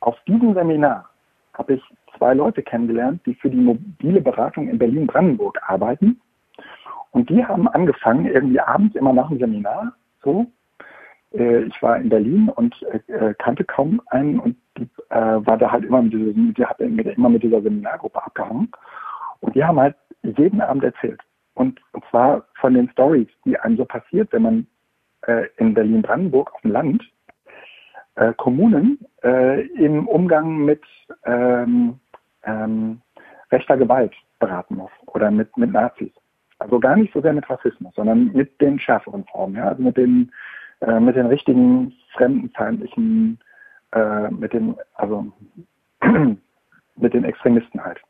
auf 0.00 0.16
diesem 0.28 0.54
Seminar 0.54 1.08
habe 1.54 1.74
ich 1.74 1.82
zwei 2.16 2.34
Leute 2.34 2.62
kennengelernt, 2.62 3.20
die 3.26 3.34
für 3.34 3.50
die 3.50 3.56
mobile 3.56 4.20
Beratung 4.20 4.68
in 4.68 4.78
Berlin-Brandenburg 4.78 5.60
arbeiten. 5.66 6.20
Und 7.10 7.28
die 7.30 7.44
haben 7.44 7.66
angefangen, 7.68 8.26
irgendwie 8.26 8.60
abends 8.60 8.94
immer 8.94 9.12
nach 9.12 9.28
dem 9.28 9.38
Seminar 9.38 9.94
so. 10.22 10.46
Äh, 11.32 11.64
ich 11.64 11.82
war 11.82 11.96
in 11.96 12.08
Berlin 12.08 12.48
und 12.48 12.74
äh, 13.08 13.34
kannte 13.34 13.64
kaum 13.64 14.00
einen 14.06 14.38
und 14.38 14.56
äh, 15.10 15.16
war 15.16 15.56
da 15.58 15.70
halt 15.70 15.84
immer 15.84 16.02
mit 16.02 16.12
dieser, 16.12 16.32
die 16.32 16.64
hat 16.64 16.80
immer 16.80 17.28
mit 17.28 17.42
dieser 17.42 17.62
Seminargruppe 17.62 18.22
abgehangen. 18.22 18.70
Und 19.40 19.54
die 19.54 19.64
haben 19.64 19.78
halt 19.78 19.96
jeden 20.22 20.60
Abend 20.60 20.84
erzählt. 20.84 21.20
Und, 21.54 21.80
zwar 22.10 22.44
von 22.60 22.74
den 22.74 22.90
Stories, 22.90 23.28
die 23.44 23.58
einem 23.58 23.78
so 23.78 23.84
passiert, 23.84 24.30
wenn 24.32 24.42
man 24.42 24.66
äh, 25.22 25.46
in 25.56 25.72
Berlin-Brandenburg 25.72 26.52
auf 26.52 26.60
dem 26.60 26.72
Land 26.72 27.02
äh, 28.16 28.34
Kommunen 28.34 28.98
äh, 29.24 29.66
im 29.68 30.06
Umgang 30.06 30.64
mit 30.64 30.82
ähm, 31.24 31.98
ähm, 32.44 33.00
rechter 33.50 33.76
Gewalt 33.76 34.12
beraten 34.38 34.76
muss 34.76 34.90
oder 35.06 35.30
mit, 35.30 35.56
mit 35.56 35.72
Nazis. 35.72 36.12
Also 36.66 36.80
gar 36.80 36.96
nicht 36.96 37.12
so 37.14 37.20
sehr 37.20 37.32
mit 37.32 37.48
Rassismus, 37.48 37.94
sondern 37.94 38.32
mit 38.32 38.60
den 38.60 38.80
schärferen 38.80 39.24
Formen, 39.26 39.54
ja, 39.54 39.68
also 39.68 39.80
mit 39.80 39.96
den, 39.96 40.32
äh, 40.80 40.98
mit 40.98 41.14
den 41.14 41.26
richtigen 41.26 41.92
fremdenfeindlichen, 42.14 43.38
äh, 43.92 44.28
mit 44.32 44.52
den, 44.52 44.74
also 44.94 45.32
mit 46.96 47.14
den 47.14 47.22
Extremisten 47.22 47.84
halt. 47.84 48.00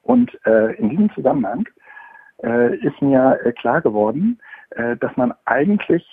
Und 0.00 0.30
äh, 0.46 0.76
in 0.76 0.88
diesem 0.88 1.12
Zusammenhang 1.12 1.68
äh, 2.42 2.74
ist 2.78 3.02
mir 3.02 3.38
äh, 3.44 3.52
klar 3.52 3.82
geworden, 3.82 4.38
äh, 4.70 4.96
dass 4.96 5.14
man 5.18 5.34
eigentlich 5.44 6.06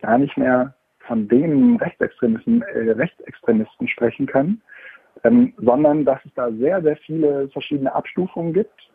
gar 0.00 0.18
nicht 0.18 0.36
mehr 0.36 0.76
von 1.08 1.26
den 1.26 1.74
Rechtsextremisten, 1.78 2.62
Rechtsextremisten 2.62 3.88
sprechen 3.88 4.26
kann, 4.26 4.62
ähm, 5.24 5.54
sondern 5.56 6.04
dass 6.04 6.24
es 6.24 6.32
da 6.34 6.52
sehr, 6.52 6.80
sehr 6.82 6.96
viele 6.98 7.48
verschiedene 7.48 7.92
Abstufungen 7.92 8.52
gibt 8.52 8.91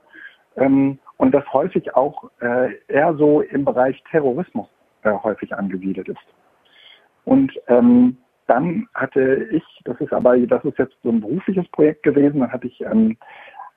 ähm, 0.58 1.00
und 1.18 1.34
das 1.34 1.52
häufig 1.54 1.96
auch 1.96 2.30
äh, 2.42 2.74
eher 2.88 3.16
so 3.16 3.42
im 3.42 3.66
Bereich 3.66 4.02
Terrorismus 4.12 4.68
äh, 5.04 5.12
häufig 5.12 5.54
angesiedelt 5.56 6.10
ist. 6.10 6.20
Und 7.26 7.52
ähm, 7.68 8.18
dann 8.48 8.88
hatte 8.94 9.48
ich, 9.52 9.64
das 9.84 10.00
ist 10.00 10.14
aber, 10.14 10.38
das 10.38 10.64
ist 10.64 10.78
jetzt 10.78 10.96
so 11.04 11.10
ein 11.10 11.22
berufliches 11.22 11.68
Projekt 11.70 12.04
gewesen, 12.04 12.40
dann 12.40 12.52
hatte 12.52 12.68
ich 12.68 12.80
ähm, 12.82 13.18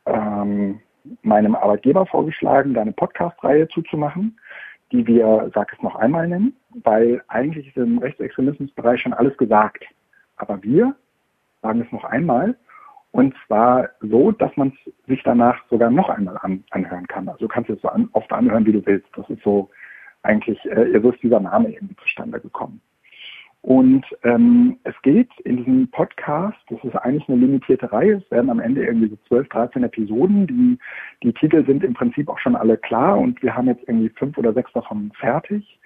ähm, 0.07 0.81
meinem 1.23 1.55
Arbeitgeber 1.55 2.07
vorgeschlagen, 2.07 2.75
da 2.75 2.83
eine 2.83 2.93
Podcast-Reihe 2.93 3.69
zuzumachen, 3.69 4.39
die 4.93 5.07
wir, 5.07 5.51
sag 5.55 5.73
es 5.73 5.83
noch 5.83 5.97
einmal 5.97 6.29
nennen, 6.29 6.57
weil 6.85 7.23
eigentlich 7.29 7.69
ist 7.69 7.77
im 7.77 7.99
Rechtsextremismusbereich 7.99 9.01
schon 9.01 9.15
alles 9.15 9.37
gesagt. 9.37 9.85
Aber 10.37 10.63
wir 10.63 10.95
sagen 11.63 11.81
es 11.81 11.93
noch 11.93 12.05
einmal 12.05 12.57
und 13.13 13.35
zwar 13.47 13.91
so, 14.01 14.31
dass 14.31 14.57
man 14.57 14.73
sich 15.07 15.23
danach 15.25 15.59
sogar 15.69 15.91
noch 15.91 16.09
einmal 16.09 16.39
an, 16.43 16.65
anhören 16.71 17.07
kann. 17.07 17.29
Also 17.29 17.47
du 17.47 17.49
kannst 17.49 17.71
es 17.71 17.81
so 17.81 17.89
an, 17.89 18.09
oft 18.13 18.33
anhören, 18.33 18.67
wie 18.67 18.73
du 18.73 18.85
willst. 18.87 19.09
Das 19.17 19.29
ist 19.29 19.43
so 19.43 19.69
eigentlich, 20.23 20.65
äh, 20.67 21.01
so 21.01 21.11
ist 21.11 21.23
dieser 21.23 21.41
Name 21.41 21.73
irgendwie 21.73 21.97
zustande 21.97 22.41
gekommen. 22.41 22.81
Und 23.63 24.07
ähm, 24.23 24.79
es 24.85 24.95
geht 25.03 25.29
in 25.45 25.59
diesem 25.59 25.91
Podcast, 25.91 26.57
das 26.71 26.83
ist 26.83 26.97
eigentlich 26.97 27.29
eine 27.29 27.39
limitierte 27.39 27.93
Reihe, 27.93 28.15
es 28.15 28.31
werden 28.31 28.49
am 28.49 28.61
Ende 28.61 28.87
irgendwie 28.87 29.11
so 29.11 29.19
12, 29.29 29.49
13 29.51 29.83
Episoden. 29.85 30.47
Die, 30.47 30.79
die 31.23 31.35
Titel 31.35 31.67
sind 31.67 31.85
im 31.85 31.93
Prinzip 31.93 32.29
auch 32.31 32.39
schon 32.39 32.57
alle 32.57 32.79
klar 32.79 33.19
und 33.19 33.43
wir 33.43 33.55
haben 33.55 33.67
jetzt 33.67 33.87
irgendwie 33.87 34.09
fünf 34.11 34.39
oder 34.39 34.55
sechs 34.55 34.73
davon 34.73 35.13
fertig. 35.19 35.79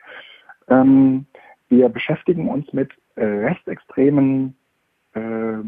Ähm, 0.69 1.27
wir 1.69 1.89
beschäftigen 1.89 2.49
uns 2.49 2.73
mit 2.73 2.93
äh, 3.17 3.25
rechtsextremen 3.25 4.55
äh, 5.15 5.65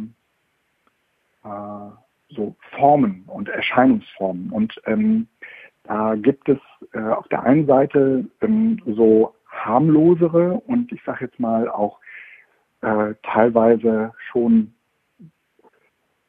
so 2.30 2.56
Formen 2.76 3.24
und 3.26 3.48
Erscheinungsformen. 3.48 4.50
Und 4.50 4.80
ähm, 4.86 5.28
da 5.84 6.14
gibt 6.16 6.48
es 6.48 6.58
äh, 6.92 7.00
auf 7.00 7.28
der 7.28 7.42
einen 7.42 7.66
Seite 7.66 8.24
ähm, 8.40 8.80
so 8.86 9.34
harmlosere 9.48 10.54
und 10.66 10.92
ich 10.92 11.02
sage 11.04 11.26
jetzt 11.26 11.38
mal 11.40 11.68
auch 11.68 12.00
äh, 12.82 13.14
teilweise 13.22 14.12
schon 14.30 14.74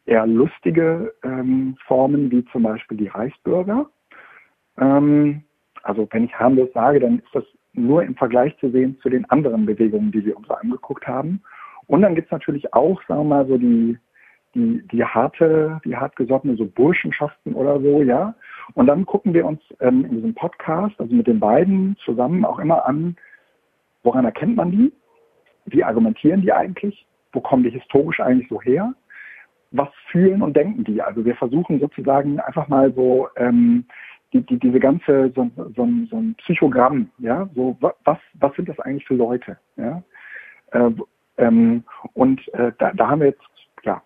eher 0.05 0.25
lustige 0.25 1.13
ähm, 1.23 1.75
Formen, 1.85 2.31
wie 2.31 2.45
zum 2.45 2.63
Beispiel 2.63 2.97
die 2.97 3.07
Reichsbürger. 3.07 3.87
Ähm, 4.77 5.43
also 5.83 6.07
wenn 6.11 6.25
ich 6.25 6.33
harmlos 6.33 6.69
sage, 6.73 6.99
dann 6.99 7.19
ist 7.19 7.33
das 7.33 7.43
nur 7.73 8.03
im 8.03 8.15
Vergleich 8.15 8.57
zu 8.59 8.69
sehen 8.71 8.97
zu 9.01 9.09
den 9.09 9.25
anderen 9.29 9.65
Bewegungen, 9.65 10.11
die 10.11 10.25
wir 10.25 10.37
uns 10.37 10.49
angeguckt 10.49 11.07
haben. 11.07 11.41
Und 11.87 12.01
dann 12.01 12.15
gibt 12.15 12.27
es 12.27 12.31
natürlich 12.31 12.73
auch, 12.73 13.01
sagen 13.07 13.21
wir 13.21 13.35
mal, 13.35 13.47
so 13.47 13.57
die 13.57 13.97
die, 14.55 14.85
die 14.91 15.03
harte, 15.03 15.79
die 15.85 15.95
hartgesottene, 15.95 16.55
so 16.55 16.65
Burschenschaften 16.65 17.53
oder 17.53 17.79
so, 17.79 18.01
ja. 18.01 18.35
Und 18.73 18.87
dann 18.87 19.05
gucken 19.05 19.33
wir 19.33 19.45
uns 19.45 19.61
ähm, 19.79 20.05
in 20.05 20.11
diesem 20.11 20.33
Podcast, 20.33 20.99
also 20.99 21.13
mit 21.13 21.27
den 21.27 21.39
beiden 21.39 21.95
zusammen 22.03 22.43
auch 22.45 22.59
immer 22.59 22.85
an, 22.85 23.15
woran 24.03 24.25
erkennt 24.25 24.55
man 24.55 24.71
die? 24.71 24.91
wie 25.67 25.83
argumentieren 25.83 26.41
die 26.41 26.53
eigentlich? 26.53 27.05
Wo 27.31 27.41
kommen 27.41 27.63
die 27.63 27.69
historisch 27.69 28.19
eigentlich 28.19 28.49
so 28.49 28.61
her? 28.61 28.93
Was 29.71 29.89
fühlen 30.11 30.41
und 30.41 30.55
denken 30.55 30.83
die? 30.85 31.01
Also 31.01 31.25
wir 31.25 31.35
versuchen 31.35 31.79
sozusagen 31.79 32.39
einfach 32.39 32.67
mal 32.67 32.91
so 32.93 33.27
ähm, 33.35 33.85
die, 34.33 34.41
die, 34.41 34.57
diese 34.57 34.79
ganze 34.79 35.31
so, 35.35 35.49
so, 35.55 35.87
so 36.09 36.17
ein 36.17 36.35
Psychogramm, 36.35 37.09
ja, 37.19 37.49
so 37.55 37.77
was 37.79 38.17
was 38.33 38.55
sind 38.55 38.69
das 38.69 38.79
eigentlich 38.79 39.05
für 39.05 39.15
Leute, 39.15 39.57
ja? 39.75 40.01
Äh, 40.71 40.91
ähm, 41.37 41.83
und 42.13 42.45
äh, 42.53 42.71
da, 42.77 42.91
da 42.93 43.09
haben 43.09 43.21
wir 43.21 43.27
jetzt 43.27 43.41
ja 43.83 44.01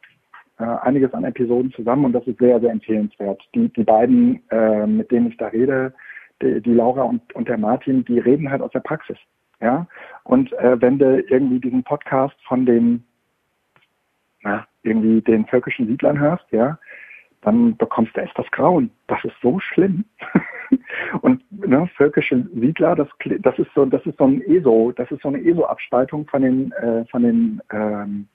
äh, 0.62 0.78
einiges 0.82 1.14
an 1.14 1.24
Episoden 1.24 1.72
zusammen 1.72 2.06
und 2.06 2.14
das 2.14 2.26
ist 2.28 2.40
sehr 2.40 2.60
sehr 2.60 2.72
empfehlenswert. 2.72 3.42
Die 3.56 3.70
die 3.70 3.84
beiden, 3.84 4.42
äh, 4.52 4.86
mit 4.86 5.12
denen 5.12 5.28
ich 5.28 5.38
da 5.38 5.48
rede, 5.48 5.94
die, 6.42 6.62
die 6.62 6.74
Laura 6.74 7.04
und, 7.04 7.34
und 7.34 7.48
der 7.48 7.58
Martin, 7.58 8.06
die 8.06 8.20
reden 8.20 8.50
halt 8.50 8.62
aus 8.62 8.72
der 8.72 8.80
Praxis. 8.80 9.18
Ja, 9.62 9.86
und 10.24 10.52
äh, 10.54 10.82
wenn 10.82 10.98
du 10.98 11.22
irgendwie 11.22 11.60
diesen 11.60 11.84
Podcast 11.84 12.36
von 12.48 12.66
den, 12.66 13.04
na, 14.42 14.66
irgendwie 14.82 15.22
den 15.22 15.46
völkischen 15.46 15.88
Siedlern 15.88 16.20
hörst, 16.20 16.46
ja, 16.52 16.80
dann 17.42 17.78
bekommst 17.78 18.16
du 18.16 18.22
echt 18.22 18.38
das 18.38 18.50
Grauen. 18.52 18.90
Das 19.08 19.24
ist 19.24 19.36
so 19.42 19.60
schlimm. 19.60 20.06
und 21.22 21.44
ne, 21.52 21.88
völkische 21.96 22.48
Siedler, 22.56 22.96
das, 22.96 23.08
das 23.40 23.60
ist 23.60 23.70
so, 23.76 23.86
das 23.86 24.04
ist 24.06 24.18
so 24.18 24.26
ein 24.26 24.42
ESO, 24.42 24.94
das 24.96 25.12
ist 25.12 25.22
so 25.22 25.28
eine 25.28 25.44
ESO-Abspaltung 25.44 26.28
von 26.28 26.42
den, 26.42 26.72
äh, 26.74 27.06
von 27.06 27.24
den 27.24 27.62
ähm, 27.72 28.28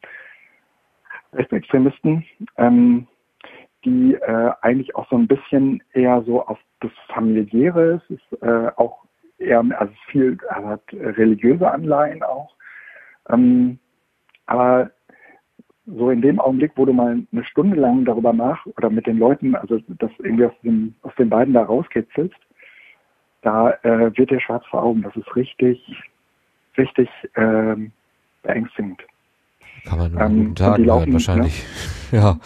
Rechtsextremisten, 1.32 2.24
ähm, 2.56 3.06
die 3.84 4.14
äh, 4.14 4.52
eigentlich 4.62 4.94
auch 4.96 5.08
so 5.08 5.16
ein 5.16 5.28
bisschen 5.28 5.82
eher 5.92 6.22
so 6.22 6.44
auf 6.44 6.58
das 6.80 6.90
Familiäre, 7.08 8.02
es 8.02 8.10
ist 8.10 8.42
äh, 8.42 8.70
auch 8.76 9.04
eher, 9.38 9.64
also 9.78 9.92
viel, 10.10 10.38
also 10.48 10.68
hat 10.68 10.82
religiöse 10.92 11.70
Anleihen 11.70 12.22
auch. 12.22 12.54
Ähm, 13.28 13.78
aber 14.46 14.90
so 15.86 16.10
in 16.10 16.20
dem 16.20 16.40
Augenblick, 16.40 16.72
wo 16.76 16.84
du 16.84 16.92
mal 16.92 17.22
eine 17.30 17.44
Stunde 17.44 17.76
lang 17.76 18.04
darüber 18.04 18.32
nach 18.32 18.66
oder 18.66 18.90
mit 18.90 19.06
den 19.06 19.18
Leuten, 19.18 19.54
also 19.54 19.78
das 19.98 20.10
irgendwie 20.18 20.46
aus, 20.46 20.60
dem, 20.62 20.94
aus 21.02 21.14
den 21.16 21.30
beiden 21.30 21.54
da 21.54 21.62
rauskitzelst, 21.62 22.36
da 23.42 23.70
äh, 23.82 24.16
wird 24.16 24.30
dir 24.30 24.40
schwarz 24.40 24.66
vor 24.66 24.82
Augen. 24.82 25.02
Das 25.02 25.14
ist 25.14 25.36
richtig, 25.36 25.80
richtig 26.76 27.08
ähm, 27.36 27.92
beängstigend. 28.42 29.00
Kann 29.86 29.98
man 29.98 30.12
nur 30.12 30.20
ähm, 30.20 30.38
guten 30.38 30.54
Tag 30.54 30.78
laufen, 30.78 31.12
wahrscheinlich. 31.12 31.64
Ne? 32.12 32.18
Ja. 32.18 32.38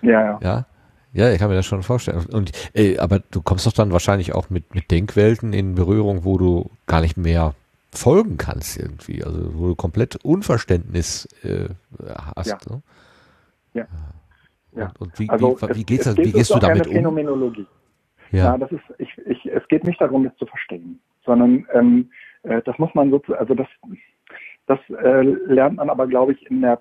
ja. 0.00 0.10
Ja, 0.10 0.38
ja. 0.40 0.66
Ja, 1.14 1.30
ich 1.30 1.38
kann 1.38 1.50
mir 1.50 1.56
das 1.56 1.66
schon 1.66 1.82
vorstellen. 1.82 2.24
Und 2.32 2.52
ey, 2.72 2.98
aber 2.98 3.18
du 3.18 3.42
kommst 3.42 3.66
doch 3.66 3.72
dann 3.72 3.92
wahrscheinlich 3.92 4.34
auch 4.34 4.48
mit, 4.48 4.74
mit 4.74 4.90
Denkwelten 4.90 5.52
in 5.52 5.74
Berührung, 5.74 6.24
wo 6.24 6.38
du 6.38 6.70
gar 6.86 7.02
nicht 7.02 7.18
mehr 7.18 7.54
folgen 7.92 8.38
kannst 8.38 8.78
irgendwie. 8.78 9.22
Also 9.22 9.54
wo 9.54 9.68
du 9.68 9.74
komplett 9.74 10.16
Unverständnis 10.24 11.28
äh, 11.42 11.68
hast. 12.34 12.48
Ja. 12.48 12.58
Ne? 12.70 12.82
ja. 13.74 13.86
ja. 14.74 14.86
Und, 14.98 15.00
und 15.00 15.18
wie, 15.18 15.28
also 15.28 15.58
wie, 15.60 15.74
wie, 15.74 15.84
geht's, 15.84 16.06
es, 16.06 16.16
es 16.16 16.24
wie 16.24 16.32
gehst 16.32 16.50
du 16.54 16.58
damit 16.58 16.86
um? 16.86 16.94
Phänomenologie. 16.94 17.66
Ja. 18.30 18.44
ja, 18.44 18.58
das 18.58 18.72
ist, 18.72 18.84
ich, 18.96 19.10
ich, 19.26 19.44
es 19.44 19.68
geht 19.68 19.84
nicht 19.84 20.00
darum, 20.00 20.24
das 20.24 20.34
zu 20.38 20.46
verstehen, 20.46 20.98
sondern 21.26 21.66
ähm, 21.74 22.10
äh, 22.44 22.62
das 22.62 22.78
muss 22.78 22.88
man 22.94 23.10
sozusagen, 23.10 23.40
also 23.40 23.54
das, 23.54 23.68
das 24.66 24.78
äh, 24.90 25.22
lernt 25.22 25.76
man 25.76 25.90
aber, 25.90 26.06
glaube 26.06 26.32
ich, 26.32 26.50
in 26.50 26.62
der 26.62 26.80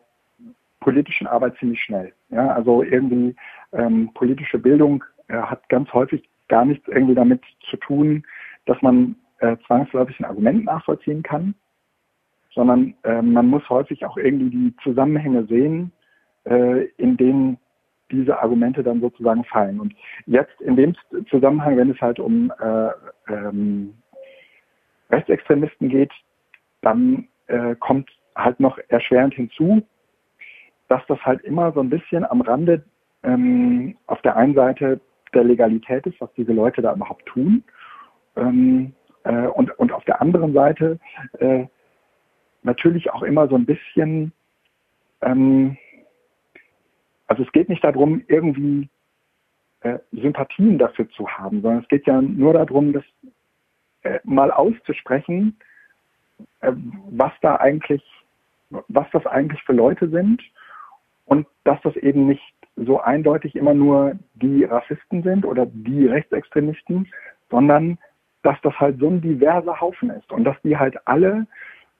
politischen 0.79 1.27
Arbeit 1.27 1.57
ziemlich 1.57 1.81
schnell. 1.81 2.13
Ja, 2.29 2.53
also 2.53 2.83
irgendwie 2.83 3.35
ähm, 3.71 4.11
politische 4.13 4.59
Bildung 4.59 5.03
äh, 5.27 5.37
hat 5.37 5.67
ganz 5.69 5.91
häufig 5.93 6.27
gar 6.47 6.65
nichts 6.65 6.87
irgendwie 6.87 7.15
damit 7.15 7.41
zu 7.69 7.77
tun, 7.77 8.23
dass 8.65 8.81
man 8.81 9.15
äh, 9.39 9.57
zwangsläufig 9.67 10.19
ein 10.19 10.25
Argument 10.25 10.65
nachvollziehen 10.65 11.23
kann, 11.23 11.55
sondern 12.53 12.93
äh, 13.03 13.21
man 13.21 13.47
muss 13.47 13.67
häufig 13.69 14.05
auch 14.05 14.17
irgendwie 14.17 14.49
die 14.49 14.75
Zusammenhänge 14.83 15.45
sehen, 15.45 15.91
äh, 16.45 16.85
in 16.97 17.17
denen 17.17 17.57
diese 18.11 18.39
Argumente 18.39 18.83
dann 18.83 18.99
sozusagen 18.99 19.43
fallen. 19.45 19.79
Und 19.79 19.93
jetzt 20.25 20.59
in 20.61 20.75
dem 20.75 20.95
Zusammenhang, 21.29 21.77
wenn 21.77 21.91
es 21.91 22.01
halt 22.01 22.19
um 22.19 22.51
äh, 22.59 22.89
ähm, 23.31 23.93
Rechtsextremisten 25.09 25.89
geht, 25.89 26.11
dann 26.81 27.27
äh, 27.51 27.75
kommt 27.75 28.09
halt 28.35 28.59
noch 28.59 28.79
erschwerend 28.87 29.33
hinzu, 29.33 29.83
dass 30.87 31.05
das 31.07 31.19
halt 31.19 31.41
immer 31.41 31.71
so 31.73 31.81
ein 31.81 31.89
bisschen 31.89 32.25
am 32.25 32.41
Rande 32.41 32.83
ähm, 33.23 33.97
auf 34.07 34.21
der 34.21 34.35
einen 34.35 34.55
Seite 34.55 34.99
der 35.33 35.43
Legalität 35.43 36.05
ist, 36.07 36.19
was 36.19 36.33
diese 36.33 36.53
Leute 36.53 36.81
da 36.81 36.93
überhaupt 36.93 37.25
tun. 37.25 37.63
Ähm, 38.35 38.93
äh, 39.23 39.47
und, 39.47 39.77
und 39.79 39.91
auf 39.91 40.03
der 40.05 40.21
anderen 40.21 40.53
Seite 40.53 40.99
äh, 41.39 41.65
natürlich 42.63 43.11
auch 43.11 43.23
immer 43.23 43.47
so 43.47 43.55
ein 43.55 43.65
bisschen, 43.65 44.31
ähm, 45.21 45.77
also 47.27 47.43
es 47.43 47.51
geht 47.51 47.69
nicht 47.69 47.83
darum, 47.83 48.23
irgendwie 48.27 48.89
äh, 49.81 49.99
Sympathien 50.11 50.77
dafür 50.77 51.09
zu 51.09 51.27
haben, 51.27 51.61
sondern 51.61 51.83
es 51.83 51.89
geht 51.89 52.07
ja 52.07 52.21
nur 52.21 52.53
darum, 52.53 52.93
das 52.93 53.03
äh, 54.03 54.19
mal 54.23 54.51
auszusprechen, 54.51 55.57
was 56.61 57.31
da 57.41 57.55
eigentlich, 57.57 58.03
was 58.69 59.07
das 59.11 59.25
eigentlich 59.25 59.61
für 59.63 59.73
Leute 59.73 60.09
sind 60.09 60.41
und 61.25 61.47
dass 61.63 61.81
das 61.81 61.95
eben 61.97 62.27
nicht 62.27 62.53
so 62.75 63.01
eindeutig 63.01 63.55
immer 63.55 63.73
nur 63.73 64.13
die 64.35 64.63
Rassisten 64.63 65.23
sind 65.23 65.45
oder 65.45 65.65
die 65.65 66.07
Rechtsextremisten, 66.07 67.07
sondern 67.49 67.97
dass 68.43 68.59
das 68.61 68.73
halt 68.79 68.99
so 68.99 69.07
ein 69.07 69.21
diverser 69.21 69.79
Haufen 69.79 70.09
ist 70.09 70.31
und 70.31 70.43
dass 70.43 70.59
die 70.63 70.77
halt 70.77 70.95
alle 71.07 71.47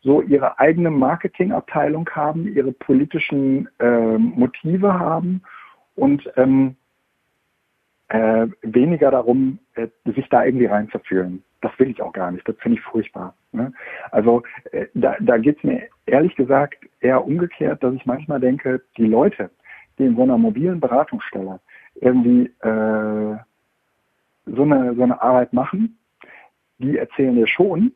so 0.01 0.21
ihre 0.21 0.59
eigene 0.59 0.89
Marketingabteilung 0.89 2.09
haben, 2.09 2.47
ihre 2.47 2.71
politischen 2.71 3.69
äh, 3.79 4.17
Motive 4.17 4.93
haben 4.97 5.43
und 5.95 6.27
ähm, 6.37 6.75
äh, 8.07 8.47
weniger 8.63 9.11
darum, 9.11 9.59
äh, 9.75 9.87
sich 10.05 10.27
da 10.29 10.43
irgendwie 10.43 10.65
reinzufühlen. 10.65 11.43
Das 11.61 11.71
will 11.77 11.91
ich 11.91 12.01
auch 12.01 12.13
gar 12.13 12.31
nicht. 12.31 12.47
Das 12.47 12.55
finde 12.57 12.79
ich 12.79 12.83
furchtbar. 12.83 13.35
Ne? 13.51 13.73
Also 14.11 14.43
äh, 14.71 14.87
da, 14.93 15.15
da 15.19 15.37
geht 15.37 15.57
es 15.57 15.63
mir 15.63 15.87
ehrlich 16.05 16.35
gesagt 16.35 16.75
eher 16.99 17.25
umgekehrt, 17.25 17.83
dass 17.83 17.93
ich 17.93 18.05
manchmal 18.05 18.39
denke, 18.39 18.81
die 18.97 19.05
Leute, 19.05 19.49
die 19.97 20.05
in 20.05 20.15
so 20.15 20.23
einer 20.23 20.37
mobilen 20.37 20.79
Beratungsstelle 20.79 21.59
irgendwie 21.95 22.45
äh, 22.61 23.37
so, 24.45 24.63
eine, 24.63 24.95
so 24.95 25.03
eine 25.03 25.21
Arbeit 25.21 25.53
machen, 25.53 25.97
die 26.79 26.97
erzählen 26.97 27.35
dir 27.35 27.47
schon, 27.47 27.93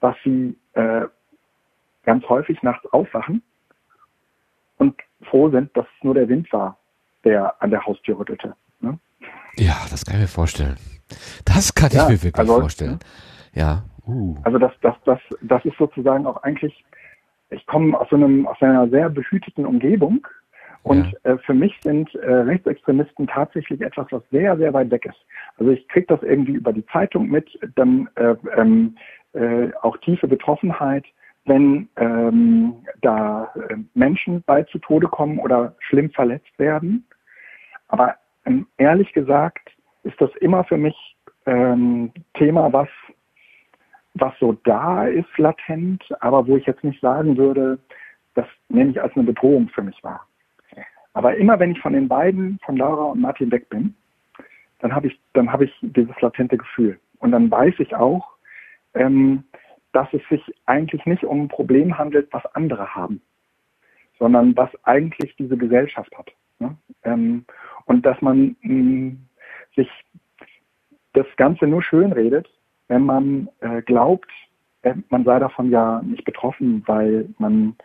dass 0.00 0.16
sie 0.24 0.56
äh, 0.74 1.02
ganz 2.04 2.28
häufig 2.28 2.62
nachts 2.62 2.86
aufwachen 2.92 3.42
und 4.78 4.94
froh 5.22 5.50
sind, 5.50 5.76
dass 5.76 5.86
es 5.86 6.04
nur 6.04 6.14
der 6.14 6.28
Wind 6.28 6.52
war, 6.52 6.78
der 7.24 7.60
an 7.62 7.70
der 7.70 7.84
Haustür 7.84 8.18
rüttelte. 8.18 8.54
Ne? 8.80 8.98
Ja, 9.56 9.86
das 9.90 10.04
kann 10.04 10.16
ich 10.16 10.22
mir 10.22 10.28
vorstellen. 10.28 10.76
Das 11.44 11.74
kann 11.74 11.90
ja, 11.90 12.04
ich 12.04 12.08
mir 12.08 12.22
wirklich 12.22 12.38
also, 12.38 12.60
vorstellen. 12.60 12.98
Ja. 13.52 13.84
Uh. 14.10 14.36
Also 14.42 14.58
das, 14.58 14.72
das, 14.82 14.94
das, 15.04 15.20
das 15.42 15.64
ist 15.64 15.76
sozusagen 15.78 16.26
auch 16.26 16.42
eigentlich, 16.42 16.84
ich 17.50 17.66
komme 17.66 17.98
aus 17.98 18.08
so 18.10 18.16
einem, 18.16 18.46
aus 18.46 18.60
einer 18.60 18.88
sehr 18.88 19.08
behüteten 19.08 19.66
Umgebung 19.66 20.26
und 20.82 21.12
ja. 21.24 21.32
äh, 21.32 21.38
für 21.38 21.54
mich 21.54 21.78
sind 21.82 22.14
äh, 22.14 22.32
Rechtsextremisten 22.32 23.26
tatsächlich 23.26 23.80
etwas, 23.80 24.06
was 24.10 24.22
sehr, 24.30 24.56
sehr 24.56 24.72
weit 24.72 24.90
weg 24.90 25.06
ist. 25.06 25.26
Also 25.58 25.72
ich 25.72 25.86
kriege 25.88 26.06
das 26.06 26.22
irgendwie 26.22 26.52
über 26.52 26.72
die 26.72 26.86
Zeitung 26.86 27.28
mit, 27.28 27.58
dann 27.74 28.08
äh, 28.14 28.34
ähm, 28.56 28.96
äh, 29.34 29.68
auch 29.82 29.96
tiefe 29.98 30.26
Betroffenheit, 30.26 31.04
wenn 31.44 31.88
ähm, 31.96 32.74
da 33.02 33.50
äh, 33.54 33.76
Menschen 33.94 34.42
bei 34.46 34.62
zu 34.64 34.78
Tode 34.78 35.08
kommen 35.08 35.38
oder 35.38 35.74
schlimm 35.80 36.10
verletzt 36.10 36.58
werden. 36.58 37.06
Aber 37.88 38.16
ähm, 38.46 38.66
ehrlich 38.78 39.12
gesagt 39.12 39.70
ist 40.02 40.18
das 40.20 40.30
immer 40.36 40.64
für 40.64 40.78
mich 40.78 40.96
ähm, 41.46 42.12
Thema, 42.34 42.72
was 42.72 42.88
was 44.14 44.32
so 44.40 44.52
da 44.64 45.06
ist, 45.06 45.38
latent, 45.38 46.04
aber 46.20 46.46
wo 46.46 46.56
ich 46.56 46.66
jetzt 46.66 46.84
nicht 46.84 47.00
sagen 47.00 47.36
würde, 47.36 47.78
das 48.34 48.46
nehme 48.68 48.90
ich 48.90 49.00
als 49.00 49.14
eine 49.16 49.24
Bedrohung 49.24 49.68
für 49.68 49.82
mich 49.82 50.02
wahr. 50.02 50.26
Aber 51.12 51.36
immer 51.36 51.58
wenn 51.58 51.72
ich 51.72 51.80
von 51.80 51.92
den 51.92 52.08
beiden, 52.08 52.58
von 52.64 52.76
Laura 52.76 53.04
und 53.04 53.20
Martin 53.20 53.50
weg 53.50 53.68
bin, 53.68 53.94
dann 54.78 54.94
habe 54.94 55.08
ich, 55.08 55.20
dann 55.32 55.52
habe 55.52 55.64
ich 55.64 55.76
dieses 55.82 56.18
latente 56.20 56.56
Gefühl. 56.56 56.98
Und 57.18 57.32
dann 57.32 57.50
weiß 57.50 57.74
ich 57.78 57.94
auch, 57.94 58.36
ähm, 58.94 59.44
dass 59.92 60.08
es 60.12 60.22
sich 60.28 60.42
eigentlich 60.66 61.04
nicht 61.06 61.24
um 61.24 61.42
ein 61.42 61.48
Problem 61.48 61.98
handelt, 61.98 62.28
was 62.32 62.46
andere 62.54 62.94
haben, 62.94 63.20
sondern 64.18 64.56
was 64.56 64.70
eigentlich 64.84 65.34
diese 65.36 65.56
Gesellschaft 65.56 66.16
hat. 66.16 66.30
Ne? 66.58 66.76
Ähm, 67.02 67.44
und 67.86 68.06
dass 68.06 68.20
man 68.22 68.56
mh, 68.62 68.72
mm, 68.72 69.26
sich 69.74 69.88
das 71.12 71.26
Ganze 71.36 71.66
nur 71.66 71.82
schön 71.82 72.12
redet, 72.12 72.48
wenn 72.90 73.04
man 73.04 73.48
äh, 73.60 73.82
glaubt, 73.82 74.30
äh, 74.82 74.94
man 75.10 75.24
sei 75.24 75.38
davon 75.38 75.70
ja 75.70 76.02
nicht 76.02 76.24
betroffen, 76.24 76.82
weil 76.86 77.28
man 77.38 77.76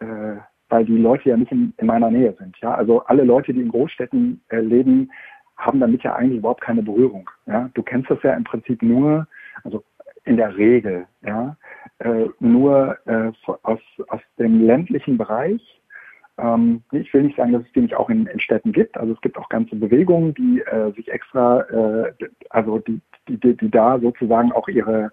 äh, 0.00 0.36
weil 0.68 0.84
die 0.84 0.98
Leute 0.98 1.30
ja 1.30 1.36
nicht 1.36 1.50
in, 1.50 1.72
in, 1.78 1.86
meiner 1.86 2.10
Nähe 2.10 2.34
sind. 2.38 2.54
Ja, 2.58 2.74
also 2.74 3.00
alle 3.06 3.24
Leute, 3.24 3.54
die 3.54 3.62
in 3.62 3.70
Großstädten 3.70 4.42
äh, 4.50 4.60
leben, 4.60 5.10
haben 5.56 5.80
damit 5.80 6.02
ja 6.02 6.14
eigentlich 6.14 6.38
überhaupt 6.38 6.60
keine 6.60 6.82
Berührung. 6.82 7.30
Ja, 7.46 7.70
du 7.72 7.82
kennst 7.82 8.10
das 8.10 8.22
ja 8.22 8.34
im 8.34 8.44
Prinzip 8.44 8.82
nur, 8.82 9.26
also 9.64 9.82
in 10.24 10.36
der 10.36 10.54
Regel, 10.58 11.06
ja, 11.22 11.56
äh, 12.00 12.26
nur 12.38 12.98
äh, 13.06 13.32
aus, 13.62 13.80
aus 14.08 14.20
dem 14.38 14.66
ländlichen 14.66 15.16
Bereich. 15.16 15.77
Ähm, 16.38 16.82
ich 16.92 17.12
will 17.12 17.22
nicht 17.22 17.36
sagen, 17.36 17.52
dass 17.52 17.62
es 17.62 17.72
die 17.72 17.80
nicht 17.80 17.94
auch 17.94 18.08
in, 18.08 18.26
in 18.26 18.40
Städten 18.40 18.72
gibt. 18.72 18.96
Also 18.96 19.12
es 19.12 19.20
gibt 19.20 19.36
auch 19.36 19.48
ganze 19.48 19.76
Bewegungen, 19.76 20.34
die 20.34 20.60
äh, 20.60 20.92
sich 20.92 21.08
extra, 21.10 21.60
äh, 21.62 22.12
also 22.50 22.78
die, 22.78 23.00
die, 23.28 23.56
die 23.56 23.70
da 23.70 23.98
sozusagen 23.98 24.52
auch 24.52 24.68
ihre, 24.68 25.10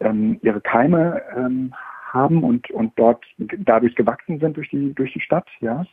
ähm, 0.00 0.38
ihre 0.42 0.60
Keime 0.60 1.22
ähm, 1.36 1.74
haben 2.12 2.42
und, 2.44 2.70
und 2.70 2.92
dort 2.98 3.24
dadurch 3.38 3.94
gewachsen 3.94 4.38
sind 4.40 4.56
durch 4.56 4.68
die, 4.70 4.92
durch 4.94 5.12
die 5.12 5.20
Stadt, 5.20 5.48
ja. 5.60 5.84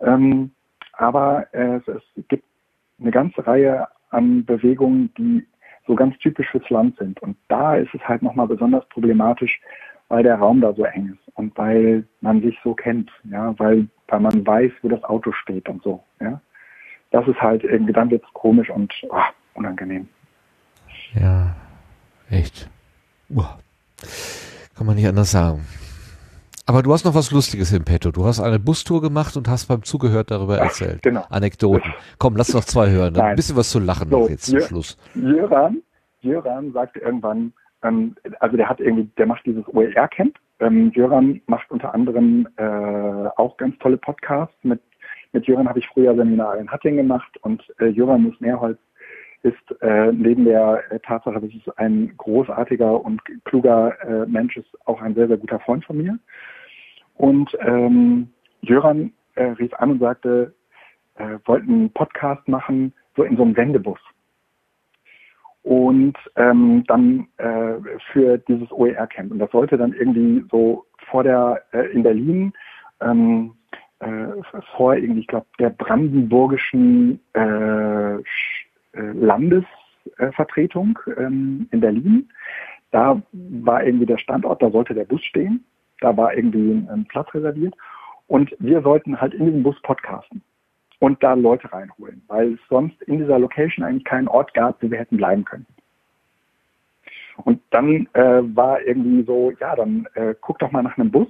Ähm, 0.00 0.52
aber 0.92 1.46
äh, 1.52 1.76
es, 1.76 1.88
es 2.16 2.28
gibt 2.28 2.44
eine 3.00 3.10
ganze 3.10 3.46
Reihe 3.46 3.86
an 4.10 4.44
Bewegungen, 4.44 5.12
die 5.18 5.46
so 5.86 5.94
ganz 5.94 6.16
typisch 6.18 6.48
fürs 6.50 6.68
Land 6.70 6.96
sind. 6.98 7.20
Und 7.22 7.36
da 7.48 7.76
ist 7.76 7.92
es 7.94 8.00
halt 8.06 8.22
nochmal 8.22 8.46
besonders 8.46 8.86
problematisch, 8.88 9.60
weil 10.08 10.22
der 10.22 10.36
Raum 10.36 10.60
da 10.60 10.72
so 10.72 10.84
eng 10.84 11.12
ist 11.14 11.36
und 11.36 11.56
weil 11.56 12.04
man 12.20 12.42
sich 12.42 12.58
so 12.64 12.74
kennt, 12.74 13.10
ja, 13.24 13.54
weil, 13.58 13.88
weil 14.08 14.20
man 14.20 14.46
weiß, 14.46 14.72
wo 14.82 14.88
das 14.88 15.02
Auto 15.04 15.32
steht 15.32 15.68
und 15.68 15.82
so, 15.82 16.02
ja. 16.20 16.40
Das 17.10 17.26
ist 17.26 17.40
halt 17.40 17.64
irgendwie, 17.64 17.92
dann 17.94 18.10
wird 18.10 18.22
es 18.22 18.32
komisch 18.34 18.68
und 18.68 18.92
oh, 19.08 19.16
unangenehm. 19.54 20.08
Ja, 21.14 21.54
echt. 22.28 22.68
Uah. 23.30 23.58
Kann 24.76 24.86
man 24.86 24.96
nicht 24.96 25.08
anders 25.08 25.30
sagen. 25.30 25.64
Aber 26.66 26.82
du 26.82 26.92
hast 26.92 27.06
noch 27.06 27.14
was 27.14 27.30
Lustiges 27.30 27.72
im 27.72 27.84
Petto. 27.84 28.10
Du 28.10 28.26
hast 28.26 28.40
eine 28.40 28.58
Bustour 28.58 29.00
gemacht 29.00 29.38
und 29.38 29.48
hast 29.48 29.68
beim 29.68 29.84
Zugehört 29.84 30.30
darüber 30.30 30.58
erzählt. 30.58 31.00
Genau. 31.02 31.24
Anekdoten. 31.30 31.94
Komm, 32.18 32.36
lass 32.36 32.52
noch 32.52 32.64
zwei 32.64 32.90
hören. 32.90 33.16
Ein 33.16 33.36
bisschen 33.36 33.56
was 33.56 33.70
zu 33.70 33.78
lachen 33.78 34.10
so, 34.10 34.20
noch 34.20 34.28
jetzt 34.28 34.44
zum 34.44 34.60
Schluss. 34.60 34.98
Jöran, 35.14 35.82
Jöran 36.20 36.72
sagte 36.72 37.00
irgendwann, 37.00 37.54
ähm, 37.82 38.16
also 38.40 38.56
der 38.56 38.68
hat 38.68 38.80
irgendwie, 38.80 39.08
der 39.16 39.26
macht 39.26 39.44
dieses 39.46 39.66
OER-Camp. 39.68 40.36
Ähm, 40.60 40.90
Jöran 40.94 41.40
macht 41.46 41.70
unter 41.70 41.94
anderem 41.94 42.48
äh, 42.56 43.28
auch 43.36 43.56
ganz 43.56 43.78
tolle 43.78 43.96
Podcasts. 43.96 44.56
Mit, 44.62 44.80
mit 45.32 45.46
Jöran 45.46 45.68
habe 45.68 45.78
ich 45.78 45.88
früher 45.88 46.14
Seminare 46.16 46.58
in 46.58 46.70
Hattingen 46.70 46.98
gemacht 46.98 47.36
und 47.42 47.62
äh, 47.78 47.86
Jöran 47.86 48.22
muss 48.22 48.40
Mehrholz 48.40 48.78
ist 49.42 49.82
äh, 49.82 50.12
neben 50.12 50.44
der 50.44 50.82
äh, 50.90 50.98
Tatsache, 51.00 51.40
dass 51.40 51.50
es 51.50 51.76
ein 51.76 52.12
großartiger 52.16 53.04
und 53.04 53.20
kluger 53.44 53.96
äh, 54.02 54.26
Mensch 54.26 54.56
ist, 54.56 54.68
auch 54.86 55.00
ein 55.00 55.14
sehr, 55.14 55.28
sehr 55.28 55.36
guter 55.36 55.60
Freund 55.60 55.84
von 55.84 55.98
mir. 55.98 56.18
Und 57.14 57.56
ähm, 57.60 58.30
Jöran 58.62 59.12
äh, 59.36 59.44
rief 59.44 59.72
an 59.74 59.92
und 59.92 60.00
sagte, 60.00 60.54
äh, 61.16 61.38
wollten 61.44 61.72
einen 61.72 61.92
Podcast 61.92 62.46
machen, 62.48 62.92
so 63.16 63.22
in 63.22 63.36
so 63.36 63.42
einem 63.42 63.54
Sendebus. 63.54 64.00
Und 65.62 66.16
ähm, 66.36 66.84
dann 66.86 67.26
äh, 67.36 67.74
für 68.12 68.38
dieses 68.38 68.70
OER-Camp. 68.72 69.32
Und 69.32 69.38
das 69.38 69.50
sollte 69.50 69.76
dann 69.76 69.92
irgendwie 69.92 70.44
so 70.50 70.86
vor 71.10 71.24
der, 71.24 71.62
äh, 71.72 71.90
in 71.92 72.02
Berlin, 72.02 72.52
ähm, 73.00 73.54
äh, 74.00 74.28
vor 74.76 74.94
irgendwie, 74.94 75.20
ich 75.20 75.26
glaube, 75.26 75.46
der 75.58 75.70
brandenburgischen 75.70 77.20
äh, 77.34 78.14
äh 78.14 78.20
Landesvertretung 78.92 80.98
ähm, 81.16 81.68
in 81.72 81.80
Berlin. 81.80 82.30
Da 82.90 83.20
war 83.32 83.84
irgendwie 83.84 84.06
der 84.06 84.18
Standort, 84.18 84.62
da 84.62 84.70
sollte 84.70 84.94
der 84.94 85.04
Bus 85.04 85.22
stehen. 85.24 85.64
Da 86.00 86.16
war 86.16 86.34
irgendwie 86.34 86.72
ein, 86.72 86.88
ein 86.88 87.04
Platz 87.06 87.32
reserviert. 87.34 87.74
Und 88.28 88.54
wir 88.58 88.82
sollten 88.82 89.20
halt 89.20 89.34
in 89.34 89.46
diesem 89.46 89.62
Bus 89.62 89.80
podcasten 89.82 90.42
und 91.00 91.22
da 91.22 91.34
Leute 91.34 91.72
reinholen, 91.72 92.22
weil 92.26 92.54
es 92.54 92.60
sonst 92.68 93.00
in 93.02 93.18
dieser 93.18 93.38
Location 93.38 93.84
eigentlich 93.84 94.04
keinen 94.04 94.28
Ort 94.28 94.52
gab, 94.54 94.82
wo 94.82 94.90
wir 94.90 94.98
hätten 94.98 95.16
bleiben 95.16 95.44
können. 95.44 95.66
Und 97.44 97.60
dann 97.70 98.08
äh, 98.14 98.42
war 98.56 98.82
irgendwie 98.82 99.22
so, 99.22 99.52
ja, 99.60 99.76
dann 99.76 100.08
äh, 100.14 100.34
guck 100.40 100.58
doch 100.58 100.72
mal 100.72 100.82
nach 100.82 100.98
einem 100.98 101.10
Bus, 101.10 101.28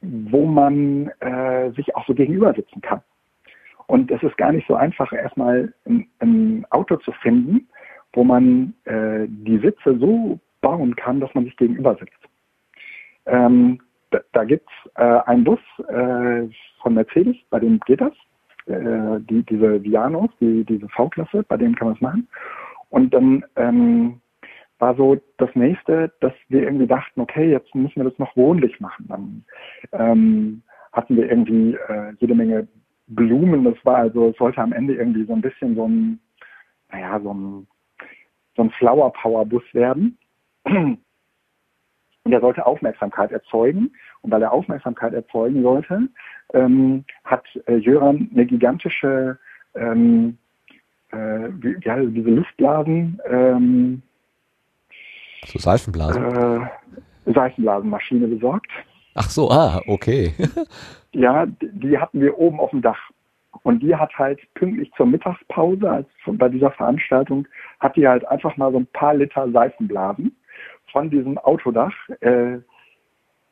wo 0.00 0.46
man 0.46 1.08
äh, 1.20 1.70
sich 1.72 1.94
auch 1.94 2.06
so 2.06 2.14
gegenüber 2.14 2.54
sitzen 2.54 2.80
kann. 2.80 3.02
Und 3.86 4.10
es 4.10 4.22
ist 4.22 4.36
gar 4.36 4.52
nicht 4.52 4.66
so 4.66 4.74
einfach, 4.74 5.12
erstmal 5.12 5.72
ein, 5.86 6.08
ein 6.20 6.66
Auto 6.70 6.96
zu 6.96 7.12
finden, 7.12 7.68
wo 8.14 8.24
man 8.24 8.74
äh, 8.84 9.26
die 9.28 9.58
Sitze 9.58 9.98
so 9.98 10.40
bauen 10.60 10.96
kann, 10.96 11.20
dass 11.20 11.32
man 11.34 11.44
sich 11.44 11.56
gegenüber 11.56 11.94
sitzt. 11.96 12.18
Ähm, 13.26 13.80
da 14.10 14.20
da 14.32 14.44
gibt 14.44 14.68
es 14.68 14.90
äh, 14.94 15.20
einen 15.26 15.44
Bus 15.44 15.60
äh, 15.88 16.48
von 16.80 16.94
Mercedes, 16.94 17.36
bei 17.50 17.60
dem 17.60 17.78
geht 17.80 18.00
das. 18.00 18.12
Äh, 18.66 19.20
die, 19.20 19.44
diese 19.44 19.82
Vianos, 19.82 20.30
die, 20.40 20.64
diese 20.64 20.88
V-Klasse, 20.88 21.44
bei 21.44 21.56
denen 21.56 21.76
kann 21.76 21.88
man 21.88 21.94
es 21.94 22.00
machen. 22.00 22.28
Und 22.90 23.14
dann 23.14 23.44
ähm, 23.56 24.20
war 24.78 24.96
so 24.96 25.16
das 25.38 25.50
nächste, 25.54 26.12
dass 26.20 26.32
wir 26.48 26.62
irgendwie 26.62 26.86
dachten, 26.86 27.20
okay, 27.20 27.50
jetzt 27.50 27.74
müssen 27.74 27.96
wir 27.96 28.10
das 28.10 28.18
noch 28.18 28.36
wohnlich 28.36 28.80
machen. 28.80 29.06
Dann 29.08 29.44
ähm, 29.92 30.62
hatten 30.92 31.16
wir 31.16 31.30
irgendwie 31.30 31.74
äh, 31.74 32.12
jede 32.18 32.34
Menge 32.34 32.66
Blumen. 33.06 33.64
Das 33.64 33.76
war 33.84 33.96
also, 33.96 34.30
es 34.30 34.36
sollte 34.36 34.60
am 34.60 34.72
Ende 34.72 34.94
irgendwie 34.94 35.24
so 35.24 35.32
ein 35.32 35.42
bisschen 35.42 35.76
so 35.76 35.86
ein, 35.86 36.18
naja, 36.90 37.20
so 37.20 37.32
ein, 37.32 37.66
so 38.56 38.62
ein 38.62 38.70
Flower 38.70 39.12
Power 39.12 39.46
Bus 39.46 39.62
werden. 39.72 40.18
Und 40.64 42.32
er 42.32 42.40
sollte 42.40 42.66
Aufmerksamkeit 42.66 43.30
erzeugen. 43.30 43.92
Und 44.22 44.32
weil 44.32 44.42
er 44.42 44.52
Aufmerksamkeit 44.52 45.14
erzeugen 45.14 45.62
sollte, 45.62 46.08
ähm, 46.54 47.04
hat 47.24 47.44
äh, 47.66 47.76
Jöran 47.76 48.30
eine 48.32 48.46
gigantische, 48.46 49.38
ähm, 49.74 50.38
äh, 51.10 51.48
wie, 51.60 51.76
ja, 51.82 51.96
diese 51.96 52.30
Luftblasen, 52.30 53.20
ähm, 53.28 54.02
so 55.46 55.58
Seifenblasen? 55.58 56.24
Äh, 56.24 57.32
Seifenblasenmaschine 57.32 58.26
besorgt. 58.26 58.70
Ach 59.14 59.30
so, 59.30 59.50
ah, 59.50 59.80
okay. 59.86 60.34
ja, 61.12 61.46
die 61.60 61.98
hatten 61.98 62.20
wir 62.20 62.38
oben 62.38 62.60
auf 62.60 62.70
dem 62.70 62.82
Dach. 62.82 63.10
Und 63.62 63.82
die 63.82 63.94
hat 63.94 64.12
halt 64.18 64.40
pünktlich 64.54 64.92
zur 64.96 65.06
Mittagspause, 65.06 65.90
als 65.90 66.06
bei 66.26 66.48
dieser 66.48 66.70
Veranstaltung, 66.72 67.48
hat 67.80 67.96
die 67.96 68.06
halt 68.06 68.26
einfach 68.28 68.56
mal 68.56 68.70
so 68.70 68.78
ein 68.78 68.86
paar 68.86 69.14
Liter 69.14 69.50
Seifenblasen 69.50 70.36
von 70.92 71.10
diesem 71.10 71.38
Autodach 71.38 71.94
äh, 72.20 72.58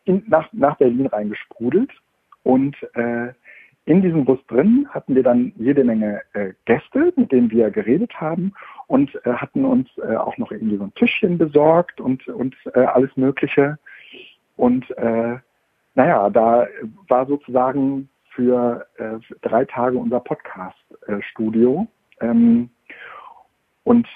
in, 0.04 0.22
nach, 0.26 0.52
nach 0.52 0.76
Berlin 0.76 1.06
reingesprudelt. 1.06 1.90
Und 2.44 2.76
äh, 2.94 3.32
in 3.86 4.00
diesem 4.00 4.24
Bus 4.24 4.38
drin 4.46 4.86
hatten 4.90 5.14
wir 5.14 5.22
dann 5.22 5.52
jede 5.56 5.84
Menge 5.84 6.22
äh, 6.32 6.52
Gäste, 6.64 7.12
mit 7.16 7.32
denen 7.32 7.50
wir 7.50 7.70
geredet 7.70 8.18
haben 8.18 8.54
und 8.86 9.14
äh, 9.26 9.32
hatten 9.32 9.64
uns 9.64 9.88
äh, 9.98 10.16
auch 10.16 10.38
noch 10.38 10.52
irgendwie 10.52 10.76
so 10.76 10.84
ein 10.84 10.94
Tischchen 10.94 11.36
besorgt 11.36 12.00
und, 12.00 12.26
und 12.28 12.54
äh, 12.74 12.80
alles 12.80 13.14
Mögliche. 13.16 13.78
Und 14.56 14.90
äh, 14.96 15.36
naja, 15.94 16.30
da 16.30 16.66
war 17.08 17.26
sozusagen 17.26 18.08
für, 18.30 18.86
äh, 18.96 19.18
drei 19.42 19.64
Tage 19.64 19.96
unser 19.96 20.20
Podcast-Studio. 20.20 21.86
Ähm, 22.20 22.70
und 23.84 24.08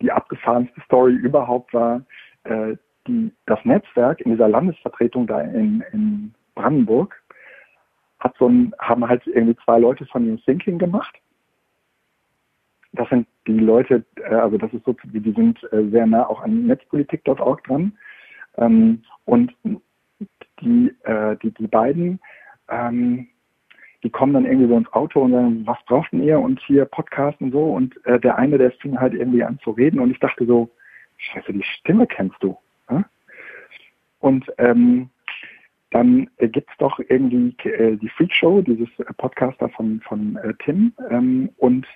die 0.00 0.12
abgefahrenste 0.12 0.80
Story 0.82 1.14
überhaupt 1.14 1.74
war, 1.74 2.02
äh, 2.44 2.76
die, 3.06 3.32
das 3.46 3.58
Netzwerk 3.64 4.20
in 4.20 4.32
dieser 4.32 4.48
Landesvertretung 4.48 5.26
da 5.26 5.40
in, 5.40 5.82
in 5.92 6.34
Brandenburg 6.54 7.21
hat 8.22 8.36
so 8.38 8.48
ein, 8.48 8.72
haben 8.78 9.06
halt 9.06 9.26
irgendwie 9.26 9.56
zwei 9.64 9.78
Leute 9.78 10.06
von 10.06 10.26
New 10.26 10.36
Thinking 10.36 10.78
gemacht. 10.78 11.14
Das 12.92 13.08
sind 13.08 13.26
die 13.46 13.58
Leute, 13.58 14.04
äh, 14.16 14.34
also 14.34 14.58
das 14.58 14.72
ist 14.72 14.84
so, 14.84 14.94
die 15.04 15.32
sind 15.32 15.62
äh, 15.72 15.88
sehr 15.90 16.06
nah 16.06 16.26
auch 16.26 16.42
an 16.42 16.66
netzpolitik.org 16.66 17.64
dran. 17.64 17.92
Ähm, 18.58 19.02
und 19.24 19.54
die, 20.60 20.94
äh, 21.02 21.36
die, 21.42 21.50
die 21.52 21.66
beiden, 21.66 22.20
ähm, 22.68 23.28
die 24.04 24.10
kommen 24.10 24.34
dann 24.34 24.46
irgendwie 24.46 24.68
so 24.68 24.76
ins 24.76 24.92
Auto 24.92 25.20
und 25.22 25.32
sagen, 25.32 25.66
was 25.66 25.78
braucht 25.86 26.12
ihr? 26.12 26.38
Und 26.38 26.60
hier 26.60 26.84
Podcast 26.84 27.40
und 27.40 27.52
so. 27.52 27.72
Und 27.72 27.94
der 28.04 28.36
eine, 28.36 28.58
der 28.58 28.72
fing 28.72 28.98
halt 28.98 29.14
irgendwie 29.14 29.44
an 29.44 29.60
zu 29.62 29.70
reden 29.70 30.00
und 30.00 30.10
ich 30.10 30.18
dachte 30.18 30.44
so, 30.44 30.68
scheiße, 31.18 31.52
die 31.52 31.62
Stimme 31.62 32.08
kennst 32.08 32.34
du. 32.40 32.58
Ja? 32.90 33.04
Und 34.18 34.52
ähm, 34.58 35.08
dann 35.92 36.28
äh, 36.38 36.48
gibt's 36.48 36.72
doch 36.78 36.98
irgendwie 37.08 37.54
äh, 37.68 37.96
die 37.96 38.08
Freak 38.08 38.34
Show, 38.34 38.62
dieses 38.62 38.88
äh, 38.98 39.04
Podcaster 39.16 39.68
von, 39.68 40.00
von 40.00 40.36
äh, 40.36 40.54
Tim. 40.64 40.92
Ähm, 41.10 41.50
und 41.58 41.86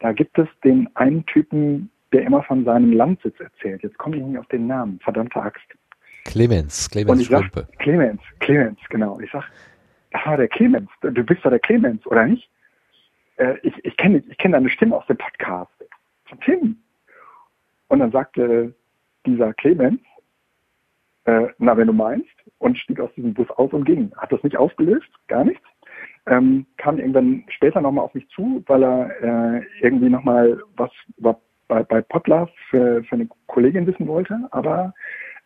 da 0.00 0.12
gibt 0.12 0.38
es 0.38 0.48
den 0.64 0.88
einen 0.96 1.24
Typen, 1.26 1.90
der 2.12 2.22
immer 2.22 2.42
von 2.42 2.64
seinem 2.64 2.92
Landsitz 2.92 3.38
erzählt. 3.38 3.82
Jetzt 3.82 3.98
komme 3.98 4.16
ich 4.16 4.22
nicht 4.22 4.38
auf 4.38 4.46
den 4.48 4.66
Namen, 4.66 4.98
verdammte 5.00 5.40
Axt. 5.40 5.64
Clemens, 6.24 6.90
Clemens 6.90 7.28
sag, 7.28 7.50
Clemens, 7.78 8.20
Clemens, 8.40 8.78
genau. 8.88 9.20
Ich 9.20 9.30
sag, 9.30 9.44
das 10.10 10.24
war 10.26 10.36
der 10.36 10.48
Clemens, 10.48 10.90
du 11.00 11.22
bist 11.22 11.44
doch 11.44 11.50
der 11.50 11.60
Clemens, 11.60 12.04
oder 12.06 12.26
nicht? 12.26 12.50
Äh, 13.36 13.56
ich 13.62 13.74
ich 13.84 13.96
kenne 13.96 14.22
ich 14.28 14.38
kenn 14.38 14.52
deine 14.52 14.68
Stimme 14.70 14.96
aus 14.96 15.06
dem 15.06 15.16
Podcast. 15.16 15.70
Von 16.24 16.40
Tim. 16.40 16.76
Und 17.88 17.98
dann 18.00 18.12
sagte 18.12 18.74
dieser 19.26 19.52
Clemens, 19.54 20.00
äh, 21.30 21.48
na, 21.58 21.76
wenn 21.76 21.86
du 21.86 21.92
meinst, 21.92 22.28
und 22.58 22.78
stieg 22.78 23.00
aus 23.00 23.12
diesem 23.14 23.34
Bus 23.34 23.48
aus 23.50 23.72
und 23.72 23.84
ging. 23.84 24.12
Hat 24.16 24.32
das 24.32 24.42
nicht 24.42 24.56
aufgelöst, 24.56 25.08
gar 25.28 25.44
nichts. 25.44 25.64
Ähm, 26.26 26.66
kam 26.76 26.98
irgendwann 26.98 27.44
später 27.48 27.80
nochmal 27.80 28.04
auf 28.04 28.14
mich 28.14 28.28
zu, 28.28 28.62
weil 28.66 28.82
er 28.82 29.22
äh, 29.22 29.62
irgendwie 29.80 30.08
nochmal 30.08 30.60
was 30.76 30.90
über 31.16 31.40
bei, 31.68 31.82
bei 31.84 32.02
Podlove 32.02 32.50
für, 32.68 33.02
für 33.04 33.14
eine 33.14 33.28
Kollegin 33.46 33.86
wissen 33.86 34.08
wollte, 34.08 34.36
aber 34.50 34.92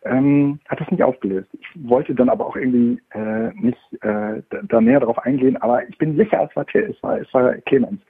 ähm, 0.03 0.59
hat 0.67 0.79
das 0.81 0.89
nicht 0.89 1.03
aufgelöst. 1.03 1.49
Ich 1.53 1.67
wollte 1.87 2.15
dann 2.15 2.29
aber 2.29 2.47
auch 2.47 2.55
irgendwie 2.55 2.99
äh, 3.11 3.51
nicht 3.53 3.77
äh, 4.01 4.41
da, 4.49 4.61
da 4.63 4.81
näher 4.81 4.99
darauf 4.99 5.19
eingehen, 5.19 5.57
aber 5.57 5.87
ich 5.87 5.97
bin 5.97 6.17
sicher, 6.17 6.47
es 6.49 6.55
war, 6.55 6.65
es 6.73 7.03
war, 7.03 7.19
es 7.19 7.33
war 7.33 7.53
Clemens. 7.67 8.01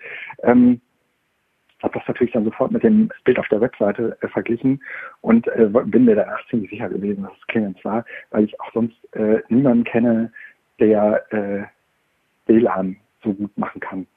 Ähm, 0.43 0.81
habe 1.85 1.99
das 1.99 2.07
natürlich 2.07 2.33
dann 2.33 2.43
sofort 2.43 2.71
mit 2.71 2.83
dem 2.83 3.09
Bild 3.23 3.39
auf 3.39 3.47
der 3.47 3.61
Webseite 3.61 4.17
äh, 4.21 4.27
verglichen 4.27 4.81
und 5.21 5.47
äh, 5.47 5.69
bin 5.85 6.05
mir 6.05 6.15
danach 6.15 6.45
ziemlich 6.49 6.71
sicher 6.71 6.89
gewesen, 6.89 7.23
dass 7.23 7.33
es 7.39 7.47
Clemens 7.47 7.77
war, 7.85 8.03
weil 8.31 8.43
ich 8.43 8.59
auch 8.59 8.73
sonst 8.73 8.97
äh, 9.13 9.41
niemanden 9.49 9.83
kenne, 9.83 10.31
der 10.79 11.23
äh, 11.31 11.63
WLAN 12.47 12.97
so 13.23 13.33
gut 13.33 13.57
machen 13.57 13.79
kann 13.79 14.07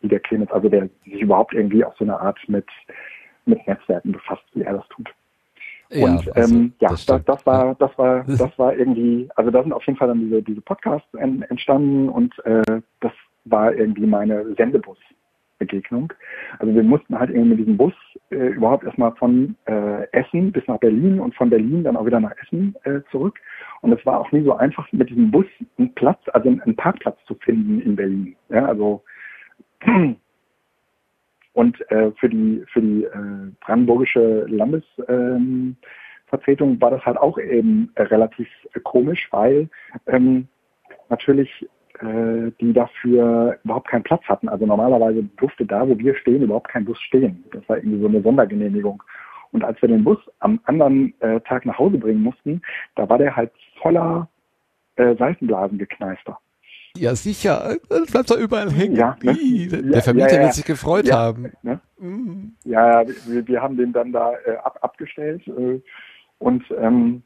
wie 0.00 0.08
der 0.08 0.20
Clemens, 0.20 0.50
also 0.50 0.68
der 0.68 0.88
sich 1.04 1.20
überhaupt 1.20 1.54
irgendwie 1.54 1.84
auf 1.84 1.94
so 1.96 2.04
eine 2.04 2.18
Art 2.18 2.38
mit, 2.48 2.66
mit 3.44 3.64
Netzwerken 3.68 4.12
befasst, 4.12 4.42
wie 4.54 4.62
er 4.62 4.72
das 4.72 4.88
tut. 4.88 5.08
Ja, 5.90 6.06
und 6.06 6.36
also, 6.36 6.54
ähm, 6.54 6.72
ja, 6.80 6.88
das 6.88 7.06
das, 7.06 7.24
das, 7.24 7.46
war, 7.46 7.74
das 7.76 7.96
war, 7.98 8.24
das 8.26 8.58
war 8.58 8.74
irgendwie, 8.74 9.28
also 9.36 9.50
da 9.50 9.62
sind 9.62 9.72
auf 9.72 9.84
jeden 9.86 9.98
Fall 9.98 10.08
dann 10.08 10.20
diese, 10.20 10.42
diese 10.42 10.62
Podcasts 10.62 11.14
en, 11.14 11.42
entstanden 11.42 12.08
und 12.08 12.34
äh, 12.46 12.80
das 13.00 13.12
war 13.44 13.74
irgendwie 13.74 14.06
meine 14.06 14.54
Sendebus-Begegnung. 15.62 16.12
Also 16.58 16.74
wir 16.74 16.82
mussten 16.82 17.18
halt 17.18 17.30
irgendwie 17.30 17.50
mit 17.50 17.60
diesem 17.60 17.76
Bus 17.76 17.94
äh, 18.30 18.48
überhaupt 18.48 18.84
erstmal 18.84 19.14
von 19.16 19.56
äh, 19.66 20.04
Essen 20.12 20.52
bis 20.52 20.66
nach 20.66 20.78
Berlin 20.78 21.20
und 21.20 21.34
von 21.34 21.50
Berlin 21.50 21.84
dann 21.84 21.96
auch 21.96 22.06
wieder 22.06 22.20
nach 22.20 22.34
Essen 22.42 22.74
äh, 22.84 23.00
zurück. 23.10 23.38
Und 23.80 23.92
es 23.92 24.04
war 24.06 24.20
auch 24.20 24.30
nie 24.32 24.42
so 24.44 24.54
einfach, 24.54 24.90
mit 24.92 25.10
diesem 25.10 25.30
Bus 25.30 25.46
einen 25.78 25.94
Platz, 25.94 26.20
also 26.32 26.48
einen 26.48 26.76
Parkplatz 26.76 27.18
zu 27.26 27.34
finden 27.36 27.80
in 27.80 27.96
Berlin. 27.96 28.36
Ja, 28.48 28.66
also 28.66 29.02
und 31.54 31.90
äh, 31.90 32.12
für 32.12 32.28
die 32.28 32.62
für 32.72 32.80
die 32.80 33.04
äh, 33.04 33.50
brandenburgische 33.60 34.46
Landesvertretung 34.48 35.76
ähm, 36.70 36.80
war 36.80 36.90
das 36.92 37.04
halt 37.04 37.18
auch 37.18 37.38
eben 37.38 37.90
äh, 37.96 38.02
relativ 38.02 38.48
äh, 38.74 38.80
komisch, 38.80 39.28
weil 39.32 39.68
ähm, 40.06 40.46
natürlich 41.08 41.68
äh, 42.02 42.50
die 42.60 42.72
dafür 42.72 43.58
überhaupt 43.64 43.88
keinen 43.88 44.02
Platz 44.02 44.22
hatten. 44.24 44.48
Also 44.48 44.66
normalerweise 44.66 45.22
durfte 45.36 45.64
da, 45.64 45.88
wo 45.88 45.96
wir 45.96 46.16
stehen, 46.16 46.42
überhaupt 46.42 46.68
kein 46.68 46.84
Bus 46.84 47.00
stehen. 47.00 47.44
Das 47.52 47.66
war 47.68 47.76
irgendwie 47.76 48.00
so 48.00 48.08
eine 48.08 48.22
Sondergenehmigung. 48.22 49.02
Und 49.52 49.64
als 49.64 49.80
wir 49.80 49.88
den 49.88 50.02
Bus 50.02 50.18
am 50.40 50.58
anderen 50.64 51.14
äh, 51.20 51.40
Tag 51.40 51.64
nach 51.64 51.78
Hause 51.78 51.98
bringen 51.98 52.22
mussten, 52.22 52.62
da 52.96 53.08
war 53.08 53.18
der 53.18 53.36
halt 53.36 53.52
voller 53.80 54.28
äh, 54.96 55.14
Seifenblasengekneister. 55.16 56.38
Ja, 56.96 57.14
sicher. 57.14 57.76
Das 57.88 58.10
bleibt 58.10 58.30
doch 58.30 58.38
überall 58.38 58.70
hängen. 58.70 58.96
Ja, 58.96 59.16
ne? 59.22 59.34
Der 59.68 60.02
Vermieter 60.02 60.32
ja, 60.32 60.36
ja. 60.36 60.42
wird 60.42 60.54
sich 60.54 60.64
gefreut 60.64 61.10
haben. 61.10 61.52
Ne? 61.62 61.80
Mhm. 61.98 62.54
Ja, 62.64 63.04
wir, 63.26 63.46
wir 63.46 63.62
haben 63.62 63.76
den 63.76 63.92
dann 63.92 64.12
da 64.12 64.32
äh, 64.44 64.56
ab, 64.56 64.78
abgestellt 64.82 65.46
äh, 65.46 65.80
und 66.38 66.64
ähm, 66.78 67.22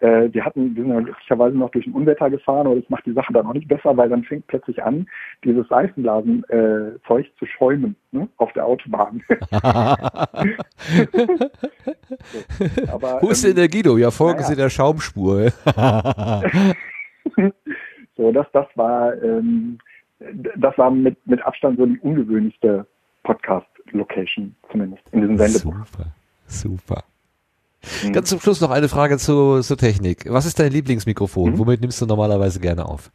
äh, 0.00 0.28
die 0.30 0.42
hatten, 0.42 0.74
wir 0.74 0.82
sind 0.82 0.92
ja 0.92 1.00
glücklicherweise 1.00 1.56
noch 1.56 1.70
durch 1.70 1.86
ein 1.86 1.92
Unwetter 1.92 2.30
gefahren, 2.30 2.66
aber 2.66 2.76
das 2.76 2.88
macht 2.88 3.06
die 3.06 3.12
Sache 3.12 3.32
dann 3.32 3.46
auch 3.46 3.54
nicht 3.54 3.68
besser, 3.68 3.96
weil 3.96 4.08
dann 4.08 4.24
fängt 4.24 4.46
plötzlich 4.46 4.82
an, 4.82 5.06
dieses 5.44 5.68
Seifenblasen-Zeug 5.68 6.50
äh, 6.50 6.98
Zeug 7.06 7.30
zu 7.38 7.46
schäumen 7.46 7.96
ne, 8.12 8.28
auf 8.36 8.52
der 8.52 8.66
Autobahn. 8.66 9.22
aber, 12.90 13.22
Wo 13.22 13.28
ist 13.28 13.44
ähm, 13.44 13.54
der 13.54 13.68
Guido? 13.68 13.96
Ja, 13.98 14.10
folgen 14.10 14.40
naja. 14.40 14.48
Sie 14.48 14.56
der 14.56 14.70
Schaumspur. 14.70 15.52
So, 18.16 18.30
das, 18.30 18.46
das 18.52 18.66
war, 18.76 19.20
ähm, 19.22 19.78
das 20.56 20.78
war 20.78 20.90
mit, 20.90 21.16
mit 21.26 21.42
Abstand 21.42 21.78
so 21.78 21.86
die 21.86 21.98
ungewöhnlichste 21.98 22.86
Podcast-Location, 23.24 24.54
zumindest 24.70 25.02
in 25.10 25.20
diesem 25.22 25.38
Sendebuch. 25.38 25.86
super, 25.86 26.06
super. 26.46 27.04
Mhm. 28.02 28.12
Ganz 28.12 28.28
zum 28.28 28.40
Schluss 28.40 28.60
noch 28.60 28.70
eine 28.70 28.88
Frage 28.88 29.18
zu, 29.18 29.60
zur 29.60 29.76
Technik. 29.76 30.24
Was 30.28 30.46
ist 30.46 30.58
dein 30.58 30.72
Lieblingsmikrofon? 30.72 31.52
Mhm. 31.52 31.58
Womit 31.58 31.80
nimmst 31.80 32.00
du 32.00 32.06
normalerweise 32.06 32.60
gerne 32.60 32.86
auf? 32.86 33.10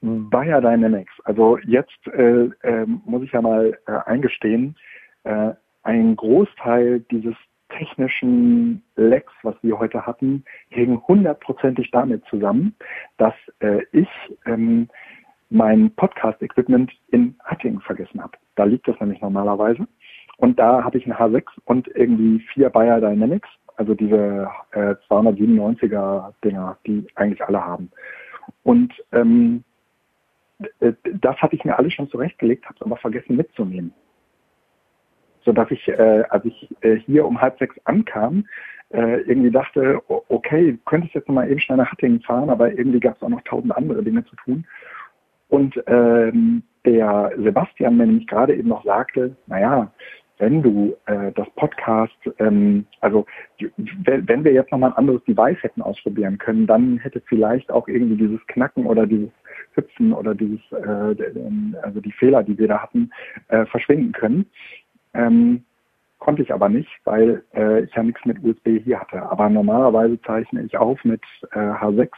Bayer 0.00 0.60
Dynamics. 0.60 1.12
Also 1.24 1.58
jetzt 1.66 2.06
äh, 2.12 2.50
ähm, 2.62 3.00
muss 3.06 3.22
ich 3.22 3.32
ja 3.32 3.40
mal 3.40 3.78
äh, 3.86 3.92
eingestehen, 4.04 4.76
äh, 5.24 5.52
ein 5.82 6.16
Großteil 6.16 7.00
dieses 7.10 7.34
technischen 7.70 8.82
Lecks, 8.96 9.32
was 9.42 9.54
wir 9.62 9.78
heute 9.78 10.06
hatten, 10.06 10.44
hing 10.68 11.00
hundertprozentig 11.08 11.90
damit 11.90 12.22
zusammen, 12.26 12.74
dass 13.16 13.34
äh, 13.60 13.80
ich 13.92 14.08
ähm, 14.46 14.88
mein 15.50 15.90
Podcast-Equipment 15.94 16.92
in 17.08 17.36
Hattingen 17.44 17.80
vergessen 17.80 18.22
habe. 18.22 18.36
Da 18.56 18.64
liegt 18.64 18.86
das 18.88 18.98
nämlich 19.00 19.20
normalerweise. 19.20 19.86
Und 20.36 20.58
da 20.58 20.82
habe 20.84 20.98
ich 20.98 21.06
ein 21.06 21.14
H6 21.14 21.44
und 21.64 21.88
irgendwie 21.88 22.40
vier 22.52 22.70
Bayer 22.70 23.00
Dynamics, 23.00 23.48
also 23.76 23.94
diese 23.94 24.48
äh, 24.72 24.94
297er 25.08 26.32
Dinger, 26.44 26.78
die 26.86 27.06
eigentlich 27.14 27.42
alle 27.42 27.64
haben. 27.64 27.90
Und 28.62 28.92
ähm, 29.12 29.64
äh, 30.80 30.92
das 31.20 31.36
hatte 31.36 31.56
ich 31.56 31.64
mir 31.64 31.78
alles 31.78 31.92
schon 31.92 32.08
zurechtgelegt, 32.08 32.64
habe 32.66 32.76
es 32.76 32.82
aber 32.82 32.96
vergessen 32.96 33.36
mitzunehmen. 33.36 33.92
Sodass 35.44 35.70
ich, 35.70 35.88
äh, 35.88 36.24
als 36.30 36.44
ich 36.44 36.68
äh, 36.80 36.96
hier 36.96 37.26
um 37.26 37.40
halb 37.40 37.58
sechs 37.58 37.76
ankam, 37.84 38.46
äh, 38.90 39.20
irgendwie 39.22 39.50
dachte, 39.50 40.00
okay, 40.08 40.72
du 40.72 40.78
könntest 40.84 41.14
jetzt 41.14 41.28
noch 41.28 41.34
mal 41.34 41.50
eben 41.50 41.60
schnell 41.60 41.78
nach 41.78 41.90
Hattingen 41.90 42.20
fahren, 42.20 42.50
aber 42.50 42.72
irgendwie 42.72 43.00
gab 43.00 43.16
es 43.16 43.22
auch 43.22 43.28
noch 43.28 43.42
tausend 43.42 43.76
andere 43.76 44.02
Dinge 44.02 44.24
zu 44.24 44.36
tun. 44.36 44.64
Und 45.48 45.82
ähm, 45.86 46.62
der 46.84 47.32
Sebastian 47.36 47.96
mir 47.96 48.06
nämlich 48.06 48.26
gerade 48.26 48.54
eben 48.54 48.68
noch 48.68 48.84
sagte, 48.84 49.36
naja, 49.46 49.90
wenn 50.38 50.62
du 50.62 50.96
äh, 51.06 51.32
das 51.32 51.48
Podcast, 51.56 52.16
ähm, 52.38 52.86
also 53.00 53.26
wenn, 54.04 54.44
wir 54.44 54.52
jetzt 54.52 54.72
nochmal 54.72 54.90
ein 54.90 54.96
anderes 54.96 55.22
Device 55.24 55.62
hätten 55.62 55.82
ausprobieren 55.82 56.38
können, 56.38 56.66
dann 56.66 56.98
hätte 56.98 57.22
vielleicht 57.26 57.70
auch 57.70 57.86
irgendwie 57.88 58.16
dieses 58.16 58.44
Knacken 58.48 58.86
oder 58.86 59.06
dieses 59.06 59.30
Hüpfen 59.74 60.12
oder 60.12 60.34
dieses, 60.34 60.60
äh, 60.72 61.78
also 61.82 62.00
die 62.00 62.12
Fehler, 62.12 62.42
die 62.42 62.58
wir 62.58 62.68
da 62.68 62.82
hatten, 62.82 63.10
äh, 63.48 63.64
verschwinden 63.66 64.12
können. 64.12 64.46
Ähm, 65.14 65.64
konnte 66.18 66.42
ich 66.42 66.52
aber 66.52 66.68
nicht, 66.68 66.90
weil 67.04 67.44
äh, 67.54 67.84
ich 67.84 67.94
ja 67.94 68.02
nichts 68.02 68.24
mit 68.24 68.42
USB 68.42 68.82
hier 68.82 69.00
hatte. 69.00 69.22
Aber 69.30 69.48
normalerweise 69.48 70.20
zeichne 70.22 70.62
ich 70.62 70.76
auf 70.76 71.04
mit 71.04 71.22
äh, 71.52 71.58
H6, 71.58 72.10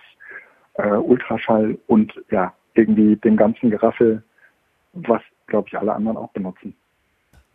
äh, 0.74 0.88
Ultraschall 0.92 1.76
und 1.86 2.14
ja, 2.30 2.54
irgendwie 2.74 3.16
dem 3.16 3.36
ganzen 3.36 3.70
Geraffel, 3.70 4.22
was, 4.92 5.22
glaube 5.46 5.68
ich, 5.68 5.76
alle 5.76 5.92
anderen 5.92 6.16
auch 6.16 6.30
benutzen. 6.30 6.74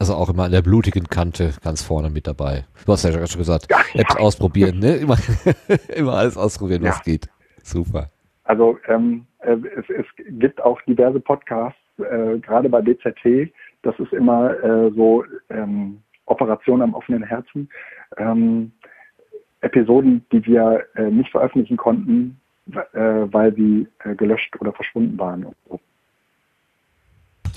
Also 0.01 0.15
auch 0.15 0.29
immer 0.29 0.45
an 0.45 0.51
der 0.51 0.63
blutigen 0.63 1.05
Kante 1.05 1.53
ganz 1.63 1.83
vorne 1.83 2.09
mit 2.09 2.25
dabei. 2.25 2.65
Du 2.87 2.91
hast 2.91 3.03
ja 3.03 3.11
schon 3.11 3.37
gesagt, 3.37 3.67
Ja, 3.69 3.77
Apps 3.93 4.15
ausprobieren, 4.15 4.79
ne? 4.79 4.95
Immer, 4.95 5.15
immer 5.95 6.13
alles 6.13 6.37
ausprobieren, 6.37 6.81
was 6.81 6.97
Ja. 6.97 7.03
geht. 7.03 7.29
Super. 7.61 8.09
Also 8.45 8.79
ähm, 8.87 9.27
äh, 9.41 9.57
es, 9.77 9.85
es 9.89 10.05
gibt 10.39 10.59
auch 10.59 10.81
diverse 10.87 11.19
Podcasts, 11.19 11.77
äh, 11.99 12.39
gerade 12.39 12.67
bei 12.67 12.81
BZT, 12.81 13.53
das 13.83 13.93
ist 13.99 14.11
immer 14.11 14.51
äh, 14.63 14.89
so 14.95 15.23
ähm, 15.51 16.01
Operation 16.25 16.81
am 16.81 16.95
offenen 16.95 17.21
Herzen. 17.21 17.69
Ähm, 18.17 18.71
Episoden, 19.59 20.25
die 20.31 20.43
wir 20.47 20.83
äh, 20.95 21.11
nicht 21.11 21.29
veröffentlichen 21.29 21.77
konnten, 21.77 22.41
äh, 22.73 22.99
weil 23.31 23.53
sie 23.53 23.87
äh, 24.03 24.15
gelöscht 24.15 24.59
oder 24.59 24.73
verschwunden 24.73 25.19
waren. 25.19 25.45
Und 25.45 25.55
so. 25.69 25.79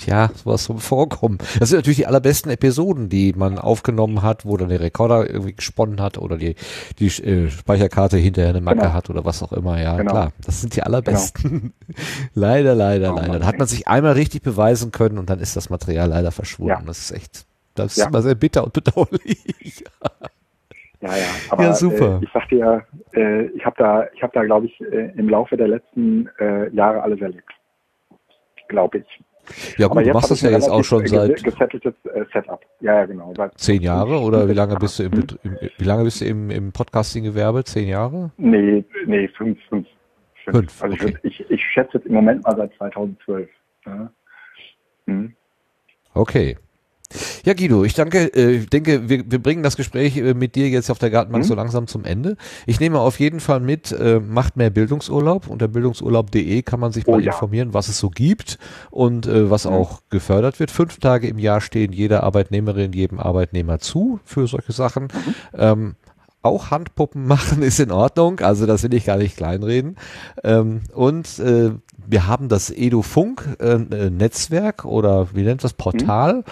Tja, 0.05 0.29
sowas 0.35 0.65
soll 0.65 0.77
vorkommen. 0.77 1.39
Das 1.59 1.69
sind 1.69 1.79
natürlich 1.79 1.97
die 1.97 2.05
allerbesten 2.05 2.51
Episoden, 2.51 3.09
die 3.09 3.33
man 3.35 3.57
aufgenommen 3.57 4.21
hat, 4.21 4.45
wo 4.45 4.55
dann 4.55 4.69
der 4.69 4.79
Rekorder 4.79 5.27
irgendwie 5.27 5.53
gesponnen 5.53 5.99
hat 5.99 6.19
oder 6.19 6.37
die, 6.37 6.55
die 6.99 7.07
äh, 7.07 7.49
Speicherkarte 7.49 8.17
hinterher 8.17 8.51
eine 8.51 8.61
Macke 8.61 8.81
Genau. 8.81 8.93
hat 8.93 9.09
oder 9.09 9.25
was 9.25 9.41
auch 9.41 9.51
immer. 9.51 9.81
Ja, 9.81 9.97
Genau. 9.97 10.11
klar. 10.11 10.31
Das 10.45 10.61
sind 10.61 10.75
die 10.75 10.83
allerbesten. 10.83 11.73
leider, 12.35 12.75
leider, 12.75 13.13
Oh 13.13 13.17
leider. 13.17 13.39
Da 13.39 13.45
hat 13.47 13.57
man 13.57 13.67
sich 13.67 13.87
einmal 13.87 14.11
richtig 14.13 14.43
beweisen 14.43 14.91
können 14.91 15.17
und 15.17 15.27
dann 15.29 15.39
ist 15.39 15.55
das 15.55 15.71
Material 15.71 16.07
leider 16.09 16.31
verschwunden. 16.31 16.69
Ja. 16.81 16.83
Das 16.85 16.99
ist 16.99 17.11
echt, 17.11 17.45
das 17.73 17.93
ist 17.93 17.97
Ja. 17.97 18.07
immer 18.07 18.21
sehr 18.21 18.35
bitter 18.35 18.63
und 18.63 18.73
bedauerlich. 18.73 19.83
Ja, 21.01 21.09
ja. 21.17 21.25
Aber 21.49 21.63
Ja, 21.63 21.73
super. 21.73 22.19
Äh, 22.21 22.25
ich 22.25 22.31
sagte 22.31 22.55
ja, 22.55 22.81
äh, 23.13 23.45
ich 23.47 23.63
habe 23.65 23.75
da, 23.77 24.05
ich 24.15 24.23
habe 24.23 24.31
da, 24.33 24.43
glaube 24.43 24.65
ich, 24.67 24.81
äh, 24.81 25.11
im 25.17 25.29
Laufe 25.29 25.55
der 25.57 25.67
letzten 25.67 26.27
äh, 26.39 26.69
Jahre 26.73 27.03
alles 27.03 27.21
erlebt. 27.21 27.51
Glaube 28.69 28.99
ich. 28.99 29.05
Ja 29.77 29.85
Aber 29.87 29.95
gut, 30.01 30.09
du 30.09 30.13
machst 30.13 30.31
das 30.31 30.41
ja 30.41 30.49
jetzt 30.51 30.69
auch 30.69 30.83
schon 30.83 31.03
äh, 31.03 31.07
seit 31.07 31.31
ges- 31.39 31.43
gesetteltes 31.43 31.93
äh, 32.13 32.23
Setup. 32.33 32.61
Ja, 32.81 32.99
ja, 32.99 33.05
genau. 33.05 33.33
Zehn 33.55 33.81
Jahre 33.81 34.19
oder 34.19 34.47
wie 34.49 34.53
lange 34.53 34.75
bist 34.77 34.99
du 34.99 35.03
im, 35.03 35.13
im 35.43 35.57
wie 35.77 35.83
lange 35.83 36.03
bist 36.03 36.21
du 36.21 36.25
im, 36.25 36.49
im 36.49 36.71
Podcasting-Gewerbe? 36.71 37.63
Zehn 37.63 37.87
Jahre? 37.87 38.31
Nee, 38.37 38.83
nee, 39.05 39.27
fünf, 39.29 39.57
fünf. 39.69 39.87
Fünf, 40.45 40.81
Also 40.83 40.95
ich, 40.95 41.03
okay. 41.03 41.17
ich, 41.23 41.49
ich 41.49 41.63
schätze 41.63 41.97
jetzt 41.97 42.05
im 42.05 42.13
Moment 42.13 42.43
mal 42.43 42.55
seit 42.55 42.71
2012. 42.75 43.49
Ja. 43.87 44.11
Hm. 45.07 45.33
Okay. 46.13 46.57
Ja, 47.45 47.53
Guido, 47.53 47.83
ich 47.83 47.93
danke, 47.93 48.33
äh, 48.33 48.65
denke, 48.65 49.09
wir, 49.09 49.29
wir 49.29 49.39
bringen 49.39 49.63
das 49.63 49.75
Gespräch 49.77 50.17
äh, 50.17 50.33
mit 50.33 50.55
dir 50.55 50.69
jetzt 50.69 50.89
auf 50.89 50.99
der 50.99 51.09
Gartenbank 51.09 51.43
mhm. 51.43 51.47
so 51.47 51.55
langsam 51.55 51.87
zum 51.87 52.05
Ende. 52.05 52.37
Ich 52.65 52.79
nehme 52.79 52.99
auf 52.99 53.19
jeden 53.19 53.39
Fall 53.39 53.59
mit, 53.59 53.91
äh, 53.91 54.19
macht 54.19 54.57
mehr 54.57 54.69
Bildungsurlaub. 54.69 55.47
Unter 55.47 55.67
bildungsurlaub.de 55.67 56.61
kann 56.63 56.79
man 56.79 56.91
sich 56.91 57.07
oh, 57.07 57.11
mal 57.11 57.23
ja. 57.23 57.31
informieren, 57.31 57.73
was 57.73 57.87
es 57.87 57.99
so 57.99 58.09
gibt 58.09 58.57
und 58.91 59.27
äh, 59.27 59.49
was 59.49 59.65
mhm. 59.65 59.73
auch 59.73 60.01
gefördert 60.09 60.59
wird. 60.59 60.71
Fünf 60.71 60.99
Tage 60.99 61.27
im 61.27 61.39
Jahr 61.39 61.61
stehen 61.61 61.91
jeder 61.91 62.23
Arbeitnehmerin, 62.23 62.93
jedem 62.93 63.19
Arbeitnehmer 63.19 63.79
zu 63.79 64.19
für 64.25 64.47
solche 64.47 64.71
Sachen. 64.71 65.03
Mhm. 65.03 65.35
Ähm, 65.57 65.95
auch 66.45 66.71
Handpuppen 66.71 67.25
machen 67.25 67.61
ist 67.61 67.79
in 67.79 67.91
Ordnung, 67.91 68.39
also 68.39 68.65
das 68.65 68.83
will 68.83 68.93
ich 68.93 69.05
gar 69.05 69.17
nicht 69.17 69.35
kleinreden. 69.35 69.97
Ähm, 70.43 70.81
und 70.93 71.39
äh, 71.39 71.71
wir 72.07 72.27
haben 72.27 72.47
das 72.47 72.69
EduFunk 72.69 73.57
äh, 73.59 73.77
Netzwerk 74.09 74.85
oder 74.85 75.27
wie 75.33 75.41
nennt 75.41 75.63
das 75.63 75.73
Portal. 75.73 76.37
Mhm. 76.37 76.43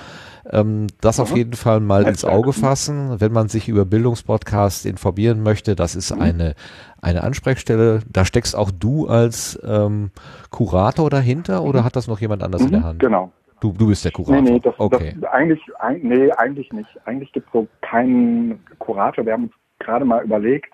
Ähm, 0.52 0.88
das 1.02 1.18
mhm. 1.18 1.24
auf 1.24 1.36
jeden 1.36 1.54
Fall 1.54 1.80
mal 1.80 2.04
ins 2.04 2.26
Auge 2.26 2.54
fassen, 2.54 3.20
wenn 3.20 3.32
man 3.32 3.48
sich 3.48 3.70
über 3.70 3.86
Bildungspodcasts 3.86 4.86
informieren 4.86 5.42
möchte. 5.42 5.76
Das 5.76 5.96
ist 5.96 6.14
mhm. 6.14 6.22
eine, 6.22 6.56
eine 7.02 7.24
Ansprechstelle. 7.24 8.02
Da 8.12 8.26
steckst 8.26 8.56
auch 8.56 8.72
du 8.72 9.08
als 9.08 9.60
ähm, 9.66 10.12
Kurator 10.50 11.10
dahinter 11.10 11.64
oder 11.64 11.82
mhm. 11.82 11.86
hat 11.86 11.96
das 11.96 12.08
noch 12.08 12.20
jemand 12.20 12.44
anders 12.44 12.62
in 12.62 12.72
der 12.72 12.80
mhm. 12.82 12.86
Hand? 12.86 13.00
Genau. 13.00 13.32
Du, 13.62 13.72
du 13.72 13.88
bist 13.88 14.04
der 14.04 14.12
Kurator. 14.12 14.42
Nee, 14.42 14.52
nee, 14.52 14.60
das, 14.60 14.78
okay. 14.78 15.16
das 15.20 15.32
eigentlich, 15.32 15.62
ein, 15.80 16.02
nee, 16.04 16.30
eigentlich 16.32 16.72
nicht. 16.74 16.90
Eigentlich 17.06 17.32
gibt 17.32 17.48
es 17.48 17.54
so 17.54 17.68
keinen 17.82 18.60
Kurator. 18.80 19.26
Wir 19.26 19.34
haben 19.34 19.46
uns 19.46 19.54
gerade 19.80 20.04
mal 20.04 20.24
überlegt, 20.24 20.74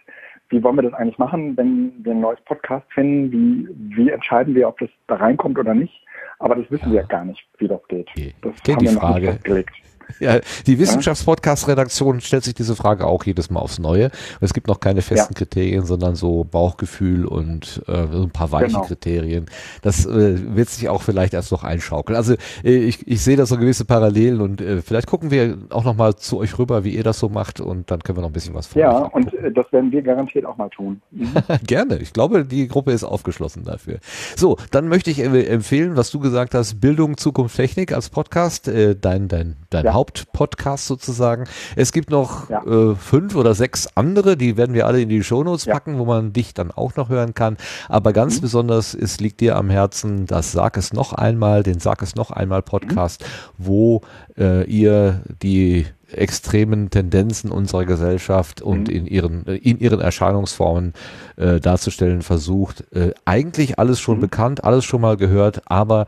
wie 0.49 0.63
wollen 0.63 0.77
wir 0.77 0.81
das 0.81 0.93
eigentlich 0.93 1.19
machen, 1.19 1.55
wenn 1.57 1.93
wir 1.99 2.13
ein 2.13 2.21
neues 2.21 2.41
Podcast 2.45 2.85
finden? 2.91 3.31
Wie, 3.31 3.67
wie 3.95 4.09
entscheiden 4.09 4.55
wir, 4.55 4.67
ob 4.67 4.79
das 4.79 4.89
da 5.05 5.15
reinkommt 5.15 5.59
oder 5.59 5.75
nicht? 5.75 5.93
Aber 6.39 6.55
das 6.55 6.71
wissen 6.71 6.87
ja. 6.87 7.01
wir 7.01 7.03
gar 7.03 7.25
nicht, 7.25 7.45
wie 7.57 7.67
das 7.67 7.81
geht. 7.87 8.09
Okay. 8.09 8.33
Das 8.41 8.53
ich 8.65 8.75
haben 8.75 8.85
wir 8.85 8.91
noch 8.93 9.01
Frage. 9.01 9.19
nicht 9.19 9.31
festgelegt. 9.33 9.75
Ja, 10.19 10.39
die 10.67 10.79
Wissenschaftspodcast-Redaktion 10.79 12.19
stellt 12.21 12.43
sich 12.43 12.53
diese 12.53 12.75
Frage 12.75 13.05
auch 13.05 13.23
jedes 13.23 13.49
Mal 13.49 13.61
aufs 13.61 13.79
Neue. 13.79 14.11
Es 14.41 14.53
gibt 14.53 14.67
noch 14.67 14.79
keine 14.79 15.01
festen 15.01 15.33
ja. 15.33 15.37
Kriterien, 15.37 15.85
sondern 15.85 16.15
so 16.15 16.43
Bauchgefühl 16.43 17.25
und 17.25 17.81
äh, 17.87 18.07
so 18.11 18.23
ein 18.23 18.31
paar 18.31 18.51
weiche 18.51 18.67
genau. 18.67 18.81
Kriterien. 18.81 19.45
Das 19.81 20.05
äh, 20.05 20.55
wird 20.55 20.69
sich 20.69 20.89
auch 20.89 21.01
vielleicht 21.01 21.33
erst 21.33 21.51
noch 21.51 21.63
einschaukeln. 21.63 22.17
Also 22.17 22.33
äh, 22.63 22.75
ich, 22.75 23.07
ich 23.07 23.21
sehe 23.21 23.37
da 23.37 23.45
so 23.45 23.57
gewisse 23.57 23.85
Parallelen 23.85 24.41
und 24.41 24.61
äh, 24.61 24.81
vielleicht 24.81 25.07
gucken 25.07 25.31
wir 25.31 25.57
auch 25.69 25.83
noch 25.83 25.95
mal 25.95 26.15
zu 26.15 26.37
euch 26.39 26.57
rüber, 26.59 26.83
wie 26.83 26.95
ihr 26.95 27.03
das 27.03 27.19
so 27.19 27.29
macht 27.29 27.61
und 27.61 27.89
dann 27.91 28.01
können 28.01 28.17
wir 28.17 28.21
noch 28.21 28.29
ein 28.29 28.33
bisschen 28.33 28.53
was 28.53 28.67
von 28.67 28.81
Ja, 28.81 28.97
und 28.97 29.33
äh, 29.33 29.51
das 29.51 29.71
werden 29.71 29.91
wir 29.91 30.01
garantiert 30.01 30.45
auch 30.45 30.57
mal 30.57 30.69
tun. 30.69 31.01
Mhm. 31.19 31.33
Gerne. 31.65 31.97
Ich 31.97 32.13
glaube, 32.13 32.45
die 32.45 32.67
Gruppe 32.67 32.91
ist 32.91 33.03
aufgeschlossen 33.03 33.63
dafür. 33.63 33.99
So, 34.35 34.57
dann 34.71 34.87
möchte 34.87 35.11
ich 35.11 35.19
äh, 35.19 35.45
empfehlen, 35.45 35.97
was 35.97 36.11
du 36.11 36.19
gesagt 36.19 36.53
hast, 36.53 36.79
Bildung, 36.79 37.17
Zukunft, 37.17 37.55
Technik 37.55 37.93
als 37.93 38.09
Podcast, 38.09 38.67
äh, 38.67 38.95
dein, 38.95 39.27
dein, 39.27 39.57
dein 39.69 39.85
ja. 39.85 39.91
Hauptpodcast 39.99 40.87
sozusagen. 40.87 41.43
Es 41.75 41.91
gibt 41.91 42.09
noch 42.09 42.49
ja. 42.49 42.63
äh, 42.63 42.95
fünf 42.95 43.35
oder 43.35 43.53
sechs 43.53 43.87
andere, 43.95 44.37
die 44.37 44.55
werden 44.55 44.73
wir 44.73 44.87
alle 44.87 45.01
in 45.01 45.09
die 45.09 45.21
Shownotes 45.21 45.65
ja. 45.65 45.73
packen, 45.73 45.99
wo 45.99 46.05
man 46.05 46.31
dich 46.31 46.53
dann 46.53 46.71
auch 46.71 46.95
noch 46.95 47.09
hören 47.09 47.33
kann. 47.33 47.57
Aber 47.89 48.13
ganz 48.13 48.37
mhm. 48.37 48.41
besonders 48.41 48.93
es 48.93 49.19
liegt 49.19 49.41
dir 49.41 49.57
am 49.57 49.69
Herzen 49.69 50.25
das 50.25 50.53
Sag 50.53 50.77
es 50.77 50.93
noch 50.93 51.11
einmal, 51.11 51.63
den 51.63 51.79
Sag 51.79 52.01
es 52.01 52.15
noch 52.15 52.31
einmal 52.31 52.61
Podcast, 52.61 53.21
mhm. 53.21 53.65
wo 53.65 54.01
äh, 54.37 54.63
ihr 54.63 55.21
die 55.41 55.85
extremen 56.11 56.89
Tendenzen 56.89 57.51
unserer 57.51 57.85
Gesellschaft 57.85 58.61
und 58.61 58.87
mhm. 58.87 58.95
in 58.95 59.05
ihren 59.05 59.43
in 59.43 59.79
ihren 59.79 59.99
Erscheinungsformen 59.99 60.93
äh, 61.35 61.59
darzustellen 61.59 62.21
versucht. 62.21 62.85
Äh, 62.93 63.11
eigentlich 63.25 63.79
alles 63.79 63.99
schon 63.99 64.17
mhm. 64.17 64.21
bekannt, 64.21 64.63
alles 64.63 64.85
schon 64.85 65.01
mal 65.01 65.17
gehört, 65.17 65.61
aber 65.65 66.07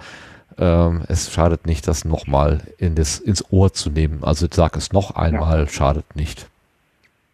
ähm, 0.62 1.02
es 1.08 1.34
schadet 1.34 1.66
nicht, 1.66 1.88
das 1.88 2.06
nochmal 2.06 2.62
in 2.78 2.94
das, 2.94 3.18
ins 3.18 3.44
Ohr 3.52 3.74
zu 3.74 3.90
nehmen. 3.90 4.24
Also 4.24 4.46
sag 4.50 4.78
es 4.78 4.94
noch 4.94 5.16
einmal, 5.16 5.62
ja. 5.62 5.68
schadet 5.68 6.16
nicht. 6.16 6.48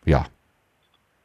Ja. 0.06 0.26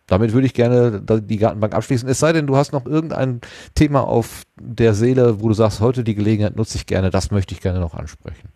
Damit 0.09 0.33
würde 0.33 0.47
ich 0.47 0.53
gerne 0.53 1.01
die 1.01 1.37
Gartenbank 1.37 1.75
abschließen. 1.75 2.09
Es 2.09 2.19
sei 2.19 2.33
denn, 2.33 2.49
du 2.49 2.57
hast 2.57 2.73
noch 2.73 2.87
irgendein 2.87 3.41
Thema 3.77 4.01
auf 4.01 4.43
der 4.61 4.95
Seele, 4.95 5.41
wo 5.41 5.49
du 5.49 5.55
sagst, 5.55 5.81
heute 5.81 6.03
die 6.03 6.17
Gelegenheit 6.17 6.57
nutze 6.57 6.77
ich 6.77 6.87
gerne, 6.87 7.11
das 7.11 7.31
möchte 7.31 7.55
ich 7.55 7.61
gerne 7.61 7.79
noch 7.79 7.95
ansprechen. 7.95 8.49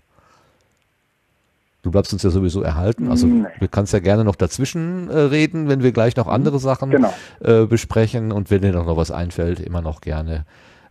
Du 1.83 1.93
bleibst 1.93 2.13
uns 2.13 2.25
ja 2.25 2.31
sowieso 2.31 2.63
erhalten. 2.63 3.13
Also 3.13 3.29
nee. 3.29 3.47
du 3.61 3.69
kannst 3.69 3.93
ja 3.93 4.01
gerne 4.01 4.25
noch 4.25 4.35
dazwischen 4.35 5.09
äh, 5.09 5.19
reden, 5.19 5.69
wenn 5.69 5.85
wir 5.85 5.93
gleich 5.93 6.17
noch 6.17 6.27
andere 6.27 6.59
Sachen 6.59 6.91
genau. 6.91 7.15
äh, 7.39 7.65
besprechen 7.65 8.33
und 8.33 8.51
wenn 8.51 8.63
dir 8.63 8.73
noch 8.73 8.97
was 8.97 9.13
einfällt, 9.13 9.61
immer 9.61 9.83
noch 9.83 10.01
gerne 10.01 10.45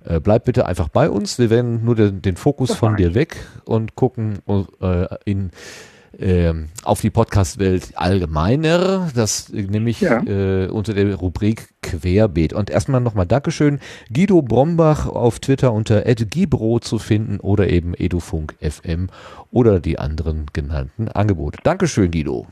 äh, 0.07 0.19
bleib 0.19 0.45
bitte 0.45 0.65
einfach 0.65 0.89
bei 0.89 1.09
uns. 1.09 1.39
Wir 1.39 1.49
werden 1.49 1.83
nur 1.83 1.95
den, 1.95 2.21
den 2.21 2.37
Fokus 2.37 2.69
das 2.69 2.77
von 2.77 2.95
dir 2.95 3.13
weg 3.13 3.37
und 3.65 3.95
gucken 3.95 4.39
äh, 4.81 5.07
in, 5.25 5.51
äh, 6.19 6.53
auf 6.83 7.01
die 7.01 7.09
Podcast-Welt 7.09 7.93
allgemeiner. 7.95 9.09
Das 9.15 9.49
nehme 9.49 9.89
ich 9.89 10.01
ja. 10.01 10.21
äh, 10.23 10.67
unter 10.67 10.93
der 10.93 11.15
Rubrik 11.15 11.69
Querbeet. 11.81 12.53
Und 12.53 12.69
erstmal 12.69 13.01
nochmal 13.01 13.25
Dankeschön. 13.25 13.79
Guido 14.13 14.41
Brombach 14.41 15.07
auf 15.07 15.39
Twitter 15.39 15.73
unter 15.73 16.01
@gibro 16.03 16.79
zu 16.79 16.99
finden 16.99 17.39
oder 17.39 17.69
eben 17.69 17.93
edufunk 17.93 18.55
FM 18.61 19.09
oder 19.51 19.79
die 19.79 19.99
anderen 19.99 20.47
genannten 20.53 21.09
Angebote. 21.09 21.59
Dankeschön, 21.63 22.11
Guido. 22.11 22.47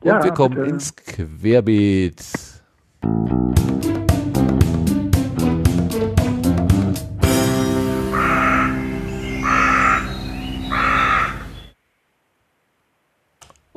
Und 0.00 0.06
ja, 0.06 0.24
wir 0.24 0.32
kommen 0.32 0.54
bitte. 0.54 0.70
ins 0.70 0.96
Querbeet. 0.96 2.24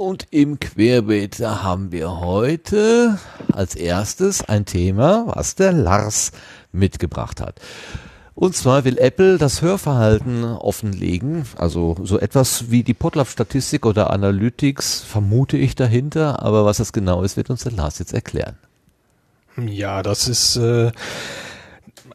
Und 0.03 0.27
im 0.32 0.59
Querbeet 0.59 1.40
haben 1.40 1.93
wir 1.93 2.19
heute 2.19 3.19
als 3.53 3.73
erstes 3.73 4.43
ein 4.43 4.65
Thema, 4.65 5.27
was 5.27 5.56
der 5.56 5.72
Lars 5.72 6.33
mitgebracht 6.73 7.40
hat. 7.40 7.61
Und 8.35 8.53
zwar 8.53 8.83
will 8.83 8.98
Apple 8.98 9.38
das 9.38 9.61
Hörverhalten 9.61 10.43
offenlegen, 10.43 11.45
also 11.56 11.95
so 12.03 12.19
etwas 12.19 12.69
wie 12.69 12.83
die 12.83 12.93
Potlab-Statistik 12.93 13.85
oder 13.85 14.09
Analytics 14.09 14.99
vermute 14.99 15.56
ich 15.56 15.73
dahinter, 15.73 16.43
aber 16.43 16.65
was 16.65 16.77
das 16.80 16.91
genau 16.91 17.23
ist, 17.23 17.38
wird 17.38 17.49
uns 17.49 17.64
der 17.64 17.72
Lars 17.72 17.98
jetzt 17.99 18.14
erklären. 18.14 18.57
Ja, 19.56 20.03
das 20.03 20.27
ist 20.27 20.57
äh, 20.57 20.91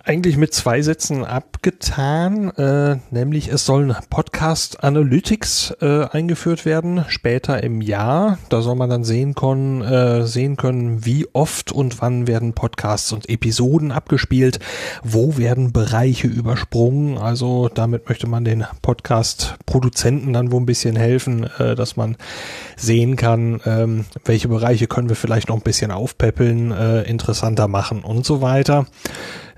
eigentlich 0.04 0.36
mit 0.36 0.52
zwei 0.52 0.82
Sätzen 0.82 1.24
abgetan, 1.58 2.50
äh, 2.50 2.98
nämlich 3.10 3.48
es 3.48 3.66
sollen 3.66 3.92
Podcast 4.10 4.84
Analytics 4.84 5.74
äh, 5.80 6.04
eingeführt 6.04 6.64
werden, 6.64 7.04
später 7.08 7.64
im 7.64 7.80
Jahr. 7.80 8.38
Da 8.48 8.62
soll 8.62 8.76
man 8.76 8.88
dann 8.88 9.02
sehen 9.02 9.34
können, 9.34 9.82
äh, 9.82 10.24
sehen 10.24 10.56
können, 10.56 11.04
wie 11.04 11.26
oft 11.32 11.72
und 11.72 12.00
wann 12.00 12.28
werden 12.28 12.52
Podcasts 12.52 13.10
und 13.10 13.28
Episoden 13.28 13.90
abgespielt, 13.90 14.60
wo 15.02 15.36
werden 15.36 15.72
Bereiche 15.72 16.28
übersprungen. 16.28 17.18
Also 17.18 17.68
damit 17.68 18.08
möchte 18.08 18.28
man 18.28 18.44
den 18.44 18.64
Podcast-Produzenten 18.80 20.32
dann 20.32 20.52
wo 20.52 20.60
ein 20.60 20.66
bisschen 20.66 20.94
helfen, 20.94 21.50
äh, 21.58 21.74
dass 21.74 21.96
man 21.96 22.16
sehen 22.76 23.16
kann, 23.16 23.60
ähm, 23.66 24.04
welche 24.24 24.46
Bereiche 24.46 24.86
können 24.86 25.08
wir 25.08 25.16
vielleicht 25.16 25.48
noch 25.48 25.56
ein 25.56 25.62
bisschen 25.62 25.90
aufpäppeln, 25.90 26.70
äh, 26.70 27.02
interessanter 27.02 27.66
machen 27.66 28.04
und 28.04 28.24
so 28.24 28.42
weiter. 28.42 28.86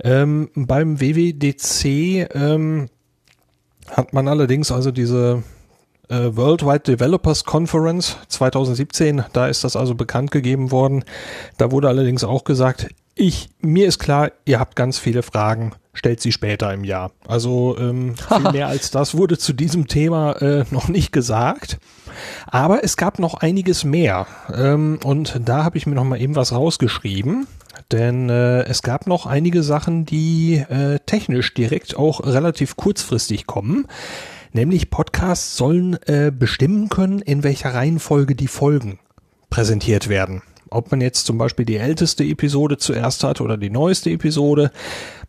Ähm, 0.03 0.49
beim 0.55 0.99
WWDC 0.99 1.90
ähm, 2.33 2.89
hat 3.91 4.13
man 4.13 4.29
allerdings 4.29 4.71
also 4.71 4.91
diese 4.91 5.43
äh, 6.09 6.37
Worldwide 6.37 6.81
Developers 6.81 7.45
Conference 7.45 8.17
2017, 8.29 9.25
da 9.33 9.47
ist 9.47 9.65
das 9.65 9.77
also 9.77 9.95
bekannt 9.95 10.31
gegeben 10.31 10.71
worden. 10.71 11.05
Da 11.57 11.71
wurde 11.71 11.89
allerdings 11.89 12.25
auch 12.25 12.45
gesagt, 12.45 12.89
ich, 13.15 13.51
mir 13.61 13.87
ist 13.87 13.99
klar, 13.99 14.33
ihr 14.45 14.59
habt 14.59 14.77
ganz 14.77 14.99
viele 14.99 15.23
Fragen, 15.23 15.73
stellt 15.93 16.21
sie 16.21 16.33
später 16.33 16.73
im 16.73 16.85
Jahr. 16.85 17.13
Also 17.27 17.77
ähm, 17.79 18.15
viel 18.29 18.53
mehr 18.53 18.69
als 18.69 18.91
das 18.91 19.17
wurde 19.17 19.39
zu 19.39 19.53
diesem 19.53 19.89
Thema 19.89 20.33
äh, 20.41 20.65
noch 20.71 20.89
nicht 20.89 21.13
gesagt. 21.13 21.79
Aber 22.47 22.83
es 22.85 22.97
gab 22.97 23.19
noch 23.19 23.35
einiges 23.35 23.85
mehr. 23.85 24.27
Ähm, 24.53 24.99
und 25.05 25.41
da 25.45 25.65
habe 25.65 25.79
ich 25.79 25.87
mir 25.87 25.95
noch 25.95 26.05
mal 26.05 26.21
eben 26.21 26.37
was 26.37 26.53
rausgeschrieben. 26.53 27.47
Denn 27.93 28.29
äh, 28.29 28.63
es 28.63 28.83
gab 28.83 29.07
noch 29.07 29.27
einige 29.27 29.63
Sachen, 29.63 30.07
die 30.07 30.57
äh, 30.57 30.99
technisch 31.07 31.55
direkt 31.55 31.97
auch 31.97 32.25
relativ 32.25 32.77
kurzfristig 32.77 33.47
kommen. 33.47 33.87
Nämlich 34.53 34.91
Podcasts 34.91 35.57
sollen 35.57 35.95
äh, 36.07 36.33
bestimmen 36.37 36.89
können, 36.89 37.21
in 37.21 37.43
welcher 37.43 37.75
Reihenfolge 37.75 38.35
die 38.35 38.49
Folgen 38.49 38.99
präsentiert 39.49 40.09
werden. 40.09 40.43
Ob 40.71 40.91
man 40.91 41.01
jetzt 41.01 41.27
zum 41.27 41.37
Beispiel 41.37 41.65
die 41.65 41.77
älteste 41.77 42.25
Episode 42.25 42.79
zuerst 42.79 43.25
hat 43.25 43.41
oder 43.41 43.57
die 43.57 43.71
neueste 43.71 44.11
Episode. 44.11 44.71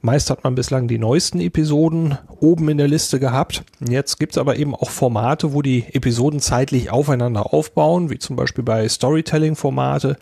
Meist 0.01 0.29
hat 0.29 0.43
man 0.43 0.55
bislang 0.55 0.87
die 0.87 0.97
neuesten 0.97 1.39
Episoden 1.39 2.17
oben 2.39 2.69
in 2.69 2.77
der 2.77 2.87
Liste 2.87 3.19
gehabt. 3.19 3.63
Jetzt 3.87 4.19
gibt's 4.19 4.37
aber 4.37 4.55
eben 4.57 4.73
auch 4.73 4.89
Formate, 4.89 5.53
wo 5.53 5.61
die 5.61 5.85
Episoden 5.93 6.39
zeitlich 6.39 6.91
aufeinander 6.91 7.53
aufbauen, 7.53 8.09
wie 8.09 8.17
zum 8.17 8.35
Beispiel 8.35 8.63
bei 8.63 8.87
Storytelling-Formate. 8.87 10.17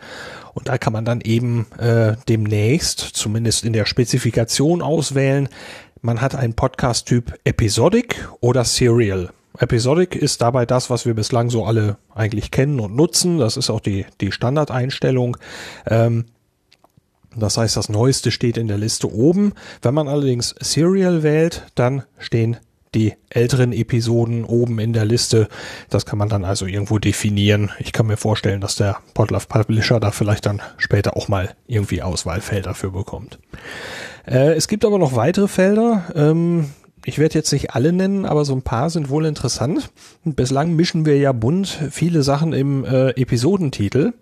Und 0.54 0.68
da 0.68 0.78
kann 0.78 0.92
man 0.92 1.04
dann 1.04 1.20
eben 1.20 1.66
äh, 1.78 2.16
demnächst, 2.28 3.00
zumindest 3.00 3.64
in 3.64 3.72
der 3.72 3.86
Spezifikation 3.86 4.82
auswählen, 4.82 5.48
man 6.02 6.20
hat 6.22 6.34
einen 6.34 6.54
Podcast-Typ 6.54 7.38
Episodic 7.44 8.26
oder 8.40 8.64
Serial. 8.64 9.30
Episodic 9.60 10.16
ist 10.16 10.40
dabei 10.40 10.64
das, 10.64 10.88
was 10.88 11.04
wir 11.04 11.14
bislang 11.14 11.50
so 11.50 11.66
alle 11.66 11.98
eigentlich 12.14 12.50
kennen 12.50 12.80
und 12.80 12.96
nutzen. 12.96 13.38
Das 13.38 13.56
ist 13.56 13.68
auch 13.68 13.80
die, 13.80 14.06
die 14.20 14.32
Standardeinstellung. 14.32 15.36
Ähm, 15.86 16.24
das 17.36 17.58
heißt, 17.58 17.76
das 17.76 17.88
Neueste 17.88 18.30
steht 18.30 18.56
in 18.56 18.68
der 18.68 18.78
Liste 18.78 19.12
oben. 19.12 19.52
Wenn 19.82 19.94
man 19.94 20.08
allerdings 20.08 20.54
Serial 20.60 21.22
wählt, 21.22 21.66
dann 21.74 22.02
stehen 22.18 22.56
die 22.94 23.14
älteren 23.28 23.72
Episoden 23.72 24.44
oben 24.44 24.80
in 24.80 24.92
der 24.92 25.04
Liste. 25.04 25.48
Das 25.90 26.06
kann 26.06 26.18
man 26.18 26.28
dann 26.28 26.44
also 26.44 26.66
irgendwo 26.66 26.98
definieren. 26.98 27.70
Ich 27.78 27.92
kann 27.92 28.06
mir 28.06 28.16
vorstellen, 28.16 28.60
dass 28.60 28.76
der 28.76 28.96
Podlove 29.14 29.46
Publisher 29.46 30.00
da 30.00 30.10
vielleicht 30.10 30.46
dann 30.46 30.60
später 30.76 31.16
auch 31.16 31.28
mal 31.28 31.54
irgendwie 31.66 32.02
Auswahlfelder 32.02 32.74
für 32.74 32.90
bekommt. 32.90 33.38
Äh, 34.26 34.54
es 34.54 34.66
gibt 34.66 34.84
aber 34.84 34.98
noch 34.98 35.14
weitere 35.14 35.46
Felder. 35.46 36.04
Ähm, 36.16 36.70
ich 37.04 37.18
werde 37.18 37.34
jetzt 37.34 37.52
nicht 37.52 37.74
alle 37.74 37.92
nennen, 37.92 38.26
aber 38.26 38.44
so 38.44 38.54
ein 38.54 38.62
paar 38.62 38.90
sind 38.90 39.08
wohl 39.08 39.26
interessant. 39.26 39.90
Bislang 40.24 40.74
mischen 40.74 41.06
wir 41.06 41.16
ja 41.18 41.32
bunt 41.32 41.68
viele 41.90 42.22
Sachen 42.22 42.52
im 42.52 42.84
äh, 42.84 43.10
Episodentitel 43.10 44.12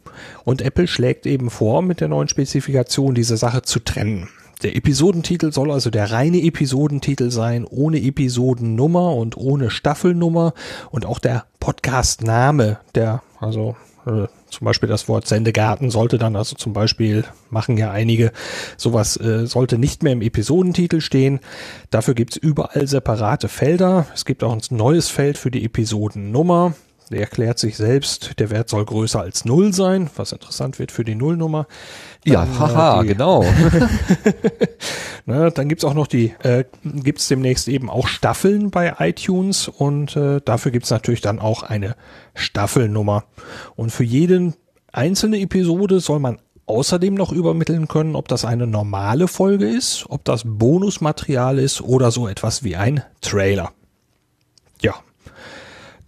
und 0.44 0.62
Apple 0.62 0.86
schlägt 0.86 1.26
eben 1.26 1.50
vor, 1.50 1.82
mit 1.82 2.00
der 2.00 2.08
neuen 2.08 2.28
Spezifikation 2.28 3.14
diese 3.14 3.36
Sache 3.36 3.62
zu 3.62 3.80
trennen. 3.80 4.28
Der 4.62 4.74
Episodentitel 4.74 5.52
soll 5.52 5.70
also 5.70 5.88
der 5.90 6.10
reine 6.10 6.42
Episodentitel 6.42 7.30
sein, 7.30 7.64
ohne 7.64 8.00
Episodennummer 8.02 9.14
und 9.14 9.36
ohne 9.36 9.70
Staffelnummer 9.70 10.52
und 10.90 11.06
auch 11.06 11.20
der 11.20 11.44
Podcastname, 11.60 12.78
der 12.94 13.22
also 13.40 13.76
äh, 14.08 14.28
zum 14.50 14.64
Beispiel 14.64 14.88
das 14.88 15.08
Wort 15.08 15.26
Sendegarten 15.26 15.90
sollte 15.90 16.18
dann 16.18 16.34
also 16.34 16.56
zum 16.56 16.72
Beispiel, 16.72 17.24
machen 17.50 17.76
ja 17.76 17.90
einige, 17.90 18.32
sowas 18.76 19.16
äh, 19.18 19.46
sollte 19.46 19.78
nicht 19.78 20.02
mehr 20.02 20.12
im 20.12 20.22
Episodentitel 20.22 21.00
stehen. 21.00 21.40
Dafür 21.90 22.14
gibt's 22.14 22.36
überall 22.36 22.86
separate 22.86 23.48
Felder. 23.48 24.06
Es 24.14 24.24
gibt 24.24 24.42
auch 24.42 24.52
ein 24.52 24.60
neues 24.70 25.08
Feld 25.08 25.38
für 25.38 25.50
die 25.50 25.64
Episodennummer. 25.64 26.74
Der 27.10 27.20
erklärt 27.20 27.58
sich 27.58 27.76
selbst, 27.76 28.38
der 28.38 28.50
Wert 28.50 28.68
soll 28.68 28.84
größer 28.84 29.20
als 29.20 29.44
Null 29.44 29.72
sein, 29.72 30.10
was 30.16 30.32
interessant 30.32 30.78
wird 30.78 30.92
für 30.92 31.04
die 31.04 31.14
Nullnummer. 31.14 31.66
Ja, 32.24 32.44
dann, 32.44 32.58
haha, 32.58 32.98
äh, 32.98 33.02
die, 33.02 33.08
genau. 33.08 33.44
ne, 35.26 35.50
dann 35.50 35.68
gibt's 35.68 35.84
auch 35.84 35.94
noch 35.94 36.06
die, 36.06 36.34
äh, 36.42 36.64
gibt's 36.84 37.28
demnächst 37.28 37.68
eben 37.68 37.88
auch 37.88 38.08
Staffeln 38.08 38.70
bei 38.70 38.94
iTunes 38.98 39.68
und 39.68 40.16
äh, 40.16 40.40
dafür 40.44 40.70
gibt's 40.70 40.90
natürlich 40.90 41.22
dann 41.22 41.38
auch 41.38 41.62
eine 41.62 41.96
Staffelnummer. 42.34 43.24
Und 43.74 43.90
für 43.90 44.04
jeden 44.04 44.54
einzelne 44.92 45.40
Episode 45.40 46.00
soll 46.00 46.18
man 46.18 46.38
außerdem 46.66 47.14
noch 47.14 47.32
übermitteln 47.32 47.88
können, 47.88 48.14
ob 48.14 48.28
das 48.28 48.44
eine 48.44 48.66
normale 48.66 49.28
Folge 49.28 49.66
ist, 49.66 50.04
ob 50.08 50.24
das 50.24 50.42
Bonusmaterial 50.44 51.58
ist 51.58 51.80
oder 51.80 52.10
so 52.10 52.28
etwas 52.28 52.62
wie 52.62 52.76
ein 52.76 53.02
Trailer. 53.22 53.72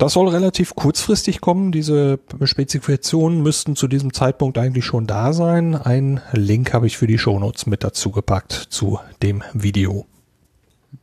Das 0.00 0.14
soll 0.14 0.28
relativ 0.28 0.74
kurzfristig 0.76 1.42
kommen. 1.42 1.72
Diese 1.72 2.20
Spezifikationen 2.42 3.42
müssten 3.42 3.76
zu 3.76 3.86
diesem 3.86 4.14
Zeitpunkt 4.14 4.56
eigentlich 4.56 4.86
schon 4.86 5.06
da 5.06 5.34
sein. 5.34 5.74
Ein 5.74 6.22
Link 6.32 6.72
habe 6.72 6.86
ich 6.86 6.96
für 6.96 7.06
die 7.06 7.18
Shownotes 7.18 7.66
mit 7.66 7.84
dazu 7.84 8.10
gepackt 8.10 8.52
zu 8.70 8.98
dem 9.22 9.42
Video. 9.52 10.06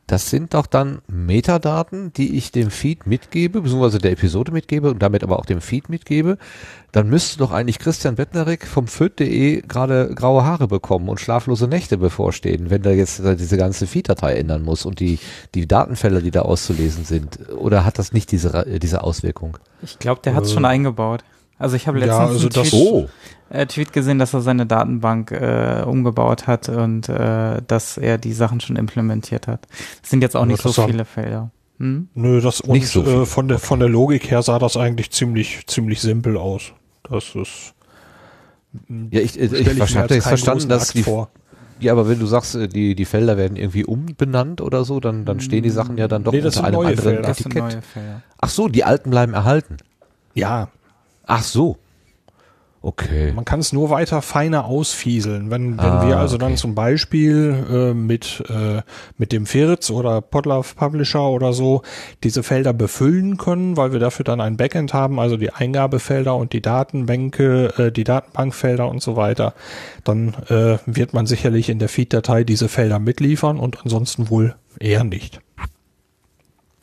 Das 0.06 0.28
sind 0.28 0.54
doch 0.54 0.66
dann 0.66 1.00
Metadaten, 1.06 2.12
die 2.12 2.36
ich 2.36 2.52
dem 2.52 2.70
Feed 2.70 3.06
mitgebe, 3.06 3.62
beziehungsweise 3.62 3.98
der 3.98 4.12
Episode 4.12 4.52
mitgebe 4.52 4.90
und 4.90 5.02
damit 5.02 5.22
aber 5.22 5.38
auch 5.38 5.46
dem 5.46 5.60
Feed 5.60 5.88
mitgebe. 5.88 6.36
Dann 6.92 7.08
müsste 7.08 7.38
doch 7.38 7.52
eigentlich 7.52 7.78
Christian 7.78 8.16
Bettnerik 8.16 8.66
vom 8.66 8.86
Föd.de 8.86 9.62
gerade 9.62 10.14
graue 10.14 10.44
Haare 10.44 10.68
bekommen 10.68 11.08
und 11.08 11.20
schlaflose 11.20 11.68
Nächte 11.68 11.96
bevorstehen, 11.96 12.70
wenn 12.70 12.82
der 12.82 12.96
jetzt 12.96 13.22
diese 13.24 13.56
ganze 13.56 13.86
Feed-Datei 13.86 14.34
ändern 14.34 14.62
muss 14.62 14.84
und 14.84 15.00
die, 15.00 15.18
die 15.54 15.66
Datenfelder, 15.66 16.20
die 16.20 16.30
da 16.30 16.42
auszulesen 16.42 17.04
sind. 17.04 17.38
Oder 17.50 17.84
hat 17.84 17.98
das 17.98 18.12
nicht 18.12 18.30
diese, 18.30 18.78
diese 18.80 19.04
Auswirkung? 19.04 19.58
Ich 19.82 19.98
glaube, 19.98 20.20
der 20.22 20.34
hat 20.34 20.44
es 20.44 20.50
äh, 20.50 20.54
schon 20.54 20.64
eingebaut. 20.64 21.22
Also 21.58 21.76
ich 21.76 21.88
habe 21.88 21.98
letztens 21.98 22.18
ja, 22.18 22.26
also 22.26 22.60
einen 22.60 22.68
Tweet, 22.68 22.72
oh. 22.72 23.08
äh, 23.50 23.66
Tweet, 23.66 23.92
gesehen, 23.92 24.18
dass 24.18 24.32
er 24.32 24.40
seine 24.40 24.66
Datenbank 24.66 25.32
äh, 25.32 25.82
umgebaut 25.84 26.46
hat 26.46 26.68
und 26.68 27.08
äh, 27.08 27.60
dass 27.66 27.98
er 27.98 28.18
die 28.18 28.32
Sachen 28.32 28.60
schon 28.60 28.76
implementiert 28.76 29.48
hat. 29.48 29.66
Das 30.00 30.10
sind 30.10 30.22
jetzt 30.22 30.36
auch 30.36 30.46
nicht 30.46 30.62
so 30.62 30.72
viele 30.72 31.04
Felder. 31.04 31.50
Hm? 31.78 32.08
Nö, 32.14 32.40
das 32.40 32.60
und, 32.60 32.72
nicht 32.72 32.88
so 32.88 33.04
äh, 33.04 33.26
von 33.26 33.48
der 33.48 33.58
von 33.58 33.78
der 33.78 33.88
Logik 33.88 34.30
her 34.30 34.42
sah 34.42 34.58
das 34.58 34.76
eigentlich 34.76 35.10
ziemlich 35.10 35.66
ziemlich 35.66 36.00
simpel 36.00 36.36
aus. 36.36 36.72
Das 37.08 37.34
ist 37.34 37.74
ja, 39.10 39.20
ich, 39.20 39.38
ich, 39.38 39.52
ich, 39.52 39.66
ich 39.66 39.96
habe 39.96 40.14
jetzt 40.14 40.26
verstanden, 40.26 40.68
dass 40.68 40.92
die 40.92 41.02
vor. 41.02 41.30
Ja, 41.80 41.92
aber 41.92 42.08
wenn 42.08 42.18
du 42.18 42.26
sagst, 42.26 42.54
äh, 42.56 42.68
die, 42.68 42.94
die 42.94 43.04
Felder 43.04 43.36
werden 43.36 43.56
irgendwie 43.56 43.84
umbenannt 43.84 44.60
oder 44.60 44.84
so, 44.84 44.98
dann, 45.00 45.24
dann 45.24 45.40
stehen 45.40 45.62
die 45.62 45.70
Sachen 45.70 45.96
ja 45.96 46.08
dann 46.08 46.24
doch 46.24 46.32
nee, 46.32 46.42
unter 46.42 46.64
einem 46.64 46.80
anderen 46.80 46.98
Felder. 46.98 47.28
Etikett. 47.28 47.78
Ach 48.40 48.48
so, 48.48 48.68
die 48.68 48.84
alten 48.84 49.10
bleiben 49.10 49.34
erhalten. 49.34 49.76
Ja, 50.34 50.68
Ach 51.28 51.42
so. 51.42 51.76
Okay. 52.80 53.32
Man 53.32 53.44
kann 53.44 53.58
es 53.58 53.72
nur 53.72 53.90
weiter 53.90 54.22
feiner 54.22 54.64
ausfieseln. 54.64 55.50
Wenn, 55.50 55.78
wenn 55.78 55.84
ah, 55.84 56.06
wir 56.06 56.16
also 56.16 56.36
okay. 56.36 56.44
dann 56.44 56.56
zum 56.56 56.76
Beispiel 56.76 57.66
äh, 57.68 57.92
mit, 57.92 58.44
äh, 58.48 58.82
mit 59.16 59.32
dem 59.32 59.46
Firz 59.46 59.90
oder 59.90 60.20
Podlove 60.20 60.74
Publisher 60.76 61.28
oder 61.28 61.52
so 61.52 61.82
diese 62.22 62.44
Felder 62.44 62.72
befüllen 62.72 63.36
können, 63.36 63.76
weil 63.76 63.92
wir 63.92 63.98
dafür 63.98 64.24
dann 64.24 64.40
ein 64.40 64.56
Backend 64.56 64.94
haben, 64.94 65.18
also 65.18 65.36
die 65.36 65.52
Eingabefelder 65.52 66.36
und 66.36 66.52
die 66.52 66.62
Datenbänke, 66.62 67.74
äh, 67.78 67.92
die 67.92 68.04
Datenbankfelder 68.04 68.88
und 68.88 69.02
so 69.02 69.16
weiter, 69.16 69.54
dann 70.04 70.34
äh, 70.48 70.78
wird 70.86 71.14
man 71.14 71.26
sicherlich 71.26 71.68
in 71.68 71.80
der 71.80 71.88
Feed-Datei 71.88 72.44
diese 72.44 72.68
Felder 72.68 73.00
mitliefern 73.00 73.58
und 73.58 73.82
ansonsten 73.82 74.30
wohl 74.30 74.54
eher 74.78 75.02
nicht. 75.02 75.40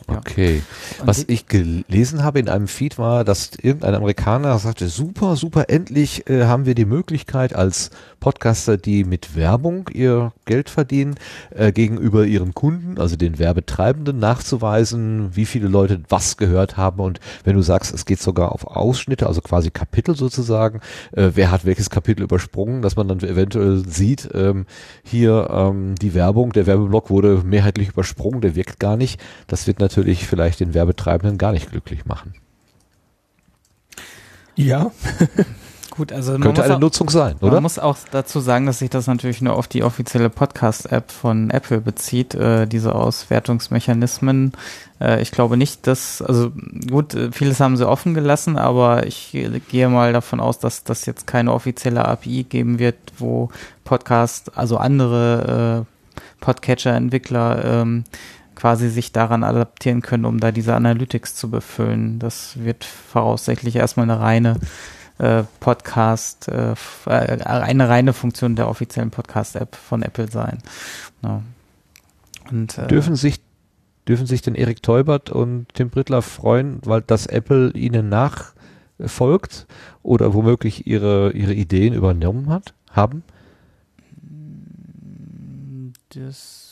Okay. 0.08 0.62
Was 1.04 1.26
ich 1.28 1.48
gelesen 1.48 2.24
habe 2.24 2.40
in 2.40 2.48
einem 2.48 2.68
Feed 2.68 3.00
war, 3.00 3.24
dass 3.24 3.52
irgendein 3.60 3.96
Amerikaner 3.96 4.58
sagte, 4.60 4.88
super, 4.88 5.36
super, 5.36 5.66
endlich 5.70 6.30
äh, 6.30 6.46
haben 6.46 6.66
wir 6.66 6.76
die 6.76 6.86
Möglichkeit 6.86 7.56
als 7.56 7.90
Podcaster, 8.20 8.78
die 8.78 9.04
mit 9.04 9.36
Werbung 9.36 9.90
ihr 9.94 10.32
Geld 10.46 10.70
verdienen, 10.70 11.16
äh, 11.56 11.72
gegenüber 11.72 12.26
ihren 12.26 12.54
Kunden, 12.54 13.00
also 13.00 13.16
den 13.16 13.40
Werbetreibenden, 13.40 14.20
nachzuweisen, 14.20 15.36
wie 15.36 15.46
viele 15.46 15.68
Leute 15.68 16.02
was 16.10 16.38
gehört 16.38 16.78
haben. 16.78 17.00
Und 17.00 17.20
wenn 17.44 17.56
du 17.56 17.64
sagst, 17.64 17.94
es 17.94 18.06
geht 18.06 18.22
sogar 18.22 18.52
auf 18.52 18.68
Ausschnitte, 18.68 19.26
also 19.26 19.42
quasi 19.42 19.72
Kapitel 19.72 20.16
sozusagen, 20.16 20.82
äh, 21.14 21.32
wer 21.34 21.50
hat 21.50 21.66
welches 21.66 21.90
Kapitel 21.90 22.22
übersprungen, 22.24 22.84
dass 22.84 22.96
man 22.96 23.08
dann 23.08 23.20
eventuell 23.22 23.84
sieht, 23.88 24.30
ähm, 24.36 24.66
hier 25.04 25.50
ähm, 25.52 25.96
die 25.96 26.14
Werbung, 26.14 26.52
der 26.52 26.68
Werbeblock 26.68 27.10
wurde 27.10 27.42
mehrheitlich 27.44 27.90
übersprungen, 27.90 28.42
der 28.42 28.56
wirkt 28.56 28.80
gar 28.80 28.98
nicht. 28.98 29.20
Das 29.48 29.66
wird 29.66 29.80
natürlich 29.80 29.95
natürlich 29.96 30.28
vielleicht 30.28 30.60
den 30.60 30.74
Werbetreibenden 30.74 31.38
gar 31.38 31.54
nicht 31.54 31.72
glücklich 31.72 32.06
machen. 32.06 32.34
Ja. 34.56 34.92
Gut, 35.92 36.12
also 36.12 36.38
könnte 36.38 36.62
eine 36.62 36.76
auch, 36.76 36.80
Nutzung 36.80 37.10
sein, 37.10 37.38
oder? 37.40 37.54
Man 37.54 37.64
muss 37.64 37.80
auch 37.80 37.96
dazu 38.12 38.42
sagen, 38.42 38.66
dass 38.66 38.80
sich 38.80 38.90
das 38.90 39.08
natürlich 39.08 39.42
nur 39.42 39.56
auf 39.56 39.70
die 39.70 39.82
offizielle 39.82 40.30
Podcast-App 40.30 41.10
von 41.10 41.50
Apple 41.50 41.80
bezieht, 41.80 42.36
äh, 42.36 42.68
diese 42.68 42.94
Auswertungsmechanismen. 42.94 44.52
Äh, 45.00 45.22
ich 45.22 45.32
glaube 45.32 45.56
nicht, 45.56 45.88
dass, 45.88 46.22
also 46.22 46.52
gut, 46.90 47.14
äh, 47.14 47.32
vieles 47.32 47.62
haben 47.62 47.78
sie 47.78 47.88
offen 47.88 48.14
gelassen, 48.14 48.58
aber 48.58 49.08
ich 49.08 49.38
gehe 49.70 49.88
mal 49.88 50.12
davon 50.12 50.42
aus, 50.42 50.60
dass 50.60 50.84
das 50.84 51.06
jetzt 51.06 51.28
keine 51.28 51.54
offizielle 51.54 52.04
API 52.04 52.44
geben 52.44 52.78
wird, 52.78 52.98
wo 53.18 53.50
Podcast, 53.86 54.58
also 54.58 54.76
andere 54.76 55.86
äh, 55.86 55.96
Podcatcher-Entwickler 56.42 57.64
ähm, 57.64 58.04
quasi 58.56 58.90
sich 58.90 59.12
daran 59.12 59.44
adaptieren 59.44 60.02
können, 60.02 60.26
um 60.26 60.40
da 60.40 60.52
diese 60.52 60.76
Analytics 60.76 61.36
zu 61.36 61.50
befüllen. 61.50 62.20
Das 62.20 62.64
wird 62.64 62.84
voraussichtlich 62.84 63.76
erstmal 63.76 64.10
eine 64.10 64.20
reine 64.20 64.60
äh, 65.18 65.44
Podcast, 65.60 66.48
äh, 66.48 66.74
äh, 67.06 67.44
eine 67.44 67.90
reine 67.90 68.14
Funktion 68.14 68.56
der 68.56 68.68
offiziellen 68.68 69.12
Podcast-App 69.12 69.76
von 69.76 70.02
Apple 70.02 70.30
sein. 70.30 70.60
Ja. 71.24 71.42
Und, 72.52 72.78
äh, 72.78 72.88
dürfen 72.88 73.16
sich 73.16 73.42
dürfen 74.08 74.28
sich 74.28 74.42
denn 74.44 74.54
Erik 74.54 74.84
Teubert 74.84 75.32
und 75.32 75.68
Tim 75.74 75.90
Brittler 75.90 76.22
freuen, 76.22 76.80
weil 76.86 77.02
das 77.02 77.26
Apple 77.26 77.72
ihnen 77.72 78.08
nachfolgt 78.10 79.66
oder 80.04 80.34
womöglich 80.34 80.86
ihre 80.86 81.32
ihre 81.32 81.54
Ideen 81.54 81.94
übernommen 81.94 82.50
hat 82.50 82.74
haben? 82.92 83.24
Das 86.10 86.65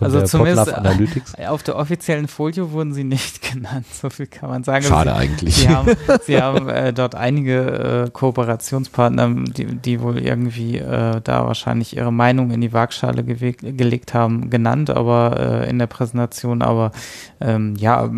also 0.00 0.22
zumindest 0.22 0.74
auf 1.48 1.62
der 1.62 1.76
offiziellen 1.76 2.28
Folie 2.28 2.72
wurden 2.72 2.94
sie 2.94 3.04
nicht 3.04 3.42
genannt, 3.52 3.86
so 3.92 4.10
viel 4.10 4.26
kann 4.26 4.50
man 4.50 4.64
sagen. 4.64 4.84
Schade 4.84 5.10
sie, 5.10 5.16
eigentlich. 5.16 5.56
Sie 5.56 5.68
haben, 5.68 5.96
sie 6.24 6.40
haben 6.40 6.68
äh, 6.68 6.92
dort 6.92 7.14
einige 7.14 8.06
äh, 8.06 8.10
Kooperationspartner, 8.10 9.28
die, 9.28 9.66
die 9.66 10.00
wohl 10.00 10.18
irgendwie 10.18 10.78
äh, 10.78 11.20
da 11.22 11.46
wahrscheinlich 11.46 11.96
ihre 11.96 12.12
Meinung 12.12 12.50
in 12.50 12.60
die 12.60 12.72
Waagschale 12.72 13.24
gelegt 13.24 14.14
haben, 14.14 14.50
genannt, 14.50 14.90
aber 14.90 15.64
äh, 15.64 15.70
in 15.70 15.78
der 15.78 15.86
Präsentation, 15.86 16.62
aber 16.62 16.92
ähm, 17.40 17.74
ja, 17.76 18.10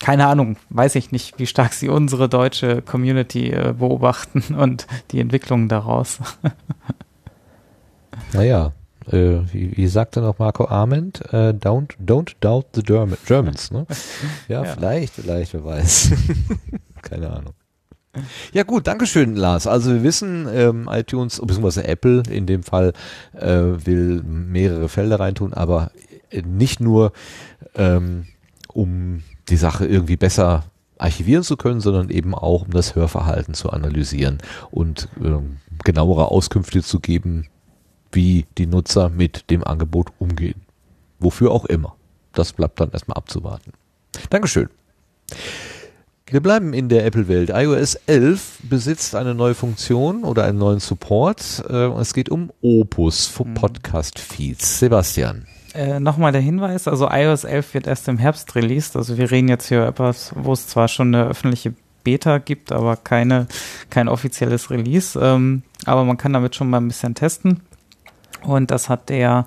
keine 0.00 0.26
Ahnung, 0.26 0.56
weiß 0.70 0.94
ich 0.94 1.12
nicht, 1.12 1.38
wie 1.38 1.46
stark 1.46 1.72
sie 1.72 1.88
unsere 1.88 2.28
deutsche 2.28 2.82
Community 2.82 3.50
äh, 3.50 3.74
beobachten 3.76 4.54
und 4.54 4.86
die 5.10 5.20
Entwicklungen 5.20 5.68
daraus. 5.68 6.20
Naja, 8.32 8.72
äh, 9.12 9.40
wie, 9.52 9.76
wie 9.76 9.86
sagte 9.86 10.20
noch 10.20 10.38
Marco 10.38 10.66
Arment, 10.66 11.22
äh, 11.32 11.50
don't, 11.50 11.92
don't 12.04 12.34
doubt 12.40 12.66
the 12.74 12.82
Germans, 12.82 13.70
ne? 13.70 13.86
Ja, 14.48 14.64
ja, 14.64 14.74
vielleicht, 14.74 15.14
vielleicht, 15.14 15.54
wer 15.54 15.64
weiß. 15.64 16.12
Keine 17.02 17.30
Ahnung. 17.30 17.54
Ja 18.52 18.64
gut, 18.64 18.86
Dankeschön, 18.86 19.36
Lars. 19.36 19.66
Also 19.66 19.92
wir 19.92 20.02
wissen, 20.02 20.48
ähm, 20.52 20.88
iTunes, 20.90 21.40
beziehungsweise 21.40 21.86
Apple 21.86 22.24
in 22.28 22.46
dem 22.46 22.64
Fall, 22.64 22.92
äh, 23.34 23.46
will 23.48 24.22
mehrere 24.24 24.88
Felder 24.88 25.20
reintun, 25.20 25.54
aber 25.54 25.92
nicht 26.44 26.80
nur, 26.80 27.12
ähm, 27.76 28.26
um 28.72 29.22
die 29.48 29.56
Sache 29.56 29.86
irgendwie 29.86 30.16
besser 30.16 30.64
archivieren 30.98 31.42
zu 31.42 31.56
können, 31.56 31.80
sondern 31.80 32.10
eben 32.10 32.34
auch, 32.34 32.62
um 32.62 32.70
das 32.72 32.94
Hörverhalten 32.94 33.54
zu 33.54 33.70
analysieren 33.70 34.38
und 34.70 35.08
ähm, 35.24 35.56
genauere 35.84 36.30
Auskünfte 36.30 36.82
zu 36.82 37.00
geben, 37.00 37.46
wie 38.12 38.46
die 38.58 38.66
Nutzer 38.66 39.08
mit 39.08 39.50
dem 39.50 39.64
Angebot 39.64 40.12
umgehen. 40.18 40.62
Wofür 41.18 41.50
auch 41.52 41.64
immer. 41.64 41.96
Das 42.32 42.52
bleibt 42.52 42.80
dann 42.80 42.90
erstmal 42.90 43.16
abzuwarten. 43.16 43.72
Dankeschön. 44.30 44.68
Wir 46.26 46.40
bleiben 46.40 46.72
in 46.72 46.88
der 46.88 47.04
Apple-Welt. 47.06 47.50
iOS 47.52 47.96
11 48.06 48.60
besitzt 48.62 49.16
eine 49.16 49.34
neue 49.34 49.54
Funktion 49.54 50.22
oder 50.22 50.44
einen 50.44 50.58
neuen 50.58 50.78
Support. 50.78 51.64
Äh, 51.68 51.88
es 52.00 52.14
geht 52.14 52.28
um 52.28 52.52
Opus 52.62 53.26
für 53.26 53.44
mhm. 53.44 53.54
Podcast-Feeds. 53.54 54.78
Sebastian. 54.78 55.46
Äh, 55.74 55.98
Nochmal 55.98 56.32
der 56.32 56.40
Hinweis, 56.40 56.86
also 56.88 57.08
iOS 57.10 57.44
11 57.44 57.74
wird 57.74 57.86
erst 57.86 58.06
im 58.08 58.18
Herbst 58.18 58.54
released. 58.54 58.96
Also 58.96 59.18
wir 59.18 59.30
reden 59.30 59.48
jetzt 59.48 59.68
hier 59.68 59.84
etwas, 59.84 60.32
wo 60.36 60.52
es 60.52 60.68
zwar 60.68 60.86
schon 60.86 61.14
eine 61.14 61.26
öffentliche 61.26 61.74
Beta 62.04 62.38
gibt, 62.38 62.72
aber 62.72 62.96
keine, 62.96 63.46
kein 63.88 64.08
offizielles 64.08 64.70
Release. 64.70 65.18
Ähm, 65.20 65.62
aber 65.84 66.04
man 66.04 66.16
kann 66.16 66.32
damit 66.32 66.54
schon 66.54 66.70
mal 66.70 66.78
ein 66.78 66.88
bisschen 66.88 67.14
testen. 67.14 67.60
Und 68.44 68.70
das 68.70 68.88
hat 68.88 69.08
der 69.08 69.46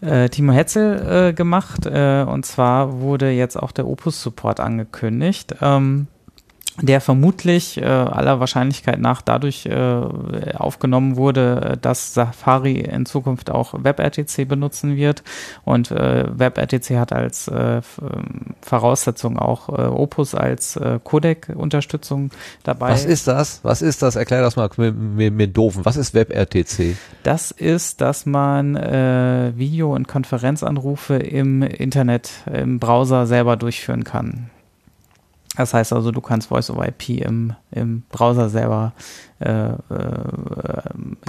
äh, 0.00 0.28
Timo 0.28 0.52
Hetzel 0.52 1.28
äh, 1.28 1.32
gemacht. 1.32 1.86
Äh, 1.86 2.24
und 2.26 2.46
zwar 2.46 3.00
wurde 3.00 3.30
jetzt 3.30 3.56
auch 3.56 3.72
der 3.72 3.86
Opus-Support 3.86 4.60
angekündigt. 4.60 5.56
Ähm, 5.60 6.06
der 6.80 7.00
vermutlich 7.00 7.78
äh, 7.78 7.84
aller 7.84 8.40
Wahrscheinlichkeit 8.40 9.00
nach 9.00 9.22
dadurch 9.22 9.66
äh, 9.66 10.54
aufgenommen 10.54 11.16
wurde, 11.16 11.78
dass 11.80 12.14
Safari 12.14 12.80
in 12.80 13.06
Zukunft 13.06 13.50
auch 13.50 13.74
WebRTC 13.74 14.48
benutzen 14.48 14.96
wird 14.96 15.22
und 15.64 15.90
äh, 15.90 16.26
WebRTC 16.30 16.98
hat 16.98 17.12
als 17.12 17.48
äh, 17.48 17.80
ähm, 18.00 18.54
Voraussetzung 18.62 19.38
auch 19.38 19.68
äh, 19.68 19.82
Opus 19.82 20.34
als 20.34 20.76
äh, 20.76 20.98
Codec-Unterstützung 21.02 22.30
dabei. 22.62 22.90
Was 22.90 23.04
ist 23.04 23.26
das? 23.26 23.60
Was 23.62 23.82
ist 23.82 24.02
das? 24.02 24.16
Erklär 24.16 24.42
das 24.42 24.56
mal 24.56 24.70
mir, 24.76 24.92
mir, 24.92 25.30
mir 25.30 25.48
doofen. 25.48 25.84
Was 25.84 25.96
ist 25.96 26.14
WebRTC? 26.14 26.96
Das 27.22 27.50
ist, 27.50 28.00
dass 28.00 28.26
man 28.26 28.76
äh, 28.76 29.52
Video- 29.56 29.94
und 29.94 30.08
Konferenzanrufe 30.08 31.16
im 31.16 31.62
Internet, 31.62 32.30
im 32.52 32.78
Browser 32.78 33.26
selber 33.26 33.56
durchführen 33.56 34.04
kann. 34.04 34.50
Das 35.56 35.74
heißt 35.74 35.92
also, 35.92 36.12
du 36.12 36.20
kannst 36.20 36.48
Voice 36.48 36.70
over 36.70 36.86
IP 36.86 37.08
im, 37.08 37.54
im 37.72 38.02
Browser 38.10 38.48
selber 38.48 38.92
äh, 39.40 39.70
äh, 39.70 39.76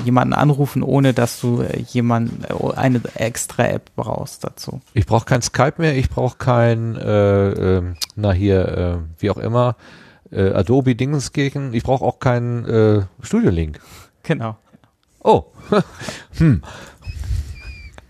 jemanden 0.06 0.34
anrufen, 0.34 0.84
ohne 0.84 1.14
dass 1.14 1.42
du 1.42 1.64
jemand 1.88 2.46
äh, 2.50 2.76
eine 2.76 3.02
extra 3.16 3.66
App 3.66 3.90
brauchst 3.96 4.44
dazu. 4.44 4.82
Ich 4.94 5.08
brauche 5.08 5.26
kein 5.26 5.42
Skype 5.42 5.74
mehr, 5.78 5.98
ich 5.98 6.10
brauche 6.10 6.38
kein, 6.38 6.96
äh, 6.98 7.78
äh, 7.78 7.94
na 8.16 8.32
hier, 8.32 8.68
äh, 8.68 8.98
wie 9.22 9.32
auch 9.32 9.38
immer, 9.38 9.76
äh, 10.32 10.52
Adobe 10.52 10.96
Dingenskirchen, 10.96 11.74
ich 11.74 11.84
brauche 11.84 12.06
auch 12.06 12.20
keinen 12.20 12.66
äh, 12.66 13.02
Studio 13.22 13.50
Link. 13.50 13.82
Genau. 14.24 14.56
Oh, 15.24 15.46
hm. 16.38 16.62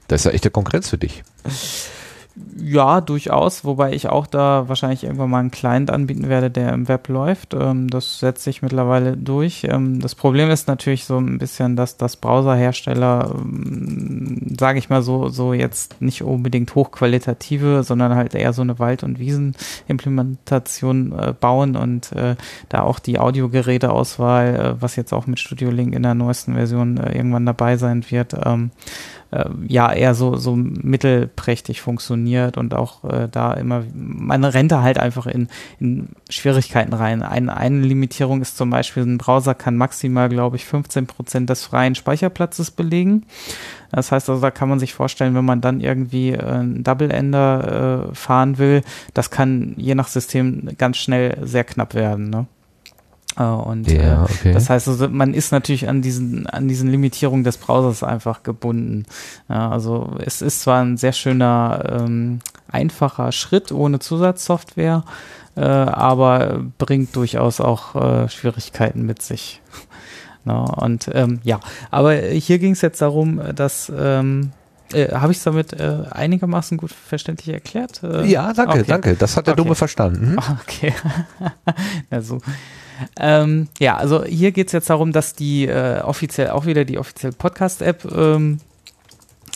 Das 0.07 0.21
ist 0.21 0.25
ja 0.25 0.31
echte 0.31 0.51
Konkurrenz 0.51 0.89
für 0.89 0.97
dich. 0.97 1.23
Ja, 2.63 3.01
durchaus, 3.01 3.65
wobei 3.65 3.93
ich 3.93 4.07
auch 4.09 4.27
da 4.27 4.67
wahrscheinlich 4.67 5.03
irgendwann 5.03 5.29
mal 5.29 5.39
einen 5.39 5.51
Client 5.51 5.89
anbieten 5.89 6.29
werde, 6.29 6.51
der 6.51 6.73
im 6.73 6.87
Web 6.87 7.07
läuft. 7.07 7.53
Ähm, 7.53 7.89
das 7.89 8.19
setzt 8.19 8.43
sich 8.43 8.61
mittlerweile 8.61 9.17
durch. 9.17 9.65
Ähm, 9.69 9.99
das 9.99 10.15
Problem 10.15 10.49
ist 10.49 10.67
natürlich 10.67 11.05
so 11.05 11.17
ein 11.17 11.37
bisschen, 11.37 11.75
dass 11.75 11.97
das 11.97 12.17
Browserhersteller, 12.17 13.33
ähm, 13.35 14.55
sage 14.59 14.79
ich 14.79 14.89
mal 14.89 15.01
so, 15.01 15.29
so 15.29 15.53
jetzt 15.53 16.01
nicht 16.01 16.23
unbedingt 16.23 16.75
hochqualitative, 16.75 17.83
sondern 17.83 18.15
halt 18.15 18.35
eher 18.35 18.53
so 18.53 18.61
eine 18.61 18.79
Wald- 18.79 19.03
und 19.03 19.19
Wiesen-Implementation 19.19 21.11
äh, 21.17 21.33
bauen 21.39 21.75
und 21.75 22.11
äh, 22.11 22.35
da 22.69 22.83
auch 22.83 22.99
die 22.99 23.19
Audiogeräteauswahl, 23.19 24.55
äh, 24.55 24.81
was 24.81 24.95
jetzt 24.95 25.13
auch 25.13 25.25
mit 25.25 25.39
Studio 25.39 25.71
Link 25.71 25.95
in 25.95 26.03
der 26.03 26.15
neuesten 26.15 26.53
Version 26.53 26.97
irgendwann 26.97 27.45
dabei 27.45 27.77
sein 27.77 28.05
wird, 28.09 28.35
ähm, 28.45 28.71
äh, 29.31 29.45
ja 29.67 29.91
eher 29.91 30.13
so, 30.13 30.35
so 30.35 30.55
mittelprächtig 30.55 31.81
funktioniert 31.81 32.57
und 32.57 32.73
auch 32.73 33.03
äh, 33.03 33.27
da 33.29 33.53
immer, 33.53 33.83
man 33.93 34.43
rennt 34.43 34.73
halt 34.73 34.99
einfach 34.99 35.25
in, 35.25 35.47
in 35.79 36.09
Schwierigkeiten 36.29 36.93
rein. 36.93 37.23
Ein, 37.23 37.49
eine 37.49 37.81
Limitierung 37.81 38.41
ist 38.41 38.57
zum 38.57 38.69
Beispiel, 38.69 39.03
ein 39.03 39.17
Browser 39.17 39.55
kann 39.55 39.77
maximal, 39.77 40.29
glaube 40.29 40.55
ich, 40.57 40.65
15 40.65 41.07
Prozent 41.07 41.49
des 41.49 41.65
freien 41.65 41.95
Speicherplatzes 41.95 42.71
belegen. 42.71 43.25
Das 43.91 44.11
heißt 44.11 44.29
also, 44.29 44.41
da 44.41 44.51
kann 44.51 44.69
man 44.69 44.79
sich 44.79 44.93
vorstellen, 44.93 45.35
wenn 45.35 45.45
man 45.45 45.61
dann 45.61 45.81
irgendwie 45.81 46.31
äh, 46.31 46.43
einen 46.43 46.83
Double-Ender 46.83 48.09
äh, 48.11 48.15
fahren 48.15 48.57
will, 48.57 48.81
das 49.13 49.31
kann 49.31 49.73
je 49.77 49.95
nach 49.95 50.07
System 50.07 50.69
ganz 50.77 50.97
schnell 50.97 51.37
sehr 51.41 51.63
knapp 51.63 51.93
werden. 51.93 52.29
Ne? 52.29 52.47
Äh, 53.37 53.43
und 53.43 53.89
ja, 53.89 54.21
äh, 54.21 54.23
okay. 54.23 54.53
das 54.53 54.69
heißt 54.69 54.87
also, 54.87 55.09
man 55.09 55.33
ist 55.33 55.51
natürlich 55.51 55.87
an 55.87 56.01
diesen, 56.01 56.47
an 56.47 56.67
diesen 56.67 56.89
Limitierungen 56.89 57.43
des 57.43 57.57
Browsers 57.57 58.03
einfach 58.03 58.43
gebunden. 58.43 59.05
Ja, 59.49 59.69
also 59.69 60.15
es 60.23 60.41
ist 60.41 60.61
zwar 60.61 60.81
ein 60.81 60.97
sehr 60.97 61.13
schöner, 61.13 62.01
ähm, 62.01 62.39
einfacher 62.69 63.31
Schritt 63.31 63.71
ohne 63.71 63.99
Zusatzsoftware, 63.99 65.03
äh, 65.55 65.61
aber 65.61 66.63
bringt 66.77 67.15
durchaus 67.15 67.59
auch 67.59 67.95
äh, 67.95 68.29
Schwierigkeiten 68.29 69.05
mit 69.05 69.21
sich. 69.21 69.61
ja, 70.45 70.53
und 70.63 71.09
ähm, 71.13 71.39
ja, 71.43 71.59
aber 71.89 72.13
hier 72.15 72.59
ging 72.59 72.73
es 72.73 72.81
jetzt 72.81 73.01
darum, 73.01 73.41
dass 73.55 73.91
ähm, 73.95 74.51
äh, 74.93 75.13
Habe 75.13 75.31
ich 75.31 75.37
es 75.39 75.43
damit 75.43 75.73
äh, 75.73 76.03
einigermaßen 76.11 76.77
gut 76.77 76.91
verständlich 76.91 77.53
erklärt? 77.53 78.01
Äh, 78.03 78.25
ja, 78.25 78.53
danke, 78.53 78.79
okay. 78.79 78.83
danke. 78.87 79.15
Das 79.15 79.37
hat 79.37 79.47
der 79.47 79.53
okay. 79.53 79.63
Dumme 79.63 79.75
verstanden. 79.75 80.37
Hm? 80.37 80.39
Okay. 80.61 80.93
also, 82.09 82.39
ähm, 83.19 83.67
ja, 83.79 83.97
also 83.97 84.23
hier 84.23 84.51
geht 84.51 84.67
es 84.67 84.73
jetzt 84.73 84.89
darum, 84.89 85.11
dass 85.11 85.33
die 85.35 85.65
äh, 85.65 86.01
offiziell 86.01 86.51
auch 86.51 86.65
wieder 86.65 86.85
die 86.85 86.97
offizielle 86.97 87.33
Podcast-App 87.33 88.05
ähm, 88.05 88.59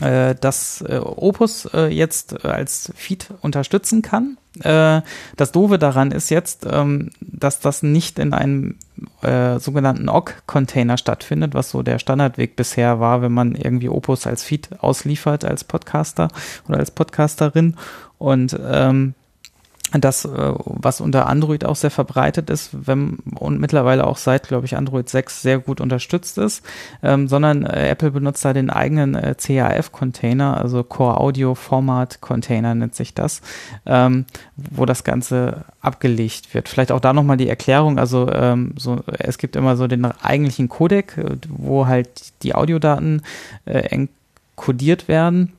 äh, 0.02 0.36
das 0.40 0.84
äh, 0.88 0.98
Opus 0.98 1.66
äh, 1.74 1.88
jetzt 1.88 2.44
äh, 2.44 2.48
als 2.48 2.92
Feed 2.96 3.30
unterstützen 3.42 4.02
kann. 4.02 4.38
Äh, 4.62 5.02
das 5.38 5.52
Doofe 5.52 5.80
daran 5.80 6.12
ist 6.12 6.30
jetzt, 6.30 6.68
ähm, 6.70 7.12
dass 7.22 7.60
das 7.60 7.84
nicht 7.84 8.20
in 8.20 8.34
einem 8.34 8.76
äh, 9.22 9.60
sogenannten 9.60 10.10
OGG-Container 10.10 10.98
stattfindet, 10.98 11.54
was 11.54 11.70
so 11.70 11.82
der 11.82 12.00
Standardweg 12.00 12.56
bisher 12.56 13.00
war, 13.00 13.22
wenn 13.22 13.32
man 13.32 13.56
irgendwie 13.56 13.90
Opus 13.90 14.28
als 14.28 14.44
Feed 14.44 14.70
ausliefert 14.82 15.46
als 15.46 15.64
Podcaster 15.64 16.28
oder 16.68 16.80
als 16.80 16.92
Podcasterin. 16.92 17.76
Und 18.18 18.58
ähm, 18.62 19.14
das, 20.02 20.26
äh, 20.26 20.30
was 20.32 21.02
unter 21.02 21.28
Android 21.28 21.66
auch 21.66 21.76
sehr 21.76 21.92
verbreitet 21.92 22.50
ist, 22.50 22.72
wenn, 22.74 23.18
und 23.40 23.60
mittlerweile 23.60 24.06
auch 24.06 24.18
seit, 24.18 24.48
glaube 24.48 24.66
ich, 24.66 24.76
Android 24.76 25.10
6 25.10 25.42
sehr 25.42 25.60
gut 25.60 25.82
unterstützt 25.82 26.38
ist, 26.38 26.64
ähm, 27.04 27.28
sondern 27.28 27.66
äh, 27.66 27.90
Apple 27.90 28.12
benutzt 28.12 28.44
da 28.44 28.54
den 28.54 28.70
eigenen 28.70 29.16
äh, 29.16 29.36
CAF-Container, 29.36 30.58
also 30.58 30.84
Core 30.84 31.20
Audio 31.20 31.56
Format 31.56 32.22
Container 32.22 32.76
nennt 32.76 32.96
sich 32.96 33.14
das, 33.14 33.42
ähm, 33.86 34.26
wo 34.56 34.86
das 34.86 35.04
Ganze 35.04 35.66
abgelegt 35.82 36.54
wird. 36.54 36.70
Vielleicht 36.70 36.92
auch 36.92 37.00
da 37.00 37.14
nochmal 37.14 37.38
die 37.38 37.50
Erklärung, 37.50 38.00
also 38.00 38.30
ähm, 38.32 38.74
so, 38.78 39.02
es 39.20 39.38
gibt 39.38 39.56
immer 39.56 39.78
so 39.78 39.88
den 39.88 40.06
eigentlichen 40.06 40.70
Codec, 40.70 41.18
äh, 41.18 41.38
wo 41.48 41.88
halt 41.88 42.44
die 42.44 42.56
Audiodaten 42.56 43.22
äh, 43.66 44.08
enkodiert 44.56 45.08
werden 45.08 45.54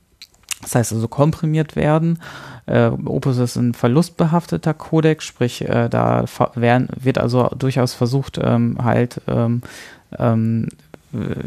das 0.62 0.74
heißt 0.74 0.92
also 0.92 1.08
komprimiert 1.08 1.76
werden. 1.76 2.18
Äh, 2.66 2.88
Opus 2.88 3.38
ist 3.38 3.56
ein 3.56 3.74
verlustbehafteter 3.74 4.74
Codec, 4.74 5.22
sprich 5.22 5.62
äh, 5.62 5.88
da 5.88 6.24
werden, 6.54 6.88
wird 6.98 7.18
also 7.18 7.48
durchaus 7.56 7.94
versucht, 7.94 8.38
ähm, 8.42 8.78
halt 8.82 9.20
ähm, 9.28 9.62
ähm, 10.18 10.68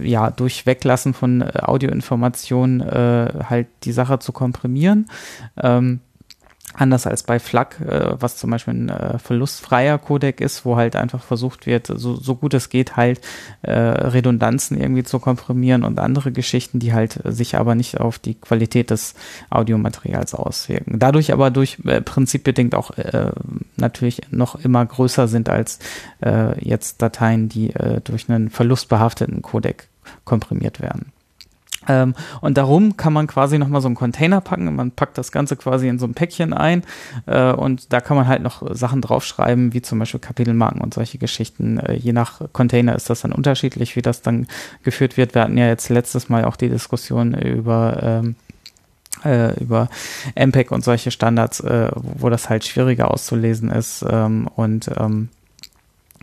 ja 0.02 0.32
durch 0.32 0.66
Weglassen 0.66 1.14
von 1.14 1.44
Audioinformationen 1.44 2.82
äh, 2.82 3.44
halt 3.50 3.68
die 3.84 3.92
Sache 3.92 4.20
zu 4.20 4.32
komprimieren. 4.32 5.08
Ähm, 5.62 6.00
Anders 6.80 7.06
als 7.06 7.24
bei 7.24 7.40
FLAC, 7.40 7.82
äh, 7.82 8.22
was 8.22 8.38
zum 8.38 8.52
Beispiel 8.52 8.74
ein 8.74 8.88
äh, 8.88 9.20
verlustfreier 9.20 9.98
Codec 9.98 10.40
ist, 10.40 10.64
wo 10.64 10.78
halt 10.78 10.96
einfach 10.96 11.22
versucht 11.22 11.66
wird, 11.66 11.88
so, 11.88 12.16
so 12.16 12.36
gut 12.36 12.54
es 12.54 12.70
geht, 12.70 12.96
halt 12.96 13.20
äh, 13.64 13.74
Redundanzen 13.74 14.80
irgendwie 14.80 15.04
zu 15.04 15.20
komprimieren 15.20 15.84
und 15.84 16.00
andere 16.00 16.32
Geschichten, 16.32 16.80
die 16.80 16.94
halt 16.94 17.20
sich 17.26 17.58
aber 17.58 17.76
nicht 17.76 18.00
auf 18.00 18.18
die 18.18 18.36
Qualität 18.36 18.92
des 18.92 19.16
Audiomaterials 19.50 20.34
auswirken. 20.34 21.00
Dadurch 21.00 21.34
aber 21.34 21.52
durch 21.52 21.80
äh, 21.84 22.00
prinzipbedingt 22.00 22.74
auch 22.74 22.92
äh, 22.92 23.32
natürlich 23.76 24.22
noch 24.32 24.56
immer 24.56 24.86
größer 24.86 25.28
sind 25.28 25.50
als 25.50 25.80
äh, 26.24 26.66
jetzt 26.66 27.02
Dateien, 27.02 27.50
die 27.50 27.76
äh, 27.76 28.00
durch 28.00 28.30
einen 28.30 28.50
verlustbehafteten 28.50 29.42
Codec 29.42 29.90
komprimiert 30.24 30.80
werden. 30.80 31.12
Ähm, 31.88 32.14
und 32.42 32.58
darum 32.58 32.98
kann 32.98 33.14
man 33.14 33.28
quasi 33.28 33.58
nochmal 33.58 33.82
so 33.82 33.88
einen 33.88 33.96
Container 33.96 34.42
packen. 34.42 34.74
Man 34.76 34.92
packt 34.92 35.18
das 35.18 35.32
Ganze 35.32 35.56
quasi 35.56 35.88
in 35.88 36.00
so 36.00 36.06
ein 36.06 36.14
Päckchen 36.14 36.54
ein 36.54 36.84
äh, 37.26 37.52
und 37.52 37.94
da 37.94 38.02
kann 38.02 38.18
man 38.18 38.28
halt 38.28 38.42
noch 38.42 38.64
Sachen 38.76 39.02
draufschreiben, 39.02 39.74
wie 39.74 39.82
zum 39.82 40.00
Beispiel 40.00 40.20
Kapitelmarken 40.20 40.82
und 40.82 40.94
solche 40.94 41.18
Geschichten. 41.18 41.80
Äh, 41.80 41.94
je 41.94 42.14
nach 42.14 42.42
Container 42.52 42.96
ist 42.96 43.10
das 43.10 43.22
dann 43.22 43.32
unterschiedlich, 43.32 43.96
wie 43.96 44.02
das 44.02 44.22
dann 44.22 44.48
geführt 44.84 45.18
wird. 45.18 45.36
Wir 45.36 45.44
hatten 45.44 45.58
ja 45.58 45.68
jetzt 45.68 45.90
letztes 45.90 46.30
Mal 46.30 46.46
auch 46.46 46.58
die 46.58 46.70
Diskussion 46.70 47.34
über 47.34 48.00
ähm, 48.02 48.36
äh, 49.24 49.60
über 49.60 49.90
MPEG 50.36 50.72
und 50.72 50.84
solche 50.84 51.12
Standards, 51.12 51.60
äh, 51.62 51.90
wo 51.94 52.30
das 52.30 52.50
halt 52.50 52.66
schwieriger 52.66 53.12
auszulesen 53.12 53.70
ist 53.70 54.06
ähm, 54.10 54.48
und 54.56 54.90
ähm, 54.98 55.30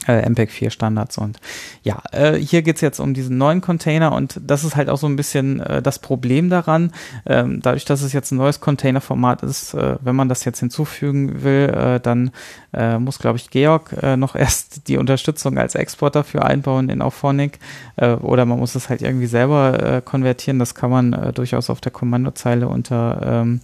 äh, 0.06 0.28
MPEG 0.28 0.50
4 0.50 0.70
Standards 0.70 1.18
und 1.18 1.40
ja, 1.82 2.02
äh, 2.12 2.34
hier 2.34 2.62
geht's 2.62 2.80
jetzt 2.80 3.00
um 3.00 3.14
diesen 3.14 3.38
neuen 3.38 3.60
Container 3.60 4.12
und 4.12 4.40
das 4.44 4.64
ist 4.64 4.76
halt 4.76 4.88
auch 4.88 4.98
so 4.98 5.06
ein 5.06 5.16
bisschen 5.16 5.60
äh, 5.60 5.82
das 5.82 5.98
Problem 5.98 6.50
daran, 6.50 6.92
ähm, 7.26 7.60
dadurch, 7.62 7.84
dass 7.84 8.02
es 8.02 8.12
jetzt 8.12 8.32
ein 8.32 8.36
neues 8.36 8.60
Containerformat 8.60 9.42
ist, 9.42 9.74
äh, 9.74 9.96
wenn 10.00 10.16
man 10.16 10.28
das 10.28 10.44
jetzt 10.44 10.60
hinzufügen 10.60 11.42
will, 11.42 11.70
äh, 11.70 12.00
dann 12.00 12.30
äh, 12.72 12.98
muss, 12.98 13.18
glaube 13.18 13.38
ich, 13.38 13.50
Georg 13.50 13.94
äh, 14.02 14.16
noch 14.16 14.34
erst 14.36 14.88
die 14.88 14.98
Unterstützung 14.98 15.58
als 15.58 15.74
Export 15.74 16.16
dafür 16.16 16.44
einbauen 16.44 16.88
in 16.88 17.02
Auphonic 17.02 17.58
äh, 17.96 18.12
oder 18.12 18.44
man 18.44 18.58
muss 18.58 18.74
es 18.74 18.88
halt 18.88 19.02
irgendwie 19.02 19.26
selber 19.26 19.96
äh, 19.96 20.02
konvertieren, 20.02 20.58
das 20.58 20.74
kann 20.74 20.90
man 20.90 21.12
äh, 21.12 21.32
durchaus 21.32 21.70
auf 21.70 21.80
der 21.80 21.92
Kommandozeile 21.92 22.68
unter 22.68 23.20
ähm, 23.24 23.60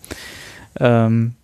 ähm, 0.81 1.35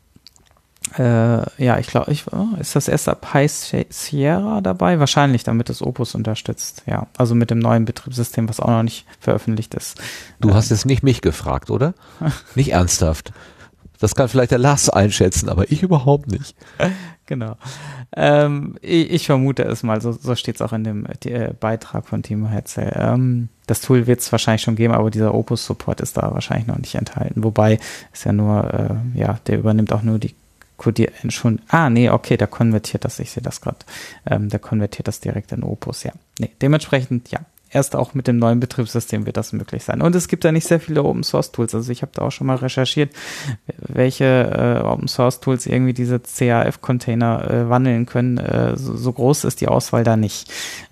äh, 0.97 1.65
ja, 1.65 1.79
ich 1.79 1.87
glaube, 1.89 2.13
ich, 2.13 2.25
oh, 2.33 2.47
ist 2.61 2.77
das 2.77 2.89
erst 2.89 3.09
ab 3.09 3.35
High 3.35 3.51
Sierra 3.91 4.61
dabei? 4.61 4.99
Wahrscheinlich, 4.99 5.45
damit 5.45 5.71
es 5.71 5.83
Opus 5.83 6.15
unterstützt. 6.15 6.83
Ja, 6.87 7.07
also 7.17 7.35
mit 7.35 7.51
dem 7.51 7.59
neuen 7.59 7.85
Betriebssystem, 7.85 8.49
was 8.49 8.61
auch 8.61 8.69
noch 8.69 8.83
nicht 8.83 9.07
veröffentlicht 9.21 9.75
ist. 9.75 10.01
Du 10.41 10.49
ähm. 10.51 10.55
hast 10.55 10.71
jetzt 10.71 10.87
nicht 10.87 11.03
mich 11.03 11.21
gefragt, 11.21 11.71
oder? 11.71 11.95
nicht 12.55 12.73
ernsthaft. 12.73 13.33
Das 14.01 14.15
kann 14.15 14.29
vielleicht 14.29 14.53
der 14.53 14.59
Lars 14.59 14.89
einschätzen, 14.89 15.49
aber 15.49 15.71
ich 15.73 15.83
überhaupt 15.83 16.31
nicht. 16.31 16.55
genau. 17.27 17.57
Ähm, 18.15 18.77
ich, 18.81 19.11
ich, 19.11 19.27
vermute 19.27 19.65
es 19.65 19.83
mal, 19.83 20.01
so, 20.01 20.13
so 20.13 20.35
steht 20.37 20.55
es 20.55 20.63
auch 20.63 20.73
in 20.73 20.85
dem 20.85 21.07
äh, 21.25 21.53
Beitrag 21.59 22.07
von 22.07 22.23
Timo 22.23 22.49
Hetzel. 22.49 22.93
Ähm, 22.95 23.49
das 23.67 23.81
Tool 23.81 24.07
wird 24.07 24.21
es 24.21 24.31
wahrscheinlich 24.31 24.63
schon 24.63 24.77
geben, 24.77 24.95
aber 24.95 25.11
dieser 25.11 25.35
Opus-Support 25.35 26.01
ist 26.01 26.17
da 26.17 26.33
wahrscheinlich 26.33 26.69
noch 26.69 26.79
nicht 26.79 26.95
enthalten. 26.95 27.43
Wobei 27.43 27.81
es 28.13 28.25
ja 28.25 28.33
nur, 28.33 28.73
äh, 28.73 29.19
ja, 29.19 29.41
der 29.47 29.59
übernimmt 29.59 29.93
auch 29.93 30.03
nur 30.03 30.19
die 30.19 30.35
kodiert 30.79 31.13
schon. 31.29 31.61
Ah, 31.69 31.91
nee, 31.91 32.09
okay, 32.09 32.39
der 32.39 32.47
konvertiert 32.47 33.05
das, 33.05 33.19
ich 33.19 33.31
sehe 33.31 33.43
das 33.43 33.61
gerade. 33.61 33.79
Ähm, 34.25 34.49
der 34.49 34.61
konvertiert 34.61 35.07
das 35.09 35.21
direkt 35.21 35.53
in 35.53 35.63
Opus, 35.63 36.05
ja. 36.05 36.13
Nee, 36.39 36.51
dementsprechend, 36.63 37.31
ja, 37.31 37.41
erst 37.71 37.97
auch 37.97 38.15
mit 38.15 38.27
dem 38.27 38.39
neuen 38.39 38.61
Betriebssystem 38.61 39.27
wird 39.27 39.37
das 39.37 39.53
möglich 39.53 39.85
sein. 39.85 40.01
Und 40.01 40.15
es 40.15 40.29
gibt 40.29 40.45
da 40.45 40.53
nicht 40.53 40.67
sehr 40.67 40.81
viele 40.81 41.03
Open 41.05 41.23
Source 41.23 41.53
Tools. 41.53 41.75
Also 41.75 41.91
ich 41.93 42.03
habe 42.03 42.13
da 42.15 42.23
auch 42.23 42.31
schon 42.31 42.47
mal 42.47 42.57
recherchiert, 42.57 43.13
welche 43.79 44.25
äh, 44.25 44.87
Open 44.87 45.09
Source 45.09 45.41
Tools 45.41 45.67
irgendwie 45.67 45.93
diese 45.93 46.21
CAF-Container 46.21 47.51
äh, 47.51 47.69
wandeln 47.69 48.07
können. 48.07 48.39
Äh, 48.39 48.77
so, 48.77 48.97
so, 48.97 49.13
groß 49.13 49.45
ist 49.45 49.61
die 49.61 49.69
Auswahl 49.69 50.05
da 50.05 50.17
nicht. 50.17 50.51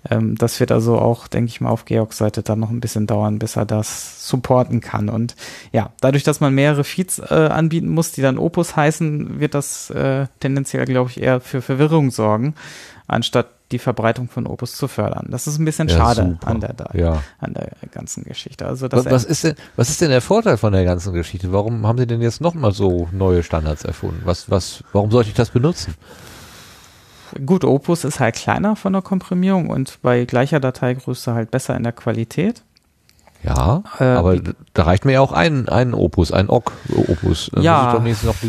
Ähm, 0.09 0.35
das 0.35 0.59
wird 0.59 0.71
also 0.71 0.97
auch, 0.99 1.27
denke 1.27 1.49
ich 1.49 1.61
mal, 1.61 1.69
auf 1.69 1.85
Georgs 1.85 2.17
Seite 2.17 2.43
dann 2.43 2.59
noch 2.59 2.69
ein 2.69 2.79
bisschen 2.79 3.07
dauern, 3.07 3.39
bis 3.39 3.55
er 3.55 3.65
das 3.65 4.27
supporten 4.27 4.81
kann. 4.81 5.09
Und 5.09 5.35
ja, 5.71 5.91
dadurch, 6.01 6.23
dass 6.23 6.39
man 6.39 6.53
mehrere 6.53 6.83
Feeds 6.83 7.19
äh, 7.19 7.33
anbieten 7.33 7.89
muss, 7.89 8.11
die 8.11 8.21
dann 8.21 8.37
Opus 8.37 8.75
heißen, 8.75 9.39
wird 9.39 9.53
das 9.53 9.89
äh, 9.89 10.27
tendenziell, 10.39 10.85
glaube 10.85 11.09
ich, 11.09 11.21
eher 11.21 11.39
für 11.39 11.61
Verwirrung 11.61 12.11
sorgen, 12.11 12.55
anstatt 13.07 13.47
die 13.71 13.79
Verbreitung 13.79 14.29
von 14.29 14.47
Opus 14.47 14.75
zu 14.75 14.87
fördern. 14.87 15.27
Das 15.29 15.47
ist 15.47 15.57
ein 15.57 15.65
bisschen 15.65 15.87
ja, 15.87 15.97
schade 15.97 16.37
an 16.45 16.61
der, 16.61 16.75
ja. 16.93 17.23
an 17.39 17.53
der 17.53 17.71
ganzen 17.91 18.23
Geschichte. 18.23 18.65
Also 18.65 18.87
was, 18.91 19.05
was, 19.05 19.23
ist 19.25 19.43
denn, 19.43 19.55
was 19.75 19.89
ist 19.89 19.99
denn 20.01 20.09
der 20.09 20.21
Vorteil 20.21 20.57
von 20.57 20.71
der 20.71 20.85
ganzen 20.85 21.13
Geschichte? 21.13 21.51
Warum 21.51 21.85
haben 21.85 21.97
Sie 21.97 22.07
denn 22.07 22.21
jetzt 22.21 22.39
nochmal 22.39 22.71
so 22.71 23.09
neue 23.11 23.43
Standards 23.43 23.83
erfunden? 23.83 24.21
Was, 24.23 24.49
was, 24.49 24.83
warum 24.93 25.11
sollte 25.11 25.29
ich 25.29 25.35
das 25.35 25.49
benutzen? 25.49 25.95
Gut, 27.45 27.65
Opus 27.65 28.05
ist 28.05 28.21
halt 28.21 28.35
kleiner 28.35 28.77
von 28.77 28.93
der 28.93 29.01
Komprimierung 29.01 29.69
und 29.69 30.01
bei 30.01 30.23
gleicher 30.23 30.61
Dateigröße 30.61 31.33
halt 31.33 31.51
besser 31.51 31.75
in 31.75 31.83
der 31.83 31.91
Qualität. 31.91 32.63
Ja, 33.43 33.83
äh, 33.99 34.03
aber 34.03 34.39
da 34.73 34.83
reicht 34.83 35.05
mir 35.05 35.13
ja 35.13 35.21
auch 35.21 35.31
ein, 35.31 35.69
ein 35.69 35.93
Opus, 35.93 36.31
ein 36.31 36.49
OGG-Opus. 36.49 37.51
Ja, 37.59 37.95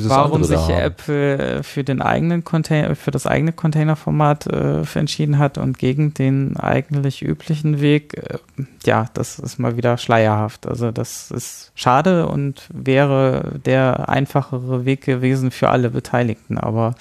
warum 0.08 0.44
sich 0.44 0.68
Apple 0.68 1.62
für 1.62 1.84
den 1.84 2.00
eigenen 2.00 2.42
Container, 2.42 2.96
für 2.96 3.10
das 3.10 3.26
eigene 3.26 3.52
Containerformat 3.52 4.46
äh, 4.46 4.82
entschieden 4.94 5.38
hat 5.38 5.58
und 5.58 5.78
gegen 5.78 6.14
den 6.14 6.56
eigentlich 6.56 7.22
üblichen 7.22 7.80
Weg, 7.80 8.16
äh, 8.16 8.38
ja, 8.84 9.06
das 9.14 9.38
ist 9.38 9.58
mal 9.58 9.76
wieder 9.76 9.98
schleierhaft. 9.98 10.66
Also 10.66 10.90
das 10.90 11.30
ist 11.30 11.70
schade 11.74 12.26
und 12.26 12.62
wäre 12.72 13.52
der 13.64 14.08
einfachere 14.08 14.84
Weg 14.84 15.02
gewesen 15.02 15.50
für 15.50 15.68
alle 15.68 15.90
Beteiligten. 15.90 16.58
Aber 16.58 16.94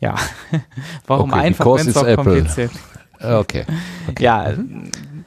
ja, 0.00 0.14
warum 1.06 1.32
okay, 1.32 1.40
einfach, 1.40 1.66
wenn 1.66 1.88
es 1.88 1.96
auch 1.96 2.14
kompliziert? 2.14 2.70
Okay. 3.22 3.64
okay. 4.08 4.22
Ja, 4.22 4.52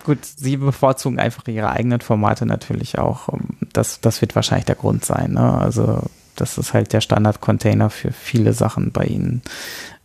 gut, 0.08 0.20
sie 0.24 0.56
bevorzugen 0.56 1.20
einfach 1.20 1.46
ihre 1.48 1.70
eigenen 1.70 2.00
Formate 2.00 2.46
natürlich 2.46 2.98
auch. 2.98 3.28
Das, 3.74 4.00
das 4.00 4.22
wird 4.22 4.36
wahrscheinlich 4.36 4.66
der 4.66 4.76
Grund 4.76 5.04
sein. 5.04 5.34
Ne? 5.34 5.54
Also 5.60 6.02
das 6.38 6.58
ist 6.58 6.74
halt 6.74 6.94
der 6.94 7.02
Standard-Container 7.02 7.90
für 7.90 8.14
viele 8.14 8.54
Sachen 8.54 8.94
bei 8.94 9.04
ihnen. 9.04 9.42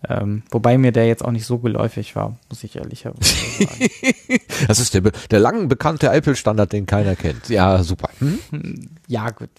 Ähm, 0.08 0.42
wobei 0.50 0.76
mir 0.76 0.90
der 0.90 1.06
jetzt 1.06 1.24
auch 1.24 1.30
nicht 1.30 1.46
so 1.46 1.58
geläufig 1.58 2.16
war, 2.16 2.36
muss 2.48 2.64
ich 2.64 2.74
ehrlicherweise 2.74 3.32
sagen. 3.32 3.90
das 4.66 4.80
ist 4.80 4.92
der, 4.94 5.02
der 5.30 5.38
lang 5.38 5.68
bekannte 5.68 6.10
Apple-Standard, 6.10 6.72
den 6.72 6.86
keiner 6.86 7.14
kennt. 7.14 7.48
Ja, 7.48 7.80
super. 7.84 8.10
Hm? 8.18 8.88
Ja, 9.06 9.30
gut 9.30 9.50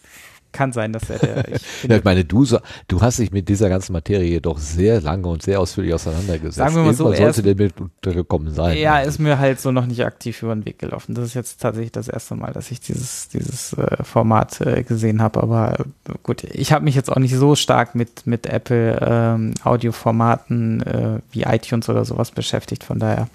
kann 0.53 0.71
sein, 0.71 0.93
dass 0.93 1.09
er 1.09 1.19
der. 1.19 1.53
Ich, 1.53 1.83
ja, 1.89 1.97
ich 1.97 2.03
meine, 2.03 2.23
du, 2.23 2.45
du 2.87 3.01
hast 3.01 3.19
dich 3.19 3.31
mit 3.31 3.49
dieser 3.49 3.69
ganzen 3.69 3.93
Materie 3.93 4.39
doch 4.39 4.57
sehr 4.57 5.01
lange 5.01 5.27
und 5.27 5.43
sehr 5.43 5.59
ausführlich 5.59 5.93
auseinandergesetzt. 5.93 6.55
Sagen 6.55 6.75
wir 6.75 6.83
mal 6.83 6.93
so, 6.93 7.13
sollte 7.13 7.43
der 7.43 7.55
mit 7.55 7.79
untergekommen 7.81 8.53
sein. 8.53 8.77
Ja, 8.77 8.99
ist 8.99 9.19
mir 9.19 9.39
halt 9.39 9.59
so 9.59 9.71
noch 9.71 9.85
nicht 9.85 10.05
aktiv 10.05 10.41
über 10.43 10.55
den 10.55 10.65
Weg 10.65 10.79
gelaufen. 10.79 11.15
Das 11.15 11.25
ist 11.25 11.33
jetzt 11.33 11.61
tatsächlich 11.61 11.91
das 11.91 12.07
erste 12.07 12.35
Mal, 12.35 12.53
dass 12.53 12.71
ich 12.71 12.79
dieses, 12.79 13.27
dieses 13.29 13.73
äh, 13.73 14.03
Format 14.03 14.61
äh, 14.61 14.83
gesehen 14.83 15.21
habe. 15.21 15.41
Aber 15.41 15.79
äh, 15.79 16.13
gut, 16.23 16.43
ich 16.43 16.71
habe 16.71 16.85
mich 16.85 16.95
jetzt 16.95 17.11
auch 17.11 17.19
nicht 17.19 17.35
so 17.35 17.55
stark 17.55 17.95
mit, 17.95 18.25
mit 18.27 18.45
Apple 18.45 18.99
ähm, 19.01 19.53
Audioformaten 19.63 20.81
äh, 20.83 21.19
wie 21.31 21.43
iTunes 21.43 21.89
oder 21.89 22.05
sowas 22.05 22.31
beschäftigt. 22.31 22.83
Von 22.83 22.99
daher 22.99 23.27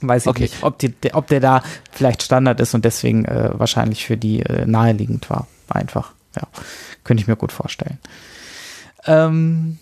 weiß 0.00 0.24
ich 0.24 0.30
okay. 0.30 0.42
nicht, 0.42 0.62
ob, 0.62 0.78
die, 0.78 0.94
ob 1.12 1.26
der 1.26 1.40
da 1.40 1.62
vielleicht 1.90 2.22
Standard 2.22 2.60
ist 2.60 2.74
und 2.74 2.84
deswegen 2.84 3.24
äh, 3.24 3.50
wahrscheinlich 3.52 4.06
für 4.06 4.16
die 4.16 4.42
äh, 4.42 4.66
naheliegend 4.66 5.28
war. 5.30 5.46
Einfach 5.68 6.12
ja, 6.40 6.48
könnte 7.04 7.22
ich 7.22 7.28
mir 7.28 7.36
gut 7.36 7.52
vorstellen. 7.52 7.98
Ähm, 9.06 9.78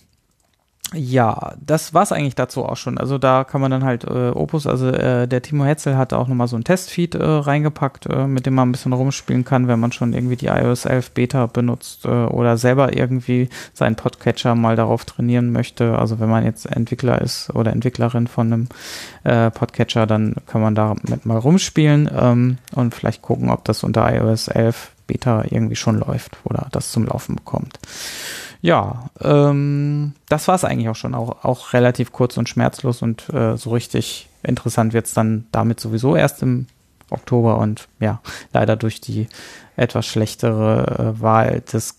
ja, 0.95 1.55
das 1.61 1.95
war's 1.95 2.13
eigentlich 2.13 2.37
dazu 2.37 2.65
auch 2.65 2.77
schon. 2.77 2.97
Also 2.97 3.19
da 3.19 3.43
kann 3.43 3.61
man 3.61 3.73
dann 3.73 3.83
halt 3.83 4.05
äh, 4.05 4.31
Opus, 4.31 4.69
also 4.69 4.87
äh, 4.87 5.27
der 5.27 5.43
Timo 5.43 5.65
Hetzel 5.65 5.97
hat 5.97 6.13
auch 6.13 6.29
nochmal 6.29 6.47
so 6.47 6.55
ein 6.57 6.63
Testfeed 6.63 7.17
äh, 7.17 7.25
reingepackt, 7.25 8.07
äh, 8.07 8.29
mit 8.29 8.47
dem 8.47 8.55
man 8.55 8.69
ein 8.69 8.73
bisschen 8.73 8.93
rumspielen 8.93 9.45
kann, 9.45 9.67
wenn 9.67 9.81
man 9.81 9.91
schon 9.91 10.13
irgendwie 10.13 10.37
die 10.37 10.47
iOS 10.47 10.85
11 10.85 11.11
Beta 11.11 11.47
benutzt 11.47 12.05
äh, 12.05 12.09
oder 12.09 12.57
selber 12.57 12.97
irgendwie 12.97 13.49
seinen 13.75 13.97
Podcatcher 13.97 14.55
mal 14.55 14.77
darauf 14.77 15.05
trainieren 15.05 15.51
möchte. 15.51 15.99
Also 15.99 16.21
wenn 16.21 16.31
man 16.31 16.45
jetzt 16.45 16.67
Entwickler 16.67 17.21
ist 17.21 17.51
oder 17.53 17.73
Entwicklerin 17.73 18.29
von 18.29 18.53
einem 18.53 18.69
äh, 19.25 19.51
Podcatcher, 19.51 20.07
dann 20.07 20.37
kann 20.47 20.61
man 20.61 20.77
damit 20.77 21.27
mal 21.27 21.39
rumspielen 21.39 22.09
ähm, 22.17 22.59
und 22.77 22.95
vielleicht 22.95 23.23
gucken, 23.23 23.51
ob 23.51 23.65
das 23.65 23.83
unter 23.83 24.15
iOS 24.15 24.47
11 24.47 24.93
Beta 25.07 25.45
irgendwie 25.49 25.77
schon 25.77 25.99
läuft 25.99 26.37
oder 26.45 26.69
das 26.73 26.93
zum 26.93 27.07
Laufen 27.07 27.37
bekommt. 27.37 27.79
Ja, 28.63 29.11
ähm, 29.21 30.15
das 30.29 30.49
war 30.49 30.55
es 30.55 30.65
eigentlich 30.65 30.89
auch 30.89 30.97
schon, 30.97 31.15
auch, 31.15 31.45
auch 31.45 31.73
relativ 31.73 32.13
kurz 32.13 32.37
und 32.37 32.49
schmerzlos 32.49 33.03
und 33.03 33.29
äh, 33.31 33.57
so 33.57 33.71
richtig 33.71 34.29
interessant 34.43 34.93
wird 34.93 35.07
es 35.07 35.15
dann 35.15 35.47
damit 35.53 35.81
sowieso 35.81 36.17
erst 36.17 36.43
im 36.43 36.67
Oktober 37.11 37.59
und 37.59 37.89
ja, 38.01 38.21
leider 38.53 38.77
durch 38.77 39.01
die 39.01 39.29
etwas 39.77 40.07
schlechtere 40.07 41.15
äh, 41.17 41.21
Wahl 41.21 41.63
des, 41.73 41.99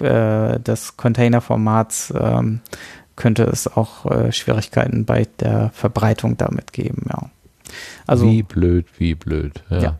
äh, 0.00 0.58
des 0.60 0.96
Containerformats 0.96 2.14
ähm, 2.18 2.60
könnte 3.16 3.44
es 3.44 3.66
auch 3.66 4.06
äh, 4.06 4.32
Schwierigkeiten 4.32 5.04
bei 5.04 5.26
der 5.40 5.70
Verbreitung 5.74 6.36
damit 6.36 6.72
geben, 6.72 7.06
ja. 7.08 7.30
Also, 8.06 8.26
wie 8.26 8.42
blöd, 8.42 8.86
wie 8.98 9.14
blöd. 9.14 9.64
Ja. 9.70 9.78
ja. 9.78 9.98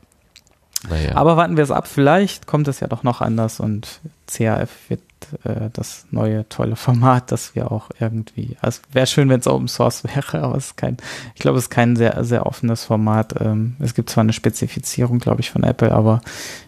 Naja. 0.89 1.17
Aber 1.17 1.37
warten 1.37 1.57
wir 1.57 1.65
es 1.65 1.71
ab, 1.71 1.87
vielleicht 1.87 2.47
kommt 2.47 2.69
es 2.69 2.81
ja 2.81 2.87
doch 2.87 3.03
noch 3.03 3.21
anders 3.21 3.61
und 3.61 4.01
CAF 4.27 4.71
wird 4.89 5.01
äh, 5.45 5.71
das 5.73 6.07
neue 6.11 6.49
tolle 6.49 6.77
Format, 6.77 7.33
das 7.33 7.55
wir 7.55 7.71
auch 7.73 7.91
irgendwie, 7.99 8.57
also 8.61 8.81
wäre 8.93 9.07
schön, 9.07 9.29
wenn 9.29 9.41
es 9.41 9.47
Open 9.47 9.69
Source 9.69 10.05
wäre, 10.15 10.43
aber 10.43 10.57
es 10.57 10.67
ist 10.67 10.77
kein, 10.77 10.97
ich 11.35 11.41
glaube, 11.41 11.59
es 11.59 11.65
ist 11.65 11.71
kein 11.71 11.97
sehr, 11.97 12.25
sehr 12.25 12.47
offenes 12.47 12.85
Format. 12.85 13.41
Ähm, 13.41 13.77
es 13.81 13.95
gibt 13.95 14.11
zwar 14.11 14.23
eine 14.23 14.33
Spezifizierung, 14.33 15.19
glaube 15.19 15.41
ich, 15.41 15.51
von 15.51 15.63
Apple, 15.63 15.93
aber 15.93 16.21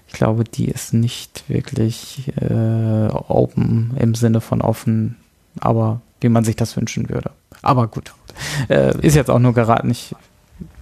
ich 0.06 0.14
glaube, 0.14 0.44
die 0.44 0.68
ist 0.68 0.94
nicht 0.94 1.44
wirklich 1.48 2.32
äh, 2.40 3.08
open 3.28 3.94
im 3.98 4.14
Sinne 4.14 4.40
von 4.40 4.62
offen, 4.62 5.16
aber 5.60 6.00
wie 6.20 6.28
man 6.28 6.44
sich 6.44 6.56
das 6.56 6.76
wünschen 6.76 7.08
würde. 7.08 7.30
Aber 7.62 7.86
gut, 7.88 8.12
äh, 8.68 8.96
ist 9.00 9.14
jetzt 9.14 9.30
auch 9.30 9.38
nur 9.38 9.54
geraten. 9.54 9.90
Ich 9.90 10.14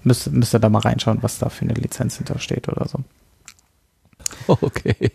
müsste, 0.04 0.30
müsste 0.30 0.60
da 0.60 0.68
mal 0.68 0.80
reinschauen, 0.80 1.22
was 1.22 1.38
da 1.38 1.48
für 1.48 1.64
eine 1.64 1.74
Lizenz 1.74 2.16
hintersteht 2.16 2.68
oder 2.68 2.86
so. 2.88 3.00
Okay. 4.48 5.12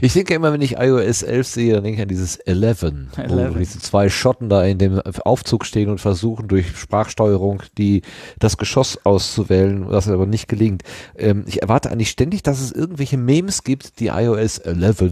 Ich 0.00 0.12
denke 0.12 0.34
immer, 0.34 0.52
wenn 0.52 0.60
ich 0.60 0.78
iOS 0.78 1.22
11 1.22 1.46
sehe, 1.46 1.74
dann 1.74 1.84
denke 1.84 1.96
ich 1.96 2.02
an 2.02 2.08
dieses 2.08 2.36
11, 2.36 2.82
11. 2.82 3.54
wo 3.54 3.58
diese 3.58 3.78
zwei 3.78 4.08
Schotten 4.08 4.48
da 4.48 4.64
in 4.64 4.78
dem 4.78 5.00
Aufzug 5.00 5.64
stehen 5.64 5.88
und 5.88 6.00
versuchen 6.00 6.48
durch 6.48 6.76
Sprachsteuerung 6.76 7.62
die, 7.78 8.02
das 8.38 8.56
Geschoss 8.56 8.98
auszuwählen, 9.04 9.86
was 9.88 10.08
aber 10.08 10.26
nicht 10.26 10.48
gelingt. 10.48 10.82
Ähm, 11.16 11.44
ich 11.46 11.62
erwarte 11.62 11.90
eigentlich 11.90 12.10
ständig, 12.10 12.42
dass 12.42 12.60
es 12.60 12.72
irgendwelche 12.72 13.16
Memes 13.16 13.62
gibt, 13.64 14.00
die 14.00 14.08
iOS 14.08 14.58
11 14.58 15.02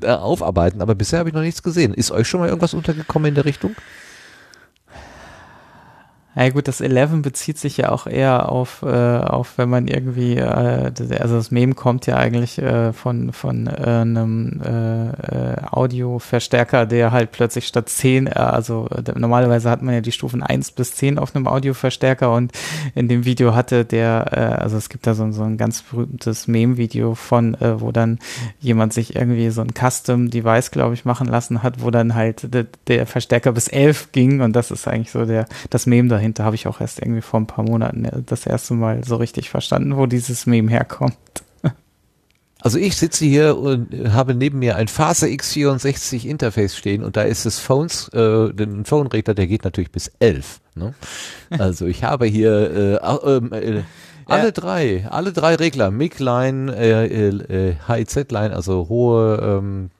äh, 0.00 0.06
aufarbeiten, 0.06 0.80
aber 0.80 0.94
bisher 0.94 1.18
habe 1.18 1.28
ich 1.28 1.34
noch 1.34 1.42
nichts 1.42 1.62
gesehen. 1.62 1.92
Ist 1.92 2.12
euch 2.12 2.28
schon 2.28 2.40
mal 2.40 2.48
irgendwas 2.48 2.74
untergekommen 2.74 3.28
in 3.28 3.34
der 3.34 3.44
Richtung? 3.44 3.74
Ja 6.36 6.48
gut, 6.48 6.66
das 6.66 6.80
11 6.80 7.22
bezieht 7.22 7.58
sich 7.58 7.76
ja 7.76 7.90
auch 7.90 8.08
eher 8.08 8.48
auf, 8.50 8.82
äh, 8.82 8.86
auf 8.88 9.56
wenn 9.56 9.68
man 9.68 9.86
irgendwie, 9.86 10.36
äh, 10.36 10.90
also 11.20 11.36
das 11.36 11.52
Meme 11.52 11.74
kommt 11.74 12.06
ja 12.06 12.16
eigentlich 12.16 12.58
äh, 12.58 12.92
von, 12.92 13.32
von 13.32 13.68
äh, 13.68 13.70
einem 13.70 14.60
äh, 14.60 15.08
äh, 15.10 15.56
Audioverstärker, 15.70 16.86
der 16.86 17.12
halt 17.12 17.30
plötzlich 17.30 17.68
statt 17.68 17.88
10, 17.88 18.26
äh, 18.26 18.30
also 18.30 18.88
normalerweise 19.14 19.70
hat 19.70 19.82
man 19.82 19.94
ja 19.94 20.00
die 20.00 20.10
Stufen 20.10 20.42
1 20.42 20.72
bis 20.72 20.96
10 20.96 21.18
auf 21.18 21.36
einem 21.36 21.46
Audioverstärker 21.46 22.32
und 22.34 22.50
in 22.96 23.06
dem 23.06 23.24
Video 23.24 23.54
hatte 23.54 23.84
der, 23.84 24.30
äh, 24.32 24.62
also 24.62 24.76
es 24.76 24.88
gibt 24.88 25.06
da 25.06 25.14
so, 25.14 25.30
so 25.30 25.44
ein 25.44 25.56
ganz 25.56 25.82
berühmtes 25.82 26.48
Meme-Video 26.48 27.14
von, 27.14 27.54
äh, 27.54 27.80
wo 27.80 27.92
dann 27.92 28.18
jemand 28.58 28.92
sich 28.92 29.14
irgendwie 29.14 29.50
so 29.50 29.60
ein 29.60 29.72
Custom-Device, 29.72 30.72
glaube 30.72 30.94
ich, 30.94 31.04
machen 31.04 31.28
lassen 31.28 31.62
hat, 31.62 31.80
wo 31.80 31.92
dann 31.92 32.16
halt 32.16 32.52
de, 32.52 32.66
der 32.88 33.06
Verstärker 33.06 33.52
bis 33.52 33.68
11 33.68 34.10
ging 34.10 34.40
und 34.40 34.54
das 34.56 34.72
ist 34.72 34.88
eigentlich 34.88 35.12
so 35.12 35.26
der, 35.26 35.46
das 35.70 35.86
Meme 35.86 36.08
dahinter 36.08 36.23
dahinter 36.24 36.44
habe 36.44 36.56
ich 36.56 36.66
auch 36.66 36.80
erst 36.80 37.00
irgendwie 37.00 37.20
vor 37.20 37.40
ein 37.40 37.46
paar 37.46 37.64
Monaten 37.64 38.04
äh, 38.06 38.22
das 38.24 38.46
erste 38.46 38.74
Mal 38.74 39.04
so 39.04 39.16
richtig 39.16 39.50
verstanden, 39.50 39.96
wo 39.96 40.06
dieses 40.06 40.46
Meme 40.46 40.70
herkommt. 40.70 41.16
Also 42.60 42.78
ich 42.78 42.96
sitze 42.96 43.26
hier 43.26 43.58
und 43.58 43.90
habe 44.14 44.34
neben 44.34 44.58
mir 44.58 44.76
ein 44.76 44.88
Phase 44.88 45.26
X64 45.26 46.24
Interface 46.26 46.74
stehen 46.74 47.04
und 47.04 47.14
da 47.14 47.20
ist 47.20 47.44
das 47.44 47.58
Phones, 47.58 48.08
äh, 48.14 48.54
den 48.54 48.86
Phone-Regler, 48.86 49.34
der 49.34 49.46
geht 49.46 49.64
natürlich 49.64 49.92
bis 49.92 50.10
11. 50.18 50.62
Ne? 50.74 50.94
Also 51.50 51.84
ich 51.84 52.04
habe 52.04 52.24
hier 52.24 52.70
äh, 52.70 52.94
äh, 52.94 53.82
alle 54.24 54.44
ja. 54.46 54.50
drei, 54.50 55.06
alle 55.10 55.34
drei 55.34 55.56
Regler, 55.56 55.90
MIG-Line, 55.90 56.74
äh, 56.74 57.28
äh, 57.28 57.76
HIZ-Line, 57.86 58.56
also 58.56 58.88
hohe 58.88 59.58
ähm, 59.60 59.90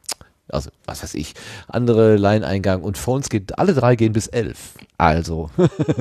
also 0.49 0.71
was 0.87 1.03
weiß 1.03 1.15
ich, 1.15 1.35
andere 1.69 2.17
Line-Eingang 2.17 2.83
und 2.83 2.99
Phones 2.99 3.29
geht, 3.29 3.59
alle 3.59 3.75
drei 3.75 3.97
gehen 3.97 4.13
bis 4.13 4.27
11. 4.27 4.75
Also, 4.97 5.51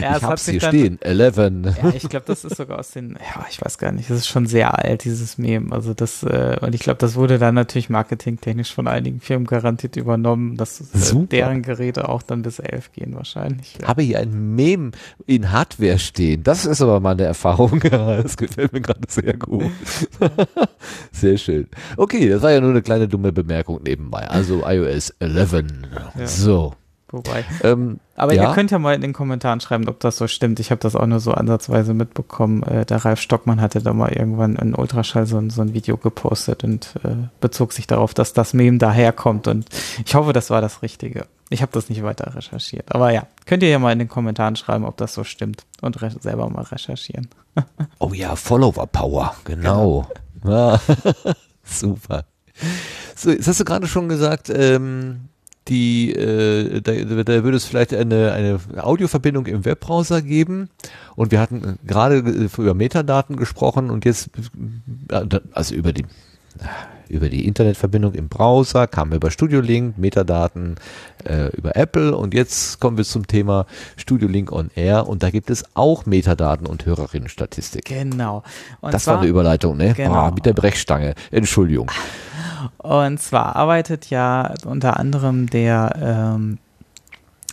ja, 0.00 0.16
ich 0.16 0.22
hab's 0.22 0.48
hier 0.48 0.58
dann, 0.58 0.70
stehen, 0.70 1.02
11. 1.02 1.36
Ja, 1.36 1.92
ich 1.94 2.08
glaube, 2.08 2.24
das 2.26 2.46
ist 2.46 2.56
sogar 2.56 2.78
aus 2.78 2.92
den, 2.92 3.10
ja, 3.10 3.46
ich 3.50 3.62
weiß 3.62 3.76
gar 3.76 3.92
nicht, 3.92 4.08
das 4.08 4.18
ist 4.18 4.28
schon 4.28 4.46
sehr 4.46 4.78
alt, 4.78 5.04
dieses 5.04 5.36
Meme. 5.36 5.70
Also 5.70 5.92
das, 5.92 6.22
äh, 6.22 6.56
und 6.62 6.74
ich 6.74 6.80
glaube, 6.80 6.98
das 6.98 7.14
wurde 7.14 7.38
dann 7.38 7.54
natürlich 7.54 7.90
marketingtechnisch 7.90 8.72
von 8.72 8.88
einigen 8.88 9.20
Firmen 9.20 9.46
garantiert 9.46 9.96
übernommen, 9.96 10.56
dass 10.56 10.80
äh, 10.80 11.26
deren 11.26 11.62
Geräte 11.62 12.08
auch 12.08 12.22
dann 12.22 12.40
bis 12.40 12.58
11 12.58 12.92
gehen 12.92 13.14
wahrscheinlich. 13.14 13.76
Ja. 13.80 13.88
Habe 13.88 14.02
hier 14.02 14.18
ein 14.18 14.54
Meme 14.54 14.92
in 15.26 15.52
Hardware 15.52 15.98
stehen. 15.98 16.42
Das 16.42 16.64
ist 16.64 16.80
aber 16.80 17.00
mal 17.00 17.12
eine 17.12 17.24
Erfahrung. 17.24 17.80
das 17.90 18.36
gefällt 18.38 18.72
mir 18.72 18.80
gerade 18.80 19.00
sehr 19.08 19.34
gut. 19.34 19.70
sehr 21.12 21.36
schön. 21.36 21.68
Okay, 21.98 22.30
das 22.30 22.40
war 22.40 22.52
ja 22.52 22.60
nur 22.60 22.70
eine 22.70 22.82
kleine 22.82 23.08
dumme 23.08 23.30
Bemerkung 23.32 23.82
nebenbei. 23.84 24.27
Also 24.28 24.62
iOS 24.66 25.10
11. 25.18 25.52
Ja. 26.18 26.26
So. 26.26 26.74
Wobei. 27.10 27.44
Ähm, 27.62 28.00
aber 28.16 28.34
ja? 28.34 28.48
ihr 28.48 28.54
könnt 28.54 28.70
ja 28.70 28.78
mal 28.78 28.94
in 28.94 29.00
den 29.00 29.14
Kommentaren 29.14 29.60
schreiben, 29.60 29.88
ob 29.88 29.98
das 30.00 30.18
so 30.18 30.26
stimmt. 30.26 30.60
Ich 30.60 30.70
habe 30.70 30.80
das 30.80 30.94
auch 30.94 31.06
nur 31.06 31.20
so 31.20 31.32
ansatzweise 31.32 31.94
mitbekommen. 31.94 32.62
Äh, 32.64 32.84
der 32.84 33.02
Ralf 33.02 33.20
Stockmann 33.20 33.62
hatte 33.62 33.80
da 33.80 33.94
mal 33.94 34.12
irgendwann 34.12 34.56
in 34.56 34.74
Ultraschall 34.74 35.24
so, 35.24 35.42
so 35.48 35.62
ein 35.62 35.72
Video 35.72 35.96
gepostet 35.96 36.64
und 36.64 36.94
äh, 37.04 37.14
bezog 37.40 37.72
sich 37.72 37.86
darauf, 37.86 38.12
dass 38.12 38.34
das 38.34 38.52
Meme 38.52 38.76
daherkommt. 38.76 39.48
Und 39.48 39.66
ich 40.04 40.14
hoffe, 40.14 40.34
das 40.34 40.50
war 40.50 40.60
das 40.60 40.82
Richtige. 40.82 41.26
Ich 41.48 41.62
habe 41.62 41.72
das 41.72 41.88
nicht 41.88 42.02
weiter 42.02 42.34
recherchiert. 42.34 42.94
Aber 42.94 43.10
ja, 43.10 43.26
könnt 43.46 43.62
ihr 43.62 43.70
ja 43.70 43.78
mal 43.78 43.92
in 43.92 43.98
den 43.98 44.08
Kommentaren 44.08 44.56
schreiben, 44.56 44.84
ob 44.84 44.98
das 44.98 45.14
so 45.14 45.24
stimmt 45.24 45.64
und 45.80 45.98
selber 46.20 46.50
mal 46.50 46.64
recherchieren. 46.64 47.28
oh 47.98 48.12
ja, 48.12 48.36
Follower 48.36 48.86
Power, 48.86 49.34
genau. 49.44 50.06
genau. 50.42 50.78
Super. 51.64 52.24
So, 53.14 53.30
jetzt 53.30 53.48
hast 53.48 53.60
du 53.60 53.64
gerade 53.64 53.86
schon 53.86 54.08
gesagt, 54.08 54.50
ähm, 54.54 55.28
die, 55.68 56.12
äh, 56.12 56.80
da, 56.80 56.92
da 56.92 57.44
würde 57.44 57.56
es 57.56 57.64
vielleicht 57.64 57.92
eine, 57.94 58.32
eine 58.32 58.60
Audioverbindung 58.82 59.46
im 59.46 59.64
Webbrowser 59.64 60.22
geben. 60.22 60.70
Und 61.14 61.30
wir 61.30 61.40
hatten 61.40 61.78
gerade 61.86 62.18
über 62.18 62.74
Metadaten 62.74 63.36
gesprochen 63.36 63.90
und 63.90 64.04
jetzt, 64.04 64.30
äh, 65.10 65.40
also 65.52 65.74
über 65.74 65.92
die, 65.92 66.04
über 67.08 67.28
die 67.28 67.46
Internetverbindung 67.46 68.14
im 68.14 68.28
Browser, 68.28 68.86
kamen 68.86 69.12
wir 69.12 69.16
über 69.16 69.30
Studio 69.30 69.60
Link, 69.60 69.98
Metadaten 69.98 70.76
äh, 71.24 71.48
über 71.56 71.76
Apple 71.76 72.16
und 72.16 72.34
jetzt 72.34 72.80
kommen 72.80 72.96
wir 72.96 73.04
zum 73.04 73.26
Thema 73.26 73.66
Studio 73.96 74.28
Link 74.28 74.52
on 74.52 74.70
Air 74.74 75.08
und 75.08 75.22
da 75.22 75.30
gibt 75.30 75.50
es 75.50 75.64
auch 75.74 76.06
Metadaten 76.06 76.66
und 76.66 76.86
Hörerinnenstatistik. 76.86 77.84
Genau. 77.84 78.42
Und 78.80 78.94
das 78.94 79.04
zwar, 79.04 79.14
war 79.14 79.20
eine 79.22 79.30
Überleitung, 79.30 79.76
ne? 79.76 79.94
Genau. 79.94 80.28
Oh, 80.28 80.30
mit 80.32 80.46
der 80.46 80.52
Brechstange. 80.52 81.14
Entschuldigung. 81.30 81.90
Und 82.78 83.20
zwar 83.20 83.56
arbeitet 83.56 84.10
ja 84.10 84.54
unter 84.64 84.98
anderem 84.98 85.48
der, 85.48 86.34
ähm, 86.36 86.58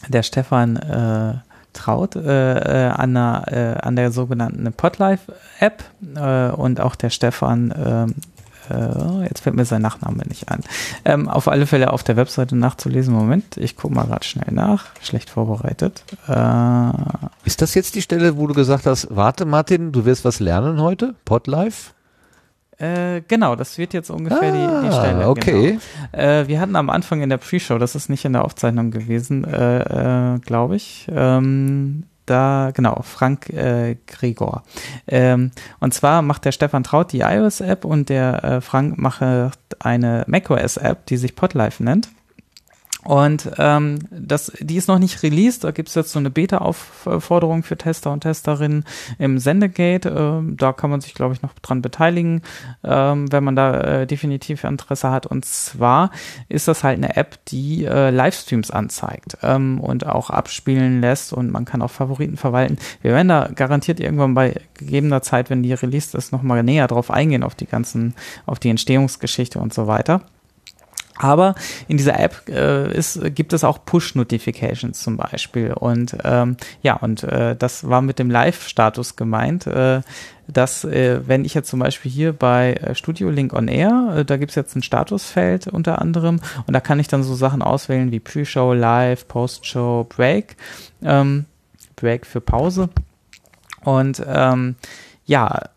der 0.07 0.23
Stefan 0.23 0.75
äh, 0.77 1.35
Traut 1.75 2.15
äh, 2.15 2.87
äh, 2.87 2.89
an, 2.89 3.13
der, 3.13 3.43
äh, 3.81 3.85
an 3.85 3.95
der 3.95 4.11
sogenannten 4.11 4.71
Podlife-App 4.71 5.83
äh, 6.15 6.49
und 6.51 6.79
auch 6.79 6.95
der 6.95 7.09
Stefan 7.09 7.73
ähm, 7.77 8.15
äh, 8.17 8.34
jetzt 9.23 9.41
fällt 9.41 9.55
mir 9.55 9.65
sein 9.65 9.81
Nachname 9.81 10.23
nicht 10.27 10.49
an. 10.49 10.61
Ähm, 11.03 11.27
auf 11.27 11.47
alle 11.47 11.67
Fälle 11.67 11.91
auf 11.91 12.03
der 12.03 12.15
Webseite 12.15 12.55
nachzulesen. 12.55 13.13
Moment, 13.13 13.57
ich 13.57 13.75
gucke 13.75 13.93
mal 13.93 14.05
gerade 14.05 14.25
schnell 14.25 14.51
nach. 14.51 14.85
Schlecht 15.01 15.29
vorbereitet. 15.29 16.03
Äh, 16.27 16.89
Ist 17.45 17.61
das 17.61 17.73
jetzt 17.75 17.95
die 17.95 18.01
Stelle, 18.01 18.37
wo 18.37 18.47
du 18.47 18.53
gesagt 18.53 18.85
hast, 18.85 19.07
warte 19.09 19.45
Martin, 19.45 19.91
du 19.91 20.05
wirst 20.05 20.25
was 20.25 20.39
lernen 20.39 20.81
heute? 20.81 21.15
Podlife? 21.25 21.91
Äh, 22.77 23.21
genau, 23.27 23.55
das 23.55 23.77
wird 23.77 23.93
jetzt 23.93 24.09
ungefähr 24.09 24.53
ah, 24.53 24.81
die, 24.81 24.87
die 24.87 24.93
ah, 24.93 24.99
Stelle. 24.99 25.29
Okay. 25.29 25.79
Genau. 26.11 26.23
Äh, 26.23 26.47
wir 26.47 26.59
hatten 26.59 26.75
am 26.75 26.89
Anfang 26.89 27.21
in 27.21 27.29
der 27.29 27.37
Pre-Show, 27.37 27.77
das 27.77 27.95
ist 27.95 28.09
nicht 28.09 28.25
in 28.25 28.33
der 28.33 28.43
Aufzeichnung 28.43 28.91
gewesen, 28.91 29.45
äh, 29.45 30.33
äh 30.35 30.39
glaube 30.39 30.75
ich. 30.75 31.07
Ähm, 31.09 32.03
da, 32.25 32.71
genau, 32.73 33.01
Frank 33.03 33.49
äh, 33.49 33.97
Gregor. 34.07 34.63
Ähm, 35.07 35.51
und 35.79 35.93
zwar 35.93 36.21
macht 36.21 36.45
der 36.45 36.51
Stefan 36.51 36.83
Traut 36.83 37.11
die 37.11 37.21
iOS-App 37.21 37.85
und 37.85 38.09
der 38.09 38.43
äh, 38.43 38.61
Frank 38.61 38.97
macht 38.97 39.21
eine 39.79 40.23
macOS-App, 40.27 41.05
die 41.05 41.17
sich 41.17 41.35
Podlife 41.35 41.83
nennt. 41.83 42.09
Und 43.05 43.51
ähm, 43.59 43.99
das, 44.09 44.51
die 44.59 44.77
ist 44.77 44.87
noch 44.87 44.97
nicht 44.97 45.21
released. 45.21 45.63
Da 45.63 45.71
gibt 45.71 45.89
es 45.89 45.95
jetzt 45.95 46.11
so 46.11 46.19
eine 46.19 46.31
Beta-Aufforderung 46.31 47.61
für 47.61 47.77
Tester 47.77 48.11
und 48.11 48.21
Testerinnen 48.21 48.83
im 49.19 49.37
Sendegate. 49.37 50.09
Ähm, 50.09 50.57
da 50.57 50.73
kann 50.73 50.89
man 50.89 51.01
sich, 51.01 51.13
glaube 51.13 51.35
ich, 51.35 51.43
noch 51.43 51.53
dran 51.61 51.83
beteiligen, 51.83 52.41
ähm, 52.83 53.31
wenn 53.31 53.43
man 53.43 53.55
da 53.55 53.79
äh, 53.81 54.07
definitiv 54.07 54.63
Interesse 54.63 55.11
hat. 55.11 55.27
Und 55.27 55.45
zwar 55.45 56.09
ist 56.49 56.67
das 56.67 56.83
halt 56.83 56.97
eine 56.97 57.15
App, 57.15 57.37
die 57.45 57.85
äh, 57.85 58.09
Livestreams 58.09 58.71
anzeigt 58.71 59.37
ähm, 59.43 59.79
und 59.79 60.07
auch 60.07 60.31
abspielen 60.31 60.99
lässt 60.99 61.31
und 61.31 61.51
man 61.51 61.65
kann 61.65 61.83
auch 61.83 61.91
Favoriten 61.91 62.37
verwalten. 62.37 62.77
Wir 63.03 63.11
werden 63.11 63.27
da 63.27 63.49
garantiert 63.53 63.99
irgendwann 63.99 64.33
bei 64.33 64.59
gegebener 64.73 65.21
Zeit, 65.21 65.51
wenn 65.51 65.61
die 65.61 65.73
released 65.73 66.15
ist, 66.15 66.31
nochmal 66.31 66.63
näher 66.63 66.87
drauf 66.87 67.11
eingehen 67.11 67.43
auf 67.43 67.53
die 67.53 67.67
ganzen, 67.67 68.15
auf 68.47 68.57
die 68.57 68.69
Entstehungsgeschichte 68.69 69.59
und 69.59 69.75
so 69.75 69.85
weiter. 69.85 70.21
Aber 71.17 71.55
in 71.87 71.97
dieser 71.97 72.19
App 72.19 72.49
äh, 72.49 72.93
ist, 72.95 73.19
gibt 73.35 73.53
es 73.53 73.63
auch 73.63 73.85
Push-Notifications 73.85 74.99
zum 74.99 75.17
Beispiel. 75.17 75.71
Und 75.73 76.17
ähm, 76.23 76.57
ja, 76.81 76.95
und 76.95 77.23
äh, 77.23 77.55
das 77.55 77.87
war 77.87 78.01
mit 78.01 78.19
dem 78.19 78.29
Live-Status 78.29 79.15
gemeint, 79.15 79.65
äh, 79.65 80.01
dass 80.47 80.83
äh, 80.83 81.21
wenn 81.25 81.45
ich 81.45 81.53
jetzt 81.53 81.69
zum 81.69 81.79
Beispiel 81.79 82.11
hier 82.11 82.33
bei 82.33 82.73
äh, 82.73 82.95
Studio 82.95 83.29
Link 83.29 83.53
on 83.53 83.67
Air, 83.67 84.15
äh, 84.17 84.25
da 84.25 84.37
gibt's 84.37 84.55
jetzt 84.55 84.75
ein 84.75 84.83
Statusfeld 84.83 85.67
unter 85.67 85.99
anderem 85.99 86.39
und 86.67 86.73
da 86.73 86.79
kann 86.79 86.99
ich 86.99 87.07
dann 87.07 87.23
so 87.23 87.33
Sachen 87.33 87.61
auswählen 87.61 88.11
wie 88.11 88.19
Pre-Show, 88.19 88.73
Live, 88.73 89.27
Post-Show, 89.27 90.05
Break, 90.09 90.57
ähm, 91.01 91.45
Break 91.95 92.25
für 92.25 92.41
Pause. 92.41 92.89
Und 93.83 94.21
ähm, 94.27 94.75
ja, 95.25 95.69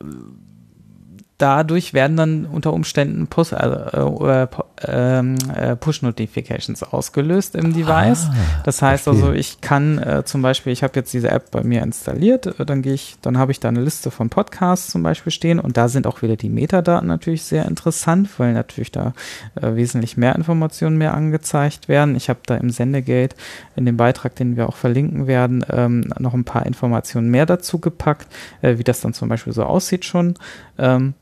dadurch 1.39 1.94
werden 1.94 2.17
dann 2.17 2.47
unter 2.47 2.73
Umständen 2.73 3.28
Push, 3.28 3.52
äh, 3.52 3.57
äh, 3.57 4.47
ähm, 4.86 5.36
äh, 5.55 5.76
Push-Notifications 5.76 6.83
ausgelöst 6.83 7.55
im 7.55 7.73
Device. 7.73 8.26
Ah, 8.28 8.34
das 8.65 8.83
heißt 8.83 9.07
okay. 9.07 9.17
also, 9.17 9.33
ich 9.33 9.60
kann 9.60 9.99
äh, 9.99 10.25
zum 10.25 10.42
Beispiel, 10.42 10.73
ich 10.73 10.83
habe 10.83 10.94
jetzt 10.97 11.12
diese 11.12 11.31
App 11.31 11.52
bei 11.52 11.62
mir 11.62 11.83
installiert, 11.83 12.47
äh, 12.58 12.67
dann 12.67 12.83
gehe 12.83 12.92
ich, 12.92 13.17
dann 13.23 13.39
habe 13.39 13.52
ich 13.52 13.60
da 13.60 13.68
eine 13.68 13.81
Liste 13.81 14.10
von 14.10 14.31
Podcasts 14.31 14.91
zum 14.91 15.05
Beispiel 15.05 15.31
stehen 15.31 15.60
und 15.60 15.76
da 15.76 15.89
sind 15.89 16.08
auch 16.08 16.23
wieder 16.23 16.36
die 16.36 16.49
Metadaten 16.49 17.07
natürlich 17.07 17.44
sehr 17.44 17.67
interessant, 17.67 18.28
weil 18.39 18.52
natürlich 18.52 18.91
da 18.91 19.15
äh, 19.55 19.76
wesentlich 19.76 20.17
mehr 20.17 20.34
Informationen 20.34 20.99
mehr 20.99 21.15
angezeigt 21.15 21.89
werden. 21.89 22.17
Ich 22.17 22.28
habe 22.28 22.41
da 22.47 22.57
im 22.57 22.70
Sendegate 22.70 23.36
in 23.76 23.86
dem 23.86 23.97
Beitrag, 23.97 24.34
den 24.34 24.57
wir 24.57 24.68
auch 24.68 24.76
verlinken 24.76 25.28
werden, 25.28 25.65
ähm, 25.70 26.12
noch 26.18 26.34
ein 26.34 26.44
paar 26.44 26.67
Informationen 26.67 27.31
mehr 27.31 27.47
dazu 27.47 27.78
gepackt, 27.78 28.26
wie 28.60 28.83
das 28.83 29.00
dann 29.00 29.15
zum 29.15 29.28
Beispiel 29.28 29.52
so 29.52 29.62
aussieht 29.62 30.05
schon. 30.05 30.34
Ähm, 30.78 31.15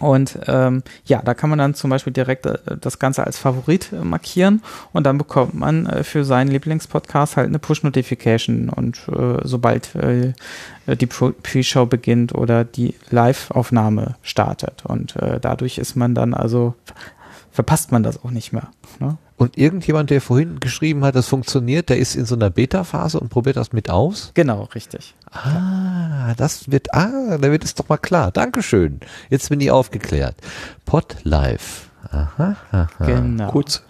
Und 0.00 0.38
ähm, 0.46 0.82
ja, 1.04 1.20
da 1.22 1.34
kann 1.34 1.50
man 1.50 1.58
dann 1.58 1.74
zum 1.74 1.90
Beispiel 1.90 2.12
direkt 2.12 2.46
äh, 2.46 2.58
das 2.80 2.98
Ganze 2.98 3.24
als 3.24 3.38
Favorit 3.38 3.92
äh, 3.92 3.96
markieren 3.96 4.62
und 4.92 5.04
dann 5.04 5.18
bekommt 5.18 5.54
man 5.54 5.86
äh, 5.86 6.02
für 6.02 6.24
seinen 6.24 6.48
Lieblingspodcast 6.48 7.36
halt 7.36 7.48
eine 7.48 7.58
Push-Notification 7.58 8.70
und 8.70 9.06
äh, 9.08 9.38
sobald 9.44 9.94
äh, 9.94 10.32
die 10.86 11.06
Pre-Show 11.06 11.86
beginnt 11.86 12.34
oder 12.34 12.64
die 12.64 12.94
Live-Aufnahme 13.10 14.16
startet. 14.22 14.82
Und 14.84 15.14
äh, 15.16 15.38
dadurch 15.38 15.78
ist 15.78 15.94
man 15.94 16.14
dann 16.14 16.34
also, 16.34 16.74
verpasst 17.52 17.92
man 17.92 18.02
das 18.02 18.24
auch 18.24 18.30
nicht 18.30 18.52
mehr. 18.52 18.68
Ne? 18.98 19.18
Und 19.36 19.58
irgendjemand, 19.58 20.10
der 20.10 20.20
vorhin 20.20 20.58
geschrieben 20.60 21.04
hat, 21.04 21.14
das 21.14 21.28
funktioniert, 21.28 21.88
der 21.88 21.98
ist 21.98 22.16
in 22.16 22.24
so 22.24 22.34
einer 22.34 22.50
Beta-Phase 22.50 23.20
und 23.20 23.28
probiert 23.28 23.56
das 23.56 23.72
mit 23.72 23.90
aus? 23.90 24.32
Genau, 24.34 24.64
richtig. 24.74 25.14
Ah, 25.32 26.34
das 26.36 26.70
wird, 26.70 26.94
ah, 26.94 27.38
da 27.38 27.50
wird 27.50 27.64
es 27.64 27.74
doch 27.74 27.88
mal 27.88 27.96
klar. 27.96 28.30
Dankeschön. 28.30 29.00
Jetzt 29.30 29.48
bin 29.48 29.60
ich 29.60 29.70
aufgeklärt. 29.70 30.36
Podlife. 30.84 31.88
Aha, 32.10 32.56
aha. 32.70 33.06
Genau. 33.06 33.50
Kurz, 33.50 33.82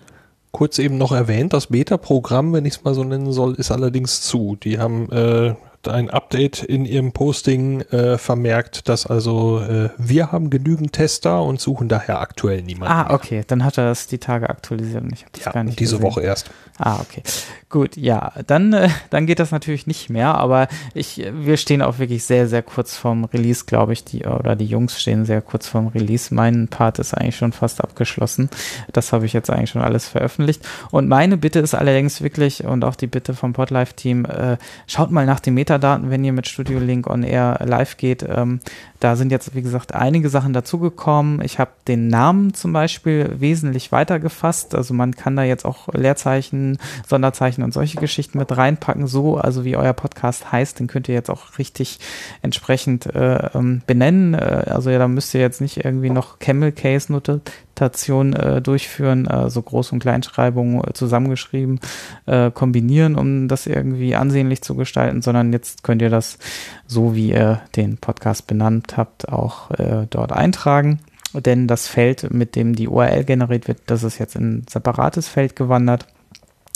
kurz 0.52 0.78
eben 0.78 0.98
noch 0.98 1.12
erwähnt, 1.12 1.52
das 1.52 1.66
Beta-Programm, 1.66 2.52
wenn 2.52 2.64
ich 2.64 2.74
es 2.74 2.84
mal 2.84 2.94
so 2.94 3.02
nennen 3.02 3.32
soll, 3.32 3.54
ist 3.54 3.72
allerdings 3.72 4.20
zu. 4.20 4.56
Die 4.62 4.78
haben 4.78 5.10
äh, 5.10 5.54
ein 5.89 6.11
Update 6.11 6.62
in 6.62 6.85
ihrem 6.85 7.12
Posting 7.12 7.81
äh, 7.83 8.19
vermerkt, 8.19 8.89
dass 8.89 9.07
also 9.07 9.61
äh, 9.61 9.91
wir 9.99 10.33
haben 10.33 10.51
genügend 10.51 10.93
Tester 10.93 11.43
und 11.43 11.61
suchen 11.61 11.89
daher 11.89 12.20
aktuell 12.20 12.62
niemanden. 12.62 12.94
Ah, 12.94 13.15
okay, 13.15 13.43
dann 13.47 13.65
hat 13.65 13.78
er 13.78 13.86
das 13.86 14.07
die 14.07 14.19
Tage 14.19 14.49
aktualisiert 14.49 15.02
und 15.02 15.12
ich 15.12 15.23
habe 15.23 15.31
das 15.33 15.44
ja, 15.44 15.52
gar 15.52 15.65
nicht 15.65 15.78
diese 15.78 15.97
gesehen. 15.97 16.11
Woche 16.11 16.23
erst. 16.23 16.51
Ah, 16.78 17.01
okay. 17.01 17.23
Gut, 17.69 17.97
ja, 17.97 18.33
dann, 18.47 18.73
äh, 18.73 18.89
dann 19.11 19.27
geht 19.27 19.39
das 19.39 19.51
natürlich 19.51 19.86
nicht 19.86 20.11
mehr, 20.11 20.35
aber 20.35 20.69
ich, 20.94 21.23
wir 21.33 21.57
stehen 21.57 21.83
auch 21.83 21.99
wirklich 21.99 22.25
sehr, 22.25 22.49
sehr 22.49 22.62
kurz 22.62 22.97
vorm 22.97 23.25
Release, 23.25 23.65
glaube 23.67 23.93
ich, 23.93 24.05
die, 24.05 24.25
oder 24.25 24.57
die 24.57 24.67
Jungs 24.67 25.01
stehen 25.01 25.25
sehr 25.25 25.43
kurz 25.43 25.69
vorm 25.69 25.89
Release. 25.89 26.35
Mein 26.35 26.69
Part 26.69 26.99
ist 26.99 27.15
eigentlich 27.15 27.36
schon 27.36 27.52
fast 27.52 27.83
abgeschlossen. 27.83 28.51
Das 28.93 29.12
habe 29.12 29.27
ich 29.27 29.33
jetzt 29.33 29.51
eigentlich 29.51 29.70
schon 29.70 29.83
alles 29.83 30.09
veröffentlicht. 30.09 30.67
Und 30.91 31.09
meine 31.09 31.36
Bitte 31.36 31.61
ist 31.61 31.75
allerdings 31.75 32.23
wirklich, 32.23 32.65
und 32.65 32.85
auch 32.85 32.97
die 32.97 33.07
Bitte 33.07 33.35
vom 33.35 33.52
Podlife-Team, 33.52 34.25
äh, 34.25 34.57
schaut 34.86 35.11
mal 35.11 35.27
nach 35.27 35.41
den 35.41 35.55
Metadaten, 35.73 36.10
wenn 36.10 36.23
ihr 36.23 36.34
mit 36.34 36.47
Studio 36.47 36.78
Link 36.78 37.07
on 37.09 37.23
Air 37.23 37.59
live 37.65 37.97
geht. 37.97 38.23
Ähm, 38.28 38.60
da 39.02 39.16
sind 39.16 39.32
jetzt, 39.32 39.56
wie 39.56 39.62
gesagt, 39.62 39.97
einige 39.97 40.28
Sachen 40.28 40.52
dazugekommen. 40.52 41.42
Ich 41.42 41.58
habe 41.58 41.72
den 41.89 42.06
Namen 42.06 42.55
zum 42.55 42.72
Beispiel 42.72 43.34
wesentlich 43.40 43.90
weiter 43.90 44.20
gefasst. 44.20 44.76
Also 44.76 44.94
man 44.94 45.16
kann 45.16 45.34
da 45.34 45.42
jetzt 45.42 45.64
auch 45.64 45.89
Leerzeichen, 45.92 46.78
Sonderzeichen 47.08 47.64
und 47.64 47.74
solche 47.74 47.98
Geschichten 47.98 48.39
mit 48.39 48.56
reinpacken. 48.56 49.08
So, 49.08 49.39
also 49.39 49.64
wie 49.64 49.76
euer 49.76 49.92
Podcast 49.92 50.52
heißt, 50.52 50.78
den 50.78 50.86
könnt 50.86 51.08
ihr 51.08 51.16
jetzt 51.16 51.31
auch 51.31 51.58
richtig 51.58 51.98
entsprechend 52.42 53.06
äh, 53.06 53.48
ähm, 53.55 53.82
benennen. 53.89 54.34
Äh, 54.34 54.66
also 54.70 54.89
ja, 54.89 55.00
da 55.00 55.08
müsst 55.08 55.34
ihr 55.34 55.40
jetzt 55.40 55.60
nicht 55.60 55.84
irgendwie 55.84 56.10
noch 56.10 56.39
Camel 56.39 56.70
Case 56.70 57.10
Notation 57.12 58.34
äh, 58.34 58.62
durchführen, 58.62 59.26
äh, 59.26 59.50
so 59.50 59.62
Groß- 59.62 59.92
und 59.92 59.98
Kleinschreibung 59.98 60.84
äh, 60.84 60.92
zusammengeschrieben, 60.92 61.81
äh, 62.26 62.52
kombinieren, 62.52 63.16
um 63.16 63.48
das 63.48 63.66
irgendwie 63.66 64.14
ansehnlich 64.14 64.62
zu 64.62 64.76
gestalten, 64.76 65.22
sondern 65.22 65.52
jetzt 65.52 65.82
könnt 65.82 66.02
ihr 66.02 66.10
das 66.10 66.39
so, 66.86 67.16
wie 67.16 67.31
ihr 67.31 67.62
den 67.74 67.97
Podcast 67.97 68.47
benannt 68.47 68.91
habt, 68.96 69.28
auch 69.28 69.70
äh, 69.72 70.06
dort 70.08 70.32
eintragen. 70.32 71.00
Denn 71.34 71.66
das 71.66 71.88
Feld, 71.88 72.30
mit 72.32 72.56
dem 72.56 72.74
die 72.74 72.88
URL 72.88 73.24
generiert 73.24 73.68
wird, 73.68 73.80
das 73.86 74.02
ist 74.02 74.18
jetzt 74.18 74.36
in 74.36 74.58
ein 74.58 74.66
separates 74.68 75.28
Feld 75.28 75.56
gewandert. 75.56 76.06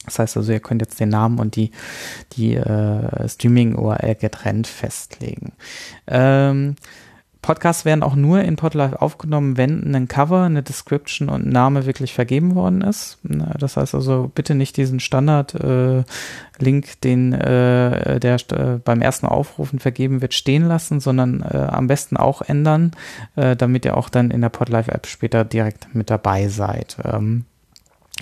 Das 0.06 0.18
heißt 0.18 0.36
also, 0.36 0.52
ihr 0.52 0.60
könnt 0.60 0.82
jetzt 0.82 0.98
den 0.98 1.08
Namen 1.10 1.38
und 1.38 1.56
die, 1.56 1.72
die 2.32 2.54
äh, 2.54 3.28
Streaming-URL 3.28 4.14
getrennt 4.14 4.66
festlegen. 4.66 5.52
Ähm, 6.06 6.76
Podcasts 7.46 7.84
werden 7.84 8.02
auch 8.02 8.16
nur 8.16 8.40
in 8.40 8.56
Podlife 8.56 9.00
aufgenommen, 9.00 9.56
wenn 9.56 9.94
ein 9.94 10.08
Cover, 10.08 10.42
eine 10.42 10.64
Description 10.64 11.28
und 11.28 11.46
ein 11.46 11.50
Name 11.50 11.86
wirklich 11.86 12.12
vergeben 12.12 12.56
worden 12.56 12.80
ist. 12.80 13.18
Das 13.22 13.76
heißt 13.76 13.94
also 13.94 14.32
bitte 14.34 14.56
nicht 14.56 14.76
diesen 14.76 14.98
Standard-Link, 14.98 16.86
äh, 16.88 16.96
den 17.04 17.32
äh, 17.32 18.18
der 18.18 18.34
äh, 18.50 18.80
beim 18.84 19.00
ersten 19.00 19.26
Aufrufen 19.26 19.78
vergeben 19.78 20.22
wird, 20.22 20.34
stehen 20.34 20.66
lassen, 20.66 20.98
sondern 20.98 21.42
äh, 21.42 21.56
am 21.56 21.86
besten 21.86 22.16
auch 22.16 22.42
ändern, 22.42 22.90
äh, 23.36 23.54
damit 23.54 23.84
ihr 23.84 23.96
auch 23.96 24.08
dann 24.08 24.32
in 24.32 24.40
der 24.40 24.48
Podlife-App 24.48 25.06
später 25.06 25.44
direkt 25.44 25.94
mit 25.94 26.10
dabei 26.10 26.48
seid. 26.48 26.96
Ähm, 27.04 27.44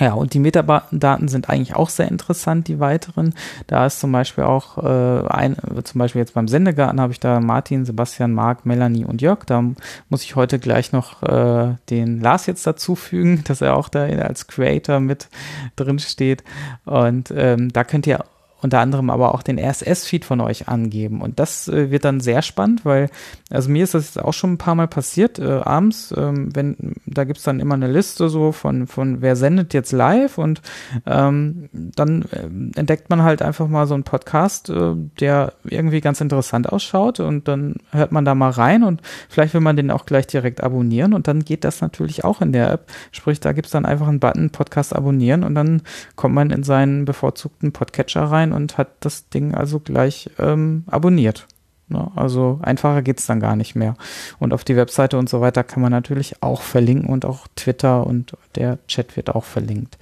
ja, 0.01 0.13
und 0.13 0.35
die 0.35 0.41
Metadaten 0.41 1.29
sind 1.29 1.49
eigentlich 1.49 1.77
auch 1.77 1.89
sehr 1.89 2.09
interessant, 2.09 2.67
die 2.67 2.81
weiteren. 2.81 3.33
Da 3.69 3.87
ist 3.87 4.01
zum 4.01 4.11
Beispiel 4.11 4.43
auch 4.43 4.79
äh, 4.79 5.29
ein, 5.29 5.57
zum 5.85 6.01
Beispiel 6.01 6.19
jetzt 6.21 6.35
beim 6.35 6.49
Sendegarten 6.49 7.01
habe 7.01 7.13
ich 7.13 7.21
da 7.21 7.39
Martin, 7.39 7.85
Sebastian, 7.85 8.33
Marc, 8.33 8.67
Melanie 8.67 9.05
und 9.05 9.23
Jörg. 9.23 9.45
Da 9.47 9.63
muss 10.09 10.25
ich 10.25 10.35
heute 10.35 10.59
gleich 10.59 10.91
noch 10.91 11.23
äh, 11.23 11.77
den 11.91 12.21
Lars 12.21 12.47
jetzt 12.47 12.67
dazu 12.67 12.97
fügen, 12.97 13.45
dass 13.47 13.61
er 13.61 13.77
auch 13.77 13.89
da 13.89 14.05
als 14.05 14.49
Creator 14.49 14.99
mit 14.99 15.29
drin 15.77 16.01
steht. 16.01 16.43
Und 16.85 17.33
ähm, 17.37 17.73
da 17.73 17.85
könnt 17.85 18.09
ihr 18.09 18.25
unter 18.65 18.81
anderem 18.81 19.11
aber 19.11 19.35
auch 19.35 19.43
den 19.43 19.59
RSS-Feed 19.59 20.25
von 20.25 20.41
euch 20.41 20.69
angeben. 20.69 21.21
Und 21.21 21.39
das 21.39 21.69
äh, 21.69 21.91
wird 21.91 22.07
dann 22.07 22.21
sehr 22.21 22.41
spannend, 22.41 22.87
weil, 22.87 23.11
also 23.51 23.69
mir 23.69 23.85
ist 23.85 23.93
das 23.93 24.17
auch 24.17 24.33
schon 24.33 24.55
ein 24.55 24.59
paar 24.59 24.75
Mal 24.75 24.89
passiert, 24.89 25.39
äh, 25.39 25.61
abends, 25.63 26.15
ähm, 26.17 26.49
wenn, 26.57 26.95
da 27.05 27.25
gibt's 27.25 27.43
dann 27.43 27.61
immer 27.61 27.75
eine 27.75 27.93
Liste 27.93 28.31
so 28.31 28.53
von, 28.53 28.87
von 28.87 29.21
wer 29.21 29.37
sendet 29.37 29.75
jetzt 29.75 29.93
live 29.93 30.39
und 30.39 30.63
ähm, 31.05 31.69
dann 31.73 32.23
äh, 32.31 32.79
entdeckt 32.79 33.11
man 33.11 33.23
halt 33.23 33.43
einfach 33.43 33.69
mal 33.69 33.87
so 33.87 33.93
einen 33.93 34.05
Podcast, 34.05 34.71
äh, 34.71 34.95
der 35.21 35.53
irgendwie 35.65 36.01
ganz 36.01 36.23
interessant 36.23 36.73
ausschaut 36.73 37.21
und 37.21 37.47
dann 37.49 37.77
hört 37.91 38.13
man 38.13 38.25
da 38.25 38.35
mal 38.35 38.51
rein 38.51 38.83
und 38.83 39.03
vielleicht 39.29 39.53
will 39.53 39.61
man 39.61 39.77
den 39.77 39.91
auch 39.91 40.07
gleich 40.07 40.27
direkt 40.27 40.63
abonnieren 40.63 41.13
und 41.13 41.29
dann 41.29 41.45
geht 41.45 41.65
das 41.65 41.83
natürlich 41.83 42.25
auch 42.25 42.41
in 42.41 42.53
der 42.53 42.73
App. 42.73 42.87
Sprich, 43.13 43.41
da 43.41 43.53
gibt's 43.53 43.73
dann 43.73 43.85
einfach 43.85 44.09
einen 44.09 44.21
Button 44.21 44.49
Podcast 44.49 44.97
abonnieren 44.97 45.45
und 45.45 45.55
dann 45.55 45.83
kommt 46.17 46.35
man 46.35 46.49
in 46.49 46.63
seinen 46.63 47.05
bevorzugten 47.05 47.73
Podcatcher 47.73 48.23
rein 48.23 48.54
und 48.55 48.79
hat 48.79 48.89
das 49.01 49.29
Ding 49.29 49.55
also 49.55 49.81
gleich 49.81 50.31
ähm, 50.39 50.85
abonniert. 50.87 51.47
Ne? 51.89 52.11
Also 52.17 52.59
einfacher 52.63 53.03
geht's 53.03 53.27
dann 53.27 53.41
gar 53.41 53.57
nicht 53.57 53.75
mehr. 53.75 53.95
Und 54.39 54.53
auf 54.53 54.65
die 54.65 54.77
Webseite 54.77 55.19
und 55.19 55.29
so 55.29 55.41
weiter 55.41 55.65
kann 55.65 55.83
man 55.83 55.93
natürlich 55.93 56.43
auch 56.43 56.63
verlinken 56.63 57.11
und 57.11 57.25
auch 57.25 57.47
Twitter 57.57 58.07
und 58.07 58.37
der 58.55 58.79
Chat 58.87 59.17
wird 59.17 59.35
auch 59.35 59.45
verlinkt. 59.45 59.99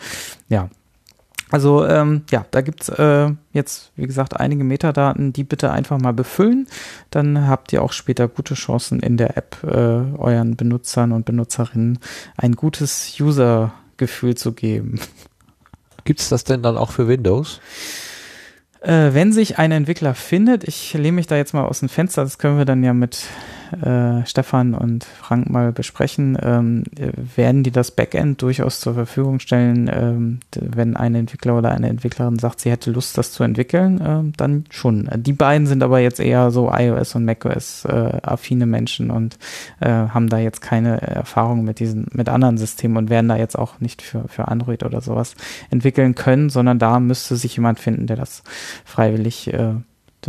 Ja. 0.48 0.68
Also 1.50 1.86
ähm, 1.86 2.22
ja, 2.30 2.46
da 2.50 2.62
gibt's 2.62 2.88
äh, 2.88 3.30
jetzt, 3.52 3.92
wie 3.94 4.06
gesagt, 4.06 4.40
einige 4.40 4.64
Metadaten, 4.64 5.34
die 5.34 5.44
bitte 5.44 5.70
einfach 5.70 5.98
mal 5.98 6.14
befüllen. 6.14 6.66
Dann 7.10 7.46
habt 7.46 7.74
ihr 7.74 7.82
auch 7.82 7.92
später 7.92 8.26
gute 8.26 8.54
Chancen 8.54 9.00
in 9.00 9.18
der 9.18 9.36
App 9.36 9.58
äh, 9.62 9.66
euren 9.66 10.56
Benutzern 10.56 11.12
und 11.12 11.26
Benutzerinnen 11.26 11.98
ein 12.38 12.52
gutes 12.52 13.20
User-Gefühl 13.20 14.34
zu 14.34 14.52
geben. 14.52 14.98
Gibt's 16.04 16.30
das 16.30 16.44
denn 16.44 16.62
dann 16.62 16.78
auch 16.78 16.90
für 16.90 17.06
Windows? 17.06 17.60
Äh, 18.82 19.14
wenn 19.14 19.32
sich 19.32 19.58
ein 19.58 19.70
Entwickler 19.70 20.14
findet, 20.14 20.64
ich 20.64 20.92
lehne 20.94 21.12
mich 21.12 21.28
da 21.28 21.36
jetzt 21.36 21.54
mal 21.54 21.64
aus 21.64 21.80
dem 21.80 21.88
Fenster, 21.88 22.24
das 22.24 22.38
können 22.38 22.58
wir 22.58 22.64
dann 22.64 22.82
ja 22.82 22.92
mit 22.92 23.26
äh, 23.72 24.26
Stefan 24.26 24.74
und 24.74 25.04
Frank 25.04 25.50
mal 25.50 25.72
besprechen, 25.72 26.38
ähm, 26.40 26.84
werden 27.36 27.62
die 27.62 27.70
das 27.70 27.90
Backend 27.90 28.42
durchaus 28.42 28.80
zur 28.80 28.94
Verfügung 28.94 29.40
stellen, 29.40 29.90
ähm, 29.92 30.40
wenn 30.54 30.96
ein 30.96 31.14
Entwickler 31.14 31.58
oder 31.58 31.70
eine 31.70 31.88
Entwicklerin 31.88 32.38
sagt, 32.38 32.60
sie 32.60 32.70
hätte 32.70 32.90
Lust, 32.90 33.16
das 33.18 33.32
zu 33.32 33.42
entwickeln, 33.42 34.00
äh, 34.00 34.32
dann 34.36 34.64
schon. 34.70 35.08
Die 35.16 35.32
beiden 35.32 35.66
sind 35.66 35.82
aber 35.82 36.00
jetzt 36.00 36.20
eher 36.20 36.50
so 36.50 36.70
iOS 36.72 37.14
und 37.14 37.24
macOS 37.24 37.84
äh, 37.84 38.18
affine 38.22 38.66
Menschen 38.66 39.10
und 39.10 39.38
äh, 39.80 39.88
haben 39.88 40.28
da 40.28 40.38
jetzt 40.38 40.60
keine 40.60 41.00
Erfahrung 41.00 41.64
mit 41.64 41.80
diesen, 41.80 42.06
mit 42.12 42.28
anderen 42.28 42.58
Systemen 42.58 42.96
und 42.96 43.10
werden 43.10 43.28
da 43.28 43.36
jetzt 43.36 43.58
auch 43.58 43.80
nicht 43.80 44.02
für, 44.02 44.28
für 44.28 44.48
Android 44.48 44.82
oder 44.84 45.00
sowas 45.00 45.34
entwickeln 45.70 46.14
können, 46.14 46.50
sondern 46.50 46.78
da 46.78 47.00
müsste 47.00 47.36
sich 47.36 47.56
jemand 47.56 47.80
finden, 47.80 48.06
der 48.06 48.16
das 48.16 48.42
freiwillig 48.84 49.52
äh, 49.52 49.74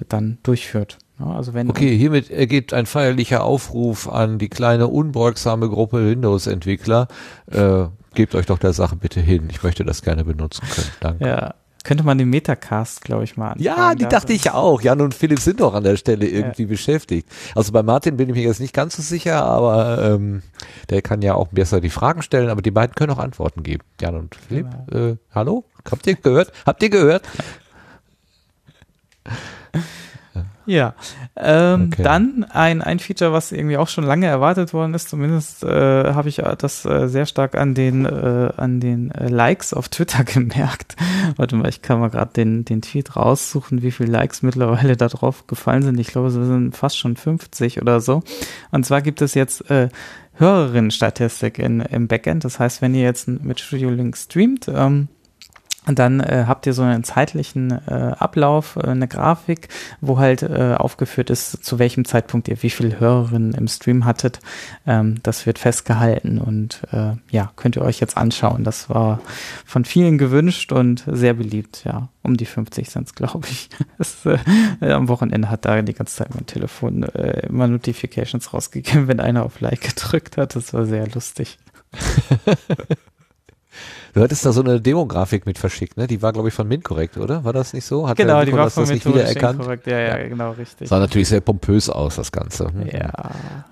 dann 0.10 0.38
durchführt. 0.44 0.98
Also 1.20 1.54
wenn 1.54 1.70
okay, 1.70 1.96
hiermit 1.96 2.32
ergeht 2.32 2.74
ein 2.74 2.86
feierlicher 2.86 3.44
Aufruf 3.44 4.10
an 4.10 4.40
die 4.40 4.50
kleine 4.50 4.88
unbeugsame 4.88 5.70
Gruppe 5.70 6.10
Windows-Entwickler. 6.10 7.08
Äh, 7.52 7.86
gebt 8.16 8.36
euch 8.36 8.48
doch 8.48 8.58
der 8.58 8.74
Sache 8.74 8.96
bitte 8.96 9.20
hin. 9.20 9.48
Ich 9.50 9.64
möchte 9.64 9.86
das 9.86 10.02
gerne 10.02 10.24
benutzen 10.26 10.68
können. 10.70 10.88
Danke. 11.00 11.28
Ja. 11.28 11.54
Könnte 11.84 12.06
man 12.06 12.18
den 12.18 12.30
Metacast, 12.30 13.04
glaube 13.04 13.26
ich, 13.26 13.36
mal 13.36 13.52
anfangen. 13.52 13.66
Ja, 13.66 13.94
die 13.94 14.06
dachte 14.06 14.32
ich 14.32 14.50
auch. 14.52 14.82
Jan 14.82 15.02
und 15.02 15.14
Philipp 15.14 15.40
sind 15.40 15.60
doch 15.60 15.74
an 15.74 15.84
der 15.84 15.98
Stelle 15.98 16.26
irgendwie 16.26 16.62
ja. 16.64 16.70
beschäftigt. 16.70 17.28
Also 17.56 17.74
bei 17.74 17.84
Martin 17.84 18.16
bin 18.16 18.30
ich 18.30 18.36
mir 18.36 18.44
jetzt 18.44 18.62
nicht 18.62 18.74
ganz 18.74 18.96
so 18.96 19.02
sicher, 19.02 19.44
aber 19.44 20.02
ähm, 20.02 20.44
der 20.90 21.02
kann 21.02 21.22
ja 21.22 21.36
auch 21.36 21.50
besser 21.50 21.82
die 21.82 21.90
Fragen 21.90 22.22
stellen, 22.22 22.50
aber 22.50 22.62
die 22.62 22.72
beiden 22.72 22.96
können 22.96 23.12
auch 23.12 23.20
Antworten 23.20 23.64
geben. 23.64 23.84
Jan 24.00 24.16
und 24.16 24.36
Philipp, 24.36 24.68
genau. 24.88 25.08
äh, 25.10 25.18
hallo? 25.36 25.66
Habt 25.92 26.08
ihr 26.08 26.16
gehört? 26.16 26.54
Habt 26.66 26.82
ihr 26.84 26.90
gehört? 26.90 27.24
Ja, 30.66 30.94
ähm, 31.36 31.90
okay. 31.92 32.04
dann 32.04 32.46
ein, 32.50 32.82
ein 32.82 33.00
Feature, 33.00 33.34
was 33.34 33.52
irgendwie 33.52 33.78
auch 33.78 33.88
schon 33.88 34.04
lange 34.04 34.28
erwartet 34.28 34.74
worden 34.74 34.94
ist, 34.94 35.10
zumindest 35.10 35.64
äh, 35.64 36.14
habe 36.14 36.30
ich 36.30 36.42
das 36.58 36.86
äh, 36.86 37.08
sehr 37.08 37.26
stark 37.26 37.56
an 37.56 37.74
den, 37.74 38.06
äh, 38.06 38.52
an 38.56 38.80
den 38.80 39.12
äh, 39.12 39.28
Likes 39.28 39.74
auf 39.74 39.90
Twitter 39.90 40.24
gemerkt. 40.24 40.96
Warte 41.36 41.56
mal, 41.56 41.70
ich 41.70 41.82
kann 41.82 42.00
mal 42.00 42.10
gerade 42.10 42.34
den, 42.34 42.66
den 42.66 42.82
Tweet 42.82 43.16
raussuchen, 43.16 43.82
wie 43.82 43.92
viele 43.92 44.12
Likes 44.12 44.42
mittlerweile 44.42 44.96
da 44.96 45.08
drauf 45.08 45.48
gefallen 45.48 45.84
sind. 45.84 46.00
Ich 46.00 46.08
glaube, 46.08 46.30
es 46.30 46.34
sind 46.34 46.76
fast 46.76 46.98
schon 46.98 47.16
50 47.16 47.82
oder 47.82 48.00
so. 48.00 48.24
Und 48.72 48.86
zwar 48.86 49.02
gibt 49.02 49.22
es 49.22 49.34
jetzt 49.34 49.70
äh, 49.70 49.90
Hörerinnenstatistik 50.36 51.60
in, 51.60 51.82
im 51.82 52.08
Backend. 52.08 52.44
Das 52.44 52.60
heißt, 52.60 52.82
wenn 52.82 52.96
ihr 52.96 53.04
jetzt 53.04 53.28
mit 53.28 53.60
Studio 53.60 53.90
Link 53.90 54.18
streamt, 54.18 54.68
ähm, 54.68 55.08
und 55.86 56.00
dann 56.00 56.20
äh, 56.22 56.46
habt 56.48 56.66
ihr 56.66 56.74
so 56.74 56.82
einen 56.82 57.04
zeitlichen 57.04 57.72
äh, 57.88 58.14
Ablauf, 58.18 58.78
äh, 58.78 58.88
eine 58.88 59.08
Grafik, 59.08 59.68
wo 60.02 60.18
halt 60.18 60.42
äh, 60.44 60.76
aufgeführt 60.78 61.30
ist, 61.30 61.64
zu 61.64 61.80
welchem 61.80 62.06
Zeitpunkt 62.06 62.48
ihr 62.48 62.62
wie 62.64 62.70
viele 62.70 63.00
Hörerinnen 63.00 63.54
im 63.54 63.68
Stream 63.68 64.06
hattet. 64.06 64.40
Ähm, 64.88 65.18
das 65.24 65.46
wird 65.46 65.60
festgehalten 65.60 66.40
und 66.40 66.82
äh, 66.92 67.14
ja, 67.30 67.52
könnt 67.56 67.76
ihr 67.76 67.82
euch 67.82 68.00
jetzt 68.00 68.18
anschauen. 68.18 68.64
Das 68.64 68.90
war 68.90 69.20
von 69.66 69.84
vielen 69.84 70.18
gewünscht 70.18 70.72
und 70.72 71.04
sehr 71.08 71.34
beliebt, 71.34 71.84
ja. 71.84 72.10
Um 72.22 72.38
die 72.38 72.46
50 72.46 72.90
sind 72.90 73.08
es, 73.08 73.16
glaube 73.16 73.48
ich. 73.50 73.70
Das, 73.98 74.26
äh, 74.26 74.92
am 74.92 75.10
Wochenende 75.10 75.50
hat 75.50 75.66
da 75.66 75.82
die 75.82 75.94
ganze 75.94 76.16
Zeit 76.16 76.34
mein 76.34 76.46
Telefon 76.46 77.04
äh, 77.04 77.48
immer 77.48 77.68
Notifications 77.68 78.54
rausgegeben, 78.54 79.08
wenn 79.10 79.20
einer 79.20 79.44
auf 79.44 79.60
Like 79.60 79.82
gedrückt 79.82 80.38
hat. 80.38 80.56
Das 80.56 80.74
war 80.74 80.86
sehr 80.86 81.08
lustig. 81.08 81.58
Du 84.14 84.22
hattest 84.22 84.46
da 84.46 84.52
so 84.52 84.62
eine 84.62 84.80
Demografik 84.80 85.48
mit 85.48 85.58
verschickt, 85.58 85.98
ne? 85.98 86.06
Die 86.06 86.22
war, 86.22 86.34
glaube 86.34 86.50
ich, 86.50 86.54
von 86.54 86.68
MintCorrect, 86.68 87.18
oder? 87.18 87.44
War 87.44 87.52
das 87.52 87.74
nicht 87.74 87.84
so? 87.84 88.08
Hat 88.08 88.16
genau, 88.16 88.46
die 88.46 88.54
war 88.54 88.70
von 88.70 88.88
MintCorrect 88.88 89.36
erkannt? 89.36 89.88
Ja, 89.88 90.00
ja, 90.00 90.28
genau, 90.28 90.52
richtig. 90.52 90.88
Sah 90.88 91.00
natürlich 91.00 91.30
sehr 91.30 91.42
pompös 91.42 91.90
aus, 91.90 92.18
das 92.18 92.32
Ganze. 92.32 92.70
Mhm. 92.72 92.88
Ja. 92.92 93.12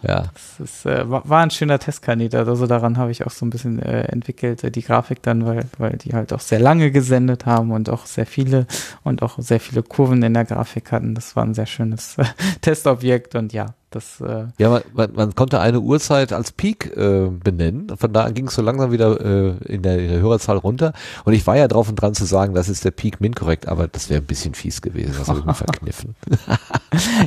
Ja. 0.02 0.24
Das 0.34 0.60
ist, 0.60 0.86
äh, 0.88 1.04
war 1.08 1.44
ein 1.44 1.52
schöner 1.52 1.78
Testkandidat. 1.78 2.48
Also 2.48 2.66
daran 2.66 2.98
habe 2.98 3.12
ich 3.12 3.24
auch 3.24 3.30
so 3.30 3.46
ein 3.46 3.52
bisschen 3.52 3.80
äh, 3.80 4.06
entwickelt, 4.06 4.64
äh, 4.64 4.72
die 4.72 4.82
Grafik 4.82 5.22
dann, 5.22 5.46
weil, 5.46 5.66
weil 5.78 5.98
die 5.98 6.14
halt 6.14 6.34
auch 6.34 6.40
sehr 6.40 6.60
lange 6.60 6.90
gesendet 6.90 7.46
haben 7.46 7.72
und 7.72 7.92
auch 7.92 8.08
sehr 8.08 8.26
viele 8.26 8.66
und 9.04 9.22
auch 9.22 9.38
sehr 9.38 9.60
viele 9.60 9.84
Kurven 9.84 10.24
in 10.24 10.34
der 10.34 10.46
Grafik 10.46 10.92
hatten. 10.92 11.14
Das 11.14 11.36
war 11.36 11.44
ein 11.44 11.54
sehr 11.54 11.68
schönes 11.68 12.18
äh, 12.18 12.26
Testobjekt 12.62 13.36
und 13.36 13.54
ja, 13.54 13.76
das, 13.92 14.22
äh 14.22 14.46
ja, 14.58 14.70
man, 14.70 14.82
man, 14.94 15.14
man 15.14 15.36
konnte 15.36 15.60
eine 15.60 15.82
Uhrzeit 15.82 16.32
als 16.32 16.54
Peak 16.54 16.96
äh, 16.96 17.28
benennen. 17.28 17.92
Von 17.98 18.14
da 18.14 18.30
ging 18.30 18.48
es 18.48 18.56
so 18.56 18.62
langsam 18.62 18.92
wieder 18.92 19.20
äh, 19.20 19.50
in, 19.66 19.82
der, 19.82 20.00
in 20.00 20.08
der 20.08 20.20
Hörerzahl 20.22 20.58
runter. 20.58 20.94
Und 21.26 21.34
ich 21.34 21.46
war 21.46 21.58
ja 21.58 21.68
drauf 21.68 21.90
und 21.90 21.96
dran 21.96 22.14
zu 22.14 22.24
sagen, 22.24 22.54
das 22.54 22.70
ist 22.70 22.86
der 22.86 22.92
Peak 22.92 23.20
min 23.20 23.36
korrekt, 23.36 23.68
aber 23.68 23.90
das 23.90 24.10
wäre 24.10 24.22
ein 24.22 24.26
bisschen 24.26 24.54
fies 24.54 24.82
gewesen. 24.82 25.14
Das 25.18 25.28
mir 25.28 25.54
verkniffen. 25.54 26.16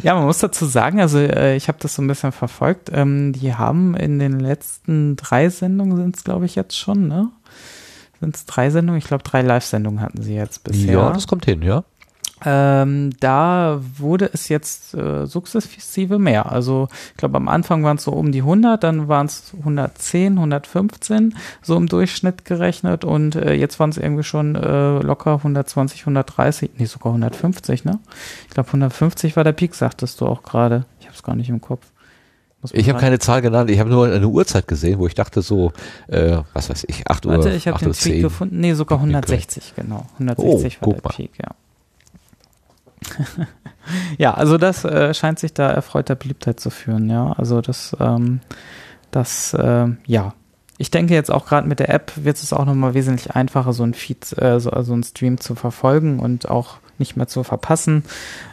ja, 0.03 0.15
man 0.15 0.25
muss 0.25 0.39
dazu 0.39 0.65
sagen, 0.65 1.01
also 1.01 1.19
äh, 1.19 1.55
ich 1.55 1.69
habe 1.69 1.79
das 1.81 1.95
so 1.95 2.03
ein 2.03 2.09
bisschen 2.09 2.33
verfolgt. 2.33 2.91
Ähm, 2.93 3.35
die 3.35 3.55
haben 3.55 3.95
in 3.95 4.19
den 4.19 4.41
letzten 4.41 5.17
drei 5.17 5.51
Sendungen 5.51 5.99
sind 5.99 6.17
es, 6.17 6.25
glaube 6.25 6.47
ich, 6.47 6.55
jetzt 6.55 6.79
schon, 6.79 7.09
ne? 7.09 7.29
Sind 8.21 8.37
es 8.37 8.47
drei 8.47 8.71
Sendungen? 8.71 8.99
Ich 8.99 9.07
glaube, 9.07 9.23
drei 9.23 9.43
Live-Sendungen 9.43 10.01
hatten 10.01 10.23
sie 10.23 10.35
jetzt 10.35 10.65
bisher. 10.65 10.95
Ja, 10.95 11.13
das 11.13 11.27
kommt 11.27 11.45
hin, 11.45 11.61
ja. 11.61 11.85
Ähm, 12.45 13.11
da 13.21 13.81
wurde 13.97 14.31
es 14.33 14.49
jetzt 14.49 14.95
äh, 14.95 15.27
sukzessive 15.27 16.19
mehr. 16.19 16.53
Also 16.53 16.89
ich 17.13 17.17
glaube, 17.17 17.37
am 17.37 17.49
Anfang 17.49 17.85
waren 17.85 17.97
es 17.97 18.05
so 18.05 18.13
um 18.13 18.33
die 18.33 18.41
100, 18.41 18.83
dann 18.83 19.09
waren 19.09 19.27
es 19.27 19.53
110, 19.59 20.35
115 20.35 21.35
so 21.63 21.77
im 21.77 21.87
Durchschnitt 21.87 22.45
gerechnet 22.45 23.05
und 23.05 23.37
äh, 23.37 23.55
jetzt 23.55 23.81
waren 23.81 23.91
es 23.91 23.97
irgendwie 23.97 24.25
schon 24.25 24.57
äh, 24.57 24.99
locker 24.99 25.37
120, 25.37 26.01
130, 26.03 26.71
nee, 26.77 26.85
sogar 26.85 27.13
150, 27.13 27.85
ne? 27.85 27.99
Ich 28.49 28.55
glaube 28.55 28.69
150 28.69 29.37
war 29.37 29.45
der 29.45 29.53
Peak, 29.53 29.75
sagtest 29.75 30.21
du 30.21 30.27
auch 30.27 30.43
gerade. 30.43 30.85
Ich 31.01 31.07
habe 31.07 31.17
es 31.17 31.23
gar 31.23 31.37
nicht 31.37 31.49
im 31.49 31.61
Kopf. 31.61 31.87
Ich 32.73 32.89
habe 32.89 32.99
keine 32.99 33.19
Zahl 33.19 33.43
genannt, 33.43 33.71
ich 33.71 33.79
habe 33.79 33.91
nur 33.91 34.07
eine 34.07 34.27
Uhrzeit 34.27 34.67
gesehen, 34.67 34.99
wo 34.99 35.07
ich 35.07 35.15
dachte 35.15 35.43
so, 35.43 35.73
äh, 36.07 36.39
was 36.55 36.71
weiß 36.71 36.85
ich, 36.89 37.07
8 37.09 37.27
Uhr. 37.27 37.33
Warte, 37.33 37.51
ich 37.51 37.69
habe 37.69 37.79
den 37.79 37.93
Peak 37.93 38.23
gefunden. 38.23 38.61
Nee, 38.61 38.73
sogar 38.73 38.99
160, 38.99 39.75
genau. 39.77 40.07
160 40.15 40.79
oh, 40.81 40.87
war 40.87 40.95
der 40.95 41.03
mal. 41.05 41.11
Peak, 41.11 41.33
ja. 41.39 41.51
ja, 44.19 44.35
also 44.35 44.59
das 44.59 44.85
äh, 44.85 45.15
scheint 45.15 45.39
sich 45.39 45.55
da 45.55 45.71
erfreuter 45.71 46.15
Beliebtheit 46.15 46.61
zu 46.61 46.71
führen, 46.71 47.11
ja. 47.11 47.33
Also 47.33 47.61
das, 47.61 47.97
ähm, 48.01 48.41
das, 49.11 49.55
äh, 49.55 49.87
ja. 50.07 50.35
Ich 50.77 50.91
denke 50.91 51.15
jetzt 51.15 51.31
auch 51.31 51.47
gerade 51.47 51.69
mit 51.69 51.79
der 51.79 51.89
App 51.89 52.13
wird 52.17 52.37
es 52.37 52.53
auch 52.53 52.65
nochmal 52.65 52.95
wesentlich 52.95 53.35
einfacher, 53.35 53.73
so 53.73 53.85
ein 53.85 53.95
Feed, 53.95 54.37
äh, 54.39 54.59
so 54.59 54.71
also 54.71 54.93
einen 54.93 55.05
Stream 55.05 55.39
zu 55.39 55.55
verfolgen 55.55 56.19
und 56.19 56.51
auch 56.51 56.79
nicht 56.99 57.17
mehr 57.17 57.29
zu 57.29 57.45
verpassen. 57.45 58.05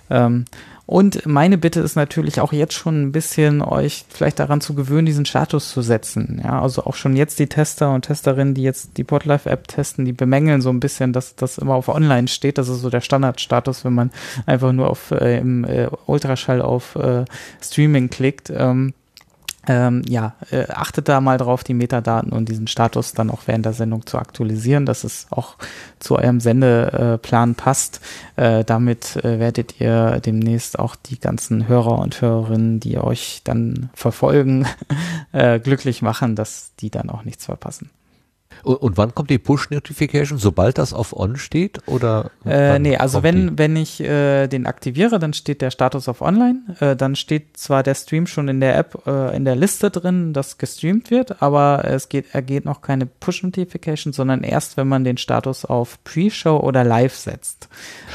Ähm, 0.10 0.46
und 0.86 1.26
meine 1.26 1.58
Bitte 1.58 1.80
ist 1.80 1.96
natürlich 1.96 2.42
auch 2.42 2.54
jetzt 2.54 2.74
schon 2.74 3.02
ein 3.02 3.12
bisschen 3.12 3.62
euch 3.62 4.06
vielleicht 4.10 4.40
daran 4.40 4.62
zu 4.62 4.74
gewöhnen, 4.74 5.06
diesen 5.06 5.26
Status 5.26 5.72
zu 5.72 5.82
setzen. 5.82 6.42
Ja, 6.44 6.62
also 6.62 6.84
auch 6.84 6.96
schon 6.96 7.16
jetzt 7.16 7.40
die 7.40 7.48
Tester 7.48 7.94
und 7.94 8.04
Testerinnen, 8.04 8.54
die 8.54 8.64
jetzt 8.64 8.98
die 8.98 9.04
Podlife-App 9.04 9.68
testen, 9.68 10.06
die 10.06 10.14
bemängeln 10.14 10.62
so 10.62 10.70
ein 10.70 10.80
bisschen, 10.80 11.14
dass 11.14 11.36
das 11.36 11.58
immer 11.58 11.76
auf 11.76 11.88
Online 11.88 12.28
steht. 12.28 12.58
Das 12.58 12.68
ist 12.68 12.82
so 12.82 12.90
der 12.90 13.02
Standardstatus, 13.02 13.86
wenn 13.86 13.94
man 13.94 14.12
einfach 14.46 14.72
nur 14.72 14.90
auf 14.90 15.12
äh, 15.12 15.38
im 15.38 15.64
äh, 15.64 15.88
Ultraschall 16.08 16.62
auf 16.62 16.96
äh, 16.96 17.26
Streaming 17.62 18.10
klickt. 18.10 18.52
Ähm, 18.54 18.94
ähm, 19.68 20.02
ja, 20.08 20.34
äh, 20.50 20.66
achtet 20.70 21.08
da 21.08 21.22
mal 21.22 21.38
drauf, 21.38 21.64
die 21.64 21.74
Metadaten 21.74 22.32
und 22.32 22.50
diesen 22.50 22.68
Status 22.68 23.14
dann 23.14 23.30
auch 23.30 23.42
während 23.46 23.66
der 23.66 23.74
Sendung 23.74 24.06
zu 24.06 24.18
aktualisieren, 24.18 24.86
dass 24.86 25.04
es 25.04 25.28
auch 25.30 25.56
zu 26.00 26.18
eurem 26.18 26.40
Sendeplan 26.40 27.56
passt. 27.56 28.02
Äh, 28.36 28.64
damit 28.64 29.18
äh, 29.18 29.40
werdet 29.40 29.80
ihr 29.80 30.20
demnächst 30.20 30.80
auch 30.80 30.96
die 30.96 31.20
ganzen 31.20 31.68
Hörer 31.68 32.00
und 32.00 32.22
Hörerinnen, 32.22 32.80
die 32.80 32.98
euch 32.98 33.42
dann 33.44 33.90
verfolgen, 33.94 34.66
äh, 35.32 35.60
glücklich 35.60 36.02
machen, 36.02 36.36
dass 36.36 36.72
die 36.80 36.90
dann 36.90 37.10
auch 37.10 37.24
nichts 37.24 37.46
verpassen. 37.46 37.92
Und, 38.64 38.76
und 38.76 38.98
wann 38.98 39.14
kommt 39.16 39.30
die 39.30 39.38
Push-Notification? 39.38 40.38
Sobald 40.38 40.78
das 40.78 40.94
auf 40.94 41.16
On 41.18 41.38
steht? 41.38 41.80
Oder 41.88 42.32
äh, 42.46 42.80
nee, 42.80 42.98
also 42.98 43.24
wenn, 43.24 43.50
die? 43.50 43.58
wenn 43.58 43.76
ich 43.76 44.00
äh, 44.02 44.48
den 44.48 44.66
aktiviere, 44.66 45.20
dann 45.20 45.34
steht 45.34 45.62
der 45.62 45.72
Status 45.72 46.08
auf 46.08 46.22
Online. 46.22 46.60
Äh, 46.80 46.96
dann 46.96 47.16
steht 47.16 47.58
zwar 47.58 47.84
der 47.84 47.96
Stream 47.96 48.28
schon 48.28 48.48
in 48.48 48.60
der 48.60 48.78
App 48.78 49.04
äh, 49.06 49.36
in 49.36 49.46
der 49.46 49.56
Liste 49.56 49.90
drin, 49.90 50.34
dass 50.34 50.58
gestreamt 50.58 51.12
wird, 51.12 51.42
aber 51.42 51.84
es 51.86 52.10
geht, 52.10 52.26
er 52.34 52.42
geht 52.42 52.66
noch 52.66 52.82
keine 52.82 53.06
Push-Notification, 53.06 54.14
sondern 54.14 54.44
erst, 54.44 54.78
wenn 54.78 54.88
man 54.88 55.04
den 55.04 55.18
Status 55.18 55.66
auf 55.66 56.04
Pre-Show 56.04 56.58
oder 56.58 56.84
Live 56.84 57.16
setzt. 57.16 57.70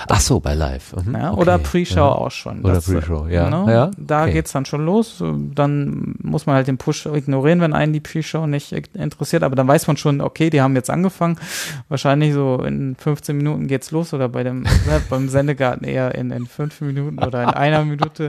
Ach 0.09 0.21
so, 0.21 0.41
bei 0.41 0.55
Live. 0.55 0.95
Mhm. 0.95 1.15
Ja, 1.15 1.33
okay. 1.33 1.41
Oder 1.41 1.59
Pre-Show 1.59 1.97
ja. 1.97 2.13
auch 2.13 2.31
schon. 2.31 2.63
Oder 2.63 2.81
Pre-Show, 2.81 3.27
ja. 3.29 3.51
Ne? 3.51 3.73
ja. 3.73 3.91
Da 3.97 4.23
okay. 4.23 4.35
geht's 4.35 4.53
dann 4.53 4.65
schon 4.65 4.85
los. 4.85 5.23
Dann 5.55 6.15
muss 6.23 6.47
man 6.47 6.57
halt 6.57 6.69
den 6.69 6.79
Push 6.79 7.07
ignorieren, 7.07 7.61
wenn 7.61 7.73
einen 7.73 7.93
die 7.93 8.01
Pre-Show 8.01 8.47
nicht 8.47 8.73
interessiert, 8.73 9.43
aber 9.43 9.57
dann 9.57 9.69
weiß 9.69 9.87
man 9.87 9.97
schon, 9.97 10.21
okay, 10.21 10.36
okay, 10.37 10.51
die 10.51 10.61
haben 10.61 10.77
jetzt 10.77 10.91
angefangen. 10.91 11.39
Wahrscheinlich 11.89 12.35
so 12.35 12.63
in 12.63 12.95
15 12.97 13.37
Minuten 13.37 13.69
geht's 13.69 13.91
los 13.91 14.13
oder 14.13 14.29
bei 14.29 14.43
dem 14.43 14.65
beim 15.11 15.29
Sendegarten 15.31 15.87
eher 15.87 16.15
in, 16.15 16.31
in 16.31 16.47
fünf 16.47 16.83
Minuten 16.83 17.19
oder 17.19 17.43
in 17.43 17.49
einer 17.49 17.85
Minute. 17.85 18.29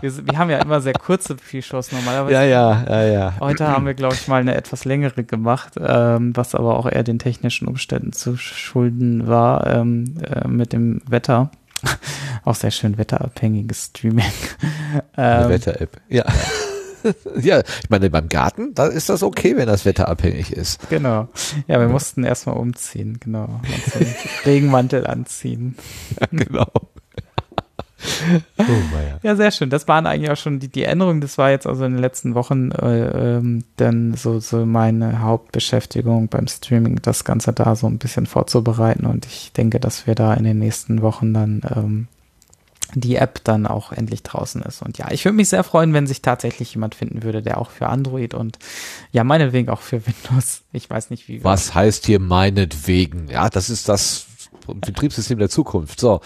Wir, 0.00 0.26
wir 0.26 0.38
haben 0.38 0.50
ja 0.50 0.58
immer 0.58 0.80
sehr 0.80 0.92
kurze 0.92 1.34
Pre-Shows 1.34 1.90
normalerweise. 1.90 2.32
Ja, 2.32 2.44
ja, 2.44 2.84
ja, 2.88 3.02
ja. 3.02 3.34
Heute 3.40 3.66
haben 3.66 3.86
wir, 3.86 3.94
glaube 3.94 4.14
ich, 4.14 4.28
mal 4.28 4.40
eine 4.40 4.54
etwas 4.54 4.84
längere 4.84 5.24
gemacht, 5.24 5.74
ähm, 5.78 6.36
was 6.36 6.54
aber 6.54 6.78
auch 6.78 6.86
eher 6.86 7.02
den 7.02 7.18
technischen 7.18 7.66
Umständen 7.66 8.12
zu 8.12 8.36
schulden 8.36 9.26
war 9.26 9.66
ähm, 9.66 10.14
äh, 10.22 10.46
mit 10.46 10.72
dem 10.72 11.02
Wetter. 11.08 11.50
auch 12.44 12.54
sehr 12.54 12.70
schön 12.70 12.96
wetterabhängiges 12.98 13.86
Streaming. 13.86 14.24
Ähm, 15.16 15.48
Wetter-App, 15.48 16.00
ja. 16.08 16.24
ja, 17.40 17.60
ich 17.60 17.90
meine, 17.90 18.10
beim 18.10 18.28
Garten, 18.28 18.74
da 18.74 18.86
ist 18.86 19.08
das 19.08 19.22
okay, 19.22 19.56
wenn 19.56 19.66
das 19.66 19.84
Wetter 19.84 20.08
abhängig 20.08 20.52
ist. 20.52 20.88
Genau. 20.90 21.28
Ja, 21.66 21.78
wir 21.78 21.86
ja. 21.86 21.88
mussten 21.88 22.24
erstmal 22.24 22.56
umziehen, 22.56 23.18
genau. 23.20 23.60
Regenmantel 24.46 25.06
anziehen. 25.06 25.76
Ja, 26.20 26.26
genau. 26.30 26.66
Oh, 28.58 28.64
ja, 29.22 29.36
sehr 29.36 29.50
schön. 29.50 29.70
Das 29.70 29.86
waren 29.88 30.06
eigentlich 30.06 30.30
auch 30.30 30.36
schon 30.36 30.58
die, 30.58 30.68
die 30.68 30.84
Änderungen. 30.84 31.20
Das 31.20 31.38
war 31.38 31.50
jetzt 31.50 31.66
also 31.66 31.84
in 31.84 31.92
den 31.92 32.00
letzten 32.00 32.34
Wochen 32.34 32.72
äh, 32.72 33.36
ähm, 33.36 33.64
dann 33.76 34.14
so, 34.14 34.40
so 34.40 34.66
meine 34.66 35.20
Hauptbeschäftigung 35.20 36.28
beim 36.28 36.48
Streaming, 36.48 37.00
das 37.02 37.24
Ganze 37.24 37.52
da 37.52 37.76
so 37.76 37.86
ein 37.86 37.98
bisschen 37.98 38.26
vorzubereiten. 38.26 39.06
Und 39.06 39.26
ich 39.26 39.52
denke, 39.52 39.78
dass 39.80 40.06
wir 40.06 40.14
da 40.14 40.34
in 40.34 40.44
den 40.44 40.58
nächsten 40.58 41.02
Wochen 41.02 41.32
dann 41.32 41.62
ähm, 41.74 42.08
die 42.94 43.16
App 43.16 43.42
dann 43.44 43.66
auch 43.66 43.92
endlich 43.92 44.22
draußen 44.22 44.62
ist. 44.62 44.82
Und 44.82 44.98
ja, 44.98 45.10
ich 45.10 45.24
würde 45.24 45.36
mich 45.36 45.48
sehr 45.48 45.64
freuen, 45.64 45.94
wenn 45.94 46.06
sich 46.06 46.22
tatsächlich 46.22 46.74
jemand 46.74 46.94
finden 46.94 47.22
würde, 47.22 47.42
der 47.42 47.58
auch 47.58 47.70
für 47.70 47.88
Android 47.88 48.34
und 48.34 48.58
ja, 49.12 49.24
meinetwegen 49.24 49.68
auch 49.68 49.80
für 49.80 50.02
Windows. 50.06 50.62
Ich 50.72 50.88
weiß 50.88 51.10
nicht, 51.10 51.28
wie. 51.28 51.42
Was 51.44 51.74
heißt 51.74 52.06
hier 52.06 52.20
meinetwegen? 52.20 53.28
Ja, 53.28 53.48
das 53.48 53.70
ist 53.70 53.88
das 53.88 54.26
Betriebssystem 54.66 55.38
der 55.38 55.48
Zukunft. 55.48 56.00
So. 56.00 56.20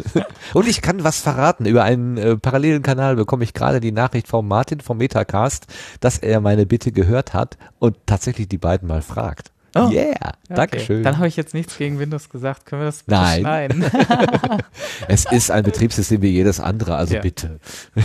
und 0.54 0.68
ich 0.68 0.82
kann 0.82 1.04
was 1.04 1.20
verraten. 1.20 1.66
Über 1.66 1.84
einen 1.84 2.16
äh, 2.16 2.36
parallelen 2.36 2.82
Kanal 2.82 3.16
bekomme 3.16 3.44
ich 3.44 3.54
gerade 3.54 3.80
die 3.80 3.92
Nachricht 3.92 4.28
von 4.28 4.46
Martin 4.46 4.80
vom 4.80 4.98
Metacast, 4.98 5.66
dass 6.00 6.18
er 6.18 6.40
meine 6.40 6.66
Bitte 6.66 6.92
gehört 6.92 7.34
hat 7.34 7.56
und 7.78 7.96
tatsächlich 8.06 8.48
die 8.48 8.58
beiden 8.58 8.88
mal 8.88 9.02
fragt. 9.02 9.52
Oh. 9.74 9.90
Yeah, 9.90 10.32
okay. 10.50 10.80
schön. 10.80 11.02
Dann 11.02 11.18
habe 11.18 11.28
ich 11.28 11.36
jetzt 11.36 11.52
nichts 11.52 11.76
gegen 11.76 11.98
Windows 11.98 12.30
gesagt. 12.30 12.66
Können 12.66 12.82
wir 12.82 12.86
das 12.86 13.02
bitte 13.02 13.20
Nein. 13.20 13.40
schneiden? 13.40 13.84
es 15.08 15.30
ist 15.30 15.50
ein 15.50 15.62
Betriebssystem 15.62 16.22
wie 16.22 16.30
jedes 16.30 16.58
andere, 16.58 16.96
also 16.96 17.14
ja. 17.14 17.20
bitte. 17.20 17.60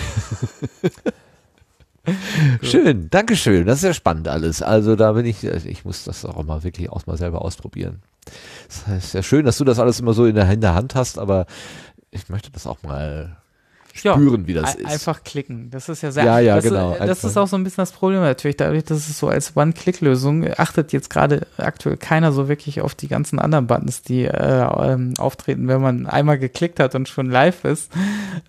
schön, 2.62 3.10
Dankeschön. 3.10 3.66
Das 3.66 3.78
ist 3.78 3.84
ja 3.84 3.94
spannend 3.94 4.28
alles. 4.28 4.62
Also 4.62 4.96
da 4.96 5.14
bin 5.14 5.26
ich, 5.26 5.44
ich 5.44 5.86
muss 5.86 6.04
das 6.04 6.26
auch 6.26 6.44
mal 6.44 6.64
wirklich 6.64 6.90
auch 6.90 7.06
mal 7.06 7.18
selber 7.18 7.42
ausprobieren. 7.42 8.02
Das 8.86 9.06
ist 9.06 9.14
ja 9.14 9.24
schön, 9.24 9.46
dass 9.46 9.58
du 9.58 9.64
das 9.64 9.80
alles 9.80 10.00
immer 10.00 10.14
so 10.14 10.26
in 10.26 10.36
der 10.36 10.48
Hand 10.48 10.96
hast, 10.96 11.18
aber 11.18 11.46
ich 12.12 12.30
möchte 12.30 12.52
das 12.52 12.68
auch 12.68 12.84
mal 12.84 13.38
spüren, 13.94 14.42
ja, 14.42 14.48
wie 14.48 14.54
das 14.54 14.76
ist. 14.76 14.86
Einfach 14.88 15.24
klicken. 15.24 15.70
Das 15.70 15.88
ist 15.88 16.02
ja 16.02 16.12
sehr 16.12 16.26
Ja, 16.26 16.40
ja, 16.40 16.56
das, 16.56 16.66
genau. 16.66 16.92
Ist, 16.92 17.00
das 17.00 17.10
Einfach. 17.10 17.30
ist 17.30 17.38
auch 17.38 17.48
so 17.48 17.56
ein 17.56 17.64
bisschen 17.64 17.84
das 17.84 17.92
Problem 17.92 18.22
natürlich. 18.22 18.58
Dadurch, 18.58 18.84
dass 18.84 19.08
es 19.08 19.20
so 19.20 19.28
als 19.28 19.56
One-Click-Lösung 19.56 20.48
achtet 20.58 20.94
jetzt 20.94 21.12
gerade 21.12 21.46
aktuell 21.58 21.98
keiner 21.98 22.32
so 22.32 22.50
wirklich 22.50 22.82
auf 22.82 22.96
die 22.96 23.08
ganzen 23.08 23.38
anderen 23.38 23.68
Buttons, 23.68 24.02
die 24.02 24.26
äh, 24.26 24.68
ähm, 24.92 25.14
auftreten, 25.20 25.68
wenn 25.68 25.80
man 25.80 26.08
einmal 26.08 26.40
geklickt 26.40 26.80
hat 26.80 26.96
und 26.96 27.08
schon 27.08 27.30
live 27.30 27.64
ist. 27.66 27.92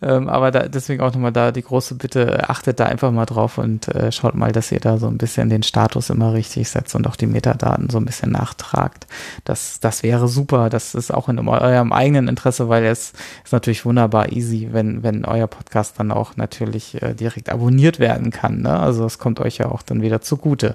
Ähm, 0.00 0.28
aber 0.28 0.50
da, 0.50 0.68
deswegen 0.68 1.02
auch 1.02 1.12
nochmal 1.12 1.32
da 1.32 1.52
die 1.52 1.62
große 1.62 1.94
Bitte, 1.96 2.48
achtet 2.48 2.80
da 2.80 2.86
einfach 2.86 3.12
mal 3.12 3.26
drauf 3.26 3.58
und 3.58 3.88
äh, 3.88 4.10
schaut 4.12 4.34
mal, 4.34 4.50
dass 4.50 4.72
ihr 4.72 4.80
da 4.80 4.96
so 4.96 5.08
ein 5.08 5.18
bisschen 5.18 5.50
den 5.50 5.62
Status 5.62 6.08
immer 6.08 6.32
richtig 6.32 6.68
setzt 6.70 6.94
und 6.94 7.06
auch 7.06 7.16
die 7.16 7.26
Metadaten 7.26 7.90
so 7.90 7.98
ein 7.98 8.06
bisschen 8.06 8.32
nachtragt. 8.32 9.06
Das, 9.44 9.78
das 9.80 10.02
wäre 10.02 10.26
super. 10.26 10.70
Das 10.70 10.94
ist 10.94 11.12
auch 11.12 11.28
in 11.28 11.38
eurem 11.46 11.92
eigenen 11.92 12.28
Interesse, 12.28 12.68
weil 12.68 12.84
es 12.84 13.12
ist 13.44 13.52
natürlich 13.52 13.84
wunderbar 13.84 14.32
easy, 14.32 14.68
wenn, 14.72 15.02
wenn 15.02 15.24
euer 15.34 15.46
Podcast 15.46 15.98
dann 15.98 16.10
auch 16.10 16.36
natürlich 16.36 17.00
äh, 17.02 17.14
direkt 17.14 17.50
abonniert 17.50 17.98
werden 17.98 18.30
kann. 18.30 18.62
Ne? 18.62 18.78
Also 18.78 19.02
das 19.02 19.18
kommt 19.18 19.40
euch 19.40 19.58
ja 19.58 19.66
auch 19.66 19.82
dann 19.82 20.02
wieder 20.02 20.20
zugute, 20.20 20.72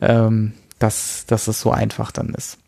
ähm, 0.00 0.52
dass, 0.78 1.26
dass 1.26 1.48
es 1.48 1.60
so 1.60 1.70
einfach 1.70 2.12
dann 2.12 2.34
ist. 2.34 2.58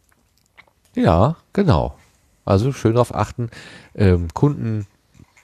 Ja, 0.94 1.36
genau. 1.52 1.96
Also 2.44 2.72
schön 2.72 2.94
darauf 2.94 3.14
achten, 3.14 3.50
ähm, 3.94 4.28
Kunden, 4.34 4.86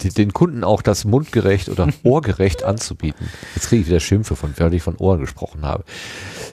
den 0.03 0.33
Kunden 0.33 0.65
auch 0.65 0.83
das 0.83 1.05
mundgerecht 1.05 1.69
oder 1.69 1.89
ohrgerecht 2.03 2.65
anzubieten. 2.65 3.29
Jetzt 3.55 3.69
kriege 3.69 3.83
ich 3.83 3.89
wieder 3.89 4.01
Schimpfe 4.01 4.37
von, 4.37 4.53
während 4.57 4.75
ich 4.75 4.83
von 4.83 4.97
Ohren 4.97 5.21
gesprochen 5.21 5.65
habe. 5.65 5.85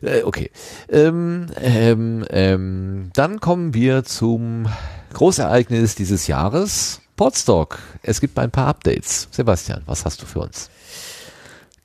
Äh, 0.02 0.24
okay. 0.24 0.52
Ähm, 0.90 1.48
ähm, 1.62 2.26
ähm, 2.30 3.10
dann 3.14 3.40
kommen 3.40 3.74
wir 3.74 4.04
zum 4.04 4.68
Großereignis 5.14 5.96
dieses 5.96 6.28
Jahres. 6.28 7.02
Podstock. 7.16 7.80
Es 8.04 8.20
gibt 8.20 8.38
ein 8.38 8.52
paar 8.52 8.68
Updates. 8.68 9.30
Sebastian, 9.32 9.84
was 9.86 10.06
hast 10.06 10.22
du 10.22 10.26
für 10.26 10.40
uns? 10.40 10.70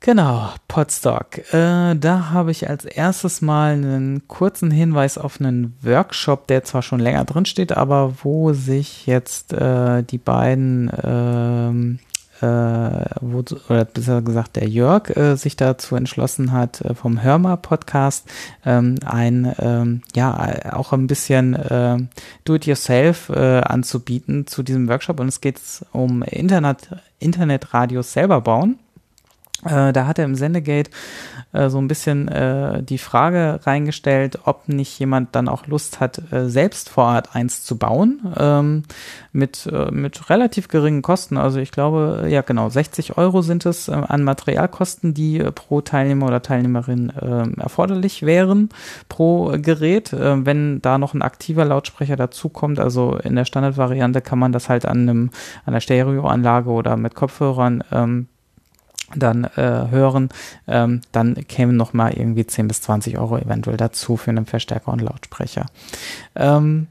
Genau, 0.01 0.49
Podstock. 0.67 1.53
Äh, 1.53 1.95
da 1.95 2.31
habe 2.31 2.49
ich 2.49 2.67
als 2.67 2.85
erstes 2.85 3.41
mal 3.41 3.73
einen 3.73 4.27
kurzen 4.27 4.71
Hinweis 4.71 5.19
auf 5.19 5.39
einen 5.39 5.77
Workshop, 5.83 6.47
der 6.47 6.63
zwar 6.63 6.81
schon 6.81 6.99
länger 6.99 7.23
drin 7.23 7.45
steht, 7.45 7.71
aber 7.77 8.15
wo 8.23 8.51
sich 8.51 9.05
jetzt 9.05 9.53
äh, 9.53 10.01
die 10.01 10.17
beiden, 10.17 10.91
ähm, 11.03 11.99
äh, 12.41 13.05
wo, 13.21 13.43
oder 13.69 13.85
besser 13.85 14.21
gesagt 14.21 14.55
der 14.55 14.67
Jörg, 14.67 15.15
äh, 15.15 15.35
sich 15.35 15.55
dazu 15.55 15.95
entschlossen 15.95 16.51
hat, 16.51 16.81
äh, 16.81 16.93
vom 16.95 17.21
Hörmer-Podcast 17.21 18.27
ähm, 18.65 18.95
ein, 19.05 19.53
ähm, 19.59 20.01
ja, 20.15 20.73
auch 20.73 20.93
ein 20.93 21.07
bisschen 21.07 21.55
äh, 21.55 21.97
Do-it-yourself 22.45 23.29
äh, 23.29 23.61
anzubieten 23.61 24.47
zu 24.47 24.63
diesem 24.63 24.89
Workshop. 24.89 25.19
Und 25.19 25.27
es 25.27 25.41
geht 25.41 25.59
um 25.91 26.23
Internet, 26.23 26.89
Internetradios 27.19 28.13
selber 28.13 28.41
bauen. 28.41 28.79
Äh, 29.65 29.93
da 29.93 30.07
hat 30.07 30.17
er 30.17 30.25
im 30.25 30.35
Sendegate 30.35 30.89
äh, 31.53 31.69
so 31.69 31.77
ein 31.77 31.87
bisschen 31.87 32.27
äh, 32.27 32.81
die 32.81 32.97
Frage 32.97 33.59
reingestellt, 33.63 34.39
ob 34.45 34.67
nicht 34.67 34.97
jemand 34.99 35.35
dann 35.35 35.47
auch 35.47 35.67
Lust 35.67 35.99
hat, 35.99 36.31
äh, 36.31 36.49
selbst 36.49 36.89
vor 36.89 37.05
Ort 37.05 37.35
eins 37.35 37.63
zu 37.63 37.77
bauen, 37.77 38.21
ähm, 38.37 38.83
mit, 39.33 39.67
äh, 39.71 39.91
mit 39.91 40.29
relativ 40.29 40.67
geringen 40.67 41.01
Kosten. 41.01 41.37
Also 41.37 41.59
ich 41.59 41.71
glaube, 41.71 42.27
ja 42.29 42.41
genau, 42.41 42.69
60 42.69 43.17
Euro 43.17 43.41
sind 43.41 43.65
es 43.65 43.87
äh, 43.87 43.91
an 43.91 44.23
Materialkosten, 44.23 45.13
die 45.13 45.39
pro 45.53 45.81
Teilnehmer 45.81 46.27
oder 46.27 46.41
Teilnehmerin 46.41 47.09
äh, 47.09 47.61
erforderlich 47.61 48.23
wären 48.23 48.69
pro 49.09 49.57
Gerät. 49.61 50.11
Wenn 50.11 50.81
da 50.81 50.97
noch 50.97 51.13
ein 51.13 51.21
aktiver 51.21 51.65
Lautsprecher 51.65 52.15
dazukommt, 52.15 52.79
also 52.79 53.17
in 53.17 53.35
der 53.35 53.45
Standardvariante 53.45 54.21
kann 54.21 54.39
man 54.39 54.51
das 54.51 54.69
halt 54.69 54.85
an 54.85 55.01
einem 55.01 55.29
an 55.65 55.73
der 55.73 55.81
Stereoanlage 55.81 56.69
oder 56.69 56.97
mit 56.97 57.15
Kopfhörern 57.15 57.83
ähm, 57.91 58.27
dann 59.15 59.43
äh, 59.43 59.87
hören, 59.89 60.29
ähm, 60.67 61.01
dann 61.11 61.35
kämen 61.47 61.77
noch 61.77 61.93
mal 61.93 62.13
irgendwie 62.13 62.45
10 62.45 62.67
bis 62.67 62.81
20 62.81 63.17
Euro 63.17 63.37
eventuell 63.37 63.77
dazu 63.77 64.17
für 64.17 64.31
einen 64.31 64.45
Verstärker 64.45 64.91
und 64.91 65.01
Lautsprecher. 65.01 65.65
Ähm, 66.35 66.87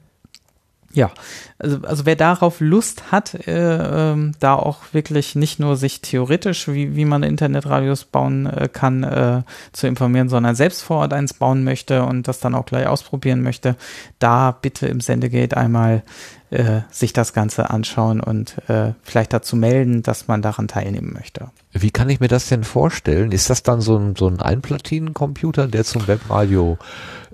ja, 0.92 1.10
also, 1.58 1.78
also 1.82 2.04
wer 2.04 2.16
darauf 2.16 2.58
Lust 2.58 3.12
hat, 3.12 3.46
äh, 3.46 4.12
ähm, 4.12 4.32
da 4.40 4.54
auch 4.54 4.92
wirklich 4.92 5.36
nicht 5.36 5.60
nur 5.60 5.76
sich 5.76 6.00
theoretisch, 6.00 6.66
wie, 6.66 6.96
wie 6.96 7.04
man 7.04 7.22
Internetradios 7.22 8.04
bauen 8.04 8.46
äh, 8.46 8.68
kann, 8.68 9.04
äh, 9.04 9.42
zu 9.72 9.86
informieren, 9.86 10.28
sondern 10.28 10.56
selbst 10.56 10.82
vor 10.82 10.98
Ort 10.98 11.12
eins 11.12 11.32
bauen 11.32 11.62
möchte 11.62 12.02
und 12.02 12.26
das 12.26 12.40
dann 12.40 12.56
auch 12.56 12.66
gleich 12.66 12.88
ausprobieren 12.88 13.42
möchte, 13.42 13.76
da 14.18 14.50
bitte 14.50 14.88
im 14.88 15.00
Sendegate 15.00 15.56
einmal 15.56 16.02
äh, 16.50 16.80
sich 16.90 17.12
das 17.12 17.32
Ganze 17.32 17.70
anschauen 17.70 18.20
und 18.20 18.56
äh, 18.68 18.92
vielleicht 19.02 19.32
dazu 19.32 19.56
melden, 19.56 20.02
dass 20.02 20.28
man 20.28 20.42
daran 20.42 20.68
teilnehmen 20.68 21.12
möchte. 21.12 21.50
Wie 21.72 21.90
kann 21.90 22.08
ich 22.08 22.20
mir 22.20 22.28
das 22.28 22.48
denn 22.48 22.64
vorstellen? 22.64 23.32
Ist 23.32 23.50
das 23.50 23.62
dann 23.62 23.80
so 23.80 23.96
ein, 23.96 24.16
so 24.16 24.26
ein 24.26 24.40
Einplatinencomputer, 24.40 25.68
der 25.68 25.84
zum 25.84 26.06
Webradio 26.08 26.78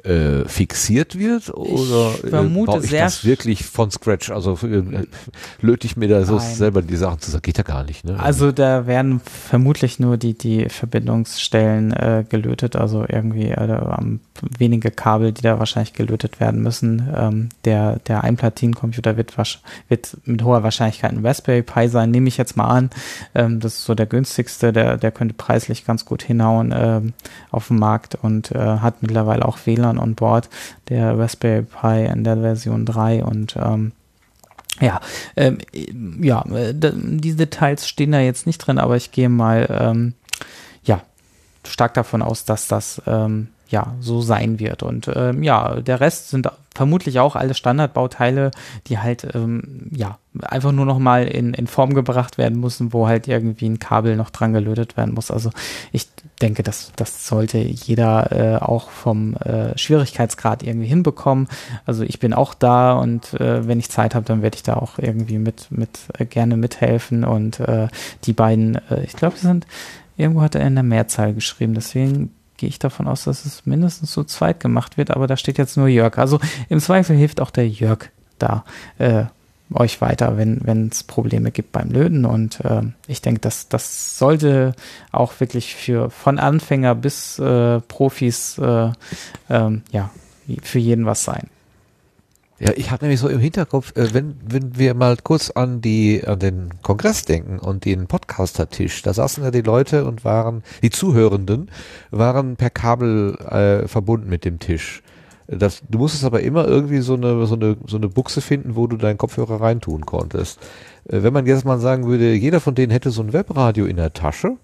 äh, 0.07 0.49
fixiert 0.49 1.19
wird? 1.19 1.53
Oder 1.53 2.13
Ich 2.23 2.31
vermute 2.31 2.73
äh, 2.73 2.75
baue 2.75 2.85
ich 2.85 2.91
sehr 2.91 3.05
das 3.05 3.25
wirklich 3.25 3.65
von 3.65 3.91
Scratch? 3.91 4.31
Also 4.31 4.59
äh, 4.63 5.07
löte 5.61 5.87
ich 5.87 5.97
mir 5.97 6.09
da 6.09 6.25
so 6.25 6.39
selber 6.39 6.83
die 6.83 6.97
Sachen 6.97 7.21
zu 7.21 7.31
sagen? 7.31 7.43
Geht 7.43 7.59
ja 7.59 7.65
gar 7.65 7.85
nicht, 7.85 8.05
ne? 8.05 8.19
Also 8.19 8.53
da 8.53 8.87
werden 8.87 9.21
vermutlich 9.25 9.99
nur 9.99 10.17
die, 10.17 10.35
die 10.35 10.69
Verbindungsstellen 10.69 11.93
äh, 11.93 12.25
gelötet, 12.29 12.77
also 12.77 13.05
irgendwie 13.09 13.49
äh, 13.49 13.79
wenige 14.59 14.91
Kabel, 14.91 15.33
die 15.33 15.43
da 15.43 15.59
wahrscheinlich 15.59 15.93
gelötet 15.93 16.41
werden 16.41 16.63
müssen. 16.63 17.09
Ähm, 17.15 17.49
der, 17.65 17.97
der 18.01 18.25
Einplatinencomputer 18.25 19.17
wird, 19.17 19.37
wird 19.89 20.17
mit 20.25 20.43
hoher 20.43 20.63
Wahrscheinlichkeit 20.63 21.13
ein 21.13 21.25
Raspberry 21.25 21.63
Pi 21.63 21.89
sein, 21.89 22.11
nehme 22.11 22.29
ich 22.29 22.37
jetzt 22.37 22.57
mal 22.57 22.69
an. 22.69 22.91
Ähm, 23.35 23.61
das 23.61 23.75
ist 23.75 23.85
so 23.85 23.95
der 23.95 24.07
günstigste, 24.07 24.73
der, 24.73 24.97
der 24.97 25.11
könnte 25.11 25.35
preislich 25.35 25.85
ganz 25.85 26.05
gut 26.05 26.23
hinhauen 26.23 26.75
ähm, 26.77 27.13
auf 27.51 27.69
dem 27.69 27.79
Markt 27.79 28.15
und 28.15 28.53
äh, 28.53 28.59
hat 28.59 29.03
mittlerweile 29.03 29.45
auch 29.45 29.59
WLAN 29.65 29.96
on 29.99 30.15
Board, 30.15 30.49
der 30.89 31.19
Raspberry 31.19 31.63
Pi 31.63 32.05
in 32.05 32.25
der 32.25 32.39
Version 32.39 32.85
3 32.85 33.25
und 33.25 33.57
ähm, 33.57 33.93
ja, 34.81 35.01
ähm, 35.37 35.59
ja, 36.21 36.45
diese 36.47 37.37
Details 37.37 37.89
stehen 37.89 38.13
da 38.13 38.21
jetzt 38.21 38.47
nicht 38.47 38.59
drin, 38.59 38.79
aber 38.79 38.97
ich 38.97 39.11
gehe 39.11 39.29
mal, 39.29 39.67
ähm, 39.71 40.13
ja, 40.85 41.01
stark 41.67 41.95
davon 41.95 42.23
aus, 42.23 42.45
dass 42.45 42.69
das 42.69 43.01
ähm, 43.07 43.49
ja 43.69 43.95
so 44.01 44.21
sein 44.21 44.59
wird. 44.59 44.83
Und 44.83 45.11
ähm, 45.15 45.43
ja, 45.43 45.81
der 45.81 46.01
Rest 46.01 46.31
sind 46.31 46.49
vermutlich 46.75 47.19
auch 47.21 47.37
alle 47.37 47.55
Standardbauteile, 47.55 48.51
die 48.87 48.99
halt 48.99 49.27
ähm, 49.35 49.91
ja 49.93 50.19
einfach 50.43 50.73
nur 50.73 50.87
noch 50.87 50.99
mal 50.99 51.27
in, 51.27 51.55
in 51.55 51.67
Form 51.67 51.95
gebracht 51.95 52.39
werden 52.39 52.61
müssen, 52.61 52.93
wo 52.93 53.09
halt 53.09 53.29
irgendwie 53.29 53.69
ein 53.69 53.79
Kabel 53.79 54.17
noch 54.17 54.31
dran 54.31 54.53
gelötet 54.53 54.97
werden 54.97 55.15
muss. 55.15 55.31
Also 55.31 55.51
ich 55.91 56.07
denke, 56.43 56.63
das, 56.63 56.93
das 56.97 57.27
sollte 57.27 57.59
jeder 57.59 58.33
äh, 58.33 58.57
auch 58.57 58.91
vom 58.91 59.37
äh, 59.37 59.77
Schwierigkeitsgrad 59.79 60.63
irgendwie 60.63 60.87
hinbekommen. 60.87 61.49
Also 61.87 62.03
ich 62.03 62.21
bin 62.21 62.35
auch 62.35 62.55
da 62.55 62.93
und 62.93 63.35
äh, 63.35 63.67
wenn 63.67 63.79
ich 63.79 63.91
Zeit 63.91 64.15
habe, 64.15 64.27
dann 64.27 64.43
werde 64.43 64.57
ich 64.57 64.63
da 64.63 64.75
auch 64.75 64.99
irgendwie 64.99 65.39
mit, 65.39 65.69
mit 65.71 66.01
äh, 66.19 66.27
gerne 66.27 66.57
mithelfen. 66.57 67.25
Und 67.25 67.61
äh, 67.61 67.89
die 68.25 68.35
beiden, 68.35 68.77
äh, 68.91 69.03
ich 69.05 69.15
glaube, 69.15 69.37
sind, 69.39 69.67
irgendwo 70.17 70.43
hat 70.43 70.55
er 70.55 70.67
in 70.67 70.75
der 70.75 70.85
Mehrzahl 70.85 71.33
geschrieben, 71.33 71.75
deswegen 71.75 72.33
gehe 72.59 72.69
ich 72.69 72.79
davon 72.79 73.07
aus, 73.07 73.25
dass 73.25 73.45
es 73.45 73.67
mindestens 73.67 74.11
zu 74.11 74.25
zweit 74.25 74.61
gemacht 74.61 74.97
wird, 74.97 75.11
aber 75.11 75.27
da 75.27 75.37
steht 75.37 75.59
jetzt 75.59 75.77
nur 75.77 75.89
Jörg. 75.89 76.19
Also 76.19 76.41
im 76.69 76.81
Zweifel 76.81 77.17
hilft 77.17 77.41
auch 77.41 77.51
der 77.51 77.69
Jörg 77.69 78.11
da 78.39 78.65
äh, 78.99 79.25
euch 79.75 80.01
weiter, 80.01 80.37
wenn 80.37 80.89
es 80.93 81.03
Probleme 81.03 81.51
gibt 81.51 81.73
beim 81.73 81.91
Löten. 81.91 82.25
Und 82.25 82.61
äh, 82.61 82.83
ich 83.07 83.23
denke, 83.23 83.41
dass 83.41 83.69
das 83.69 84.19
sollte 84.19 84.75
auch 85.13 85.41
wirklich 85.41 85.75
für 85.75 86.11
von 86.11 86.39
Anfänger 86.39 86.95
bis 86.95 87.39
äh, 87.39 87.81
Profis 87.81 88.59
äh, 88.59 88.91
ähm, 89.51 89.83
ja 89.91 90.11
für 90.63 90.79
jeden 90.79 91.07
was 91.07 91.25
sein. 91.25 91.49
Ja, 92.59 92.73
ich 92.75 92.91
hatte 92.91 93.05
nämlich 93.05 93.21
so 93.21 93.29
im 93.29 93.39
Hinterkopf, 93.39 93.95
äh, 93.97 94.15
wenn, 94.15 94.37
wenn 94.43 94.79
wir 94.79 94.95
mal 94.95 95.19
kurz 95.23 95.51
an 95.51 95.83
die, 95.83 96.23
an 96.27 96.39
den 96.39 96.71
Kongress 96.83 97.27
denken 97.27 97.59
und 97.59 97.85
den 97.85 98.07
Podcaster-Tisch, 98.07 99.03
da 99.03 99.13
saßen 99.13 99.45
ja 99.45 99.51
die 99.51 99.61
Leute 99.61 100.07
und 100.07 100.25
waren, 100.25 100.63
die 100.83 100.89
Zuhörenden 100.89 101.71
waren 102.11 102.57
per 102.57 102.71
Kabel 102.71 103.37
äh, 103.37 103.89
verbunden 103.89 104.31
mit 104.31 104.47
dem 104.47 104.59
Tisch. 104.59 105.03
Das, 105.49 105.83
du 105.89 105.99
musstest 105.99 106.25
aber 106.25 106.41
immer 106.41 106.67
irgendwie 106.67 106.99
so 106.99 107.15
eine, 107.15 107.47
so 107.47 107.55
eine, 107.55 107.77
so 107.87 107.97
eine 107.97 108.09
Buchse 108.09 108.41
finden, 108.41 108.75
wo 108.75 108.87
du 108.87 108.97
deinen 108.97 109.17
Kopfhörer 109.19 109.61
reintun 109.61 110.05
konntest. 110.05 110.59
Äh, 111.09 111.23
wenn 111.23 111.33
man 111.33 111.47
jetzt 111.47 111.65
mal 111.65 111.79
sagen 111.79 112.07
würde, 112.07 112.35
jeder 112.35 112.61
von 112.61 112.75
denen 112.75 112.91
hätte 112.91 113.11
so 113.11 113.23
ein 113.23 113.33
Webradio 113.33 113.87
in 113.87 113.97
der 113.97 114.13
Tasche 114.13 114.57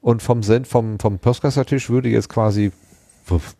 und 0.00 0.22
vom 0.22 0.42
Send, 0.42 0.66
vom, 0.66 0.98
vom 0.98 1.18
Podcaster-Tisch 1.18 1.90
würde 1.90 2.08
jetzt 2.08 2.28
quasi 2.28 2.72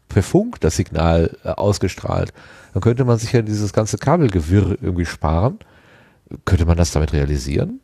per 0.08 0.22
Funk 0.22 0.60
das 0.60 0.76
Signal 0.76 1.36
äh, 1.44 1.48
ausgestrahlt, 1.48 2.32
dann 2.72 2.82
könnte 2.82 3.04
man 3.04 3.18
sich 3.18 3.32
ja 3.32 3.42
dieses 3.42 3.72
ganze 3.72 3.98
Kabelgewirr 3.98 4.76
irgendwie 4.80 5.06
sparen. 5.06 5.58
Könnte 6.44 6.66
man 6.66 6.76
das 6.76 6.90
damit 6.92 7.12
realisieren? 7.12 7.80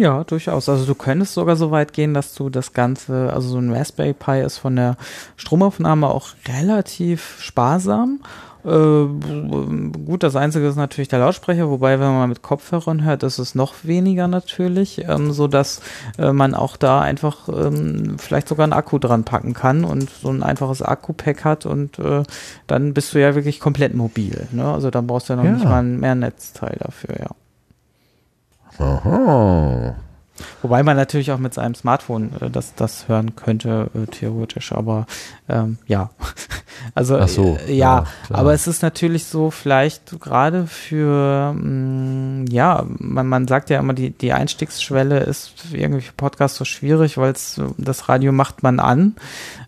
Ja, 0.00 0.24
durchaus. 0.24 0.66
Also 0.70 0.86
du 0.86 0.94
könntest 0.94 1.34
sogar 1.34 1.56
so 1.56 1.70
weit 1.70 1.92
gehen, 1.92 2.14
dass 2.14 2.34
du 2.34 2.48
das 2.48 2.72
Ganze, 2.72 3.30
also 3.34 3.48
so 3.50 3.58
ein 3.58 3.70
Raspberry 3.70 4.14
Pi 4.14 4.40
ist 4.40 4.56
von 4.56 4.74
der 4.76 4.96
Stromaufnahme 5.36 6.08
auch 6.08 6.28
relativ 6.48 7.36
sparsam 7.40 8.20
Äh, 8.62 9.06
gut, 10.04 10.22
das 10.22 10.36
Einzige 10.36 10.66
ist 10.68 10.76
natürlich 10.76 11.08
der 11.08 11.18
Lautsprecher, 11.20 11.70
wobei, 11.70 11.98
wenn 11.98 12.12
man 12.12 12.28
mit 12.28 12.42
Kopfhörern 12.42 13.04
hört, 13.04 13.22
ist 13.22 13.38
es 13.38 13.54
noch 13.54 13.72
weniger 13.84 14.28
natürlich, 14.28 15.02
ähm, 15.08 15.32
so 15.32 15.48
dass 15.48 15.80
äh, 16.18 16.32
man 16.32 16.54
auch 16.54 16.76
da 16.76 17.00
einfach 17.00 17.48
ähm, 17.48 18.16
vielleicht 18.18 18.48
sogar 18.48 18.64
einen 18.64 18.74
Akku 18.74 18.98
dran 18.98 19.24
packen 19.24 19.54
kann 19.54 19.84
und 19.84 20.10
so 20.10 20.28
ein 20.28 20.42
einfaches 20.42 20.82
Akku-Pack 20.82 21.42
hat 21.44 21.64
und 21.64 21.98
äh, 21.98 22.22
dann 22.66 22.92
bist 22.92 23.14
du 23.14 23.18
ja 23.20 23.34
wirklich 23.34 23.60
komplett 23.60 23.94
mobil. 23.94 24.46
Ne? 24.52 24.64
Also 24.70 24.90
dann 24.90 25.06
brauchst 25.06 25.28
du 25.30 25.32
ja 25.32 25.36
noch 25.38 25.44
Ja. 25.44 25.52
nicht 25.52 25.64
mal 25.64 25.82
mehr 25.82 26.14
Netzteil 26.14 26.76
dafür, 26.80 27.16
ja. 27.18 27.28
Aha. 28.80 29.94
Wobei 30.62 30.82
man 30.82 30.96
natürlich 30.96 31.32
auch 31.32 31.38
mit 31.38 31.54
seinem 31.54 31.74
Smartphone 31.74 32.30
äh, 32.40 32.50
das, 32.50 32.74
das 32.74 33.08
hören 33.08 33.36
könnte, 33.36 33.90
äh, 33.94 34.06
theoretisch, 34.06 34.72
aber 34.72 35.06
ähm, 35.48 35.78
ja. 35.86 36.10
Also 36.94 37.18
Ach 37.18 37.28
so, 37.28 37.58
äh, 37.66 37.74
ja, 37.74 38.04
ja, 38.30 38.34
aber 38.34 38.54
es 38.54 38.66
ist 38.66 38.82
natürlich 38.82 39.26
so, 39.26 39.50
vielleicht 39.50 40.18
gerade 40.18 40.66
für 40.66 41.52
mh, 41.52 42.46
ja, 42.48 42.86
man, 42.86 43.26
man 43.26 43.46
sagt 43.46 43.68
ja 43.68 43.78
immer, 43.78 43.92
die, 43.92 44.10
die 44.10 44.32
Einstiegsschwelle 44.32 45.20
ist 45.20 45.52
irgendwie 45.72 46.00
für 46.00 46.14
Podcasts 46.14 46.56
so 46.56 46.64
schwierig, 46.64 47.18
weil 47.18 47.32
es 47.32 47.60
das 47.76 48.08
Radio 48.08 48.32
macht 48.32 48.62
man 48.62 48.80
an. 48.80 49.14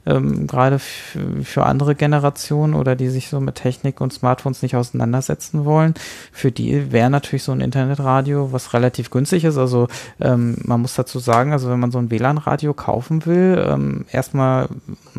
Ähm, 0.04 0.46
gerade 0.46 0.78
für, 0.80 1.64
andere 1.64 1.94
Generationen 1.94 2.74
oder 2.74 2.96
die 2.96 3.08
sich 3.08 3.28
so 3.28 3.38
mit 3.40 3.54
Technik 3.54 4.00
und 4.00 4.12
Smartphones 4.12 4.62
nicht 4.62 4.74
auseinandersetzen 4.74 5.64
wollen, 5.64 5.94
für 6.32 6.50
die 6.50 6.90
wäre 6.90 7.08
natürlich 7.08 7.44
so 7.44 7.52
ein 7.52 7.60
Internetradio, 7.60 8.52
was 8.52 8.74
relativ 8.74 9.10
günstig 9.10 9.44
ist. 9.44 9.58
Also 9.58 9.86
ähm, 10.20 10.56
man 10.64 10.80
muss 10.80 10.94
dazu 10.94 11.20
sagen, 11.20 11.52
also 11.52 11.70
wenn 11.70 11.78
man 11.78 11.92
so 11.92 11.98
ein 11.98 12.10
WLAN-Radio 12.10 12.74
kaufen 12.74 13.26
will, 13.26 13.64
ähm, 13.68 14.04
erstmal 14.10 14.68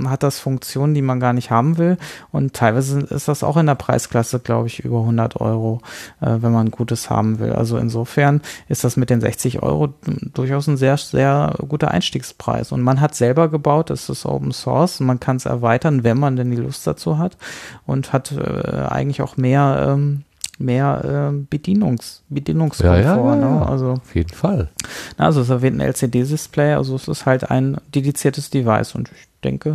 hat 0.06 0.24
das 0.24 0.40
Funktionen, 0.40 0.94
die 0.94 1.02
man 1.02 1.22
gar 1.22 1.32
nicht 1.32 1.50
haben 1.50 1.78
will 1.78 1.98
und 2.32 2.54
teilweise 2.54 3.00
ist 3.00 3.30
das 3.30 3.44
auch 3.44 3.56
in 3.56 3.68
der 3.68 3.76
Preisklasse, 3.76 4.40
glaube 4.40 4.68
ich, 4.68 4.84
über 4.84 5.00
100 5.00 5.40
Euro, 5.40 5.82
äh, 6.20 6.38
wenn 6.42 6.52
man 6.52 6.72
gutes 6.72 7.10
haben 7.10 7.40
will. 7.40 7.54
Also 7.54 7.78
insofern 7.78 8.42
ist 8.68 8.84
das 8.84 8.98
mit 8.98 9.10
den 9.10 9.22
60 9.22 9.64
Euro 9.64 9.94
durchaus 10.34 10.68
ein 10.68 10.78
sehr, 10.78 10.98
sehr 10.98 11.56
guter 11.68 11.92
Einstiegspreis. 11.92 12.72
Und 12.72 12.82
man 12.82 13.00
hat 13.00 13.16
selber 13.16 13.50
gebaut, 13.50 13.90
es 13.90 14.10
ist 14.10 14.26
Open 14.26 14.52
Source, 14.52 14.73
man 15.00 15.20
kann 15.20 15.38
es 15.38 15.46
erweitern, 15.46 16.04
wenn 16.04 16.20
man 16.20 16.36
denn 16.36 16.52
die 16.52 16.58
Lust 16.58 16.86
dazu 16.86 17.18
hat 17.18 17.38
und 17.86 18.14
hat 18.14 18.32
äh, 18.32 18.88
eigentlich 18.90 19.22
auch 19.22 19.38
mehr, 19.38 19.88
ähm, 19.90 20.24
mehr 20.60 21.32
äh, 21.34 21.38
Bedienungs, 21.50 22.24
Bedienungskomfort. 22.30 22.98
Ja, 23.04 23.16
ja, 23.18 23.18
ja, 23.18 23.36
Ne? 23.36 23.42
ja. 23.42 23.66
Also 23.66 23.92
Auf 23.94 24.16
jeden 24.16 24.30
Fall. 24.34 24.70
na, 25.18 25.26
Also 25.26 25.42
es 25.42 25.50
erwähnt 25.50 25.78
ein 25.78 25.82
LCD-Display, 25.88 26.74
also 26.74 26.96
es 26.96 27.08
ist 27.08 27.26
halt 27.26 27.50
ein 27.50 27.78
dediziertes 27.94 28.50
Device 28.50 28.96
und 28.96 29.10
ich 29.12 29.28
denke, 29.44 29.74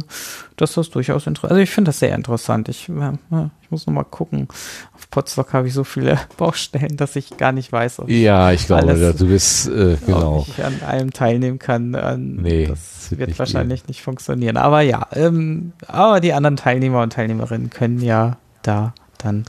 dass 0.57 0.73
das 0.74 0.89
durchaus 0.89 1.26
interessant 1.26 1.50
Also 1.52 1.62
ich 1.62 1.68
finde 1.70 1.90
das 1.90 1.98
sehr 1.98 2.15
interessant. 2.15 2.68
Ich, 2.70 2.89
äh, 2.89 2.92
ja, 3.31 3.50
ich 3.60 3.70
muss 3.70 3.86
noch 3.86 3.92
mal 3.92 4.05
gucken. 4.05 4.48
Auf 4.94 5.10
Potsdok 5.10 5.52
habe 5.52 5.66
ich 5.68 5.74
so 5.74 5.84
viele 5.84 6.16
Baustellen, 6.39 6.97
dass 6.97 7.16
ich 7.16 7.36
gar 7.36 7.52
nicht 7.52 7.70
weiß, 7.70 7.98
ob, 7.98 8.08
Ja, 8.08 8.50
ich 8.52 8.65
glaube, 8.66 8.89
Alles- 8.89 9.16
du 9.16 9.26
bist, 9.26 9.68
äh, 9.68 9.94
ob 10.00 10.07
genau. 10.07 10.47
ich 10.48 10.65
an 10.65 10.81
allem 10.86 11.12
teilnehmen 11.12 11.58
kann. 11.58 11.94
An, 11.97 12.36
Nee, 12.36 12.66
das 12.66 13.10
wird 13.10 13.28
nicht 13.28 13.39
wahrscheinlich 13.39 13.86
nicht 13.89 14.00
funktionieren. 14.02 14.57
Aber 14.57 14.81
ja, 14.81 15.07
ähm, 15.12 15.73
aber 15.86 16.20
die 16.20 16.32
anderen 16.32 16.57
Teilnehmer 16.57 17.02
und 17.02 17.12
Teilnehmerinnen 17.12 17.68
können 17.68 18.00
ja 18.00 18.39
da 18.62 18.94
dann 19.18 19.44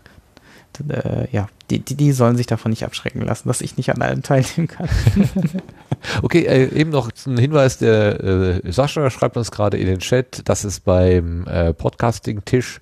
äh, 0.89 1.27
ja, 1.31 1.47
die, 1.69 1.79
die, 1.79 1.95
die 1.95 2.11
sollen 2.11 2.37
sich 2.37 2.47
davon 2.47 2.71
nicht 2.71 2.83
abschrecken 2.83 3.21
lassen, 3.21 3.47
dass 3.47 3.61
ich 3.61 3.77
nicht 3.77 3.89
an 3.93 4.01
allem 4.01 4.23
teilnehmen 4.23 4.67
kann. 4.67 4.89
Okay, 6.21 6.45
äh, 6.45 6.73
eben 6.73 6.91
noch 6.91 7.09
ein 7.25 7.37
Hinweis, 7.37 7.77
der 7.77 8.23
äh, 8.23 8.71
Sascha 8.71 9.09
schreibt 9.09 9.35
uns 9.35 9.51
gerade 9.51 9.77
in 9.77 9.85
den 9.85 9.99
Chat, 9.99 10.47
dass 10.47 10.63
es 10.63 10.79
beim 10.79 11.45
äh, 11.45 11.73
Podcasting-Tisch 11.73 12.79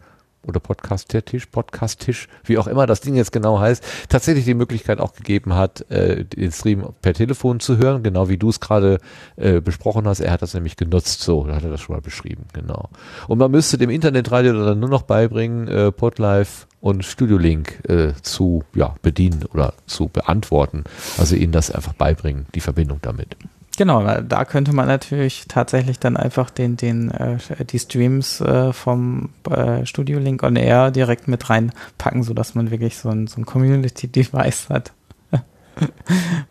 oder 0.47 0.59
Podcast-Tisch, 0.59 1.47
Podcast-Tisch, 1.47 2.27
wie 2.45 2.57
auch 2.57 2.67
immer 2.67 2.85
das 2.85 3.01
Ding 3.01 3.15
jetzt 3.15 3.31
genau 3.31 3.59
heißt, 3.59 3.83
tatsächlich 4.09 4.45
die 4.45 4.53
Möglichkeit 4.53 4.99
auch 4.99 5.13
gegeben 5.13 5.55
hat, 5.55 5.89
äh, 5.91 6.23
den 6.23 6.51
Stream 6.51 6.87
per 7.01 7.13
Telefon 7.13 7.59
zu 7.59 7.77
hören, 7.77 8.01
genau 8.03 8.29
wie 8.29 8.37
du 8.37 8.49
es 8.49 8.59
gerade 8.59 8.99
äh, 9.35 9.59
besprochen 9.59 10.07
hast. 10.07 10.21
Er 10.21 10.31
hat 10.31 10.41
das 10.41 10.53
nämlich 10.53 10.77
genutzt, 10.77 11.21
so, 11.21 11.47
hat 11.47 11.63
er 11.63 11.69
das 11.69 11.81
schon 11.81 11.95
mal 11.95 12.01
beschrieben, 12.01 12.45
genau. 12.53 12.89
Und 13.27 13.39
man 13.39 13.51
müsste 13.51 13.77
dem 13.77 13.89
Internetradio 13.89 14.53
dann 14.53 14.79
nur 14.79 14.89
noch 14.89 15.03
beibringen, 15.03 15.67
äh, 15.67 15.91
Podlife 15.91 16.66
und 16.81 17.03
Studio 17.05 17.37
Link 17.37 17.81
äh, 17.87 18.13
zu 18.21 18.63
ja, 18.73 18.95
bedienen 19.01 19.45
oder 19.53 19.73
zu 19.85 20.07
beantworten. 20.07 20.83
Also 21.17 21.35
ihnen 21.35 21.51
das 21.51 21.71
einfach 21.71 21.93
beibringen, 21.93 22.45
die 22.55 22.59
Verbindung 22.59 22.99
damit. 23.01 23.35
Genau, 23.77 24.21
da 24.21 24.43
könnte 24.43 24.73
man 24.73 24.87
natürlich 24.87 25.45
tatsächlich 25.47 25.99
dann 25.99 26.17
einfach 26.17 26.49
den, 26.49 26.77
den, 26.77 27.11
äh, 27.11 27.37
die 27.63 27.77
Streams 27.77 28.41
äh, 28.41 28.73
vom 28.73 29.29
äh, 29.47 29.85
Studio 29.85 30.17
Link 30.17 30.41
on 30.41 30.55
Air 30.55 30.89
direkt 30.89 31.27
mit 31.27 31.47
reinpacken, 31.47 32.23
sodass 32.23 32.55
man 32.55 32.71
wirklich 32.71 32.97
so 32.97 33.09
ein, 33.09 33.27
so 33.27 33.39
ein 33.39 33.45
Community-Device 33.45 34.69
hat. 34.69 34.93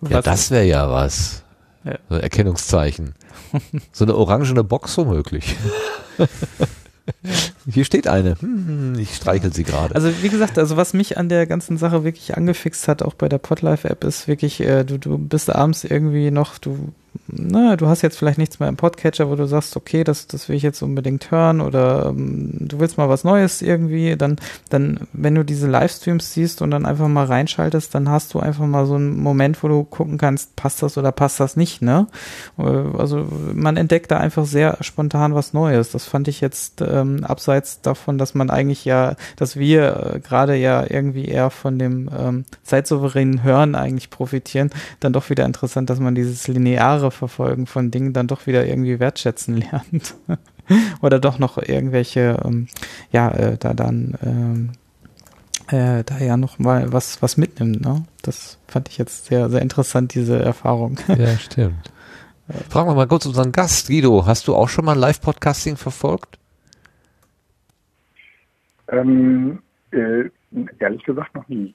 Ja, 0.09 0.23
das 0.23 0.53
wäre 0.53 0.65
ja 0.65 0.89
was. 0.89 1.43
Ja. 1.83 1.99
So 2.09 2.15
ein 2.15 2.21
Erkennungszeichen. 2.21 3.17
so 3.91 4.05
eine 4.05 4.15
orangene 4.15 4.63
Box 4.63 4.97
womöglich. 4.97 5.57
Hier 7.71 7.85
steht 7.85 8.09
eine. 8.09 8.37
Hm, 8.41 8.99
ich 8.99 9.15
streichel 9.15 9.53
sie 9.53 9.65
gerade. 9.65 9.95
Also 9.95 10.11
wie 10.23 10.29
gesagt, 10.29 10.59
also 10.59 10.77
was 10.77 10.95
mich 10.95 11.19
an 11.19 11.29
der 11.29 11.47
ganzen 11.47 11.79
Sache 11.79 12.05
wirklich 12.05 12.37
angefixt 12.37 12.89
hat, 12.89 13.03
auch 13.03 13.15
bei 13.15 13.29
der 13.29 13.39
Podlife-App, 13.39 14.05
ist 14.05 14.29
wirklich, 14.29 14.61
äh, 14.61 14.85
du, 14.85 14.99
du 14.99 15.19
bist 15.19 15.51
abends 15.55 15.85
irgendwie 15.85 16.31
noch, 16.31 16.59
du, 16.59 16.93
na, 17.27 17.77
du 17.77 17.87
hast 17.87 18.03
jetzt 18.03 18.19
vielleicht 18.19 18.39
nichts 18.39 18.61
mehr 18.61 18.69
im 18.69 18.77
Podcatcher, 18.77 19.29
wo 19.29 19.37
du 19.37 19.47
sagst, 19.47 19.77
okay, 19.77 20.05
das, 20.05 20.27
das 20.27 20.49
will 20.49 20.57
ich 20.57 20.63
jetzt 20.63 20.83
unbedingt 20.83 21.31
hören 21.31 21.61
oder 21.61 22.07
ähm, 22.07 22.57
du 22.61 22.79
willst 22.81 22.99
mal 22.99 23.09
was 23.09 23.25
Neues 23.25 23.63
irgendwie, 23.63 24.17
dann, 24.17 24.37
dann, 24.71 25.07
wenn 25.13 25.35
du 25.35 25.45
diese 25.45 25.69
Livestreams 25.69 26.33
siehst 26.33 26.63
und 26.63 26.71
dann 26.71 26.87
einfach 26.87 27.09
mal 27.09 27.27
reinschaltest, 27.27 27.95
dann 27.95 28.09
hast 28.09 28.35
du 28.35 28.41
einfach 28.41 28.67
mal 28.67 28.87
so 28.87 28.95
einen 28.95 29.21
Moment, 29.21 29.63
wo 29.63 29.69
du 29.69 29.85
gucken 29.85 30.19
kannst, 30.19 30.57
passt 30.57 30.83
das 30.83 30.99
oder 30.99 31.13
passt 31.13 31.41
das 31.41 31.57
nicht, 31.57 31.83
ne? 31.83 32.07
Äh, 32.59 32.63
Also 32.63 33.27
man 33.55 33.77
entdeckt 33.77 34.11
da 34.11 34.19
einfach 34.19 34.47
sehr 34.47 34.79
spontan 34.81 35.35
was 35.35 35.53
Neues. 35.53 35.91
Das 35.91 36.05
fand 36.05 36.29
ich 36.29 36.41
jetzt 36.41 36.81
ähm, 36.81 37.25
abseits 37.25 37.81
davon, 37.81 38.19
dass 38.19 38.35
man 38.35 38.51
eigentlich 38.51 38.85
ja, 38.85 39.17
dass 39.37 39.57
wir 39.57 40.15
äh, 40.15 40.21
gerade 40.21 40.57
ja 40.57 40.85
irgendwie 40.89 41.27
eher 41.27 41.51
von 41.51 41.79
dem 41.79 42.11
ähm, 42.17 42.45
zeitsouveränen 42.63 43.43
Hören 43.43 43.75
eigentlich 43.75 44.11
profitieren, 44.11 44.71
dann 45.01 45.13
doch 45.13 45.31
wieder 45.31 45.45
interessant, 45.45 45.91
dass 45.91 46.01
man 46.01 46.15
dieses 46.15 46.49
lineare 46.49 47.06
Verfolgen 47.11 47.67
von 47.67 47.91
Dingen 47.91 48.13
dann 48.13 48.27
doch 48.27 48.47
wieder 48.47 48.67
irgendwie 48.67 49.01
wertschätzen 49.01 49.57
lernt. 49.57 50.15
Oder 51.01 51.19
doch 51.21 51.39
noch 51.39 51.59
irgendwelche, 51.59 52.41
ähm, 52.45 52.69
ja, 53.13 53.31
äh, 53.31 53.57
da 53.57 53.75
dann 53.75 54.19
ähm, 54.23 54.71
äh, 55.69 56.05
da 56.05 56.19
ja 56.19 56.37
noch 56.37 56.59
mal 56.59 56.93
was, 56.93 57.23
was 57.23 57.37
mitnimmt, 57.37 57.81
ne? 57.81 58.05
Das 58.23 58.59
fand 58.69 58.89
ich 58.89 58.99
jetzt 58.99 59.27
sehr, 59.27 59.49
sehr 59.51 59.63
interessant, 59.63 60.15
diese 60.15 60.41
Erfahrung. 60.41 60.99
ja, 61.09 61.37
stimmt. 61.39 61.93
Fragen 62.69 62.89
wir 62.89 62.95
mal 62.95 63.09
kurz 63.09 63.27
unseren 63.27 63.51
Gast. 63.51 63.89
Guido, 63.89 64.27
hast 64.27 64.47
du 64.47 64.55
auch 64.55 64.69
schon 64.69 64.85
mal 64.85 64.97
Live-Podcasting 64.97 65.77
verfolgt? 65.77 66.39
Ähm, 68.89 69.61
äh, 69.91 70.31
ehrlich 70.79 71.03
gesagt 71.03 71.35
noch 71.35 71.49
nie. 71.49 71.75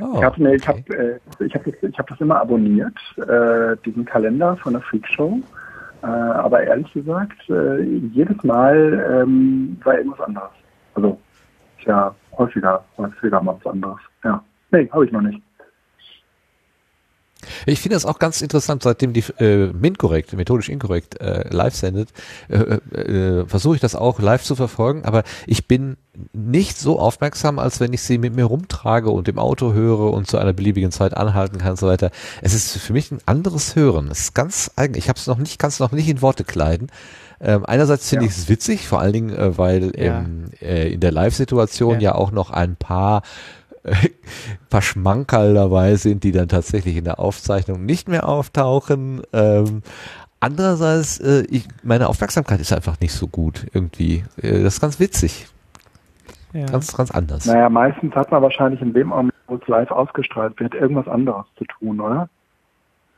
Oh, 0.00 0.14
ich 0.16 0.24
habe 0.24 0.56
ich 0.56 0.68
okay. 0.68 0.84
hab, 0.88 0.90
äh, 0.90 1.44
ich 1.44 1.54
hab 1.54 1.64
das, 1.64 1.74
ich 1.82 1.98
hab 1.98 2.06
das 2.06 2.20
immer 2.20 2.40
abonniert, 2.40 2.96
äh, 3.16 3.76
diesen 3.84 4.04
Kalender 4.04 4.56
von 4.56 4.72
der 4.74 4.82
Freakshow. 4.82 5.38
Äh, 6.02 6.06
aber 6.06 6.62
ehrlich 6.62 6.92
gesagt, 6.92 7.48
äh, 7.48 7.82
jedes 7.82 8.42
Mal 8.42 9.22
ähm, 9.22 9.76
war 9.84 9.98
irgendwas 9.98 10.20
anderes. 10.20 10.50
Also, 10.94 11.18
tja, 11.80 12.14
häufiger, 12.36 12.84
häufiger 12.96 13.42
mal 13.42 13.56
was 13.62 13.72
anderes. 13.72 14.00
Ja. 14.24 14.42
Nee, 14.70 14.88
habe 14.92 15.04
ich 15.04 15.12
noch 15.12 15.20
nicht. 15.20 15.40
Ich 17.66 17.80
finde 17.80 17.96
das 17.96 18.06
auch 18.06 18.18
ganz 18.18 18.40
interessant, 18.42 18.82
seitdem 18.82 19.12
die 19.12 19.24
äh, 19.38 19.66
MINT-korrekt, 19.72 20.32
methodisch 20.34 20.68
inkorrekt, 20.68 21.20
äh, 21.20 21.48
live 21.50 21.74
sendet, 21.74 22.10
äh, 22.48 22.56
äh, 22.96 23.46
versuche 23.46 23.74
ich 23.76 23.80
das 23.80 23.94
auch 23.94 24.20
live 24.20 24.42
zu 24.42 24.54
verfolgen, 24.56 25.04
aber 25.04 25.22
ich 25.46 25.66
bin 25.66 25.96
nicht 26.32 26.78
so 26.78 26.98
aufmerksam, 26.98 27.58
als 27.58 27.80
wenn 27.80 27.92
ich 27.92 28.02
sie 28.02 28.18
mit 28.18 28.36
mir 28.36 28.44
rumtrage 28.44 29.10
und 29.10 29.28
im 29.28 29.38
Auto 29.38 29.72
höre 29.72 30.12
und 30.12 30.26
zu 30.26 30.36
einer 30.38 30.52
beliebigen 30.52 30.92
Zeit 30.92 31.16
anhalten 31.16 31.58
kann 31.58 31.70
und 31.70 31.78
so 31.80 31.86
weiter. 31.88 32.10
Es 32.42 32.52
ist 32.54 32.76
für 32.78 32.92
mich 32.92 33.10
ein 33.10 33.18
anderes 33.26 33.74
Hören. 33.76 34.08
Es 34.10 34.20
ist 34.20 34.34
ganz 34.34 34.70
eigen. 34.76 34.94
Ich 34.96 35.08
habe 35.08 35.18
es 35.18 35.26
noch 35.26 35.38
nicht, 35.38 35.58
kann 35.58 35.68
es 35.68 35.78
noch 35.80 35.92
nicht 35.92 36.08
in 36.08 36.20
Worte 36.20 36.44
kleiden. 36.44 36.88
Ähm, 37.40 37.64
einerseits 37.66 38.08
finde 38.08 38.26
Ja. 38.26 38.30
ich 38.30 38.36
es 38.36 38.48
witzig, 38.48 38.86
vor 38.86 39.00
allen 39.00 39.14
Dingen, 39.14 39.30
äh, 39.30 39.56
weil 39.58 39.92
Ja. 39.98 40.20
ähm, 40.20 40.44
äh, 40.60 40.92
in 40.92 41.00
der 41.00 41.10
Live-Situation 41.12 41.94
Ja. 41.94 42.10
ja 42.10 42.14
auch 42.14 42.30
noch 42.30 42.50
ein 42.50 42.76
paar 42.76 43.22
paar 44.70 44.82
Schmankerl 44.82 45.54
dabei 45.54 45.96
sind, 45.96 46.24
die 46.24 46.32
dann 46.32 46.48
tatsächlich 46.48 46.96
in 46.96 47.04
der 47.04 47.18
Aufzeichnung 47.18 47.84
nicht 47.84 48.08
mehr 48.08 48.28
auftauchen. 48.28 49.22
Ähm, 49.32 49.82
andererseits, 50.40 51.18
äh, 51.18 51.44
ich, 51.50 51.66
meine 51.82 52.08
Aufmerksamkeit 52.08 52.60
ist 52.60 52.72
einfach 52.72 53.00
nicht 53.00 53.12
so 53.12 53.26
gut 53.26 53.66
irgendwie. 53.72 54.24
Äh, 54.40 54.62
das 54.62 54.74
ist 54.74 54.80
ganz 54.80 55.00
witzig, 55.00 55.46
Ja. 56.52 56.66
ganz, 56.66 56.96
ganz 56.96 57.10
anders. 57.10 57.46
Naja, 57.46 57.68
meistens 57.68 58.14
hat 58.14 58.30
man 58.30 58.42
wahrscheinlich 58.42 58.80
in 58.80 58.92
dem 58.92 59.12
Augenblick, 59.12 59.38
wo 59.48 59.56
es 59.56 59.66
live 59.68 59.90
ausgestrahlt 59.90 60.58
wird, 60.60 60.74
irgendwas 60.74 61.08
anderes 61.08 61.46
zu 61.56 61.64
tun, 61.64 62.00
oder? 62.00 62.28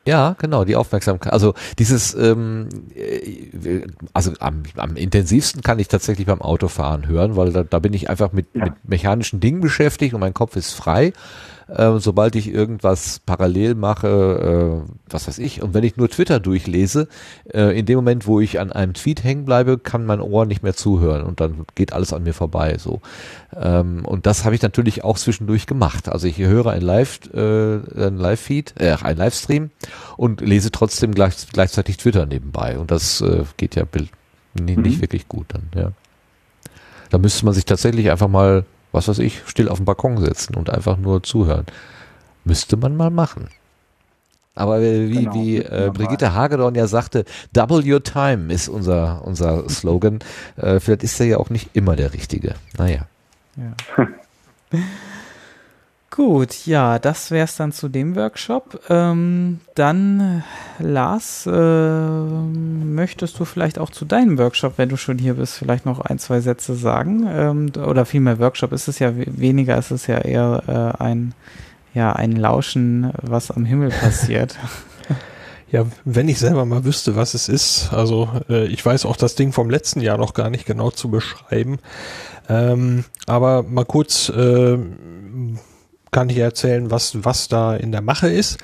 Ja, 0.07 0.37
genau, 0.39 0.65
die 0.65 0.77
Aufmerksamkeit. 0.77 1.33
Also 1.33 1.55
dieses, 1.79 2.15
ähm, 2.15 2.69
äh, 2.95 3.83
also 4.13 4.33
am, 4.39 4.63
am 4.77 4.97
intensivsten 4.97 5.63
kann 5.63 5.79
ich 5.79 5.89
tatsächlich 5.89 6.27
beim 6.27 6.43
Autofahren 6.43 7.09
hören, 7.09 7.37
weil 7.37 7.53
da, 7.53 7.63
da 7.65 7.79
bin 7.79 7.95
ich 7.95 8.11
einfach 8.11 8.33
mit, 8.33 8.47
Ja. 8.55 8.65
mit 8.65 8.75
mechanischen 8.87 9.41
Dingen 9.41 9.61
beschäftigt 9.61 10.13
und 10.15 10.21
mein 10.21 10.35
Kopf 10.35 10.57
ist 10.57 10.73
frei. 10.73 11.13
Äh, 11.69 11.99
sobald 11.99 12.37
ich 12.37 12.49
irgendwas 12.53 13.21
parallel 13.25 13.75
mache, 13.75 14.85
äh, 14.87 14.93
was 15.09 15.29
weiß 15.29 15.39
ich, 15.39 15.63
und 15.63 15.73
wenn 15.75 15.85
ich 15.85 15.97
nur 15.97 16.11
Twitter 16.11 16.41
durchlese, 16.41 17.09
äh, 17.53 17.79
in 17.79 17.87
dem 17.87 17.97
Moment, 17.97 18.27
wo 18.27 18.41
ich 18.41 18.61
an 18.61 18.71
einem 18.73 18.95
Tweet 18.95 19.25
hängen 19.25 19.45
bleibe, 19.45 19.79
kann 19.79 20.05
mein 20.05 20.21
Ohr 20.21 20.45
nicht 20.47 20.63
mehr 20.63 20.75
zuhören 20.75 21.23
und 21.23 21.41
dann 21.41 21.65
geht 21.75 21.93
alles 21.93 22.13
an 22.13 22.23
mir 22.25 22.35
vorbei. 22.35 22.77
So 22.79 23.01
ähm, 23.57 24.05
und 24.05 24.27
das 24.27 24.45
habe 24.45 24.55
ich 24.55 24.63
natürlich 24.63 25.05
auch 25.05 25.19
zwischendurch 25.19 25.67
gemacht. 25.67 26.09
Also 26.09 26.27
ich 26.27 26.39
höre 26.39 26.67
ein 26.67 26.83
Live, 26.83 27.21
äh, 27.33 27.77
ein 28.07 28.19
Live-Feed, 28.19 28.75
äh, 28.79 28.97
ein 29.03 29.17
Livestream 29.17 29.71
und 30.17 30.41
lese 30.41 30.71
trotzdem 30.71 31.15
gleich, 31.15 31.35
gleichzeitig 31.53 31.97
Twitter 31.97 32.27
nebenbei 32.27 32.79
und 32.79 32.91
das 32.91 33.21
äh, 33.21 33.45
geht 33.57 33.75
ja 33.75 33.85
nicht, 33.95 34.13
nicht 34.55 34.99
Mhm. 34.99 35.01
wirklich 35.01 35.29
gut 35.29 35.47
dann. 35.49 35.63
Ja, 35.75 35.93
da 37.11 37.19
müsste 37.19 37.45
man 37.45 37.55
sich 37.55 37.65
tatsächlich 37.65 38.11
einfach 38.11 38.29
mal 38.29 38.65
was 38.95 39.09
weiß 39.09 39.19
ich, 39.19 39.43
still 39.47 39.69
auf 39.69 39.79
den 39.79 39.85
Balkon 39.85 40.19
setzen 40.19 40.55
und 40.55 40.71
einfach 40.71 40.97
nur 40.97 41.23
zuhören. 41.23 41.67
Müsste 42.45 42.77
man 42.77 42.97
mal 42.97 43.11
machen. 43.11 43.49
Aber 44.55 44.81
wie, 44.81 45.11
Genau, 45.11 45.35
wie 45.35 45.57
äh, 45.59 45.91
Brigitte 45.93 46.33
Hagedorn 46.33 46.77
ja 46.77 46.87
sagte, 46.87 47.25
double 47.53 47.83
your 47.85 48.03
time 48.03 48.53
ist 48.53 48.69
unser, 48.69 49.23
unser 49.25 49.69
Slogan. 49.69 50.21
Äh, 50.57 50.79
vielleicht 50.79 51.03
ist 51.03 51.19
der 51.19 51.27
ja 51.27 51.37
auch 51.39 51.51
nicht 51.51 51.71
immer 51.75 51.97
der 51.97 52.13
richtige. 52.13 52.55
Naja. 52.79 53.07
Ja. 53.57 54.07
Gut, 56.17 56.67
ja, 56.67 57.01
das 57.01 57.33
wäre 57.33 57.45
es 57.45 57.57
dann 57.57 57.73
zu 57.73 57.89
dem 57.89 58.15
Workshop. 58.15 58.83
Ähm, 58.89 59.59
dann, 59.75 60.45
Lars, 60.79 61.45
äh, 61.45 61.51
möchtest 61.51 63.37
du 63.41 63.45
vielleicht 63.45 63.81
auch 63.81 63.91
zu 63.91 64.05
deinem 64.05 64.39
Workshop, 64.39 64.75
wenn 64.77 64.91
du 64.91 64.97
schon 64.97 65.19
hier 65.19 65.35
bist, 65.35 65.55
vielleicht 65.55 65.87
noch 65.87 65.99
ein, 65.99 66.21
zwei 66.21 66.41
Sätze 66.41 66.77
sagen? 66.77 67.27
Ähm, 67.29 67.73
oder 67.85 68.05
vielmehr 68.05 68.39
Workshop 68.39 68.73
ist 68.73 68.87
es 68.87 69.01
ja 69.01 69.17
we- 69.17 69.27
weniger, 69.27 69.77
ist 69.77 69.91
es 69.91 70.07
ja 70.07 70.19
eher 70.19 70.95
äh, 70.99 71.03
ein, 71.03 71.35
ja, 71.95 72.13
ein 72.13 72.31
Lauschen, 72.37 73.11
was 73.21 73.51
am 73.51 73.65
Himmel 73.65 73.91
passiert. 73.91 74.57
Ja, 75.73 75.87
wenn 76.05 76.29
ich 76.29 76.39
selber 76.39 76.65
mal 76.67 76.85
wüsste, 76.85 77.17
was 77.17 77.35
es 77.35 77.49
ist. 77.49 77.93
Also 77.93 78.29
äh, 78.49 78.67
ich 78.67 78.87
weiß 78.87 79.07
auch 79.07 79.17
das 79.17 79.35
Ding 79.35 79.51
vom 79.53 79.71
letzten 79.71 80.01
Jahr 80.01 80.19
noch 80.19 80.33
gar 80.33 80.49
nicht 80.49 80.67
genau 80.67 80.91
zu 80.93 81.11
beschreiben. 81.11 81.79
Ähm, 82.49 83.05
aber 83.27 83.65
mal 83.65 83.85
kurz 83.85 84.29
äh, 84.29 84.79
kann 86.15 86.31
ich 86.31 86.39
erzählen, 86.39 86.93
was, 86.93 87.25
was 87.25 87.49
da 87.49 87.75
in 87.75 87.91
der 87.91 88.01
Mache 88.01 88.29
ist. 88.29 88.59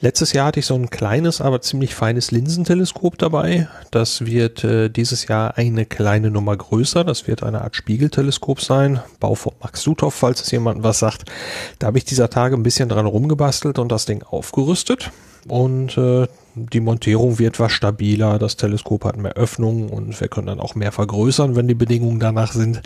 Letztes 0.00 0.32
Jahr 0.32 0.46
hatte 0.46 0.58
ich 0.58 0.66
so 0.66 0.74
ein 0.74 0.90
kleines, 0.90 1.40
aber 1.40 1.60
ziemlich 1.60 1.94
feines 1.94 2.32
Linsenteleskop 2.32 3.16
dabei. 3.16 3.68
Das 3.92 4.26
wird 4.26 4.64
äh, 4.64 4.88
dieses 4.88 5.28
Jahr 5.28 5.56
eine 5.56 5.86
kleine 5.86 6.32
Nummer 6.32 6.56
größer. 6.56 7.04
Das 7.04 7.28
wird 7.28 7.44
eine 7.44 7.60
Art 7.60 7.76
Spiegelteleskop 7.76 8.60
sein. 8.60 8.98
Bau 9.20 9.36
von 9.36 9.52
Max 9.62 9.82
Suthoff, 9.82 10.14
falls 10.14 10.42
es 10.42 10.50
jemandem 10.50 10.82
was 10.82 10.98
sagt. 10.98 11.30
Da 11.78 11.86
habe 11.86 11.98
ich 11.98 12.04
dieser 12.04 12.28
Tage 12.28 12.56
ein 12.56 12.64
bisschen 12.64 12.88
dran 12.88 13.06
rumgebastelt 13.06 13.78
und 13.78 13.92
das 13.92 14.06
Ding 14.06 14.24
aufgerüstet. 14.24 15.12
Und 15.46 15.96
äh, 15.96 16.26
die 16.56 16.80
Montierung 16.80 17.38
wird 17.38 17.60
was 17.60 17.70
stabiler, 17.70 18.40
das 18.40 18.56
Teleskop 18.56 19.04
hat 19.04 19.16
mehr 19.16 19.34
Öffnungen 19.34 19.90
und 19.90 20.20
wir 20.20 20.26
können 20.26 20.48
dann 20.48 20.58
auch 20.58 20.74
mehr 20.74 20.90
vergrößern, 20.90 21.54
wenn 21.54 21.68
die 21.68 21.74
Bedingungen 21.74 22.18
danach 22.18 22.52
sind. 22.52 22.82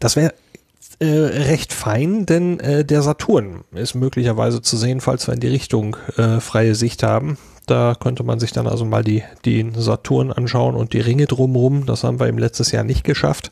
Das 0.00 0.16
wäre 0.16 0.32
äh, 1.00 1.06
recht 1.06 1.72
fein, 1.72 2.26
denn 2.26 2.60
äh, 2.60 2.84
der 2.84 3.02
Saturn 3.02 3.64
ist 3.72 3.94
möglicherweise 3.94 4.62
zu 4.62 4.76
sehen, 4.76 5.00
falls 5.00 5.26
wir 5.26 5.34
in 5.34 5.40
die 5.40 5.48
Richtung 5.48 5.96
äh, 6.16 6.40
freie 6.40 6.74
Sicht 6.74 7.02
haben. 7.02 7.38
Da 7.66 7.94
könnte 7.98 8.24
man 8.24 8.40
sich 8.40 8.52
dann 8.52 8.66
also 8.66 8.84
mal 8.84 9.04
die, 9.04 9.22
den 9.44 9.74
Saturn 9.74 10.32
anschauen 10.32 10.74
und 10.74 10.94
die 10.94 11.00
Ringe 11.00 11.26
drumrum. 11.26 11.86
Das 11.86 12.02
haben 12.02 12.18
wir 12.18 12.26
im 12.26 12.38
letztes 12.38 12.72
Jahr 12.72 12.82
nicht 12.82 13.04
geschafft. 13.04 13.50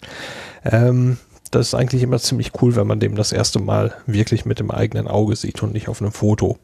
Ähm, 0.64 1.18
das 1.50 1.68
ist 1.68 1.74
eigentlich 1.74 2.02
immer 2.02 2.18
ziemlich 2.18 2.52
cool, 2.60 2.76
wenn 2.76 2.86
man 2.86 2.98
dem 2.98 3.14
das 3.14 3.32
erste 3.32 3.60
Mal 3.60 3.94
wirklich 4.06 4.44
mit 4.44 4.58
dem 4.58 4.70
eigenen 4.70 5.06
Auge 5.06 5.36
sieht 5.36 5.62
und 5.62 5.72
nicht 5.72 5.88
auf 5.88 6.00
einem 6.00 6.12
Foto. 6.12 6.58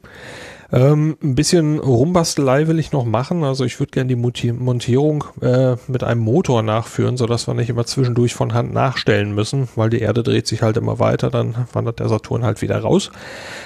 Ähm, 0.72 1.18
ein 1.22 1.34
bisschen 1.34 1.78
Rumbastelei 1.78 2.66
will 2.66 2.78
ich 2.78 2.92
noch 2.92 3.04
machen. 3.04 3.44
Also 3.44 3.64
ich 3.64 3.78
würde 3.78 3.90
gerne 3.90 4.08
die 4.08 4.16
Monti- 4.16 4.52
Montierung 4.54 5.24
äh, 5.42 5.76
mit 5.86 6.02
einem 6.02 6.22
Motor 6.22 6.62
nachführen, 6.62 7.18
sodass 7.18 7.46
wir 7.46 7.52
nicht 7.54 7.68
immer 7.68 7.84
zwischendurch 7.84 8.34
von 8.34 8.54
Hand 8.54 8.72
nachstellen 8.72 9.34
müssen, 9.34 9.68
weil 9.76 9.90
die 9.90 10.00
Erde 10.00 10.22
dreht 10.22 10.46
sich 10.46 10.62
halt 10.62 10.78
immer 10.78 10.98
weiter, 10.98 11.30
dann 11.30 11.66
wandert 11.74 12.00
der 12.00 12.08
Saturn 12.08 12.42
halt 12.42 12.62
wieder 12.62 12.78
raus. 12.78 13.10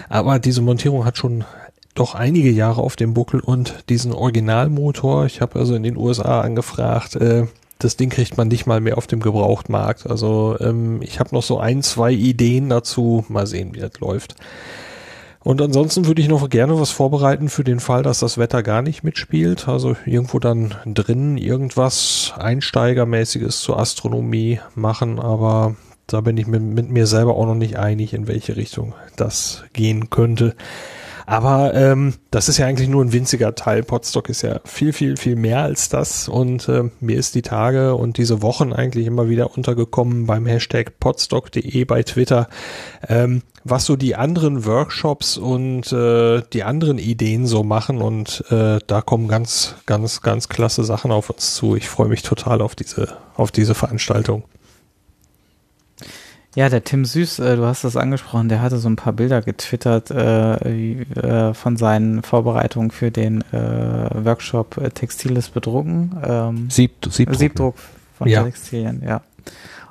Aber 0.08 0.40
diese 0.40 0.62
Montierung 0.62 1.04
hat 1.04 1.16
schon 1.16 1.44
doch 1.94 2.14
einige 2.16 2.50
Jahre 2.50 2.82
auf 2.82 2.96
dem 2.96 3.14
Buckel 3.14 3.40
und 3.40 3.84
diesen 3.88 4.12
Originalmotor, 4.12 5.26
ich 5.26 5.40
habe 5.40 5.58
also 5.58 5.74
in 5.76 5.84
den 5.84 5.96
USA 5.96 6.40
angefragt, 6.40 7.16
äh, 7.16 7.46
das 7.78 7.96
Ding 7.96 8.10
kriegt 8.10 8.36
man 8.36 8.48
nicht 8.48 8.66
mal 8.66 8.80
mehr 8.80 8.98
auf 8.98 9.06
dem 9.06 9.20
Gebrauchtmarkt. 9.20 10.08
Also 10.08 10.56
ähm, 10.60 11.00
ich 11.02 11.20
habe 11.20 11.34
noch 11.34 11.42
so 11.42 11.58
ein, 11.58 11.82
zwei 11.82 12.10
Ideen 12.10 12.70
dazu. 12.70 13.24
Mal 13.28 13.46
sehen, 13.46 13.74
wie 13.74 13.80
das 13.80 14.00
läuft. 14.00 14.34
Und 15.46 15.62
ansonsten 15.62 16.06
würde 16.06 16.20
ich 16.20 16.26
noch 16.26 16.50
gerne 16.50 16.80
was 16.80 16.90
vorbereiten 16.90 17.48
für 17.48 17.62
den 17.62 17.78
Fall, 17.78 18.02
dass 18.02 18.18
das 18.18 18.36
Wetter 18.36 18.64
gar 18.64 18.82
nicht 18.82 19.04
mitspielt. 19.04 19.68
Also 19.68 19.94
irgendwo 20.04 20.40
dann 20.40 20.74
drin 20.84 21.38
irgendwas 21.38 22.34
Einsteigermäßiges 22.36 23.60
zur 23.60 23.78
Astronomie 23.78 24.58
machen, 24.74 25.20
aber 25.20 25.76
da 26.08 26.20
bin 26.20 26.36
ich 26.36 26.48
mit, 26.48 26.62
mit 26.62 26.90
mir 26.90 27.06
selber 27.06 27.36
auch 27.36 27.46
noch 27.46 27.54
nicht 27.54 27.78
einig, 27.78 28.12
in 28.12 28.26
welche 28.26 28.56
Richtung 28.56 28.94
das 29.14 29.62
gehen 29.72 30.10
könnte. 30.10 30.56
Aber 31.26 31.74
ähm, 31.74 32.14
das 32.30 32.48
ist 32.48 32.58
ja 32.58 32.66
eigentlich 32.66 32.88
nur 32.88 33.04
ein 33.04 33.12
winziger 33.12 33.56
Teil. 33.56 33.82
Podstock 33.82 34.28
ist 34.28 34.42
ja 34.42 34.60
viel, 34.64 34.92
viel, 34.92 35.16
viel 35.16 35.34
mehr 35.34 35.62
als 35.62 35.88
das. 35.88 36.28
Und 36.28 36.68
äh, 36.68 36.84
mir 37.00 37.18
ist 37.18 37.34
die 37.34 37.42
Tage 37.42 37.96
und 37.96 38.16
diese 38.16 38.42
Wochen 38.42 38.72
eigentlich 38.72 39.06
immer 39.06 39.28
wieder 39.28 39.56
untergekommen 39.56 40.26
beim 40.26 40.46
Hashtag 40.46 41.00
podstock.de 41.00 41.84
bei 41.84 42.04
Twitter, 42.04 42.48
ähm, 43.08 43.42
was 43.64 43.86
so 43.86 43.96
die 43.96 44.14
anderen 44.14 44.64
Workshops 44.64 45.36
und 45.36 45.92
äh, 45.92 46.42
die 46.52 46.62
anderen 46.62 46.98
Ideen 46.98 47.46
so 47.48 47.64
machen. 47.64 48.00
Und 48.00 48.44
äh, 48.50 48.78
da 48.86 49.02
kommen 49.02 49.26
ganz, 49.26 49.74
ganz, 49.84 50.22
ganz 50.22 50.48
klasse 50.48 50.84
Sachen 50.84 51.10
auf 51.10 51.28
uns 51.30 51.56
zu. 51.56 51.74
Ich 51.74 51.88
freue 51.88 52.08
mich 52.08 52.22
total 52.22 52.62
auf 52.62 52.76
diese, 52.76 53.16
auf 53.34 53.50
diese 53.50 53.74
Veranstaltung. 53.74 54.44
Ja, 56.56 56.70
der 56.70 56.82
Tim 56.82 57.04
Süß, 57.04 57.38
äh, 57.40 57.56
du 57.56 57.66
hast 57.66 57.84
das 57.84 57.96
angesprochen, 57.96 58.48
der 58.48 58.62
hatte 58.62 58.78
so 58.78 58.88
ein 58.88 58.96
paar 58.96 59.12
Bilder 59.12 59.42
getwittert 59.42 60.10
äh, 60.10 60.54
äh, 60.54 61.52
von 61.52 61.76
seinen 61.76 62.22
Vorbereitungen 62.22 62.90
für 62.90 63.10
den 63.10 63.42
äh, 63.52 64.24
Workshop 64.24 64.78
äh, 64.78 64.88
Textiles 64.88 65.50
bedrucken. 65.50 66.16
Ähm, 66.24 66.70
Sieb, 66.70 66.92
Siebdruck. 67.10 67.38
Siebdruck 67.38 67.74
von 68.16 68.28
Ja. 68.28 68.42
Textilien, 68.42 69.02
ja. 69.06 69.20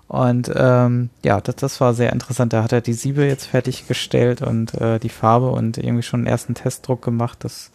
Und 0.08 0.51
ähm, 0.56 1.09
ja, 1.24 1.42
das, 1.42 1.56
das 1.56 1.82
war 1.82 1.95
sehr 1.95 2.14
interessant. 2.14 2.53
Da 2.53 2.64
hat 2.64 2.72
er 2.72 2.82
die 2.82 2.93
Siebe 2.93 3.25
jetzt 3.25 3.48
fertiggestellt 3.48 4.43
und 4.43 4.75
äh, 4.75 5.00
die 5.00 5.09
Farbe 5.09 5.50
und 5.50 5.80
irgendwie 5.80 6.03
schon 6.03 6.19
einen 6.22 6.27
ersten 6.27 6.53
Testdruck 6.53 7.01
gemacht. 7.01 7.40
Das, 7.43 7.72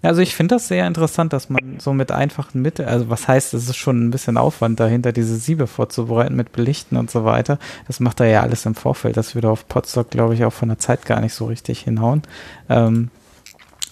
also 0.00 0.22
ich 0.22 0.34
finde 0.34 0.54
das 0.54 0.68
sehr 0.68 0.86
interessant, 0.86 1.34
dass 1.34 1.50
man 1.50 1.78
so 1.78 1.92
mit 1.92 2.10
einfachen 2.10 2.62
Mitteln, 2.62 2.88
also 2.88 3.10
was 3.10 3.28
heißt, 3.28 3.52
es 3.52 3.68
ist 3.68 3.76
schon 3.76 4.06
ein 4.06 4.10
bisschen 4.10 4.38
Aufwand 4.38 4.80
dahinter, 4.80 5.12
diese 5.12 5.36
Siebe 5.36 5.66
vorzubereiten 5.66 6.36
mit 6.36 6.52
Belichten 6.52 6.96
und 6.96 7.10
so 7.10 7.26
weiter. 7.26 7.58
Das 7.86 8.00
macht 8.00 8.20
er 8.20 8.26
ja 8.26 8.40
alles 8.40 8.64
im 8.64 8.74
Vorfeld. 8.74 9.18
Das 9.18 9.34
würde 9.34 9.50
auf 9.50 9.68
Potsdok, 9.68 10.10
glaube 10.10 10.34
ich, 10.34 10.44
auch 10.46 10.54
von 10.54 10.70
der 10.70 10.78
Zeit 10.78 11.04
gar 11.04 11.20
nicht 11.20 11.34
so 11.34 11.44
richtig 11.44 11.80
hinhauen. 11.80 12.22
Ähm, 12.70 13.10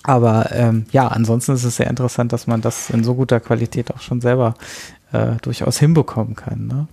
aber 0.02 0.50
ähm, 0.52 0.86
ja, 0.92 1.08
ansonsten 1.08 1.52
ist 1.52 1.64
es 1.64 1.76
sehr 1.76 1.88
interessant, 1.88 2.32
dass 2.32 2.46
man 2.46 2.62
das 2.62 2.90
in 2.90 3.04
so 3.04 3.14
guter 3.14 3.38
Qualität 3.38 3.94
auch 3.94 4.00
schon 4.00 4.20
selber 4.20 4.54
äh, 5.12 5.36
durchaus 5.42 5.78
hinbekommen 5.78 6.34
kann. 6.34 6.66
Ne? 6.66 6.88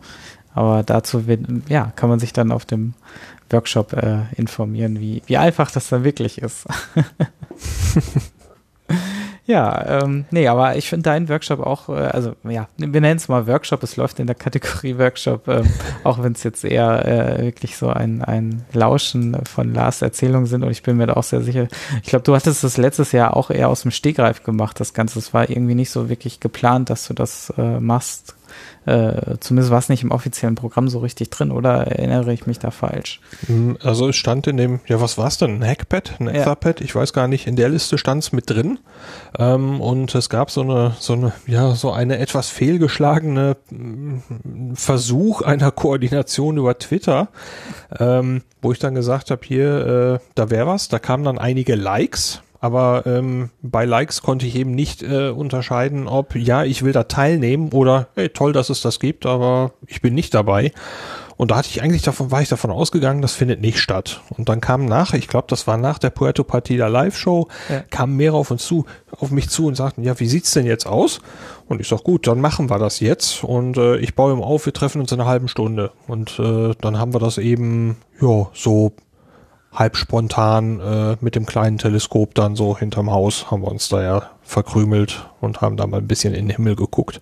Aber 0.53 0.83
dazu 0.83 1.23
ja, 1.67 1.91
kann 1.95 2.09
man 2.09 2.19
sich 2.19 2.33
dann 2.33 2.51
auf 2.51 2.65
dem 2.65 2.93
Workshop 3.51 3.93
äh, 3.93 4.21
informieren, 4.35 4.99
wie, 4.99 5.21
wie 5.25 5.37
einfach 5.37 5.71
das 5.71 5.89
dann 5.89 6.03
wirklich 6.03 6.41
ist. 6.41 6.65
ja, 9.45 10.03
ähm, 10.03 10.25
nee, 10.31 10.47
aber 10.47 10.75
ich 10.75 10.89
finde 10.89 11.03
deinen 11.03 11.29
Workshop 11.29 11.59
auch, 11.59 11.89
äh, 11.89 11.93
also 11.93 12.35
ja, 12.47 12.67
wir 12.77 13.01
nennen 13.01 13.17
es 13.17 13.27
mal 13.27 13.47
Workshop, 13.47 13.83
es 13.83 13.97
läuft 13.97 14.19
in 14.19 14.27
der 14.27 14.35
Kategorie 14.35 14.97
Workshop, 14.97 15.47
ähm, 15.47 15.67
auch 16.03 16.21
wenn 16.21 16.33
es 16.33 16.43
jetzt 16.43 16.63
eher 16.63 17.05
äh, 17.05 17.43
wirklich 17.43 17.77
so 17.77 17.89
ein, 17.89 18.23
ein 18.23 18.63
Lauschen 18.73 19.37
von 19.45 19.73
Lars 19.73 20.01
Erzählungen 20.01 20.45
sind 20.45 20.63
und 20.63 20.71
ich 20.71 20.83
bin 20.83 20.97
mir 20.97 21.07
da 21.07 21.13
auch 21.13 21.23
sehr 21.23 21.41
sicher, 21.41 21.67
ich 22.03 22.09
glaube, 22.09 22.23
du 22.23 22.35
hattest 22.35 22.63
das 22.63 22.77
letztes 22.77 23.11
Jahr 23.11 23.35
auch 23.35 23.49
eher 23.49 23.69
aus 23.69 23.81
dem 23.81 23.91
Stegreif 23.91 24.43
gemacht, 24.43 24.79
das 24.79 24.93
Ganze, 24.93 25.19
es 25.19 25.33
war 25.33 25.49
irgendwie 25.49 25.75
nicht 25.75 25.91
so 25.91 26.09
wirklich 26.09 26.39
geplant, 26.39 26.89
dass 26.89 27.07
du 27.07 27.13
das 27.13 27.51
äh, 27.57 27.79
machst. 27.79 28.35
Äh, 28.89 29.37
zumindest 29.39 29.71
war 29.71 29.77
es 29.79 29.89
nicht 29.89 30.01
im 30.03 30.11
offiziellen 30.11 30.55
Programm 30.55 30.87
so 30.87 30.99
richtig 30.99 31.29
drin, 31.29 31.51
oder 31.51 31.85
erinnere 31.87 32.33
ich 32.33 32.47
mich 32.47 32.57
da 32.57 32.71
falsch? 32.71 33.21
Mm, 33.47 33.73
Also 33.83 34.09
es 34.09 34.15
stand 34.15 34.47
in 34.47 34.57
dem, 34.57 34.79
ja 34.87 34.99
was 34.99 35.17
war 35.17 35.27
es 35.27 35.37
denn, 35.37 35.61
ein 35.61 35.67
Hackpad, 35.67 36.19
ein 36.19 36.25
Ja. 36.27 36.33
Etherpad, 36.33 36.81
ich 36.81 36.95
weiß 36.95 37.13
gar 37.13 37.27
nicht, 37.27 37.45
in 37.45 37.55
der 37.55 37.69
Liste 37.69 37.97
stand 37.97 38.23
es 38.23 38.31
mit 38.31 38.49
drin. 38.49 38.79
Ähm, 39.37 39.79
und 39.79 40.15
es 40.15 40.29
gab 40.29 40.49
so 40.49 40.61
eine, 40.61 40.95
so 40.99 41.13
eine, 41.13 41.33
ja 41.45 41.75
so 41.75 41.91
eine 41.91 42.17
etwas 42.17 42.49
fehlgeschlagene 42.49 43.57
mm, 43.69 44.73
Versuch 44.73 45.41
einer 45.41 45.71
Koordination 45.71 46.57
über 46.57 46.77
Twitter, 46.79 47.27
ähm, 47.99 48.41
wo 48.61 48.71
ich 48.71 48.79
dann 48.79 48.95
gesagt 48.95 49.29
habe, 49.31 49.41
hier, 49.45 50.19
äh, 50.21 50.25
da 50.35 50.49
wäre 50.49 50.67
was, 50.67 50.87
da 50.87 50.99
kamen 50.99 51.23
dann 51.23 51.37
einige 51.37 51.75
Likes, 51.75 52.41
Aber 52.59 53.03
ähm, 53.05 53.49
bei 53.61 53.85
Likes 53.85 54.21
konnte 54.21 54.45
ich 54.45 54.55
eben 54.55 54.71
nicht 54.71 55.01
äh, 55.01 55.29
unterscheiden, 55.29 56.07
ob 56.07 56.35
ja, 56.35 56.63
ich 56.63 56.83
will 56.83 56.91
da 56.91 57.03
teilnehmen 57.03 57.71
oder 57.71 58.07
hey, 58.15 58.29
toll, 58.29 58.51
dass 58.51 58.69
es 58.69 58.81
das 58.81 58.99
gibt, 58.99 59.25
aber 59.25 59.71
ich 59.88 60.01
bin 60.01 60.13
nicht 60.13 60.33
dabei. 60.33 60.73
Und 61.39 61.51
da 61.51 61.55
hatte 61.55 61.69
ich 61.69 61.81
eigentlich 61.81 62.01
davon, 62.01 62.31
war 62.31 62.41
ich 62.41 62.49
davon 62.49 62.69
ausgegangen, 62.69 63.21
das 63.21 63.31
findet 63.31 63.61
nicht 63.61 63.79
statt. 63.79 64.19
Und 64.38 64.49
dann 64.49 64.59
kam 64.59 64.85
nach, 64.85 65.13
ich 65.13 65.29
glaube, 65.29 65.47
das 65.47 65.67
war 65.67 65.77
nach 65.77 65.97
der 65.97 66.09
Puerto 66.09 66.43
Partida 66.43 66.88
Live-Show, 66.88 67.47
ja. 67.69 67.79
kamen 67.89 68.17
mehrere 68.17 68.35
auf 68.35 68.51
uns 68.51 68.65
zu, 68.65 68.85
auf 69.09 69.31
mich 69.31 69.49
zu 69.49 69.65
und 69.65 69.75
sagten, 69.75 70.03
ja, 70.03 70.19
wie 70.19 70.27
sieht's 70.27 70.51
denn 70.51 70.65
jetzt 70.65 70.85
aus? 70.85 71.21
Und 71.69 71.79
ich 71.79 71.88
sag, 71.88 72.03
gut, 72.03 72.27
dann 72.27 72.41
machen 72.41 72.69
wir 72.69 72.77
das 72.77 72.99
jetzt. 72.99 73.45
Und 73.45 73.77
äh, 73.77 73.95
ich 73.99 74.15
baue 74.15 74.33
ihm 74.33 74.41
auf, 74.41 74.65
wir 74.65 74.73
treffen 74.73 74.99
uns 74.99 75.13
in 75.13 75.21
einer 75.21 75.29
halben 75.29 75.47
Stunde. 75.47 75.91
Und 76.07 76.38
äh, 76.39 76.73
dann 76.81 76.99
haben 76.99 77.13
wir 77.13 77.19
das 77.19 77.38
eben, 77.38 77.95
ja, 78.19 78.47
so 78.53 78.91
halb 79.72 79.98
spontan 79.98 80.80
äh, 80.80 81.17
mit 81.22 81.35
dem 81.35 81.45
kleinen 81.45 81.77
Teleskop 81.77 82.33
dann 82.33 82.56
so 82.56 82.77
hinterm 82.77 83.11
Haus 83.11 83.51
haben 83.51 83.61
wir 83.61 83.69
uns 83.69 83.88
da 83.89 84.01
ja 84.01 84.30
verkrümelt 84.49 85.30
und 85.41 85.61
haben 85.61 85.77
da 85.77 85.85
mal 85.85 85.98
ein 85.98 86.07
bisschen 86.07 86.33
in 86.33 86.48
den 86.48 86.56
Himmel 86.56 86.75
geguckt. 86.75 87.22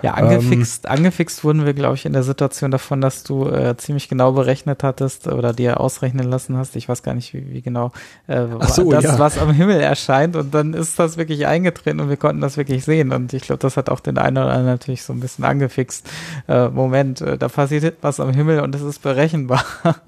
Ja, 0.00 0.14
angefixt, 0.14 0.84
ähm, 0.84 0.92
angefixt 0.92 1.42
wurden 1.42 1.66
wir, 1.66 1.74
glaube 1.74 1.96
ich, 1.96 2.06
in 2.06 2.12
der 2.12 2.22
Situation 2.22 2.70
davon, 2.70 3.00
dass 3.00 3.24
du 3.24 3.48
äh, 3.48 3.76
ziemlich 3.76 4.08
genau 4.08 4.30
berechnet 4.30 4.84
hattest 4.84 5.26
oder 5.26 5.52
dir 5.52 5.80
ausrechnen 5.80 6.30
lassen 6.30 6.56
hast. 6.56 6.76
Ich 6.76 6.88
weiß 6.88 7.02
gar 7.02 7.14
nicht, 7.14 7.34
wie, 7.34 7.50
wie 7.50 7.62
genau 7.62 7.90
äh, 8.28 8.46
so, 8.68 8.92
das, 8.92 9.02
ja. 9.02 9.18
was 9.18 9.38
am 9.38 9.52
Himmel 9.52 9.80
erscheint. 9.80 10.36
Und 10.36 10.54
dann 10.54 10.72
ist 10.72 11.00
das 11.00 11.16
wirklich 11.16 11.48
eingetreten 11.48 11.98
und 11.98 12.08
wir 12.08 12.16
konnten 12.16 12.40
das 12.40 12.56
wirklich 12.56 12.84
sehen. 12.84 13.10
Und 13.10 13.32
ich 13.32 13.42
glaube, 13.42 13.58
das 13.58 13.76
hat 13.76 13.90
auch 13.90 13.98
den 13.98 14.16
einen 14.16 14.38
oder 14.38 14.50
anderen 14.50 14.66
natürlich 14.66 15.02
so 15.02 15.12
ein 15.12 15.18
bisschen 15.18 15.44
angefixt. 15.44 16.08
Äh, 16.46 16.68
Moment, 16.68 17.20
äh, 17.22 17.36
da 17.36 17.48
passiert 17.48 17.96
was 18.02 18.20
am 18.20 18.32
Himmel 18.32 18.60
und 18.60 18.72
es 18.76 18.82
ist 18.82 19.02
berechenbar. 19.02 19.64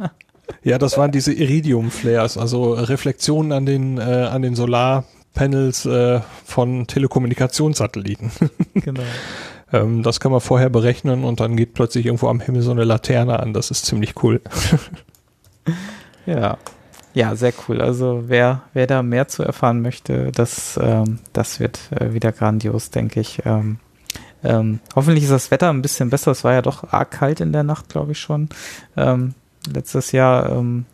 Ja, 0.62 0.78
das 0.78 0.97
waren 0.97 1.12
diese 1.12 1.32
Iridium-Flares, 1.32 2.39
also 2.39 2.74
Reflexionen 2.74 3.52
an 3.52 3.66
den, 3.66 3.98
äh, 3.98 4.02
an 4.02 4.42
den 4.42 4.55
Solarpanels 4.55 5.86
äh, 5.86 6.20
von 6.44 6.86
Telekommunikationssatelliten. 6.86 8.31
Genau. 8.74 9.02
ähm, 9.73 10.02
das 10.02 10.20
kann 10.20 10.32
man 10.32 10.40
vorher 10.40 10.68
berechnen 10.68 11.24
und 11.24 11.40
dann 11.40 11.56
geht 11.56 11.74
plötzlich 11.74 12.06
irgendwo 12.06 12.28
am 12.28 12.40
Himmel 12.40 12.62
so 12.62 12.73
eine 12.73 12.84
Laterne 12.84 13.40
an. 13.40 13.52
Das 13.55 13.70
ist 13.70 13.86
ziemlich 13.86 14.23
cool. 14.23 14.40
ja. 16.26 16.58
Ja, 17.14 17.36
sehr 17.36 17.52
cool. 17.68 17.81
Also 17.81 18.24
wer, 18.26 18.62
wer 18.73 18.89
da 18.89 19.02
mehr 19.02 19.28
zu 19.28 19.44
erfahren 19.44 19.81
möchte, 19.81 20.32
das, 20.32 20.78
ähm, 20.82 21.20
das 21.32 21.60
wird 21.60 21.78
äh, 21.92 22.12
wieder 22.12 22.32
grandios, 22.32 22.90
denke 22.90 23.20
ich. 23.20 23.42
Ähm, 23.47 23.78
ähm, 24.42 24.81
hoffentlich 24.97 25.24
ist 25.24 25.31
das 25.31 25.50
Wetter 25.50 25.70
ein 25.70 25.81
bisschen 25.81 26.10
besser. 26.10 26.32
Es 26.32 26.42
war 26.42 26.52
ja 26.52 26.62
doch 26.62 26.92
arg 26.92 27.12
kalt 27.12 27.40
in 27.40 27.52
der 27.52 27.62
Nacht, 27.62 27.89
glaube 27.89 28.12
ich 28.12 28.20
schon. 28.20 28.48
Ähm, 28.97 29.34
letztes 29.73 30.12
Jahr. 30.12 30.51
Ähm, 30.51 30.86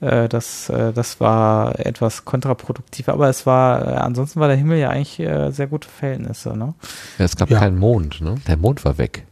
äh, 0.00 0.28
das, 0.28 0.68
äh, 0.70 0.92
das 0.92 1.20
war 1.20 1.78
etwas 1.78 2.24
kontraproduktiv, 2.24 3.08
aber 3.08 3.28
es 3.28 3.44
war, 3.44 3.86
äh, 3.86 3.96
ansonsten 3.96 4.40
war 4.40 4.48
der 4.48 4.56
Himmel 4.56 4.78
ja 4.78 4.88
eigentlich 4.90 5.20
äh, 5.20 5.50
sehr 5.50 5.66
gute 5.66 5.88
Verhältnisse. 5.88 6.56
Ne? 6.56 6.74
Ja, 7.18 7.24
es 7.24 7.36
gab 7.36 7.50
ja. 7.50 7.58
keinen 7.58 7.78
Mond, 7.78 8.20
ne? 8.20 8.36
Der 8.46 8.56
Mond 8.56 8.84
war 8.84 8.96
weg 8.98 9.26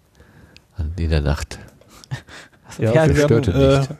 in 0.96 1.10
der 1.10 1.22
Nacht. 1.22 1.58
Ja, 2.76 2.92
ja 2.92 3.12
störte 3.12 3.50
nicht. 3.50 3.90
Äh, 3.90 3.94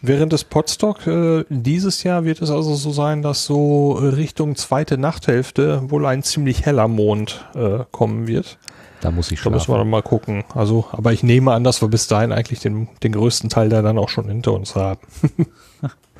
während 0.00 0.32
des 0.32 0.42
Podstock 0.44 1.06
äh, 1.06 1.44
dieses 1.48 2.02
Jahr 2.02 2.24
wird 2.24 2.40
es 2.40 2.50
also 2.50 2.74
so 2.74 2.90
sein, 2.90 3.22
dass 3.22 3.44
so 3.44 3.92
Richtung 3.92 4.56
zweite 4.56 4.98
Nachthälfte 4.98 5.90
wohl 5.90 6.06
ein 6.06 6.22
ziemlich 6.22 6.64
heller 6.64 6.88
Mond 6.88 7.44
äh, 7.54 7.84
kommen 7.92 8.26
wird. 8.26 8.58
Da 9.00 9.10
muss 9.10 9.30
ich 9.30 9.40
schon. 9.40 9.52
Da 9.52 9.58
müssen 9.58 9.72
wir 9.72 9.78
dann 9.78 9.90
mal 9.90 10.02
gucken. 10.02 10.44
Also, 10.54 10.86
aber 10.92 11.12
ich 11.12 11.22
nehme 11.22 11.52
an, 11.52 11.64
dass 11.64 11.82
wir 11.82 11.88
bis 11.88 12.06
dahin 12.08 12.32
eigentlich 12.32 12.60
den, 12.60 12.88
den 13.02 13.12
größten 13.12 13.50
Teil 13.50 13.68
da 13.68 13.82
dann 13.82 13.98
auch 13.98 14.08
schon 14.08 14.28
hinter 14.28 14.52
uns 14.52 14.74
haben. 14.74 15.00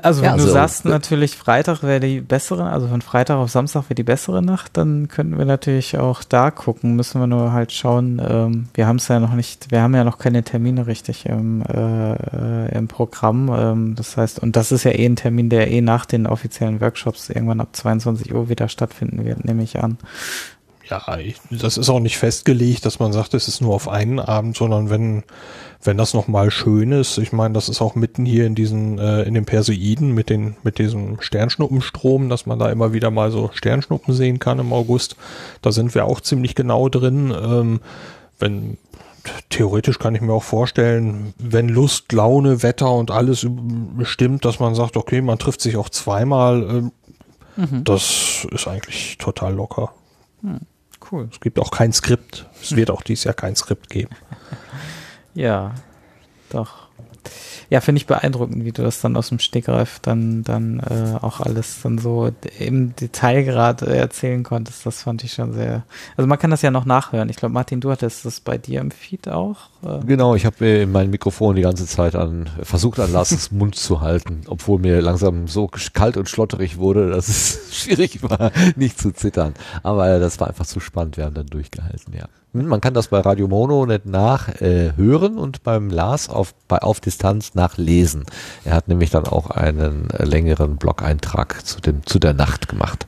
Also 0.02 0.22
wenn 0.22 0.32
ja, 0.32 0.38
du 0.38 0.44
sagst 0.44 0.86
natürlich 0.86 1.36
Freitag 1.36 1.84
wäre 1.84 2.00
die 2.00 2.20
bessere, 2.22 2.70
also 2.70 2.88
von 2.88 3.02
Freitag 3.02 3.38
auf 3.38 3.50
Samstag 3.50 3.84
wäre 3.86 3.96
die 3.96 4.04
bessere 4.04 4.42
Nacht, 4.42 4.76
dann 4.76 5.08
könnten 5.08 5.38
wir 5.38 5.46
natürlich 5.46 5.98
auch 5.98 6.24
da 6.24 6.52
gucken. 6.52 6.96
Müssen 6.96 7.22
wir 7.22 7.28
nur 7.28 7.54
halt 7.54 7.72
schauen. 7.72 8.22
Ähm, 8.28 8.68
wir 8.74 8.88
haben 8.88 8.98
es 8.98 9.08
ja 9.08 9.20
noch 9.20 9.34
nicht, 9.34 9.72
wir 9.72 9.82
haben 9.82 9.96
ja 9.96 10.04
noch 10.04 10.18
keine 10.18 10.44
Termine 10.44 10.88
richtig 10.88 11.26
im, 11.26 11.62
äh, 11.62 12.76
im 12.76 12.88
Programm. 12.88 13.50
Ähm, 13.50 13.96
das 13.96 14.18
heißt, 14.18 14.40
und 14.40 14.56
das 14.56 14.72
ist 14.72 14.84
ja 14.84 14.92
eh 14.92 15.06
ein 15.06 15.16
Termin, 15.16 15.50
der 15.50 15.70
eh 15.70 15.82
nach 15.82 16.06
den 16.06 16.28
offiziellen 16.28 16.82
Workshops 16.82 17.30
irgendwann 17.30 17.62
ab 17.62 17.70
22 17.74 18.34
Uhr 18.34 18.50
wieder 18.50 18.70
stattfinden 18.70 19.26
wird, 19.26 19.46
nehme 19.46 19.64
ich 19.64 19.80
an. 19.80 19.98
Ja, 20.90 21.18
ich, 21.18 21.36
das 21.52 21.78
ist 21.78 21.90
auch 21.90 22.00
nicht 22.00 22.18
festgelegt, 22.18 22.86
dass 22.86 23.00
man 23.00 23.12
sagt, 23.12 23.34
es 23.34 23.48
ist 23.48 23.62
nur 23.62 23.76
auf 23.76 23.90
einen 23.90 24.20
Abend, 24.20 24.56
sondern 24.56 24.90
wenn 24.90 25.24
wenn 25.84 25.98
das 25.98 26.14
nochmal 26.14 26.52
schön 26.52 26.92
ist, 26.92 27.18
ich 27.18 27.32
meine, 27.32 27.54
das 27.54 27.70
ist 27.70 27.82
auch 27.82 27.96
mitten 27.96 28.26
hier 28.26 28.46
in 28.46 28.56
diesen, 28.56 28.98
äh, 29.00 29.24
in 29.24 29.34
den 29.34 29.46
Perseiden 29.46 30.14
mit 30.14 30.30
den, 30.30 30.58
mit 30.64 30.80
diesem 30.80 31.22
Sternschnuppenstrom, 31.22 32.30
dass 32.30 32.46
man 32.46 32.60
da 32.60 32.72
immer 32.72 32.94
wieder 32.94 33.12
mal 33.12 33.32
so 33.32 33.50
Sternschnuppen 33.54 34.14
sehen 34.14 34.40
kann 34.40 34.60
im 34.60 34.74
August. 34.74 35.16
Da 35.62 35.72
sind 35.72 35.94
wir 35.96 36.06
auch 36.06 36.22
ziemlich 36.22 36.56
genau 36.56 36.90
drin. 36.90 37.32
Ähm, 37.32 37.80
wenn, 38.40 38.78
theoretisch 39.50 40.00
kann 40.00 40.16
ich 40.16 40.22
mir 40.22 40.34
auch 40.34 40.44
vorstellen, 40.44 41.34
wenn 41.38 41.70
Lust, 41.70 42.12
Laune, 42.12 42.64
Wetter 42.64 42.92
und 42.92 43.12
alles 43.12 43.46
stimmt, 44.04 44.46
dass 44.46 44.60
man 44.60 44.76
sagt, 44.76 44.98
okay, 44.98 45.22
man 45.22 45.40
trifft 45.40 45.62
sich 45.62 45.78
auch 45.78 45.90
zweimal. 45.90 46.64
Ähm, 46.64 46.92
mhm. 47.56 47.84
Das 47.84 48.48
ist 48.52 48.68
eigentlich 48.68 49.18
total 49.20 49.54
locker. 49.54 49.94
Hm, 50.42 50.62
cool. 51.12 51.30
Es 51.32 51.40
gibt 51.40 51.60
auch 51.60 51.72
kein 51.72 51.94
Skript. 51.94 52.48
Es 52.62 52.76
wird 52.76 52.90
auch 52.90 53.02
dieses 53.02 53.26
Jahr 53.26 53.34
kein 53.34 53.56
Skript 53.56 53.90
geben. 53.90 54.16
Ja, 55.38 55.76
doch. 56.50 56.88
Ja, 57.70 57.80
finde 57.82 58.00
ich 58.00 58.08
beeindruckend, 58.08 58.66
wie 58.66 58.72
du 58.72 58.82
das 58.82 59.02
dann 59.02 59.16
aus 59.18 59.30
dem 59.30 59.38
Stegreif 59.38 60.00
dann, 60.00 60.44
dann 60.44 60.80
äh, 60.80 61.18
auch 61.22 61.42
alles 61.42 61.82
dann 61.84 62.00
so 62.00 62.32
im 62.58 62.96
Detailgrad 62.96 63.84
äh, 63.84 63.98
erzählen 63.98 64.42
konntest. 64.42 64.86
Das 64.86 65.04
fand 65.04 65.24
ich 65.24 65.34
schon 65.34 65.54
sehr. 65.54 65.84
Also 66.16 66.28
man 66.28 66.40
kann 66.40 66.50
das 66.50 66.64
ja 66.64 66.72
noch 66.72 66.86
nachhören. 66.86 67.30
Ich 67.30 67.36
glaube, 67.36 67.54
Martin, 67.54 67.82
du 67.82 67.92
hattest 67.92 68.26
das 68.26 68.40
bei 68.40 68.58
dir 68.58 68.82
im 68.82 68.90
Feed 68.90 69.28
auch. 69.28 69.58
Äh. 69.84 70.00
Genau, 70.08 70.34
ich 70.34 70.46
habe 70.46 70.66
äh, 70.66 70.86
mein 70.88 71.12
Mikrofon 71.12 71.56
die 71.56 71.62
ganze 71.62 71.86
Zeit 71.86 72.16
an 72.16 72.50
versucht 72.64 73.00
an 73.00 73.12
Lasses 73.12 73.52
Mund 73.52 73.76
zu 73.76 74.02
halten, 74.02 74.42
obwohl 74.48 74.80
mir 74.80 75.02
langsam 75.02 75.48
so 75.48 75.70
kalt 75.94 76.18
und 76.18 76.30
schlotterig 76.30 76.78
wurde, 76.78 77.12
dass 77.12 77.28
es 77.28 77.60
schwierig 77.84 78.24
war, 78.24 78.52
nicht 78.76 78.98
zu 78.98 79.12
zittern. 79.12 79.54
Aber 79.84 80.18
das 80.18 80.40
war 80.40 80.48
einfach 80.48 80.66
zu 80.66 80.80
spannend. 80.80 81.18
Wir 81.18 81.26
haben 81.26 81.36
dann 81.36 81.48
durchgehalten, 81.48 82.14
ja. 82.14 82.28
Hm, 82.54 82.68
man 82.68 82.82
kann 82.82 82.94
das 82.94 83.10
bei 83.10 83.20
Radio 83.20 83.48
Mono 83.48 83.86
nicht 83.86 84.06
nachhören 84.06 85.38
äh, 85.38 85.40
und 85.40 85.64
beim 85.64 85.90
Lars 85.90 86.30
auf, 86.30 86.54
bei 86.68 86.80
Auf 86.80 87.00
Distanz 87.00 87.56
nachlesen. 87.56 88.26
Er 88.66 88.74
hat 88.74 88.88
nämlich 88.88 89.10
dann 89.10 89.26
auch 89.26 89.50
einen 89.50 90.08
längeren 90.18 90.78
Blog-Eintrag 90.78 91.66
zu, 91.66 91.82
dem, 91.82 92.06
zu 92.06 92.20
der 92.20 92.34
Nacht 92.34 92.68
gemacht. 92.68 93.08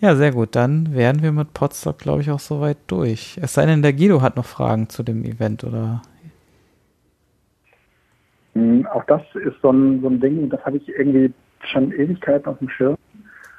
Ja, 0.00 0.14
sehr 0.14 0.30
gut. 0.30 0.54
Dann 0.54 0.94
wären 0.94 1.22
wir 1.22 1.32
mit 1.32 1.54
Potsdok, 1.54 1.98
glaube 1.98 2.20
ich, 2.20 2.30
auch 2.30 2.38
soweit 2.38 2.76
durch. 2.86 3.38
Es 3.42 3.54
sei 3.54 3.66
denn, 3.66 3.82
der 3.82 3.92
Guido 3.92 4.22
hat 4.22 4.36
noch 4.36 4.44
Fragen 4.44 4.88
zu 4.88 5.02
dem 5.02 5.24
Event, 5.24 5.64
oder? 5.64 6.02
Hm, 8.54 8.86
auch 8.86 9.04
das 9.04 9.22
ist 9.34 9.60
so 9.60 9.72
ein, 9.72 10.00
so 10.00 10.08
ein 10.08 10.20
Ding, 10.20 10.48
das 10.50 10.64
habe 10.64 10.76
ich 10.76 10.88
irgendwie 10.88 11.32
schon 11.72 11.90
Ewigkeiten 11.92 12.46
auf 12.46 12.58
dem 12.58 12.68
Schirm. 12.68 12.96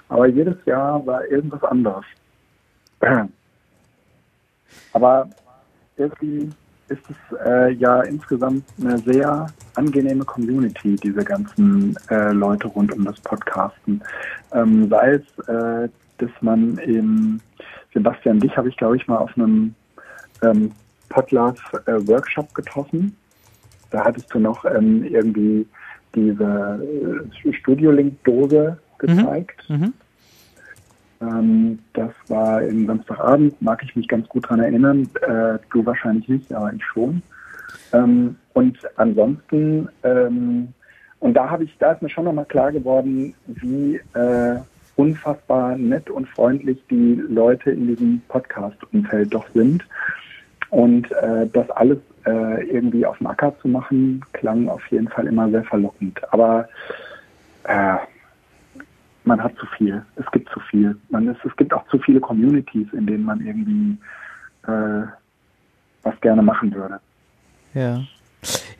Aber 0.07 0.27
jedes 0.27 0.55
Jahr 0.65 1.05
war 1.05 1.25
irgendwas 1.25 1.63
anderes. 1.63 2.05
Aber 4.93 5.29
irgendwie 5.97 6.49
ist 6.89 7.03
es 7.09 7.37
äh, 7.45 7.71
ja 7.73 8.01
insgesamt 8.01 8.63
eine 8.81 8.97
sehr 8.99 9.47
angenehme 9.75 10.25
Community, 10.25 10.95
diese 10.95 11.23
ganzen 11.23 11.95
äh, 12.09 12.31
Leute 12.31 12.67
rund 12.67 12.91
um 12.91 13.05
das 13.05 13.19
Podcasten. 13.21 14.01
Ähm, 14.53 14.89
sei 14.89 15.13
es, 15.13 15.47
äh, 15.47 15.89
dass 16.17 16.31
man 16.41 16.77
in 16.79 17.39
Sebastian, 17.93 18.39
dich 18.39 18.55
habe 18.57 18.69
ich, 18.69 18.77
glaube 18.77 18.97
ich, 18.97 19.07
mal 19.07 19.17
auf 19.17 19.31
einem 19.37 19.75
ähm, 20.41 20.71
Podlove-Workshop 21.09 22.49
äh, 22.49 22.53
getroffen. 22.53 23.15
Da 23.91 24.05
hattest 24.05 24.33
du 24.33 24.39
noch 24.39 24.65
ähm, 24.65 25.03
irgendwie 25.03 25.67
diese 26.15 26.79
äh, 27.43 27.53
Studio-Link-Dose 27.53 28.77
mhm. 29.01 29.07
gezeigt. 29.07 29.69
Mhm. 29.69 29.77
Mhm. 29.77 29.93
Ähm, 31.21 31.79
das 31.93 32.11
war 32.27 32.61
im 32.61 32.87
Samstagabend, 32.87 33.61
mag 33.61 33.83
ich 33.83 33.95
mich 33.95 34.07
ganz 34.07 34.27
gut 34.29 34.45
daran 34.45 34.61
erinnern. 34.61 35.09
Äh, 35.21 35.59
du 35.71 35.85
wahrscheinlich 35.85 36.27
nicht, 36.27 36.53
aber 36.53 36.73
ich 36.73 36.83
schon. 36.85 37.21
Ähm, 37.93 38.35
und 38.53 38.77
ansonsten, 38.95 39.89
ähm, 40.03 40.69
und 41.19 41.33
da 41.33 41.49
habe 41.49 41.65
ich, 41.65 41.77
da 41.79 41.91
ist 41.91 42.01
mir 42.01 42.09
schon 42.09 42.25
nochmal 42.25 42.45
klar 42.45 42.71
geworden, 42.71 43.33
wie 43.47 43.99
äh, 44.13 44.59
unfassbar 44.95 45.77
nett 45.77 46.09
und 46.09 46.27
freundlich 46.29 46.77
die 46.89 47.15
Leute 47.27 47.71
in 47.71 47.87
diesem 47.87 48.21
Podcast-Umfeld 48.27 49.33
doch 49.33 49.47
sind. 49.53 49.85
Und 50.69 51.11
äh, 51.11 51.47
das 51.51 51.69
alles 51.71 51.97
äh, 52.25 52.63
irgendwie 52.67 53.05
auf 53.05 53.17
dem 53.17 53.27
Acker 53.27 53.55
zu 53.61 53.67
machen, 53.67 54.23
klang 54.33 54.69
auf 54.69 54.85
jeden 54.87 55.07
Fall 55.07 55.27
immer 55.27 55.49
sehr 55.49 55.63
verlockend. 55.63 56.21
Aber 56.31 56.67
äh, 57.63 57.95
man 59.29 59.41
hat 59.41 59.55
zu 59.57 59.65
viel. 59.77 60.03
Es 60.15 60.25
gibt 60.31 60.49
zu 60.49 60.59
viel. 60.59 60.97
Man 61.09 61.27
ist, 61.27 61.39
es 61.45 61.55
gibt 61.55 61.71
auch 61.73 61.87
zu 61.87 61.99
viele 61.99 62.19
Communities, 62.19 62.87
in 62.93 63.05
denen 63.05 63.23
man 63.23 63.39
irgendwie 63.45 63.97
äh, 64.63 65.05
was 66.03 66.19
gerne 66.21 66.41
machen 66.41 66.73
würde. 66.73 66.99
Ja. 67.73 68.01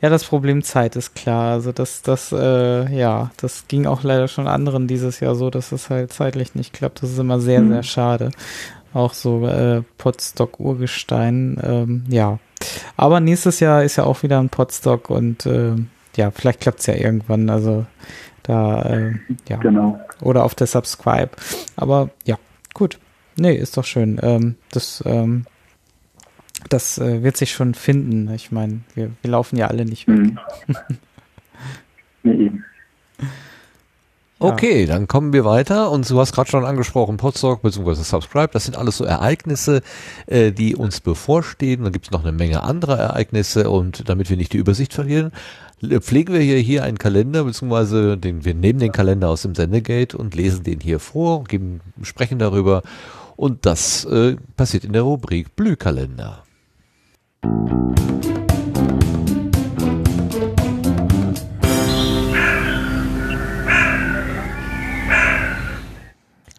Ja, 0.00 0.08
das 0.08 0.24
Problem 0.24 0.62
Zeit 0.62 0.96
ist 0.96 1.14
klar. 1.14 1.52
Also 1.52 1.70
das, 1.70 2.02
das, 2.02 2.32
äh, 2.32 2.90
ja, 2.94 3.30
das 3.36 3.68
ging 3.68 3.86
auch 3.86 4.02
leider 4.02 4.26
schon 4.26 4.48
anderen 4.48 4.88
dieses 4.88 5.20
Jahr 5.20 5.34
so, 5.34 5.50
dass 5.50 5.72
es 5.72 5.90
halt 5.90 6.12
zeitlich 6.12 6.54
nicht 6.54 6.72
klappt. 6.72 7.02
Das 7.02 7.10
ist 7.10 7.18
immer 7.18 7.38
sehr, 7.40 7.60
mhm. 7.60 7.72
sehr 7.72 7.82
schade. 7.82 8.30
Auch 8.92 9.12
so 9.12 9.46
äh, 9.46 9.82
Potstock-Urgestein, 9.98 11.60
ähm, 11.62 12.04
ja. 12.08 12.38
Aber 12.96 13.20
nächstes 13.20 13.60
Jahr 13.60 13.84
ist 13.84 13.96
ja 13.96 14.04
auch 14.04 14.22
wieder 14.22 14.40
ein 14.40 14.48
Potstock 14.48 15.10
und 15.10 15.46
äh, 15.46 15.74
ja, 16.16 16.30
vielleicht 16.30 16.60
klappt 16.60 16.80
es 16.80 16.86
ja 16.86 16.94
irgendwann. 16.94 17.50
Also 17.50 17.86
da, 18.42 18.82
äh, 18.82 19.14
ja. 19.48 19.56
Genau. 19.56 20.00
Oder 20.22 20.44
auf 20.44 20.54
der 20.54 20.66
Subscribe. 20.66 21.30
Aber 21.76 22.10
ja, 22.24 22.38
gut. 22.74 22.98
Nee, 23.36 23.54
ist 23.54 23.76
doch 23.76 23.84
schön. 23.84 24.18
Ähm, 24.22 24.56
das 24.70 25.02
ähm, 25.06 25.46
das 26.68 26.98
äh, 26.98 27.22
wird 27.22 27.36
sich 27.36 27.52
schon 27.52 27.74
finden. 27.74 28.32
Ich 28.34 28.52
meine, 28.52 28.80
wir, 28.94 29.10
wir 29.22 29.30
laufen 29.30 29.56
ja 29.56 29.68
alle 29.68 29.84
nicht 29.84 30.06
weg. 30.06 30.18
Mhm. 30.18 30.38
nee, 32.22 32.52
Okay, 34.42 34.86
dann 34.86 35.06
kommen 35.06 35.34
wir 35.34 35.44
weiter 35.44 35.90
und 35.90 36.08
du 36.08 36.18
hast 36.18 36.32
gerade 36.32 36.48
schon 36.48 36.64
angesprochen, 36.64 37.18
Podstock 37.18 37.60
bzw. 37.60 37.94
Subscribe, 37.96 38.48
das 38.50 38.64
sind 38.64 38.74
alles 38.74 38.96
so 38.96 39.04
Ereignisse, 39.04 39.82
äh, 40.26 40.50
die 40.50 40.74
uns 40.74 41.00
bevorstehen. 41.00 41.84
Dann 41.84 41.92
gibt 41.92 42.06
es 42.06 42.10
noch 42.10 42.22
eine 42.22 42.32
Menge 42.32 42.62
anderer 42.62 42.96
Ereignisse 42.96 43.68
und 43.68 44.08
damit 44.08 44.30
wir 44.30 44.38
nicht 44.38 44.54
die 44.54 44.56
Übersicht 44.56 44.94
verlieren, 44.94 45.32
pflegen 46.00 46.32
wir 46.32 46.40
hier, 46.40 46.56
hier 46.56 46.84
einen 46.84 46.96
Kalender, 46.96 47.44
beziehungsweise 47.44 48.16
den, 48.16 48.44
wir 48.44 48.54
nehmen 48.54 48.78
den 48.78 48.92
Kalender 48.92 49.28
aus 49.28 49.42
dem 49.42 49.54
Sendegate 49.54 50.16
und 50.16 50.34
lesen 50.34 50.64
den 50.64 50.80
hier 50.80 51.00
vor, 51.00 51.44
geben, 51.44 51.82
sprechen 52.02 52.38
darüber 52.38 52.82
und 53.36 53.66
das 53.66 54.06
äh, 54.06 54.36
passiert 54.56 54.84
in 54.84 54.94
der 54.94 55.02
Rubrik 55.02 55.54
Blühkalender. 55.54 56.44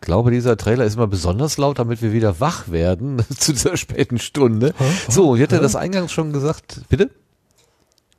Ich 0.02 0.06
glaube, 0.08 0.32
dieser 0.32 0.58
Trailer 0.58 0.84
ist 0.84 0.96
immer 0.96 1.06
besonders 1.06 1.58
laut, 1.58 1.78
damit 1.78 2.02
wir 2.02 2.12
wieder 2.12 2.40
wach 2.40 2.72
werden 2.72 3.24
zu 3.38 3.54
dieser 3.54 3.78
späten 3.78 4.18
Stunde. 4.18 4.74
So, 5.08 5.36
ich 5.36 5.44
hatte 5.44 5.60
das 5.60 5.76
eingangs 5.76 6.12
schon 6.12 6.34
gesagt. 6.34 6.82
Bitte? 6.90 7.12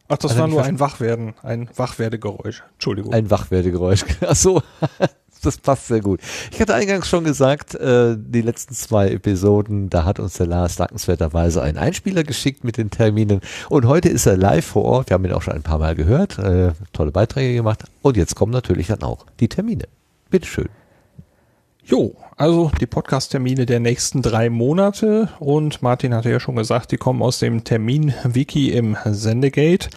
Ach, 0.06 0.16
das 0.16 0.38
war 0.38 0.46
nur 0.46 0.62
ein 0.62 0.78
Wachwerden, 0.78 1.34
ein 1.42 1.68
Wachwerdegeräusch. 1.74 2.62
Entschuldigung. 2.74 3.12
Ein 3.12 3.30
Wachwerdegeräusch. 3.30 4.04
Ach 4.20 4.36
so 4.36 4.62
das 5.42 5.58
passt 5.58 5.88
sehr 5.88 6.00
gut. 6.00 6.20
Ich 6.52 6.60
hatte 6.60 6.72
eingangs 6.72 7.08
schon 7.08 7.24
gesagt, 7.24 7.74
äh, 7.74 8.16
die 8.16 8.42
letzten 8.42 8.74
zwei 8.74 9.08
Episoden, 9.08 9.90
da 9.90 10.04
hat 10.04 10.20
uns 10.20 10.34
der 10.34 10.46
Lars 10.46 10.76
dankenswerterweise 10.76 11.62
einen 11.62 11.78
Einspieler 11.78 12.22
geschickt 12.22 12.62
mit 12.62 12.76
den 12.76 12.90
Terminen. 12.90 13.40
Und 13.68 13.88
heute 13.88 14.08
ist 14.08 14.26
er 14.26 14.36
live 14.36 14.64
vor 14.64 14.84
Ort. 14.84 15.10
Wir 15.10 15.14
haben 15.14 15.24
ihn 15.24 15.32
auch 15.32 15.42
schon 15.42 15.54
ein 15.54 15.62
paar 15.62 15.80
Mal 15.80 15.96
gehört, 15.96 16.38
äh, 16.38 16.74
tolle 16.92 17.10
Beiträge 17.10 17.54
gemacht. 17.54 17.82
Und 18.02 18.16
jetzt 18.16 18.36
kommen 18.36 18.52
natürlich 18.52 18.86
dann 18.86 19.02
auch 19.02 19.26
die 19.40 19.48
Termine. 19.48 19.88
Bitteschön. 20.30 20.68
Jo, 21.84 22.12
also 22.42 22.72
die 22.80 22.86
Podcast-Termine 22.86 23.66
der 23.66 23.78
nächsten 23.78 24.20
drei 24.20 24.50
Monate 24.50 25.28
und 25.38 25.80
Martin 25.80 26.12
hatte 26.12 26.28
ja 26.28 26.40
schon 26.40 26.56
gesagt, 26.56 26.90
die 26.90 26.96
kommen 26.96 27.22
aus 27.22 27.38
dem 27.38 27.62
Termin-Wiki 27.62 28.72
im 28.72 28.96
Sendegate 29.04 29.90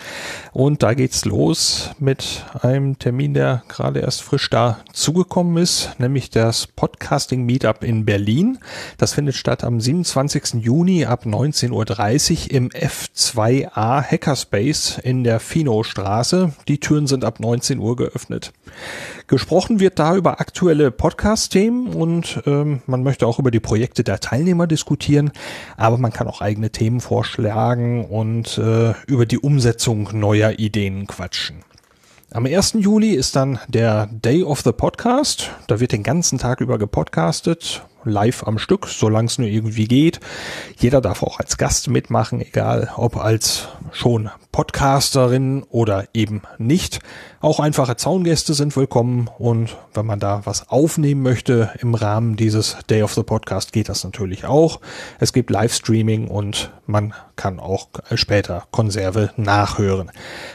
und 0.53 0.83
da 0.83 0.93
geht's 0.93 1.25
los 1.25 1.89
mit 1.97 2.45
einem 2.61 2.99
Termin, 2.99 3.33
der 3.33 3.63
gerade 3.67 4.01
erst 4.01 4.21
frisch 4.21 4.47
da 4.51 4.77
zugekommen 4.93 5.57
ist, 5.57 5.95
nämlich 5.97 6.29
das 6.29 6.67
Podcasting 6.67 7.47
Meetup 7.47 7.83
in 7.83 8.05
Berlin. 8.05 8.59
Das 8.99 9.13
findet 9.13 9.33
statt 9.33 9.63
am 9.63 9.81
27. 9.81 10.63
Juni 10.63 11.05
ab 11.05 11.25
19.30 11.25 11.71
Uhr 11.71 12.51
im 12.51 12.69
F2A 12.69 14.03
Hackerspace 14.03 14.99
in 14.99 15.23
der 15.23 15.39
Fino-Straße. 15.39 16.53
Die 16.67 16.79
Türen 16.79 17.07
sind 17.07 17.25
ab 17.25 17.39
19 17.39 17.79
Uhr 17.79 17.95
geöffnet. 17.95 18.53
Gesprochen 19.27 19.79
wird 19.79 19.97
da 19.97 20.15
über 20.15 20.39
aktuelle 20.39 20.91
Podcast-Themen 20.91 21.87
und 21.87 22.34
ähm, 22.45 22.81
man 22.85 23.03
möchte 23.03 23.27
auch 23.27 23.39
über 23.39 23.51
die 23.51 23.59
Projekte 23.59 24.03
der 24.03 24.19
Teilnehmer 24.19 24.67
diskutieren, 24.67 25.31
aber 25.77 25.97
man 25.97 26.13
kann 26.13 26.27
auch 26.27 26.41
eigene 26.41 26.71
Themen 26.71 27.01
vorschlagen 27.01 28.05
und 28.05 28.57
äh, 28.57 28.93
über 29.07 29.25
die 29.25 29.39
Umsetzung 29.39 30.09
neuer 30.13 30.59
Ideen 30.59 31.07
quatschen. 31.07 31.63
Am 32.31 32.45
1. 32.45 32.73
Juli 32.79 33.11
ist 33.11 33.35
dann 33.35 33.59
der 33.67 34.07
Day 34.07 34.43
of 34.43 34.61
the 34.61 34.73
Podcast. 34.73 35.51
Da 35.67 35.79
wird 35.79 35.93
den 35.93 36.03
ganzen 36.03 36.37
Tag 36.37 36.59
über 36.59 36.77
gepodcastet 36.77 37.83
live 38.05 38.47
am 38.47 38.57
Stück, 38.57 38.87
solange 38.87 39.27
es 39.27 39.37
nur 39.37 39.47
irgendwie 39.47 39.87
geht. 39.87 40.19
Jeder 40.77 41.01
darf 41.01 41.23
auch 41.23 41.39
als 41.39 41.57
Gast 41.57 41.89
mitmachen, 41.89 42.41
egal 42.41 42.89
ob 42.95 43.17
als 43.17 43.67
schon 43.91 44.29
Podcasterin 44.51 45.63
oder 45.63 46.05
eben 46.13 46.43
nicht. 46.57 46.99
Auch 47.41 47.59
einfache 47.59 47.97
Zaungäste 47.97 48.53
sind 48.53 48.77
willkommen 48.77 49.29
und 49.37 49.75
wenn 49.93 50.05
man 50.05 50.21
da 50.21 50.41
was 50.45 50.69
aufnehmen 50.69 51.21
möchte 51.21 51.71
im 51.79 51.93
Rahmen 51.93 52.37
dieses 52.37 52.77
Day 52.89 53.03
of 53.03 53.13
the 53.13 53.23
Podcast 53.23 53.73
geht 53.73 53.89
das 53.89 54.05
natürlich 54.05 54.45
auch. 54.45 54.79
Es 55.19 55.33
gibt 55.33 55.49
Livestreaming 55.49 56.29
und 56.29 56.71
man 56.85 57.13
kann 57.35 57.59
auch 57.59 57.89
später 58.13 58.63
Konserve 58.71 59.31
nachhören. 59.35 60.11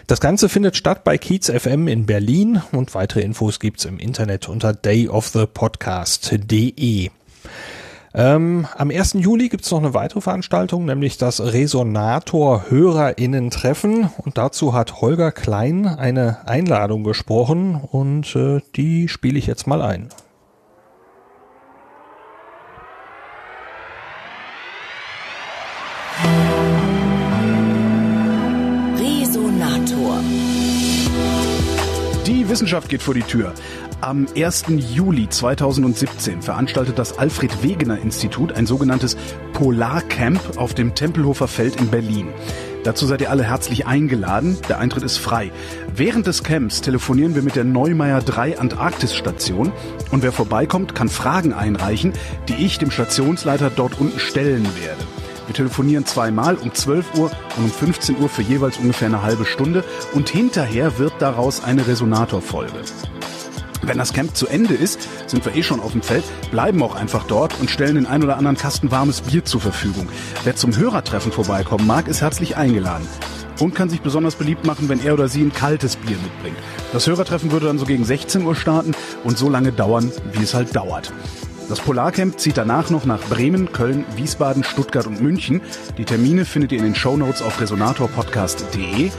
Das 0.06 0.20
Ganze 0.20 0.48
findet 0.48 0.76
statt 0.76 1.04
bei 1.04 1.18
Kiez 1.18 1.50
FM 1.50 1.86
in 1.86 2.06
Berlin 2.06 2.62
und 2.72 2.94
weitere 2.94 3.20
Infos 3.20 3.60
gibt's 3.60 3.84
im 3.84 3.98
Internet 3.98 4.48
unter 4.48 4.72
dayofthepodcast.de. 4.72 7.10
Ähm, 8.12 8.66
am 8.76 8.90
1. 8.90 9.14
Juli 9.14 9.48
gibt 9.48 9.64
es 9.64 9.70
noch 9.70 9.78
eine 9.78 9.94
weitere 9.94 10.20
Veranstaltung, 10.20 10.84
nämlich 10.84 11.16
das 11.16 11.40
Resonator 11.40 12.64
HörerInnen-Treffen. 12.68 14.10
Und 14.18 14.36
dazu 14.36 14.74
hat 14.74 15.00
Holger 15.00 15.30
Klein 15.30 15.86
eine 15.86 16.48
Einladung 16.48 17.04
gesprochen 17.04 17.76
und 17.76 18.34
äh, 18.34 18.60
die 18.74 19.08
spiele 19.08 19.38
ich 19.38 19.46
jetzt 19.46 19.68
mal 19.68 19.80
ein. 19.80 20.08
Resonator. 28.98 30.18
Die 32.26 32.48
Wissenschaft 32.48 32.88
geht 32.88 33.02
vor 33.02 33.14
die 33.14 33.22
Tür. 33.22 33.54
Am 34.02 34.26
1. 34.34 34.64
Juli 34.94 35.28
2017 35.28 36.40
veranstaltet 36.40 36.98
das 36.98 37.18
Alfred 37.18 37.62
Wegener 37.62 37.98
Institut 37.98 38.50
ein 38.50 38.64
sogenanntes 38.64 39.14
Polarcamp 39.52 40.40
auf 40.56 40.72
dem 40.72 40.94
Tempelhofer 40.94 41.46
Feld 41.46 41.76
in 41.78 41.88
Berlin. 41.88 42.28
Dazu 42.82 43.04
seid 43.04 43.20
ihr 43.20 43.30
alle 43.30 43.44
herzlich 43.44 43.86
eingeladen. 43.86 44.56
Der 44.70 44.78
Eintritt 44.78 45.02
ist 45.02 45.18
frei. 45.18 45.52
Während 45.94 46.26
des 46.26 46.42
Camps 46.42 46.80
telefonieren 46.80 47.34
wir 47.34 47.42
mit 47.42 47.56
der 47.56 47.64
Neumeier 47.64 48.22
3 48.22 48.58
Antarktis-Station 48.58 49.70
und 50.10 50.22
wer 50.22 50.32
vorbeikommt, 50.32 50.94
kann 50.94 51.10
Fragen 51.10 51.52
einreichen, 51.52 52.14
die 52.48 52.64
ich 52.64 52.78
dem 52.78 52.90
Stationsleiter 52.90 53.68
dort 53.68 54.00
unten 54.00 54.18
stellen 54.18 54.66
werde. 54.80 55.02
Wir 55.46 55.54
telefonieren 55.54 56.06
zweimal 56.06 56.54
um 56.54 56.72
12 56.72 57.18
Uhr 57.18 57.30
und 57.58 57.64
um 57.64 57.70
15 57.70 58.16
Uhr 58.18 58.30
für 58.30 58.42
jeweils 58.42 58.78
ungefähr 58.78 59.08
eine 59.08 59.22
halbe 59.22 59.44
Stunde 59.44 59.84
und 60.14 60.30
hinterher 60.30 60.98
wird 60.98 61.12
daraus 61.18 61.62
eine 61.62 61.86
Resonatorfolge. 61.86 62.78
Wenn 63.82 63.98
das 63.98 64.12
Camp 64.12 64.36
zu 64.36 64.46
Ende 64.46 64.74
ist, 64.74 65.08
sind 65.26 65.44
wir 65.44 65.54
eh 65.54 65.62
schon 65.62 65.80
auf 65.80 65.92
dem 65.92 66.02
Feld, 66.02 66.24
bleiben 66.50 66.82
auch 66.82 66.94
einfach 66.94 67.24
dort 67.24 67.58
und 67.60 67.70
stellen 67.70 67.94
den 67.94 68.06
ein 68.06 68.22
oder 68.22 68.36
anderen 68.36 68.56
Kasten 68.56 68.90
warmes 68.90 69.22
Bier 69.22 69.44
zur 69.44 69.60
Verfügung. 69.60 70.08
Wer 70.44 70.56
zum 70.56 70.76
Hörertreffen 70.76 71.32
vorbeikommen 71.32 71.86
mag, 71.86 72.06
ist 72.08 72.20
herzlich 72.20 72.56
eingeladen. 72.56 73.06
Und 73.58 73.74
kann 73.74 73.90
sich 73.90 74.00
besonders 74.00 74.36
beliebt 74.36 74.64
machen, 74.64 74.88
wenn 74.88 75.04
er 75.04 75.14
oder 75.14 75.28
sie 75.28 75.42
ein 75.42 75.52
kaltes 75.52 75.96
Bier 75.96 76.16
mitbringt. 76.16 76.56
Das 76.92 77.06
Hörertreffen 77.06 77.52
würde 77.52 77.66
dann 77.66 77.78
so 77.78 77.84
gegen 77.84 78.04
16 78.04 78.44
Uhr 78.44 78.54
starten 78.54 78.92
und 79.24 79.36
so 79.36 79.50
lange 79.50 79.72
dauern, 79.72 80.10
wie 80.32 80.42
es 80.42 80.54
halt 80.54 80.74
dauert. 80.74 81.12
Das 81.68 81.78
Polarcamp 81.80 82.40
zieht 82.40 82.56
danach 82.56 82.90
noch 82.90 83.04
nach 83.04 83.20
Bremen, 83.20 83.70
Köln, 83.70 84.04
Wiesbaden, 84.16 84.64
Stuttgart 84.64 85.06
und 85.06 85.20
München. 85.20 85.60
Die 85.98 86.04
Termine 86.04 86.44
findet 86.44 86.72
ihr 86.72 86.78
in 86.78 86.84
den 86.84 86.94
Shownotes 86.94 87.42
auf 87.42 87.60
resonatorpodcast.de. 87.60 89.10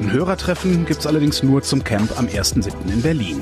Ein 0.00 0.12
Hörertreffen 0.12 0.86
gibt's 0.86 1.06
allerdings 1.06 1.42
nur 1.42 1.62
zum 1.62 1.82
Camp 1.82 2.16
am 2.16 2.26
1.7. 2.26 2.72
in 2.92 3.02
Berlin. 3.02 3.40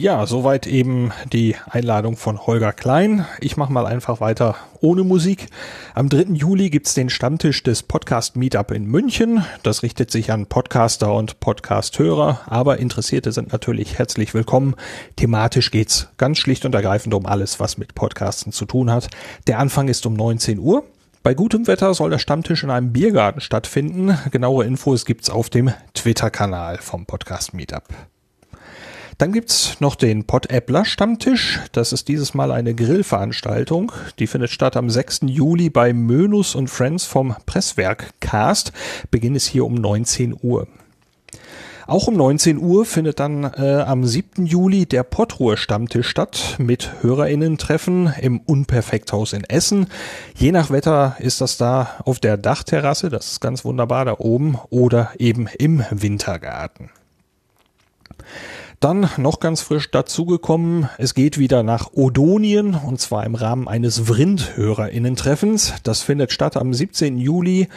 Ja, 0.00 0.24
soweit 0.26 0.66
eben 0.66 1.12
die 1.30 1.56
Einladung 1.68 2.16
von 2.16 2.46
Holger 2.46 2.72
Klein. 2.72 3.26
Ich 3.38 3.58
mache 3.58 3.70
mal 3.70 3.84
einfach 3.84 4.22
weiter 4.22 4.56
ohne 4.80 5.04
Musik. 5.04 5.48
Am 5.94 6.08
3. 6.08 6.32
Juli 6.32 6.70
gibt's 6.70 6.94
den 6.94 7.10
Stammtisch 7.10 7.62
des 7.62 7.82
Podcast 7.82 8.34
Meetup 8.34 8.70
in 8.70 8.86
München. 8.86 9.44
Das 9.62 9.82
richtet 9.82 10.10
sich 10.10 10.32
an 10.32 10.46
Podcaster 10.46 11.12
und 11.12 11.40
Podcasthörer, 11.40 12.40
aber 12.46 12.78
Interessierte 12.78 13.30
sind 13.30 13.52
natürlich 13.52 13.98
herzlich 13.98 14.32
willkommen. 14.32 14.74
Thematisch 15.16 15.70
geht's 15.70 16.08
ganz 16.16 16.38
schlicht 16.38 16.64
und 16.64 16.74
ergreifend 16.74 17.12
um 17.12 17.26
alles, 17.26 17.60
was 17.60 17.76
mit 17.76 17.94
Podcasten 17.94 18.52
zu 18.52 18.64
tun 18.64 18.90
hat. 18.90 19.10
Der 19.48 19.58
Anfang 19.58 19.88
ist 19.88 20.06
um 20.06 20.14
19 20.14 20.60
Uhr. 20.60 20.82
Bei 21.22 21.34
gutem 21.34 21.66
Wetter 21.66 21.92
soll 21.92 22.08
der 22.08 22.18
Stammtisch 22.18 22.64
in 22.64 22.70
einem 22.70 22.94
Biergarten 22.94 23.42
stattfinden. 23.42 24.16
Genauere 24.30 24.64
Infos 24.64 25.04
gibt's 25.04 25.28
auf 25.28 25.50
dem 25.50 25.74
Twitter-Kanal 25.92 26.78
vom 26.78 27.04
Podcast 27.04 27.52
Meetup. 27.52 27.84
Dann 29.20 29.32
gibt's 29.32 29.78
noch 29.80 29.96
den 29.96 30.24
Pod-Appler 30.24 30.86
Stammtisch. 30.86 31.60
Das 31.72 31.92
ist 31.92 32.08
dieses 32.08 32.32
Mal 32.32 32.50
eine 32.50 32.74
Grillveranstaltung. 32.74 33.92
Die 34.18 34.26
findet 34.26 34.48
statt 34.48 34.78
am 34.78 34.88
6. 34.88 35.20
Juli 35.26 35.68
bei 35.68 35.92
Mönus 35.92 36.54
und 36.54 36.68
Friends 36.68 37.04
vom 37.04 37.36
Presswerk 37.44 38.14
Cast. 38.20 38.72
Beginn 39.10 39.34
ist 39.34 39.46
hier 39.46 39.66
um 39.66 39.74
19 39.74 40.34
Uhr. 40.40 40.68
Auch 41.86 42.06
um 42.06 42.14
19 42.14 42.56
Uhr 42.56 42.86
findet 42.86 43.20
dann 43.20 43.44
äh, 43.44 43.84
am 43.86 44.06
7. 44.06 44.46
Juli 44.46 44.86
der 44.86 45.02
Pottruhe 45.02 45.58
Stammtisch 45.58 46.08
statt 46.08 46.56
mit 46.56 46.90
HörerInnen-Treffen 47.02 48.14
im 48.22 48.40
Unperfekthaus 48.40 49.34
in 49.34 49.44
Essen. 49.44 49.88
Je 50.34 50.50
nach 50.50 50.70
Wetter 50.70 51.16
ist 51.18 51.42
das 51.42 51.58
da 51.58 51.90
auf 52.06 52.20
der 52.20 52.38
Dachterrasse, 52.38 53.10
das 53.10 53.32
ist 53.32 53.40
ganz 53.42 53.66
wunderbar 53.66 54.06
da 54.06 54.14
oben, 54.18 54.56
oder 54.70 55.10
eben 55.18 55.46
im 55.58 55.84
Wintergarten. 55.90 56.88
Dann 58.80 59.10
noch 59.18 59.40
ganz 59.40 59.60
frisch 59.60 59.90
dazugekommen, 59.90 60.88
es 60.96 61.12
geht 61.12 61.36
wieder 61.36 61.62
nach 61.62 61.90
Odonien 61.92 62.74
und 62.74 62.98
zwar 62.98 63.26
im 63.26 63.34
Rahmen 63.34 63.68
eines 63.68 64.08
Vrind-HörerInnen-Treffens. 64.08 65.74
Das 65.82 66.00
findet 66.00 66.32
statt 66.32 66.56
am 66.56 66.72
17. 66.72 67.18
Juli 67.18 67.68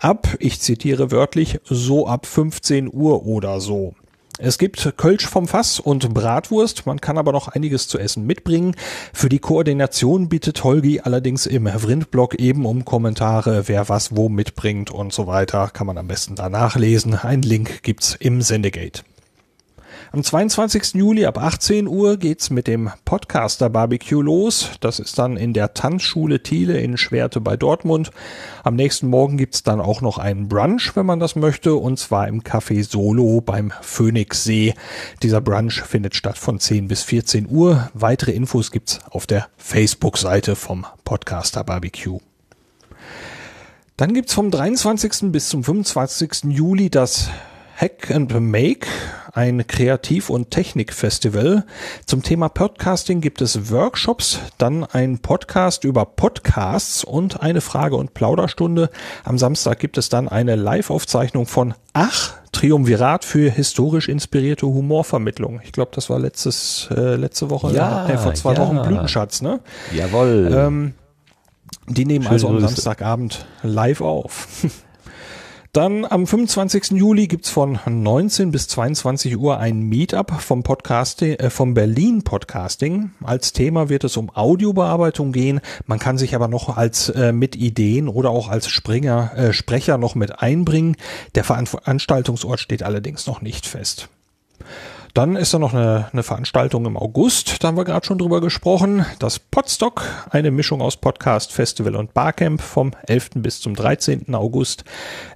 ab, 0.00 0.26
ich 0.40 0.60
zitiere 0.60 1.12
wörtlich, 1.12 1.60
so 1.66 2.08
ab 2.08 2.26
15 2.26 2.92
Uhr 2.92 3.26
oder 3.26 3.60
so. 3.60 3.94
Es 4.38 4.58
gibt 4.58 4.94
Kölsch 4.96 5.28
vom 5.28 5.46
Fass 5.46 5.78
und 5.78 6.12
Bratwurst, 6.12 6.84
man 6.84 7.00
kann 7.00 7.16
aber 7.16 7.30
noch 7.30 7.46
einiges 7.46 7.86
zu 7.86 8.00
essen 8.00 8.26
mitbringen. 8.26 8.74
Für 9.12 9.28
die 9.28 9.38
Koordination 9.38 10.28
bittet 10.28 10.64
Holgi 10.64 10.98
allerdings 10.98 11.46
im 11.46 11.68
Vrindblog 11.68 12.34
eben 12.40 12.66
um 12.66 12.84
Kommentare, 12.84 13.68
wer 13.68 13.88
was 13.88 14.16
wo 14.16 14.28
mitbringt 14.28 14.90
und 14.90 15.12
so 15.12 15.28
weiter. 15.28 15.70
Kann 15.72 15.86
man 15.86 15.96
am 15.96 16.08
besten 16.08 16.34
da 16.34 16.48
nachlesen. 16.48 17.14
Ein 17.14 17.42
Link 17.42 17.84
gibt's 17.84 18.16
im 18.18 18.42
Sendegate. 18.42 19.04
Am 20.12 20.24
22. 20.24 20.94
Juli 20.94 21.24
ab 21.24 21.38
18 21.38 21.86
Uhr 21.86 22.16
geht's 22.16 22.50
mit 22.50 22.66
dem 22.66 22.90
Podcaster 23.04 23.70
Barbecue 23.70 24.20
los. 24.20 24.70
Das 24.80 24.98
ist 24.98 25.16
dann 25.20 25.36
in 25.36 25.52
der 25.52 25.72
Tanzschule 25.72 26.42
Thiele 26.42 26.80
in 26.80 26.96
Schwerte 26.96 27.40
bei 27.40 27.56
Dortmund. 27.56 28.10
Am 28.64 28.74
nächsten 28.74 29.06
Morgen 29.06 29.36
gibt's 29.36 29.62
dann 29.62 29.80
auch 29.80 30.00
noch 30.00 30.18
einen 30.18 30.48
Brunch, 30.48 30.96
wenn 30.96 31.06
man 31.06 31.20
das 31.20 31.36
möchte, 31.36 31.76
und 31.76 31.96
zwar 32.00 32.26
im 32.26 32.42
Café 32.42 32.82
Solo 32.82 33.40
beim 33.40 33.72
Phoenixsee. 33.82 34.74
Dieser 35.22 35.40
Brunch 35.40 35.80
findet 35.82 36.16
statt 36.16 36.38
von 36.38 36.58
10 36.58 36.88
bis 36.88 37.04
14 37.04 37.48
Uhr. 37.48 37.88
Weitere 37.94 38.32
Infos 38.32 38.72
gibt's 38.72 38.98
auf 39.10 39.28
der 39.28 39.46
Facebook-Seite 39.58 40.56
vom 40.56 40.86
Podcaster 41.04 41.62
Barbecue. 41.62 42.18
Dann 43.96 44.12
gibt's 44.12 44.34
vom 44.34 44.50
23. 44.50 45.30
bis 45.30 45.50
zum 45.50 45.62
25. 45.62 46.46
Juli 46.48 46.90
das 46.90 47.30
Hack 47.80 48.10
and 48.10 48.38
Make, 48.38 48.86
ein 49.32 49.66
Kreativ- 49.66 50.28
und 50.28 50.50
Technikfestival. 50.50 51.64
Zum 52.04 52.22
Thema 52.22 52.50
Podcasting 52.50 53.22
gibt 53.22 53.40
es 53.40 53.70
Workshops, 53.70 54.38
dann 54.58 54.84
ein 54.84 55.20
Podcast 55.20 55.84
über 55.84 56.04
Podcasts 56.04 57.04
und 57.04 57.40
eine 57.40 57.62
Frage- 57.62 57.96
und 57.96 58.12
Plauderstunde. 58.12 58.90
Am 59.24 59.38
Samstag 59.38 59.78
gibt 59.78 59.96
es 59.96 60.10
dann 60.10 60.28
eine 60.28 60.56
Live-Aufzeichnung 60.56 61.46
von 61.46 61.72
Ach, 61.94 62.34
Triumvirat 62.52 63.24
für 63.24 63.50
historisch 63.50 64.10
inspirierte 64.10 64.66
Humorvermittlung. 64.66 65.62
Ich 65.64 65.72
glaube, 65.72 65.92
das 65.94 66.10
war 66.10 66.18
letztes, 66.18 66.90
äh, 66.94 67.16
letzte 67.16 67.48
Woche, 67.48 67.72
Ja, 67.72 68.06
äh, 68.10 68.18
vor 68.18 68.34
zwei 68.34 68.52
ja. 68.52 68.58
Wochen 68.58 68.82
Blütenschatz, 68.82 69.40
ne? 69.40 69.60
Jawohl. 69.96 70.52
Ähm, 70.54 70.94
die 71.88 72.04
nehmen 72.04 72.24
Schöne 72.24 72.34
also 72.34 72.48
am. 72.48 72.60
Samstagabend 72.60 73.46
live 73.62 74.02
auf. 74.02 74.66
Dann 75.72 76.04
am 76.04 76.26
25. 76.26 76.98
Juli 76.98 77.28
gibt's 77.28 77.48
von 77.48 77.78
19 77.86 78.50
bis 78.50 78.66
22 78.66 79.36
Uhr 79.36 79.58
ein 79.58 79.82
Meetup 79.82 80.40
vom 80.40 80.64
Podcasting, 80.64 81.34
äh, 81.34 81.48
vom 81.48 81.74
Berlin 81.74 82.24
Podcasting. 82.24 83.12
Als 83.22 83.52
Thema 83.52 83.88
wird 83.88 84.02
es 84.02 84.16
um 84.16 84.30
Audiobearbeitung 84.34 85.30
gehen. 85.30 85.60
Man 85.86 86.00
kann 86.00 86.18
sich 86.18 86.34
aber 86.34 86.48
noch 86.48 86.76
als 86.76 87.10
äh, 87.10 87.30
mit 87.30 87.54
Ideen 87.54 88.08
oder 88.08 88.30
auch 88.30 88.48
als 88.48 88.68
Springer, 88.68 89.30
äh, 89.36 89.52
Sprecher 89.52 89.96
noch 89.96 90.16
mit 90.16 90.42
einbringen. 90.42 90.96
Der 91.36 91.44
Veran 91.44 91.66
Veranstaltungsort 91.66 92.58
steht 92.58 92.82
allerdings 92.82 93.28
noch 93.28 93.40
nicht 93.40 93.64
fest. 93.64 94.08
Dann 95.14 95.34
ist 95.34 95.52
da 95.52 95.58
noch 95.58 95.74
eine, 95.74 96.08
eine 96.12 96.22
Veranstaltung 96.22 96.86
im 96.86 96.96
August, 96.96 97.62
da 97.62 97.68
haben 97.68 97.76
wir 97.76 97.84
gerade 97.84 98.06
schon 98.06 98.18
drüber 98.18 98.40
gesprochen. 98.40 99.04
Das 99.18 99.38
Podstock, 99.38 100.02
eine 100.30 100.50
Mischung 100.50 100.80
aus 100.80 100.96
Podcast, 100.96 101.52
Festival 101.52 101.96
und 101.96 102.14
Barcamp 102.14 102.60
vom 102.60 102.92
11. 103.06 103.30
bis 103.36 103.60
zum 103.60 103.74
13. 103.74 104.34
August. 104.34 104.84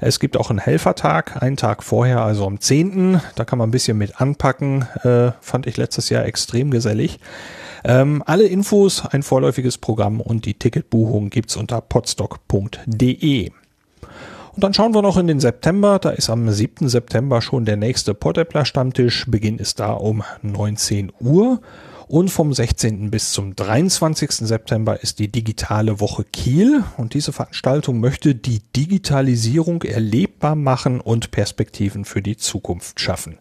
Es 0.01 0.21
gibt 0.21 0.37
auch 0.37 0.51
einen 0.51 0.61
Helfertag, 0.61 1.43
einen 1.43 1.57
Tag 1.57 1.83
vorher, 1.83 2.23
also 2.23 2.47
am 2.47 2.61
10. 2.61 3.21
Da 3.35 3.45
kann 3.45 3.59
man 3.59 3.69
ein 3.69 3.73
bisschen 3.73 3.99
mit 3.99 4.21
anpacken. 4.21 4.83
Äh, 5.03 5.33
fand 5.41 5.67
ich 5.67 5.77
letztes 5.77 6.09
Jahr 6.09 6.25
extrem 6.25 6.71
gesellig. 6.71 7.19
Ähm, 7.85 8.23
alle 8.27 8.45
Infos, 8.45 9.05
ein 9.05 9.23
vorläufiges 9.23 9.79
Programm 9.79 10.21
und 10.21 10.47
die 10.47 10.55
Ticketbuchung 10.55 11.31
gibt's 11.31 11.57
unter 11.57 11.81
podstock.de. 11.81 13.51
Und 14.55 14.63
dann 14.63 14.73
schauen 14.73 14.95
wir 14.95 15.03
noch 15.03 15.17
in 15.17 15.27
den 15.27 15.41
September. 15.41 15.99
Da 15.99 16.11
ist 16.11 16.31
am 16.31 16.49
7. 16.49 16.89
September 16.89 17.43
schon 17.43 17.65
der 17.65 17.77
nächste 17.77 18.15
Pottepler 18.15 18.65
Stammtisch. 18.65 19.25
Beginn 19.29 19.59
ist 19.59 19.81
da 19.81 19.93
um 19.93 20.23
19 20.43 21.13
Uhr. 21.19 21.61
Und 22.07 22.29
vom 22.29 22.53
16. 22.53 23.11
bis 23.11 23.33
zum 23.33 23.57
23. 23.57 24.31
September 24.31 25.03
ist 25.03 25.19
die 25.19 25.27
digitale 25.27 25.99
Woche 25.99 26.23
Kiel. 26.23 26.85
Und 26.97 27.15
diese 27.15 27.33
Veranstaltung 27.33 27.99
möchte 27.99 28.37
die 28.37 28.61
Digitalisierung 28.77 29.83
erlebbar 29.83 30.55
machen 30.55 31.01
und 31.01 31.33
Perspektiven 31.33 32.05
für 32.05 32.23
die 32.23 32.37
Zukunft 32.37 33.01
schaffen. 33.01 33.39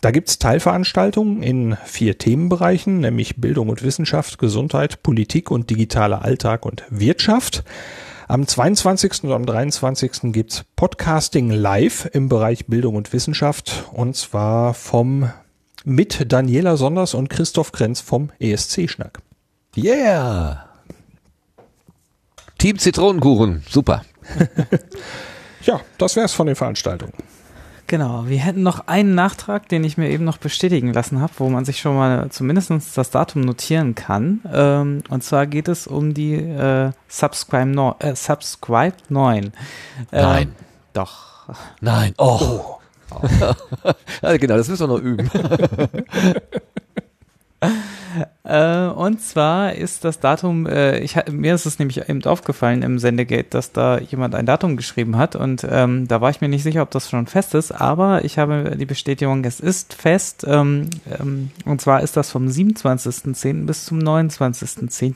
Da 0.00 0.10
gibt's 0.10 0.38
Teilveranstaltungen 0.38 1.42
in 1.42 1.76
vier 1.84 2.16
Themenbereichen, 2.16 3.00
nämlich 3.00 3.36
Bildung 3.36 3.68
und 3.68 3.82
Wissenschaft, 3.82 4.38
Gesundheit, 4.38 5.02
Politik 5.02 5.50
und 5.50 5.68
digitaler 5.68 6.24
Alltag 6.24 6.64
und 6.64 6.84
Wirtschaft. 6.88 7.64
Am 8.30 8.46
22. 8.46 9.24
und 9.24 9.32
am 9.32 9.44
23. 9.44 10.30
gibt's 10.32 10.62
Podcasting 10.76 11.50
live 11.50 12.08
im 12.12 12.28
Bereich 12.28 12.66
Bildung 12.66 12.94
und 12.94 13.12
Wissenschaft 13.12 13.86
und 13.92 14.14
zwar 14.14 14.72
vom 14.72 15.32
mit 15.84 16.32
Daniela 16.32 16.76
Sonders 16.76 17.14
und 17.14 17.28
Christoph 17.28 17.72
Krenz 17.72 18.00
vom 18.00 18.30
ESC-Schnack. 18.38 19.18
Yeah. 19.76 20.64
Team 22.58 22.78
Zitronenkuchen. 22.78 23.64
Super. 23.68 24.04
Ja, 25.62 25.80
das 25.98 26.16
wär's 26.16 26.32
von 26.32 26.46
den 26.46 26.56
Veranstaltungen. 26.56 27.12
Genau, 27.90 28.28
wir 28.28 28.38
hätten 28.38 28.62
noch 28.62 28.86
einen 28.86 29.16
Nachtrag, 29.16 29.68
den 29.68 29.82
ich 29.82 29.98
mir 29.98 30.10
eben 30.10 30.22
noch 30.22 30.38
bestätigen 30.38 30.92
lassen 30.92 31.20
habe, 31.20 31.32
wo 31.38 31.48
man 31.48 31.64
sich 31.64 31.80
schon 31.80 31.96
mal 31.96 32.30
zumindest 32.30 32.70
das 32.96 33.10
Datum 33.10 33.42
notieren 33.42 33.96
kann. 33.96 34.42
Ähm, 34.52 35.02
und 35.08 35.24
zwar 35.24 35.48
geht 35.48 35.66
es 35.66 35.88
um 35.88 36.14
die 36.14 36.34
äh, 36.34 36.92
Subscribe, 37.08 37.66
no 37.66 37.96
äh, 37.98 38.14
Subscribe 38.14 38.94
9. 39.08 39.42
Ähm, 39.42 39.52
Nein. 40.12 40.54
Doch. 40.92 41.48
Nein. 41.80 42.14
Oh. 42.16 42.76
ja, 44.22 44.36
genau, 44.36 44.56
das 44.56 44.68
müssen 44.68 44.88
wir 44.88 44.96
noch 44.96 45.02
üben. 45.02 45.28
Äh, 48.44 48.86
und 48.86 49.20
zwar 49.20 49.74
ist 49.74 50.04
das 50.04 50.20
Datum, 50.20 50.66
äh, 50.66 50.98
ich, 50.98 51.16
mir 51.30 51.54
ist 51.54 51.66
es 51.66 51.78
nämlich 51.78 52.08
eben 52.08 52.24
aufgefallen 52.24 52.82
im 52.82 52.98
Sendegate, 52.98 53.50
dass 53.50 53.72
da 53.72 53.98
jemand 53.98 54.34
ein 54.34 54.46
Datum 54.46 54.76
geschrieben 54.76 55.16
hat 55.16 55.36
und 55.36 55.66
ähm, 55.68 56.08
da 56.08 56.20
war 56.20 56.30
ich 56.30 56.40
mir 56.40 56.48
nicht 56.48 56.62
sicher, 56.62 56.82
ob 56.82 56.90
das 56.90 57.10
schon 57.10 57.26
fest 57.26 57.54
ist, 57.54 57.72
aber 57.72 58.24
ich 58.24 58.38
habe 58.38 58.76
die 58.76 58.86
Bestätigung, 58.86 59.44
es 59.44 59.60
ist 59.60 59.94
fest 59.94 60.44
ähm, 60.48 60.90
ähm, 61.20 61.50
und 61.64 61.80
zwar 61.80 62.02
ist 62.02 62.16
das 62.16 62.30
vom 62.30 62.46
27.10. 62.46 63.66
bis 63.66 63.84
zum 63.84 63.98
29.10. 63.98 65.14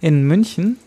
in 0.00 0.24
München. 0.24 0.78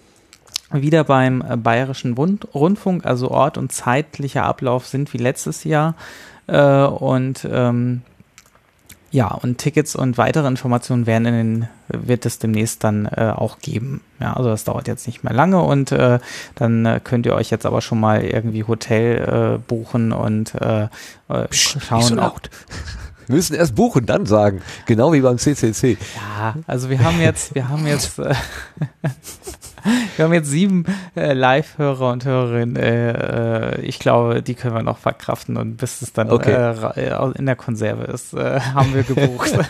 Wieder 0.70 1.06
beim 1.06 1.42
Bayerischen 1.64 2.16
Rund 2.16 2.54
Rundfunk, 2.54 3.06
also 3.06 3.32
Ort 3.32 3.58
und 3.58 3.72
zeitlicher 3.72 4.44
Ablauf 4.44 4.86
sind 4.86 5.14
wie 5.14 5.18
letztes 5.18 5.64
Jahr. 5.64 5.96
Äh, 6.48 6.84
und 6.84 7.48
ähm, 7.50 8.02
ja, 9.12 9.28
und 9.28 9.58
Tickets 9.58 9.96
und 9.96 10.18
weitere 10.18 10.48
Informationen 10.48 11.06
werden 11.06 11.26
in 11.26 11.34
den, 11.34 11.68
wird 11.88 12.26
es 12.26 12.40
demnächst 12.40 12.84
dann 12.84 13.06
äh, 13.06 13.34
auch 13.36 13.60
geben. 13.60 14.02
Ja, 14.20 14.34
also 14.34 14.50
das 14.50 14.66
dauert 14.66 14.88
jetzt 14.88 15.08
nicht 15.08 15.24
mehr 15.24 15.34
lange 15.34 15.62
und 15.62 15.92
äh, 15.92 16.20
dann 16.56 16.86
äh, 16.86 17.00
könnt 17.04 17.26
ihr 17.26 17.34
euch 17.34 17.50
jetzt 17.50 17.66
aber 17.66 17.82
schon 17.82 18.00
mal 18.00 18.24
irgendwie 18.24 18.64
Hotel 18.66 19.56
äh, 19.56 19.58
buchen 19.60 20.12
und 20.12 20.56
äh, 20.56 20.88
äh, 21.30 21.48
schauen. 21.52 22.02
So 22.02 22.16
laut. 22.16 22.50
Wir 23.28 23.36
müssen 23.36 23.56
erst 23.56 23.76
buchen, 23.76 24.06
dann 24.06 24.26
sagen. 24.26 24.62
Genau 24.86 25.12
wie 25.12 25.22
beim 25.22 25.38
CCC. 25.38 25.98
Ja, 26.16 26.56
also 26.66 26.90
wir 26.90 27.04
haben 27.04 27.20
jetzt, 27.20 27.56
wir 27.56 27.68
haben 27.68 27.86
jetzt, 27.86 28.20
äh, 28.20 28.34
wir 30.16 30.26
haben 30.26 30.34
jetzt 30.34 30.50
sieben 30.50 30.86
äh, 31.16 31.34
Live-Hörer 31.34 32.12
und 32.12 32.26
Hörerinnen. 32.26 32.76
Äh, 32.76 33.76
äh, 33.78 33.82
ich 33.82 34.00
glaube, 34.00 34.42
die 34.42 34.56
können 34.56 34.76
wir 34.76 34.84
noch 34.84 34.98
verkraften 34.98 35.58
und 35.58 35.78
bis 35.78 36.02
es 36.02 36.14
dann 36.14 36.30
Okay. 36.30 36.52
äh, 36.52 37.10
äh, 37.10 37.32
in 37.38 37.46
der 37.46 37.56
Konserve 37.56 38.04
ist, 38.06 38.34
äh, 38.34 38.60
haben 38.60 38.94
wir 38.94 39.04
gebucht. 39.04 39.52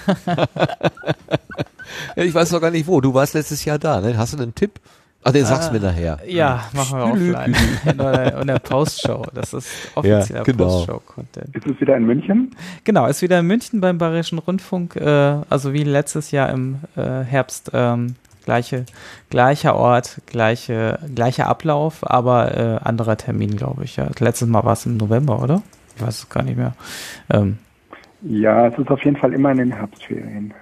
Ich 2.15 2.33
weiß 2.33 2.51
noch 2.51 2.61
gar 2.61 2.71
nicht 2.71 2.87
wo. 2.87 3.01
Du 3.01 3.13
warst 3.13 3.33
letztes 3.33 3.63
Jahr 3.65 3.79
da, 3.79 4.01
ne? 4.01 4.17
Hast 4.17 4.33
du 4.33 4.37
einen 4.41 4.55
Tipp? 4.55 4.79
Ach, 5.23 5.31
den 5.31 5.45
sagst 5.45 5.69
du 5.69 5.73
mir 5.73 5.79
nachher. 5.81 6.19
Ja, 6.25 6.63
machen 6.73 6.97
wir 6.97 7.05
offline. 7.05 7.55
In 7.85 7.97
der, 7.97 8.41
in 8.41 8.47
der 8.47 8.59
Postshow. 8.59 9.25
Das 9.33 9.53
ist 9.53 9.67
offizieller 9.95 10.39
Ja, 10.39 10.43
genau. 10.43 10.65
Postshow-Content. 10.65 11.55
Ist 11.55 11.65
es 11.65 11.81
wieder 11.81 11.97
in 11.97 12.05
München? 12.05 12.55
Genau, 12.85 13.07
ist 13.07 13.21
wieder 13.21 13.39
in 13.39 13.47
München 13.47 13.81
beim 13.81 13.97
Bayerischen 13.97 14.39
Rundfunk, 14.39 14.95
äh, 14.95 15.37
also 15.49 15.73
wie 15.73 15.83
letztes 15.83 16.31
Jahr 16.31 16.49
im 16.49 16.79
äh, 16.95 17.23
Herbst, 17.23 17.71
ähm, 17.73 18.15
gleiche, 18.47 18.85
gleicher 19.29 19.75
Ort, 19.75 20.21
gleiche, 20.25 20.99
gleicher 21.13 21.47
Ablauf, 21.47 22.09
aber 22.09 22.55
äh, 22.57 22.79
anderer 22.87 23.17
Termin, 23.17 23.57
glaube 23.57 23.83
ich. 23.83 23.97
Ja. 23.97 24.07
Letztes 24.19 24.47
Mal 24.47 24.63
war 24.63 24.71
es 24.71 24.85
im 24.85 24.95
November, 24.95 25.43
oder? 25.43 25.61
Ich 25.97 26.01
weiß 26.01 26.19
es 26.23 26.29
gar 26.29 26.43
nicht 26.43 26.55
mehr. 26.57 26.73
Ähm, 27.29 27.57
Ja, 28.21 28.67
es 28.67 28.79
ist 28.79 28.89
auf 28.89 29.03
jeden 29.03 29.17
Fall 29.17 29.33
immer 29.33 29.51
in 29.51 29.57
den 29.57 29.71
Herbstferien. 29.73 30.53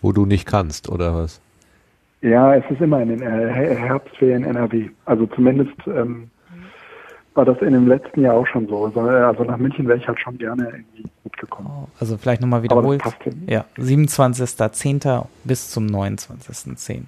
Wo 0.00 0.12
du 0.12 0.24
nicht 0.24 0.46
kannst, 0.46 0.88
oder 0.88 1.14
was? 1.14 1.40
Ja, 2.22 2.54
es 2.54 2.64
ist 2.70 2.80
immer 2.80 3.02
in 3.02 3.08
den 3.10 3.20
äh, 3.22 3.52
Her- 3.52 3.76
Herbstferien 3.76 4.44
NRW. 4.44 4.88
Also 5.04 5.26
zumindest 5.26 5.76
ähm, 5.86 6.30
war 7.34 7.44
das 7.44 7.58
in 7.60 7.72
dem 7.72 7.86
letzten 7.88 8.22
Jahr 8.22 8.34
auch 8.34 8.46
schon 8.46 8.66
so. 8.68 8.90
So, 8.94 9.06
äh, 9.08 9.22
Also 9.22 9.44
nach 9.44 9.56
München 9.56 9.86
wäre 9.88 9.98
ich 9.98 10.06
halt 10.06 10.20
schon 10.20 10.36
gerne 10.38 10.64
irgendwie 10.64 11.04
mitgekommen. 11.24 11.86
also 11.98 12.16
vielleicht 12.18 12.40
nochmal 12.40 12.62
wiederholt. 12.62 13.02
Ja, 13.46 13.64
27.10. 13.78 15.26
bis 15.44 15.70
zum 15.70 15.86
29.10. 15.86 17.02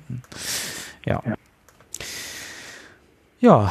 Ja. 1.07 1.23
Ja. 1.27 1.35
Ja, 3.41 3.70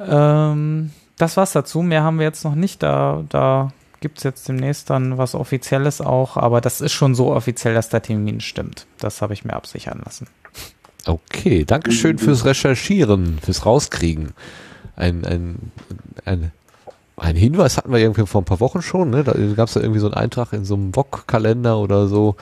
ähm, 0.00 0.90
das 1.16 1.36
war's 1.36 1.52
dazu. 1.52 1.82
Mehr 1.82 2.04
haben 2.04 2.18
wir 2.18 2.26
jetzt 2.26 2.44
noch 2.44 2.54
nicht. 2.54 2.82
Da, 2.84 3.24
da 3.28 3.72
gibt's 4.00 4.22
jetzt 4.22 4.48
demnächst 4.48 4.90
dann 4.90 5.18
was 5.18 5.34
Offizielles 5.34 6.00
auch, 6.00 6.36
aber 6.36 6.60
das 6.60 6.80
ist 6.80 6.92
schon 6.92 7.16
so 7.16 7.32
offiziell, 7.34 7.74
dass 7.74 7.88
der 7.88 8.02
Termin 8.02 8.40
stimmt. 8.40 8.86
Das 9.00 9.20
habe 9.20 9.32
ich 9.32 9.44
mir 9.44 9.54
absichern 9.54 10.00
lassen. 10.04 10.28
Okay, 11.04 11.64
Dankeschön 11.64 12.18
fürs 12.18 12.44
Recherchieren, 12.44 13.38
fürs 13.42 13.66
Rauskriegen. 13.66 14.34
Ein, 14.98 15.24
ein, 15.24 15.72
ein, 16.24 16.50
ein 17.16 17.36
Hinweis 17.36 17.76
hatten 17.76 17.92
wir 17.92 18.00
irgendwie 18.00 18.26
vor 18.26 18.42
ein 18.42 18.44
paar 18.44 18.58
Wochen 18.58 18.82
schon, 18.82 19.10
ne? 19.10 19.22
Da 19.22 19.32
gab 19.54 19.68
es 19.68 19.74
ja 19.74 19.80
irgendwie 19.80 20.00
so 20.00 20.06
einen 20.08 20.14
Eintrag 20.14 20.52
in 20.52 20.64
so 20.64 20.74
einem 20.74 20.92
VOG-Kalender 20.92 21.78
oder 21.78 22.08
so. 22.08 22.34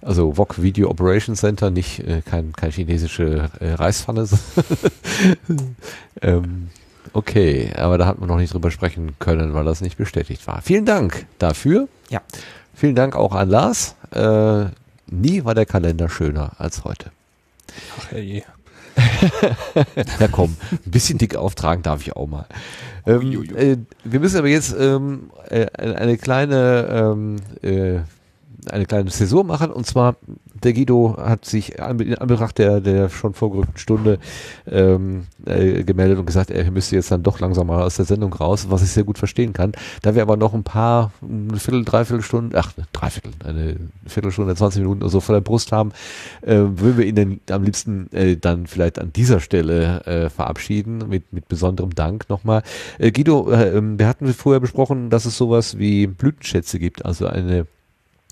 Also 0.00 0.32
VOG 0.36 0.62
Video 0.62 0.88
Operations 0.88 1.40
Center, 1.40 1.70
nicht 1.70 2.00
äh, 2.00 2.22
kein, 2.22 2.52
kein 2.52 2.70
chinesische 2.70 3.50
äh, 3.60 3.72
Reispfanne. 3.72 4.26
ähm, 6.22 6.68
okay, 7.12 7.72
aber 7.76 7.98
da 7.98 8.06
hat 8.06 8.18
man 8.18 8.28
noch 8.28 8.38
nicht 8.38 8.54
drüber 8.54 8.70
sprechen 8.70 9.16
können, 9.18 9.52
weil 9.52 9.66
das 9.66 9.82
nicht 9.82 9.98
bestätigt 9.98 10.46
war. 10.46 10.62
Vielen 10.62 10.86
Dank 10.86 11.26
dafür. 11.38 11.88
Ja. 12.08 12.22
Vielen 12.74 12.94
Dank 12.94 13.16
auch 13.16 13.34
an 13.34 13.50
Lars. 13.50 13.96
Äh, 14.12 14.66
nie 15.08 15.44
war 15.44 15.54
der 15.54 15.66
Kalender 15.66 16.08
schöner 16.08 16.52
als 16.58 16.84
heute. 16.84 17.10
Ach, 17.98 18.12
hey. 18.12 18.44
Ja 20.20 20.28
komm, 20.28 20.56
ein 20.70 20.90
bisschen 20.90 21.18
dick 21.18 21.36
auftragen 21.36 21.82
darf 21.82 22.00
ich 22.02 22.14
auch 22.14 22.26
mal. 22.26 22.46
Ähm, 23.06 23.32
äh, 23.56 23.76
wir 24.04 24.20
müssen 24.20 24.38
aber 24.38 24.48
jetzt 24.48 24.74
ähm, 24.78 25.30
äh, 25.48 25.66
eine 25.76 26.16
kleine 26.18 26.88
ähm, 26.90 27.36
äh, 27.62 28.00
eine 28.70 28.86
kleine 28.86 29.10
Zäsur 29.10 29.44
machen 29.44 29.70
und 29.70 29.86
zwar 29.86 30.16
der 30.62 30.72
Guido 30.72 31.16
hat 31.18 31.44
sich 31.44 31.78
in 31.78 32.14
Anbetracht 32.16 32.58
der, 32.58 32.80
der 32.80 33.08
schon 33.08 33.34
vorgerückten 33.34 33.78
Stunde 33.78 34.18
ähm, 34.70 35.26
äh, 35.46 35.84
gemeldet 35.84 36.18
und 36.18 36.26
gesagt, 36.26 36.50
er 36.50 36.70
müsste 36.70 36.96
jetzt 36.96 37.10
dann 37.10 37.22
doch 37.22 37.40
langsam 37.40 37.68
mal 37.68 37.82
aus 37.82 37.96
der 37.96 38.04
Sendung 38.04 38.32
raus, 38.32 38.66
was 38.68 38.82
ich 38.82 38.90
sehr 38.90 39.04
gut 39.04 39.18
verstehen 39.18 39.52
kann. 39.52 39.72
Da 40.02 40.14
wir 40.14 40.22
aber 40.22 40.36
noch 40.36 40.54
ein 40.54 40.64
paar, 40.64 41.12
eine 41.22 41.58
Viertel, 41.58 41.84
dreiviertel 41.84 42.22
Stunde, 42.22 42.58
ach, 42.58 42.72
eine 42.76 42.86
Dreiviertel, 42.92 43.32
eine 43.44 43.76
Viertelstunde, 44.06 44.54
20 44.54 44.82
Minuten 44.82 45.02
oder 45.02 45.10
so 45.10 45.20
vor 45.20 45.34
der 45.34 45.40
Brust 45.40 45.72
haben, 45.72 45.92
äh, 46.42 46.56
würden 46.56 46.98
wir 46.98 47.06
ihn 47.06 47.14
dann 47.14 47.40
am 47.50 47.62
liebsten 47.62 48.12
äh, 48.12 48.36
dann 48.36 48.66
vielleicht 48.66 48.98
an 48.98 49.12
dieser 49.12 49.40
Stelle 49.40 50.04
äh, 50.06 50.30
verabschieden, 50.30 51.04
mit, 51.08 51.32
mit 51.32 51.48
besonderem 51.48 51.94
Dank 51.94 52.28
nochmal. 52.28 52.62
Äh, 52.98 53.12
Guido, 53.12 53.50
äh, 53.50 53.76
ähm, 53.76 53.98
wir 53.98 54.06
hatten 54.06 54.32
vorher 54.34 54.60
besprochen, 54.60 55.10
dass 55.10 55.24
es 55.24 55.36
sowas 55.36 55.78
wie 55.78 56.06
Blütenschätze 56.06 56.78
gibt, 56.78 57.04
also 57.04 57.26
eine 57.26 57.66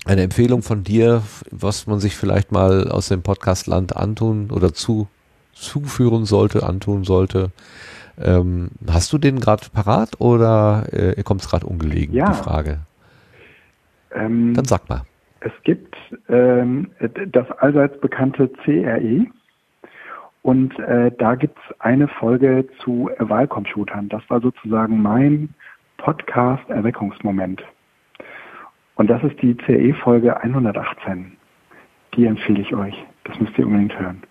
eine 0.07 0.23
Empfehlung 0.23 0.61
von 0.61 0.83
dir, 0.83 1.21
was 1.51 1.87
man 1.87 1.99
sich 1.99 2.15
vielleicht 2.15 2.51
mal 2.51 2.89
aus 2.89 3.09
dem 3.09 3.21
Podcastland 3.21 3.95
antun 3.95 4.49
oder 4.51 4.73
zu, 4.73 5.07
zuführen 5.53 6.25
sollte, 6.25 6.63
antun 6.63 7.03
sollte. 7.03 7.51
Ähm, 8.19 8.69
hast 8.89 9.13
du 9.13 9.17
den 9.17 9.39
gerade 9.39 9.63
parat 9.71 10.19
oder 10.19 10.85
äh, 10.91 11.21
kommt 11.23 11.41
es 11.41 11.49
gerade 11.49 11.65
ungelegen, 11.67 12.15
Ja. 12.15 12.31
die 12.31 12.33
Frage? 12.43 12.79
Ähm, 14.11 14.53
Dann 14.55 14.65
sag 14.65 14.89
mal. 14.89 15.03
Es 15.41 15.51
gibt 15.63 15.95
ähm, 16.29 16.89
das 17.31 17.49
allseits 17.59 17.99
bekannte 18.01 18.49
CRE 18.63 19.25
und 20.41 20.77
äh, 20.79 21.11
da 21.19 21.35
gibt 21.35 21.57
es 21.59 21.79
eine 21.79 22.07
Folge 22.07 22.67
zu 22.83 23.09
Wahlcomputern. 23.19 24.09
Das 24.09 24.23
war 24.29 24.41
sozusagen 24.41 25.01
mein 25.01 25.53
Podcast-Erweckungsmoment. 25.97 27.61
Und 28.97 29.07
das 29.07 29.23
ist 29.23 29.41
die 29.41 29.55
CRE-Folge 29.55 30.41
118. 30.41 31.37
Die 32.15 32.25
empfehle 32.25 32.61
ich 32.61 32.73
euch. 32.75 32.95
Das 33.23 33.39
müsst 33.39 33.57
ihr 33.57 33.65
unbedingt 33.65 33.97
hören. 33.97 34.23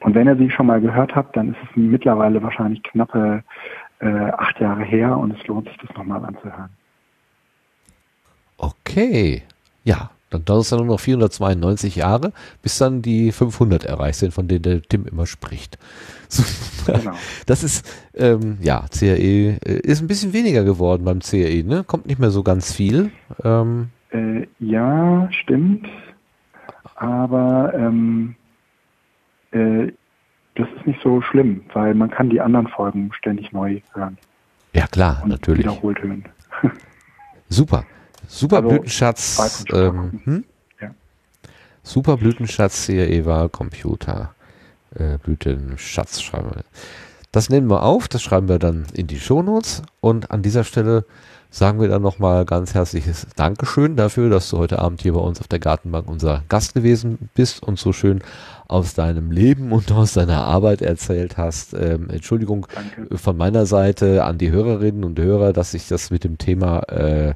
Und 0.00 0.14
wenn 0.14 0.28
ihr 0.28 0.36
sie 0.36 0.50
schon 0.50 0.66
mal 0.66 0.80
gehört 0.80 1.14
habt, 1.14 1.36
dann 1.36 1.50
ist 1.50 1.58
es 1.62 1.76
mittlerweile 1.76 2.42
wahrscheinlich 2.42 2.82
knappe 2.82 3.42
äh, 4.00 4.06
acht 4.06 4.60
Jahre 4.60 4.82
her 4.82 5.16
und 5.16 5.30
es 5.30 5.46
lohnt 5.46 5.68
sich, 5.68 5.78
das 5.78 5.96
nochmal 5.96 6.24
anzuhören. 6.24 6.70
Okay. 8.58 9.42
Ja, 9.84 10.10
dann 10.34 10.44
dauert 10.44 10.62
es 10.62 10.70
dann 10.70 10.80
nur 10.80 10.88
noch 10.88 11.00
492 11.00 11.96
Jahre, 11.96 12.32
bis 12.62 12.78
dann 12.78 13.02
die 13.02 13.32
500 13.32 13.84
erreicht 13.84 14.18
sind, 14.18 14.34
von 14.34 14.48
denen 14.48 14.62
der 14.62 14.82
Tim 14.82 15.06
immer 15.06 15.26
spricht. 15.26 15.78
So, 16.28 16.42
Genau. 16.92 17.12
Das 17.46 17.62
ist, 17.62 17.86
ähm, 18.14 18.58
ja, 18.60 18.86
CRE 18.90 19.06
äh, 19.06 19.58
ist 19.82 20.00
ein 20.02 20.08
bisschen 20.08 20.32
weniger 20.32 20.64
geworden 20.64 21.04
beim 21.04 21.20
CRE, 21.20 21.62
ne? 21.62 21.84
Kommt 21.86 22.06
nicht 22.06 22.18
mehr 22.18 22.30
so 22.30 22.42
ganz 22.42 22.72
viel. 22.72 23.12
Ähm, 23.44 23.90
Äh, 24.10 24.46
ja, 24.58 25.28
stimmt. 25.30 25.86
Aber 26.96 27.72
ähm, 27.74 28.34
äh, 29.52 29.92
das 30.56 30.66
ist 30.76 30.86
nicht 30.86 31.00
so 31.02 31.20
schlimm, 31.22 31.62
weil 31.72 31.94
man 31.94 32.10
kann 32.10 32.30
die 32.30 32.40
anderen 32.40 32.66
Folgen 32.66 33.12
ständig 33.12 33.52
neu 33.52 33.80
hören 33.92 34.18
ja, 34.74 34.86
klar, 34.88 35.20
und 35.22 35.30
natürlich. 35.30 35.64
wiederholt 35.64 36.02
hören. 36.02 36.24
Super. 37.48 37.86
Super 38.28 38.62
Also, 39.40 39.64
Ähm, 39.76 40.20
hm? 40.24 40.44
Ja. 40.80 40.90
Super 41.82 42.16
Blütenschatz 42.16 42.86
CRE 42.86 43.24
Wahlcomputer. 43.24 44.34
Äh, 44.94 45.18
Blütenschatz 45.18 46.20
schreiben 46.20 46.50
wir. 46.54 46.64
Das 47.32 47.48
nehmen 47.48 47.68
wir 47.68 47.82
auf, 47.82 48.06
das 48.06 48.22
schreiben 48.22 48.48
wir 48.48 48.60
dann 48.60 48.86
in 48.94 49.08
die 49.08 49.18
Shownotes 49.18 49.82
und 50.00 50.30
an 50.30 50.42
dieser 50.42 50.62
Stelle 50.62 51.04
sagen 51.50 51.80
wir 51.80 51.88
dann 51.88 52.02
nochmal 52.02 52.44
ganz 52.44 52.74
herzliches 52.74 53.26
Dankeschön 53.36 53.96
dafür, 53.96 54.30
dass 54.30 54.50
du 54.50 54.58
heute 54.58 54.80
Abend 54.80 55.02
hier 55.02 55.14
bei 55.14 55.20
uns 55.20 55.40
auf 55.40 55.48
der 55.48 55.60
Gartenbank 55.60 56.08
unser 56.08 56.42
Gast 56.48 56.74
gewesen 56.74 57.30
bist 57.34 57.62
und 57.62 57.78
so 57.78 57.92
schön 57.92 58.22
aus 58.66 58.94
deinem 58.94 59.30
Leben 59.30 59.72
und 59.72 59.92
aus 59.92 60.14
deiner 60.14 60.44
Arbeit 60.44 60.82
erzählt 60.82 61.36
hast. 61.36 61.74
Ähm, 61.74 62.08
Entschuldigung 62.10 62.66
Danke. 62.74 63.18
von 63.18 63.36
meiner 63.36 63.66
Seite 63.66 64.24
an 64.24 64.38
die 64.38 64.50
Hörerinnen 64.50 65.04
und 65.04 65.18
Hörer, 65.18 65.52
dass 65.52 65.74
ich 65.74 65.88
das 65.88 66.10
mit 66.10 66.24
dem 66.24 66.38
Thema 66.38 66.80
äh, 66.88 67.34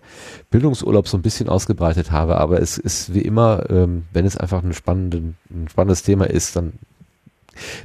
Bildungsurlaub 0.51 1.07
so 1.07 1.19
ein 1.19 1.23
bisschen 1.23 1.49
ausgebreitet 1.49 2.11
habe, 2.11 2.39
aber 2.39 2.61
es 2.61 2.79
ist 2.79 3.13
wie 3.15 3.23
immer, 3.23 3.69
ähm, 3.71 4.05
wenn 4.13 4.27
es 4.27 4.37
einfach 4.37 4.63
ein, 4.63 4.73
spannende, 4.73 5.19
ein 5.51 5.69
spannendes 5.71 6.03
Thema 6.03 6.29
ist, 6.29 6.57
dann 6.57 6.75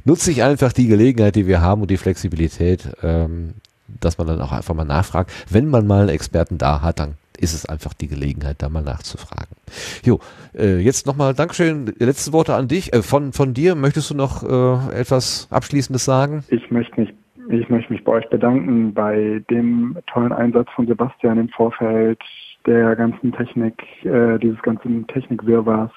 nutze 0.04 0.30
ich 0.30 0.42
einfach 0.42 0.72
die 0.72 0.86
Gelegenheit, 0.86 1.34
die 1.34 1.46
wir 1.46 1.60
haben 1.60 1.82
und 1.82 1.90
die 1.90 1.96
Flexibilität, 1.96 2.88
ähm, 3.02 3.54
dass 4.00 4.18
man 4.18 4.26
dann 4.26 4.40
auch 4.40 4.52
einfach 4.52 4.74
mal 4.74 4.84
nachfragt. 4.84 5.30
Wenn 5.50 5.68
man 5.68 5.86
mal 5.86 6.00
einen 6.00 6.08
Experten 6.08 6.58
da 6.58 6.80
hat, 6.80 6.98
dann 6.98 7.14
ist 7.38 7.54
es 7.54 7.66
einfach 7.66 7.94
die 7.94 8.08
Gelegenheit, 8.08 8.56
da 8.62 8.68
mal 8.68 8.82
nachzufragen. 8.82 9.56
Jo, 10.04 10.20
äh, 10.56 10.78
jetzt 10.78 11.06
nochmal 11.06 11.34
Dankeschön. 11.34 11.92
Letzte 11.98 12.32
Worte 12.32 12.54
an 12.54 12.68
dich. 12.68 12.92
Äh, 12.92 13.02
von, 13.02 13.32
von 13.32 13.54
dir 13.54 13.74
möchtest 13.74 14.10
du 14.10 14.14
noch 14.14 14.42
äh, 14.42 15.00
etwas 15.00 15.48
Abschließendes 15.50 16.04
sagen? 16.04 16.44
Ich 16.48 16.70
möchte 16.70 17.00
mich, 17.00 17.12
ich 17.50 17.68
möchte 17.68 17.92
mich 17.92 18.04
bei 18.04 18.12
euch 18.12 18.28
bedanken 18.30 18.94
bei 18.94 19.42
dem 19.50 19.96
tollen 20.06 20.32
Einsatz 20.32 20.68
von 20.74 20.86
Sebastian 20.86 21.38
im 21.38 21.48
Vorfeld 21.48 22.20
der 22.66 22.96
ganzen 22.96 23.32
Technik, 23.32 23.82
äh, 24.04 24.38
dieses 24.38 24.60
ganzen 24.62 25.06
Technikwirrwarrs. 25.08 25.92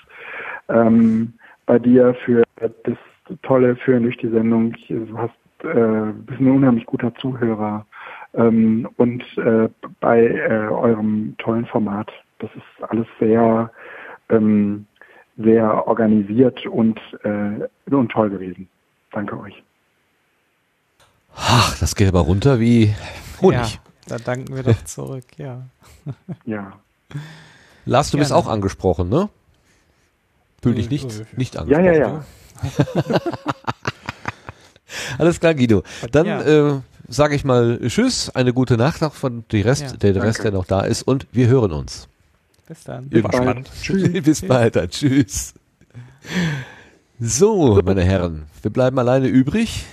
Ähm, 0.69 1.33
bei 1.65 1.79
dir 1.79 2.15
für 2.25 2.43
das 2.59 2.97
tolle 3.43 3.75
Führen 3.75 4.03
durch 4.03 4.17
die 4.17 4.29
Sendung. 4.29 4.73
Du 4.87 5.17
hast, 5.17 5.33
äh, 5.63 6.11
bist 6.25 6.39
ein 6.39 6.51
unheimlich 6.51 6.85
guter 6.85 7.13
Zuhörer. 7.15 7.85
Ähm, 8.33 8.87
und 8.97 9.23
äh, 9.37 9.69
bei 9.99 10.19
äh, 10.27 10.67
eurem 10.69 11.35
tollen 11.37 11.65
Format. 11.65 12.09
Das 12.39 12.49
ist 12.55 12.83
alles 12.89 13.07
sehr, 13.19 13.71
ähm, 14.29 14.85
sehr 15.37 15.87
organisiert 15.87 16.65
und, 16.67 16.99
äh, 17.23 17.67
und 17.89 18.11
toll 18.11 18.29
gewesen. 18.29 18.67
Danke 19.11 19.39
euch. 19.39 19.63
Ach, 21.35 21.77
das 21.79 21.95
geht 21.95 22.07
aber 22.07 22.21
runter 22.21 22.59
wie 22.59 22.93
Honig. 23.41 23.75
Ja, 23.75 23.79
da 24.07 24.17
danken 24.17 24.55
wir 24.55 24.63
doch 24.63 24.83
zurück, 24.85 25.25
ja. 25.37 25.63
Ja. 26.45 26.73
Lars, 27.85 28.11
du 28.11 28.17
bist 28.17 28.31
Gerne. 28.31 28.43
auch 28.43 28.47
angesprochen, 28.49 29.09
ne? 29.09 29.29
Fühl 30.61 30.75
dich 30.75 30.87
Äh, 30.87 30.89
nicht, 30.89 31.19
äh, 31.19 31.25
nicht 31.37 31.55
Ja, 31.55 31.61
angesprochen. 31.61 31.85
ja, 31.85 31.93
ja. 31.93 32.25
Alles 35.19 35.39
klar, 35.39 35.53
Guido. 35.53 35.83
Dann 36.11 36.25
Ja. 36.25 36.41
äh, 36.41 36.79
sage 37.07 37.35
ich 37.35 37.43
mal 37.45 37.79
Tschüss, 37.87 38.29
eine 38.35 38.53
gute 38.53 38.77
Nacht 38.77 39.01
noch 39.01 39.13
von 39.13 39.43
die 39.51 39.61
Rest, 39.61 39.81
Ja. 39.83 39.93
der 39.93 40.21
Rest, 40.23 40.43
der 40.43 40.51
noch 40.51 40.65
da 40.65 40.81
ist 40.81 41.03
und 41.03 41.27
wir 41.31 41.47
hören 41.47 41.71
uns. 41.71 42.07
Bis 42.67 42.83
dann. 42.83 43.09
Spannend. 43.13 43.69
Tschüss. 43.81 44.23
Bis 44.23 44.41
bald, 44.41 44.75
dann. 44.75 44.89
tschüss. 44.89 45.53
So, 47.19 47.81
meine 47.83 48.03
Herren, 48.03 48.43
wir 48.61 48.71
bleiben 48.71 48.99
alleine 48.99 49.27
übrig 49.27 49.85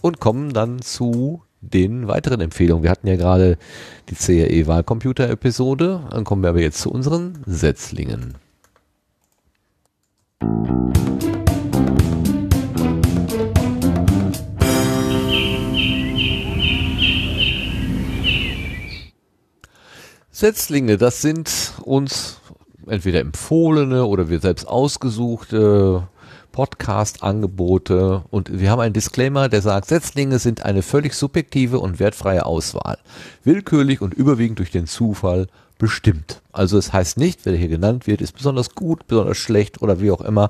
und 0.00 0.20
kommen 0.20 0.52
dann 0.52 0.80
zu 0.82 1.42
den 1.60 2.08
weiteren 2.08 2.40
Empfehlungen. 2.40 2.82
Wir 2.84 2.90
hatten 2.90 3.06
ja 3.08 3.16
gerade 3.16 3.58
die 4.08 4.14
CRE-Wahlcomputer-Episode, 4.14 6.08
dann 6.10 6.24
kommen 6.24 6.42
wir 6.42 6.50
aber 6.50 6.60
jetzt 6.60 6.80
zu 6.80 6.90
unseren 6.90 7.42
Setzlingen. 7.44 8.36
Setzlinge, 20.40 20.96
das 20.96 21.20
sind 21.20 21.74
uns 21.82 22.40
entweder 22.86 23.20
empfohlene 23.20 24.06
oder 24.06 24.30
wir 24.30 24.40
selbst 24.40 24.66
ausgesuchte 24.66 26.08
Podcast-Angebote 26.52 28.24
und 28.30 28.58
wir 28.58 28.70
haben 28.70 28.80
einen 28.80 28.94
Disclaimer, 28.94 29.50
der 29.50 29.60
sagt, 29.60 29.88
Setzlinge 29.88 30.38
sind 30.38 30.64
eine 30.64 30.80
völlig 30.80 31.12
subjektive 31.12 31.78
und 31.78 32.00
wertfreie 32.00 32.46
Auswahl. 32.46 32.96
Willkürlich 33.44 34.00
und 34.00 34.14
überwiegend 34.14 34.60
durch 34.60 34.70
den 34.70 34.86
Zufall 34.86 35.46
bestimmt. 35.76 36.40
Also 36.52 36.78
es 36.78 36.90
heißt 36.90 37.18
nicht, 37.18 37.40
wer 37.44 37.54
hier 37.54 37.68
genannt 37.68 38.06
wird, 38.06 38.22
ist 38.22 38.32
besonders 38.32 38.74
gut, 38.74 39.06
besonders 39.08 39.36
schlecht 39.36 39.82
oder 39.82 40.00
wie 40.00 40.10
auch 40.10 40.22
immer. 40.22 40.48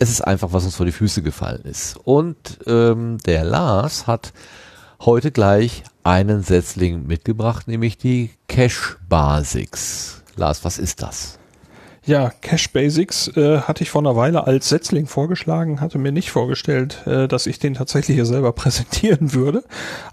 Es 0.00 0.10
ist 0.10 0.22
einfach, 0.22 0.52
was 0.52 0.64
uns 0.64 0.74
vor 0.74 0.86
die 0.86 0.90
Füße 0.90 1.22
gefallen 1.22 1.62
ist. 1.62 2.00
Und 2.02 2.58
ähm, 2.66 3.18
der 3.26 3.44
Lars 3.44 4.08
hat 4.08 4.32
heute 4.98 5.30
gleich 5.30 5.84
einen 6.08 6.42
Setzling 6.42 7.06
mitgebracht, 7.06 7.68
nämlich 7.68 7.98
die 7.98 8.30
Cache 8.48 8.96
Basics. 9.10 10.22
Lars, 10.36 10.64
was 10.64 10.78
ist 10.78 11.02
das? 11.02 11.38
Ja, 12.06 12.32
Cache 12.40 12.70
Basics 12.72 13.28
äh, 13.36 13.58
hatte 13.60 13.82
ich 13.82 13.90
vor 13.90 14.00
einer 14.00 14.16
Weile 14.16 14.46
als 14.46 14.70
Setzling 14.70 15.06
vorgeschlagen, 15.06 15.82
hatte 15.82 15.98
mir 15.98 16.10
nicht 16.10 16.30
vorgestellt, 16.30 17.06
äh, 17.06 17.28
dass 17.28 17.46
ich 17.46 17.58
den 17.58 17.74
tatsächlich 17.74 18.14
hier 18.14 18.24
selber 18.24 18.52
präsentieren 18.54 19.34
würde. 19.34 19.64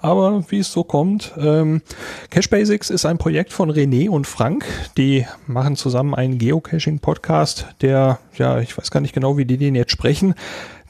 Aber 0.02 0.44
wie 0.50 0.60
es 0.60 0.70
so 0.70 0.84
kommt, 0.84 1.32
ähm, 1.38 1.82
Cache 2.30 2.50
Basics 2.50 2.90
ist 2.90 3.06
ein 3.06 3.18
Projekt 3.18 3.54
von 3.54 3.72
René 3.72 4.10
und 4.10 4.28
Frank. 4.28 4.66
Die 4.98 5.26
machen 5.48 5.78
zusammen 5.78 6.14
einen 6.14 6.40
Geocaching-Podcast, 6.40 7.68
der, 7.80 8.20
ja, 8.38 8.60
ich 8.60 8.78
weiß 8.78 8.92
gar 8.92 9.00
nicht 9.00 9.14
genau, 9.14 9.38
wie 9.38 9.46
die 9.46 9.58
den 9.58 9.76
jetzt 9.76 9.94
sprechen. 9.94 10.36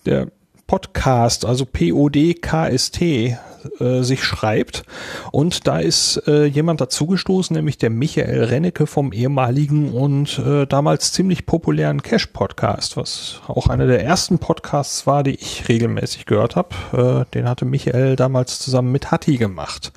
Der 0.07 0.29
Podcast, 0.65 1.45
also 1.45 1.67
P-O-D-K-S-T, 1.67 3.37
äh, 3.79 4.01
sich 4.03 4.23
schreibt. 4.23 4.83
Und 5.31 5.67
da 5.67 5.79
ist 5.79 6.21
äh, 6.27 6.45
jemand 6.45 6.81
dazugestoßen, 6.81 7.55
nämlich 7.55 7.77
der 7.77 7.89
Michael 7.89 8.43
Rennecke 8.45 8.87
vom 8.87 9.11
ehemaligen 9.11 9.91
und 9.91 10.39
äh, 10.39 10.65
damals 10.65 11.11
ziemlich 11.11 11.45
populären 11.45 12.01
Cash-Podcast, 12.01 12.97
was 12.97 13.41
auch 13.47 13.67
einer 13.67 13.87
der 13.87 14.03
ersten 14.03 14.39
Podcasts 14.39 15.07
war, 15.07 15.23
die 15.23 15.35
ich 15.35 15.67
regelmäßig 15.67 16.25
gehört 16.25 16.55
habe. 16.55 17.25
Äh, 17.27 17.33
den 17.33 17.47
hatte 17.47 17.65
Michael 17.65 18.15
damals 18.15 18.59
zusammen 18.59 18.91
mit 18.91 19.11
Hatti 19.11 19.37
gemacht. 19.37 19.91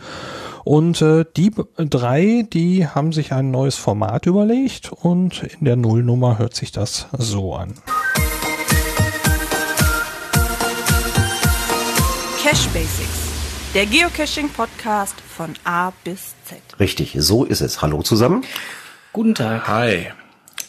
Und 0.65 1.01
äh, 1.01 1.25
die 1.37 1.51
drei, 1.77 2.45
die 2.53 2.87
haben 2.87 3.13
sich 3.13 3.33
ein 3.33 3.51
neues 3.51 3.77
Format 3.77 4.27
überlegt 4.27 4.93
und 4.93 5.43
in 5.43 5.65
der 5.65 5.77
Nullnummer 5.77 6.39
hört 6.39 6.55
sich 6.55 6.73
das 6.73 7.07
so 7.17 7.55
an. 7.55 7.73
Cache 12.43 12.69
Basics, 12.75 13.18
der 13.79 13.87
Geocaching-Podcast 13.87 15.15
von 15.21 15.55
A 15.63 15.93
bis 16.03 16.35
Z. 16.45 16.59
Richtig, 16.81 17.15
so 17.17 17.45
ist 17.45 17.61
es. 17.61 17.81
Hallo 17.81 18.03
zusammen. 18.03 18.43
Guten 19.13 19.37
Tag. 19.37 19.69
Hi. 19.69 20.09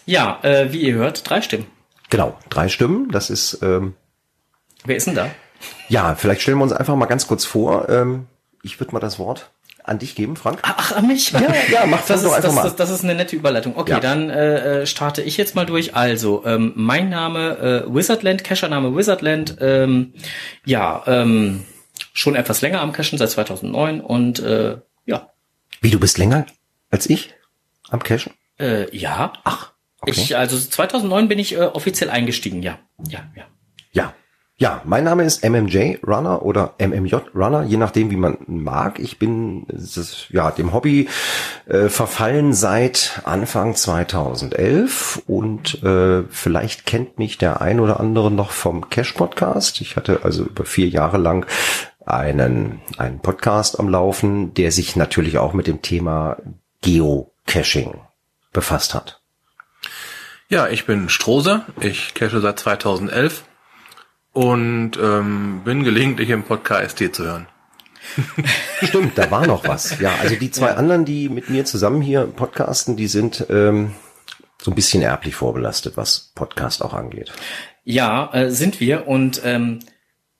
Ja, 0.05 0.37
äh, 0.43 0.71
wie 0.71 0.83
ihr 0.83 0.93
hört, 0.93 1.27
drei 1.27 1.41
Stimmen. 1.41 1.65
Genau, 2.11 2.37
drei 2.51 2.69
Stimmen. 2.69 3.09
Das 3.09 3.31
ist, 3.31 3.63
ähm, 3.63 3.95
Wer 4.85 4.95
ist 4.97 5.07
denn 5.07 5.15
da? 5.15 5.31
ja, 5.87 6.13
vielleicht 6.13 6.41
stellen 6.43 6.59
wir 6.59 6.63
uns 6.65 6.71
einfach 6.71 6.95
mal 6.95 7.07
ganz 7.07 7.25
kurz 7.25 7.45
vor. 7.45 7.89
Ähm, 7.89 8.27
ich 8.61 8.79
würde 8.79 8.93
mal 8.93 8.99
das 8.99 9.17
Wort 9.17 9.49
an 9.83 9.97
dich 9.97 10.13
geben, 10.13 10.35
Frank. 10.35 10.59
Ach, 10.61 10.95
an 10.95 11.07
mich? 11.07 11.31
Ja, 11.31 11.41
ja, 11.71 11.85
mach 11.87 12.01
das, 12.07 12.21
doch 12.21 12.29
ist, 12.29 12.35
einfach 12.35 12.49
das, 12.49 12.53
mal. 12.53 12.63
das, 12.65 12.75
das 12.75 12.89
ist 12.91 13.03
eine 13.03 13.15
nette 13.15 13.35
Überleitung. 13.35 13.75
Okay, 13.75 13.93
Ja. 13.93 13.99
dann 13.99 14.29
äh, 14.29 14.81
äh, 14.81 14.85
starte 14.85 15.23
ich 15.23 15.35
jetzt 15.35 15.55
mal 15.55 15.65
durch. 15.65 15.95
Also, 15.95 16.43
ähm, 16.45 16.73
mein 16.75 17.09
Name 17.09 17.85
äh, 17.87 17.91
Wizardland, 17.91 18.43
Cachername 18.43 18.95
Wizardland. 18.95 19.57
Ähm, 19.61 20.13
ja, 20.63 21.01
ähm, 21.07 21.65
schon 22.13 22.35
etwas 22.35 22.61
länger 22.61 22.81
am 22.81 22.91
Cachen, 22.91 23.17
seit 23.17 23.29
2009 23.31 24.01
und 24.01 24.39
äh, 24.39 24.77
ja, 25.05 25.29
Wie, 25.81 25.91
du 25.91 25.99
bist 25.99 26.17
länger 26.17 26.45
als 26.89 27.09
ich 27.09 27.33
am 27.89 28.01
Cashen? 28.03 28.33
äh, 28.59 28.95
ja. 28.95 29.33
Ach, 29.43 29.71
okay. 30.01 30.11
Ich, 30.11 30.37
also 30.37 30.57
2009 30.57 31.27
bin 31.27 31.39
ich 31.39 31.55
äh, 31.55 31.61
offiziell 31.61 32.09
eingestiegen, 32.09 32.61
ja. 32.61 32.79
Ja, 33.07 33.19
ja. 33.35 33.43
Ja. 33.91 34.13
Ja, 34.61 34.81
mein 34.83 35.05
Name 35.05 35.23
ist 35.23 35.47
MMJ 35.47 35.99
Runner 36.05 36.43
oder 36.43 36.75
MMJ 36.79 37.15
Runner, 37.33 37.63
je 37.63 37.77
nachdem, 37.77 38.11
wie 38.11 38.17
man 38.17 38.39
mag. 38.47 38.99
Ich 38.99 39.17
bin 39.17 39.63
ist, 39.67 40.27
ja 40.31 40.51
dem 40.51 40.73
Hobby 40.73 41.07
äh, 41.65 41.87
verfallen 41.87 42.51
seit 42.51 43.21
Anfang 43.23 43.73
2011 43.73 45.21
und 45.27 45.81
äh, 45.81 46.23
vielleicht 46.29 46.85
kennt 46.85 47.17
mich 47.19 47.37
der 47.37 47.61
ein 47.61 47.79
oder 47.79 48.01
andere 48.01 48.31
noch 48.31 48.51
vom 48.51 48.89
Cash 48.89 49.13
Podcast. 49.13 49.79
Ich 49.79 49.95
hatte 49.95 50.19
also 50.23 50.43
über 50.43 50.65
vier 50.65 50.89
Jahre 50.89 51.19
lang 51.19 51.45
einen, 52.09 52.81
einen 52.97 53.19
Podcast 53.19 53.79
am 53.79 53.89
Laufen, 53.89 54.53
der 54.53 54.71
sich 54.71 54.95
natürlich 54.95 55.37
auch 55.37 55.53
mit 55.53 55.67
dem 55.67 55.81
Thema 55.81 56.37
Geocaching 56.81 58.01
befasst 58.51 58.93
hat. 58.93 59.21
Ja, 60.49 60.67
ich 60.67 60.85
bin 60.85 61.09
Strose. 61.09 61.63
Ich 61.79 62.15
cache 62.15 62.41
seit 62.41 62.59
2011 62.59 63.43
und 64.33 64.91
ähm, 65.01 65.61
bin 65.63 65.83
gelegentlich 65.83 66.29
im 66.29 66.43
Podcast 66.43 66.97
zu 66.97 67.23
hören. 67.23 67.47
Stimmt, 68.81 69.17
da 69.17 69.29
war 69.29 69.45
noch 69.45 69.67
was. 69.67 69.99
Ja, 69.99 70.15
also 70.21 70.35
die 70.35 70.49
zwei 70.49 70.71
anderen, 70.71 71.05
die 71.05 71.29
mit 71.29 71.49
mir 71.49 71.65
zusammen 71.65 72.01
hier 72.01 72.25
podcasten, 72.25 72.95
die 72.95 73.07
sind 73.07 73.45
ähm, 73.49 73.93
so 74.61 74.71
ein 74.71 74.75
bisschen 74.75 75.03
erblich 75.03 75.35
vorbelastet, 75.35 75.97
was 75.97 76.31
Podcast 76.33 76.83
auch 76.83 76.93
angeht. 76.93 77.31
Ja, 77.83 78.33
äh, 78.33 78.49
sind 78.49 78.79
wir 78.79 79.07
und 79.07 79.41
ähm, 79.43 79.79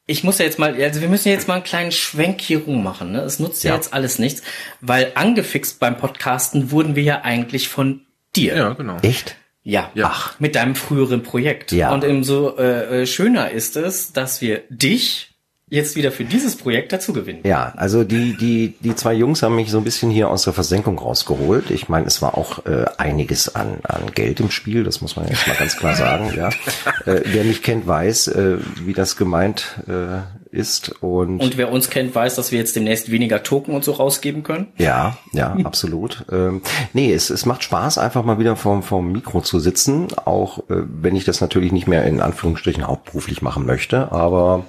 ich 0.09 0.23
muss 0.23 0.39
ja 0.39 0.45
jetzt 0.45 0.57
mal, 0.57 0.81
also 0.81 1.01
wir 1.01 1.07
müssen 1.07 1.29
jetzt 1.29 1.47
mal 1.47 1.55
einen 1.55 1.63
kleinen 1.63 1.91
Schwenk 1.91 2.41
hier 2.41 2.63
rum 2.63 2.83
machen. 2.83 3.11
Ne? 3.11 3.21
Es 3.21 3.39
nutzt 3.39 3.63
ja. 3.63 3.69
Ja. 3.71 3.75
jetzt 3.75 3.93
alles 3.93 4.17
nichts, 4.17 4.41
weil 4.81 5.11
angefixt 5.15 5.79
beim 5.79 5.97
Podcasten 5.97 6.71
wurden 6.71 6.95
wir 6.95 7.03
ja 7.03 7.21
eigentlich 7.21 7.69
von 7.69 8.01
dir. 8.35 8.55
Ja, 8.55 8.73
genau. 8.73 8.97
Echt? 9.01 9.35
Ja, 9.63 9.91
Ja. 9.93 10.09
Ach, 10.11 10.39
mit 10.39 10.55
deinem 10.55 10.75
früheren 10.75 11.21
Projekt. 11.21 11.71
Ja. 11.71 11.93
Und 11.93 12.03
umso 12.03 12.57
äh, 12.57 13.01
äh, 13.01 13.05
schöner 13.05 13.51
ist 13.51 13.75
es, 13.75 14.11
dass 14.13 14.41
wir 14.41 14.63
dich 14.69 15.28
jetzt 15.69 15.95
wieder 15.95 16.11
für 16.11 16.25
dieses 16.25 16.55
Projekt 16.55 16.91
dazu 16.91 17.13
gewinnen. 17.13 17.41
Ja, 17.43 17.73
also 17.75 18.03
die, 18.03 18.35
die, 18.35 18.75
die 18.79 18.95
zwei 18.95 19.13
Jungs 19.13 19.43
haben 19.43 19.55
mich 19.55 19.69
so 19.69 19.77
ein 19.77 19.83
bisschen 19.83 20.09
hier 20.09 20.29
aus 20.29 20.43
der 20.43 20.53
Versenkung 20.53 20.97
rausgeholt. 20.97 21.69
Ich 21.69 21.89
meine, 21.89 22.07
es 22.07 22.21
war 22.21 22.37
auch 22.37 22.65
äh, 22.65 22.85
einiges 22.97 23.53
an, 23.55 23.79
an 23.83 24.11
Geld 24.13 24.39
im 24.39 24.49
Spiel, 24.49 24.83
das 24.83 25.01
muss 25.01 25.15
man 25.15 25.27
jetzt 25.27 25.47
mal 25.47 25.55
ganz 25.55 25.77
klar 25.77 25.95
sagen. 25.95 26.33
Ja. 26.35 26.49
Äh, 27.05 27.21
wer 27.25 27.43
mich 27.43 27.63
kennt, 27.63 27.87
weiß, 27.87 28.27
äh, 28.27 28.57
wie 28.83 28.93
das 28.93 29.15
gemeint 29.15 29.79
äh, 29.87 30.19
ist. 30.51 31.01
Und, 31.01 31.39
Und 31.39 31.57
wer 31.57 31.71
uns 31.71 31.89
kennt, 31.89 32.13
weiß, 32.13 32.35
dass 32.35 32.51
wir 32.51 32.59
jetzt 32.59 32.75
demnächst 32.75 33.11
weniger 33.11 33.43
Token 33.43 33.73
und 33.73 33.83
so 33.83 33.93
rausgeben 33.93 34.43
können. 34.43 34.67
Ja, 34.77 35.17
ja, 35.31 35.55
absolut. 35.63 36.25
Ähm, 36.31 36.61
nee, 36.93 37.13
es, 37.13 37.29
es 37.29 37.45
macht 37.45 37.63
Spaß, 37.63 37.97
einfach 37.97 38.23
mal 38.23 38.39
wieder 38.39 38.55
vorm, 38.55 38.83
vorm 38.83 39.11
Mikro 39.11 39.41
zu 39.41 39.59
sitzen, 39.59 40.07
auch 40.25 40.59
äh, 40.69 40.83
wenn 41.01 41.15
ich 41.15 41.25
das 41.25 41.41
natürlich 41.41 41.71
nicht 41.71 41.87
mehr 41.87 42.03
in 42.05 42.21
Anführungsstrichen 42.21 42.85
hauptberuflich 42.85 43.41
machen 43.41 43.65
möchte, 43.65 44.11
aber 44.11 44.65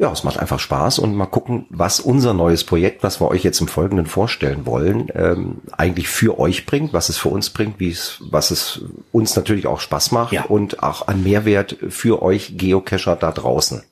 ja, 0.00 0.10
es 0.10 0.24
macht 0.24 0.38
einfach 0.38 0.58
Spaß 0.58 0.98
und 0.98 1.14
mal 1.14 1.26
gucken, 1.26 1.66
was 1.68 2.00
unser 2.00 2.32
neues 2.32 2.64
Projekt, 2.64 3.02
was 3.02 3.20
wir 3.20 3.28
euch 3.28 3.44
jetzt 3.44 3.60
im 3.60 3.68
Folgenden 3.68 4.06
vorstellen 4.06 4.64
wollen, 4.64 5.08
ähm, 5.14 5.58
eigentlich 5.72 6.08
für 6.08 6.38
euch 6.38 6.64
bringt, 6.64 6.94
was 6.94 7.10
es 7.10 7.18
für 7.18 7.28
uns 7.28 7.50
bringt, 7.50 7.78
wie 7.80 7.90
es, 7.90 8.16
was 8.30 8.50
es 8.50 8.80
uns 9.12 9.36
natürlich 9.36 9.66
auch 9.66 9.78
Spaß 9.78 10.10
macht 10.12 10.32
Ja. 10.32 10.44
und 10.44 10.82
auch 10.82 11.06
an 11.06 11.22
Mehrwert 11.22 11.76
für 11.90 12.22
euch 12.22 12.56
Geocacher 12.56 13.14
da 13.14 13.30
draußen. 13.30 13.82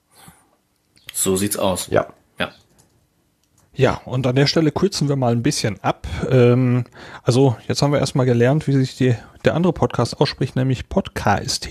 So 1.12 1.36
sieht's 1.36 1.58
aus. 1.58 1.88
Ja. 1.90 2.06
Ja. 3.78 4.00
Und 4.04 4.26
an 4.26 4.34
der 4.34 4.48
Stelle 4.48 4.72
kürzen 4.72 5.08
wir 5.08 5.14
mal 5.14 5.30
ein 5.30 5.44
bisschen 5.44 5.78
ab. 5.82 6.08
Ähm, 6.28 6.84
also 7.22 7.56
jetzt 7.68 7.80
haben 7.80 7.92
wir 7.92 8.00
erstmal 8.00 8.26
gelernt, 8.26 8.66
wie 8.66 8.72
sich 8.72 8.96
die, 8.96 9.14
der 9.44 9.54
andere 9.54 9.72
Podcast 9.72 10.20
ausspricht, 10.20 10.56
nämlich 10.56 10.88
Podcast. 10.88 11.68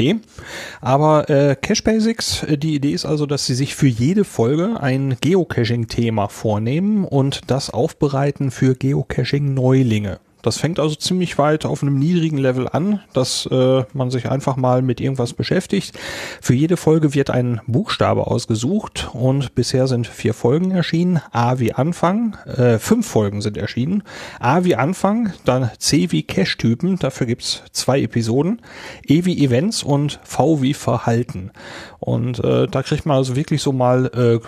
Aber 0.79 1.29
äh, 1.29 1.57
Cache 1.61 1.83
Basics, 1.83 2.43
äh, 2.43 2.57
die 2.57 2.75
Idee 2.75 2.93
ist 2.93 3.05
also, 3.05 3.25
dass 3.25 3.45
sie 3.45 3.55
sich 3.55 3.75
für 3.75 3.87
jede 3.87 4.23
Folge 4.23 4.79
ein 4.79 5.17
Geocaching-Thema 5.19 6.29
vornehmen 6.29 7.03
und 7.03 7.41
das 7.51 7.69
aufbereiten 7.69 8.51
für 8.51 8.73
Geocaching-Neulinge. 8.75 10.19
Das 10.47 10.55
fängt 10.55 10.79
also 10.79 10.95
ziemlich 10.95 11.37
weit 11.37 11.65
auf 11.65 11.83
einem 11.83 11.99
niedrigen 11.99 12.37
Level 12.37 12.69
an, 12.69 13.01
dass 13.11 13.49
äh, 13.51 13.83
man 13.91 14.11
sich 14.11 14.29
einfach 14.29 14.55
mal 14.55 14.81
mit 14.81 15.01
irgendwas 15.01 15.33
beschäftigt. 15.33 15.99
Für 16.39 16.53
jede 16.53 16.77
Folge 16.77 17.13
wird 17.13 17.29
ein 17.31 17.59
Buchstabe 17.67 18.27
ausgesucht 18.27 19.09
und 19.11 19.55
bisher 19.55 19.87
sind 19.87 20.07
vier 20.07 20.33
Folgen 20.33 20.71
erschienen. 20.71 21.19
A 21.33 21.59
wie 21.59 21.73
Anfang, 21.73 22.37
äh, 22.45 22.79
fünf 22.79 23.05
Folgen 23.07 23.41
sind 23.41 23.57
erschienen. 23.57 24.03
A 24.39 24.63
wie 24.63 24.77
Anfang, 24.77 25.33
dann 25.43 25.69
C 25.79 26.13
wie 26.13 26.23
Cache-Typen, 26.23 26.97
dafür 26.97 27.27
gibt's 27.27 27.63
zwei 27.73 28.01
Episoden. 28.01 28.61
E 29.05 29.25
wie 29.25 29.43
Events 29.43 29.83
und 29.83 30.21
V 30.23 30.61
wie 30.61 30.73
Verhalten. 30.73 31.51
Und 31.99 32.41
äh, 32.41 32.67
da 32.67 32.83
kriegt 32.83 33.05
man 33.05 33.17
also 33.17 33.35
wirklich 33.35 33.61
so 33.61 33.73
mal 33.73 34.05
äh, 34.13 34.39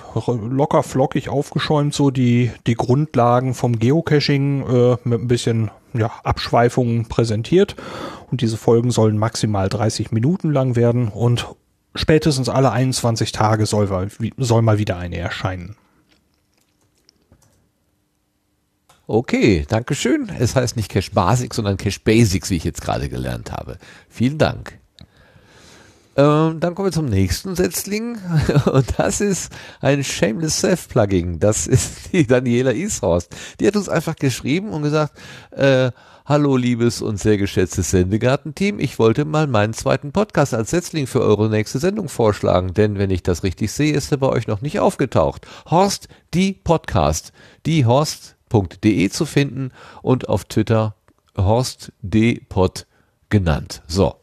locker 0.49 0.81
flockig 0.81 1.27
aufgeschäumt 1.27 1.93
so 1.93 2.09
die, 2.09 2.51
die 2.67 2.75
Grundlagen 2.75 3.53
vom 3.53 3.77
Geocaching 3.77 4.61
äh, 4.65 4.97
mit 5.03 5.19
ein 5.19 5.27
bisschen 5.27 5.71
ja, 5.93 6.11
Abschweifungen 6.23 7.07
präsentiert. 7.07 7.75
Und 8.31 8.41
diese 8.41 8.57
Folgen 8.57 8.91
sollen 8.91 9.17
maximal 9.17 9.69
30 9.69 10.11
Minuten 10.11 10.51
lang 10.51 10.75
werden 10.75 11.07
und 11.07 11.47
spätestens 11.95 12.49
alle 12.49 12.71
21 12.71 13.31
Tage 13.31 13.65
soll, 13.65 14.09
soll 14.37 14.61
mal 14.61 14.77
wieder 14.77 14.97
eine 14.97 15.17
erscheinen. 15.17 15.75
Okay, 19.07 19.65
danke 19.67 19.95
schön. 19.95 20.29
Es 20.37 20.55
heißt 20.55 20.75
nicht 20.75 20.91
Cache 20.91 21.09
Basics, 21.11 21.55
sondern 21.55 21.77
Cache 21.77 21.99
Basics, 22.03 22.51
wie 22.51 22.57
ich 22.57 22.63
jetzt 22.63 22.81
gerade 22.81 23.09
gelernt 23.09 23.51
habe. 23.51 23.79
Vielen 24.07 24.37
Dank. 24.37 24.78
Ähm, 26.19 26.59
dann 26.59 26.75
kommen 26.75 26.87
wir 26.87 26.91
zum 26.91 27.05
nächsten 27.05 27.55
Setzling 27.55 28.17
und 28.65 28.85
das 28.97 29.21
ist 29.21 29.53
ein 29.79 30.03
Shameless 30.03 30.59
Self-Plugin. 30.59 31.39
Das 31.39 31.65
ist 31.65 31.93
die 32.11 32.27
Daniela 32.27 32.73
Ishorst. 32.73 33.33
Die 33.59 33.67
hat 33.67 33.77
uns 33.77 33.87
einfach 33.87 34.17
geschrieben 34.17 34.71
und 34.71 34.83
gesagt, 34.83 35.17
äh, 35.51 35.91
Hallo 36.25 36.57
liebes 36.57 37.01
und 37.01 37.19
sehr 37.19 37.37
geschätztes 37.37 37.89
Sendegarten-Team, 37.89 38.79
ich 38.79 38.99
wollte 38.99 39.25
mal 39.25 39.47
meinen 39.47 39.73
zweiten 39.73 40.11
Podcast 40.11 40.53
als 40.53 40.69
Setzling 40.69 41.07
für 41.07 41.21
eure 41.21 41.49
nächste 41.49 41.79
Sendung 41.79 42.07
vorschlagen, 42.07 42.75
denn 42.75 42.99
wenn 42.99 43.09
ich 43.09 43.23
das 43.23 43.41
richtig 43.41 43.71
sehe, 43.71 43.93
ist 43.93 44.11
er 44.11 44.19
bei 44.19 44.27
euch 44.27 44.45
noch 44.45 44.61
nicht 44.61 44.79
aufgetaucht. 44.79 45.47
Horst, 45.71 46.07
die 46.35 46.53
Podcast, 46.53 47.31
die 47.65 47.85
horst.de 47.85 49.09
zu 49.09 49.25
finden 49.25 49.71
und 50.03 50.29
auf 50.29 50.43
Twitter 50.43 50.95
Horst 51.35 51.93
D. 52.01 52.41
Pod 52.47 52.85
genannt. 53.29 53.81
So, 53.87 54.13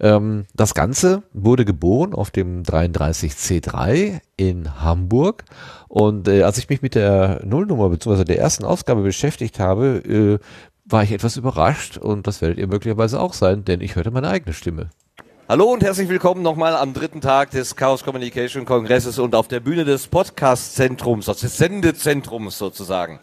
ähm, 0.00 0.46
das 0.54 0.74
Ganze 0.74 1.22
wurde 1.32 1.64
geboren 1.64 2.14
auf 2.14 2.30
dem 2.30 2.62
33C3 2.62 4.20
in 4.36 4.80
Hamburg. 4.82 5.44
Und 5.88 6.28
äh, 6.28 6.42
als 6.42 6.58
ich 6.58 6.68
mich 6.68 6.82
mit 6.82 6.94
der 6.94 7.40
Nullnummer 7.44 7.88
bzw. 7.90 8.24
der 8.24 8.38
ersten 8.38 8.64
Ausgabe 8.64 9.02
beschäftigt 9.02 9.58
habe, 9.58 10.40
äh, 10.40 10.44
war 10.84 11.02
ich 11.02 11.12
etwas 11.12 11.36
überrascht 11.36 11.96
und 11.96 12.26
das 12.26 12.42
werdet 12.42 12.58
ihr 12.58 12.66
möglicherweise 12.66 13.18
auch 13.18 13.32
sein, 13.32 13.64
denn 13.64 13.80
ich 13.80 13.96
hörte 13.96 14.10
meine 14.10 14.28
eigene 14.28 14.52
Stimme. 14.52 14.90
Hallo 15.48 15.64
und 15.64 15.82
herzlich 15.82 16.08
willkommen 16.08 16.42
nochmal 16.42 16.74
am 16.74 16.94
dritten 16.94 17.20
Tag 17.20 17.50
des 17.50 17.76
Chaos 17.76 18.02
Communication 18.02 18.64
Kongresses 18.64 19.18
und 19.18 19.34
auf 19.34 19.46
der 19.46 19.60
Bühne 19.60 19.84
des 19.84 20.06
Podcast-Zentrums, 20.06 21.26
des 21.26 21.56
Sendezentrums 21.58 22.56
sozusagen. 22.56 23.20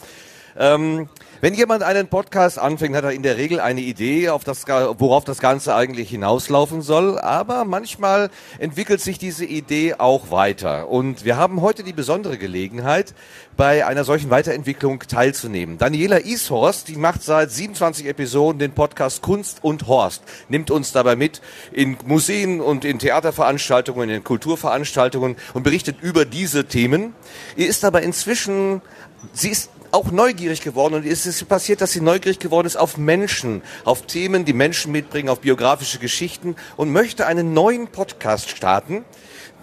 Ähm, 0.57 1.09
wenn 1.41 1.55
jemand 1.55 1.81
einen 1.81 2.07
Podcast 2.07 2.59
anfängt, 2.59 2.95
hat 2.95 3.03
er 3.03 3.11
in 3.11 3.23
der 3.23 3.37
Regel 3.37 3.59
eine 3.59 3.81
Idee, 3.81 4.29
auf 4.29 4.43
das, 4.43 4.67
worauf 4.67 5.23
das 5.23 5.39
Ganze 5.39 5.73
eigentlich 5.73 6.09
hinauslaufen 6.09 6.83
soll. 6.83 7.17
Aber 7.19 7.65
manchmal 7.65 8.29
entwickelt 8.59 9.01
sich 9.01 9.17
diese 9.17 9.45
Idee 9.45 9.95
auch 9.95 10.29
weiter. 10.29 10.89
Und 10.89 11.25
wir 11.25 11.37
haben 11.37 11.61
heute 11.61 11.83
die 11.83 11.93
besondere 11.93 12.37
Gelegenheit, 12.37 13.15
bei 13.57 13.85
einer 13.85 14.03
solchen 14.03 14.29
Weiterentwicklung 14.29 14.99
teilzunehmen. 15.01 15.77
Daniela 15.77 16.19
Ishorst, 16.25 16.87
die 16.87 16.95
macht 16.95 17.23
seit 17.23 17.51
27 17.51 18.07
Episoden 18.07 18.59
den 18.59 18.71
Podcast 18.71 19.21
Kunst 19.21 19.63
und 19.63 19.87
Horst, 19.87 20.23
nimmt 20.49 20.71
uns 20.71 20.91
dabei 20.91 21.15
mit 21.15 21.41
in 21.71 21.97
Museen 22.05 22.61
und 22.61 22.85
in 22.85 22.99
Theaterveranstaltungen, 22.99 24.09
in 24.09 24.23
Kulturveranstaltungen 24.23 25.35
und 25.53 25.63
berichtet 25.63 25.97
über 26.01 26.25
diese 26.25 26.65
Themen. 26.65 27.13
Ihr 27.55 27.67
ist 27.67 27.83
aber 27.83 28.01
inzwischen, 28.01 28.81
sie 29.33 29.49
ist 29.49 29.69
auch 29.91 30.11
neugierig 30.11 30.61
geworden 30.61 30.93
und 30.93 31.05
es 31.05 31.25
ist 31.25 31.47
passiert, 31.47 31.81
dass 31.81 31.91
sie 31.91 32.01
neugierig 32.01 32.39
geworden 32.39 32.67
ist 32.67 32.77
auf 32.77 32.97
Menschen, 32.97 33.61
auf 33.83 34.03
Themen, 34.03 34.45
die 34.45 34.53
Menschen 34.53 34.91
mitbringen, 34.91 35.29
auf 35.29 35.41
biografische 35.41 35.99
Geschichten 35.99 36.55
und 36.77 36.91
möchte 36.91 37.27
einen 37.27 37.53
neuen 37.53 37.87
Podcast 37.87 38.49
starten. 38.49 39.03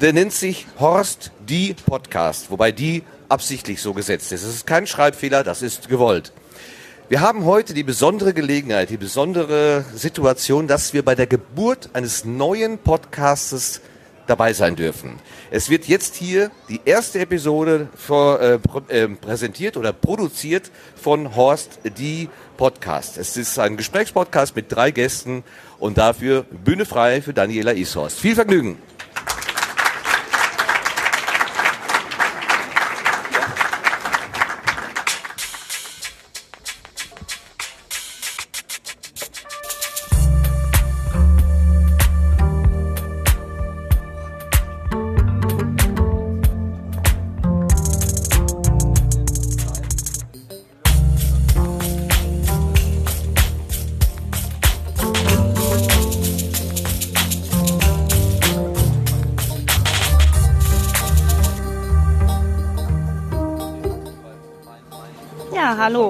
Der 0.01 0.13
nennt 0.13 0.33
sich 0.33 0.67
Horst 0.79 1.33
die 1.49 1.75
Podcast, 1.75 2.51
wobei 2.51 2.73
die 2.73 3.03
absichtlich 3.29 3.83
so 3.83 3.95
gesetzt 3.95 4.33
ist. 4.33 4.43
Es 4.43 4.55
ist 4.55 4.67
kein 4.67 4.87
Schreibfehler, 4.87 5.45
das 5.45 5.63
ist 5.63 5.89
gewollt. 5.89 6.33
Wir 7.09 7.21
haben 7.21 7.47
heute 7.47 7.73
die 7.73 7.85
besondere 7.85 8.35
Gelegenheit, 8.35 8.91
die 8.91 8.99
besondere 8.99 9.85
Situation, 9.95 10.69
dass 10.69 10.93
wir 10.93 11.03
bei 11.03 11.15
der 11.15 11.27
Geburt 11.27 11.89
eines 11.95 12.27
neuen 12.27 12.77
Podcastes 12.77 13.81
dabei 14.29 14.53
sein 14.53 14.77
dürfen. 14.77 15.19
Es 15.51 15.71
wird 15.71 15.87
jetzt 15.87 16.15
hier 16.15 16.51
die 16.69 16.81
erste 16.85 17.19
Episode 17.19 17.89
vor, 17.97 18.41
äh, 18.41 18.59
äh, 18.89 19.09
präsentiert 19.09 19.77
oder 19.77 19.93
produziert 19.93 20.71
von 20.95 21.35
Horst 21.35 21.81
die 21.99 22.29
Podcast. 22.57 23.19
Es 23.19 23.37
ist 23.37 23.59
ein 23.59 23.77
Gesprächspodcast 23.77 24.55
mit 24.55 24.71
drei 24.71 24.91
Gästen 24.91 25.45
und 25.79 25.99
dafür 25.99 26.45
Bühne 26.65 26.85
frei 26.85 27.23
für 27.23 27.33
Daniela 27.33 27.73
Ishorst. 27.73 28.19
Viel 28.19 28.35
Vergnügen! 28.35 28.77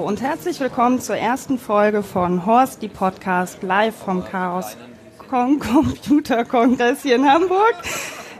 Und 0.09 0.23
herzlich 0.23 0.59
willkommen 0.59 0.99
zur 0.99 1.17
ersten 1.17 1.59
Folge 1.59 2.01
von 2.01 2.47
Horst, 2.47 2.81
die 2.81 2.87
Podcast, 2.87 3.61
live 3.61 3.95
vom 3.95 4.25
Chaos 4.25 4.75
Computer 5.29 6.45
Kongress 6.45 7.03
hier 7.03 7.17
in 7.17 7.31
Hamburg. 7.31 7.75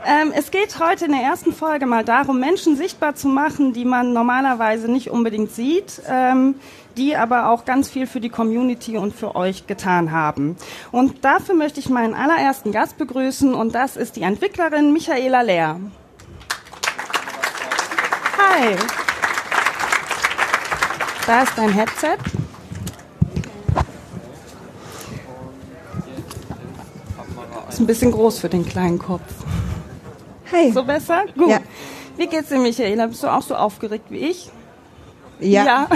Ähm, 0.04 0.32
es 0.34 0.50
geht 0.50 0.80
heute 0.80 1.04
in 1.04 1.12
der 1.12 1.20
ersten 1.20 1.52
Folge 1.52 1.86
mal 1.86 2.04
darum, 2.04 2.40
Menschen 2.40 2.74
sichtbar 2.74 3.14
zu 3.14 3.28
machen, 3.28 3.72
die 3.72 3.84
man 3.84 4.12
normalerweise 4.12 4.90
nicht 4.90 5.10
unbedingt 5.10 5.52
sieht, 5.52 6.02
ähm, 6.08 6.56
die 6.96 7.14
aber 7.14 7.50
auch 7.50 7.64
ganz 7.64 7.88
viel 7.88 8.08
für 8.08 8.18
die 8.18 8.30
Community 8.30 8.98
und 8.98 9.14
für 9.14 9.36
euch 9.36 9.68
getan 9.68 10.10
haben. 10.10 10.56
Und 10.90 11.24
dafür 11.24 11.54
möchte 11.54 11.78
ich 11.78 11.88
meinen 11.88 12.14
allerersten 12.14 12.72
Gast 12.72 12.98
begrüßen 12.98 13.54
und 13.54 13.76
das 13.76 13.96
ist 13.96 14.16
die 14.16 14.22
Entwicklerin 14.22 14.92
Michaela 14.92 15.42
Lehr. 15.42 15.78
Hi. 18.36 18.76
Da 21.30 21.42
ist 21.42 21.52
dein 21.56 21.72
Headset. 21.72 22.16
Ist 27.68 27.78
ein 27.78 27.86
bisschen 27.86 28.10
groß 28.10 28.40
für 28.40 28.48
den 28.48 28.66
kleinen 28.66 28.98
Kopf. 28.98 29.22
Hey. 30.46 30.72
So 30.72 30.82
besser? 30.82 31.26
Gut. 31.38 31.48
Ja. 31.48 31.60
Wie 32.16 32.26
geht's 32.26 32.48
dir, 32.48 32.58
Michaela? 32.58 33.06
Bist 33.06 33.22
du 33.22 33.28
auch 33.28 33.42
so 33.42 33.54
aufgeregt 33.54 34.06
wie 34.08 34.18
ich? 34.18 34.50
Ja. 35.38 35.64
ja. 35.64 35.88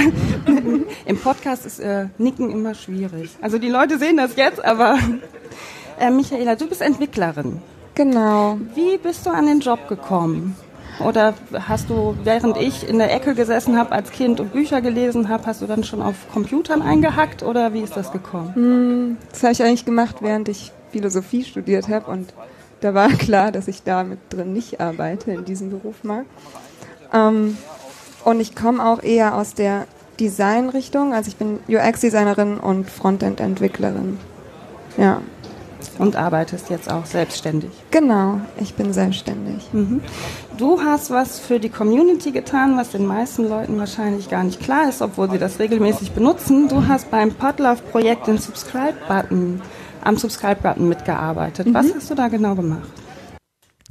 Im 1.04 1.18
Podcast 1.18 1.66
ist 1.66 1.80
äh, 1.80 2.06
Nicken 2.16 2.52
immer 2.52 2.74
schwierig. 2.74 3.30
Also 3.40 3.58
die 3.58 3.70
Leute 3.70 3.98
sehen 3.98 4.18
das 4.18 4.36
jetzt, 4.36 4.64
aber 4.64 5.00
äh, 5.98 6.10
Michaela, 6.10 6.54
du 6.54 6.68
bist 6.68 6.80
Entwicklerin. 6.80 7.60
Genau. 7.96 8.58
Wie 8.76 8.98
bist 8.98 9.26
du 9.26 9.30
an 9.30 9.46
den 9.46 9.58
Job 9.58 9.88
gekommen? 9.88 10.56
Oder 11.00 11.34
hast 11.68 11.90
du, 11.90 12.16
während 12.23 12.56
ich 12.56 12.89
in 12.89 12.98
der 12.98 13.12
Ecke 13.12 13.34
gesessen 13.34 13.76
habe 13.76 13.92
als 13.92 14.10
Kind 14.10 14.40
und 14.40 14.52
Bücher 14.52 14.81
gelesen 14.81 15.28
habe, 15.28 15.47
hast 15.47 15.62
du 15.62 15.66
dann 15.66 15.84
schon 15.84 16.00
auf 16.00 16.14
Computern 16.32 16.82
eingehackt 16.82 17.42
oder 17.42 17.73
wie 17.73 17.81
ist 17.81 17.97
das 17.97 18.12
gekommen? 18.12 18.55
Hm, 18.55 19.16
das 19.31 19.42
habe 19.42 19.52
ich 19.52 19.62
eigentlich 19.62 19.84
gemacht, 19.84 20.16
während 20.20 20.48
ich 20.48 20.73
Philosophie 20.92 21.44
studiert 21.44 21.89
habe 21.89 22.10
und 22.10 22.32
da 22.81 22.94
war 22.94 23.08
klar, 23.18 23.50
dass 23.50 23.66
ich 23.68 23.82
da 23.82 24.05
mit 24.05 24.18
drin 24.31 24.52
nicht 24.52 24.81
arbeite 24.81 25.32
in 25.32 25.44
diesem 25.44 25.70
Beruf 25.70 26.05
mal. 26.05 26.24
Ähm, 27.12 27.56
und 28.24 28.40
ich 28.40 28.55
komme 28.55 28.84
auch 28.84 29.02
eher 29.02 29.34
aus 29.36 29.55
der 29.55 29.86
Designrichtung, 30.20 31.12
also 31.12 31.28
ich 31.28 31.36
bin 31.36 31.58
UX-Designerin 31.68 32.58
und 32.58 32.89
Frontend-Entwicklerin. 32.89 34.18
Ja. 34.97 35.20
Und 35.98 36.16
arbeitest 36.16 36.70
jetzt 36.70 36.90
auch 36.90 37.06
selbstständig. 37.06 37.70
Genau, 37.90 38.40
ich 38.60 38.74
bin 38.74 38.92
selbstständig. 38.92 39.68
Mhm. 39.73 40.00
Du 40.56 40.81
hast 40.81 41.10
was 41.10 41.39
für 41.39 41.58
die 41.58 41.68
Community 41.68 42.31
getan, 42.31 42.76
was 42.76 42.90
den 42.90 43.06
meisten 43.06 43.48
Leuten 43.48 43.78
wahrscheinlich 43.78 44.28
gar 44.28 44.44
nicht 44.44 44.60
klar 44.60 44.89
ist, 44.89 45.02
obwohl 45.02 45.31
sie 45.31 45.39
das 45.39 45.58
regelmäßig 45.58 46.12
benutzen. 46.12 46.68
Du 46.68 46.86
hast 46.86 47.10
beim 47.10 47.32
Podlove-Projekt 47.32 48.26
den 48.26 48.39
Subscribe-Button, 48.39 49.60
am 50.02 50.16
Subscribe-Button 50.16 50.89
mitgearbeitet. 50.89 51.66
Mhm. 51.66 51.74
Was 51.74 51.86
hast 51.94 52.10
du 52.10 52.14
da 52.14 52.28
genau 52.28 52.55
gemacht? 52.55 52.89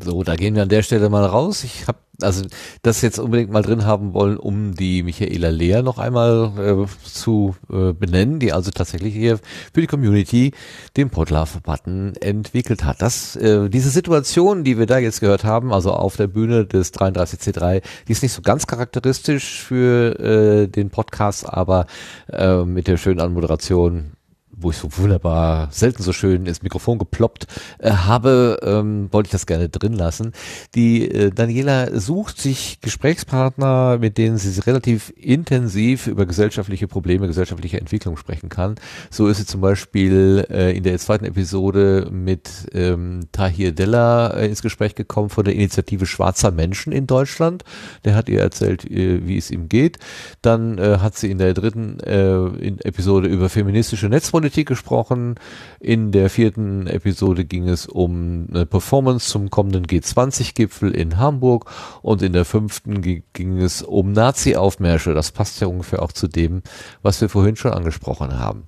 So, 0.01 0.23
da 0.23 0.35
gehen 0.35 0.56
wir 0.56 0.64
an 0.64 0.69
der 0.69 0.82
Stelle 0.82 1.09
mal 1.09 1.25
raus. 1.25 1.64
Ich 1.64 1.88
habe 1.88 1.99
also 2.22 2.45
das 2.82 3.01
jetzt 3.01 3.17
unbedingt 3.19 3.51
mal 3.51 3.64
drin 3.64 3.85
haben 3.85 4.14
wollen, 4.14 4.38
um 4.38 4.75
die 4.75 5.03
Michaela 5.03 5.50
Lehr 5.50 5.82
noch 5.82 5.98
einmal 5.98 6.51
äh, 6.58 7.08
zu 7.08 7.56
äh, 7.72 7.93
benennen, 7.93 8.40
die 8.40 8.53
also 8.53 8.72
tatsächlich 8.72 9.14
hier 9.14 9.40
für 9.74 9.82
die 9.82 9.88
Community 9.88 10.53
den 10.95 11.09
Podlove-Button 11.09 12.14
entwickelt 12.22 12.83
hat. 12.83 13.01
Das, 13.01 13.35
äh, 13.35 13.69
diese 13.69 13.90
Situation, 13.90 14.64
die 14.64 14.77
wir 14.77 14.85
da 14.85 15.00
jetzt 15.00 15.22
gehört 15.22 15.43
haben, 15.43 15.74
also 15.74 15.92
auf 15.92 16.16
der 16.16 16.27
Bühne 16.27 16.66
des 16.66 16.93
33C3, 16.93 17.82
die 18.08 18.11
ist 18.11 18.22
nicht 18.22 18.33
so 18.33 18.42
ganz 18.42 18.67
charakteristisch 18.67 19.61
für 19.61 20.19
äh, 20.19 20.67
den 20.67 20.90
Podcast, 20.90 21.48
aber 21.48 21.88
äh, 22.32 22.64
mit 22.64 22.88
der 22.88 22.98
schönen 22.98 23.19
Anmoderation 23.19 24.11
wo 24.56 24.69
ich 24.72 24.77
so 24.77 24.90
wunderbar, 24.98 25.67
selten 25.72 26.03
so 26.03 26.14
schön 26.14 26.45
ins 26.45 26.61
Mikrofon 26.61 26.99
geploppt 26.99 27.48
äh, 27.80 27.91
habe, 27.91 28.59
ähm, 28.64 29.09
wollte 29.11 29.27
ich 29.27 29.32
das 29.32 29.45
gerne 29.45 29.69
drin 29.69 29.93
lassen. 29.93 30.33
Die 30.75 31.09
äh, 31.09 31.32
Daniela 31.32 31.99
sucht 31.99 32.40
sich 32.40 32.80
Gesprächspartner, 32.82 33.98
mit 33.99 34.17
denen 34.17 34.38
sie 34.38 34.59
relativ 34.61 35.11
intensiv 35.17 36.07
über 36.07 36.25
gesellschaftliche 36.25 36.88
Probleme, 36.88 37.27
gesellschaftliche 37.27 37.80
Entwicklung 37.80 38.17
sprechen 38.17 38.49
kann. 38.49 38.75
So 39.09 39.27
ist 39.27 39.38
sie 39.38 39.45
zum 39.45 39.61
Beispiel 39.61 40.45
äh, 40.49 40.75
in 40.75 40.83
der 40.83 40.98
zweiten 40.99 41.25
Episode 41.25 42.09
mit 42.11 42.49
ähm, 42.73 43.22
Tahir 43.32 43.72
Della 43.72 44.27
äh, 44.27 44.48
ins 44.48 44.61
Gespräch 44.61 44.95
gekommen 44.95 45.30
von 45.30 45.45
der 45.45 45.56
Initiative 45.56 46.06
Schwarzer 46.06 46.51
Menschen 46.51 46.93
in 46.93 47.07
Deutschland. 47.07 47.64
Der 48.06 48.15
hat 48.15 48.30
ihr 48.30 48.40
erzählt, 48.40 48.90
äh, 48.90 49.25
wie 49.25 49.38
es 49.38 49.51
ihm 49.51 49.67
geht. 49.67 49.98
Dann 50.41 50.77
äh, 50.77 50.99
hat 50.99 51.17
sie 51.17 51.32
in 51.32 51.38
der 51.38 51.53
dritten 51.53 51.99
äh, 52.01 52.45
in 52.64 52.80
Episode 52.82 53.27
über 53.27 53.49
feministische 53.49 54.09
Netzpolitik 54.09 54.42
gesprochen. 54.51 55.35
In 55.80 56.11
der 56.11 56.30
vierten 56.30 56.88
Episode 56.88 57.45
ging 57.45 57.67
es 57.67 57.88
um 57.88 58.47
eine 58.49 58.65
Performance 58.65 59.30
zum 59.30 59.49
kommenden 59.49 59.85
G20-Gipfel 59.85 60.91
in 60.91 61.17
Hamburg 61.17 61.69
und 62.01 62.22
in 62.22 62.33
der 62.33 62.45
fünften 62.45 63.01
ging, 63.01 63.23
ging 63.33 63.57
es 63.59 63.81
um 63.81 64.11
Nazi-Aufmärsche. 64.11 65.13
Das 65.13 65.31
passt 65.31 65.61
ja 65.61 65.67
ungefähr 65.67 66.01
auch 66.01 66.11
zu 66.11 66.27
dem, 66.27 66.61
was 67.01 67.22
wir 67.22 67.30
vorhin 67.30 67.55
schon 67.55 67.73
angesprochen 67.73 68.38
haben. 68.38 68.63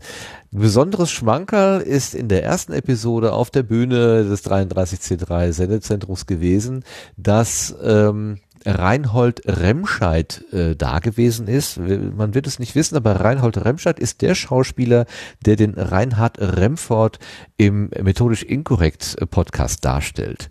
Ein 0.53 0.59
besonderes 0.59 1.11
Schmankerl 1.11 1.81
ist 1.81 2.15
in 2.15 2.29
der 2.29 2.43
ersten 2.43 2.71
Episode 2.73 3.33
auf 3.33 3.49
der 3.49 3.63
Bühne 3.63 4.23
des 4.23 4.45
33C3 4.45 5.51
Sendezentrums 5.51 6.27
gewesen, 6.27 6.83
dass 7.17 7.75
ähm, 7.83 8.39
Reinhold 8.65 9.41
Remscheid 9.45 10.43
äh, 10.51 10.75
da 10.75 10.99
gewesen 10.99 11.47
ist. 11.47 11.77
Man 11.77 12.33
wird 12.33 12.47
es 12.47 12.59
nicht 12.59 12.75
wissen, 12.75 12.95
aber 12.95 13.21
Reinhold 13.21 13.63
Remscheid 13.63 13.99
ist 13.99 14.21
der 14.21 14.35
Schauspieler, 14.35 15.05
der 15.45 15.55
den 15.55 15.75
Reinhard 15.75 16.39
Remford 16.39 17.19
im 17.57 17.89
Methodisch 18.01 18.43
Inkorrekt 18.43 19.15
äh, 19.19 19.25
Podcast 19.25 19.85
darstellt. 19.85 20.49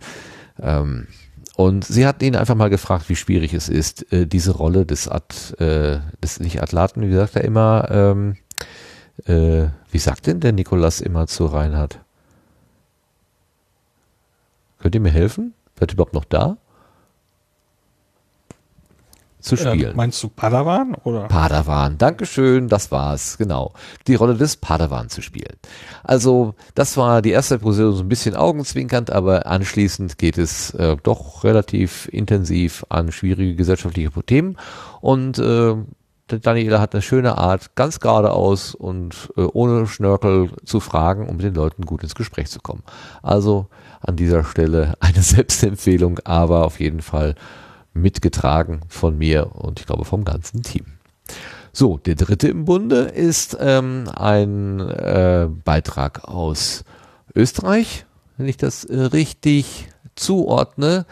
Ähm, 0.61 1.07
und 1.55 1.85
sie 1.85 2.05
hat 2.05 2.21
ihn 2.21 2.35
einfach 2.35 2.55
mal 2.55 2.69
gefragt, 2.69 3.07
wie 3.07 3.15
schwierig 3.15 3.53
es 3.53 3.69
ist, 3.69 4.11
äh, 4.11 4.27
diese 4.27 4.51
Rolle 4.51 4.85
des 4.85 5.07
Ad, 5.07 5.35
äh, 5.63 5.99
des 6.21 6.39
nicht 6.39 6.61
Atlaten, 6.61 7.01
wie 7.01 7.13
sagt 7.13 7.35
er 7.35 7.43
immer, 7.43 7.87
ähm, 7.89 8.35
äh, 9.25 9.67
wie 9.91 9.99
sagt 9.99 10.27
denn 10.27 10.41
der 10.41 10.51
Nikolas 10.51 10.99
immer 10.99 11.27
zu 11.27 11.45
Reinhard? 11.45 11.99
Könnt 14.79 14.95
ihr 14.95 15.01
mir 15.01 15.11
helfen? 15.11 15.53
Ihr 15.81 15.91
überhaupt 15.91 16.13
noch 16.13 16.25
da? 16.25 16.57
Zu 19.45 19.57
spielen. 19.57 19.91
Äh, 19.91 19.95
meinst 19.95 20.21
du 20.23 20.29
Padawan 20.29 20.95
oder? 21.03 21.27
Padawan, 21.27 21.97
Dankeschön, 21.97 22.67
das 22.67 22.91
war's, 22.91 23.37
genau. 23.37 23.73
Die 24.07 24.15
Rolle 24.15 24.35
des 24.35 24.57
Padawan 24.57 25.09
zu 25.09 25.21
spielen. 25.21 25.55
Also, 26.03 26.55
das 26.73 26.97
war 26.97 27.21
die 27.21 27.31
erste 27.31 27.55
Episode 27.55 27.93
so 27.93 28.03
ein 28.03 28.09
bisschen 28.09 28.35
augenzwinkernd, 28.35 29.11
aber 29.11 29.45
anschließend 29.45 30.17
geht 30.17 30.37
es 30.37 30.71
äh, 30.71 30.97
doch 31.03 31.43
relativ 31.43 32.09
intensiv 32.11 32.85
an 32.89 33.11
schwierige 33.11 33.55
gesellschaftliche 33.55 34.09
Themen 34.25 34.57
und 35.01 35.37
äh, 35.37 35.75
Daniela 36.27 36.79
hat 36.79 36.93
eine 36.93 37.03
schöne 37.03 37.37
Art, 37.37 37.75
ganz 37.75 37.99
geradeaus 37.99 38.73
und 38.73 39.31
äh, 39.37 39.41
ohne 39.41 39.85
Schnörkel 39.85 40.49
zu 40.65 40.79
fragen, 40.79 41.27
um 41.27 41.37
mit 41.37 41.45
den 41.45 41.53
Leuten 41.53 41.85
gut 41.85 42.01
ins 42.01 42.15
Gespräch 42.15 42.49
zu 42.49 42.59
kommen. 42.59 42.81
Also 43.21 43.67
an 44.01 44.15
dieser 44.15 44.43
Stelle 44.43 44.95
eine 44.99 45.21
Selbstempfehlung, 45.21 46.19
aber 46.23 46.65
auf 46.65 46.79
jeden 46.79 47.01
Fall 47.01 47.35
mitgetragen 47.95 48.81
von 48.87 49.17
mir 49.17 49.55
und 49.55 49.79
ich 49.79 49.87
glaube 49.87 50.05
vom 50.05 50.23
ganzen 50.23 50.61
Team. 50.61 50.85
So, 51.71 51.97
der 51.97 52.15
dritte 52.15 52.47
im 52.47 52.65
Bunde 52.65 52.99
ist 53.01 53.57
ähm, 53.59 54.09
ein 54.15 54.79
äh, 54.79 55.49
Beitrag 55.49 56.25
aus 56.25 56.83
Österreich, 57.33 58.05
wenn 58.37 58.47
ich 58.47 58.57
das 58.57 58.85
äh, 58.85 58.97
richtig 58.97 59.89
zuordne. 60.15 61.05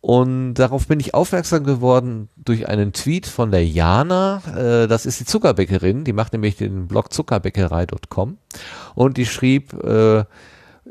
Und 0.00 0.54
darauf 0.54 0.88
bin 0.88 0.98
ich 0.98 1.14
aufmerksam 1.14 1.62
geworden 1.62 2.28
durch 2.34 2.66
einen 2.68 2.92
Tweet 2.92 3.26
von 3.26 3.52
der 3.52 3.64
Jana. 3.64 4.42
Äh, 4.56 4.88
das 4.88 5.06
ist 5.06 5.20
die 5.20 5.24
Zuckerbäckerin, 5.24 6.02
die 6.02 6.12
macht 6.12 6.32
nämlich 6.32 6.56
den 6.56 6.88
Blog 6.88 7.12
zuckerbäckerei.com. 7.12 8.38
Und 8.96 9.16
die 9.16 9.26
schrieb 9.26 9.72
äh, 9.84 10.24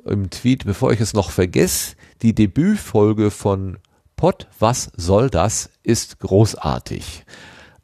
im 0.06 0.30
Tweet, 0.30 0.66
bevor 0.66 0.94
ich 0.94 1.02
es 1.02 1.14
noch 1.14 1.32
vergesse, 1.32 1.96
die 2.22 2.34
Debütfolge 2.34 3.32
von 3.32 3.78
Pod, 4.22 4.46
was 4.60 4.92
soll 4.96 5.32
das, 5.32 5.72
ist 5.82 6.20
großartig. 6.20 7.26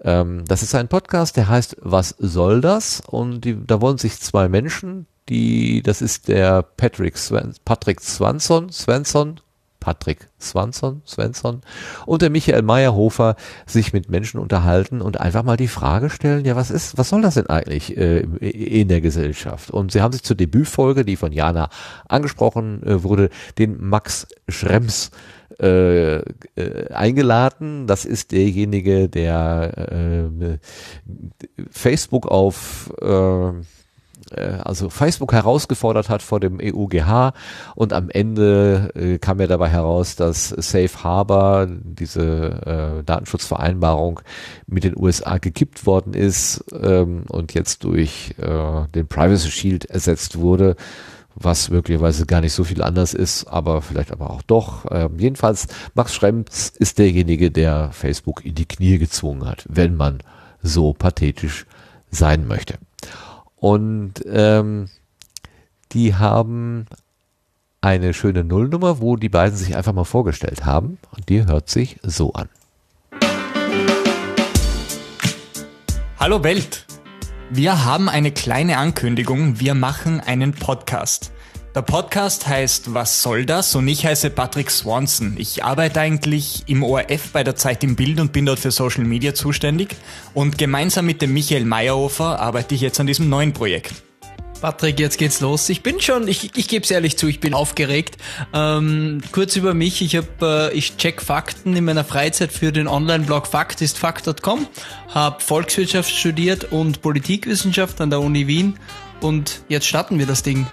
Ähm, 0.04 0.46
das 0.48 0.62
ist 0.62 0.76
ein 0.76 0.88
Podcast, 0.88 1.36
der 1.36 1.48
heißt 1.48 1.78
Was 1.82 2.10
soll 2.20 2.62
das? 2.62 3.02
Und 3.08 3.42
die, 3.42 3.58
da 3.66 3.82
wollen 3.82 3.98
sich 3.98 4.20
zwei 4.20 4.48
Menschen, 4.48 5.08
die, 5.30 5.82
das 5.82 6.04
ist 6.04 6.28
der 6.28 6.62
Patrick, 6.62 7.18
Swen, 7.18 7.56
Patrick 7.66 8.02
Swanson, 8.02 8.72
Svensson, 8.72 9.40
Patrick 9.80 10.30
Swanson, 10.40 11.02
Svensson 11.08 11.62
und 12.06 12.22
der 12.22 12.30
Michael 12.30 12.62
Meyerhofer 12.62 13.36
sich 13.66 13.92
mit 13.92 14.12
Menschen 14.12 14.40
unterhalten 14.40 15.02
und 15.02 15.20
einfach 15.20 15.42
mal 15.42 15.58
die 15.58 15.68
Frage 15.68 16.12
stellen, 16.12 16.46
ja, 16.46 16.56
was 16.56 16.70
ist, 16.70 17.00
was 17.00 17.10
soll 17.10 17.24
das 17.24 17.34
denn 17.34 17.48
eigentlich 17.48 17.98
äh, 17.98 18.20
in 18.20 18.90
der 18.90 19.02
Gesellschaft? 19.02 19.72
Und 19.72 19.92
sie 19.92 20.04
haben 20.04 20.14
sich 20.14 20.22
zur 20.22 20.36
Debütfolge, 20.36 21.04
die 21.04 21.16
von 21.16 21.32
Jana 21.32 21.70
angesprochen 22.08 22.84
äh, 22.84 23.02
wurde, 23.02 23.32
den 23.58 23.84
Max 23.84 24.28
Schrems 24.48 25.08
äh, 25.08 25.37
äh, 25.60 26.22
eingeladen. 26.94 27.88
Das 27.88 28.06
ist 28.06 28.32
derjenige, 28.32 29.10
der 29.10 29.90
äh, 29.92 30.58
Facebook 31.72 32.28
auf 32.28 32.92
äh, 33.02 33.52
also 34.36 34.90
Facebook 34.90 35.34
herausgefordert 35.34 36.10
hat 36.10 36.22
vor 36.22 36.40
dem 36.40 36.60
EUGH 36.60 37.34
und 37.76 37.94
am 37.94 38.10
Ende 38.10 38.92
äh, 38.96 39.18
kam 39.20 39.40
ja 39.40 39.48
dabei 39.48 39.70
heraus, 39.70 40.16
dass 40.16 40.50
Safe 40.50 41.04
Harbor, 41.04 41.68
diese 41.68 43.00
äh, 43.00 43.04
Datenschutzvereinbarung 43.04 44.20
mit 44.68 44.84
den 44.84 44.98
USA 44.98 45.38
gekippt 45.38 45.86
worden 45.86 46.14
ist 46.14 46.64
ähm, 46.82 47.24
und 47.30 47.54
jetzt 47.54 47.84
durch 47.84 48.36
äh, 48.38 48.88
den 48.94 49.08
Privacy 49.08 49.52
Shield 49.52 49.86
ersetzt 49.86 50.40
wurde 50.40 50.76
was 51.40 51.70
möglicherweise 51.70 52.26
gar 52.26 52.42
nicht 52.42 52.54
so 52.54 52.64
viel 52.64 52.82
anders 52.82 53.14
ist, 53.14 53.46
aber 53.46 53.82
vielleicht 53.82 54.12
aber 54.12 54.32
auch 54.32 54.42
doch. 54.42 54.86
Ähm, 54.90 55.20
jedenfalls, 55.20 55.68
Max 55.94 56.14
Schrems 56.14 56.70
ist 56.70 56.98
derjenige, 56.98 57.52
der 57.52 57.92
Facebook 57.92 58.44
in 58.44 58.56
die 58.56 58.66
Knie 58.66 58.98
gezwungen 58.98 59.48
hat, 59.48 59.66
wenn 59.70 59.96
man 59.96 60.20
so 60.62 60.94
pathetisch 60.94 61.66
sein 62.10 62.48
möchte. 62.48 62.80
Und 63.56 64.14
ähm, 64.26 64.90
die 65.92 66.16
haben 66.16 66.88
eine 67.82 68.14
schöne 68.14 68.44
Nullnummer, 68.44 69.00
wo 69.00 69.16
die 69.16 69.30
beiden 69.30 69.58
sich 69.58 69.76
einfach 69.76 69.94
mal 69.94 70.06
vorgestellt 70.06 70.66
haben. 70.66 70.98
Und 71.16 71.30
die 71.30 71.46
hört 71.46 71.70
sich 71.70 72.00
so 72.04 72.34
an. 72.34 72.50
Hallo 76.20 76.44
Welt! 76.44 76.87
Wir 77.50 77.86
haben 77.86 78.10
eine 78.10 78.32
kleine 78.32 78.78
Ankündigung. 78.78 79.62
Wir 79.62 79.74
machen 79.74 80.20
einen 80.20 80.52
Podcast. 80.52 81.32
Der 81.74 81.82
Podcast 81.82 82.46
heißt 82.46 82.94
Was 82.94 83.24
soll 83.24 83.46
das? 83.46 83.74
Und 83.74 83.88
ich 83.88 84.06
heiße 84.06 84.32
Patrick 84.32 84.70
Swanson. 84.70 85.36
Ich 85.38 85.64
arbeite 85.64 86.02
eigentlich 86.02 86.64
im 86.68 86.84
ORF 86.84 87.32
bei 87.32 87.46
der 87.46 87.56
Zeit 87.56 87.86
im 87.86 87.96
Bild 87.96 88.20
und 88.20 88.34
bin 88.34 88.46
dort 88.46 88.60
für 88.60 88.72
Social 88.72 89.06
Media 89.06 89.34
zuständig. 89.34 89.96
Und 90.34 90.58
gemeinsam 90.58 91.06
mit 91.06 91.22
dem 91.22 91.34
Michael 91.34 91.64
Meyerhofer 91.64 92.38
arbeite 92.40 92.76
ich 92.76 92.82
jetzt 92.82 93.00
an 93.00 93.08
diesem 93.08 93.30
neuen 93.30 93.54
Projekt. 93.54 94.04
Patrick, 94.58 95.00
jetzt 95.00 95.18
geht's 95.18 95.40
los. 95.40 95.70
Ich 95.70 95.84
bin 95.84 96.02
schon, 96.02 96.28
ich, 96.28 96.56
ich 96.58 96.68
gebe 96.68 96.84
es 96.84 96.92
ehrlich 96.92 97.18
zu, 97.18 97.28
ich 97.28 97.40
bin 97.40 97.54
aufgeregt. 97.54 98.18
Ähm, 98.54 99.22
kurz 99.32 99.56
über 99.56 99.74
mich, 99.74 100.02
ich 100.02 100.16
habe, 100.16 100.72
äh, 100.72 100.78
ich 100.78 100.98
check 100.98 101.22
Fakten 101.22 101.76
in 101.76 101.86
meiner 101.86 102.04
Freizeit 102.04 102.52
für 102.52 102.72
den 102.72 102.88
Online-Blog 102.88 103.48
faktistfakt.com, 103.48 104.68
habe 105.14 105.42
Volkswirtschaft 105.42 106.12
studiert 106.14 106.72
und 106.72 107.02
Politikwissenschaft 107.02 108.02
an 108.02 108.10
der 108.10 108.20
Uni 108.20 108.48
Wien 108.48 108.78
und 109.22 109.62
jetzt 109.68 109.88
starten 109.88 110.20
wir 110.20 110.26
das 110.26 110.44
Ding. 110.44 110.68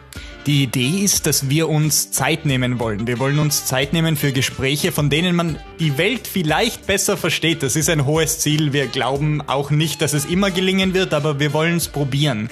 Die 0.46 0.62
Idee 0.62 1.02
ist, 1.02 1.26
dass 1.26 1.48
wir 1.48 1.70
uns 1.70 2.10
Zeit 2.10 2.44
nehmen 2.44 2.78
wollen. 2.78 3.06
Wir 3.06 3.18
wollen 3.18 3.38
uns 3.38 3.64
Zeit 3.64 3.94
nehmen 3.94 4.14
für 4.14 4.30
Gespräche, 4.30 4.92
von 4.92 5.08
denen 5.08 5.34
man 5.34 5.58
die 5.80 5.96
Welt 5.96 6.26
vielleicht 6.26 6.86
besser 6.86 7.16
versteht. 7.16 7.62
Das 7.62 7.76
ist 7.76 7.88
ein 7.88 8.04
hohes 8.04 8.40
Ziel. 8.40 8.74
Wir 8.74 8.86
glauben 8.86 9.40
auch 9.40 9.70
nicht, 9.70 10.02
dass 10.02 10.12
es 10.12 10.26
immer 10.26 10.50
gelingen 10.50 10.92
wird, 10.92 11.14
aber 11.14 11.40
wir 11.40 11.54
wollen 11.54 11.76
es 11.76 11.88
probieren. 11.88 12.50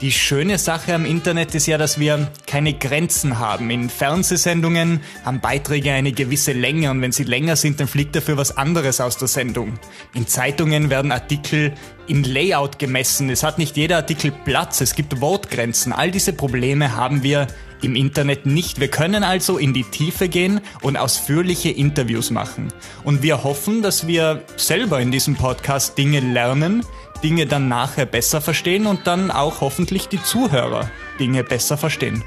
Die 0.00 0.10
schöne 0.10 0.58
Sache 0.58 0.92
am 0.92 1.04
Internet 1.04 1.54
ist 1.54 1.66
ja, 1.66 1.78
dass 1.78 2.00
wir 2.00 2.28
keine 2.46 2.74
Grenzen 2.74 3.38
haben. 3.38 3.70
In 3.70 3.88
Fernsehsendungen 3.88 5.00
haben 5.24 5.40
Beiträge 5.40 5.92
eine 5.92 6.12
gewisse 6.12 6.52
Länge 6.52 6.90
und 6.90 7.00
wenn 7.00 7.12
sie 7.12 7.22
länger 7.22 7.54
sind, 7.54 7.78
dann 7.78 7.86
fliegt 7.86 8.16
dafür 8.16 8.36
was 8.36 8.56
anderes 8.56 9.00
aus 9.00 9.16
der 9.16 9.28
Sendung. 9.28 9.78
In 10.12 10.26
Zeitungen 10.26 10.90
werden 10.90 11.12
Artikel 11.12 11.74
in 12.08 12.24
Layout 12.24 12.80
gemessen. 12.80 13.30
Es 13.30 13.44
hat 13.44 13.58
nicht 13.58 13.76
jeder 13.76 13.96
Artikel 13.96 14.32
Platz. 14.32 14.80
Es 14.80 14.96
gibt 14.96 15.20
Wortgrenzen. 15.20 15.92
All 15.92 16.10
diese 16.10 16.32
Probleme 16.32 16.96
haben 16.96 17.22
wir 17.22 17.46
im 17.84 17.96
Internet 17.96 18.46
nicht. 18.46 18.80
Wir 18.80 18.88
können 18.88 19.22
also 19.22 19.58
in 19.58 19.74
die 19.74 19.84
Tiefe 19.84 20.28
gehen 20.28 20.60
und 20.82 20.96
ausführliche 20.96 21.70
Interviews 21.70 22.30
machen. 22.30 22.72
Und 23.04 23.22
wir 23.22 23.44
hoffen, 23.44 23.82
dass 23.82 24.06
wir 24.06 24.42
selber 24.56 25.00
in 25.00 25.10
diesem 25.10 25.36
Podcast 25.36 25.98
Dinge 25.98 26.20
lernen, 26.20 26.84
Dinge 27.22 27.46
dann 27.46 27.68
nachher 27.68 28.06
besser 28.06 28.40
verstehen 28.40 28.86
und 28.86 29.06
dann 29.06 29.30
auch 29.30 29.60
hoffentlich 29.60 30.08
die 30.08 30.22
Zuhörer 30.22 30.90
Dinge 31.18 31.44
besser 31.44 31.76
verstehen. 31.76 32.22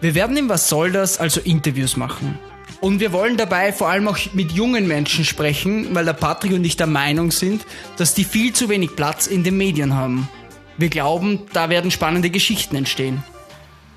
Wir 0.00 0.14
werden 0.14 0.36
im 0.36 0.48
Was 0.48 0.68
soll 0.68 0.92
das 0.92 1.18
also 1.18 1.40
Interviews 1.40 1.96
machen. 1.96 2.38
Und 2.80 2.98
wir 2.98 3.12
wollen 3.12 3.36
dabei 3.36 3.72
vor 3.72 3.88
allem 3.88 4.08
auch 4.08 4.18
mit 4.32 4.50
jungen 4.50 4.88
Menschen 4.88 5.24
sprechen, 5.24 5.94
weil 5.94 6.04
der 6.04 6.14
Patrick 6.14 6.52
und 6.52 6.64
ich 6.64 6.76
der 6.76 6.88
Meinung 6.88 7.30
sind, 7.30 7.64
dass 7.96 8.12
die 8.12 8.24
viel 8.24 8.52
zu 8.52 8.68
wenig 8.68 8.96
Platz 8.96 9.28
in 9.28 9.44
den 9.44 9.56
Medien 9.56 9.94
haben. 9.94 10.28
Wir 10.78 10.88
glauben, 10.88 11.42
da 11.52 11.68
werden 11.68 11.92
spannende 11.92 12.30
Geschichten 12.30 12.74
entstehen. 12.74 13.22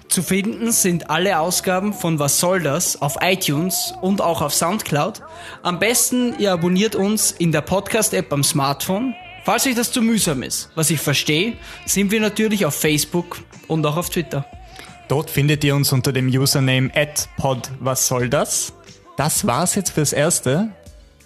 Zu 0.10 0.22
finden 0.22 0.72
sind 0.72 1.10
alle 1.10 1.40
Ausgaben 1.40 1.94
von 1.94 2.20
Was 2.20 2.40
soll 2.40 2.62
das 2.62 3.02
auf 3.02 3.18
iTunes 3.22 3.94
und 4.02 4.22
auch 4.22 4.42
auf 4.42 4.54
Soundcloud. 4.54 5.22
Am 5.64 5.80
besten 5.80 6.36
ihr 6.40 6.54
abonniert 6.54 6.96
uns 6.96 7.32
in 7.32 7.52
der 7.52 7.62
Podcast-App 7.62 8.32
am 8.32 8.44
Smartphone 8.44 9.16
Falls 9.46 9.68
euch 9.68 9.76
das 9.76 9.92
zu 9.92 10.02
mühsam 10.02 10.42
ist, 10.42 10.72
was 10.74 10.90
ich 10.90 11.00
verstehe, 11.00 11.54
sind 11.86 12.10
wir 12.10 12.20
natürlich 12.20 12.66
auf 12.66 12.74
Facebook 12.74 13.38
und 13.68 13.86
auch 13.86 13.96
auf 13.96 14.10
Twitter. 14.10 14.44
Dort 15.08 15.30
findet 15.30 15.64
ihr 15.64 15.76
uns 15.76 15.94
unter 15.94 16.12
dem 16.12 16.30
Username 16.30 16.90
@pod. 17.38 17.70
Was 17.80 18.08
soll 18.08 18.28
das? 18.28 18.74
Das 19.18 19.46
war's 19.46 19.76
jetzt 19.76 19.92
fürs 19.92 20.14
Erste. 20.14 20.70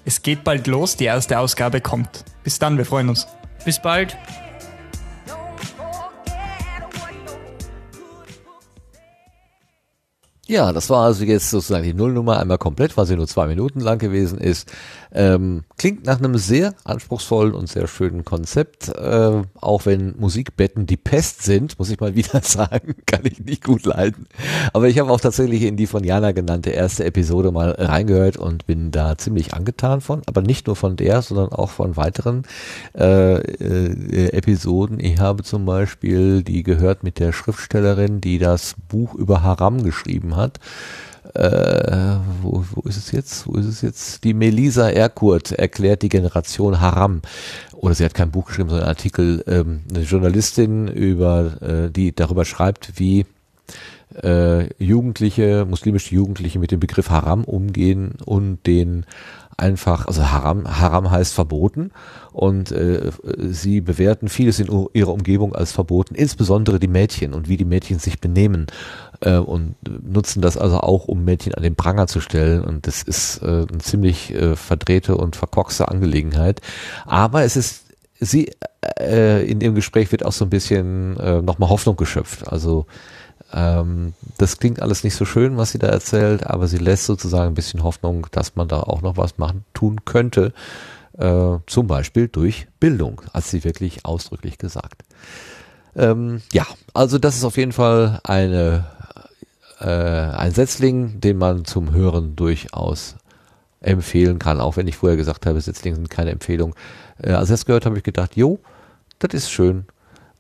Es 0.03 0.21
geht 0.21 0.43
bald 0.43 0.67
los, 0.67 0.97
die 0.97 1.05
erste 1.05 1.39
Ausgabe 1.39 1.79
kommt. 1.79 2.25
Bis 2.43 2.59
dann, 2.59 2.77
wir 2.77 2.83
freuen 2.83 3.07
uns. 3.07 3.25
Bis 3.63 3.81
bald. 3.81 4.17
Ja, 10.49 10.73
das 10.73 10.89
war 10.89 11.05
also 11.05 11.25
jetzt 11.25 11.51
sozusagen 11.51 11.83
die 11.83 11.93
Nullnummer 11.93 12.39
einmal 12.39 12.57
komplett, 12.57 12.97
weil 12.97 13.05
sie 13.05 13.15
nur 13.15 13.27
zwei 13.27 13.45
Minuten 13.45 13.81
lang 13.81 13.99
gewesen 13.99 14.39
ist. 14.39 14.67
Ähm, 15.11 15.63
klingt 15.77 16.05
nach 16.05 16.19
einem 16.19 16.37
sehr 16.37 16.75
anspruchsvollen 16.83 17.53
und 17.53 17.67
sehr 17.67 17.87
schönen 17.87 18.23
Konzept. 18.23 18.89
Äh, 18.89 19.41
auch 19.59 19.85
wenn 19.85 20.15
Musikbetten 20.19 20.85
die 20.85 20.97
Pest 20.97 21.43
sind, 21.43 21.79
muss 21.79 21.89
ich 21.89 21.99
mal 21.99 22.15
wieder 22.15 22.41
sagen, 22.43 22.95
kann 23.07 23.21
ich 23.23 23.39
nicht 23.39 23.63
gut 23.63 23.85
leiden. 23.85 24.27
Aber 24.73 24.87
ich 24.87 24.99
habe 24.99 25.11
auch 25.11 25.19
tatsächlich 25.19 25.63
in 25.63 25.77
die 25.77 25.87
von 25.87 26.03
Jana 26.03 26.31
genannte 26.31 26.69
erste 26.69 27.05
Episode 27.05 27.51
mal 27.51 27.71
reingehört 27.71 28.37
und 28.37 28.67
bin 28.67 28.91
da 28.91 29.17
ziemlich 29.17 29.53
angetan 29.53 30.01
von. 30.01 30.21
Aber 30.27 30.41
nicht 30.41 30.67
nur 30.67 30.75
von 30.75 30.95
der, 30.95 31.23
sondern 31.23 31.49
auch 31.53 31.71
von 31.71 31.97
weiteren 31.97 32.43
äh, 32.95 33.37
äh, 33.39 34.29
Episoden. 34.29 34.99
Ich 34.99 35.19
habe 35.19 35.43
zum 35.43 35.65
Beispiel 35.65 36.43
die 36.43 36.61
gehört 36.61 37.03
mit 37.03 37.17
der 37.17 37.31
Schriftstellerin, 37.31 38.21
die 38.21 38.37
das 38.37 38.75
Buch 38.89 39.15
über 39.15 39.41
Haram 39.41 39.83
geschrieben 39.83 40.35
hat 40.35 40.59
äh, 41.35 42.17
wo, 42.41 42.63
wo 42.71 42.81
ist 42.87 42.97
es 42.97 43.11
jetzt? 43.11 43.47
Wo 43.47 43.53
ist 43.53 43.65
es 43.65 43.81
jetzt? 43.81 44.23
Die 44.23 44.33
Melisa 44.33 44.89
Erkurt 44.89 45.51
erklärt 45.51 46.01
die 46.01 46.09
Generation 46.09 46.81
Haram. 46.81 47.21
Oder 47.73 47.95
sie 47.95 48.05
hat 48.05 48.13
kein 48.13 48.31
Buch 48.31 48.47
geschrieben, 48.47 48.69
sondern 48.69 48.87
einen 48.87 48.95
Artikel, 48.95 49.43
ähm, 49.47 49.81
eine 49.89 50.03
Journalistin 50.03 50.87
über, 50.87 51.61
äh, 51.61 51.91
die 51.91 52.13
darüber 52.13 52.45
schreibt, 52.45 52.99
wie 52.99 53.25
äh, 54.23 54.73
Jugendliche, 54.83 55.65
muslimische 55.69 56.15
Jugendliche 56.15 56.59
mit 56.59 56.71
dem 56.71 56.79
Begriff 56.79 57.09
Haram 57.09 57.43
umgehen 57.43 58.13
und 58.25 58.65
den 58.65 59.05
einfach, 59.59 60.07
also 60.07 60.31
Haram, 60.31 60.79
Haram 60.79 61.11
heißt 61.11 61.33
verboten 61.33 61.91
und 62.31 62.71
äh, 62.71 63.11
sie 63.37 63.81
bewerten 63.81 64.29
vieles 64.29 64.59
in 64.59 64.87
ihrer 64.93 65.13
Umgebung 65.13 65.55
als 65.55 65.71
verboten, 65.71 66.15
insbesondere 66.15 66.79
die 66.79 66.87
Mädchen 66.87 67.33
und 67.33 67.49
wie 67.49 67.57
die 67.57 67.65
Mädchen 67.65 67.99
sich 67.99 68.19
benehmen 68.19 68.67
äh, 69.21 69.37
und 69.37 69.75
nutzen 69.85 70.41
das 70.41 70.57
also 70.57 70.79
auch, 70.79 71.07
um 71.07 71.23
Mädchen 71.23 71.53
an 71.53 71.63
den 71.63 71.75
Pranger 71.75 72.07
zu 72.07 72.21
stellen 72.21 72.63
und 72.63 72.87
das 72.87 73.03
ist 73.03 73.41
äh, 73.43 73.65
eine 73.69 73.79
ziemlich 73.79 74.33
äh, 74.33 74.55
verdrehte 74.55 75.17
und 75.17 75.35
verkorkste 75.35 75.87
Angelegenheit. 75.87 76.61
Aber 77.05 77.43
es 77.43 77.55
ist 77.55 77.85
sie 78.19 78.51
äh, 78.99 79.49
in 79.49 79.59
dem 79.59 79.75
Gespräch 79.75 80.11
wird 80.11 80.25
auch 80.25 80.31
so 80.31 80.45
ein 80.45 80.49
bisschen 80.49 81.17
äh, 81.17 81.41
nochmal 81.41 81.69
Hoffnung 81.69 81.95
geschöpft. 81.95 82.47
Also 82.47 82.85
ähm, 83.53 84.13
das 84.37 84.57
klingt 84.59 84.81
alles 84.81 85.03
nicht 85.03 85.15
so 85.15 85.25
schön, 85.25 85.57
was 85.57 85.71
sie 85.71 85.79
da 85.79 85.87
erzählt, 85.87 86.45
aber 86.45 86.67
sie 86.67 86.77
lässt 86.77 87.05
sozusagen 87.05 87.51
ein 87.51 87.55
bisschen 87.55 87.83
Hoffnung, 87.83 88.27
dass 88.31 88.55
man 88.55 88.67
da 88.67 88.81
auch 88.81 89.01
noch 89.01 89.17
was 89.17 89.37
machen 89.37 89.65
tun 89.73 90.05
könnte. 90.05 90.53
Äh, 91.17 91.57
zum 91.65 91.87
Beispiel 91.87 92.27
durch 92.27 92.67
Bildung, 92.79 93.21
hat 93.33 93.43
sie 93.43 93.63
wirklich 93.63 94.05
ausdrücklich 94.05 94.57
gesagt. 94.57 95.03
Ähm, 95.95 96.41
ja, 96.53 96.65
also 96.93 97.17
das 97.17 97.35
ist 97.35 97.43
auf 97.43 97.57
jeden 97.57 97.71
Fall 97.71 98.21
eine, 98.23 98.85
äh, 99.79 99.85
ein 99.87 100.51
Setzling, 100.51 101.19
den 101.19 101.37
man 101.37 101.65
zum 101.65 101.91
Hören 101.91 102.35
durchaus 102.35 103.15
empfehlen 103.81 104.39
kann, 104.39 104.59
auch 104.59 104.77
wenn 104.77 104.87
ich 104.87 104.97
vorher 104.97 105.17
gesagt 105.17 105.45
habe, 105.45 105.59
Setzlinge 105.59 105.95
sind 105.95 106.09
keine 106.09 106.31
Empfehlung. 106.31 106.75
Äh, 107.21 107.31
als 107.31 107.49
ich 107.49 107.53
das 107.53 107.65
gehört 107.65 107.85
habe, 107.85 107.97
ich 107.97 108.03
gedacht, 108.03 108.35
jo, 108.35 108.59
das 109.19 109.33
ist 109.33 109.51
schön. 109.51 109.85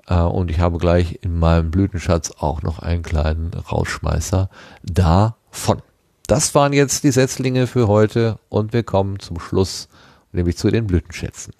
Äh, 0.09 0.21
und 0.21 0.51
ich 0.51 0.59
habe 0.59 0.77
gleich 0.77 1.19
in 1.21 1.39
meinem 1.39 1.71
Blütenschatz 1.71 2.31
auch 2.39 2.61
noch 2.61 2.79
einen 2.79 3.03
kleinen 3.03 3.53
Rausschmeißer 3.53 4.49
davon. 4.83 5.81
Das 6.27 6.53
waren 6.53 6.73
jetzt 6.73 7.03
die 7.03 7.11
Setzlinge 7.11 7.67
für 7.67 7.87
heute 7.87 8.39
und 8.49 8.73
wir 8.73 8.83
kommen 8.83 9.19
zum 9.19 9.39
Schluss, 9.39 9.87
nämlich 10.31 10.57
zu 10.57 10.69
den 10.69 10.87
Blütenschätzen. 10.87 11.53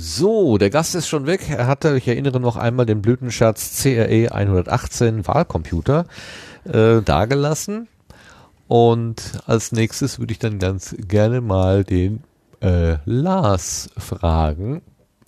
So, 0.00 0.58
der 0.58 0.70
Gast 0.70 0.94
ist 0.94 1.08
schon 1.08 1.26
weg. 1.26 1.48
Er 1.48 1.66
hatte, 1.66 1.96
ich 1.96 2.08
erinnere 2.08 2.40
noch 2.40 2.56
einmal, 2.56 2.86
den 2.86 3.02
Blütenschatz 3.02 3.82
CRE 3.82 4.32
118 4.32 5.26
Wahlcomputer 5.26 6.06
äh, 6.64 7.02
dagelassen. 7.02 7.88
Und 8.66 9.40
als 9.46 9.72
nächstes 9.72 10.18
würde 10.18 10.32
ich 10.32 10.38
dann 10.38 10.58
ganz 10.58 10.94
gerne 10.98 11.40
mal 11.40 11.84
den 11.84 12.22
äh, 12.60 12.96
Lars 13.06 13.88
fragen, 13.96 14.82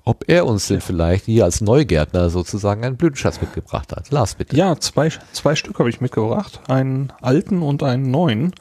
ob 0.04 0.24
er 0.28 0.46
uns 0.46 0.68
denn 0.68 0.80
vielleicht 0.80 1.24
hier 1.24 1.44
als 1.44 1.60
Neugärtner 1.60 2.30
sozusagen 2.30 2.84
einen 2.84 2.96
Blütenschatz 2.96 3.40
mitgebracht 3.40 3.92
hat. 3.92 4.10
Lars, 4.10 4.34
bitte. 4.34 4.56
Ja, 4.56 4.76
zwei, 4.78 5.10
zwei 5.32 5.54
Stück 5.54 5.78
habe 5.78 5.88
ich 5.88 6.00
mitgebracht. 6.00 6.60
Einen 6.68 7.12
alten 7.22 7.62
und 7.62 7.82
einen 7.82 8.10
neuen. 8.10 8.52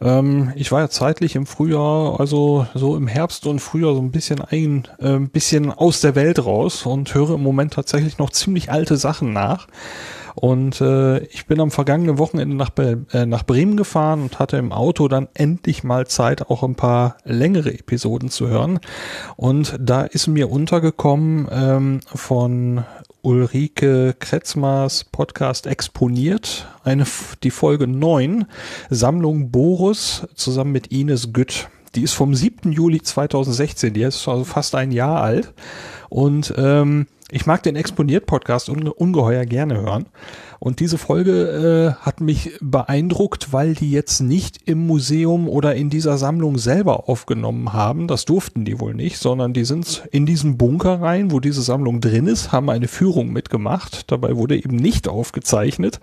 Ähm, 0.00 0.52
ich 0.56 0.72
war 0.72 0.80
ja 0.80 0.88
zeitlich 0.88 1.36
im 1.36 1.46
Frühjahr, 1.46 2.18
also 2.18 2.66
so 2.74 2.96
im 2.96 3.06
Herbst 3.06 3.46
und 3.46 3.60
Frühjahr 3.60 3.94
so 3.94 4.00
ein 4.00 4.10
bisschen 4.10 4.40
ein, 4.40 4.88
äh, 4.98 5.16
ein 5.16 5.28
bisschen 5.28 5.70
aus 5.70 6.00
der 6.00 6.14
Welt 6.14 6.44
raus 6.44 6.86
und 6.86 7.14
höre 7.14 7.34
im 7.34 7.42
Moment 7.42 7.74
tatsächlich 7.74 8.18
noch 8.18 8.30
ziemlich 8.30 8.70
alte 8.72 8.96
Sachen 8.96 9.32
nach. 9.32 9.68
Und 10.34 10.80
äh, 10.80 11.18
ich 11.24 11.46
bin 11.46 11.60
am 11.60 11.70
vergangenen 11.70 12.18
Wochenende 12.18 12.56
nach, 12.56 12.70
äh, 12.78 13.26
nach 13.26 13.44
Bremen 13.44 13.76
gefahren 13.76 14.22
und 14.22 14.38
hatte 14.38 14.56
im 14.56 14.72
Auto 14.72 15.08
dann 15.08 15.28
endlich 15.34 15.84
mal 15.84 16.06
Zeit, 16.06 16.50
auch 16.50 16.62
ein 16.62 16.74
paar 16.74 17.16
längere 17.24 17.72
Episoden 17.72 18.30
zu 18.30 18.48
hören. 18.48 18.80
Und 19.36 19.76
da 19.80 20.02
ist 20.02 20.26
mir 20.26 20.50
untergekommen 20.50 21.48
ähm, 21.50 22.00
von 22.06 22.84
Ulrike 23.22 24.14
Kretzmars 24.18 25.04
Podcast 25.04 25.66
exponiert, 25.66 26.66
eine, 26.84 27.04
die 27.42 27.50
Folge 27.50 27.86
9, 27.86 28.46
Sammlung 28.88 29.50
Boris 29.50 30.26
zusammen 30.34 30.72
mit 30.72 30.86
Ines 30.86 31.32
Gütt. 31.32 31.68
Die 31.94 32.02
ist 32.02 32.14
vom 32.14 32.34
7. 32.34 32.72
Juli 32.72 33.02
2016, 33.02 33.92
die 33.92 34.02
ist 34.02 34.26
also 34.28 34.44
fast 34.44 34.74
ein 34.74 34.92
Jahr 34.92 35.20
alt. 35.20 35.52
Und 36.10 36.52
ähm, 36.58 37.06
ich 37.32 37.46
mag 37.46 37.62
den 37.62 37.76
Exponiert-Podcast 37.76 38.68
unge 38.68 38.92
ungeheuer 38.92 39.46
gerne 39.46 39.80
hören. 39.80 40.06
Und 40.58 40.80
diese 40.80 40.98
Folge 40.98 41.96
äh, 41.96 42.04
hat 42.04 42.20
mich 42.20 42.58
beeindruckt, 42.60 43.52
weil 43.52 43.74
die 43.74 43.92
jetzt 43.92 44.20
nicht 44.20 44.58
im 44.66 44.86
Museum 44.86 45.48
oder 45.48 45.76
in 45.76 45.88
dieser 45.88 46.18
Sammlung 46.18 46.58
selber 46.58 47.08
aufgenommen 47.08 47.72
haben. 47.72 48.08
Das 48.08 48.24
durften 48.24 48.64
die 48.64 48.80
wohl 48.80 48.94
nicht, 48.94 49.18
sondern 49.18 49.52
die 49.52 49.64
sind 49.64 50.02
in 50.10 50.26
diesen 50.26 50.58
Bunker 50.58 51.00
rein, 51.00 51.30
wo 51.30 51.38
diese 51.38 51.62
Sammlung 51.62 52.00
drin 52.00 52.26
ist, 52.26 52.50
haben 52.50 52.68
eine 52.68 52.88
Führung 52.88 53.32
mitgemacht. 53.32 54.10
Dabei 54.10 54.36
wurde 54.36 54.56
eben 54.56 54.76
nicht 54.76 55.06
aufgezeichnet 55.06 56.00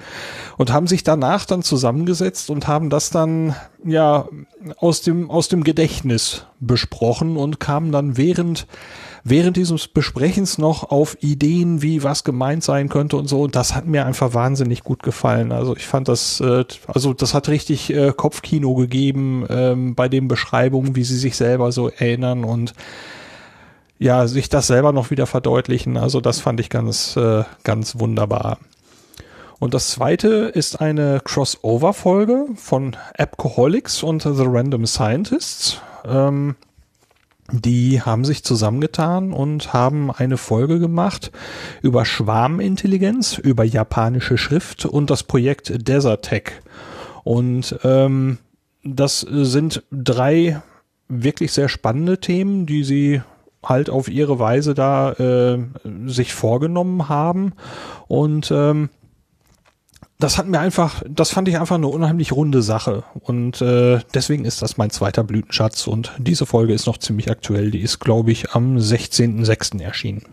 und 0.58 0.72
haben 0.72 0.88
sich 0.88 1.04
danach 1.04 1.46
dann 1.46 1.62
zusammengesetzt 1.62 2.50
und 2.50 2.68
haben 2.68 2.90
das 2.90 3.10
dann 3.10 3.54
ja 3.84 4.30
aus 4.78 5.02
dem 5.02 5.30
aus 5.30 5.50
dem 5.50 5.64
Gedächtnis 5.64 6.46
besprochen 6.60 7.38
und 7.38 7.60
kamen 7.60 7.92
dann 7.92 8.18
während 8.18 8.66
während 9.24 9.58
dieses 9.58 9.88
Besprechens 9.88 10.58
noch 10.58 10.84
auf 10.92 11.18
Ideen, 11.22 11.82
wie 11.82 12.04
was 12.04 12.24
gemeint 12.24 12.64
sein 12.64 12.90
könnte 12.90 13.18
und 13.18 13.28
so. 13.28 13.42
Und 13.42 13.56
das 13.56 13.76
hat 13.76 13.86
mir 13.86 14.06
einfach 14.06 14.34
wahnsinnig 14.34 14.84
gut 14.84 15.04
gefallen. 15.04 15.52
Also 15.52 15.76
ich 15.76 15.86
fand 15.86 16.08
das, 16.08 16.40
äh, 16.40 16.66
also 16.88 17.14
das 17.14 17.34
hat 17.34 17.50
richtig 17.50 17.94
äh, 17.94 18.14
Kopfkino 18.16 18.76
gegeben 18.76 19.46
ähm, 19.50 19.96
bei 19.96 20.10
den 20.10 20.28
Beschreibungen, 20.28 20.96
wie 20.96 21.04
sie 21.04 21.18
sich 21.18 21.36
selber 21.36 21.72
so 21.72 21.90
erinnern 21.90 22.44
und 22.44 22.74
ja, 24.00 24.28
sich 24.28 24.50
das 24.50 24.68
selber 24.68 24.92
noch 24.92 25.10
wieder 25.10 25.26
verdeutlichen. 25.26 25.98
Also 25.98 26.22
das 26.22 26.40
fand 26.40 26.60
ich 26.60 26.70
ganz, 26.70 27.16
äh, 27.16 27.44
ganz 27.64 28.00
wunderbar. 28.00 28.60
Und 29.60 29.74
das 29.74 29.90
zweite 29.90 30.52
ist 30.54 30.82
eine 30.82 31.20
Crossover-Folge 31.24 32.46
von 32.56 32.96
Appcoholics 33.18 34.04
und 34.04 34.22
The 34.22 34.46
Random 34.46 34.86
Scientists. 34.86 35.82
Ähm, 36.06 36.56
die 37.52 38.02
haben 38.02 38.26
sich 38.26 38.44
zusammengetan 38.44 39.32
und 39.32 39.74
haben 39.74 40.12
eine 40.12 40.38
Folge 40.38 40.80
gemacht 40.80 41.32
über 41.82 42.06
Schwarmintelligenz, 42.06 43.38
über 43.38 43.64
japanische 43.64 44.38
Schrift 44.38 44.86
und 44.86 45.10
das 45.10 45.24
Projekt 45.24 45.88
Desertec. 45.88 46.62
Und 47.24 47.78
ähm, 47.84 48.38
das 48.84 49.22
sind 49.22 49.84
drei 49.92 50.62
wirklich 51.08 51.54
sehr 51.54 51.70
spannende 51.70 52.20
Themen, 52.20 52.66
die 52.66 52.84
sie 52.84 53.22
halt 53.64 53.90
auf 53.90 54.08
ihre 54.08 54.40
Weise 54.40 54.74
da 54.74 55.14
äh, 55.14 55.60
sich 56.06 56.34
vorgenommen 56.34 57.10
haben. 57.10 57.54
Und 58.08 58.52
ähm, 58.52 58.90
das 60.20 60.38
hat 60.38 60.48
mir 60.48 60.60
einfach, 60.60 61.04
das 61.08 61.30
fand 61.30 61.48
ich 61.48 61.60
einfach 61.60 61.76
eine 61.76 61.88
unheimlich 61.88 62.32
runde 62.32 62.64
Sache. 62.64 63.04
Und 63.20 63.62
äh, 63.62 64.00
deswegen 64.14 64.46
ist 64.46 64.62
das 64.64 64.78
mein 64.78 64.90
zweiter 64.90 65.24
Blütenschatz. 65.24 65.86
Und 65.86 66.12
diese 66.18 66.48
Folge 66.48 66.74
ist 66.74 66.88
noch 66.88 66.98
ziemlich 66.98 67.30
aktuell. 67.30 67.70
Die 67.70 67.82
ist, 67.82 68.00
glaube 68.00 68.32
ich, 68.32 68.52
am 68.54 68.78
16.06. 68.78 69.82
erschienen. 69.82 70.24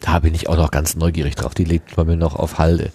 Da 0.00 0.18
bin 0.18 0.34
ich 0.34 0.48
auch 0.48 0.56
noch 0.56 0.72
ganz 0.72 0.96
neugierig 0.96 1.36
drauf. 1.36 1.54
Die 1.54 1.64
lebt 1.64 1.94
bei 1.94 2.04
mir 2.04 2.16
noch 2.16 2.34
auf 2.34 2.58
Halde. 2.58 2.90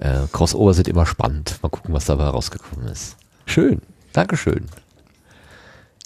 Äh, 0.00 0.26
Crossover 0.32 0.74
sind 0.74 0.88
immer 0.88 1.06
spannend. 1.06 1.58
Mal 1.62 1.70
gucken, 1.70 1.94
was 1.94 2.04
dabei 2.04 2.24
rausgekommen 2.24 2.88
ist. 2.88 3.16
Schön. 3.46 3.80
Dankeschön. 4.12 4.66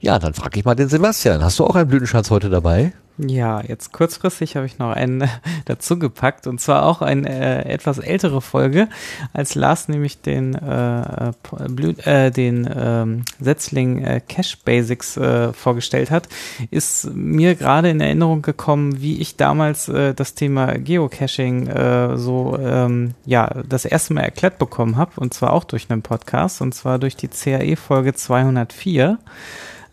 Ja, 0.01 0.21
dann 0.21 0.35
frage 0.35 0.61
ich 0.61 0.65
mal 0.65 0.77
den 0.77 0.89
Sebastian. 0.89 1.43
Hast 1.43 1.59
du 1.59 1.65
auch 1.65 1.75
einen 1.75 1.89
Blütenschatz 1.89 2.31
heute 2.31 2.49
dabei? 2.49 2.93
Ja, 3.19 3.63
jetzt 3.63 3.95
kurzfristig 3.95 4.57
habe 4.57 4.67
ich 4.67 4.79
noch 4.79 4.91
einen 4.91 5.27
dazu 5.65 5.99
gepackt 5.99 6.47
und 6.47 6.61
zwar 6.61 6.85
auch 6.85 7.01
eine 7.01 7.29
äh, 7.65 7.73
etwas 7.73 7.99
ältere 7.99 8.43
Folge, 8.43 8.89
als 9.33 9.55
Lars 9.55 9.89
nämlich 9.89 10.21
den 10.21 10.55
äh, 10.55 11.33
Blüt, 11.69 12.07
äh, 12.07 12.31
den 12.31 12.69
ähm, 12.77 13.25
Setzling 13.41 14.05
äh, 14.05 14.21
Cache 14.21 14.59
Basics 14.63 15.17
äh, 15.17 15.55
vorgestellt 15.55 16.11
hat, 16.11 16.29
ist 16.71 17.11
mir 17.15 17.55
gerade 17.55 17.89
in 17.89 18.03
Erinnerung 18.03 18.43
gekommen, 18.43 19.01
wie 19.01 19.19
ich 19.19 19.37
damals 19.37 19.89
äh, 19.89 20.13
das 20.13 20.35
Thema 20.35 20.75
Geocaching 20.79 21.69
äh, 21.69 22.19
so 22.19 22.59
ähm, 22.61 23.15
ja 23.25 23.63
das 23.67 23.87
erste 23.87 24.13
Mal 24.13 24.23
erklärt 24.23 24.59
bekommen 24.59 24.99
habe 24.99 25.13
und 25.17 25.33
zwar 25.33 25.55
auch 25.55 25.65
durch 25.65 25.91
einen 25.91 26.03
Podcast 26.03 26.61
und 26.61 26.75
zwar 26.75 26.99
durch 26.99 27.17
die 27.17 27.29
CAE 27.29 27.77
Folge 27.77 28.13
204. 28.13 29.19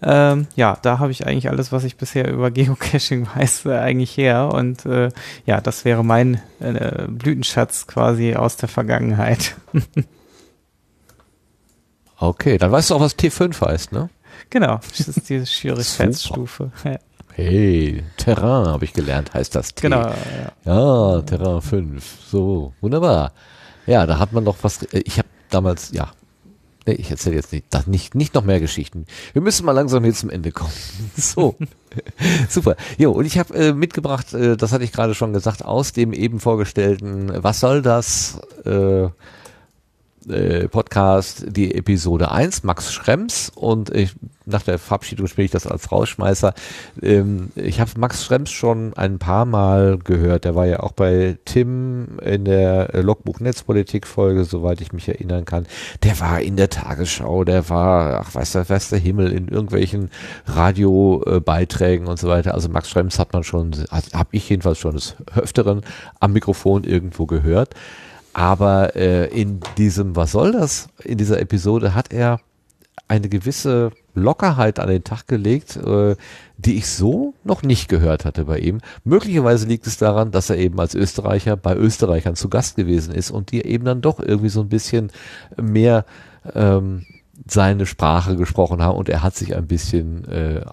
Ähm, 0.05 0.47
ja, 0.55 0.77
da 0.81 0.99
habe 0.99 1.11
ich 1.11 1.25
eigentlich 1.25 1.49
alles, 1.49 1.71
was 1.71 1.83
ich 1.83 1.95
bisher 1.97 2.29
über 2.31 2.51
Geocaching 2.51 3.27
weiß, 3.35 3.65
äh, 3.65 3.77
eigentlich 3.77 4.17
her. 4.17 4.49
Und 4.53 4.85
äh, 4.85 5.09
ja, 5.45 5.61
das 5.61 5.85
wäre 5.85 6.03
mein 6.03 6.41
äh, 6.59 7.05
Blütenschatz 7.07 7.87
quasi 7.87 8.35
aus 8.35 8.57
der 8.57 8.69
Vergangenheit. 8.69 9.55
okay, 12.19 12.57
dann 12.57 12.71
weißt 12.71 12.89
du 12.89 12.95
auch, 12.95 13.01
was 13.01 13.17
T5 13.17 13.59
heißt, 13.65 13.91
ne? 13.91 14.09
Genau, 14.49 14.79
das 14.97 15.07
ist 15.07 15.29
die 15.29 15.45
Schwierigkeitsstufe. 15.45 16.71
Ja. 16.83 16.97
Hey, 17.35 18.03
Terrain 18.17 18.67
habe 18.67 18.85
ich 18.85 18.93
gelernt, 18.93 19.33
heißt 19.33 19.55
das 19.55 19.73
T. 19.73 19.81
Genau. 19.81 20.01
Ja. 20.65 21.15
ja, 21.15 21.21
Terrain 21.23 21.61
5. 21.63 22.03
So, 22.29 22.73
wunderbar. 22.79 23.31
Ja, 23.87 24.05
da 24.05 24.19
hat 24.19 24.33
man 24.33 24.45
doch 24.45 24.57
was. 24.61 24.83
äh, 24.83 24.99
Ich 25.03 25.17
habe 25.17 25.27
damals, 25.49 25.91
ja, 25.93 26.11
Nee, 26.85 26.95
ich 26.95 27.09
erzähle 27.09 27.35
jetzt 27.37 27.53
nicht, 27.53 27.65
das 27.69 27.87
nicht, 27.87 28.13
nicht 28.13 28.33
noch 28.33 28.43
mehr 28.43 28.59
Geschichten. 28.59 29.05
Wir 29.31 29.41
müssen 29.41 29.65
mal 29.65 29.71
langsam 29.71 30.03
hier 30.03 30.13
zum 30.13 30.29
Ende 30.29 30.51
kommen. 30.51 30.73
So, 31.15 31.55
super. 32.49 32.75
Jo, 32.97 33.11
und 33.11 33.25
ich 33.25 33.37
habe 33.37 33.53
äh, 33.53 33.73
mitgebracht, 33.73 34.33
äh, 34.33 34.57
das 34.57 34.71
hatte 34.71 34.83
ich 34.83 34.91
gerade 34.91 35.13
schon 35.15 35.31
gesagt, 35.31 35.63
aus 35.63 35.93
dem 35.93 36.11
eben 36.11 36.39
vorgestellten 36.39 37.31
Was 37.43 37.59
soll 37.59 37.81
das? 37.81 38.39
Äh, 38.65 39.07
äh, 40.29 40.67
Podcast 40.67 41.45
die 41.49 41.75
Episode 41.75 42.31
1, 42.31 42.63
Max 42.63 42.93
Schrems 42.93 43.51
und 43.55 43.89
ich, 43.89 44.13
nach 44.45 44.61
der 44.61 44.79
Verabschiedung 44.79 45.27
spiele 45.27 45.45
ich 45.45 45.51
das 45.51 45.67
als 45.67 45.91
Rausschmeißer. 45.91 46.53
Ähm, 47.01 47.51
ich 47.55 47.79
habe 47.79 47.91
Max 47.97 48.23
Schrems 48.23 48.51
schon 48.51 48.93
ein 48.95 49.19
paar 49.19 49.45
Mal 49.45 49.97
gehört. 49.97 50.45
Der 50.45 50.55
war 50.55 50.65
ja 50.65 50.81
auch 50.81 50.91
bei 50.91 51.37
Tim 51.45 52.19
in 52.19 52.45
der 52.45 52.89
Logbuch 53.01 53.39
Netzpolitik 53.39 54.07
Folge, 54.07 54.45
soweit 54.45 54.81
ich 54.81 54.93
mich 54.93 55.07
erinnern 55.07 55.45
kann. 55.45 55.65
Der 56.03 56.19
war 56.19 56.41
in 56.41 56.57
der 56.57 56.69
Tagesschau, 56.69 57.43
der 57.43 57.69
war, 57.69 58.21
ach 58.21 58.35
weiß 58.35 58.53
der, 58.53 58.69
weiß 58.69 58.89
der 58.89 58.99
Himmel, 58.99 59.31
in 59.31 59.47
irgendwelchen 59.47 60.09
Radiobeiträgen 60.45 62.07
und 62.07 62.19
so 62.19 62.27
weiter. 62.27 62.53
Also 62.53 62.69
Max 62.69 62.89
Schrems 62.89 63.19
hat 63.19 63.33
man 63.33 63.43
schon, 63.43 63.71
habe 63.91 64.29
ich 64.31 64.49
jedenfalls 64.49 64.77
schon 64.77 64.95
des 64.95 65.15
Öfteren 65.35 65.81
am 66.19 66.33
Mikrofon 66.33 66.83
irgendwo 66.83 67.25
gehört. 67.25 67.75
Aber 68.33 68.95
äh, 68.95 69.27
in 69.27 69.59
diesem, 69.77 70.15
was 70.15 70.31
soll 70.31 70.51
das? 70.51 70.89
In 71.03 71.17
dieser 71.17 71.39
Episode 71.39 71.93
hat 71.93 72.11
er 72.11 72.39
eine 73.07 73.29
gewisse 73.29 73.91
Lockerheit 74.15 74.79
an 74.79 74.87
den 74.87 75.03
Tag 75.03 75.27
gelegt, 75.27 75.77
äh, 75.77 76.15
die 76.57 76.77
ich 76.77 76.87
so 76.87 77.33
noch 77.43 77.61
nicht 77.61 77.89
gehört 77.89 78.25
hatte 78.25 78.45
bei 78.45 78.59
ihm. 78.59 78.79
Möglicherweise 79.03 79.67
liegt 79.67 79.85
es 79.87 79.97
daran, 79.97 80.31
dass 80.31 80.49
er 80.49 80.57
eben 80.57 80.79
als 80.79 80.95
Österreicher 80.95 81.57
bei 81.57 81.75
Österreichern 81.75 82.35
zu 82.35 82.49
Gast 82.49 82.75
gewesen 82.75 83.13
ist 83.13 83.31
und 83.31 83.51
die 83.51 83.65
eben 83.65 83.85
dann 83.85 84.01
doch 84.01 84.19
irgendwie 84.19 84.49
so 84.49 84.61
ein 84.61 84.69
bisschen 84.69 85.11
mehr 85.61 86.05
ähm, 86.53 87.05
seine 87.47 87.85
Sprache 87.85 88.35
gesprochen 88.35 88.81
haben 88.81 88.97
und 88.97 89.09
er 89.09 89.23
hat 89.23 89.35
sich 89.35 89.55
ein 89.55 89.67
bisschen 89.67 90.25
äh, 90.29 90.63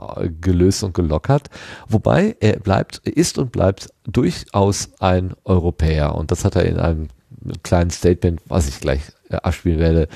gelöst 0.40 0.84
und 0.84 0.94
gelockert. 0.94 1.48
Wobei 1.88 2.36
er 2.40 2.58
bleibt, 2.60 2.98
ist 2.98 3.38
und 3.38 3.50
bleibt 3.50 3.88
durchaus 4.04 4.90
ein 5.00 5.34
Europäer 5.44 6.14
und 6.14 6.30
das 6.30 6.44
hat 6.44 6.56
er 6.56 6.64
in 6.66 6.78
einem 6.78 7.08
kleinen 7.62 7.90
Statement, 7.90 8.40
was 8.46 8.68
ich 8.68 8.80
gleich 8.80 9.00
äh, 9.30 9.36
abspielen 9.36 9.78
werde, 9.78 10.08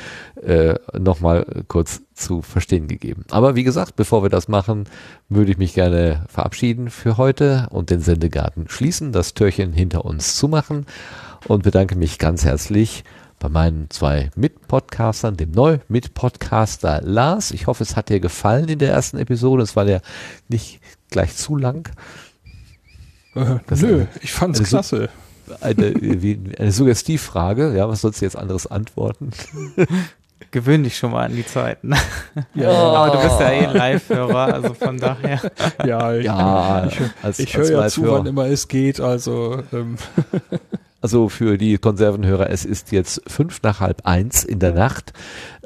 äh, 0.43 0.75
nochmal 0.99 1.47
kurz 1.69 2.03
zu 2.15 2.43
verstehen 2.43 2.89
gegeben. 2.89 3.25
Aber 3.31 3.55
wie 3.55 3.65
gesagt, 3.65 3.97
bevor 3.97 4.23
wir 4.23 4.31
das 4.31 4.49
machen, 4.49 4.85
würde 5.29 5.53
ich 5.53 5.59
mich 5.59 5.75
gerne 5.75 6.25
verabschieden 6.29 6.91
für 6.91 7.17
heute 7.17 7.69
und 7.71 7.91
den 7.91 8.01
Sendegarten 8.01 8.69
schließen, 8.69 9.13
das 9.13 9.35
Türchen 9.35 9.73
hinter 9.73 10.05
uns 10.05 10.37
zumachen 10.37 10.87
und 11.47 11.63
bedanke 11.63 11.97
mich 11.97 12.19
ganz 12.19 12.45
herzlich 12.45 13.05
bei 13.39 13.49
meinen 13.49 13.91
zwei 13.91 14.31
Mitpodcastern, 14.37 15.37
dem 15.37 15.51
Neu-Mitpodcaster 15.51 17.03
Lars. 17.03 17.51
Ich 17.51 17.67
hoffe, 17.67 17.83
es 17.83 17.97
hat 17.97 18.09
dir 18.09 18.21
gefallen 18.21 18.69
in 18.69 18.79
der 18.79 18.91
ersten 18.91 19.19
Episode. 19.19 19.63
Es 19.63 19.77
war 19.77 19.87
ja 19.87 20.01
nicht 20.49 20.81
gleich 21.11 21.37
zu 21.37 21.57
lang. 21.57 21.91
Äh, 23.35 23.59
nö, 23.71 24.07
ich 24.23 24.33
fand's 24.33 24.63
klasse 24.63 25.09
eine, 25.61 25.95
wie, 26.01 26.41
eine 26.59 26.73
Suggestivfrage. 26.73 27.75
Ja, 27.77 27.89
was 27.89 28.01
sollst 28.03 28.21
du 28.21 28.25
jetzt 28.25 28.37
anderes 28.37 28.67
antworten? 28.67 29.31
Gewöhn 30.51 30.85
dich 30.85 30.97
schon 30.97 31.11
mal 31.11 31.25
an 31.25 31.35
die 31.35 31.45
Zeiten. 31.45 31.95
Ja, 32.55 32.71
aber 32.73 33.17
du 33.17 33.23
bist 33.23 33.41
ja 33.41 33.51
eh 33.51 33.65
Live-Hörer, 33.67 34.55
also 34.55 34.75
von 34.75 34.99
daher. 34.99 35.41
Ja, 35.85 36.15
ich, 36.15 36.25
ja, 36.25 36.87
ich, 36.87 37.01
als, 37.23 37.39
ich 37.39 37.57
höre 37.57 37.71
ja 37.71 37.89
zu, 37.89 38.07
wann 38.07 38.27
immer 38.27 38.47
es 38.47 38.69
geht, 38.69 39.01
also. 39.01 39.63
Ähm. 39.73 39.97
Also 41.05 41.29
für 41.29 41.59
die 41.59 41.77
Konservenhörer, 41.77 42.49
es 42.49 42.65
ist 42.65 42.91
jetzt 42.91 43.21
fünf 43.27 43.61
nach 43.63 43.81
halb 43.81 44.07
eins 44.07 44.43
in 44.43 44.59
der 44.59 44.73
Nacht 44.73 45.13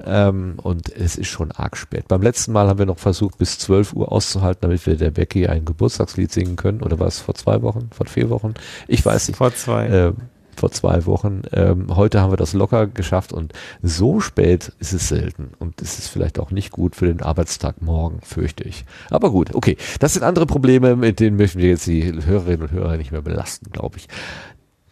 ähm, 0.04 0.54
und 0.60 0.92
es 0.92 1.14
ist 1.14 1.28
schon 1.28 1.52
arg 1.52 1.76
spät. 1.76 2.08
Beim 2.08 2.22
letzten 2.22 2.50
Mal 2.50 2.66
haben 2.66 2.80
wir 2.80 2.86
noch 2.86 2.98
versucht, 2.98 3.38
bis 3.38 3.56
zwölf 3.56 3.92
Uhr 3.92 4.10
auszuhalten, 4.10 4.62
damit 4.62 4.84
wir 4.84 4.96
der 4.96 5.12
Becky 5.12 5.46
ein 5.46 5.64
Geburtstagslied 5.64 6.32
singen 6.32 6.56
können. 6.56 6.82
Oder 6.82 6.98
war 6.98 7.06
es 7.06 7.20
vor 7.20 7.36
zwei 7.36 7.62
Wochen, 7.62 7.88
vor 7.92 8.06
vier 8.06 8.30
Wochen? 8.30 8.54
Ich 8.88 9.06
weiß 9.06 9.28
nicht. 9.28 9.36
Vor 9.36 9.54
zwei. 9.54 9.86
Ähm, 9.86 10.16
vor 10.56 10.72
zwei 10.72 11.06
Wochen. 11.06 11.42
Ähm, 11.52 11.86
heute 11.94 12.20
haben 12.20 12.32
wir 12.32 12.36
das 12.36 12.52
locker 12.52 12.88
geschafft 12.88 13.32
und 13.32 13.52
so 13.80 14.18
spät 14.18 14.72
ist 14.80 14.92
es 14.92 15.06
selten 15.06 15.52
und 15.60 15.80
es 15.80 16.00
ist 16.00 16.08
vielleicht 16.08 16.40
auch 16.40 16.50
nicht 16.50 16.72
gut 16.72 16.96
für 16.96 17.06
den 17.06 17.22
Arbeitstag 17.22 17.80
morgen, 17.80 18.18
fürchte 18.22 18.64
ich. 18.64 18.84
Aber 19.08 19.30
gut, 19.30 19.54
okay. 19.54 19.76
Das 20.00 20.14
sind 20.14 20.24
andere 20.24 20.46
Probleme, 20.46 20.96
mit 20.96 21.20
denen 21.20 21.36
möchten 21.36 21.60
wir 21.60 21.68
jetzt 21.68 21.86
die 21.86 22.12
Hörerinnen 22.12 22.62
und 22.62 22.72
Hörer 22.72 22.96
nicht 22.96 23.12
mehr 23.12 23.22
belasten, 23.22 23.70
glaube 23.70 23.98
ich. 23.98 24.08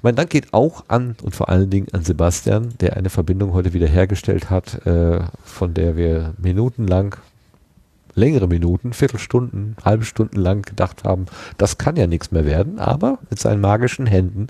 Mein 0.07 0.15
Dank 0.15 0.31
geht 0.31 0.55
auch 0.55 0.85
an 0.87 1.17
und 1.25 1.35
vor 1.35 1.49
allen 1.49 1.69
Dingen 1.69 1.89
an 1.91 2.05
Sebastian, 2.05 2.75
der 2.79 2.97
eine 2.97 3.11
Verbindung 3.11 3.55
heute 3.55 3.73
wieder 3.73 3.89
hergestellt 3.89 4.51
hat, 4.51 4.87
äh, 4.87 5.19
von 5.43 5.75
der 5.75 5.97
wir 5.97 6.33
minutenlang, 6.39 7.17
längere 8.15 8.47
Minuten, 8.47 8.93
Viertelstunden, 8.93 9.75
halbe 9.85 10.05
Stunden 10.05 10.37
lang 10.37 10.63
gedacht 10.63 11.03
haben, 11.03 11.27
das 11.59 11.77
kann 11.77 11.97
ja 11.97 12.07
nichts 12.07 12.31
mehr 12.31 12.47
werden, 12.47 12.79
aber 12.79 13.19
mit 13.31 13.41
seinen 13.41 13.61
magischen 13.61 14.07
Händen 14.07 14.47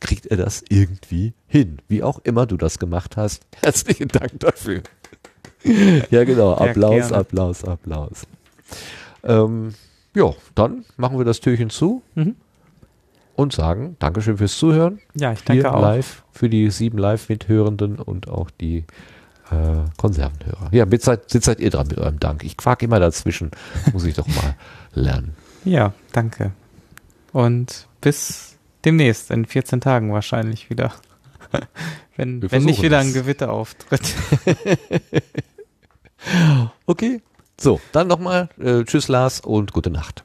kriegt 0.00 0.26
er 0.26 0.38
das 0.38 0.64
irgendwie 0.70 1.34
hin. 1.46 1.78
Wie 1.86 2.02
auch 2.02 2.18
immer 2.24 2.46
du 2.46 2.56
das 2.56 2.80
gemacht 2.80 3.16
hast. 3.16 3.46
Herzlichen 3.62 4.08
Dank 4.08 4.40
dafür. 4.40 4.82
ja, 6.10 6.24
genau. 6.24 6.54
Applaus. 6.54 7.12
Applaus, 7.12 7.62
Applaus. 7.62 8.26
Ähm, 9.22 9.72
ja, 10.16 10.34
dann 10.56 10.84
machen 10.96 11.16
wir 11.16 11.24
das 11.24 11.38
Türchen 11.38 11.70
zu 11.70 12.02
Mhm. 12.16 12.34
Und 13.36 13.52
sagen 13.52 13.96
Dankeschön 13.98 14.38
fürs 14.38 14.56
Zuhören. 14.58 15.00
Ja, 15.14 15.32
ich 15.32 15.44
danke 15.44 15.62
Hier 15.62 15.74
auch. 15.74 15.80
live 15.80 16.24
für 16.32 16.48
die 16.48 16.70
sieben 16.70 16.98
Live-Mithörenden 16.98 17.98
und 17.98 18.28
auch 18.28 18.50
die 18.50 18.78
äh, 19.50 19.84
Konservenhörer. 19.96 20.68
Ja, 20.72 20.86
jetzt 20.90 21.04
seid, 21.04 21.30
seid 21.30 21.60
ihr 21.60 21.70
dran 21.70 21.86
mit 21.88 21.98
eurem 21.98 22.18
Dank. 22.18 22.44
Ich 22.44 22.56
quak 22.56 22.82
immer 22.82 22.98
dazwischen. 23.00 23.50
Muss 23.92 24.04
ich 24.04 24.14
doch 24.14 24.26
mal 24.26 24.56
lernen. 24.94 25.34
Ja, 25.64 25.92
danke. 26.12 26.52
Und 27.32 27.86
bis 28.00 28.56
demnächst, 28.84 29.30
in 29.30 29.46
14 29.46 29.80
Tagen 29.80 30.12
wahrscheinlich 30.12 30.70
wieder. 30.70 30.92
wenn, 32.16 32.50
wenn 32.50 32.64
nicht 32.64 32.82
wieder 32.82 32.98
ein 32.98 33.12
Gewitter 33.12 33.52
auftritt. 33.52 34.14
Okay. 36.86 37.22
So, 37.60 37.80
dann 37.92 38.08
nochmal 38.08 38.48
äh, 38.58 38.84
Tschüss 38.84 39.08
Lars 39.08 39.40
und 39.40 39.72
gute 39.72 39.90
Nacht. 39.90 40.24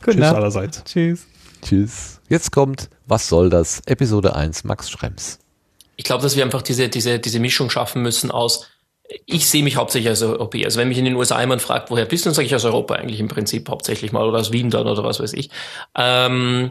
Gute 0.00 0.12
Tschüss 0.12 0.20
Nacht. 0.20 0.36
allerseits. 0.36 0.84
Tschüss. 0.84 1.26
Tschüss. 1.62 2.19
Jetzt 2.30 2.52
kommt 2.52 2.88
Was 3.06 3.28
soll 3.28 3.50
das? 3.50 3.82
Episode 3.86 4.36
1 4.36 4.62
Max 4.62 4.88
Schrems. 4.88 5.40
Ich 5.96 6.04
glaube, 6.04 6.22
dass 6.22 6.36
wir 6.36 6.44
einfach 6.44 6.62
diese, 6.62 6.88
diese, 6.88 7.18
diese 7.18 7.40
Mischung 7.40 7.70
schaffen 7.70 8.02
müssen 8.02 8.30
aus, 8.30 8.68
ich 9.26 9.50
sehe 9.50 9.64
mich 9.64 9.74
hauptsächlich 9.74 10.08
als 10.08 10.22
Europäer. 10.22 10.66
Also 10.66 10.78
wenn 10.78 10.86
mich 10.86 10.98
in 10.98 11.04
den 11.04 11.16
USA 11.16 11.40
jemand 11.40 11.60
fragt, 11.60 11.90
woher 11.90 12.04
bist 12.04 12.24
du, 12.24 12.28
dann 12.28 12.34
sage 12.34 12.46
ich 12.46 12.54
aus 12.54 12.64
Europa 12.64 12.94
eigentlich 12.94 13.18
im 13.18 13.26
Prinzip 13.26 13.68
hauptsächlich 13.68 14.12
mal 14.12 14.28
oder 14.28 14.38
aus 14.38 14.52
Wien 14.52 14.70
dann 14.70 14.86
oder 14.86 15.02
was 15.02 15.18
weiß 15.18 15.32
ich. 15.32 15.50
Ähm, 15.96 16.70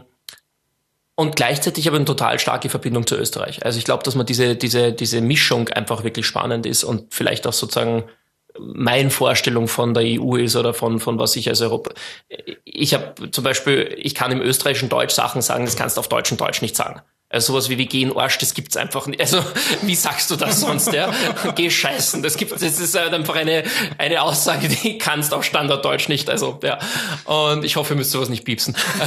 und 1.14 1.36
gleichzeitig 1.36 1.86
aber 1.86 1.96
eine 1.96 2.06
total 2.06 2.38
starke 2.38 2.70
Verbindung 2.70 3.06
zu 3.06 3.16
Österreich. 3.16 3.62
Also 3.62 3.78
ich 3.78 3.84
glaube, 3.84 4.02
dass 4.02 4.14
man 4.14 4.24
diese, 4.24 4.56
diese, 4.56 4.94
diese 4.94 5.20
Mischung 5.20 5.68
einfach 5.68 6.04
wirklich 6.04 6.24
spannend 6.24 6.64
ist 6.64 6.84
und 6.84 7.12
vielleicht 7.12 7.46
auch 7.46 7.52
sozusagen 7.52 8.04
meine 8.74 9.10
Vorstellung 9.10 9.68
von 9.68 9.94
der 9.94 10.04
EU 10.04 10.36
ist 10.36 10.56
oder 10.56 10.74
von, 10.74 11.00
von 11.00 11.18
was 11.18 11.36
ich 11.36 11.48
als 11.48 11.60
Europa. 11.60 11.92
Ich 12.64 12.94
habe 12.94 13.30
zum 13.30 13.44
Beispiel, 13.44 13.96
ich 13.98 14.14
kann 14.14 14.32
im 14.32 14.40
österreichischen 14.40 14.88
Deutsch 14.88 15.14
Sachen 15.14 15.42
sagen, 15.42 15.64
das 15.64 15.76
kannst 15.76 15.96
du 15.96 16.00
auf 16.00 16.08
deutschen 16.08 16.36
Deutsch 16.36 16.62
nicht 16.62 16.76
sagen. 16.76 17.00
Also 17.32 17.52
sowas 17.52 17.68
wie 17.68 17.78
wir 17.78 17.86
gehen 17.86 18.16
Arsch, 18.16 18.38
das 18.38 18.54
gibt's 18.54 18.76
einfach 18.76 19.06
nicht. 19.06 19.20
Also 19.20 19.38
wie 19.82 19.94
sagst 19.94 20.32
du 20.32 20.36
das 20.36 20.60
sonst, 20.60 20.92
ja? 20.92 21.12
Geh 21.54 21.70
scheißen, 21.70 22.24
das 22.24 22.36
gibt, 22.36 22.50
das 22.50 22.62
ist 22.62 22.98
halt 22.98 23.14
einfach 23.14 23.36
eine 23.36 23.62
eine 23.98 24.22
Aussage, 24.22 24.68
die 24.68 24.98
kannst 24.98 25.32
auf 25.32 25.44
Standarddeutsch 25.44 26.08
nicht. 26.08 26.28
Also 26.28 26.58
ja. 26.64 26.80
Und 27.24 27.64
ich 27.64 27.76
hoffe, 27.76 27.94
ihr 27.94 27.96
müsst 27.96 28.10
sowas 28.10 28.30
nicht 28.30 28.44
piepsen. 28.44 28.74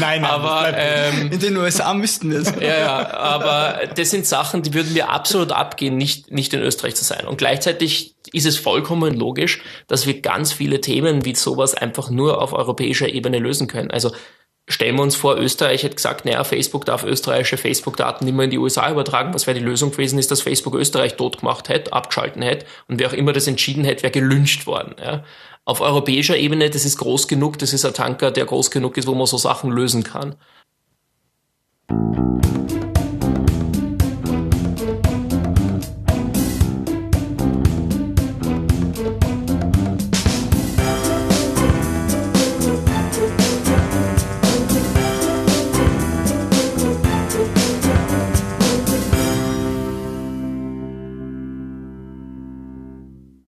nein, 0.00 0.22
nein, 0.22 0.24
aber 0.24 0.72
ähm, 0.74 1.30
in 1.30 1.40
den 1.40 1.56
USA 1.58 1.92
müssten 1.92 2.30
wir 2.30 2.38
es. 2.38 2.50
ja, 2.58 2.78
ja, 2.78 3.10
aber 3.12 3.80
das 3.94 4.10
sind 4.10 4.26
Sachen, 4.26 4.62
die 4.62 4.72
würden 4.72 4.94
mir 4.94 5.10
absolut 5.10 5.52
abgehen, 5.52 5.98
nicht, 5.98 6.30
nicht 6.30 6.54
in 6.54 6.62
Österreich 6.62 6.94
zu 6.94 7.04
sein. 7.04 7.26
Und 7.26 7.36
gleichzeitig 7.36 8.14
ist 8.32 8.46
es 8.46 8.56
vollkommen 8.56 9.14
logisch, 9.14 9.60
dass 9.88 10.06
wir 10.06 10.22
ganz 10.22 10.54
viele 10.54 10.80
Themen 10.80 11.26
wie 11.26 11.34
sowas 11.34 11.74
einfach 11.74 12.08
nur 12.08 12.40
auf 12.40 12.54
europäischer 12.54 13.08
Ebene 13.08 13.38
lösen 13.38 13.68
können. 13.68 13.90
Also 13.90 14.12
stellen 14.68 14.96
wir 14.96 15.02
uns 15.02 15.16
vor, 15.16 15.36
Österreich 15.36 15.82
hätte 15.82 15.96
gesagt, 15.96 16.24
naja, 16.24 16.42
Facebook 16.44 16.84
darf 16.84 17.04
österreichische 17.04 17.56
Facebook-Daten 17.56 18.24
nicht 18.24 18.34
mehr 18.34 18.44
in 18.44 18.50
die 18.50 18.58
USA 18.58 18.90
übertragen. 18.90 19.34
Was 19.34 19.46
wäre 19.46 19.58
die 19.58 19.64
Lösung 19.64 19.90
gewesen, 19.90 20.18
ist, 20.18 20.30
dass 20.30 20.42
Facebook 20.42 20.74
Österreich 20.74 21.16
tot 21.16 21.40
gemacht 21.40 21.68
hätte, 21.68 21.92
abgeschalten 21.92 22.42
hätte 22.42 22.66
und 22.88 22.98
wer 22.98 23.08
auch 23.08 23.12
immer 23.12 23.32
das 23.32 23.46
entschieden 23.46 23.84
hätte, 23.84 24.02
wäre 24.02 24.12
gelünscht 24.12 24.66
worden. 24.66 24.96
Ja. 25.02 25.24
Auf 25.66 25.80
europäischer 25.80 26.36
Ebene, 26.36 26.70
das 26.70 26.84
ist 26.84 26.98
groß 26.98 27.28
genug, 27.28 27.58
das 27.58 27.72
ist 27.72 27.84
ein 27.84 27.94
Tanker, 27.94 28.30
der 28.30 28.46
groß 28.46 28.70
genug 28.70 28.96
ist, 28.96 29.06
wo 29.06 29.14
man 29.14 29.26
so 29.26 29.38
Sachen 29.38 29.70
lösen 29.70 30.02
kann. 30.02 30.36